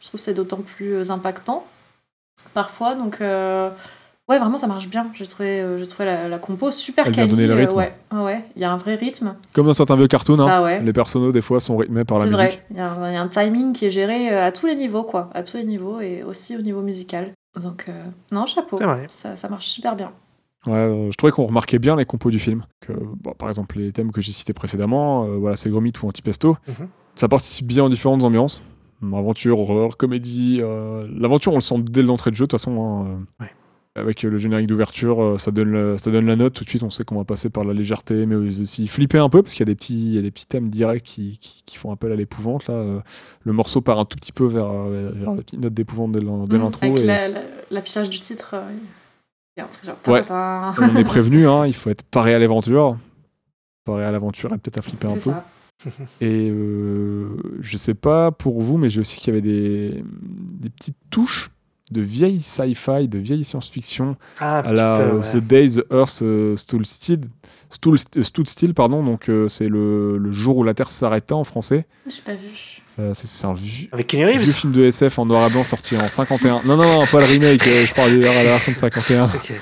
Je 0.00 0.08
trouve 0.08 0.18
que 0.20 0.24
c'est 0.24 0.34
d'autant 0.34 0.58
plus 0.58 0.94
euh, 0.94 1.10
impactant 1.10 1.64
parfois. 2.54 2.96
Donc, 2.96 3.20
euh, 3.20 3.70
ouais, 4.28 4.38
vraiment, 4.40 4.58
ça 4.58 4.66
marche 4.66 4.88
bien. 4.88 5.06
J'ai 5.14 5.26
trouvé, 5.28 5.64
j'ai 5.78 5.86
trouvé 5.86 6.06
la, 6.06 6.28
la 6.28 6.38
compo 6.38 6.70
super 6.72 7.06
Elle 7.06 7.12
quali. 7.14 7.46
le 7.46 7.54
rythme. 7.54 7.76
ouais, 7.76 8.44
il 8.56 8.62
y 8.62 8.64
a 8.64 8.72
un 8.72 8.76
vrai 8.78 8.96
rythme. 8.96 9.36
Comme 9.52 9.66
dans 9.66 9.74
certains 9.74 9.96
vieux 9.96 10.08
cartoons, 10.08 10.40
hein, 10.40 10.46
Bah 10.46 10.62
ouais. 10.62 10.80
les 10.82 10.92
personnages, 10.92 11.32
des 11.32 11.40
fois, 11.40 11.60
sont 11.60 11.76
rythmés 11.76 12.04
par 12.04 12.18
la 12.18 12.24
C'est 12.24 12.30
musique. 12.30 12.44
vrai, 12.46 12.64
il 12.72 12.76
y, 12.76 12.80
a 12.80 12.90
un- 12.90 13.10
il 13.10 13.14
y 13.14 13.16
a 13.16 13.22
un 13.22 13.28
timing 13.28 13.72
qui 13.72 13.86
est 13.86 13.90
géré 13.90 14.28
à 14.36 14.50
tous 14.52 14.66
les 14.66 14.74
niveaux, 14.76 15.04
quoi. 15.04 15.30
À 15.34 15.42
tous 15.44 15.56
les 15.56 15.64
niveaux 15.64 16.00
et 16.00 16.24
aussi 16.24 16.56
au 16.56 16.62
niveau 16.62 16.80
musical. 16.82 17.30
Donc, 17.62 17.86
euh, 17.88 18.04
non, 18.32 18.46
chapeau. 18.46 18.78
Ça, 19.08 19.36
ça 19.36 19.48
marche 19.48 19.66
super 19.66 19.96
bien. 19.96 20.12
Ouais, 20.66 20.74
euh, 20.74 21.10
je 21.10 21.16
trouvais 21.16 21.32
qu'on 21.32 21.44
remarquait 21.44 21.78
bien 21.78 21.96
les 21.96 22.04
compos 22.04 22.30
du 22.30 22.38
film. 22.38 22.64
Que, 22.80 22.92
bon, 22.92 23.32
par 23.32 23.48
exemple, 23.48 23.78
les 23.78 23.92
thèmes 23.92 24.12
que 24.12 24.20
j'ai 24.20 24.32
cités 24.32 24.52
précédemment, 24.52 25.24
euh, 25.24 25.36
voilà, 25.36 25.56
c'est 25.56 25.70
Gromit 25.70 25.92
ou 26.02 26.08
Antipesto. 26.08 26.56
Mhm. 26.66 26.88
Ça 27.14 27.28
participe 27.28 27.66
bien 27.66 27.84
aux 27.84 27.88
différentes 27.88 28.22
ambiances. 28.24 28.62
Aventure, 29.02 29.60
horreur, 29.60 29.96
comédie. 29.96 30.58
euh, 30.60 31.06
L'aventure, 31.16 31.52
on 31.52 31.56
le 31.56 31.60
sent 31.60 31.76
dès 31.82 32.02
l'entrée 32.02 32.30
de 32.30 32.36
jeu, 32.36 32.44
de 32.46 32.48
toute 32.48 32.60
façon. 32.60 32.80
hein, 32.80 33.06
euh, 33.40 33.44
Ouais. 33.44 33.50
Avec 33.98 34.24
euh, 34.24 34.30
le 34.30 34.38
générique 34.38 34.66
d'ouverture, 34.66 35.22
euh, 35.22 35.38
ça, 35.38 35.50
donne 35.50 35.70
le- 35.70 35.98
ça 35.98 36.10
donne 36.10 36.26
la 36.26 36.36
note. 36.36 36.54
Tout 36.54 36.64
de 36.64 36.68
suite, 36.68 36.82
on 36.82 36.90
sait 36.90 37.04
qu'on 37.04 37.16
va 37.16 37.24
passer 37.24 37.50
par 37.50 37.64
la 37.64 37.72
légèreté, 37.74 38.26
mais 38.26 38.34
aussi 38.36 38.88
flipper 38.88 39.18
un 39.18 39.28
peu, 39.28 39.42
parce 39.42 39.54
qu'il 39.54 39.60
y, 39.66 39.70
a 39.70 39.72
des 39.72 39.76
petits- 39.76 39.94
il 40.08 40.14
y 40.14 40.18
a 40.18 40.22
des 40.22 40.30
petits 40.30 40.46
thèmes 40.46 40.68
directs 40.70 41.02
qui, 41.02 41.38
qui- 41.38 41.62
qui 41.66 41.76
font 41.76 41.90
appel 41.92 42.12
à 42.12 42.16
l'épouvante. 42.16 42.66
Là. 42.68 42.74
euh. 42.74 43.00
Le 43.44 43.52
morceau 43.52 43.80
part 43.80 43.98
un 43.98 44.04
tout 44.04 44.16
petit 44.16 44.32
peu 44.32 44.46
vers, 44.46 44.72
vers 44.72 45.34
la 45.34 45.42
petite 45.42 45.60
note 45.60 45.74
d'épouvante 45.74 46.12
dès 46.12 46.20
l'in- 46.20 46.44
dès 46.46 46.58
Mm, 46.58 46.62
l'intro. 46.62 46.86
Avec 46.86 46.98
et- 46.98 47.04
la- 47.04 47.28
la- 47.28 47.42
l'affichage 47.70 48.10
du 48.10 48.20
titre, 48.20 48.50
euh, 48.54 48.62
il 49.56 49.60
y 49.60 49.62
a 49.62 49.64
un 49.64 49.68
truc 49.68 49.84
genre. 49.86 49.96
Ouais. 50.06 50.22
on 50.30 50.96
est 50.96 51.04
prévenu, 51.04 51.46
hein, 51.48 51.66
il 51.66 51.74
faut 51.74 51.90
être 51.90 52.02
paré 52.04 52.34
à 52.34 52.38
l'aventure. 52.38 52.96
Paré 53.84 54.04
à 54.04 54.10
l'aventure 54.12 54.52
et 54.52 54.58
peut-être 54.58 54.78
à 54.78 54.82
flipper 54.82 55.06
un 55.08 55.16
peu. 55.16 55.30
Et 56.20 56.50
euh, 56.50 57.28
je 57.60 57.76
sais 57.76 57.94
pas 57.94 58.32
pour 58.32 58.60
vous, 58.62 58.78
mais 58.78 58.90
j'ai 58.90 59.00
aussi 59.00 59.16
qu'il 59.16 59.28
y 59.28 59.30
avait 59.36 59.40
des, 59.40 60.02
des 60.22 60.70
petites 60.70 60.96
touches 61.08 61.50
de 61.92 62.00
vieille 62.00 62.40
sci-fi, 62.42 63.08
de 63.08 63.18
vieille 63.18 63.44
science-fiction, 63.44 64.16
Ah, 64.40 64.58
à 64.60 64.72
la 64.72 64.96
peu, 64.96 65.02
euh, 65.02 65.12
ouais. 65.20 65.32
The 65.32 65.36
Day 65.38 65.66
the 65.68 65.84
Earth 65.92 66.22
Stood 66.56 66.84
Still, 66.86 67.20
Stood, 67.70 67.98
Stood 68.22 68.48
Still, 68.48 68.74
pardon, 68.74 69.02
donc 69.04 69.28
euh, 69.28 69.48
c'est 69.48 69.68
le, 69.68 70.18
le 70.18 70.32
jour 70.32 70.56
où 70.58 70.64
la 70.64 70.74
Terre 70.74 70.90
s'arrêta 70.90 71.34
en 71.34 71.44
français. 71.44 71.86
J'ai 72.06 72.22
pas 72.22 72.32
vu. 72.34 72.80
Euh, 72.98 73.12
c'est, 73.14 73.46
un 73.46 73.54
vieux, 73.54 73.88
Avec 73.92 74.08
Kenny 74.08 74.24
vieux 74.24 74.40
Reeves 74.40 74.52
film 74.54 74.72
de 74.72 74.84
SF 74.84 75.18
en 75.20 75.26
noir 75.26 75.48
et 75.48 75.52
blanc 75.52 75.62
sorti 75.64 75.96
en 75.96 76.08
51. 76.08 76.62
Non, 76.64 76.76
non, 76.76 76.82
non, 77.00 77.06
pas 77.06 77.20
le 77.20 77.26
remake, 77.26 77.66
euh, 77.68 77.86
je 77.86 77.94
parle 77.94 78.12
de 78.12 78.20
la 78.20 78.32
version 78.42 78.72
de 78.72 78.76
51. 78.76 79.24
Ok. 79.26 79.52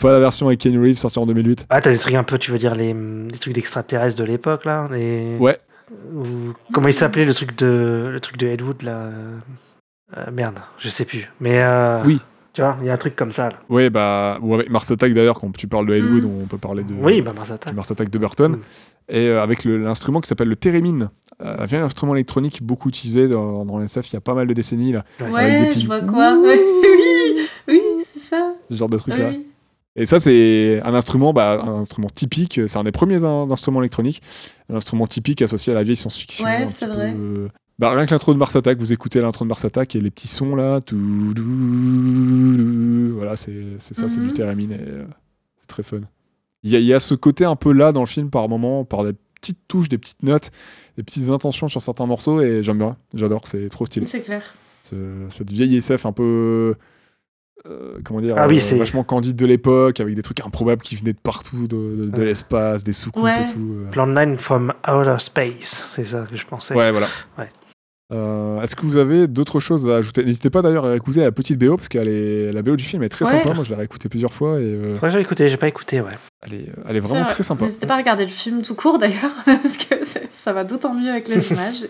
Pas 0.00 0.12
la 0.12 0.18
version 0.18 0.46
avec 0.48 0.58
Kenny 0.60 0.78
Reeves 0.78 0.96
sortie 0.98 1.18
en 1.18 1.26
2008. 1.26 1.66
Ah, 1.70 1.80
t'as 1.80 1.90
des 1.92 1.98
trucs 1.98 2.14
un 2.14 2.24
peu, 2.24 2.38
tu 2.38 2.50
veux 2.50 2.58
dire, 2.58 2.74
les, 2.74 2.92
les 2.94 3.38
trucs 3.38 3.52
d'extraterrestres 3.54 4.18
de 4.18 4.24
l'époque, 4.24 4.64
là 4.64 4.88
les... 4.90 5.36
Ouais. 5.38 5.58
Ou- 6.14 6.54
Comment 6.72 6.88
il 6.88 6.92
s'appelait 6.94 7.24
le 7.24 7.34
truc 7.34 7.56
de 7.58 8.08
le 8.12 8.18
truc 8.20 8.36
de 8.38 8.46
Ed 8.46 8.62
Wood, 8.62 8.82
là 8.82 9.10
euh, 10.16 10.30
Merde, 10.32 10.58
je 10.78 10.88
sais 10.88 11.04
plus. 11.04 11.28
Mais 11.40 11.62
euh, 11.62 12.02
Oui. 12.04 12.20
Tu 12.52 12.62
vois, 12.62 12.76
il 12.80 12.86
y 12.86 12.90
a 12.90 12.94
un 12.94 12.96
truc 12.96 13.14
comme 13.14 13.30
ça. 13.30 13.50
Là. 13.50 13.58
Ouais, 13.68 13.90
bah, 13.90 14.38
ou 14.42 14.54
avec 14.54 14.68
Mars 14.70 14.90
Attack 14.90 15.14
d'ailleurs, 15.14 15.38
quand 15.38 15.56
tu 15.56 15.68
parles 15.68 15.86
de 15.86 15.94
Ed 15.94 16.04
Wood, 16.04 16.24
Mm. 16.24 16.42
on 16.42 16.46
peut 16.46 16.58
parler 16.58 16.82
de, 16.82 16.92
Oui, 16.94 17.20
bah, 17.22 17.32
Mars 17.32 17.48
Attack. 17.52 17.72
Mars 17.74 17.88
Attack 17.92 18.10
de 18.10 18.18
Burton. 18.18 18.52
Mm. 18.56 18.60
Et 19.08 19.28
euh, 19.28 19.40
avec 19.42 19.64
l'instrument 19.64 20.20
qui 20.20 20.28
s'appelle 20.28 20.48
le 20.48 20.56
Theremin. 20.56 21.10
Euh, 21.42 21.56
un 21.60 21.64
vieil 21.66 21.80
instrument 21.80 22.14
électronique 22.16 22.60
beaucoup 22.62 22.88
utilisé 22.88 23.28
dans, 23.28 23.64
dans 23.64 23.78
l'NSF 23.78 24.10
il 24.10 24.14
y 24.14 24.16
a 24.16 24.20
pas 24.20 24.34
mal 24.34 24.46
de 24.48 24.52
décennies, 24.52 24.92
là, 24.92 25.04
Avec 25.20 25.30
des 25.30 25.34
Ouais, 25.34 25.68
petits- 25.68 25.80
je 25.82 25.86
vois 25.86 26.00
quoi. 26.00 26.36
Oui, 26.42 26.58
oui, 27.68 27.80
c'est 28.12 28.20
ça. 28.20 28.52
ce 28.68 28.74
genre 28.76 28.88
de 28.88 28.98
truc-là. 28.98 29.28
Oui. 29.30 29.46
Et 29.96 30.06
ça, 30.06 30.18
c'est 30.18 30.80
un 30.84 30.94
instrument, 30.94 31.32
bah, 31.32 31.60
un 31.64 31.80
instrument 31.80 32.08
typique. 32.12 32.60
C'est 32.66 32.78
un 32.78 32.84
des 32.84 32.92
premiers 32.92 33.24
in- 33.24 33.48
instruments 33.50 33.80
électroniques. 33.80 34.22
Un 34.72 34.76
instrument 34.76 35.06
typique 35.06 35.42
associé 35.42 35.72
à 35.72 35.76
la 35.76 35.82
vieille 35.84 35.96
science-fiction. 35.96 36.44
Ouais, 36.44 36.64
un 36.64 36.68
Bah, 37.80 37.90
rien 37.94 38.04
que 38.04 38.10
l'intro 38.12 38.34
de 38.34 38.38
Mars 38.38 38.54
Attack, 38.54 38.78
vous 38.78 38.92
écoutez 38.92 39.20
l'intro 39.22 39.44
de 39.44 39.48
Mars 39.48 39.64
Attack 39.64 39.96
et 39.96 40.00
les 40.02 40.10
petits 40.10 40.28
sons 40.28 40.54
là. 40.54 40.80
tout, 40.82 40.96
Voilà, 43.16 43.36
c'est 43.36 43.64
c'est 43.78 43.94
ça, 43.94 44.08
c'est 44.08 44.20
du 44.20 44.26
Mhm. 44.26 44.32
Theremin. 44.34 44.70
et, 44.70 44.78
euh, 44.80 45.04
C'est 45.58 45.66
très 45.66 45.82
fun. 45.82 46.00
Il 46.62 46.74
y, 46.74 46.78
y 46.84 46.92
a 46.94 47.00
ce 47.00 47.14
côté 47.14 47.44
un 47.44 47.56
peu 47.56 47.72
là 47.72 47.92
dans 47.92 48.00
le 48.00 48.06
film 48.06 48.28
par 48.30 48.48
moment, 48.48 48.84
par 48.84 49.04
des 49.04 49.12
petites 49.40 49.60
touches, 49.68 49.88
des 49.88 49.96
petites 49.98 50.22
notes, 50.22 50.50
des 50.98 51.02
petites 51.02 51.30
intentions 51.30 51.68
sur 51.68 51.80
certains 51.80 52.04
morceaux 52.06 52.42
et 52.42 52.62
j'aime 52.62 52.78
bien. 52.78 52.96
J'adore, 53.14 53.42
c'est 53.46 53.68
trop 53.70 53.86
stylé. 53.86 54.04
C'est 54.06 54.20
clair. 54.20 54.42
Ce- 54.82 55.26
cette 55.30 55.50
vieille 55.50 55.76
SF 55.76 56.04
un 56.06 56.12
peu 56.12 56.74
euh, 57.66 57.98
comment 58.04 58.20
dire 58.22 58.36
Ah 58.38 58.48
oui, 58.48 58.56
euh, 58.56 58.60
c'est- 58.60 58.76
vachement 58.78 59.04
candide 59.04 59.36
de 59.36 59.44
l'époque 59.44 60.00
avec 60.00 60.14
des 60.14 60.22
trucs 60.22 60.40
improbables 60.40 60.80
qui 60.82 60.96
venaient 60.96 61.12
de 61.12 61.18
partout 61.18 61.66
de, 61.66 61.76
de- 61.76 62.04
de 62.10 62.18
Ouais. 62.18 62.24
l'espace 62.24 62.82
des 62.84 62.94
soucoupes 62.94 63.22
Ouais. 63.24 63.42
et 63.42 63.52
tout 63.52 63.74
euh. 63.86 63.90
Plan 63.90 64.06
9 64.06 64.38
from 64.40 64.72
Outer 64.88 65.16
Space, 65.18 65.92
c'est 65.94 66.04
ça 66.04 66.26
que 66.30 66.36
je 66.38 66.46
pensais. 66.46 66.74
ouais 66.74 66.90
voilà 66.90 67.06
Ouais. 67.38 67.50
Euh, 68.12 68.60
est-ce 68.62 68.74
que 68.74 68.82
vous 68.86 68.96
avez 68.96 69.28
d'autres 69.28 69.60
choses 69.60 69.88
à 69.88 69.96
ajouter? 69.96 70.24
N'hésitez 70.24 70.50
pas 70.50 70.62
d'ailleurs 70.62 70.84
à 70.84 70.96
écouter 70.96 71.20
la 71.20 71.30
petite 71.30 71.58
BO 71.58 71.76
parce 71.76 71.88
que 71.88 71.98
la 72.52 72.62
BO 72.62 72.74
du 72.76 72.82
film 72.84 73.02
est 73.04 73.08
très 73.08 73.24
Ouais. 73.24 73.30
sympa 73.42 73.54
moi 73.54 73.62
je 73.62 73.70
l'ai 73.70 73.76
réécouté 73.76 74.08
plusieurs 74.08 74.32
fois 74.32 74.58
et 74.60 74.64
euh, 74.64 74.98
Ouais, 75.00 75.10
j'ai 75.10 75.20
écouté, 75.20 75.48
j'ai 75.48 75.56
pas 75.56 75.68
écouté, 75.68 76.00
ouais. 76.00 76.10
elle, 76.42 76.54
est, 76.54 76.66
elle 76.88 76.96
est 76.96 77.00
vraiment 77.00 77.24
très 77.26 77.42
sympa 77.44 77.66
N'hésitez 77.66 77.86
pas 77.86 77.94
à 77.94 77.98
regarder 77.98 78.24
le 78.24 78.30
film 78.30 78.62
tout 78.62 78.74
court 78.74 78.98
d'ailleurs, 78.98 79.30
parce 79.44 79.76
que 79.76 79.94
ça 80.32 80.52
va 80.52 80.64
d'autant 80.64 80.92
mieux 80.94 81.10
avec 81.10 81.28
les 81.28 81.48
images. 81.52 81.86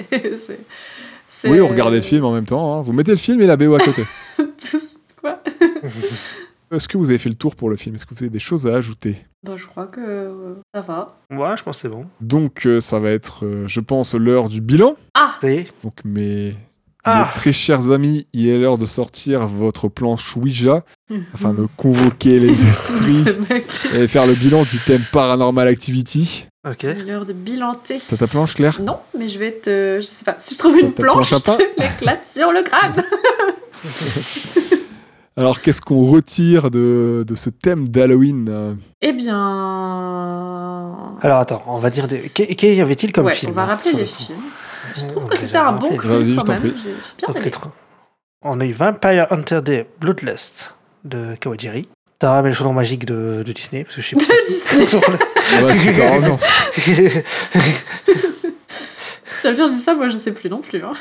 oui 1.44 1.60
on 1.60 1.68
regardait 1.68 1.96
le 1.96 2.02
film 2.02 2.24
en 2.24 2.32
même 2.32 2.44
temps 2.46 2.74
hein. 2.78 2.82
vous 2.82 2.92
mettez 2.92 3.12
le 3.12 3.16
film 3.16 3.40
et 3.40 3.46
la 3.46 3.56
BO 3.56 3.74
à 3.74 3.78
côté 3.80 4.02
Tous- 4.38 4.94
Quoi? 5.22 5.42
Est-ce 6.70 6.88
que 6.88 6.96
vous 6.98 7.10
avez 7.10 7.18
fait 7.18 7.28
le 7.28 7.34
tour 7.34 7.56
pour 7.56 7.68
le 7.70 7.76
film? 7.76 7.94
Est-ce 7.94 8.06
que 8.06 8.14
vous 8.14 8.22
avez 8.22 8.30
des 8.30 8.38
choses 8.38 8.66
à 8.66 8.74
ajouter? 8.74 9.16
Bon, 9.42 9.56
je 9.56 9.66
crois 9.66 9.86
que 9.86 10.00
euh, 10.00 10.54
ça 10.74 10.80
va. 10.82 11.18
Ouais, 11.30 11.56
je 11.56 11.62
pense 11.62 11.76
que 11.76 11.82
c'est 11.82 11.88
bon. 11.88 12.06
donc 12.20 12.66
euh, 12.66 12.80
ça 12.80 12.98
va 12.98 13.10
être 13.10 13.44
euh, 13.46 13.64
je 13.66 13.80
pense 13.80 14.14
l'heure 14.14 14.48
du 14.48 14.60
bilan 14.60 14.96
Ah 15.14 15.38
Donc 15.82 15.94
mes, 16.04 16.54
Ah. 17.04 17.20
mes 17.34 17.40
très 17.40 17.52
chers 17.52 17.90
amis, 17.90 18.26
il 18.34 18.48
est 18.48 18.58
l'heure 18.58 18.76
de 18.76 18.84
sortir 18.86 19.46
votre 19.46 19.88
planche 19.88 20.36
Ouija 20.36 20.84
afin 21.34 21.54
de 21.54 21.62
Mhm. 21.62 21.68
convoquer 21.76 22.38
les 22.38 22.52
esprits 22.62 23.24
et 23.94 24.06
faire 24.06 24.26
le 24.26 24.34
bilan 24.34 24.62
du 24.64 24.78
thème 24.78 25.02
Paranormal 25.12 25.66
Activity. 25.68 26.46
Ok. 26.68 26.82
L'heure 26.82 27.24
de 27.24 27.32
bilanter. 27.32 27.96
T'as 28.06 28.18
ta 28.18 28.26
planche, 28.26 28.54
Claire? 28.54 28.78
Non, 28.82 28.98
mais 29.18 29.28
je 29.28 29.38
vais 29.38 29.52
te. 29.52 29.96
Je 30.02 30.06
sais 30.06 30.26
pas. 30.26 30.36
Si 30.40 30.52
je 30.54 30.58
trouve 30.58 30.76
une 30.78 30.92
planche, 30.92 31.30
planche 31.30 31.42
je 31.46 31.52
te 31.56 31.80
l'éclate 31.80 32.28
sur 32.28 32.52
le 32.52 32.62
crâne. 32.62 33.02
Alors 35.36 35.60
qu'est-ce 35.60 35.80
qu'on 35.80 36.04
retire 36.06 36.70
de, 36.70 37.24
de 37.26 37.34
ce 37.34 37.50
thème 37.50 37.88
d'Halloween 37.88 38.48
euh 38.50 38.74
Eh 39.00 39.12
bien. 39.12 39.36
Alors 41.22 41.38
attends, 41.38 41.62
on 41.66 41.78
va 41.78 41.88
dire. 41.90 42.06
Des... 42.08 42.28
Qu'y 42.28 42.80
avait-il 42.80 43.12
comme 43.12 43.26
ouais, 43.26 43.34
film 43.34 43.52
on 43.52 43.54
va 43.54 43.66
rappeler 43.66 43.92
les 43.92 44.06
films. 44.06 44.38
Je 44.96 45.06
trouve 45.06 45.24
Ok, 45.24 45.30
que 45.32 45.38
c'était 45.38 45.56
un 45.56 45.72
bon 45.72 45.94
cru 45.96 46.08
Vas-y, 46.08 46.30
je 46.32 46.36
quand 46.36 46.44
t'en 46.44 46.52
même. 46.54 46.62
J'ai 46.62 46.70
bien 47.32 47.42
aimé. 47.42 47.50
On 48.42 48.60
a 48.60 48.64
eu 48.66 48.72
Vampire 48.72 49.26
Hunter 49.30 49.60
Day 49.62 49.86
Bloodlust 50.00 50.74
de 51.04 51.36
Kawajiri. 51.38 51.88
Tara 52.18 52.42
met 52.42 52.48
le 52.50 52.54
chaudron 52.54 52.74
magique 52.74 53.06
de, 53.06 53.42
de 53.46 53.52
Disney, 53.52 53.84
parce 53.84 53.96
que 53.96 54.02
je 54.02 54.08
sais 54.08 54.16
De 54.20 54.46
Disney. 54.46 54.84
Le- 54.84 55.00
Ah 55.56 55.64
ouais, 55.64 55.78
super 55.78 56.12
ambiance. 56.12 56.42
T'as 59.42 59.52
bien 59.52 59.68
dit 59.68 59.74
ça, 59.78 59.94
moi 59.94 60.08
je 60.08 60.18
sais 60.18 60.32
plus 60.32 60.50
non 60.50 60.60
plus. 60.60 60.82
Hein. 60.84 60.92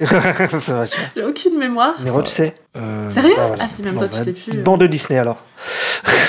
J'ai 1.16 1.24
aucune 1.24 1.58
mémoire. 1.58 2.00
Nero, 2.02 2.22
tu 2.22 2.30
sais 2.30 2.54
Euh, 2.76 3.10
Sérieux 3.10 3.34
Ah, 3.38 3.46
voilà. 3.48 3.64
Ah 3.64 3.68
si, 3.68 3.82
même 3.82 3.94
Bon, 3.94 3.98
toi 4.00 4.08
tu 4.08 4.18
sais 4.18 4.32
plus. 4.32 4.56
euh. 4.58 4.62
bande 4.62 4.80
de 4.80 4.86
Disney 4.86 5.18
alors. 5.18 5.44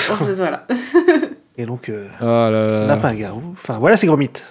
Bon, 0.08 0.14
voilà. 0.32 0.66
Et 1.56 1.66
donc, 1.66 1.88
euh, 1.88 2.08
Ah 2.20 2.50
là 2.50 2.66
là. 2.66 2.86
Lapin-garou. 2.86 3.42
Enfin, 3.52 3.78
voilà, 3.78 3.96
c'est 3.96 4.06
gros 4.06 4.16
mythe. 4.16 4.42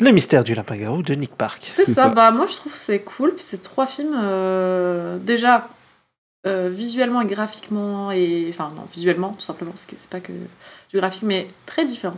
Le 0.00 0.10
mystère 0.10 0.42
du 0.44 0.54
Lapin-garou 0.54 1.02
de 1.02 1.14
Nick 1.14 1.34
Park. 1.36 1.66
C'est 1.68 1.84
ça. 1.84 2.02
ça. 2.04 2.08
bah 2.08 2.30
moi 2.30 2.46
je 2.46 2.56
trouve 2.56 2.72
que 2.72 2.78
c'est 2.78 3.00
cool. 3.00 3.34
Puis 3.34 3.44
c'est 3.44 3.60
trois 3.62 3.86
films 3.86 4.16
euh, 4.20 5.18
déjà 5.18 5.68
euh, 6.46 6.68
visuellement 6.72 7.20
et 7.20 7.26
graphiquement 7.26 8.10
et 8.10 8.46
enfin 8.48 8.70
non 8.74 8.84
visuellement 8.92 9.32
tout 9.34 9.42
simplement 9.44 9.72
parce 9.72 9.84
que 9.84 9.94
c'est 9.98 10.08
pas 10.08 10.20
que 10.20 10.32
du 10.32 10.96
graphique 10.96 11.22
mais 11.24 11.48
très 11.66 11.84
différents. 11.84 12.16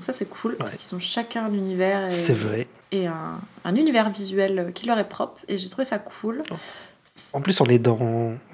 Donc 0.00 0.06
ça 0.06 0.14
c'est 0.14 0.30
cool 0.30 0.56
parce 0.56 0.72
Ouais. 0.72 0.78
qu'ils 0.78 0.94
ont 0.96 0.98
chacun 0.98 1.44
un 1.44 1.52
univers 1.52 2.06
et, 2.06 2.10
C'est 2.10 2.32
vrai. 2.32 2.66
et 2.90 3.06
un, 3.06 3.38
un 3.66 3.74
univers 3.76 4.08
visuel 4.08 4.70
qui 4.74 4.86
leur 4.86 4.98
est 4.98 5.06
propre 5.08 5.42
et 5.46 5.58
j'ai 5.58 5.68
trouvé 5.68 5.84
ça 5.84 5.98
cool. 5.98 6.42
En 7.34 7.42
plus, 7.42 7.60
on 7.60 7.66
est 7.66 7.78
dans. 7.78 7.98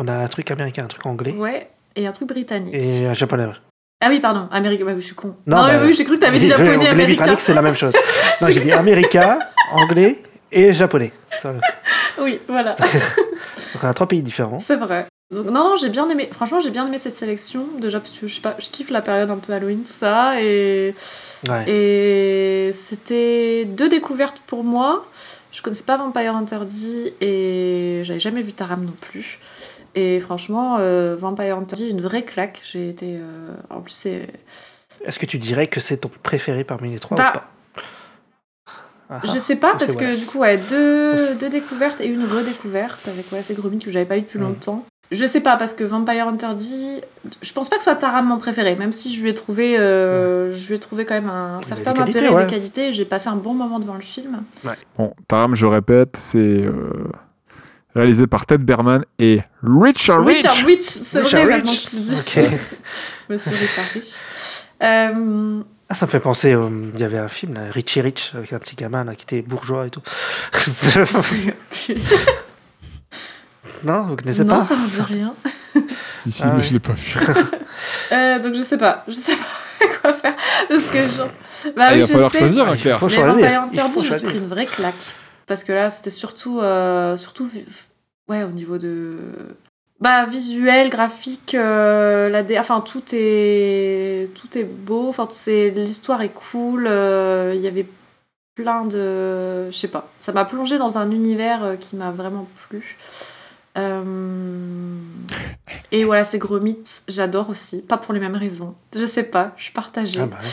On 0.00 0.08
a 0.08 0.12
un 0.12 0.26
truc 0.26 0.50
américain, 0.50 0.82
un 0.82 0.88
truc 0.88 1.06
anglais 1.06 1.30
Ouais 1.30 1.70
et 1.94 2.04
un 2.08 2.10
truc 2.10 2.28
britannique. 2.30 2.74
et 2.74 3.06
un 3.06 3.14
japonais. 3.14 3.46
Ah 4.00 4.08
oui 4.10 4.18
pardon 4.18 4.48
américain. 4.50 4.84
Ouais, 4.86 4.96
je 4.96 5.00
suis 5.06 5.14
con. 5.14 5.36
Non, 5.46 5.56
Non, 5.58 5.62
bah, 5.68 5.78
oui, 5.82 5.86
oui 5.90 5.94
j'ai 5.94 6.04
cru 6.04 6.16
que 6.16 6.20
t'avais 6.22 6.40
dit 6.40 6.48
japonais 6.48 6.74
anglais, 6.74 6.88
américain. 6.88 7.14
britannique, 7.22 7.40
c'est 7.40 7.54
la 7.54 7.62
même 7.62 7.76
chose. 7.76 7.94
Non, 8.40 8.48
J'ai 8.50 8.58
dit 8.60 8.72
américain, 8.72 9.38
anglais 9.70 10.20
et 10.50 10.72
japonais. 10.72 11.12
Oui 12.18 12.40
voilà. 12.48 12.72
Donc, 12.74 12.88
on 13.84 13.86
a 13.86 13.94
trois 13.94 14.08
pays 14.08 14.20
différents. 14.22 14.58
C'est 14.58 14.74
vrai. 14.76 15.06
Donc, 15.32 15.46
non, 15.46 15.70
non, 15.70 15.76
j'ai 15.76 15.88
bien 15.88 16.08
aimé. 16.08 16.28
Franchement, 16.32 16.60
j'ai 16.60 16.70
bien 16.70 16.86
aimé 16.86 16.98
cette 16.98 17.16
sélection. 17.16 17.66
Déjà, 17.80 17.98
parce 17.98 18.12
que 18.12 18.28
je 18.28 18.34
sais 18.36 18.40
pas, 18.40 18.54
je 18.60 18.70
kiffe 18.70 18.90
la 18.90 19.02
période 19.02 19.30
un 19.30 19.38
peu 19.38 19.52
Halloween, 19.52 19.80
tout 19.80 19.86
ça. 19.92 20.40
Et, 20.40 20.94
Ouais. 21.48 21.64
et 21.70 22.72
c'était 22.72 23.64
deux 23.64 23.88
découvertes 23.88 24.40
pour 24.46 24.62
moi. 24.64 25.04
Je 25.52 25.62
connaissais 25.62 25.84
pas 25.84 25.96
Vampire 25.96 26.36
Hunter 26.36 26.60
D 26.68 27.14
et 27.20 28.00
j'avais 28.04 28.20
jamais 28.20 28.40
vu 28.42 28.52
Taram 28.52 28.84
non 28.84 28.94
plus. 29.00 29.38
Et 29.94 30.20
franchement, 30.20 30.76
euh, 30.78 31.16
Vampire 31.18 31.56
Hunter 31.58 31.76
D, 31.76 31.88
une 31.88 32.00
vraie 32.02 32.22
claque. 32.24 32.60
J'ai 32.70 32.90
été. 32.90 33.16
euh, 33.16 33.54
En 33.70 33.80
plus, 33.80 33.92
c'est. 33.94 34.28
Est-ce 35.04 35.18
que 35.18 35.26
tu 35.26 35.38
dirais 35.38 35.66
que 35.66 35.80
c'est 35.80 35.96
ton 35.98 36.10
préféré 36.22 36.62
parmi 36.64 36.90
les 36.92 36.98
trois 36.98 37.16
Bah, 37.16 37.32
ou 37.34 37.38
pas 37.38 37.82
Ah, 39.08 39.20
Je 39.24 39.38
sais 39.38 39.56
pas, 39.56 39.74
parce 39.76 39.94
que 39.96 40.04
ouais. 40.04 40.16
du 40.16 40.26
coup, 40.26 40.38
ouais, 40.38 40.58
deux, 40.58 41.34
deux 41.36 41.48
découvertes 41.48 42.00
et 42.00 42.06
une 42.06 42.24
redécouverte 42.26 43.06
avec 43.08 43.30
ouais, 43.32 43.42
ces 43.42 43.54
gros 43.54 43.68
mythes 43.70 43.84
que 43.84 43.90
j'avais 43.90 44.04
pas 44.06 44.18
eu 44.18 44.22
depuis 44.22 44.38
Mm. 44.38 44.42
longtemps. 44.42 44.84
Je 45.12 45.24
sais 45.24 45.40
pas, 45.40 45.56
parce 45.56 45.72
que 45.72 45.84
Vampire 45.84 46.26
Hunter 46.26 46.48
D, 46.56 47.04
je 47.40 47.52
pense 47.52 47.68
pas 47.68 47.76
que 47.76 47.82
ce 47.84 47.90
soit 47.90 47.96
Taram 47.98 48.26
mon 48.26 48.38
préféré, 48.38 48.74
même 48.74 48.90
si 48.92 49.14
je 49.14 49.22
lui 49.22 49.30
ai 49.30 49.34
trouvé, 49.34 49.78
euh, 49.78 50.52
je 50.54 50.68
lui 50.68 50.74
ai 50.74 50.78
trouvé 50.78 51.04
quand 51.04 51.14
même 51.14 51.30
un 51.30 51.60
des 51.60 51.66
certain 51.66 51.92
qualités, 51.92 52.18
intérêt 52.18 52.42
et 52.42 52.44
des 52.44 52.50
qualités. 52.52 52.92
J'ai 52.92 53.04
passé 53.04 53.28
un 53.28 53.36
bon 53.36 53.54
moment 53.54 53.78
devant 53.78 53.94
le 53.94 54.00
film. 54.00 54.42
Bon, 54.98 55.14
Taram, 55.28 55.54
je 55.54 55.66
répète, 55.66 56.16
c'est 56.16 56.38
euh, 56.38 56.72
réalisé 57.94 58.26
par 58.26 58.46
Ted 58.46 58.64
Berman 58.64 59.04
et 59.20 59.42
Richard 59.62 60.24
Rich. 60.24 60.38
Richard 60.38 60.66
Rich, 60.66 60.82
c'est 60.82 61.20
Richard 61.20 61.44
vrai 61.44 61.54
Rich. 61.54 61.64
maintenant 61.64 61.80
que 61.80 61.88
tu 61.88 61.96
le 61.96 62.02
dis. 62.02 62.56
Monsieur 63.28 63.52
Richard 63.52 63.84
Rich. 63.94 64.12
Euh, 64.82 65.60
Ah, 65.88 65.94
ça 65.94 66.06
me 66.06 66.10
fait 66.10 66.18
penser, 66.20 66.52
euh, 66.52 66.68
il 66.94 67.00
y 67.00 67.04
avait 67.04 67.18
un 67.18 67.28
film, 67.28 67.54
là, 67.54 67.70
Richie 67.70 68.00
Rich, 68.00 68.32
avec 68.34 68.52
un 68.52 68.58
petit 68.58 68.74
gamin 68.74 69.04
là, 69.04 69.14
qui 69.14 69.22
était 69.22 69.42
bourgeois 69.42 69.86
et 69.86 69.90
tout. 69.90 70.02
non, 73.84 74.02
vous 74.02 74.16
connaissez 74.16 74.44
non, 74.44 74.58
pas 74.58 74.64
ça 74.64 74.76
me 74.76 74.88
dit 74.88 75.00
rien. 75.00 75.34
Si, 76.16 76.32
si, 76.32 76.42
Ah 76.42 76.48
mais 76.48 76.54
ouais. 76.60 76.62
je 76.62 76.72
l'ai 76.72 76.78
pas 76.80 76.92
vu. 76.94 77.14
Euh, 78.12 78.38
donc 78.38 78.54
je 78.54 78.62
sais 78.62 78.78
pas, 78.78 79.04
je 79.08 79.12
sais 79.14 79.34
pas 79.36 79.86
quoi 80.02 80.12
faire 80.12 80.34
parce 80.68 80.84
que 80.84 81.06
genre. 81.08 81.28
Bah 81.76 81.88
Ah, 81.88 81.92
oui, 81.92 81.96
il 81.96 82.00
va 82.00 82.06
je 82.06 82.12
falloir 82.12 82.32
sais. 82.32 82.38
choisir, 82.38 82.66
hein, 82.68 82.76
Claire. 82.76 82.98
faut 82.98 83.08
Mais. 83.08 83.54
Vampire 83.54 83.88
D, 83.90 84.00
je 84.04 84.08
me 84.08 84.14
suis 84.14 84.26
pris 84.26 84.38
une 84.38 84.46
vraie 84.46 84.66
claque. 84.66 84.94
Parce 85.46 85.62
que 85.64 85.72
là, 85.72 85.90
c'était 85.90 86.10
surtout, 86.10 86.58
euh, 86.60 87.16
surtout 87.16 87.48
ouais, 88.28 88.42
au 88.44 88.48
niveau 88.48 88.78
de. 88.78 89.18
Bah, 90.00 90.24
visuel, 90.24 90.88
graphique, 90.90 91.54
euh, 91.54 92.28
la 92.28 92.42
dé- 92.42 92.58
enfin, 92.58 92.80
tout 92.80 93.02
est, 93.12 94.28
tout 94.34 94.56
est 94.58 94.64
beau. 94.64 95.08
Enfin, 95.08 95.28
c'est- 95.32 95.70
l'histoire 95.70 96.22
est 96.22 96.30
cool. 96.30 96.86
euh, 96.88 97.52
Il 97.54 97.60
y 97.60 97.68
avait 97.68 97.86
plein 98.54 98.84
de. 98.84 99.70
Je 99.70 99.76
sais 99.76 99.88
pas. 99.88 100.08
Ça 100.20 100.32
m'a 100.32 100.44
plongé 100.44 100.78
dans 100.78 100.96
un 100.98 101.10
univers 101.10 101.76
qui 101.80 101.96
m'a 101.96 102.10
vraiment 102.10 102.48
plu. 102.68 102.96
Euh, 103.76 104.02
Et 105.92 106.04
voilà, 106.04 106.24
ces 106.24 106.38
gros 106.38 106.60
mythes, 106.60 107.02
j'adore 107.08 107.50
aussi. 107.50 107.82
Pas 107.82 107.96
pour 107.98 108.14
les 108.14 108.20
mêmes 108.20 108.36
raisons. 108.36 108.74
Je 108.94 109.04
sais 109.04 109.22
pas, 109.24 109.52
je 109.56 109.64
suis 109.64 109.72
partagée. 109.72 110.20
Ah 110.22 110.26
bah 110.26 110.36
ouais. 110.42 110.48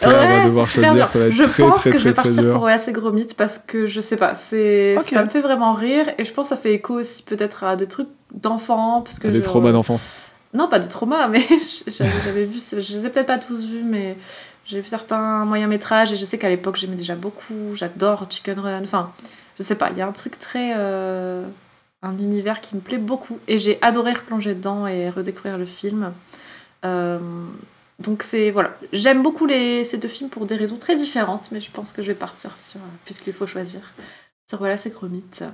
Claire 0.00 0.38
va 0.40 0.44
devoir 0.46 0.66
choisir, 0.70 0.94
dur. 0.94 1.08
ça 1.08 1.18
va 1.18 1.24
être 1.26 1.32
je 1.32 1.42
très, 1.44 1.62
pense 1.62 1.78
très, 1.80 1.90
que 1.90 1.98
je 1.98 2.04
vais 2.04 2.14
partir 2.14 2.42
dur. 2.42 2.52
pour 2.54 2.62
Oasis 2.62 2.92
Gros 2.94 3.12
Mythe 3.12 3.36
parce 3.36 3.58
que 3.58 3.84
je 3.84 4.00
sais 4.00 4.16
pas, 4.16 4.34
c'est 4.34 4.96
ça 5.10 5.22
me 5.22 5.28
fait 5.28 5.42
vraiment 5.42 5.74
rire 5.74 6.06
et 6.16 6.24
je 6.24 6.32
pense 6.32 6.48
que 6.48 6.54
ça 6.56 6.60
fait 6.60 6.72
écho 6.72 6.94
aussi 6.94 7.22
peut-être 7.22 7.62
à 7.64 7.76
des 7.76 7.86
trucs 7.86 8.08
d'enfants 8.32 9.02
parce 9.02 9.18
que 9.18 9.28
Des 9.28 9.38
je- 9.38 9.42
traumas 9.42 9.72
d'enfance. 9.72 10.06
Non, 10.54 10.68
pas 10.68 10.78
des 10.78 10.88
traumas, 10.88 11.28
mais 11.32 11.42
j'avais 11.88 12.10
j'avais 12.24 12.44
vu, 12.44 12.58
je 12.58 12.76
les 12.76 13.06
ai 13.06 13.10
peut-être 13.10 13.26
pas 13.26 13.38
tous 13.38 13.66
vus, 13.66 13.82
mais 13.84 14.16
j'ai 14.64 14.80
vu 14.80 14.88
certains 14.88 15.44
moyens 15.44 15.68
métrages 15.68 16.10
et 16.10 16.16
je 16.16 16.24
sais 16.24 16.38
qu'à 16.38 16.48
l'époque 16.48 16.76
j'aimais 16.76 16.96
déjà 16.96 17.14
beaucoup. 17.14 17.74
J'adore 17.74 18.26
Chicken 18.30 18.58
Run. 18.58 18.82
Enfin, 18.82 19.12
je 19.58 19.62
sais 19.62 19.74
pas, 19.76 19.90
il 19.92 19.98
y 19.98 20.00
a 20.00 20.06
un 20.06 20.12
truc 20.12 20.38
très 20.38 20.72
euh, 20.74 21.44
un 22.02 22.18
univers 22.18 22.60
qui 22.60 22.76
me 22.76 22.80
plaît 22.80 22.98
beaucoup. 22.98 23.38
Et 23.48 23.58
j'ai 23.58 23.78
adoré 23.82 24.12
replonger 24.12 24.54
dedans 24.54 24.86
et 24.86 25.10
redécouvrir 25.10 25.58
le 25.58 25.66
film. 25.66 26.12
Euh, 26.84 27.18
donc 27.98 28.22
c'est 28.22 28.50
voilà, 28.50 28.76
j'aime 28.92 29.22
beaucoup 29.22 29.46
les, 29.46 29.82
ces 29.84 29.96
deux 29.96 30.08
films 30.08 30.28
pour 30.28 30.44
des 30.44 30.56
raisons 30.56 30.76
très 30.76 30.96
différentes, 30.96 31.50
mais 31.50 31.60
je 31.60 31.70
pense 31.70 31.92
que 31.92 32.02
je 32.02 32.08
vais 32.08 32.18
partir 32.18 32.54
sur, 32.56 32.80
puisqu'il 33.04 33.32
faut 33.32 33.46
choisir, 33.46 33.80
sur 34.48 34.58
voilà 34.58 34.76
c'est 34.76 34.92
mythes. 35.02 35.44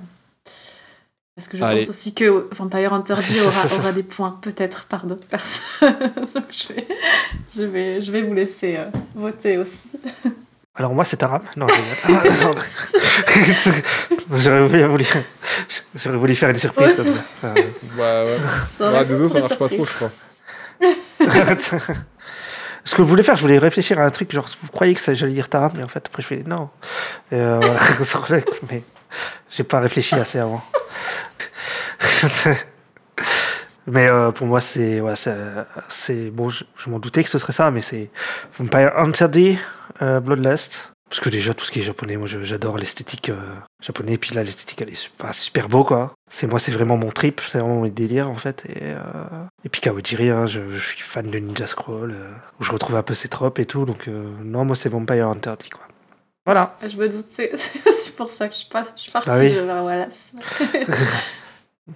Parce 1.35 1.47
que 1.47 1.57
je 1.57 1.63
Allez. 1.63 1.79
pense 1.79 1.89
aussi 1.89 2.13
que 2.13 2.47
Vampire 2.51 2.93
Hunter 2.93 3.15
D 3.15 3.41
aura, 3.41 3.65
aura 3.79 3.91
des 3.91 4.03
points 4.03 4.37
peut-être 4.41 4.85
par 4.85 5.05
d'autres 5.05 5.25
personnes. 5.25 5.97
donc 6.35 6.45
je 6.51 6.73
vais, 6.73 6.87
je 7.55 7.63
vais, 7.63 8.01
je 8.01 8.11
vais 8.11 8.21
vous 8.21 8.33
laisser 8.33 8.75
euh, 8.77 8.89
voter 9.15 9.57
aussi. 9.57 9.91
Alors 10.75 10.93
moi 10.93 11.05
c'est 11.05 11.17
Taram. 11.17 11.43
Non, 11.55 11.67
rigole. 11.67 12.55
J'aurais 14.33 14.67
voulu, 14.67 14.83
voulu- 14.85 15.05
j'aurais 15.95 16.17
voulu 16.17 16.35
faire 16.35 16.49
une 16.49 16.57
surprise. 16.57 16.89
Ouais, 16.89 16.95
comme 16.95 17.13
ça. 17.13 17.47
Euh, 17.47 17.53
Ouais, 17.95 18.23
ouais. 18.31 18.37
Ça 18.77 19.01
été 19.01 19.09
désolé, 19.09 19.29
ça 19.29 19.39
marche 19.39 19.57
pas 19.57 19.69
trop, 19.69 19.85
je 19.85 19.93
crois. 19.93 20.11
Ce 22.85 22.95
que 22.95 23.03
je 23.03 23.07
voulais 23.07 23.23
faire, 23.23 23.35
je 23.37 23.41
voulais 23.43 23.59
réfléchir 23.59 23.99
à 23.99 24.03
un 24.03 24.09
truc, 24.09 24.31
genre, 24.31 24.49
vous 24.61 24.69
croyez 24.69 24.93
que 24.95 24.99
ça- 24.99 25.13
j'allais 25.13 25.31
dire 25.33 25.47
Taram, 25.47 25.71
mais 25.75 25.83
en 25.83 25.87
fait, 25.87 26.03
après, 26.07 26.21
je 26.21 26.27
fais 26.27 26.43
non. 26.45 26.69
Et, 27.31 27.35
euh, 27.35 27.59
voilà, 27.61 27.79
mais 28.71 28.83
j'ai 29.51 29.63
pas 29.63 29.79
réfléchi 29.79 30.15
assez 30.15 30.39
avant. 30.39 30.61
Mais 33.87 34.07
euh, 34.09 34.31
pour 34.31 34.47
moi, 34.47 34.61
c'est. 34.61 35.01
Ouais, 35.01 35.15
c'est- 35.15 35.35
c'est 35.89 36.29
bon, 36.29 36.49
je, 36.49 36.63
je 36.77 36.89
m'en 36.89 36.99
doutais 36.99 37.23
que 37.23 37.29
ce 37.29 37.37
serait 37.37 37.53
ça, 37.53 37.71
mais 37.71 37.81
c'est 37.81 38.09
Vampire 38.57 38.91
Hunter 38.97 39.27
D, 39.27 39.57
euh, 40.01 40.19
Bloodlust. 40.19 40.89
Parce 41.09 41.19
que 41.19 41.29
déjà, 41.29 41.53
tout 41.53 41.63
ce 41.63 41.71
qui 41.71 41.77
est 41.79 41.83
japonais, 41.83 42.17
moi, 42.17 42.25
je- 42.25 42.41
j'adore 42.43 42.77
l'esthétique 42.79 43.29
euh, 43.29 43.35
japonais. 43.83 44.13
Et 44.13 44.17
puis 44.17 44.33
là, 44.33 44.41
l'esthétique, 44.41 44.81
elle 44.81 44.89
est 44.89 44.95
super, 44.95 45.31
super 45.35 45.69
beau, 45.69 45.83
quoi. 45.83 46.13
C'est 46.31 46.47
moi, 46.47 46.57
c'est 46.57 46.71
vraiment 46.71 46.97
mon 46.97 47.11
trip, 47.11 47.39
c'est 47.47 47.59
vraiment 47.59 47.75
mon 47.81 47.87
délire, 47.87 48.31
en 48.31 48.35
fait. 48.35 48.63
Et, 48.67 48.81
euh, 48.81 48.97
et 49.63 49.69
puis 49.69 49.79
Kawajiri, 49.79 50.31
hein, 50.31 50.47
je, 50.47 50.71
je 50.71 50.79
suis 50.79 51.01
fan 51.03 51.29
de 51.29 51.37
Ninja 51.37 51.67
Scroll, 51.67 52.11
euh, 52.11 52.31
où 52.59 52.63
je 52.63 52.71
retrouve 52.71 52.95
un 52.95 53.03
peu 53.03 53.13
ses 53.13 53.27
tropes 53.27 53.59
et 53.59 53.65
tout. 53.67 53.85
Donc, 53.85 54.07
euh, 54.07 54.23
non, 54.43 54.65
moi, 54.65 54.75
c'est 54.75 54.89
Vampire 54.89 55.27
Hunter 55.27 55.53
D, 55.61 55.69
quoi. 55.71 55.83
Voilà. 56.47 56.75
Je 56.81 56.97
me 56.97 57.07
doute, 57.07 57.27
c'est 57.29 58.15
pour 58.15 58.27
ça 58.29 58.47
que 58.47 58.55
je 58.55 58.59
suis, 58.61 58.67
je 59.05 59.11
partie 59.11 59.29
Ah 59.31 59.37
oui. 59.39 59.49
vers 59.53 59.83
Wallace. 59.83 60.33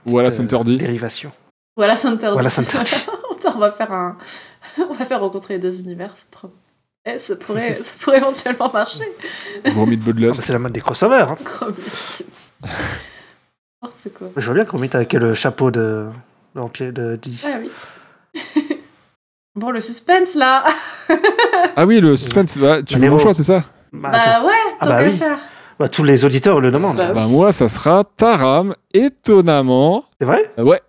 Voilà, 0.06 0.30
c'est 0.30 0.42
euh, 0.42 0.44
interdit. 0.44 0.78
Dérivation. 0.78 1.32
Voilà, 1.78 1.96
c'est 1.96 2.08
interdit. 2.08 2.34
Voilà, 2.34 2.50
c'est 2.50 2.62
interdit. 2.62 3.06
on 3.56 3.60
va 3.60 3.70
faire 3.72 3.92
un, 3.94 4.18
on 4.80 4.94
va 4.94 5.06
faire 5.06 5.20
rencontrer 5.22 5.54
les 5.56 5.60
deux 5.60 5.80
univers. 5.80 6.12
Ça 6.18 6.26
pourrait, 6.32 6.52
eh, 7.06 7.20
ça 7.20 7.36
pourrait, 7.38 7.80
ça 7.82 7.94
pourrait 8.00 8.18
éventuellement 8.18 8.70
marcher. 8.72 9.06
Gros 9.66 9.86
mythe 9.86 10.02
Ah, 10.04 10.06
bah, 10.08 10.12
Bloodlust. 10.14 10.42
c'est 10.44 10.54
la 10.54 10.60
mode 10.60 10.74
des 10.74 10.82
crossovers. 10.82 11.30
Hein. 11.32 11.38
Mec. 12.62 12.70
N'importe 13.82 14.14
quoi? 14.18 14.28
Je 14.36 14.46
vois 14.46 14.56
bien 14.56 14.66
qu'on 14.66 14.80
met 14.80 14.94
avec 14.96 15.14
le 15.14 15.34
chapeau 15.34 15.72
de 15.72 16.08
vampire 16.56 16.92
de 16.92 17.16
Didi. 17.22 17.42
Ah 17.46 17.58
oui. 17.62 17.72
bon, 19.56 19.70
le 19.72 19.80
suspense 19.80 20.34
là. 20.36 20.66
Ah 21.76 21.86
oui, 21.86 22.00
le 22.02 22.18
suspense, 22.18 22.58
bah, 22.58 22.82
tu 22.84 22.96
Un 22.96 23.00
veux 23.00 23.10
mon 23.10 23.18
choix, 23.20 23.34
c'est 23.34 23.44
ça? 23.44 23.64
Bah, 23.94 24.10
bah 24.12 24.44
ouais, 24.46 24.54
Ah 24.80 24.86
tant 24.86 24.90
bah 24.90 24.98
qu'à 25.04 25.10
oui. 25.10 25.18
faire. 25.18 25.38
Bah, 25.80 25.88
tous 25.88 26.04
les 26.04 26.26
auditeurs 26.26 26.60
le 26.60 26.72
demandent. 26.72 26.98
Bah, 26.98 27.12
Bah 27.14 27.28
moi, 27.28 27.52
ça 27.52 27.68
sera 27.68 28.04
Taram, 28.18 28.74
étonnamment. 28.94 30.06
C'est 30.20 30.26
vrai? 30.26 30.52
Euh, 30.58 30.64
Ouais, 30.64 30.82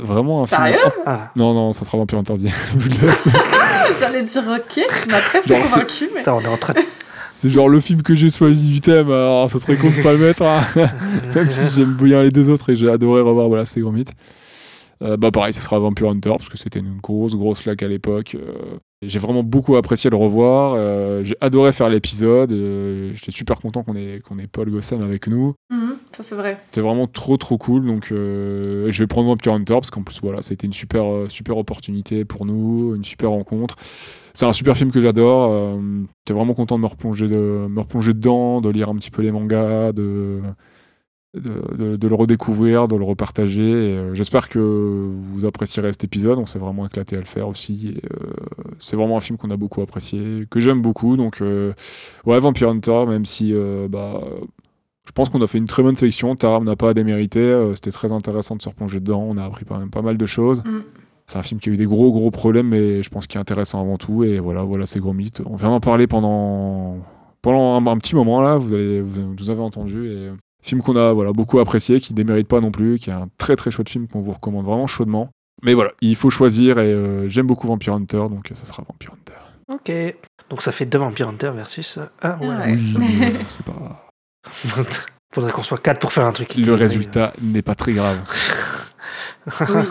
vraiment 0.00 0.42
un 0.42 0.46
film. 0.46 0.60
Sérieux? 0.62 0.78
Ah, 1.06 1.30
Non, 1.36 1.54
non, 1.54 1.72
ça 1.72 1.84
sera 1.84 1.98
Vampire 1.98 2.18
Interdit. 2.18 2.48
J'allais 4.00 4.22
dire 4.22 4.42
ok, 4.48 4.84
tu 5.02 5.08
m'as 5.08 5.20
presque 5.20 5.48
convaincu, 5.48 6.10
mais. 6.14 6.28
on 6.28 6.40
est 6.40 6.46
en 6.48 6.56
train 6.56 6.74
de... 6.74 6.80
c'est 7.30 7.50
genre 7.50 7.68
le 7.68 7.80
film 7.80 8.02
que 8.02 8.14
j'ai 8.14 8.30
choisi 8.30 8.66
18 8.80 8.88
alors 8.88 9.50
ça 9.50 9.58
serait 9.58 9.76
con 9.76 9.88
de 9.88 10.02
pas 10.02 10.12
le 10.12 10.18
mettre. 10.18 10.42
hein. 10.42 10.62
Même 11.34 11.50
si 11.50 11.62
j'aime 11.74 11.94
bien 11.94 12.22
les 12.22 12.30
deux 12.30 12.48
autres 12.48 12.70
et 12.70 12.76
j'ai 12.76 12.90
adoré 12.90 13.20
revoir 13.22 13.48
voilà, 13.48 13.64
ces 13.64 13.80
grands 13.80 13.92
mythes. 13.92 14.12
Euh, 15.02 15.16
bah 15.18 15.30
pareil, 15.30 15.52
ça 15.52 15.60
sera 15.60 15.78
Vampire 15.78 16.08
Hunter 16.08 16.30
parce 16.38 16.48
que 16.48 16.56
c'était 16.56 16.78
une 16.78 16.96
grosse 17.02 17.34
grosse 17.34 17.66
laque 17.66 17.82
à 17.82 17.88
l'époque. 17.88 18.34
euh, 18.34 18.78
j'ai 19.02 19.18
vraiment 19.18 19.42
beaucoup 19.42 19.76
apprécié 19.76 20.08
le 20.10 20.16
revoir. 20.16 20.74
euh, 20.76 21.22
j'ai 21.22 21.36
adoré 21.40 21.72
faire 21.72 21.88
l'épisode. 21.90 22.52
euh, 22.52 23.12
J'étais 23.14 23.30
super 23.32 23.60
content 23.60 23.82
qu'on 23.82 23.94
ait, 23.96 24.20
qu'on 24.26 24.38
ait 24.38 24.46
Paul 24.46 24.70
Gossem 24.70 25.02
avec 25.02 25.26
nous. 25.28 25.54
Mhm, 25.70 25.96
ça 26.12 26.22
c'est 26.22 26.34
vrai. 26.34 26.58
C'était 26.66 26.80
vraiment 26.80 27.06
trop 27.06 27.36
trop 27.36 27.58
cool. 27.58 27.86
Donc 27.86 28.10
euh, 28.10 28.86
je 28.90 29.02
vais 29.02 29.06
prendre 29.06 29.28
Vampire 29.28 29.52
Hunter 29.52 29.74
parce 29.74 29.90
qu'en 29.90 30.02
plus 30.02 30.18
voilà, 30.22 30.40
ça 30.42 30.52
a 30.52 30.54
été 30.54 30.66
une 30.66 30.72
super 30.72 31.04
super 31.28 31.58
opportunité 31.58 32.24
pour 32.24 32.46
nous, 32.46 32.94
une 32.94 33.04
super 33.04 33.30
rencontre. 33.30 33.76
C'est 34.34 34.46
un 34.46 34.52
super 34.52 34.76
film 34.76 34.90
que 34.90 35.00
j'adore. 35.00 35.78
J'étais 36.26 36.34
vraiment 36.36 36.54
content 36.54 36.76
de 36.76 36.82
me 36.82 36.86
replonger 36.88 37.28
de 37.28 37.66
me 37.68 37.80
replonger 37.80 38.12
dedans, 38.14 38.60
de 38.60 38.68
lire 38.70 38.88
un 38.88 38.94
petit 38.96 39.10
peu 39.10 39.22
les 39.22 39.32
mangas, 39.32 39.92
de 39.92 40.40
de, 41.40 41.76
de- 41.76 41.96
de 41.96 42.08
le 42.08 42.14
redécouvrir, 42.14 42.88
de 42.88 42.96
le 42.96 43.04
repartager. 43.04 43.62
Euh, 43.62 44.14
J'espère 44.14 44.48
que 44.48 44.58
vous 44.58 45.44
apprécierez 45.44 45.92
cet 45.92 46.04
épisode. 46.04 46.38
On 46.38 46.46
s'est 46.46 46.58
vraiment 46.58 46.86
éclaté 46.86 47.16
à 47.16 47.18
le 47.18 47.24
faire 47.24 47.48
aussi. 47.48 47.98
Euh, 48.04 48.16
c'est 48.78 48.96
vraiment 48.96 49.16
un 49.16 49.20
film 49.20 49.38
qu'on 49.38 49.50
a 49.50 49.56
beaucoup 49.56 49.82
apprécié, 49.82 50.46
que 50.50 50.60
j'aime 50.60 50.82
beaucoup. 50.82 51.16
Donc 51.16 51.40
euh, 51.40 51.72
ouais, 52.24 52.38
Vampire 52.38 52.68
Hunter, 52.70 53.04
même 53.06 53.24
si 53.24 53.54
bah 53.88 54.20
je 55.06 55.12
pense 55.12 55.28
qu'on 55.28 55.40
a 55.40 55.46
fait 55.46 55.58
une 55.58 55.66
très 55.66 55.82
bonne 55.82 55.94
sélection. 55.96 56.34
Taram 56.34 56.64
n'a 56.64 56.74
pas 56.76 56.90
à 56.90 56.94
démériter. 56.94 57.70
C'était 57.74 57.92
très 57.92 58.10
intéressant 58.12 58.56
de 58.56 58.62
se 58.62 58.68
replonger 58.68 58.98
dedans. 59.00 59.24
On 59.28 59.36
a 59.36 59.44
appris 59.44 59.64
quand 59.64 59.78
même 59.78 59.90
pas 59.90 60.02
mal 60.02 60.16
de 60.18 60.26
choses. 60.26 60.64
Mm. 60.64 60.80
C'est 61.26 61.38
un 61.38 61.42
film 61.42 61.60
qui 61.60 61.70
a 61.70 61.72
eu 61.72 61.76
des 61.76 61.86
gros 61.86 62.12
gros 62.12 62.30
problèmes, 62.30 62.68
mais 62.68 63.02
je 63.02 63.08
pense 63.10 63.26
qu'il 63.26 63.36
est 63.38 63.40
intéressant 63.40 63.80
avant 63.80 63.98
tout. 63.98 64.24
Et 64.24 64.38
voilà, 64.40 64.62
voilà 64.62 64.86
ces 64.86 65.00
gros 65.00 65.12
mythes. 65.12 65.42
On 65.46 65.56
vient 65.56 65.68
d'en 65.70 65.80
parler 65.80 66.06
pendant 66.06 66.98
pendant 67.42 67.74
un, 67.80 67.86
un 67.86 67.98
petit 67.98 68.14
moment 68.16 68.40
là. 68.40 68.56
Vous 68.58 68.72
allez 68.74 69.00
vous, 69.00 69.34
vous 69.36 69.50
avez 69.50 69.60
entendu 69.60 70.08
et 70.08 70.30
film 70.66 70.82
qu'on 70.82 70.96
a 70.96 71.12
voilà 71.12 71.32
beaucoup 71.32 71.58
apprécié, 71.58 72.00
qui 72.00 72.14
démérite 72.14 72.48
pas 72.48 72.60
non 72.60 72.70
plus, 72.70 72.98
qui 72.98 73.10
est 73.10 73.14
un 73.14 73.28
très 73.38 73.56
très 73.56 73.70
chouette 73.70 73.88
film 73.88 74.08
qu'on 74.08 74.20
vous 74.20 74.32
recommande 74.32 74.66
vraiment 74.66 74.86
chaudement. 74.86 75.30
Mais 75.62 75.74
voilà, 75.74 75.92
il 76.00 76.16
faut 76.16 76.30
choisir 76.30 76.78
et 76.78 76.92
euh, 76.92 77.28
j'aime 77.28 77.46
beaucoup 77.46 77.66
Vampire 77.66 77.94
Hunter, 77.94 78.24
donc 78.30 78.50
ça 78.52 78.64
sera 78.64 78.82
Vampire 78.86 79.12
Hunter. 79.12 79.38
Ok. 79.72 80.16
Donc 80.50 80.62
ça 80.62 80.72
fait 80.72 80.86
deux 80.86 80.98
Vampire 80.98 81.28
Hunter 81.28 81.50
versus 81.54 81.98
un 82.22 82.38
Ouais. 82.38 82.48
Wallace. 82.48 82.78
Euh, 83.22 83.30
c'est 83.48 83.64
pas. 83.64 84.08
Faudrait 85.34 85.52
qu'on 85.52 85.62
soit 85.62 85.78
quatre 85.78 86.00
pour 86.00 86.12
faire 86.12 86.26
un 86.26 86.32
truc. 86.32 86.54
Le 86.56 86.74
résultat 86.74 87.32
n'est 87.42 87.62
pas 87.62 87.74
très 87.74 87.92
grave. 87.92 88.20
Oui. 89.60 89.84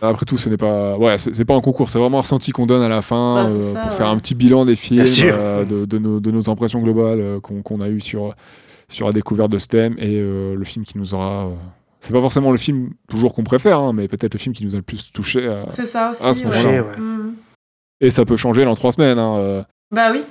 Après 0.00 0.26
tout, 0.26 0.38
ce 0.38 0.48
n'est 0.48 0.56
pas, 0.56 0.96
ouais, 0.96 1.18
c'est 1.18 1.44
pas 1.44 1.54
un 1.54 1.60
concours, 1.60 1.90
c'est 1.90 1.98
vraiment 1.98 2.18
un 2.18 2.22
ressenti 2.22 2.52
qu'on 2.52 2.66
donne 2.66 2.82
à 2.82 2.88
la 2.88 3.02
fin 3.02 3.48
euh, 3.48 3.72
ça, 3.72 3.80
pour 3.80 3.90
ouais. 3.90 3.96
faire 3.96 4.08
un 4.08 4.16
petit 4.18 4.34
bilan 4.34 4.64
des 4.64 4.76
films, 4.76 5.06
euh, 5.24 5.64
de, 5.64 5.84
de 5.84 5.98
nos, 5.98 6.20
de 6.20 6.30
nos 6.30 6.48
impressions 6.50 6.80
globales 6.80 7.20
euh, 7.20 7.40
qu'on 7.40 7.62
qu'on 7.62 7.80
a 7.80 7.88
eues 7.88 8.00
sur, 8.00 8.34
sur 8.90 9.06
la 9.06 9.12
découverte 9.12 9.50
de 9.50 9.58
ce 9.58 9.66
thème 9.68 9.94
et 9.98 10.18
euh, 10.18 10.54
le 10.54 10.64
film 10.64 10.84
qui 10.84 10.98
nous 10.98 11.14
aura. 11.14 11.46
euh, 11.46 11.54
c'est 12.00 12.12
pas 12.12 12.20
forcément 12.20 12.50
le 12.50 12.58
film 12.58 12.90
toujours 13.08 13.34
qu'on 13.34 13.44
préfère, 13.44 13.78
hein, 13.80 13.92
mais 13.92 14.08
peut-être 14.08 14.34
le 14.34 14.38
film 14.38 14.54
qui 14.54 14.64
nous 14.66 14.74
a 14.74 14.76
le 14.76 14.82
plus 14.82 15.10
touché. 15.12 15.62
C'est 15.70 15.86
ça 15.86 16.10
aussi. 16.10 16.26
à 16.26 16.34
ce 16.34 16.44
ouais. 16.44 16.62
moment-là. 16.62 16.82
ouais. 16.82 16.98
Mhm. 16.98 17.34
et 18.00 18.10
ça 18.10 18.24
peut 18.24 18.36
changer 18.36 18.64
dans 18.64 18.74
trois 18.74 18.92
semaines. 18.92 19.18
hein, 19.18 19.36
euh, 19.38 19.62
Bah 19.90 20.10
oui, 20.12 20.22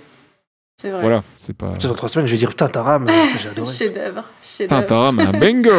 c'est 0.81 0.89
vrai. 0.89 1.01
Voilà, 1.01 1.23
c'est 1.35 1.55
pas. 1.55 1.73
Dans 1.77 1.93
trois 1.93 2.09
semaines, 2.09 2.27
je 2.27 2.31
vais 2.33 2.37
dire 2.37 2.49
putain, 2.49 2.69
Taram, 2.69 3.07
euh, 3.07 3.11
j'ai 3.41 3.49
adoré. 3.49 3.71
Chef-d'œuvre. 3.71 4.23
Chef-d'œuvre. 4.41 4.85
Tintin, 4.85 5.17
un 5.19 5.31
bingo 5.39 5.69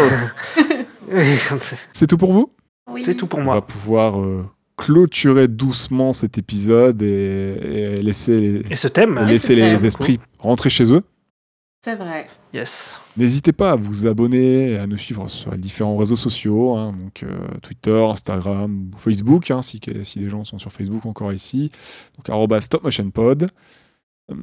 C'est 1.92 2.06
tout 2.06 2.16
pour 2.18 2.32
vous? 2.32 2.52
Oui. 2.90 3.02
C'est 3.04 3.14
tout 3.14 3.26
pour 3.26 3.38
On 3.40 3.44
va 3.44 3.52
moi. 3.54 3.66
pouvoir 3.66 4.20
euh, 4.20 4.44
clôturer 4.76 5.48
doucement 5.48 6.12
cet 6.12 6.38
épisode 6.38 7.02
et, 7.02 7.06
et 7.06 7.96
laisser, 7.96 8.38
les, 8.40 8.72
Et 8.72 8.76
ce 8.76 8.88
thème 8.88 9.18
laisser 9.26 9.54
les 9.54 9.86
esprits 9.86 10.20
rentrer 10.38 10.70
chez 10.70 10.92
eux. 10.92 11.02
C'est 11.84 11.94
vrai. 11.94 12.28
Yes. 12.52 12.98
N'hésitez 13.16 13.52
pas 13.52 13.72
à 13.72 13.76
vous 13.76 14.06
abonner 14.06 14.72
et 14.72 14.78
à 14.78 14.86
nous 14.86 14.96
suivre 14.96 15.28
sur 15.28 15.52
les 15.52 15.58
différents 15.58 15.96
réseaux 15.96 16.16
sociaux, 16.16 16.76
hein, 16.76 16.92
donc 16.92 17.22
euh, 17.22 17.36
Twitter, 17.62 17.92
Instagram, 18.04 18.90
Facebook, 18.96 19.50
hein, 19.52 19.62
si, 19.62 19.80
si 20.02 20.18
des 20.18 20.28
gens 20.28 20.42
sont 20.44 20.58
sur 20.58 20.72
Facebook 20.72 21.06
encore 21.06 21.32
ici. 21.32 21.70
Donc 22.26 22.60
stopmotionpod. 22.62 23.44
Euh, 23.44 23.46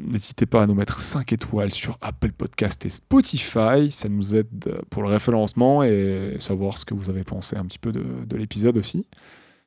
N'hésitez 0.05 0.45
pas 0.45 0.63
à 0.63 0.67
nous 0.67 0.73
mettre 0.75 0.99
5 0.99 1.31
étoiles 1.33 1.71
sur 1.71 1.97
Apple 2.01 2.31
Podcast 2.31 2.85
et 2.85 2.89
Spotify. 2.89 3.89
Ça 3.91 4.09
nous 4.09 4.35
aide 4.35 4.47
euh, 4.67 4.79
pour 4.89 5.01
le 5.01 5.09
référencement 5.09 5.83
et 5.83 6.35
savoir 6.39 6.77
ce 6.77 6.85
que 6.85 6.93
vous 6.93 7.09
avez 7.09 7.23
pensé 7.23 7.55
un 7.55 7.65
petit 7.65 7.79
peu 7.79 7.91
de, 7.91 8.03
de 8.25 8.37
l'épisode 8.37 8.77
aussi. 8.77 9.05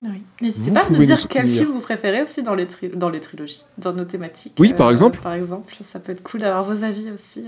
Oui. 0.03 0.23
N'hésitez 0.41 0.73
pas 0.73 0.87
à 0.87 0.91
nous 0.91 0.97
dire 1.05 1.19
nous 1.21 1.29
quel 1.29 1.47
film 1.47 1.67
vous 1.73 1.81
préférez 1.81 2.23
aussi 2.23 2.43
dans 2.43 2.55
les, 2.55 2.67
tri- 2.67 2.89
dans 2.89 3.11
les 3.11 3.21
trilogies, 3.21 3.61
dans 3.77 3.93
nos 3.93 4.05
thématiques. 4.07 4.55
Oui, 4.59 4.73
par 4.73 4.91
exemple. 4.91 5.19
Par 5.21 5.35
exemple, 5.35 5.75
ça 5.83 6.01
peut 6.01 6.13
être 6.13 6.23
cool 6.23 6.41
d'avoir 6.41 6.65
vos 6.65 6.85
avis 6.85 7.11
aussi 7.11 7.45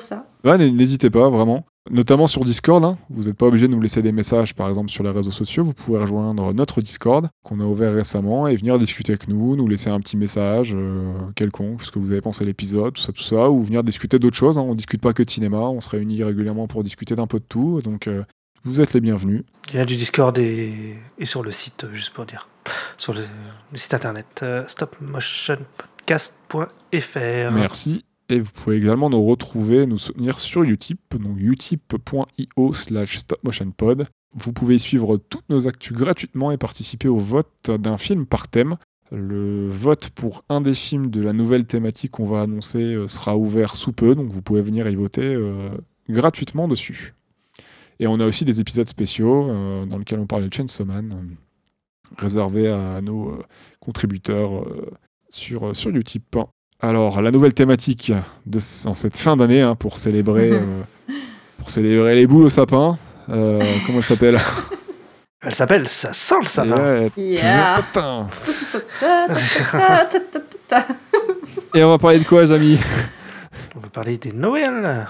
ça. 0.00 0.26
Ouais, 0.44 0.58
n'hésitez 0.58 1.10
pas, 1.10 1.28
vraiment. 1.28 1.66
Notamment 1.90 2.28
sur 2.28 2.44
Discord, 2.44 2.84
hein. 2.84 2.96
vous 3.10 3.24
n'êtes 3.24 3.36
pas 3.36 3.46
obligé 3.46 3.66
de 3.66 3.72
nous 3.72 3.80
laisser 3.80 4.02
des 4.02 4.12
messages, 4.12 4.54
par 4.54 4.68
exemple, 4.68 4.88
sur 4.88 5.02
les 5.02 5.10
réseaux 5.10 5.32
sociaux. 5.32 5.64
Vous 5.64 5.74
pouvez 5.74 5.98
rejoindre 5.98 6.52
notre 6.52 6.80
Discord, 6.80 7.28
qu'on 7.42 7.58
a 7.58 7.64
ouvert 7.64 7.92
récemment, 7.92 8.46
et 8.46 8.54
venir 8.54 8.78
discuter 8.78 9.12
avec 9.12 9.28
nous, 9.28 9.56
nous 9.56 9.66
laisser 9.66 9.90
un 9.90 9.98
petit 9.98 10.16
message 10.16 10.72
euh, 10.74 11.12
quelconque, 11.34 11.82
ce 11.82 11.90
que 11.90 11.98
vous 11.98 12.12
avez 12.12 12.20
pensé 12.20 12.44
de 12.44 12.48
l'épisode, 12.48 12.94
tout 12.94 13.02
ça, 13.02 13.12
tout 13.12 13.22
ça, 13.22 13.50
ou 13.50 13.62
venir 13.62 13.82
discuter 13.82 14.20
d'autres 14.20 14.36
choses. 14.36 14.58
Hein. 14.58 14.62
On 14.62 14.76
discute 14.76 15.02
pas 15.02 15.12
que 15.12 15.24
de 15.24 15.30
cinéma, 15.30 15.58
on 15.58 15.80
se 15.80 15.90
réunit 15.90 16.22
régulièrement 16.22 16.68
pour 16.68 16.84
discuter 16.84 17.16
d'un 17.16 17.26
peu 17.26 17.40
de 17.40 17.44
tout. 17.48 17.82
Donc, 17.82 18.06
euh, 18.06 18.22
vous 18.64 18.80
êtes 18.80 18.92
les 18.92 19.00
bienvenus. 19.00 19.42
Il 19.72 19.76
y 19.76 19.80
a 19.80 19.84
du 19.84 19.96
Discord 19.96 20.36
et, 20.38 20.96
et 21.18 21.24
sur 21.24 21.42
le 21.42 21.50
site, 21.50 21.82
euh, 21.84 21.94
juste 21.94 22.12
pour 22.12 22.26
dire. 22.26 22.48
Sur 22.96 23.12
le, 23.12 23.22
le 23.72 23.78
site 23.78 23.94
internet 23.94 24.40
euh, 24.42 24.64
stopmotionpodcast.fr. 24.68 27.52
Merci. 27.52 28.04
Vous 28.40 28.52
pouvez 28.52 28.76
également 28.76 29.10
nous 29.10 29.22
retrouver, 29.22 29.86
nous 29.86 29.98
soutenir 29.98 30.40
sur 30.40 30.62
Utip, 30.62 31.00
donc 31.16 31.36
utip.io 31.38 32.72
slash 32.72 33.18
stopmotionpod. 33.18 34.06
Vous 34.34 34.52
pouvez 34.52 34.78
suivre 34.78 35.18
toutes 35.18 35.48
nos 35.50 35.68
actus 35.68 35.92
gratuitement 35.92 36.50
et 36.50 36.56
participer 36.56 37.08
au 37.08 37.18
vote 37.18 37.70
d'un 37.70 37.98
film 37.98 38.26
par 38.26 38.48
thème. 38.48 38.76
Le 39.10 39.68
vote 39.68 40.08
pour 40.10 40.42
un 40.48 40.62
des 40.62 40.72
films 40.72 41.10
de 41.10 41.20
la 41.20 41.34
nouvelle 41.34 41.66
thématique 41.66 42.12
qu'on 42.12 42.24
va 42.24 42.42
annoncer 42.42 42.94
euh, 42.94 43.08
sera 43.08 43.36
ouvert 43.36 43.74
sous 43.74 43.92
peu, 43.92 44.14
donc 44.14 44.30
vous 44.30 44.40
pouvez 44.40 44.62
venir 44.62 44.88
y 44.88 44.94
voter 44.94 45.34
euh, 45.34 45.68
gratuitement 46.08 46.66
dessus. 46.66 47.12
Et 48.00 48.06
on 48.06 48.20
a 48.20 48.24
aussi 48.24 48.46
des 48.46 48.58
épisodes 48.58 48.88
spéciaux 48.88 49.50
euh, 49.50 49.84
dans 49.84 49.98
lesquels 49.98 50.18
on 50.18 50.26
parle 50.26 50.48
de 50.48 50.54
Chainsaw 50.54 50.86
Man, 50.86 51.36
réservés 52.16 52.68
à 52.68 53.02
nos 53.02 53.38
contributeurs 53.80 54.66
sur, 55.28 55.76
sur 55.76 55.90
Utip. 55.90 56.38
Alors, 56.84 57.22
la 57.22 57.30
nouvelle 57.30 57.54
thématique 57.54 58.12
de, 58.44 58.58
en 58.86 58.94
cette 58.94 59.16
fin 59.16 59.36
d'année, 59.36 59.60
hein, 59.62 59.76
pour, 59.76 59.98
célébrer, 59.98 60.50
euh, 60.52 60.82
pour 61.58 61.70
célébrer 61.70 62.16
les 62.16 62.26
boules 62.26 62.46
au 62.46 62.50
sapin, 62.50 62.98
euh, 63.30 63.62
comment 63.86 63.98
elle 63.98 64.04
s'appelle? 64.04 64.36
Elle 65.44 65.54
s'appelle 65.54 65.88
Ça 65.88 66.12
sent 66.12 66.34
le 66.42 66.48
sapin. 66.48 67.08
Yeah. 67.16 67.76
Et 71.74 71.84
on 71.84 71.90
va 71.90 71.98
parler 71.98 72.18
de 72.18 72.24
quoi, 72.24 72.46
Jamy 72.46 72.80
On 73.76 73.80
va 73.80 73.88
parler 73.88 74.18
des 74.18 74.32
Noël, 74.32 75.06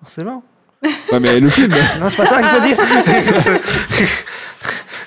forcément. 0.00 0.42
Ouais, 0.82 1.20
mais 1.20 1.38
le 1.38 1.48
film 1.48 1.72
Non, 2.00 2.08
c'est 2.08 2.16
pas 2.16 2.26
ça 2.26 2.42
qu'il 2.42 2.48
faut 2.48 2.60
dire. 2.60 2.76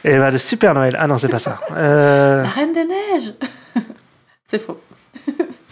Et 0.06 0.18
bah, 0.18 0.32
le 0.32 0.38
Super 0.38 0.74
Noël. 0.74 0.96
Ah 0.98 1.08
non, 1.08 1.18
c'est 1.18 1.28
pas 1.28 1.40
ça. 1.40 1.60
Euh, 1.76 2.44
La 2.44 2.50
Reine 2.50 2.72
des 2.72 2.86
Neiges 2.86 3.34
C'est 4.46 4.60
faux. 4.60 4.80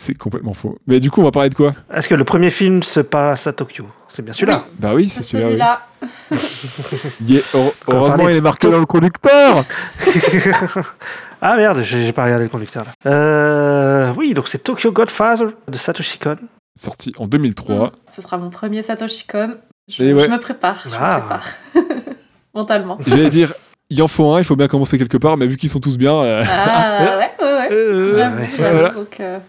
C'est 0.05 0.13
complètement 0.13 0.53
faux. 0.53 0.77
Mais 0.85 0.99
du 0.99 1.09
coup, 1.09 1.21
on 1.21 1.23
va 1.23 1.31
parler 1.31 1.49
de 1.49 1.55
quoi? 1.55 1.73
Est-ce 1.91 2.07
que 2.07 2.13
le 2.13 2.23
premier 2.23 2.51
film 2.51 2.83
se 2.83 2.99
passe 2.99 3.47
à 3.47 3.53
Tokyo? 3.53 3.85
C'est 4.13 4.21
bien 4.21 4.33
celui-là. 4.33 4.63
Bah 4.77 4.93
oui, 4.93 5.09
c'est 5.09 5.23
celui-là. 5.23 5.81
oui. 6.03 7.39
heure- 7.55 7.71
Heureusement, 7.87 8.29
il 8.29 8.35
est 8.35 8.41
marqué 8.41 8.69
dans 8.69 8.77
le 8.77 8.85
conducteur 8.85 9.63
ah 11.41 11.57
merde, 11.57 11.81
j'ai 11.83 12.05
j'ai 12.05 12.13
pas 12.13 12.23
regardé 12.25 12.43
le 12.43 12.49
conducteur 12.49 12.83
là. 12.83 12.91
Euh, 13.11 14.13
oui, 14.15 14.33
donc 14.35 14.47
c'est 14.47 14.59
Tokyo 14.59 14.91
Godfather 14.91 15.47
de 15.67 15.77
Satoshi 15.77 16.19
Kon. 16.19 16.37
Sorti 16.79 17.13
en 17.17 17.25
2003. 17.27 17.91
Ce 18.09 18.21
sera 18.21 18.37
mon 18.37 18.49
premier 18.51 18.83
Satoshi 18.83 19.25
Kon. 19.27 19.55
Je, 19.87 20.03
Et 20.03 20.13
ouais. 20.13 20.25
je 20.25 20.29
me 20.31 20.37
prépare, 20.39 20.83
je 20.87 20.95
Ah. 20.99 21.15
me 21.15 21.19
prépare. 21.21 21.47
Mentalement. 22.53 22.97
J'allais 23.05 23.29
dire, 23.29 23.53
il 23.89 24.01
en 24.01 24.07
faut 24.07 24.31
un, 24.33 24.39
il 24.39 24.43
faut 24.45 24.55
bien 24.55 24.67
commencer 24.67 24.97
quelque 24.97 25.17
part, 25.17 25.35
mais 25.37 25.45
vu 25.47 25.57
qu'ils 25.57 25.69
sont 25.69 25.79
tous 25.79 25.97
bien. 25.97 26.15
euh, 26.15 26.43
Ah 26.47 26.97
ouais, 27.01 27.09
ouais, 27.45 27.53
ouais. 27.53 27.67
euh, 27.71 28.17
J'avoue, 28.17 28.37
ouais. 28.37 28.47
j'avoue, 28.57 28.77
Voilà. 28.79 28.89
donc, 28.93 29.19
euh, 29.19 29.39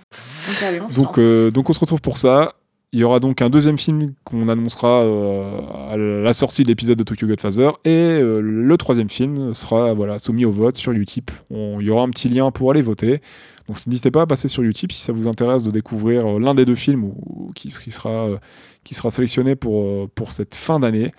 donc 0.97 1.19
euh, 1.19 1.51
donc 1.51 1.71
on 1.71 1.73
se 1.73 1.81
retrouve 1.81 2.01
pour 2.01 2.19
ça. 2.19 2.55
Il 2.93 3.01
y 3.01 3.05
aura 3.05 3.21
donc 3.21 3.43
un 3.43 3.51
deuxième 3.51 3.77
film 3.77 4.15
qu'on 4.25 4.49
annoncera 4.49 5.03
euh, 5.03 5.61
à 5.91 5.97
la 5.97 6.33
sortie 6.33 6.63
de 6.63 6.69
l'épisode 6.69 6.97
de 6.97 7.03
Tokyo 7.03 7.27
Godfather. 7.27 7.73
Et 7.85 7.91
euh, 7.91 8.41
le 8.41 8.77
troisième 8.79 9.11
film 9.11 9.55
sera 9.55 9.93
voilà, 9.93 10.19
soumis 10.19 10.45
au 10.45 10.53
vote 10.53 10.77
sur 10.77 10.93
Utip. 10.93 11.31
Il 11.51 11.83
y 11.83 11.91
aura 11.91 12.03
un 12.03 12.11
petit 12.11 12.29
lien 12.29 12.51
pour 12.53 12.71
aller 12.71 12.83
voter. 12.83 13.21
Donc 13.69 13.85
n'hésitez 13.87 14.13
pas 14.13 14.23
à 14.23 14.27
passer 14.27 14.49
sur 14.49 14.63
Utip 14.63 14.93
si 14.93 15.03
ça 15.03 15.13
vous 15.13 15.27
intéresse 15.27 15.65
de 15.65 15.71
découvrir 15.73 16.39
l'un 16.39 16.55
des 16.55 16.65
deux 16.65 16.77
films 16.77 17.05
ou, 17.05 17.15
ou 17.27 17.53
qui, 17.55 17.69
qui 17.69 17.91
sera, 17.91 18.29
qui 18.85 18.95
sera 18.95 19.11
sélectionné 19.11 19.57
pour, 19.57 20.09
pour 20.11 20.31
cette 20.31 20.55
fin 20.55 20.79
d'année. 20.79 21.13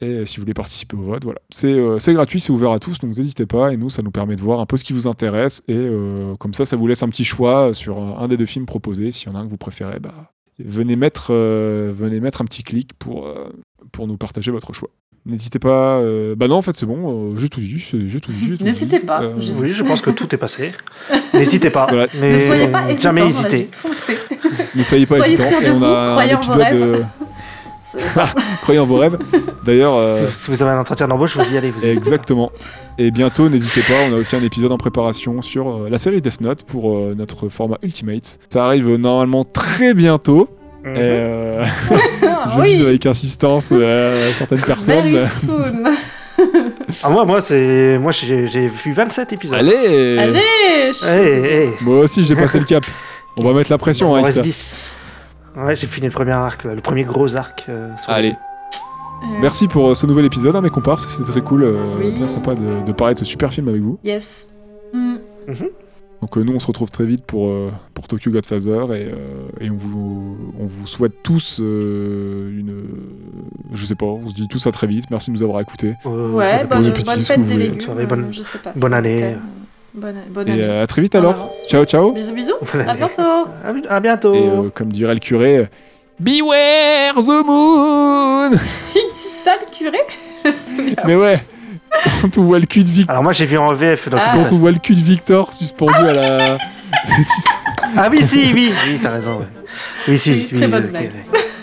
Et 0.00 0.24
si 0.26 0.36
vous 0.36 0.42
voulez 0.42 0.54
participer 0.54 0.96
au 0.96 1.00
vote, 1.02 1.24
voilà. 1.24 1.40
C'est 1.50 1.72
euh, 1.72 1.98
c'est 1.98 2.12
gratuit, 2.14 2.38
c'est 2.38 2.52
ouvert 2.52 2.70
à 2.70 2.78
tous, 2.78 3.00
donc 3.00 3.16
n'hésitez 3.16 3.46
pas. 3.46 3.72
Et 3.72 3.76
nous, 3.76 3.90
ça 3.90 4.00
nous 4.02 4.12
permet 4.12 4.36
de 4.36 4.40
voir 4.42 4.60
un 4.60 4.66
peu 4.66 4.76
ce 4.76 4.84
qui 4.84 4.92
vous 4.92 5.08
intéresse. 5.08 5.62
Et 5.66 5.74
euh, 5.76 6.36
comme 6.36 6.54
ça, 6.54 6.64
ça 6.64 6.76
vous 6.76 6.86
laisse 6.86 7.02
un 7.02 7.08
petit 7.08 7.24
choix 7.24 7.74
sur 7.74 7.98
un, 7.98 8.16
un 8.20 8.28
des 8.28 8.36
deux 8.36 8.46
films 8.46 8.66
proposés. 8.66 9.10
S'il 9.10 9.28
y 9.28 9.30
en 9.30 9.34
a 9.34 9.40
un 9.40 9.44
que 9.46 9.50
vous 9.50 9.56
préférez, 9.56 9.98
bah, 9.98 10.30
venez, 10.60 10.94
mettre, 10.94 11.28
euh, 11.30 11.92
venez 11.96 12.20
mettre 12.20 12.40
un 12.42 12.44
petit 12.44 12.62
clic 12.62 12.92
pour, 12.98 13.26
euh, 13.26 13.48
pour 13.90 14.06
nous 14.06 14.16
partager 14.16 14.52
votre 14.52 14.72
choix. 14.72 14.90
N'hésitez 15.26 15.58
pas. 15.58 15.98
euh, 15.98 16.36
Bah 16.36 16.46
non, 16.46 16.54
en 16.54 16.62
fait, 16.62 16.76
c'est 16.76 16.86
bon. 16.86 17.32
euh, 17.32 17.36
j'ai 17.36 17.48
tout 17.48 17.58
dit. 17.60 17.76
J'ai 17.78 18.20
tout 18.20 18.30
dit. 18.30 18.46
j'ai 18.50 18.56
tout 18.56 18.64
N'hésitez 18.64 19.00
pas, 19.00 19.20
Euh, 19.24 19.40
juste- 19.40 19.60
Oui, 19.62 19.68
je 19.70 19.82
pense 19.82 20.00
que 20.00 20.10
tout 20.10 20.32
est 20.32 20.38
passé. 20.38 20.72
N'hésitez 21.34 21.70
pas. 21.70 21.86
Voilà. 21.86 22.06
Mais 22.20 22.30
ne 22.32 22.38
soyez 22.38 22.68
pas 22.68 22.84
hésitants, 22.88 23.02
jamais 23.02 23.28
hésiter. 23.28 23.68
Foncez. 23.72 24.16
Ne 24.76 24.82
soyez 24.84 25.04
pas 25.06 25.16
Soyez 25.16 25.34
hésitants. 25.34 25.60
de 25.60 25.66
Et 25.66 25.70
on 25.70 25.82
a 25.82 25.88
un 25.88 26.12
croyez 26.12 26.34
en 26.34 26.40
vos 26.40 26.60
épisode. 26.60 27.06
C'est- 27.92 27.98
Croyez 28.62 28.80
en 28.80 28.84
vos 28.86 28.96
rêves. 28.98 29.16
D'ailleurs. 29.64 29.94
euh, 29.96 30.26
Si- 30.38 30.44
Si 30.44 30.50
vous 30.50 30.62
avez 30.62 30.72
un 30.72 30.80
entretien 30.80 31.08
d'embauche, 31.08 31.36
vous 31.36 31.54
y 31.54 31.56
allez. 31.56 31.70
Vous 31.70 31.80
y 31.80 31.84
allez. 31.84 31.96
Exactement. 31.96 32.50
Et 32.98 33.10
bientôt, 33.10 33.48
n'hésitez 33.48 33.80
pas, 33.82 33.94
on 34.10 34.14
a 34.14 34.18
aussi 34.18 34.36
un 34.36 34.42
épisode 34.42 34.72
en 34.72 34.76
préparation 34.78 35.40
sur 35.42 35.68
euh, 35.68 35.88
la 35.90 35.98
série 35.98 36.20
Death 36.20 36.40
Note 36.40 36.64
pour 36.64 36.96
euh, 36.96 37.14
notre 37.16 37.48
format 37.48 37.78
Ultimates. 37.82 38.38
Ça 38.50 38.64
arrive 38.66 38.88
normalement 38.96 39.44
très 39.44 39.94
bientôt. 39.94 40.48
Mhm. 40.84 40.94
Et, 40.96 40.98
euh, 40.98 41.64
Ah, 42.22 42.52
je 42.56 42.60
vise 42.62 42.80
oui, 42.82 42.86
avec 42.88 43.06
insistance 43.06 43.70
euh, 43.72 44.30
certaines 44.38 44.60
personnes. 44.60 45.10
very 45.10 45.28
soon. 45.28 45.84
Ah, 47.02 47.10
moi, 47.10 47.24
moi, 47.24 47.40
c'est... 47.40 47.98
moi 48.00 48.12
j'ai 48.12 48.44
vu 48.68 48.92
27 48.92 49.32
épisodes. 49.32 49.58
Allez, 49.58 50.16
Allez. 51.02 51.70
Moi 51.80 51.98
aussi, 52.04 52.24
j'ai 52.24 52.36
passé 52.36 52.60
le 52.60 52.64
cap. 52.64 52.84
On 53.36 53.42
va 53.44 53.52
mettre 53.52 53.70
la 53.72 53.78
pression, 53.78 54.14
hein, 54.14 54.20
m'en 54.20 54.24
reste 54.24 54.38
Ista. 54.38 54.42
10. 54.42 54.96
Ouais, 55.56 55.74
j'ai 55.74 55.86
fini 55.86 56.06
le 56.06 56.12
premier 56.12 56.32
arc, 56.32 56.64
là, 56.64 56.74
le 56.74 56.80
premier 56.80 57.04
gros 57.04 57.34
arc. 57.36 57.64
euh, 57.68 57.90
sur 58.02 58.10
Allez, 58.10 58.30
Euh, 58.32 59.26
merci 59.40 59.66
pour 59.66 59.88
euh, 59.88 59.94
ce 59.94 60.06
nouvel 60.06 60.24
épisode, 60.26 60.54
hein, 60.54 60.60
mes 60.60 60.70
comparses. 60.70 61.08
C'était 61.08 61.30
très 61.32 61.40
cool, 61.40 61.64
euh, 61.64 61.94
Oui. 61.98 62.12
bien 62.12 62.28
sympa 62.28 62.54
de, 62.54 62.84
de 62.86 62.92
parler 62.92 63.14
de 63.14 63.18
ce 63.18 63.24
super 63.24 63.52
film 63.52 63.68
avec 63.68 63.80
vous. 63.82 63.98
Yes. 64.04 64.48
Mm. 64.92 65.16
Donc 66.20 66.36
euh, 66.36 66.42
nous, 66.42 66.52
on 66.52 66.58
se 66.58 66.66
retrouve 66.66 66.90
très 66.90 67.04
vite 67.04 67.24
pour, 67.24 67.48
euh, 67.48 67.70
pour 67.94 68.06
Tokyo 68.08 68.30
Godfather 68.30 68.92
et, 68.94 69.08
euh, 69.12 69.48
et 69.60 69.70
on, 69.70 69.76
vous, 69.76 70.36
on 70.60 70.66
vous 70.66 70.86
souhaite 70.86 71.22
tous 71.22 71.58
euh, 71.60 72.50
une... 72.50 72.84
Je 73.72 73.84
sais 73.86 73.94
pas, 73.94 74.06
on 74.06 74.28
se 74.28 74.34
dit 74.34 74.46
tous 74.48 74.66
à 74.66 74.72
très 74.72 74.86
vite. 74.86 75.06
Merci 75.10 75.30
de 75.30 75.36
nous 75.36 75.42
avoir 75.42 75.60
écoutés. 75.60 75.94
Euh, 76.06 76.30
Ouais, 76.32 76.64
bon 76.64 76.76
bonne, 76.76 76.86
appétit, 76.86 77.06
bonne 77.10 77.20
fête 77.20 77.38
des 77.40 77.44
voulez. 77.52 77.64
légumes. 77.66 77.80
Soirée, 77.80 78.06
bonne- 78.06 78.24
euh, 78.24 78.32
je 78.32 78.42
sais 78.42 78.58
pas. 78.58 78.72
bonne 78.76 78.90
c'est 78.92 78.96
année. 78.98 79.16
thème. 79.16 79.40
Bonne, 80.00 80.14
bonne 80.30 80.48
Et 80.48 80.52
année. 80.52 80.62
euh, 80.62 80.82
à 80.82 80.86
très 80.86 81.02
vite 81.02 81.14
alors. 81.14 81.32
avance. 81.34 81.66
Ciao, 81.68 81.84
ciao. 81.84 82.12
Bisous, 82.12 82.32
bisous. 82.34 82.52
Bonne 82.72 82.82
À 82.82 82.90
année. 82.90 82.98
bientôt. 82.98 83.22
À, 83.90 83.94
à 83.96 84.00
bientôt. 84.00 84.34
Et 84.34 84.48
euh, 84.48 84.70
comme 84.74 84.92
dirait 84.92 85.14
le 85.14 85.20
curé, 85.20 85.68
Beware 86.20 87.14
the 87.16 87.44
moon 87.46 88.50
Il 88.94 89.12
dit 89.12 89.18
ça, 89.18 89.52
le 89.60 89.74
curé? 89.76 89.98
Mais 91.06 91.14
ouais, 91.16 91.36
quand 92.20 92.38
on 92.38 92.42
voit 92.44 92.58
le 92.58 92.66
cul 92.66 92.84
de 92.84 92.88
Victor, 92.88 93.10
Alors 93.10 93.22
moi 93.22 93.32
j'ai 93.32 93.44
vu 93.46 93.58
en 93.58 93.72
VF. 93.72 94.08
Donc 94.08 94.20
Ah. 94.22 94.30
quand 94.34 94.52
on 94.52 94.58
voit 94.58 94.70
le 94.72 94.78
cul 94.78 94.94
de 94.94 95.00
Victor 95.00 95.52
suspendu 95.52 95.94
à 95.94 96.12
la... 96.12 96.58
Ah 97.96 98.08
oui, 98.10 98.22
si, 98.22 98.52
oui, 98.52 98.72
oui, 98.86 98.98
t'as 99.02 99.10
raison. 99.10 99.38
Ouais. 99.40 99.46
Oui, 100.08 100.18
si, 100.18 100.48
oui, 100.52 100.58
très 100.58 100.68
bonne 100.68 100.84
ok, 100.84 100.90
blague. 100.90 101.10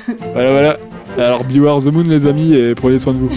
ouais. 0.09 0.15
voilà, 0.33 0.51
voilà. 0.51 0.77
Alors 1.17 1.43
Beware 1.43 1.79
the 1.81 1.85
moon 1.85 2.03
les 2.03 2.25
amis 2.25 2.53
et 2.55 2.73
prenez 2.75 2.97
soin 2.99 3.13
de 3.13 3.19
vous. 3.19 3.29